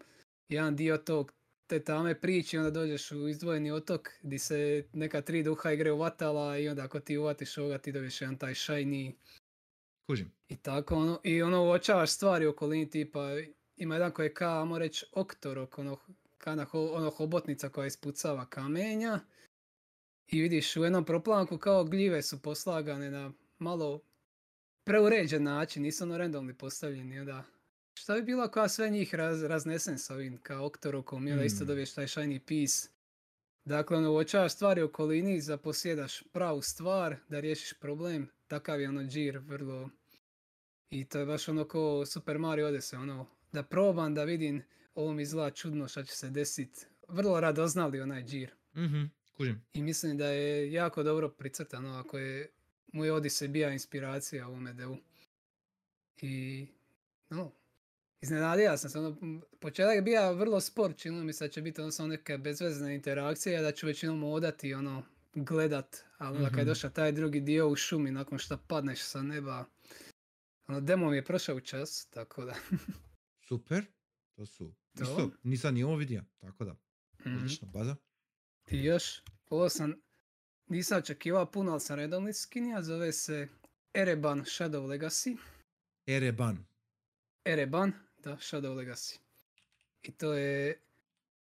jedan 0.48 0.76
dio 0.76 0.98
tog 0.98 1.32
te 1.70 1.80
tame 1.80 2.20
priči, 2.20 2.58
onda 2.58 2.70
dođeš 2.70 3.12
u 3.12 3.28
izdvojeni 3.28 3.70
otok 3.70 4.08
gdje 4.22 4.38
se 4.38 4.84
neka 4.92 5.20
tri 5.22 5.42
duha 5.42 5.72
igre 5.72 5.92
uvatala 5.92 6.58
i 6.58 6.68
onda 6.68 6.84
ako 6.84 7.00
ti 7.00 7.18
uvatiš 7.18 7.58
ovoga 7.58 7.78
ti 7.78 7.92
dobiješ 7.92 8.20
jedan 8.20 8.38
taj 8.38 8.54
shiny 8.54 9.12
Kužim. 10.06 10.32
i 10.48 10.56
tako 10.56 10.96
ono, 10.96 11.20
i 11.24 11.42
ono 11.42 11.64
uočavaš 11.64 12.10
stvari 12.10 12.46
u 12.46 12.50
okolini 12.50 12.90
tipa 12.90 13.20
ima 13.76 13.94
jedan 13.94 14.12
koji 14.12 14.26
je 14.26 14.34
kao, 14.34 14.60
ajmo 14.62 14.78
reći, 14.78 15.06
oktorok, 15.12 15.78
ono, 15.78 15.98
kana, 16.38 16.66
ho- 16.66 16.92
ono 16.92 17.10
hobotnica 17.10 17.68
koja 17.68 17.86
ispucava 17.86 18.46
kamenja 18.46 19.20
i 20.26 20.40
vidiš 20.40 20.76
u 20.76 20.84
jednom 20.84 21.04
proplanku 21.04 21.58
kao 21.58 21.84
gljive 21.84 22.22
su 22.22 22.42
poslagane 22.42 23.10
na 23.10 23.32
malo 23.58 24.00
preuređen 24.84 25.42
način, 25.42 25.82
nisu 25.82 26.04
ono 26.04 26.18
randomni 26.18 26.54
postavljeni, 26.54 27.20
onda 27.20 27.44
šta 28.00 28.14
bi 28.14 28.22
bilo 28.22 28.42
ako 28.42 28.60
ja 28.60 28.68
sve 28.68 28.90
njih 28.90 29.14
raz, 29.14 29.42
raznesem 29.42 29.98
sa 29.98 30.14
ovim 30.14 30.38
kao 30.42 30.66
oktorokom 30.66 31.28
i 31.28 31.32
onda 31.32 31.44
isto 31.44 31.64
Mm. 31.64 31.66
dobiješ 31.66 31.94
taj 31.94 32.06
shiny 32.06 32.38
piece. 32.38 32.88
Dakle, 33.64 33.96
ono, 33.96 34.12
uočavaš 34.12 34.52
stvari 34.52 34.82
u 34.82 34.84
okolini, 34.84 35.40
zaposjedaš 35.40 36.22
pravu 36.32 36.62
stvar 36.62 37.16
da 37.28 37.40
riješiš 37.40 37.72
problem, 37.72 38.28
takav 38.46 38.80
je 38.80 38.88
ono 38.88 39.02
džir 39.02 39.38
vrlo... 39.38 39.90
I 40.90 41.04
to 41.04 41.18
je 41.18 41.26
baš 41.26 41.48
ono 41.48 41.64
ko 41.64 42.06
Super 42.06 42.38
Mario 42.38 42.68
Odyssey, 42.68 42.96
ono, 42.96 43.26
da 43.52 43.62
probam 43.62 44.14
da 44.14 44.24
vidim 44.24 44.62
ovo 44.94 45.12
mi 45.12 45.22
izgleda 45.22 45.50
čudno 45.50 45.88
šta 45.88 46.04
će 46.04 46.16
se 46.16 46.30
desit. 46.30 46.86
Vrlo 47.08 47.40
radoznali 47.40 48.00
onaj 48.00 48.24
džir. 48.24 48.50
Mhm. 48.76 49.02
Kužim. 49.36 49.62
I 49.72 49.82
mislim 49.82 50.16
da 50.18 50.26
je 50.26 50.72
jako 50.72 51.02
dobro 51.02 51.28
pricrtano 51.28 51.98
ako 51.98 52.18
je 52.18 52.50
moj 52.92 53.10
Odyssey 53.10 53.48
bija 53.48 53.70
inspiracija 53.70 54.48
u 54.48 54.50
ovome 54.50 54.72
delu. 54.72 54.96
I, 56.22 56.66
no, 57.30 57.52
iznenadio 58.22 58.76
sam 58.76 58.90
se, 58.90 58.98
ono, 58.98 59.16
početak 59.60 59.94
je 59.94 60.02
bio 60.02 60.32
vrlo 60.32 60.60
spor, 60.60 60.94
činilo 60.96 61.24
mi 61.24 61.32
se 61.32 61.44
da 61.44 61.50
će 61.50 61.62
biti 61.62 61.80
ono 61.80 61.90
samo 61.90 62.08
neka 62.08 62.38
bezvezna 62.38 62.92
interakcija, 62.92 63.62
da 63.62 63.72
ću 63.72 63.86
većinom 63.86 64.24
odati, 64.24 64.74
ono, 64.74 65.02
gledat, 65.34 65.96
ali 66.18 66.36
onda 66.36 66.48
kad 66.48 66.58
je 66.58 66.62
Mhm. 66.62 66.68
došao 66.68 66.90
taj 66.90 67.12
drugi 67.12 67.40
dio 67.40 67.68
u 67.68 67.76
šumi, 67.76 68.10
nakon 68.10 68.38
što 68.38 68.58
padneš 68.58 69.02
sa 69.02 69.22
neba, 69.22 69.64
ono, 70.66 70.80
demo 70.80 71.10
mi 71.10 71.16
je 71.16 71.24
prošao 71.24 71.56
u 71.56 71.60
čas, 71.60 72.06
tako 72.10 72.44
da. 72.44 72.54
Super. 73.48 73.84
To 74.36 74.46
su. 74.46 74.74
To. 74.98 75.02
Isto, 75.02 75.30
nisam 75.42 75.74
ni 75.74 75.82
ovo 75.84 75.96
vidio. 75.96 76.24
Tako 76.38 76.64
da. 76.64 76.76
Mhm. 77.26 77.36
Odlično, 77.36 77.68
baza. 77.68 77.96
I 78.70 78.84
još, 78.84 79.22
ovo 79.48 79.68
sam, 79.68 79.94
nisam 80.66 80.98
očekivao 80.98 81.50
puno, 81.50 81.70
ali 81.72 81.80
sam 81.80 81.96
redovni 81.96 82.32
skinija, 82.32 82.82
zove 82.82 83.12
se 83.12 83.48
Ereban 83.94 84.40
Shadow 84.40 84.86
Legacy. 84.86 85.36
Ereban. 86.06 86.64
Ereban, 87.44 87.92
da, 88.20 88.32
Shadow 88.32 88.74
Legacy. 88.74 89.18
I 90.02 90.12
to 90.12 90.32
je 90.32 90.78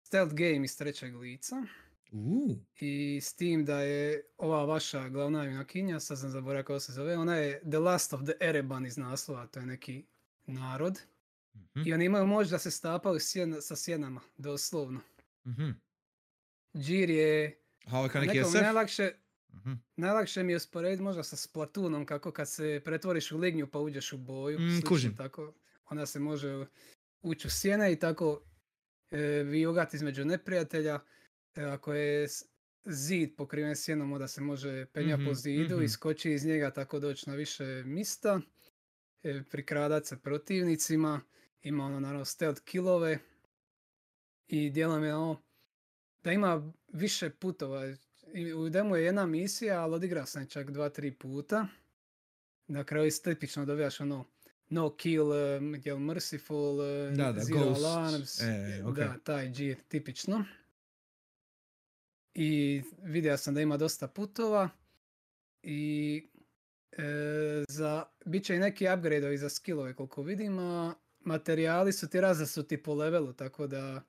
stealth 0.03 0.33
game 0.33 0.65
iz 0.65 0.77
trećeg 0.77 1.15
lica. 1.15 1.55
Uuu. 2.11 2.59
I 2.79 3.19
s 3.23 3.33
tim 3.33 3.65
da 3.65 3.81
je 3.81 4.23
ova 4.37 4.65
vaša 4.65 5.09
glavna 5.09 5.43
junakinja, 5.43 5.99
sad 5.99 6.19
sam 6.19 6.29
zaboravio 6.29 6.63
kako 6.63 6.79
se 6.79 6.91
zove, 6.91 7.17
ona 7.17 7.35
je 7.35 7.59
The 7.61 7.79
Last 7.79 8.13
of 8.13 8.21
the 8.23 8.33
Ereban 8.41 8.85
iz 8.85 8.97
naslova, 8.97 9.47
to 9.47 9.59
je 9.59 9.65
neki 9.65 10.03
narod. 10.45 10.99
Mhm. 11.55 11.81
I 11.85 11.93
oni 11.93 12.05
imaju 12.05 12.27
moć 12.27 12.47
da 12.47 12.59
se 12.59 12.71
stapaju 12.71 13.15
sjena- 13.15 13.61
sa 13.61 13.75
sjenama, 13.75 14.21
doslovno. 14.37 14.99
Mhm. 15.47 15.69
Džir 16.75 17.09
je 17.09 17.59
nekom 18.15 18.51
najlakše, 18.53 19.11
Mhm. 19.53 19.73
najlakše 19.95 20.43
mi 20.43 20.51
je 20.51 20.57
usporediti 20.57 21.03
možda 21.03 21.23
sa 21.23 21.35
Splatoonom, 21.35 22.05
kako 22.05 22.31
kad 22.31 22.49
se 22.49 22.81
pretvoriš 22.85 23.31
u 23.31 23.37
lignju 23.37 23.67
pa 23.67 23.79
uđeš 23.79 24.13
u 24.13 24.17
boju. 24.17 24.59
Mm, 24.59 24.69
slično 24.69 24.89
kužim. 24.89 25.15
Tako, 25.15 25.53
onda 25.89 26.05
se 26.05 26.19
može 26.19 26.65
ući 27.21 27.47
u 27.47 27.49
sjene 27.49 27.91
i 27.91 27.99
tako 27.99 28.41
e, 29.11 29.19
vijugati 29.43 29.95
između 29.95 30.25
neprijatelja. 30.25 30.99
E, 31.55 31.63
ako 31.63 31.93
je 31.93 32.27
zid 32.85 33.35
pokriven 33.35 33.75
sjenom, 33.75 34.13
onda 34.13 34.27
se 34.27 34.41
može 34.41 34.85
penjati 34.85 35.23
po 35.25 35.31
Mhm, 35.31 35.39
zidu 35.39 35.75
mhm. 35.75 35.83
i 35.83 35.89
skoči 35.89 36.31
iz 36.31 36.45
njega 36.45 36.71
tako 36.71 36.99
doći 36.99 37.29
na 37.29 37.35
više 37.35 37.63
mista. 37.85 38.41
E, 39.23 39.43
prikradat 39.49 40.05
se 40.05 40.17
protivnicima. 40.17 41.21
Ima 41.61 41.85
ono 41.85 41.99
naravno 41.99 42.25
stealth 42.25 42.61
killove. 42.61 43.19
I 44.47 44.69
dijelom 44.69 45.03
je 45.03 45.15
ono 45.15 45.41
da 46.23 46.31
ima 46.31 46.73
više 46.87 47.29
putova. 47.29 47.93
i 48.33 48.53
u 48.53 48.69
demo 48.69 48.95
je 48.95 49.05
jedna 49.05 49.25
misija, 49.25 49.81
ali 49.81 49.95
odigrao 49.95 50.25
sam 50.25 50.47
čak 50.47 50.71
dva, 50.71 50.89
tri 50.89 51.11
puta. 51.11 51.67
Na 52.67 52.83
kraju 52.83 53.07
isto 53.07 53.33
tipično 53.33 53.65
dobijaš 53.65 53.99
ono 53.99 54.25
no 54.69 54.95
kill, 54.95 55.31
jel 55.83 55.99
merciful, 55.99 56.79
uh, 56.79 57.17
Da, 57.17 57.31
da, 57.31 57.41
zero 57.41 57.59
ghost. 57.59 57.85
alarms. 57.85 58.41
E, 58.41 58.83
ok. 58.85 58.95
Da, 58.95 59.15
taj 59.23 59.51
džir, 59.51 59.77
tipično. 59.87 60.45
I 62.33 62.81
vidio 63.03 63.37
sam 63.37 63.53
da 63.53 63.61
ima 63.61 63.77
dosta 63.77 64.07
putova 64.07 64.69
i 65.63 66.27
e, 66.91 67.63
za, 67.69 68.05
bit 68.25 68.45
će 68.45 68.55
i 68.55 68.59
neki 68.59 68.87
upgrade 68.97 69.37
za 69.37 69.49
skillove 69.49 69.93
koliko 69.95 70.21
vidim, 70.21 70.59
a 70.59 70.93
materijali 71.19 71.93
su 71.93 72.09
ti 72.09 72.21
razasuti 72.21 72.83
po 72.83 72.93
levelu, 72.93 73.33
tako 73.33 73.67
da 73.67 74.01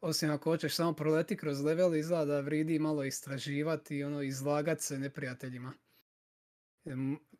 osim 0.00 0.30
ako 0.30 0.50
hoćeš 0.50 0.74
samo 0.74 0.92
proleti 0.92 1.36
kroz 1.36 1.60
level, 1.60 1.94
izgleda 1.96 2.24
da 2.24 2.40
vridi 2.40 2.78
malo 2.78 3.04
istraživati 3.04 3.96
i 3.96 4.04
ono, 4.04 4.22
izlagat 4.22 4.80
se 4.80 4.98
neprijateljima. 4.98 5.72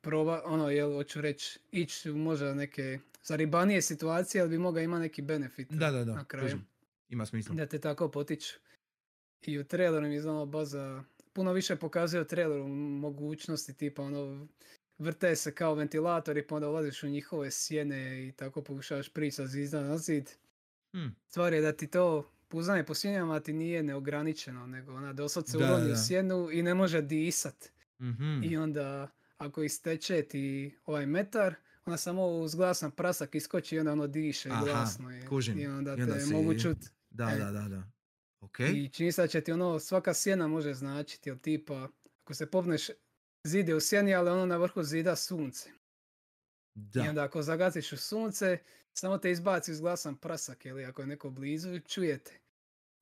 Proba, 0.06 0.42
ono, 0.44 0.70
jel, 0.70 0.92
hoću 0.92 1.20
reći, 1.20 1.58
ići 1.72 2.10
možda 2.10 2.54
neke 2.54 2.98
zaribanije 3.22 3.82
situacije, 3.82 4.40
ali 4.40 4.50
bi 4.50 4.58
mogao 4.58 4.82
ima 4.82 4.98
neki 4.98 5.22
benefit 5.22 5.72
Da, 5.72 5.90
da, 5.90 6.04
da. 6.04 6.14
na 6.14 6.24
kraju. 6.24 6.44
kužim. 6.44 6.66
Ima 7.08 7.26
smisla. 7.26 7.54
Da 7.54 7.66
te 7.66 7.78
tako 7.78 8.08
potiču. 8.08 8.54
I 9.42 9.58
u 9.58 9.64
traileru 9.64 10.06
mi 10.06 10.20
znamo 10.20 10.46
baza, 10.46 11.02
puno 11.32 11.52
više 11.52 11.76
pokazuje 11.76 12.20
u 12.20 12.24
traileru 12.24 12.68
mogućnosti 12.68 13.74
tipa 13.74 14.02
ono, 14.02 14.46
vrte 14.98 15.36
se 15.36 15.54
kao 15.54 15.74
ventilatori 15.74 16.46
pa 16.46 16.54
onda 16.54 16.68
ulaziš 16.68 17.02
u 17.02 17.08
njihove 17.08 17.50
sjene 17.50 18.28
i 18.28 18.32
tako 18.32 18.62
pokušavaš 18.62 19.08
prići 19.08 19.36
sa 19.36 19.46
zizda 19.46 19.80
na 19.80 19.98
zid. 19.98 20.30
Hm. 20.92 21.06
Stvar 21.28 21.52
je 21.52 21.60
da 21.60 21.72
ti 21.72 21.86
to 21.86 22.30
puznanje 22.48 22.84
po 22.84 22.94
sjenama 22.94 23.40
ti 23.40 23.52
nije 23.52 23.82
neograničeno, 23.82 24.66
nego 24.66 24.94
ona 24.94 25.12
Da, 25.12 25.22
uloni 25.54 25.68
da, 25.80 25.86
u 25.86 25.88
da. 25.88 25.96
sjenu 25.96 26.48
i 26.52 26.62
ne 26.62 26.74
može 26.74 27.02
disat. 27.02 27.68
Mhm. 28.00 28.40
I 28.44 28.56
onda 28.56 29.08
ako 29.38 29.62
isteče 29.62 30.22
ti 30.22 30.76
ovaj 30.84 31.06
metar, 31.06 31.54
ona 31.86 31.96
samo 31.96 32.26
uz 32.26 32.54
glasan 32.54 32.90
prasak 32.90 33.34
iskoči 33.34 33.76
i 33.76 33.78
onda 33.78 33.92
ono 33.92 34.06
diše 34.06 34.48
Aha, 34.50 34.64
glasno. 34.64 35.10
je. 35.10 35.26
kužim. 35.26 35.58
I 35.58 35.66
onda 35.66 35.90
I 35.90 36.02
onda 36.02 36.14
te 36.14 36.20
si- 36.20 36.32
mogu 36.32 36.54
čut. 36.54 36.78
Da, 37.10 37.24
E. 37.26 37.38
da, 37.38 37.50
da, 37.52 37.68
da. 37.68 37.82
Ok. 38.40 38.60
I 38.60 38.88
čini 38.88 39.12
se 39.12 39.22
da 39.22 39.28
će 39.28 39.40
ti 39.40 39.52
ono, 39.52 39.78
svaka 39.78 40.14
sjena 40.14 40.46
može 40.46 40.74
značiti, 40.74 41.28
jel 41.28 41.38
tipa, 41.38 41.88
ako 42.22 42.34
se 42.34 42.46
popneš, 42.46 42.88
zid 43.44 43.68
je 43.68 43.74
u 43.74 43.80
sjeni, 43.80 44.14
ali 44.14 44.30
ono 44.30 44.46
na 44.46 44.56
vrhu 44.56 44.82
zida 44.82 45.16
sunce. 45.16 45.70
I 46.74 46.80
Da. 46.80 47.02
onda 47.02 47.24
ako 47.24 47.42
zagaziš 47.42 47.92
u 47.92 47.96
sunce, 47.96 48.58
samo 48.92 49.18
te 49.18 49.30
izbaci 49.30 49.72
uz 49.72 49.80
glasan 49.80 50.16
prasak, 50.16 50.66
ili 50.66 50.84
ako 50.84 51.02
je 51.02 51.06
neko 51.06 51.30
blizu, 51.30 51.80
čujete. 51.80 52.38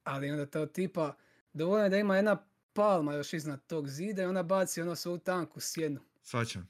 Ali 0.02 0.30
onda 0.30 0.46
to 0.46 0.66
tipa, 0.66 1.16
dovoljno 1.52 1.84
je 1.84 1.90
da 1.90 1.96
ima 1.96 2.16
jedna 2.16 2.46
palma 2.72 3.14
još 3.14 3.32
iznad 3.32 3.66
tog 3.66 3.88
zida 3.88 4.22
i 4.22 4.26
ona 4.26 4.42
baci 4.42 4.82
ono 4.82 4.96
svoju 4.96 5.18
tanku 5.18 5.60
sjenu. 5.60 6.00
Svačam. 6.24 6.68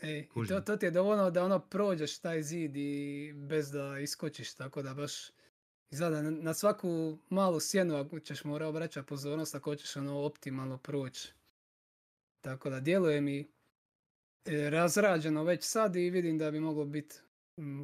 Ej, 0.00 0.28
i 0.44 0.48
to, 0.48 0.60
to 0.60 0.76
ti 0.76 0.86
je 0.86 0.90
dovoljno 0.90 1.30
da 1.30 1.44
ono 1.44 1.58
prođeš 1.60 2.18
taj 2.18 2.42
zid 2.42 2.76
i 2.76 3.32
bez 3.36 3.70
da 3.70 3.98
iskočiš, 3.98 4.54
tako 4.54 4.82
da 4.82 4.94
baš 4.94 5.30
izgleda 5.90 6.22
na, 6.22 6.30
na 6.30 6.54
svaku 6.54 7.18
malu 7.30 7.60
sjenu 7.60 7.96
ako 7.96 8.20
ćeš 8.20 8.44
mora 8.44 8.66
obraćati 8.66 9.06
pozornost 9.06 9.54
ako 9.54 9.70
hoćeš 9.70 9.96
ono 9.96 10.20
optimalno 10.20 10.78
proći. 10.78 11.32
Tako 12.40 12.70
da 12.70 12.80
djeluje 12.80 13.20
mi 13.20 13.40
e, 14.44 14.70
razrađeno 14.70 15.44
već 15.44 15.64
sad 15.64 15.96
i 15.96 16.10
vidim 16.10 16.38
da 16.38 16.50
bi 16.50 16.60
moglo 16.60 16.84
biti 16.84 17.16
mm, 17.58 17.82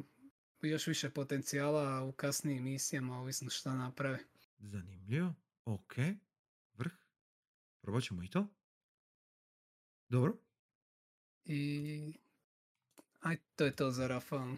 još 0.61 0.87
više 0.87 1.09
potencijala 1.09 2.03
u 2.03 2.11
kasnijim 2.11 2.63
misijama, 2.63 3.19
ovisno 3.19 3.49
šta 3.49 3.75
naprave. 3.75 4.19
Zanimljivo. 4.57 5.33
Ok. 5.65 5.93
Vrh. 6.73 6.91
Probat 7.81 8.03
ćemo 8.03 8.23
i 8.23 8.29
to. 8.29 8.47
Dobro. 10.09 10.44
I 11.45 12.13
aj 13.21 13.37
to 13.55 13.65
je 13.65 13.75
to 13.75 13.91
za 13.91 14.07
Rafal. 14.07 14.55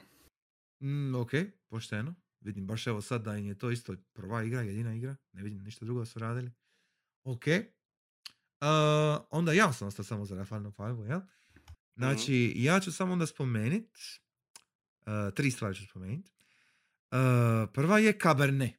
Mm, 0.80 1.16
ok, 1.16 1.32
pošteno. 1.70 2.16
Vidim 2.42 2.68
baš 2.68 2.88
evo 2.88 3.02
sad 3.02 3.22
da 3.24 3.38
im 3.38 3.46
je 3.46 3.58
to 3.58 3.72
isto 3.72 3.96
prva 4.14 4.44
igra, 4.44 4.62
jedina 4.62 4.94
igra. 4.94 5.16
Ne 5.34 5.44
vidim 5.44 5.64
ništa 5.64 5.86
drugo 5.86 6.00
da 6.00 6.06
su 6.06 6.20
radili. 6.20 6.52
Ok. 7.24 7.44
Uh, 7.48 8.68
onda 9.30 9.54
ja 9.54 9.74
sam 9.74 9.88
ostao 9.88 10.06
samo 10.06 10.26
za 10.26 10.36
Rafalno 10.36 10.72
5, 10.72 11.10
jel? 11.10 11.22
Znači, 11.96 12.54
ja 12.56 12.80
ću 12.80 12.92
samo 12.92 13.14
onda 13.14 13.26
spomenut, 13.28 13.98
uh, 15.02 15.34
tri 15.36 15.52
stvari 15.52 15.76
ću 15.76 15.86
spomenut. 15.86 16.26
Uh, 16.26 17.18
prva 17.74 18.00
je 18.00 18.20
Cabernet. 18.20 18.76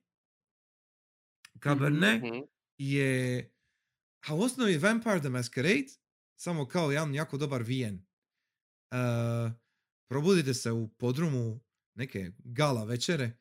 Cabernet 1.62 2.22
Mhm. 2.22 2.38
je, 2.78 3.50
a 4.28 4.34
u 4.34 4.40
osnovi 4.40 4.72
je 4.72 4.78
Vampire 4.78 5.18
the 5.20 5.28
Masquerade, 5.28 5.98
samo 6.40 6.68
kao 6.68 6.92
jedan 6.92 7.14
jako 7.14 7.38
dobar 7.38 7.62
VN. 7.62 7.94
Uh, 7.94 9.52
probudite 10.10 10.54
se 10.54 10.72
u 10.72 10.88
podrumu 10.88 11.60
neke 11.94 12.30
gala 12.38 12.84
večere, 12.84 13.38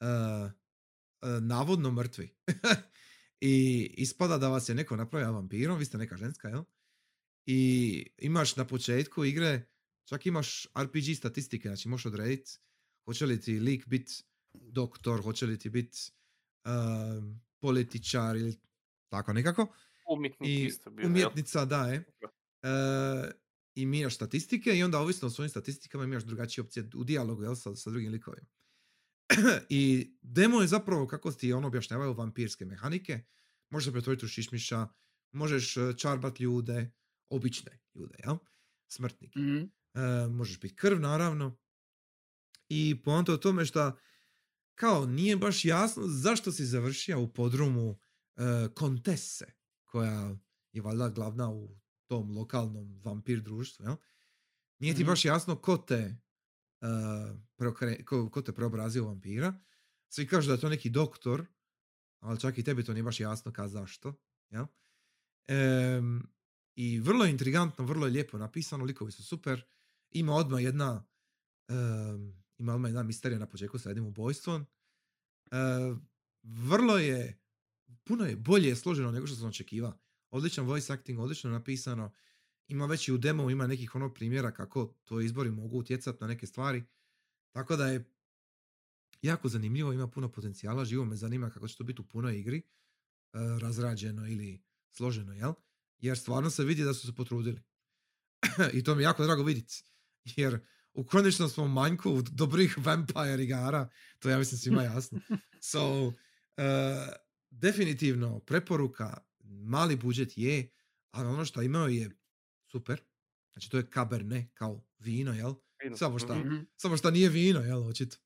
uh, 0.00 0.50
uh, 1.22 1.42
navodno 1.42 1.90
mrtvi. 1.90 2.34
I 3.40 3.86
ispada 3.96 4.38
da 4.38 4.48
vas 4.48 4.68
je 4.68 4.74
neko 4.74 4.96
napravio 4.96 5.32
vampirom, 5.32 5.78
vi 5.78 5.84
ste 5.84 5.98
neka 5.98 6.16
ženska, 6.16 6.48
jel? 6.48 6.64
I 7.46 8.06
imaš 8.18 8.56
na 8.56 8.66
početku 8.66 9.24
igre, 9.24 9.68
čak 10.08 10.26
imaš 10.26 10.66
RPG 10.78 11.16
statistike, 11.16 11.68
znači 11.68 11.88
možeš 11.88 12.06
odrediti 12.06 12.58
hoće 13.06 13.26
li 13.26 13.40
ti 13.40 13.60
lik 13.60 13.86
bit 13.86 14.24
doktor, 14.54 15.22
hoće 15.22 15.46
li 15.46 15.58
ti 15.58 15.70
bit 15.70 15.96
um, 16.64 17.40
političar 17.60 18.36
ili 18.36 18.56
tako 19.08 19.32
nekako. 19.32 19.66
Umjetnik 20.08 20.50
I 20.50 20.64
isto 20.64 20.90
bio, 20.90 21.02
jel? 21.02 21.10
umjetnica, 21.10 21.64
da 21.64 21.86
je. 21.86 22.04
I 23.74 23.86
mijenjaš 23.86 24.14
statistike 24.14 24.78
i 24.78 24.82
onda 24.82 24.98
ovisno 24.98 25.28
o 25.28 25.30
svojim 25.30 25.50
statistikama 25.50 26.04
imaš 26.04 26.24
drugačije 26.24 26.64
opcije 26.64 26.88
u 26.94 27.04
dijalogu 27.04 27.42
jel, 27.42 27.54
sa, 27.54 27.74
sa 27.74 27.90
drugim 27.90 28.12
likovima. 28.12 28.46
I 29.68 30.14
demo 30.22 30.60
je 30.60 30.66
zapravo 30.66 31.06
kako 31.06 31.32
ti 31.32 31.52
ono 31.52 31.66
objašnjavaju 31.66 32.14
vampirske 32.14 32.64
mehanike. 32.64 33.24
Možeš 33.70 33.84
se 33.86 33.92
pretvoriti 33.92 34.24
u 34.24 34.28
šišmiša, 34.28 34.88
možeš 35.32 35.76
e, 35.76 35.92
čarbat 35.96 36.40
ljude, 36.40 36.92
obične 37.28 37.80
ljude, 37.94 38.14
jel? 38.24 38.36
Smrtnike. 38.88 39.38
Mhm. 39.38 39.56
E, 39.94 40.28
možeš 40.28 40.60
biti 40.60 40.76
krv, 40.76 41.00
naravno. 41.00 41.58
I 42.68 43.02
poanta 43.04 43.32
o 43.32 43.36
tome 43.36 43.64
što 43.64 43.98
kao 44.74 45.06
nije 45.06 45.36
baš 45.36 45.64
jasno 45.64 46.02
zašto 46.06 46.52
si 46.52 46.64
završio 46.64 47.20
u 47.20 47.32
podrumu 47.32 47.98
e, 48.36 48.42
Kontese, 48.74 49.52
koja 49.84 50.36
je 50.72 50.82
valjda 50.82 51.08
glavna 51.08 51.50
u 51.50 51.85
tom 52.06 52.30
lokalnom 52.30 53.00
vampir 53.04 53.40
društvu, 53.40 53.84
jel? 53.84 53.96
Nije 54.78 54.94
ti 54.94 55.02
Mhm. 55.02 55.10
baš 55.10 55.24
jasno 55.24 55.56
ko 55.56 55.76
te, 55.78 56.16
e, 56.80 56.86
preokre- 57.56 58.04
ko, 58.04 58.30
ko 58.30 58.42
te 58.42 58.52
preobrazio 58.52 59.04
vampira. 59.04 59.54
Svi 60.08 60.26
kažu 60.26 60.46
da 60.48 60.54
je 60.54 60.60
to 60.60 60.68
neki 60.68 60.90
doktor, 60.90 61.46
ali 62.20 62.40
čak 62.40 62.58
i 62.58 62.64
tebi 62.64 62.84
to 62.84 62.92
nije 62.92 63.02
baš 63.02 63.20
jasno 63.20 63.52
ka 63.52 63.68
zašto. 63.68 64.14
Jel? 64.50 64.66
Em, 65.46 66.22
I 66.74 67.00
vrlo 67.00 67.24
je 67.24 67.30
intrigantno, 67.30 67.84
vrlo 67.84 68.06
je 68.06 68.12
lijepo 68.12 68.38
napisano, 68.38 68.84
likovi 68.84 69.12
su 69.12 69.24
super. 69.24 69.64
Ima 70.10 70.32
odmah 70.32 70.62
jedna 70.62 71.04
em, 71.68 72.42
ima 72.58 72.74
odmah 72.74 72.88
jedna 72.88 73.02
misterija 73.02 73.38
na 73.38 73.46
početku 73.46 73.78
sa 73.78 73.88
jednim 73.88 74.06
ubojstvom. 74.06 74.66
E, 75.50 75.56
vrlo 76.42 76.98
je, 76.98 77.38
puno 78.04 78.24
je 78.24 78.36
bolje 78.36 78.76
složeno 78.76 79.10
nego 79.10 79.26
što 79.26 79.36
sam 79.36 79.48
očekivao. 79.48 79.98
Odličan 80.36 80.66
voice 80.66 80.92
acting, 80.92 81.18
odlično 81.18 81.50
napisano. 81.50 82.12
Ima 82.68 82.86
već 82.86 83.08
i 83.08 83.12
u 83.12 83.18
demo, 83.18 83.50
ima 83.50 83.66
nekih 83.66 83.94
ono 83.94 84.14
primjera 84.14 84.52
kako 84.52 84.94
to 85.04 85.20
izbori 85.20 85.50
mogu 85.50 85.78
utjecati 85.78 86.18
na 86.20 86.26
neke 86.26 86.46
stvari. 86.46 86.84
Tako 87.50 87.76
da 87.76 87.86
je 87.86 88.04
jako 89.22 89.48
zanimljivo, 89.48 89.92
ima 89.92 90.08
puno 90.08 90.28
potencijala, 90.32 90.84
živo 90.84 91.04
me 91.04 91.16
zanima 91.16 91.50
kako 91.50 91.68
će 91.68 91.76
to 91.76 91.84
biti 91.84 92.00
u 92.00 92.04
punoj 92.04 92.38
igri, 92.38 92.58
e, 92.58 92.62
razrađeno 93.60 94.28
ili 94.28 94.62
složeno, 94.90 95.32
jel? 95.32 95.52
Jer 95.98 96.18
stvarno 96.18 96.50
se 96.50 96.64
vidi 96.64 96.84
da 96.84 96.94
su 96.94 97.06
se 97.06 97.14
potrudili. 97.14 97.62
I 98.78 98.84
to 98.84 98.94
mi 98.94 99.02
je 99.02 99.04
jako 99.04 99.24
drago 99.24 99.42
vidjeti. 99.42 99.84
Jer 100.24 100.58
u 100.92 101.04
konačnom 101.04 101.48
smo 101.48 101.68
manjku 101.68 102.22
dobrih 102.22 102.78
vampire 102.78 103.42
igara, 103.42 103.88
to 104.18 104.30
ja 104.30 104.38
mislim 104.38 104.58
svima 104.58 104.82
jasno. 104.82 105.20
So, 105.60 106.12
e, 106.56 106.62
definitivno 107.50 108.40
preporuka, 108.40 109.18
mali 109.56 109.96
budžet 109.96 110.38
je, 110.38 110.70
ali 111.10 111.28
ono 111.28 111.44
što 111.44 111.62
imao 111.62 111.88
je 111.88 112.10
super. 112.72 113.00
Znači 113.52 113.70
to 113.70 113.76
je 113.76 113.90
Cabernet 113.94 114.50
kao 114.54 114.86
vino, 114.98 115.32
jel? 115.32 115.54
Fino. 115.82 115.96
Samo 115.96 116.18
šta? 116.18 116.34
Mhm. 116.38 116.48
Mhm. 116.48 116.62
Samo 116.76 116.96
što 116.96 117.10
nije 117.10 117.28
vino, 117.28 117.60
jel, 117.60 117.86
očito. 117.86 118.16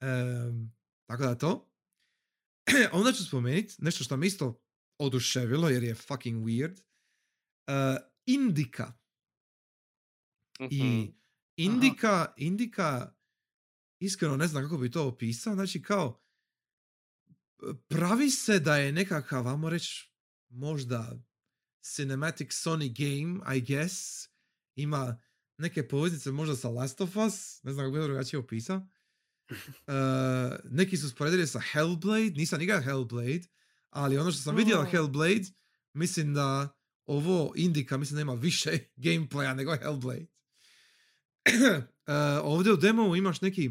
Em, 0.00 0.72
tako 1.06 1.22
da 1.22 1.34
to. 1.38 1.70
Onda 2.92 3.12
ću 3.12 3.24
spomenuti 3.24 3.74
nešto 3.78 4.04
što 4.04 4.16
me 4.16 4.26
isto 4.26 4.60
oduševilo, 4.98 5.68
jer 5.68 5.82
je 5.82 5.94
fucking 5.94 6.44
weird. 6.44 6.80
Uh, 7.66 8.02
Indika. 8.26 8.92
I 10.70 10.82
Mhm. 10.84 11.10
Indika, 11.56 12.32
Indika, 12.36 13.14
iskreno 14.00 14.36
ne 14.36 14.46
znam 14.46 14.62
kako 14.62 14.78
bi 14.78 14.90
to 14.90 15.08
opisao, 15.08 15.54
znači 15.54 15.82
kao 15.82 16.20
pravi 17.88 18.30
se 18.30 18.60
da 18.60 18.76
je 18.76 18.92
nekakav, 18.92 19.44
vamo 19.44 19.70
reći, 19.70 20.13
možda 20.54 21.18
cinematic 21.82 22.52
Sony 22.52 22.88
game, 22.88 23.56
I 23.56 23.60
guess. 23.60 24.28
Ima 24.76 25.20
neke 25.58 25.88
poveznice 25.88 26.30
možda 26.30 26.56
sa 26.56 26.68
Last 26.68 27.00
of 27.00 27.16
Us, 27.16 27.62
ne 27.62 27.72
znam 27.72 27.86
kako 27.86 27.92
bi 27.92 27.98
to 27.98 28.04
drugačije 28.04 28.40
opisao. 28.40 28.76
Uh, 28.76 29.54
neki 30.78 30.96
su 30.96 31.10
sporedili 31.10 31.46
sa 31.46 31.60
Hellblade, 31.72 32.30
nisam 32.30 32.60
igrao 32.60 32.82
Hellblade, 32.82 33.42
ali 33.90 34.18
ono 34.18 34.32
što 34.32 34.42
sam 34.42 34.56
vidio 34.56 34.80
Oh. 34.80 34.90
Hellblade, 34.90 35.44
mislim 35.92 36.34
da 36.34 36.78
ovo 37.06 37.52
indika, 37.56 37.96
mislim 37.96 38.14
da 38.14 38.22
ima 38.22 38.34
više 38.34 38.70
gameplaya 38.96 39.54
nego 39.54 39.76
Hellblade. 39.76 40.26
uh, 41.46 41.84
ovdje 42.42 42.72
u 42.72 42.76
demovu 42.76 43.16
imaš 43.16 43.40
neki, 43.40 43.70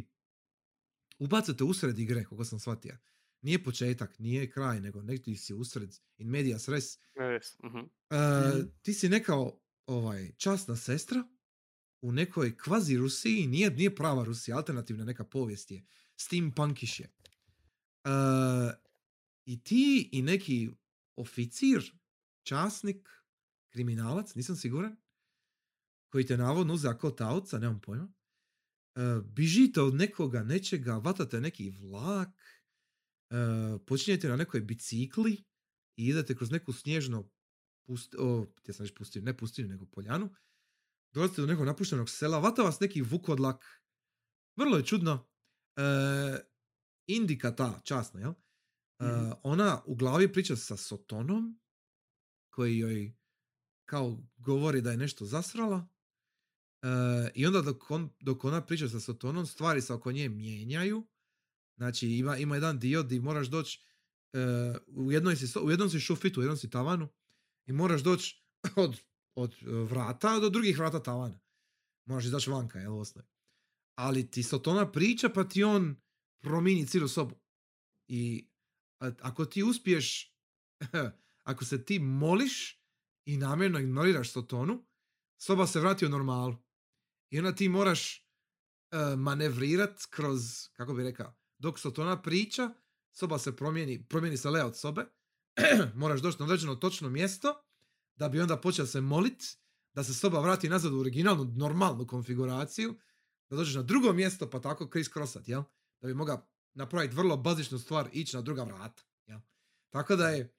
ubacate 1.19 1.63
usred 1.63 1.99
igre, 1.99 2.23
kako 2.23 2.45
sam 2.45 2.59
shvatio. 2.59 2.97
Nije 3.43 3.63
početak, 3.63 4.19
nije 4.19 4.51
kraj, 4.51 4.81
nego 4.81 5.01
neki 5.01 5.35
si 5.35 5.53
usred, 5.53 5.95
in 6.17 6.29
medias 6.29 6.67
res. 6.67 6.97
Res, 7.15 7.57
mhm. 7.63 7.79
Uh. 7.79 8.65
Ti 8.81 8.93
si 8.93 9.09
neka 9.09 9.33
ovaj, 9.85 10.31
časna 10.37 10.75
sestra 10.75 11.23
u 12.01 12.11
nekoj 12.11 12.57
kvazi 12.57 12.97
Rusiji, 12.97 13.47
nije, 13.47 13.69
nije 13.69 13.95
prava 13.95 14.23
Rusija, 14.23 14.57
alternativna 14.57 15.05
neka 15.05 15.23
povijest 15.23 15.71
je, 15.71 15.85
steampunkish 16.15 16.99
je. 16.99 17.09
Uh, 18.05 18.73
I 19.45 19.63
ti 19.63 20.09
i 20.11 20.21
neki 20.21 20.69
oficir, 21.15 21.91
časnik, 22.43 23.09
kriminalac, 23.69 24.35
nisam 24.35 24.55
siguran, 24.55 24.95
koji 26.09 26.25
te 26.25 26.37
navodno 26.37 26.73
uze 26.73 26.87
ako 26.87 27.11
taoca, 27.11 27.59
nemam 27.59 27.81
pojma, 27.81 28.03
uh, 28.03 29.25
bižite 29.25 29.81
od 29.81 29.95
nekoga, 29.95 30.43
nečega, 30.43 30.97
vatate 30.97 31.41
neki 31.41 31.69
vlak, 31.69 32.29
uh, 33.33 33.81
počinjete 33.85 34.27
na 34.27 34.35
nekoj 34.35 34.61
bicikli 34.61 35.43
i 35.95 36.07
idete 36.07 36.35
kroz 36.35 36.51
neku 36.51 36.73
snježno 36.73 37.29
pust, 37.85 38.15
o, 38.19 38.45
htio 38.59 38.73
sam 38.73 38.87
pustinu, 38.97 39.25
ne 39.25 39.37
pustinu, 39.37 39.69
nego 39.69 39.85
poljanu, 39.85 40.29
dolazite 41.13 41.41
do 41.41 41.47
nekog 41.47 41.65
napuštenog 41.65 42.09
sela, 42.09 42.39
vata 42.39 42.61
vas 42.61 42.79
neki 42.79 43.01
vukodlak, 43.01 43.83
vrlo 44.55 44.77
je 44.77 44.85
čudno, 44.85 45.29
e, 45.75 45.83
Indika 47.07 47.55
ta, 47.55 47.81
časna, 47.83 48.19
jel? 48.19 48.33
Mhm. 49.01 49.31
Ona 49.43 49.81
u 49.85 49.95
glavi 49.95 50.33
priča 50.33 50.55
sa 50.55 50.77
Sotonom, 50.77 51.59
koji 52.49 52.77
joj 52.77 53.15
kao 53.85 54.23
govori 54.37 54.81
da 54.81 54.91
je 54.91 54.97
nešto 54.97 55.25
zasrala, 55.25 55.87
e, 56.81 56.87
i 57.35 57.45
onda 57.45 57.61
dok, 57.61 57.91
on, 57.91 58.09
dok 58.19 58.45
ona 58.45 58.65
priča 58.65 58.89
sa 58.89 58.99
Sotonom, 58.99 59.45
stvari 59.45 59.81
se 59.81 59.93
oko 59.93 60.11
nje 60.11 60.29
mijenjaju, 60.29 61.07
znači 61.77 62.07
ima, 62.07 62.37
ima 62.37 62.55
jedan 62.55 62.79
dio 62.79 63.03
di 63.03 63.19
moraš 63.19 63.47
doći 63.47 63.85
e, 64.33 64.39
u, 64.87 65.11
jednoj 65.11 65.35
si, 65.35 65.59
u 65.59 65.69
jednom 65.71 65.89
si 65.89 65.99
šufitu, 65.99 66.39
u 66.39 66.43
jednom 66.43 66.57
si 66.57 66.69
tavanu, 66.69 67.09
i 67.65 67.71
moraš 67.73 68.03
doći 68.03 68.43
od, 68.75 68.99
od 69.35 69.53
e, 69.61 69.65
vrata 69.65 70.39
do 70.39 70.49
drugih 70.49 70.77
vrata 70.77 71.03
tavana. 71.03 71.39
Moraš 72.05 72.25
izaći 72.25 72.49
vanka, 72.49 72.79
jel, 72.79 72.99
osnovi. 72.99 73.27
Ali 73.95 74.31
ti 74.31 74.43
Sotona 74.43 74.91
priča, 74.91 75.29
pa 75.29 75.43
ti 75.43 75.63
on 75.63 75.95
promijeni 76.41 76.87
cijelu 76.87 77.07
sobu. 77.07 77.35
I 78.07 78.49
a- 78.99 79.11
ako 79.21 79.45
ti 79.45 79.63
uspiješ, 79.63 80.35
ako 81.51 81.65
se 81.65 81.85
ti 81.85 81.99
moliš 81.99 82.83
i 83.25 83.37
namjerno 83.37 83.79
ignoriraš 83.79 84.31
Sotonu, 84.31 84.85
soba 85.41 85.67
se 85.67 85.79
vrati 85.79 86.05
u 86.05 86.09
normalu. 86.09 86.57
I 87.29 87.39
onda 87.39 87.55
ti 87.55 87.69
moraš 87.69 88.29
uh, 88.91 89.19
manevrirat 89.19 89.99
kroz, 90.09 90.69
kako 90.73 90.93
bi 90.93 91.03
rekao, 91.03 91.35
dok 91.57 91.79
Sotona 91.79 92.21
priča, 92.21 92.73
soba 93.11 93.39
se 93.39 93.55
promijeni, 93.55 94.05
promijeni 94.09 94.37
se 94.37 94.49
layout 94.49 94.73
sobe, 94.73 95.05
moraš 95.95 96.21
doći 96.21 96.39
na 96.39 96.45
određeno 96.45 96.75
točno 96.75 97.09
mjesto, 97.09 97.63
da 98.15 98.29
bi 98.29 98.41
onda 98.41 98.57
počeo 98.57 98.85
se 98.85 99.01
molit, 99.01 99.43
da 99.93 100.03
se 100.03 100.13
soba 100.13 100.39
vrati 100.39 100.69
nazad 100.69 100.93
u 100.93 100.99
originalnu, 100.99 101.43
normalnu 101.43 102.07
konfiguraciju, 102.07 102.95
da 103.49 103.55
dođeš 103.55 103.75
na 103.75 103.83
drugo 103.83 104.13
mjesto, 104.13 104.49
pa 104.49 104.61
tako 104.61 104.89
kriss 104.89 105.11
crossat, 105.13 105.47
jel? 105.47 105.63
Da 106.01 106.07
bi 106.07 106.13
mogao 106.13 106.47
napraviti 106.73 107.15
vrlo 107.15 107.37
bazičnu 107.37 107.79
stvar, 107.79 108.09
ići 108.13 108.35
na 108.35 108.41
druga 108.41 108.63
vrata, 108.63 109.03
jel? 109.25 109.39
Tako 109.89 110.15
da 110.15 110.29
je, 110.29 110.55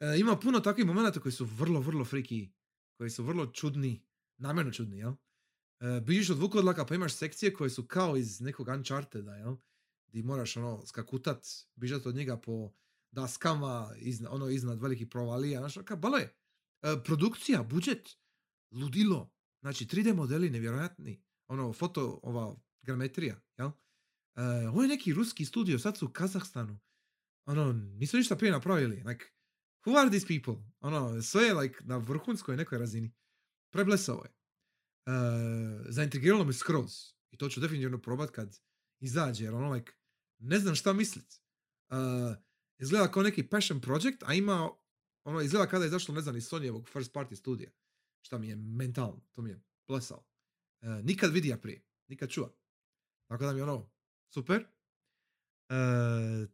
e, 0.00 0.18
ima 0.18 0.36
puno 0.36 0.60
takvih 0.60 0.86
momenata 0.86 1.20
koji 1.20 1.32
su 1.32 1.44
vrlo, 1.44 1.80
vrlo 1.80 2.04
friki, 2.04 2.52
koji 2.96 3.10
su 3.10 3.24
vrlo 3.24 3.46
čudni, 3.46 4.06
namjerno 4.36 4.72
čudni, 4.72 4.98
jel? 4.98 5.12
E, 5.80 6.00
bižiš 6.00 6.30
od 6.30 6.38
vukodlaka 6.38 6.86
pa 6.86 6.94
imaš 6.94 7.14
sekcije 7.14 7.54
koje 7.54 7.70
su 7.70 7.86
kao 7.86 8.16
iz 8.16 8.40
nekog 8.40 8.68
Uncharteda, 8.68 9.34
jel? 9.34 9.56
Di 10.14 10.22
moraš 10.22 10.56
ono 10.56 10.86
skakutat, 10.86 11.46
bižat 11.74 12.06
od 12.06 12.14
njega 12.14 12.36
po 12.36 12.72
daskama, 13.10 13.94
izna, 13.98 14.30
ono 14.30 14.48
iznad 14.48 14.82
velikih 14.82 15.08
provalija, 15.10 15.60
znaš, 15.60 15.74
ka, 15.84 15.96
balo 15.96 16.16
je. 16.16 16.24
E, 16.82 16.96
produkcija, 17.04 17.62
budžet, 17.62 18.10
ludilo, 18.70 19.32
znači 19.60 19.84
3D 19.84 20.14
modeli 20.14 20.50
nevjerojatni, 20.50 21.22
ono, 21.48 21.72
foto, 21.72 22.20
ova, 22.22 22.56
grametrija, 22.82 23.40
jel? 23.58 23.68
E, 23.68 24.68
ovo 24.68 24.82
je 24.82 24.88
neki 24.88 25.12
ruski 25.12 25.44
studio, 25.44 25.78
sad 25.78 25.98
su 25.98 26.06
u 26.06 26.12
Kazahstanu, 26.12 26.78
ono, 27.46 27.72
nisu 27.72 28.16
ništa 28.16 28.36
prije 28.36 28.52
napravili, 28.52 29.02
like, 29.06 29.24
who 29.86 30.00
are 30.00 30.10
these 30.10 30.26
people? 30.26 30.64
Ono, 30.80 31.22
sve 31.22 31.42
je, 31.44 31.54
like, 31.54 31.84
na 31.84 31.96
vrhunskoj 31.96 32.56
nekoj 32.56 32.78
razini. 32.78 33.14
Preblesao 33.72 34.24
je. 34.24 34.30
E, 34.30 35.12
zaintrigiralo 35.88 36.44
me 36.44 36.52
skroz. 36.52 36.92
I 37.30 37.36
to 37.36 37.48
ću 37.48 37.60
definitivno 37.60 37.98
probat 37.98 38.30
kad 38.30 38.58
izađe, 39.00 39.44
jer 39.44 39.54
ono, 39.54 39.72
like, 39.72 39.92
ne 40.38 40.58
znam 40.58 40.74
šta 40.74 40.92
mislit. 40.92 41.40
Uh, 41.88 41.96
izgleda 42.78 43.10
kao 43.10 43.22
neki 43.22 43.48
passion 43.48 43.80
project, 43.80 44.22
a 44.22 44.34
ima, 44.34 44.70
ono, 45.24 45.40
izgleda 45.40 45.66
kada 45.66 45.84
je 45.84 45.88
izašlo, 45.88 46.14
ne 46.14 46.20
znam, 46.20 46.36
iz 46.36 46.48
Sonyjevog 46.48 46.88
first 46.88 47.12
party 47.12 47.34
studija. 47.34 47.70
Šta 48.20 48.38
mi 48.38 48.48
je 48.48 48.56
mentalno, 48.56 49.20
to 49.32 49.42
mi 49.42 49.50
je 49.50 49.62
plesalo. 49.86 50.26
E, 50.80 50.86
nikad 50.88 51.32
vidija 51.32 51.58
prije, 51.58 51.82
nikad 52.08 52.30
čuva. 52.30 52.50
Tako 53.26 53.44
da 53.44 53.52
mi 53.52 53.58
je 53.58 53.62
ono, 53.62 53.90
super. 54.28 54.66
E, 55.68 55.74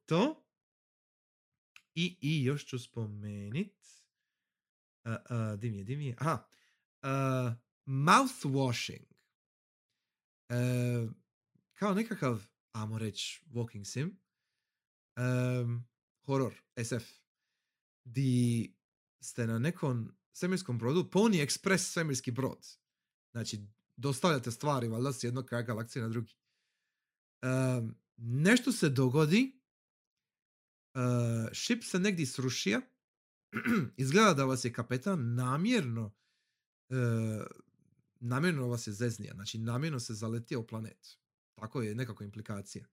to. 0.07 0.47
I, 1.95 2.19
I 2.21 2.45
još 2.45 2.67
ću 2.67 2.79
spomenit. 2.79 3.81
Uh, 5.05 5.13
uh, 5.13 5.59
di 5.59 5.71
mi 5.71 5.79
je, 5.79 5.85
di 5.85 5.97
mi 5.97 6.07
je? 6.07 6.17
Aha. 6.19 6.47
Uh, 7.03 7.53
mouthwashing. 7.87 9.07
Uh, 10.49 11.11
kao 11.75 11.95
nekakav, 11.95 12.47
ajmo 12.73 12.99
reći, 12.99 13.43
walking 13.53 13.85
sim. 13.85 14.19
Um, 15.17 15.85
horor, 16.25 16.55
SF. 16.85 17.05
Di 18.05 18.75
ste 19.21 19.47
na 19.47 19.59
nekom 19.59 20.13
svemirskom 20.33 20.79
brodu, 20.79 21.11
Pony 21.13 21.47
Express 21.47 21.93
svemirski 21.93 22.31
brod. 22.31 22.67
Znači, 23.33 23.61
dostavljate 23.97 24.51
stvari, 24.51 24.89
valjda 24.89 25.13
s 25.13 25.25
jednog 25.25 25.47
kraja 25.47 25.63
galaksije 25.63 26.03
na 26.03 26.09
drugi. 26.09 26.35
Um, 27.43 27.95
nešto 28.17 28.73
se 28.73 28.89
dogodi, 28.89 29.61
uh, 30.95 31.53
šip 31.53 31.85
se 31.85 31.99
negdje 31.99 32.27
srušija, 32.27 32.81
izgleda 33.97 34.35
da 34.35 34.45
vas 34.45 34.65
je 34.65 34.73
kapetan 34.73 35.35
namjerno 35.35 36.13
uh, 36.91 37.47
namjerno 38.21 38.69
vas 38.69 38.87
je 38.87 38.93
zeznija, 38.93 39.35
znači 39.35 39.59
namjerno 39.59 40.01
se 40.01 40.15
zaletio 40.15 40.61
u 40.61 40.67
planet. 40.67 41.19
Tako 41.61 41.83
je 41.83 41.95
nekako 41.95 42.25
implikacija. 42.25 42.87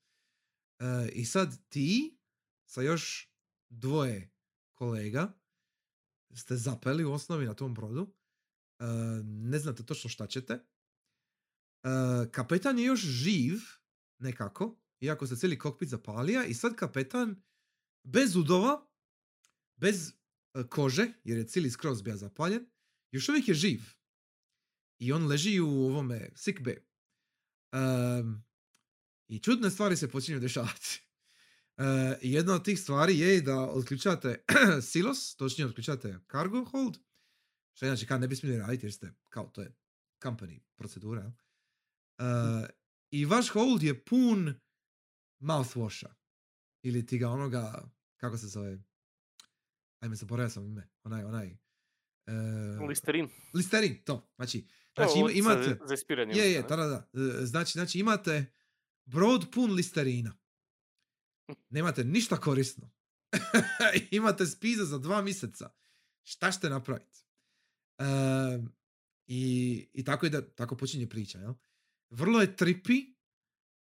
Uh, 0.79 0.85
I 1.13 1.25
sad 1.25 1.69
ti 1.69 2.19
sa 2.65 2.81
još 2.81 3.33
dvoje 3.69 4.33
kolega 4.73 5.33
ste 6.33 6.55
zapeli 6.55 7.05
u 7.05 7.11
osnovi 7.11 7.45
na 7.45 7.53
tom 7.53 7.73
brodu. 7.73 8.01
Uh, 8.01 8.87
ne 9.25 9.59
znate 9.59 9.85
točno 9.85 10.09
šta 10.09 10.27
ćete. 10.27 10.53
Uh, 10.53 12.31
kapetan 12.31 12.79
je 12.79 12.85
još 12.85 12.99
živ 12.99 13.59
nekako, 14.19 14.79
iako 14.99 15.27
se 15.27 15.35
cijeli 15.35 15.57
kokpit 15.57 15.89
zapalija 15.89 16.45
i 16.45 16.53
sad 16.53 16.75
kapetan 16.75 17.41
bez 18.03 18.35
udova, 18.35 18.87
bez 19.75 20.13
uh, 20.53 20.65
kože, 20.69 21.13
jer 21.23 21.37
je 21.37 21.47
cijeli 21.47 21.71
skroz 21.71 22.01
bio 22.01 22.17
zapaljen, 22.17 22.69
još 23.11 23.29
uvijek 23.29 23.47
je 23.47 23.53
živ. 23.53 23.81
I 24.99 25.11
on 25.11 25.27
leži 25.27 25.59
u 25.59 25.69
ovome 25.69 26.29
sick 26.35 26.59
bay. 26.59 26.79
Um, 27.73 28.46
I 29.27 29.39
čudne 29.39 29.69
stvari 29.69 29.95
se 29.97 30.09
počinju 30.11 30.39
dešavati. 30.39 31.01
Uh, 31.77 31.83
jedna 32.21 32.53
od 32.53 32.65
tih 32.65 32.79
stvari 32.79 33.19
je 33.19 33.41
da 33.41 33.59
otključate 33.59 34.43
silos, 34.91 35.35
točnije 35.35 35.67
otključate 35.67 36.19
cargo 36.31 36.65
hold, 36.65 36.97
što 37.73 37.85
inače 37.85 38.05
kad 38.05 38.21
ne 38.21 38.27
bi 38.27 38.35
smjeli 38.35 38.57
raditi 38.59 38.85
jer 38.85 38.93
ste, 38.93 39.13
kao 39.29 39.45
to 39.45 39.61
je 39.61 39.75
company 40.23 40.59
procedura. 40.75 41.21
jel? 41.21 41.31
Uh, 41.31 42.65
I 43.11 43.25
vaš 43.25 43.49
hold 43.49 43.83
je 43.83 44.05
pun 44.05 44.53
mouthwasha. 45.39 46.07
Ili 46.81 47.05
ti 47.05 47.17
ga 47.17 47.29
onoga, 47.29 47.89
kako 48.17 48.37
se 48.37 48.47
zove, 48.47 48.79
ajme 49.99 50.15
zaboravio 50.15 50.49
sam 50.49 50.65
ime, 50.65 50.89
onaj, 51.03 51.23
onaj, 51.23 51.57
uh, 52.77 52.87
Listerin. 52.89 53.29
listerin, 53.53 54.03
to, 54.03 54.29
znači, 54.35 54.67
znači 54.95 55.19
ima- 55.19 55.31
imate, 55.31 55.77
za, 55.85 55.95
je, 56.33 56.51
je, 56.51 56.61
da, 56.61 56.75
da. 56.75 57.09
E, 57.13 57.45
Znači, 57.45 57.71
znači 57.71 57.99
imate 57.99 58.45
brod 59.07 59.51
pun 59.51 59.71
listerina. 59.71 60.37
Nemate 61.69 62.03
ništa 62.03 62.37
korisno. 62.37 62.91
imate 64.11 64.45
spize 64.45 64.85
za 64.85 64.97
dva 64.97 65.21
mjeseca. 65.21 65.69
šta 66.23 66.51
ćete 66.51 66.69
napraviti? 66.69 67.19
Ehm, 67.97 68.65
i, 69.27 69.87
I 69.93 70.03
tako, 70.03 70.25
ide, 70.25 70.49
tako 70.55 70.77
počinje 70.77 71.09
priča, 71.09 71.39
jel? 71.39 71.53
Vrlo 72.09 72.41
je 72.41 72.55
trippy, 72.55 73.13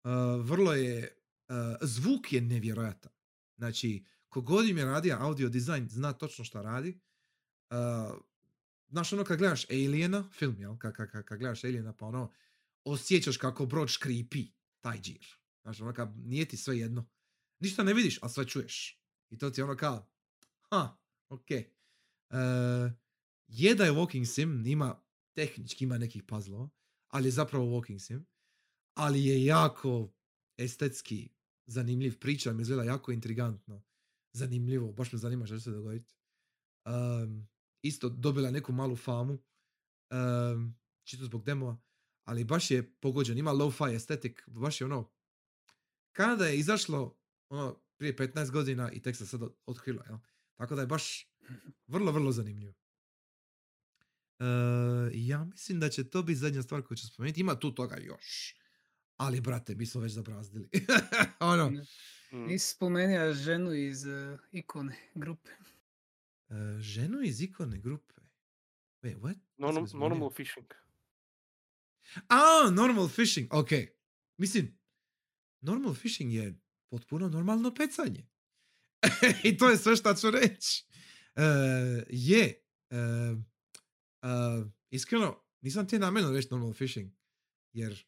uh, 0.04 0.46
vrlo 0.46 0.74
je, 0.74 1.18
uh, 1.50 1.56
zvuk 1.82 2.34
je 2.34 2.42
nevjerojatan. 2.42 3.12
Znači, 3.58 4.06
kogod 4.30 4.68
im 4.68 4.78
je 4.78 4.86
radio 4.86 5.18
audio 5.20 5.50
dizajn 5.50 5.90
zna 5.90 6.14
točno 6.14 6.46
šta 6.46 6.62
radi. 6.62 7.00
Uh, 7.70 8.18
znaš 8.88 9.14
ono 9.14 9.24
kad 9.24 9.38
gledaš 9.38 9.70
Aliena, 9.70 10.30
film, 10.32 10.60
jel? 10.60 10.78
Kad, 10.78 10.94
kad, 10.94 11.26
kad 11.26 11.40
gledaš 11.40 11.64
Aliena 11.64 11.94
pa 11.94 12.06
ono, 12.06 12.32
osjećaš 12.84 13.38
kako 13.38 13.66
brod 13.66 13.90
škripi 13.90 14.48
taj 14.84 15.00
džir. 15.00 15.26
Znaš, 15.62 15.82
ono 15.82 15.94
kad 15.94 16.18
nije 16.18 16.46
ti 16.46 16.58
sve 16.58 16.80
jedno. 16.80 17.06
Ništa 17.60 17.84
ne 17.84 17.94
vidiš, 17.94 18.20
a 18.22 18.30
sve 18.30 18.48
čuješ. 18.48 19.00
I 19.30 19.38
to 19.38 19.50
ti 19.50 19.62
je 19.62 19.66
ono 19.66 19.78
kao, 19.78 20.10
ha, 20.70 20.98
ok. 21.30 21.48
Uh, 22.30 22.92
je 23.48 23.76
da 23.76 23.86
je 23.86 23.92
Walking 23.92 24.26
Sim, 24.26 24.66
ima, 24.66 25.02
tehnički 25.36 25.84
ima 25.84 25.98
nekih 25.98 26.24
puzzlova, 26.24 26.70
ali 27.08 27.28
je 27.28 27.32
zapravo 27.32 27.66
Walking 27.66 28.00
Sim. 28.00 28.26
Ali 28.94 29.26
je 29.26 29.46
jako 29.46 30.14
estetski 30.58 31.30
zanimljiv, 31.66 32.20
priča 32.20 32.54
mi 32.54 32.62
izgleda 32.62 32.84
jako 32.84 33.12
intrigantno, 33.12 33.84
zanimljivo, 34.34 34.92
baš 34.92 35.12
me 35.12 35.20
zanima 35.20 35.46
što 35.46 35.56
će 35.56 35.64
se 35.64 35.72
dogoditi. 35.72 36.16
Um, 36.86 37.48
isto 37.82 38.10
dobila 38.10 38.52
neku 38.52 38.72
malu 38.72 38.96
famu, 38.96 39.34
um, 39.34 40.76
čisto 41.04 41.26
zbog 41.26 41.44
demova, 41.44 41.78
ali 42.24 42.44
baš 42.44 42.72
je 42.72 42.94
pogođen, 42.94 43.38
ima 43.38 43.52
lo-fi 43.52 43.96
estetik, 43.96 44.44
baš 44.48 44.82
je 44.82 44.86
ono, 44.86 45.12
kada 46.12 46.46
je 46.46 46.58
izašlo 46.58 47.18
ono, 47.50 47.82
prije 47.98 48.16
15 48.16 48.52
godina 48.52 48.92
i 48.92 49.02
tek 49.02 49.16
se 49.16 49.26
sad 49.26 49.42
otkrilo, 49.66 50.04
jel? 50.08 50.18
Tako 50.56 50.76
da 50.76 50.82
je 50.82 50.88
baš 50.88 51.28
vrlo, 51.88 52.12
vrlo 52.12 52.32
zanimljivo. 52.32 52.74
Uh, 54.40 54.46
ja 55.14 55.44
mislim 55.44 55.80
da 55.80 55.90
će 55.90 56.10
to 56.10 56.24
biti 56.24 56.40
zadnja 56.40 56.62
stvar 56.64 56.82
koju 56.82 56.98
ću 56.98 57.08
spomenuti. 57.08 57.42
Ima 57.42 57.60
tu 57.60 57.76
toga 57.76 57.98
još. 57.98 58.56
Ali, 59.18 59.42
brate, 59.42 59.76
mi 59.76 59.86
smo 59.86 60.02
već 60.02 60.12
zabrazdili. 60.12 60.70
ono, 61.40 61.72
Mm. 62.34 62.46
Nisi 62.48 62.68
spomenuo 62.76 63.34
ženu 63.34 63.74
iz 63.74 64.06
uh, 64.06 64.40
ikone 64.52 64.96
grupe. 65.16 65.50
uh, 66.50 66.80
ženu 66.80 67.22
iz 67.22 67.42
ikone 67.42 67.78
grupe. 67.78 68.14
Wait, 69.02 69.18
what? 69.20 69.36
Normal, 69.58 69.86
normal 69.94 70.30
fishing. 70.30 70.66
A, 72.28 72.70
normal 72.72 73.08
fishing, 73.08 73.54
ok. 73.54 73.70
Mislim, 74.38 74.80
normal 75.62 75.94
fishing 75.94 76.34
je 76.34 76.60
potpuno 76.90 77.30
normalno 77.30 77.74
pecanje. 77.74 78.28
I 79.44 79.58
to 79.58 79.70
je 79.70 79.78
sve 79.78 79.96
što 79.96 80.14
ću 80.14 80.32
reći. 80.32 80.86
E, 81.36 81.44
je, 82.10 82.64
e, 82.90 82.98
e, 84.22 84.28
iskreno, 84.90 85.44
nisam 85.62 85.88
ti 85.88 86.00
namjerno 86.00 86.32
reći 86.32 86.48
normal 86.52 86.74
fishing, 86.74 87.12
jer 87.74 88.06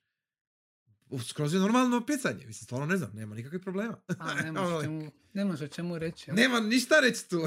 skroz 1.28 1.54
je 1.54 1.60
normalno 1.60 2.06
pecanje. 2.06 2.46
Mislim, 2.46 2.66
stvarno 2.66 2.86
ne 2.86 2.98
znam, 2.98 3.12
nema 3.14 3.36
nikakvih 3.36 3.62
problema. 3.62 3.98
A, 4.20 4.34
nemaš, 4.42 4.64
Ono, 4.68 4.78
o 4.78 4.82
čemu, 4.84 5.12
nemaš 5.34 5.62
o 5.62 5.68
čemu 5.68 5.98
reći. 6.00 6.30
jel? 6.30 6.36
nema 6.36 6.60
ništa 6.60 7.00
reći 7.00 7.30
tu. 7.30 7.42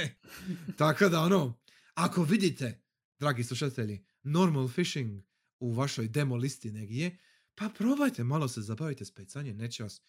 Tako 0.78 1.08
da 1.08 1.20
ono, 1.20 1.58
ako 1.94 2.22
vidite, 2.22 2.82
dragi 3.18 3.44
slušatelji, 3.44 4.04
normal 4.22 4.68
fishing 4.68 5.22
u 5.58 5.72
vašoj 5.72 6.08
demo 6.08 6.36
listi 6.36 6.72
negdje, 6.72 7.18
pa 7.54 7.68
probajte, 7.68 8.24
malo 8.24 8.48
se 8.48 8.60
zabavite 8.60 9.04
s 9.04 9.14
pecanjem, 9.14 9.56
neće 9.56 9.82
vas 9.82 10.02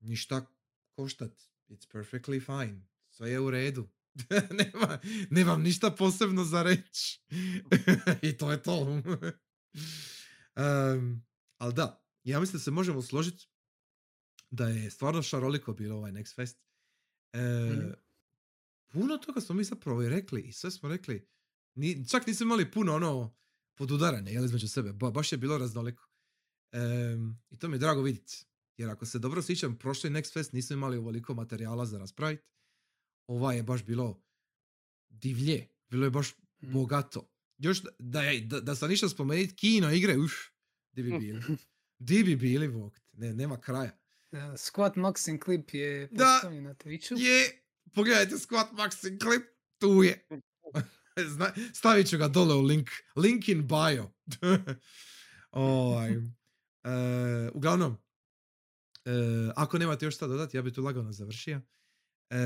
ništa 0.00 0.46
koštat. 0.92 1.42
It's 1.68 1.88
perfectly 1.92 2.44
fine. 2.44 2.86
Sve 3.10 3.30
je 3.30 3.40
u 3.40 3.50
redu. 3.50 3.88
nema, 4.58 4.98
nemam 5.30 5.62
ništa 5.62 5.90
posebno 5.90 6.44
za 6.44 6.62
reći. 6.62 7.20
I 8.28 8.36
to 8.36 8.52
je 8.52 8.62
to. 8.62 8.80
um, 10.56 11.24
ali 11.58 11.74
da, 11.74 12.04
ja 12.24 12.40
mislim 12.40 12.58
da 12.58 12.62
se 12.62 12.70
možemo 12.70 13.02
složiti 13.02 13.48
da 14.50 14.68
je 14.68 14.90
stvarno 14.90 15.22
šaroliko 15.22 15.72
bilo 15.72 15.96
ovaj 15.96 16.12
Next 16.12 16.34
Fest. 16.34 16.58
E, 17.32 17.38
Mhm. 17.72 17.90
Puno 18.92 19.18
toga 19.18 19.40
smo 19.40 19.54
mi 19.54 19.64
zapravo 19.64 20.02
i 20.02 20.08
rekli 20.08 20.40
i 20.42 20.52
sve 20.52 20.70
smo 20.70 20.88
rekli. 20.88 21.28
Ni, 21.74 22.08
čak 22.08 22.26
nismo 22.26 22.44
imali 22.44 22.70
puno 22.70 22.94
ono 22.94 23.36
podudaranje 23.74 24.32
jel, 24.32 24.44
između 24.44 24.68
sebe. 24.68 24.92
Ba, 24.92 25.10
baš 25.10 25.32
je 25.32 25.38
bilo 25.38 25.58
raznoliko. 25.58 26.08
Em, 26.72 27.38
I 27.50 27.58
to 27.58 27.68
mi 27.68 27.74
je 27.74 27.78
drago 27.78 28.02
vidjeti. 28.02 28.44
Jer 28.76 28.90
ako 28.90 29.06
se 29.06 29.18
dobro 29.18 29.42
sjećam, 29.42 29.78
prošli 29.78 30.10
Next 30.10 30.32
Fest 30.32 30.52
nismo 30.52 30.74
imali 30.74 30.96
ovoliko 30.96 31.34
materijala 31.34 31.86
za 31.86 31.98
raspraviti. 31.98 32.42
Ovaj 33.26 33.56
je 33.56 33.62
baš 33.62 33.84
bilo 33.84 34.22
divlje. 35.08 35.68
Bilo 35.88 36.04
je 36.04 36.10
baš 36.10 36.34
Mhm. 36.62 36.72
bogato. 36.72 37.30
Još 37.58 37.82
da, 37.82 37.90
da, 37.98 38.22
da, 38.40 38.60
da 38.60 38.74
sam 38.74 38.90
išao 38.90 39.08
spomenuti 39.08 39.54
kino 39.54 39.92
igre, 39.92 40.18
uf, 40.18 40.32
di 40.92 41.02
bi 41.02 41.10
bili. 41.10 41.42
Di 41.98 42.22
bi 42.24 42.36
bili, 42.36 42.68
Bog 42.68 42.94
te, 42.94 43.10
ne, 43.12 43.34
nema 43.34 43.60
kraja. 43.60 43.98
Da, 44.32 44.38
Squat 44.52 44.96
Maxim 44.96 45.40
klip 45.40 45.70
je 45.72 46.06
Da. 46.06 46.24
postavljen 46.24 46.64
na 46.64 46.74
Twitchu. 46.74 47.18
Je, 47.18 47.62
pogledajte 47.94 48.34
Squat 48.34 48.72
Maxi 48.72 49.18
klip, 49.20 49.42
tu 49.78 50.02
je. 50.02 50.26
Zna, 51.34 51.52
stavit 51.72 52.08
ću 52.08 52.18
ga 52.18 52.28
dole 52.28 52.54
u 52.54 52.62
link, 52.62 52.90
link 53.16 53.48
in 53.48 53.68
bio. 53.68 54.12
ovaj, 55.50 56.10
e, 56.12 56.18
uglavnom, 57.54 57.96
e, 59.04 59.10
ako 59.56 59.78
nemate 59.78 60.06
još 60.06 60.14
šta 60.14 60.26
dodati, 60.26 60.56
ja 60.56 60.62
bi 60.62 60.72
tu 60.72 60.82
lagano 60.82 61.12
završio. 61.12 61.60
E, 62.30 62.36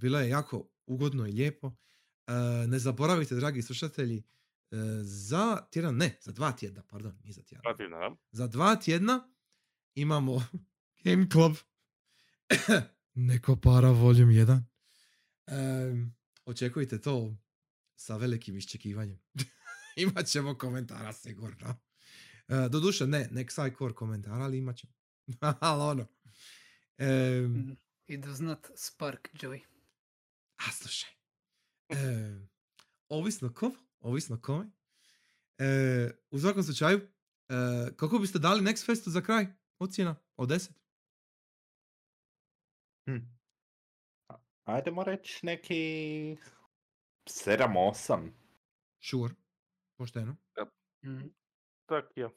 bilo 0.00 0.20
je 0.20 0.28
jako 0.28 0.68
ugodno 0.86 1.26
i 1.26 1.32
lijepo. 1.32 1.76
E, 2.26 2.32
ne 2.66 2.78
zaboravite, 2.78 3.34
dragi 3.34 3.62
slušatelji, 3.62 4.18
e, 4.18 4.22
za 5.02 5.66
tjedan, 5.70 5.96
ne, 5.96 6.18
za 6.20 6.32
dva 6.32 6.52
tjedna, 6.52 6.82
pardon, 6.82 7.18
nije 7.22 7.32
za 7.32 7.42
tjedan. 7.42 7.62
Pratim, 7.62 7.90
da. 7.90 8.16
Za 8.32 8.46
dva 8.46 8.76
tjedna 8.76 9.32
imamo 9.94 10.44
Game 11.04 11.26
Club. 11.32 11.56
Neko 13.14 13.56
para 13.56 13.90
voljum 13.90 14.28
1. 14.28 14.62
Em, 15.46 16.14
očekujte 16.44 17.00
to 17.00 17.36
sa 18.00 18.16
velikim 18.16 18.56
iščekivanjem. 18.56 19.18
imat 19.96 20.26
ćemo 20.26 20.54
komentara 20.54 21.12
sigurno. 21.12 21.76
E, 22.48 22.68
doduše 22.68 23.06
ne, 23.06 23.28
nek 23.30 23.52
saj 23.52 23.74
core 23.74 23.94
komentara, 23.94 24.36
ali 24.36 24.58
imat 24.58 24.76
ćemo. 24.76 24.92
ali 25.60 25.82
ono. 25.82 26.06
Em, 26.98 27.44
Mm, 27.46 27.76
It 28.06 28.20
does 28.20 28.40
not 28.40 28.66
spark 28.76 29.28
joy. 29.34 29.60
a 30.58 30.72
slušaj. 30.72 31.10
E, 31.88 31.96
ovisno 33.08 33.52
ko, 33.54 33.70
ovisno 34.00 34.40
kome. 34.40 34.70
E, 35.58 35.66
u 36.30 36.38
svakom 36.38 36.62
slučaju, 36.62 36.98
e, 36.98 37.54
kako 37.96 38.18
biste 38.18 38.38
dali 38.38 38.62
Next 38.62 38.86
Festu 38.86 39.10
za 39.10 39.20
kraj? 39.20 39.46
Ocjena 39.78 40.16
od 40.36 40.48
10? 40.48 40.70
Hm. 43.06 43.18
A- 44.28 44.38
Ajdemo 44.64 45.04
reći 45.04 45.46
neki 45.46 46.36
7-8. 47.26 48.30
Sure. 49.00 49.34
Pošteno. 49.96 50.36
Mm. 51.04 51.28
Tak, 51.86 52.12
ja. 52.16 52.30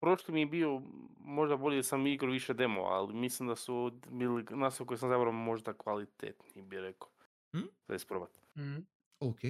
Prošli 0.00 0.34
mi 0.34 0.40
je 0.40 0.46
bio 0.46 0.82
možda 1.20 1.56
bolje 1.56 1.82
sam 1.82 2.06
igrao 2.06 2.32
više 2.32 2.54
demo, 2.54 2.80
ali 2.80 3.14
mislim 3.14 3.48
da 3.48 3.56
su 3.56 4.00
bili 4.10 4.44
naslov 4.50 4.86
koji 4.86 4.98
sam 4.98 5.08
zabrao 5.08 5.32
možda 5.32 5.72
kvalitetniji, 5.72 6.62
bi 6.62 6.80
rekao. 6.80 7.08
Hm? 7.52 7.66
Da 7.88 7.94
isprobat. 7.94 8.30
Mm. 8.56 8.78
Ok, 9.20 9.40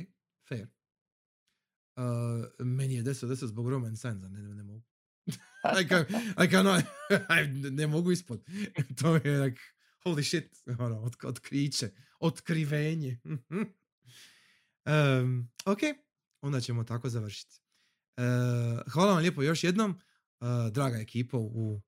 fair. 0.49 0.67
Uh, 1.97 2.67
meni 2.67 2.95
je 2.95 3.03
10 3.03 3.25
od 3.25 3.31
10 3.31 3.47
zbog 3.47 3.71
Roman 3.71 3.97
Sansa, 3.97 4.29
ne, 4.29 4.43
ne, 4.43 4.55
ne 4.55 4.63
mogu. 4.63 4.83
I 5.81 5.89
can, 5.89 6.05
I 6.45 6.51
cannot, 6.51 6.85
I 7.37 7.71
ne 7.71 7.87
mogu 7.87 8.13
ispod. 8.13 8.45
to 9.03 9.15
je 9.15 9.39
like, 9.39 9.61
holy 10.05 10.23
shit, 10.23 10.57
ono, 10.79 11.01
od, 11.01 11.17
otkriće, 11.25 11.91
otkrivenje. 12.21 13.21
um, 14.87 15.49
ok, 15.65 15.79
onda 16.41 16.61
ćemo 16.61 16.85
tako 16.85 17.09
završiti. 17.09 17.61
Uh, 18.17 18.23
hvala 18.93 19.13
vam 19.13 19.21
lijepo 19.21 19.43
još 19.43 19.65
jednom, 19.65 20.01
uh, 20.41 20.49
draga 20.73 20.97
ekipa 20.97 21.39
u 21.39 21.75
uh, 21.75 21.81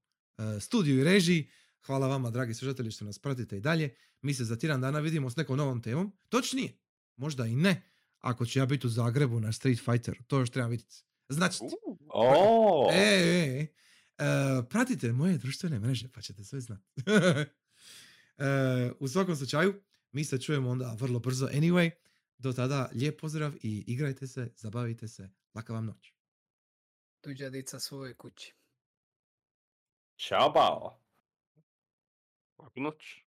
studiju 0.60 1.00
i 1.00 1.04
režiji. 1.04 1.50
Hvala 1.86 2.08
vama, 2.08 2.30
dragi 2.30 2.54
slušatelji, 2.54 2.90
što 2.90 3.04
nas 3.04 3.18
pratite 3.18 3.56
i 3.56 3.60
dalje. 3.60 3.94
Mi 4.22 4.34
se 4.34 4.44
za 4.44 4.56
tjedan 4.56 4.80
dana 4.80 5.00
vidimo 5.00 5.30
s 5.30 5.36
nekom 5.36 5.56
novom 5.56 5.82
temom. 5.82 6.12
Točnije, 6.28 6.78
možda 7.16 7.46
i 7.46 7.56
ne, 7.56 7.82
ako 8.18 8.46
ću 8.46 8.58
ja 8.58 8.66
biti 8.66 8.86
u 8.86 8.90
Zagrebu 8.90 9.40
na 9.40 9.52
Street 9.52 9.80
Fighteru. 9.84 10.22
To 10.26 10.38
još 10.38 10.50
trebam 10.50 10.70
vidjeti. 10.70 11.04
Znači, 11.28 11.58
O, 12.08 12.90
e, 12.92 12.96
e, 12.96 13.60
e. 13.60 13.66
Pratite 14.68 15.12
moje 15.12 15.38
društvene 15.38 15.80
mreže, 15.80 16.08
pa 16.08 16.20
ćete 16.20 16.44
sve 16.44 16.60
znati. 16.60 16.84
U 19.00 19.08
svakom 19.08 19.36
slučaju, 19.36 19.82
mi 20.12 20.24
se 20.24 20.40
čujemo 20.40 20.70
onda 20.70 20.96
vrlo 20.98 21.18
brzo 21.18 21.46
anyway. 21.46 21.90
Do 22.38 22.52
tada, 22.52 22.90
lijep 22.94 23.20
pozdrav 23.20 23.54
i 23.62 23.84
igrajte 23.86 24.26
se, 24.26 24.52
zabavite 24.56 25.08
se. 25.08 25.30
Laka 25.54 25.72
vam 25.72 25.86
noć. 25.86 26.12
Tuđa 27.20 27.50
dica 27.50 27.80
svoje 27.80 28.14
kući. 28.14 28.54
Ćao 30.16 30.50
bao. 30.50 31.00
Laku 32.58 32.80
noć. 32.80 33.27